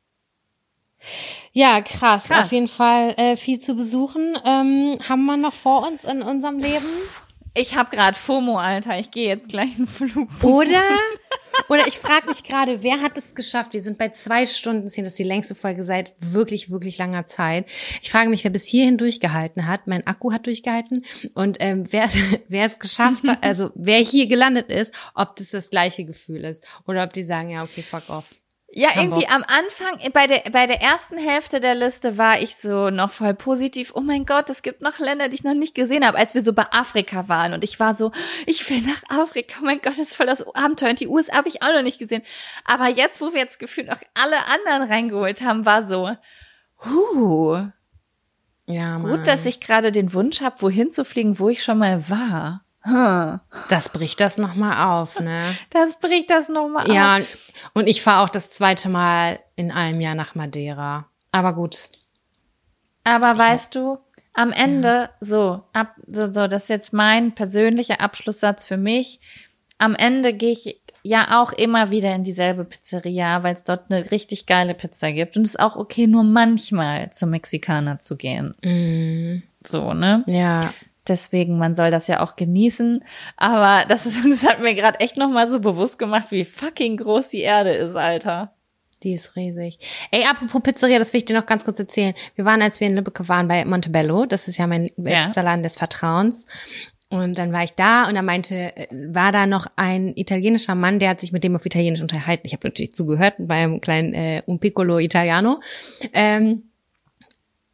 Ja, 1.53 1.81
krass. 1.81 2.29
Krass. 2.29 2.45
Auf 2.45 2.53
jeden 2.53 2.69
Fall 2.69 3.15
äh, 3.17 3.37
viel 3.37 3.59
zu 3.59 3.75
besuchen. 3.75 4.39
Ähm, 4.45 5.01
haben 5.09 5.25
wir 5.25 5.37
noch 5.37 5.53
vor 5.53 5.85
uns 5.85 6.05
in 6.05 6.23
unserem 6.23 6.59
Leben? 6.59 6.87
Ich 7.55 7.75
habe 7.77 7.95
gerade 7.95 8.17
FOMO, 8.17 8.59
Alter. 8.59 8.99
Ich 8.99 9.11
gehe 9.11 9.27
jetzt 9.29 9.49
gleich 9.49 9.77
einen 9.77 9.87
Flug. 9.89 10.29
Oder? 10.43 10.83
Oder 11.69 11.87
ich 11.87 11.99
frage 11.99 12.27
mich 12.29 12.43
gerade, 12.45 12.83
wer 12.83 13.01
hat 13.01 13.19
es 13.19 13.35
geschafft? 13.35 13.73
Wir 13.73 13.83
sind 13.83 13.99
bei 13.99 14.09
zwei 14.11 14.47
Stunden 14.47 14.89
zehn, 14.89 15.05
das 15.05 15.13
ist 15.13 15.19
die 15.19 15.25
längste 15.25 15.55
Folge 15.55 15.85
seit 15.85 16.13
wirklich, 16.21 16.71
wirklich 16.71 16.97
langer 16.99 17.27
Zeit. 17.27 17.67
Ich 18.03 18.11
frage 18.11 18.31
mich, 18.31 18.45
wer 18.45 18.51
bis 18.51 18.65
hierhin 18.65 18.99
durchgehalten 18.99 19.67
hat. 19.67 19.87
Mein 19.87 20.07
Akku 20.07 20.33
hat 20.33 20.47
durchgehalten. 20.47 21.05
Und 21.35 21.59
ähm, 21.61 21.85
wer, 21.91 22.05
es- 22.05 22.17
wer 22.49 22.65
es 22.67 22.79
geschafft 22.79 23.29
hat, 23.29 23.39
also 23.45 23.71
wer 23.75 23.99
hier 23.99 24.27
gelandet 24.27 24.69
ist, 24.71 24.93
ob 25.15 25.37
das 25.37 25.51
das 25.51 25.71
gleiche 25.71 26.05
Gefühl 26.05 26.45
ist. 26.45 26.65
Oder 26.87 27.05
ob 27.05 27.13
die 27.13 27.25
sagen, 27.25 27.51
ja, 27.51 27.63
okay, 27.65 27.83
fuck 27.83 28.09
off. 28.09 28.25
Ja, 28.73 28.91
irgendwie 28.97 29.27
am 29.27 29.43
Anfang, 29.43 30.13
bei 30.13 30.29
der, 30.29 30.49
bei 30.53 30.67
der 30.69 30.81
ersten 30.81 31.19
Hälfte 31.19 31.59
der 31.59 31.75
Liste 31.75 32.19
war 32.19 32.41
ich 32.41 32.55
so 32.55 32.91
noch 32.91 33.11
voll 33.11 33.35
positiv. 33.35 33.93
Oh 33.97 34.01
mein 34.01 34.25
Gott, 34.27 34.49
es 34.49 34.63
gibt 34.63 34.81
noch 34.81 35.01
Länder, 35.01 35.29
die 35.29 35.35
ich 35.35 35.43
noch 35.43 35.55
nicht 35.55 35.75
gesehen 35.75 36.07
habe, 36.07 36.17
als 36.17 36.35
wir 36.35 36.45
so 36.45 36.53
bei 36.53 36.67
Afrika 36.71 37.27
waren. 37.29 37.53
Und 37.53 37.65
ich 37.65 37.81
war 37.81 37.95
so, 37.95 38.13
ich 38.47 38.71
will 38.71 38.81
nach 38.83 39.03
Afrika. 39.09 39.59
Oh 39.61 39.65
mein 39.65 39.79
Gott, 39.83 39.95
das 39.95 39.99
ist 39.99 40.15
voll 40.17 40.27
das 40.27 40.47
Abenteuer. 40.55 40.91
Und 40.91 41.01
die 41.01 41.09
USA 41.09 41.35
habe 41.39 41.49
ich 41.49 41.63
auch 41.63 41.73
noch 41.73 41.83
nicht 41.83 41.99
gesehen. 41.99 42.23
Aber 42.65 42.87
jetzt, 42.89 43.21
wo 43.21 43.33
wir 43.33 43.41
jetzt 43.41 43.59
gefühlt 43.59 43.89
noch 43.89 44.01
alle 44.15 44.37
anderen 44.55 44.89
reingeholt 44.89 45.43
haben, 45.43 45.67
war 45.67 45.85
so, 45.85 46.11
huh, 46.85 47.67
Ja, 48.67 48.99
Mann. 49.01 49.11
gut, 49.17 49.27
dass 49.27 49.47
ich 49.47 49.59
gerade 49.61 49.91
den 49.91 50.13
Wunsch 50.15 50.43
habe, 50.43 50.63
wohin 50.63 50.93
zu 50.93 51.05
fliegen, 51.05 51.41
wo 51.41 51.49
ich 51.49 51.65
schon 51.65 51.79
mal 51.79 52.09
war. 52.09 52.65
Das 53.69 53.89
bricht 53.91 54.21
das 54.21 54.39
nochmal 54.39 55.01
auf, 55.01 55.21
ne? 55.21 55.57
Das 55.71 55.99
bricht 55.99 56.31
das 56.31 56.49
nochmal 56.49 56.91
Ja, 56.91 57.21
und 57.75 57.87
ich 57.87 58.03
fahre 58.03 58.25
auch 58.25 58.31
das 58.31 58.53
zweite 58.53 58.89
Mal 58.89 59.41
in 59.57 59.71
einem 59.71 60.01
Jahr 60.01 60.15
nach 60.15 60.35
Madeira. 60.35 61.07
Aber 61.33 61.53
gut. 61.53 61.89
Aber 63.05 63.37
weißt 63.37 63.75
du, 63.75 63.99
am 64.33 64.53
Ende, 64.53 65.11
so, 65.21 65.63
ab, 65.73 65.95
so, 66.07 66.27
so, 66.27 66.47
das 66.47 66.65
ist 66.65 66.69
jetzt 66.69 66.93
mein 66.93 67.35
persönlicher 67.35 68.01
Abschlusssatz 68.01 68.67
für 68.67 68.77
mich. 68.77 69.21
Am 69.79 69.95
Ende 69.95 70.33
gehe 70.33 70.53
ich 70.53 70.81
ja 71.03 71.41
auch 71.43 71.53
immer 71.53 71.91
wieder 71.91 72.15
in 72.15 72.25
dieselbe 72.25 72.65
Pizzeria, 72.65 73.43
weil 73.43 73.55
es 73.55 73.65
dort 73.65 73.91
eine 73.91 74.11
richtig 74.11 74.47
geile 74.47 74.75
Pizza 74.75 75.13
gibt. 75.13 75.37
Und 75.37 75.43
es 75.43 75.51
ist 75.51 75.61
auch 75.61 75.77
okay, 75.77 76.07
nur 76.07 76.23
manchmal 76.23 77.11
zum 77.11 77.31
Mexikaner 77.31 77.99
zu 78.01 78.17
gehen. 78.17 78.55
Mm, 78.63 79.43
So, 79.67 79.95
ne? 79.95 80.25
ja. 80.27 80.73
Deswegen, 81.09 81.59
man 81.59 81.75
soll 81.75 81.91
das 81.91 82.07
ja 82.07 82.21
auch 82.21 82.37
genießen. 82.37 83.05
Aber 83.37 83.87
das 83.89 84.07
ist, 84.07 84.25
das 84.31 84.49
hat 84.49 84.61
mir 84.61 84.75
gerade 84.75 85.01
echt 85.01 85.17
nochmal 85.17 85.49
so 85.49 85.61
bewusst 85.61 85.99
gemacht, 85.99 86.31
wie 86.31 86.45
fucking 86.45 86.97
groß 86.99 87.29
die 87.29 87.41
Erde 87.41 87.71
ist, 87.71 87.97
Alter. 87.97 88.55
Die 89.03 89.15
ist 89.15 89.35
riesig. 89.35 89.79
Ey, 90.11 90.25
apropos 90.27 90.63
Pizzeria, 90.63 90.99
das 90.99 91.13
will 91.13 91.19
ich 91.19 91.25
dir 91.25 91.37
noch 91.39 91.47
ganz 91.47 91.65
kurz 91.65 91.79
erzählen. 91.79 92.13
Wir 92.35 92.45
waren, 92.45 92.61
als 92.61 92.81
wir 92.81 92.87
in 92.87 92.97
Lübeck 92.97 93.29
waren, 93.29 93.49
bei 93.49 93.65
Montebello. 93.65 94.27
Das 94.27 94.47
ist 94.47 94.59
ja 94.59 94.67
mein 94.67 94.91
Ja. 94.97 95.25
Pizzaladen 95.27 95.63
des 95.63 95.77
Vertrauens. 95.77 96.45
Und 97.09 97.39
dann 97.39 97.53
war 97.53 97.65
ich 97.65 97.73
da 97.73 98.09
und 98.09 98.15
da 98.15 98.23
meinte, 98.23 98.77
äh, 98.77 98.87
war 98.93 99.33
da 99.33 99.47
noch 99.47 99.67
ein 99.75 100.13
italienischer 100.17 100.77
Mann, 100.77 101.01
der 101.01 101.09
hat 101.09 101.21
sich 101.21 101.33
mit 101.33 101.43
dem 101.43 101.57
auf 101.57 101.67
Italienisch 101.67 102.03
unterhalten. 102.03 102.47
Ich 102.47 102.53
habe 102.53 102.69
natürlich 102.69 102.95
zugehört 102.95 103.35
beim 103.39 103.81
kleinen 103.81 104.15
äh, 104.15 104.43
Un 104.47 104.61
Piccolo 104.61 104.99
Italiano. 104.99 105.61
Ähm, 106.13 106.70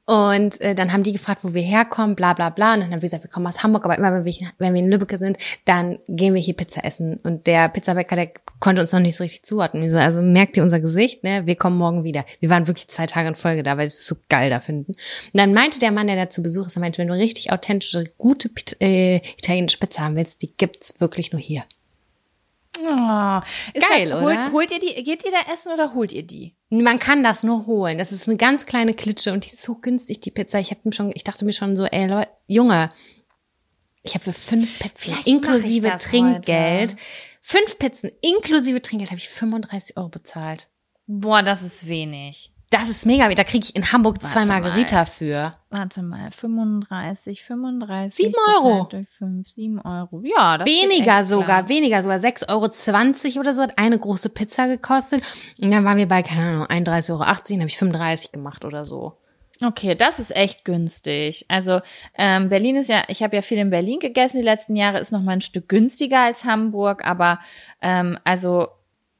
und 0.06 0.60
äh, 0.60 0.76
dann 0.76 0.92
haben 0.92 1.02
die 1.02 1.12
gefragt, 1.12 1.42
wo 1.42 1.52
wir 1.52 1.62
herkommen, 1.62 2.14
bla 2.14 2.32
bla 2.32 2.48
bla. 2.50 2.74
Und 2.74 2.80
dann 2.80 2.90
haben 2.92 3.02
wir 3.02 3.08
gesagt, 3.08 3.24
wir 3.24 3.30
kommen 3.30 3.48
aus 3.48 3.64
Hamburg, 3.64 3.84
aber 3.84 3.98
immer 3.98 4.12
wenn 4.12 4.24
wir, 4.24 4.34
wenn 4.58 4.72
wir 4.72 4.80
in 4.80 4.88
Lübeck 4.88 5.18
sind, 5.18 5.36
dann 5.64 5.98
gehen 6.06 6.32
wir 6.32 6.40
hier 6.40 6.54
Pizza 6.54 6.84
essen. 6.84 7.18
Und 7.24 7.48
der 7.48 7.68
Pizzabäcker, 7.68 8.14
der 8.14 8.30
konnte 8.60 8.82
uns 8.82 8.92
noch 8.92 9.00
nicht 9.00 9.16
so 9.16 9.24
richtig 9.24 9.42
zuordnen. 9.42 9.88
So, 9.88 9.98
also 9.98 10.22
merkt 10.22 10.56
ihr 10.56 10.62
unser 10.62 10.78
Gesicht, 10.78 11.24
ne? 11.24 11.46
Wir 11.46 11.56
kommen 11.56 11.76
morgen 11.76 12.04
wieder. 12.04 12.24
Wir 12.38 12.50
waren 12.50 12.68
wirklich 12.68 12.86
zwei 12.86 13.06
Tage 13.06 13.28
in 13.28 13.34
Folge 13.34 13.64
da, 13.64 13.72
weil 13.72 13.86
wir 13.86 13.86
es 13.86 14.06
so 14.06 14.14
geil 14.28 14.48
da 14.48 14.60
finden. 14.60 14.92
Und 14.92 14.98
dann 15.34 15.52
meinte 15.52 15.80
der 15.80 15.90
Mann, 15.90 16.06
der 16.06 16.16
da 16.16 16.30
zu 16.30 16.40
Besuch 16.40 16.68
ist, 16.68 16.76
er 16.76 16.80
meinte, 16.80 16.98
wenn 16.98 17.08
du 17.08 17.14
richtig 17.14 17.50
authentische, 17.50 18.12
gute 18.16 18.48
äh, 18.80 19.16
italienische 19.38 19.78
Pizza 19.78 20.02
haben 20.02 20.14
willst, 20.14 20.40
die 20.40 20.52
gibt's 20.56 20.94
wirklich 21.00 21.32
nur 21.32 21.40
hier. 21.40 21.64
Oh, 22.80 23.40
Geil, 23.80 24.10
das, 24.10 24.20
holt, 24.20 24.36
oder? 24.36 24.52
holt 24.52 24.70
ihr 24.72 24.78
die, 24.78 25.02
geht 25.02 25.24
ihr 25.24 25.30
da 25.30 25.52
essen 25.52 25.72
oder 25.72 25.94
holt 25.94 26.12
ihr 26.12 26.22
die? 26.22 26.54
Man 26.70 26.98
kann 26.98 27.22
das 27.22 27.42
nur 27.42 27.66
holen. 27.66 27.98
Das 27.98 28.12
ist 28.12 28.28
eine 28.28 28.36
ganz 28.36 28.66
kleine 28.66 28.94
Klitsche 28.94 29.32
und 29.32 29.44
die 29.44 29.50
ist 29.50 29.62
so 29.62 29.76
günstig, 29.76 30.20
die 30.20 30.30
Pizza. 30.30 30.58
Ich 30.58 30.70
habe 30.70 30.80
mir 30.84 30.92
schon, 30.92 31.10
ich 31.14 31.24
dachte 31.24 31.44
mir 31.44 31.52
schon 31.52 31.76
so, 31.76 31.84
ey 31.84 32.06
Leute, 32.06 32.30
Junge, 32.46 32.90
ich 34.02 34.14
habe 34.14 34.24
für 34.24 34.32
fünf 34.32 34.78
Pizzen 34.78 35.16
inklusive 35.24 35.96
Trinkgeld, 35.98 36.92
heute. 36.92 37.02
fünf 37.40 37.78
Pizzen 37.78 38.10
inklusive 38.20 38.80
Trinkgeld 38.82 39.10
habe 39.10 39.18
ich 39.18 39.28
35 39.28 39.96
Euro 39.96 40.08
bezahlt. 40.08 40.68
Boah, 41.06 41.42
das 41.42 41.62
ist 41.62 41.88
wenig. 41.88 42.52
Das 42.70 42.88
ist 42.88 43.06
mega. 43.06 43.28
Da 43.28 43.44
kriege 43.44 43.64
ich 43.64 43.76
in 43.76 43.92
Hamburg 43.92 44.20
zwei 44.22 44.40
Warte 44.40 44.48
mal. 44.48 44.60
Margarita 44.60 45.04
für. 45.04 45.52
Warte 45.70 46.02
mal, 46.02 46.30
35, 46.32 47.44
35. 47.44 48.14
Sieben 48.14 48.34
Euro. 48.54 48.84
geteilt 48.84 48.92
Durch 48.92 49.16
5, 49.18 49.48
7 49.48 49.80
Euro. 49.82 50.22
Ja, 50.24 50.58
das 50.58 50.66
weniger 50.66 51.24
sogar, 51.24 51.46
klar. 51.46 51.68
weniger 51.68 52.02
sogar. 52.02 52.18
6,20 52.18 52.48
Euro 53.28 53.40
oder 53.40 53.54
so 53.54 53.62
hat 53.62 53.78
eine 53.78 53.98
große 53.98 54.30
Pizza 54.30 54.66
gekostet. 54.66 55.22
Und 55.58 55.70
dann 55.70 55.84
waren 55.84 55.98
wir 55.98 56.08
bei, 56.08 56.22
keine 56.22 56.42
Ahnung, 56.42 56.66
31,80 56.66 57.10
Euro, 57.12 57.24
dann 57.24 57.60
habe 57.60 57.68
ich 57.68 57.78
35 57.78 58.32
gemacht 58.32 58.64
oder 58.64 58.84
so. 58.84 59.16
Okay, 59.64 59.94
das 59.94 60.18
ist 60.18 60.34
echt 60.36 60.64
günstig. 60.64 61.46
Also 61.48 61.80
ähm, 62.14 62.48
Berlin 62.48 62.76
ist 62.76 62.90
ja, 62.90 63.04
ich 63.08 63.22
habe 63.22 63.36
ja 63.36 63.42
viel 63.42 63.58
in 63.58 63.70
Berlin 63.70 64.00
gegessen 64.00 64.38
die 64.38 64.44
letzten 64.44 64.76
Jahre, 64.76 64.98
ist 64.98 65.12
noch 65.12 65.22
mal 65.22 65.32
ein 65.32 65.40
Stück 65.40 65.68
günstiger 65.68 66.20
als 66.20 66.44
Hamburg, 66.44 67.06
aber 67.06 67.38
ähm, 67.80 68.18
also 68.24 68.68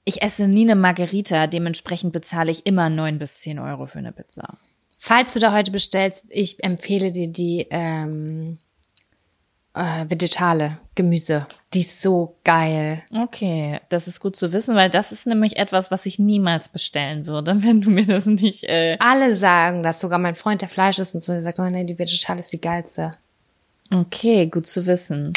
ich 0.07 0.23
esse 0.23 0.47
nie 0.47 0.63
eine 0.63 0.77
Margarita, 0.77 1.49
dementsprechend 1.49 2.13
bezahle 2.13 2.53
ich 2.53 2.65
immer 2.65 2.89
neun 2.89 3.19
bis 3.19 3.41
zehn 3.41 3.59
Euro 3.59 3.87
für 3.87 3.99
eine 3.99 4.13
Pizza. 4.13 4.57
Falls 4.99 5.35
du 5.35 5.41
da 5.41 5.53
heute 5.53 5.73
bestellst, 5.73 6.25
ich 6.31 6.63
empfehle 6.65 7.11
dir 7.11 7.27
die 7.27 7.67
ähm, 7.71 8.59
äh, 9.75 10.09
Vegetale, 10.09 10.79
Gemüse. 10.95 11.49
Die 11.75 11.81
ist 11.81 12.01
so 12.01 12.37
geil. 12.45 13.03
Okay, 13.13 13.81
das 13.89 14.07
ist 14.07 14.21
gut 14.21 14.37
zu 14.37 14.53
wissen, 14.53 14.77
weil 14.77 14.91
das 14.91 15.11
ist 15.11 15.27
nämlich 15.27 15.57
etwas, 15.57 15.91
was 15.91 16.07
ich 16.07 16.21
niemals 16.21 16.69
bestellen 16.69 17.27
würde, 17.27 17.63
wenn 17.65 17.81
du 17.81 17.91
mir 17.91 18.07
das 18.07 18.27
nicht. 18.27 18.63
Äh 18.63 18.97
Alle 19.01 19.35
sagen 19.35 19.83
das, 19.83 19.99
sogar 19.99 20.21
mein 20.21 20.37
Freund, 20.37 20.63
der 20.63 20.69
Fleisch 20.69 21.01
ist 21.01 21.17
und 21.17 21.25
so, 21.25 21.33
der 21.33 21.43
sagt, 21.43 21.59
oh 21.59 21.69
nee, 21.69 21.85
die 21.85 21.99
Vegetale 21.99 22.41
ist 22.41 22.53
die 22.53 22.61
geilste. 22.61 23.11
Okay, 23.93 24.47
gut 24.47 24.67
zu 24.67 24.87
wissen. 24.87 25.33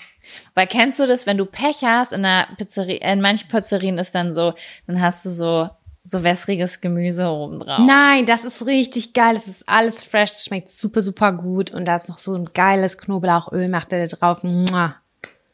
Weil 0.53 0.67
kennst 0.67 0.99
du 0.99 1.07
das, 1.07 1.26
wenn 1.26 1.38
du 1.38 1.45
Pech 1.45 1.84
hast 1.84 2.13
in 2.13 2.23
einer 2.23 2.47
Pizzeria, 2.57 3.11
in 3.11 3.21
manchen 3.21 3.47
Pizzerien 3.47 3.97
ist 3.97 4.13
dann 4.13 4.34
so, 4.34 4.53
dann 4.88 5.01
hast 5.01 5.26
du 5.26 5.30
so 5.30 5.69
so 6.05 6.23
wässriges 6.23 6.81
Gemüse 6.81 7.27
oben 7.27 7.59
drauf. 7.59 7.80
Nein, 7.85 8.26
das 8.26 8.43
ist 8.43 8.65
richtig 8.65 9.13
geil. 9.13 9.35
Es 9.35 9.47
ist 9.47 9.67
alles 9.67 10.01
fresh, 10.03 10.31
es 10.31 10.45
schmeckt 10.45 10.71
super, 10.71 11.01
super 11.01 11.34
gut. 11.34 11.71
Und 11.71 11.85
da 11.85 11.95
ist 11.95 12.09
noch 12.09 12.17
so 12.17 12.35
ein 12.35 12.45
geiles 12.53 12.97
Knoblauchöl, 12.97 13.67
macht 13.69 13.93
er 13.93 14.07
da 14.07 14.15
drauf. 14.15 14.43
Mua. 14.43 14.95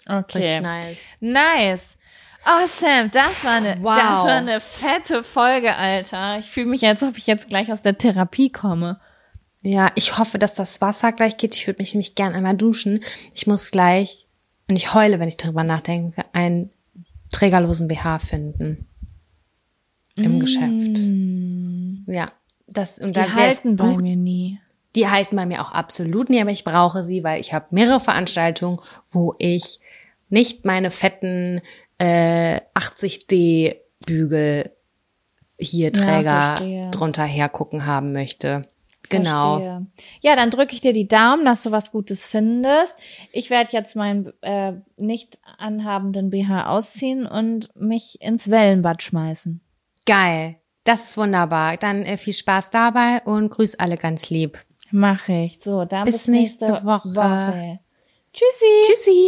okay. 0.08 0.38
Richtig 0.38 0.62
nice. 0.62 0.98
Nice. 1.20 1.98
Oh, 2.46 2.68
Sam, 2.68 3.10
das 3.12 3.44
war 3.44 3.54
eine, 3.54 3.78
Wow. 3.82 3.96
das 3.98 4.24
war 4.26 4.36
eine 4.36 4.62
fette 4.62 5.24
Folge, 5.24 5.76
Alter. 5.76 6.38
Ich 6.38 6.52
fühle 6.52 6.68
mich, 6.68 6.86
als 6.86 7.02
ob 7.02 7.18
ich 7.18 7.26
jetzt 7.26 7.50
gleich 7.50 7.72
aus 7.72 7.82
der 7.82 7.98
Therapie 7.98 8.52
komme. 8.52 9.00
Ja, 9.68 9.92
ich 9.96 10.20
hoffe, 10.20 10.38
dass 10.38 10.54
das 10.54 10.80
Wasser 10.80 11.12
gleich 11.12 11.38
geht. 11.38 11.56
Ich 11.56 11.66
würde 11.66 11.82
mich 11.82 11.94
nämlich 11.96 12.14
gern 12.14 12.34
einmal 12.34 12.56
duschen. 12.56 13.04
Ich 13.34 13.48
muss 13.48 13.72
gleich, 13.72 14.28
und 14.70 14.76
ich 14.76 14.94
heule, 14.94 15.20
wenn 15.20 15.28
ich 15.28 15.38
darüber 15.38 15.64
nachdenke, 15.64 16.24
einen 16.34 16.70
trägerlosen 17.32 17.88
BH 17.88 18.20
finden. 18.20 18.86
Im 20.16 20.40
Geschäft. 20.40 21.00
Ja. 22.08 22.32
Das, 22.68 23.00
und 23.00 23.16
Die 23.16 23.22
halten 23.22 23.76
bei 23.76 23.88
mir 23.98 24.16
nie. 24.16 24.60
Die 24.96 25.10
halten 25.10 25.36
bei 25.36 25.46
mir 25.48 25.62
auch 25.62 25.72
absolut 25.72 26.30
nie, 26.30 26.40
aber 26.42 26.52
ich 26.52 26.64
brauche 26.64 27.04
sie, 27.04 27.24
weil 27.24 27.42
ich 27.42 27.52
habe 27.52 27.66
mehrere 27.72 28.00
Veranstaltungen, 28.00 28.80
wo 29.12 29.34
ich 29.40 29.80
nicht 30.30 30.64
meine 30.64 30.92
fetten 30.92 31.62
äh, 31.98 32.62
80D 32.76 33.78
Bügel 34.06 34.72
hier 35.58 35.88
Ja, 35.88 35.92
Träger 35.92 36.46
verstehe. 36.58 36.92
drunter 36.92 37.24
hergucken 37.26 37.86
haben 37.88 38.14
möchte. 38.14 38.68
Genau. 39.10 39.60
Verstehe. 39.60 39.86
Ja, 40.22 40.36
dann 40.36 40.50
drücke 40.50 40.74
ich 40.74 40.82
dir 40.82 40.94
die 40.94 41.08
Daumen, 41.08 41.46
dass 41.46 41.64
du 41.64 41.72
was 41.72 41.92
Gutes 41.92 42.26
findest. 42.26 42.96
Ich 43.32 43.50
werde 43.50 43.72
jetzt 43.72 43.96
meinen 43.96 44.32
äh, 44.42 44.74
nicht 44.98 45.40
anhabenden 45.58 46.30
BH 46.30 46.68
ausziehen 46.68 47.26
und 47.26 47.76
mich 47.76 48.22
ins 48.22 48.50
Wellenbad 48.50 49.04
schmeißen. 49.04 49.62
Geil. 50.06 50.56
Das 50.84 51.10
ist 51.10 51.18
wunderbar. 51.18 51.78
Dann 51.78 52.04
äh, 52.04 52.18
viel 52.18 52.34
Spaß 52.34 52.70
dabei 52.70 53.22
und 53.26 53.50
grüß 53.50 53.76
alle 53.80 53.98
ganz 53.98 54.30
lieb. 54.30 54.60
Mach 54.92 55.28
ich. 55.28 55.60
So, 55.62 55.84
dann 55.86 56.06
Bis 56.06 56.20
bis, 56.20 56.28
nächste, 56.28 56.66
nächste 56.66 56.86
Woche. 56.86 57.16
Woche. 57.16 57.80
Tschüssi. 58.34 58.66
Tschüssi. 58.84 59.24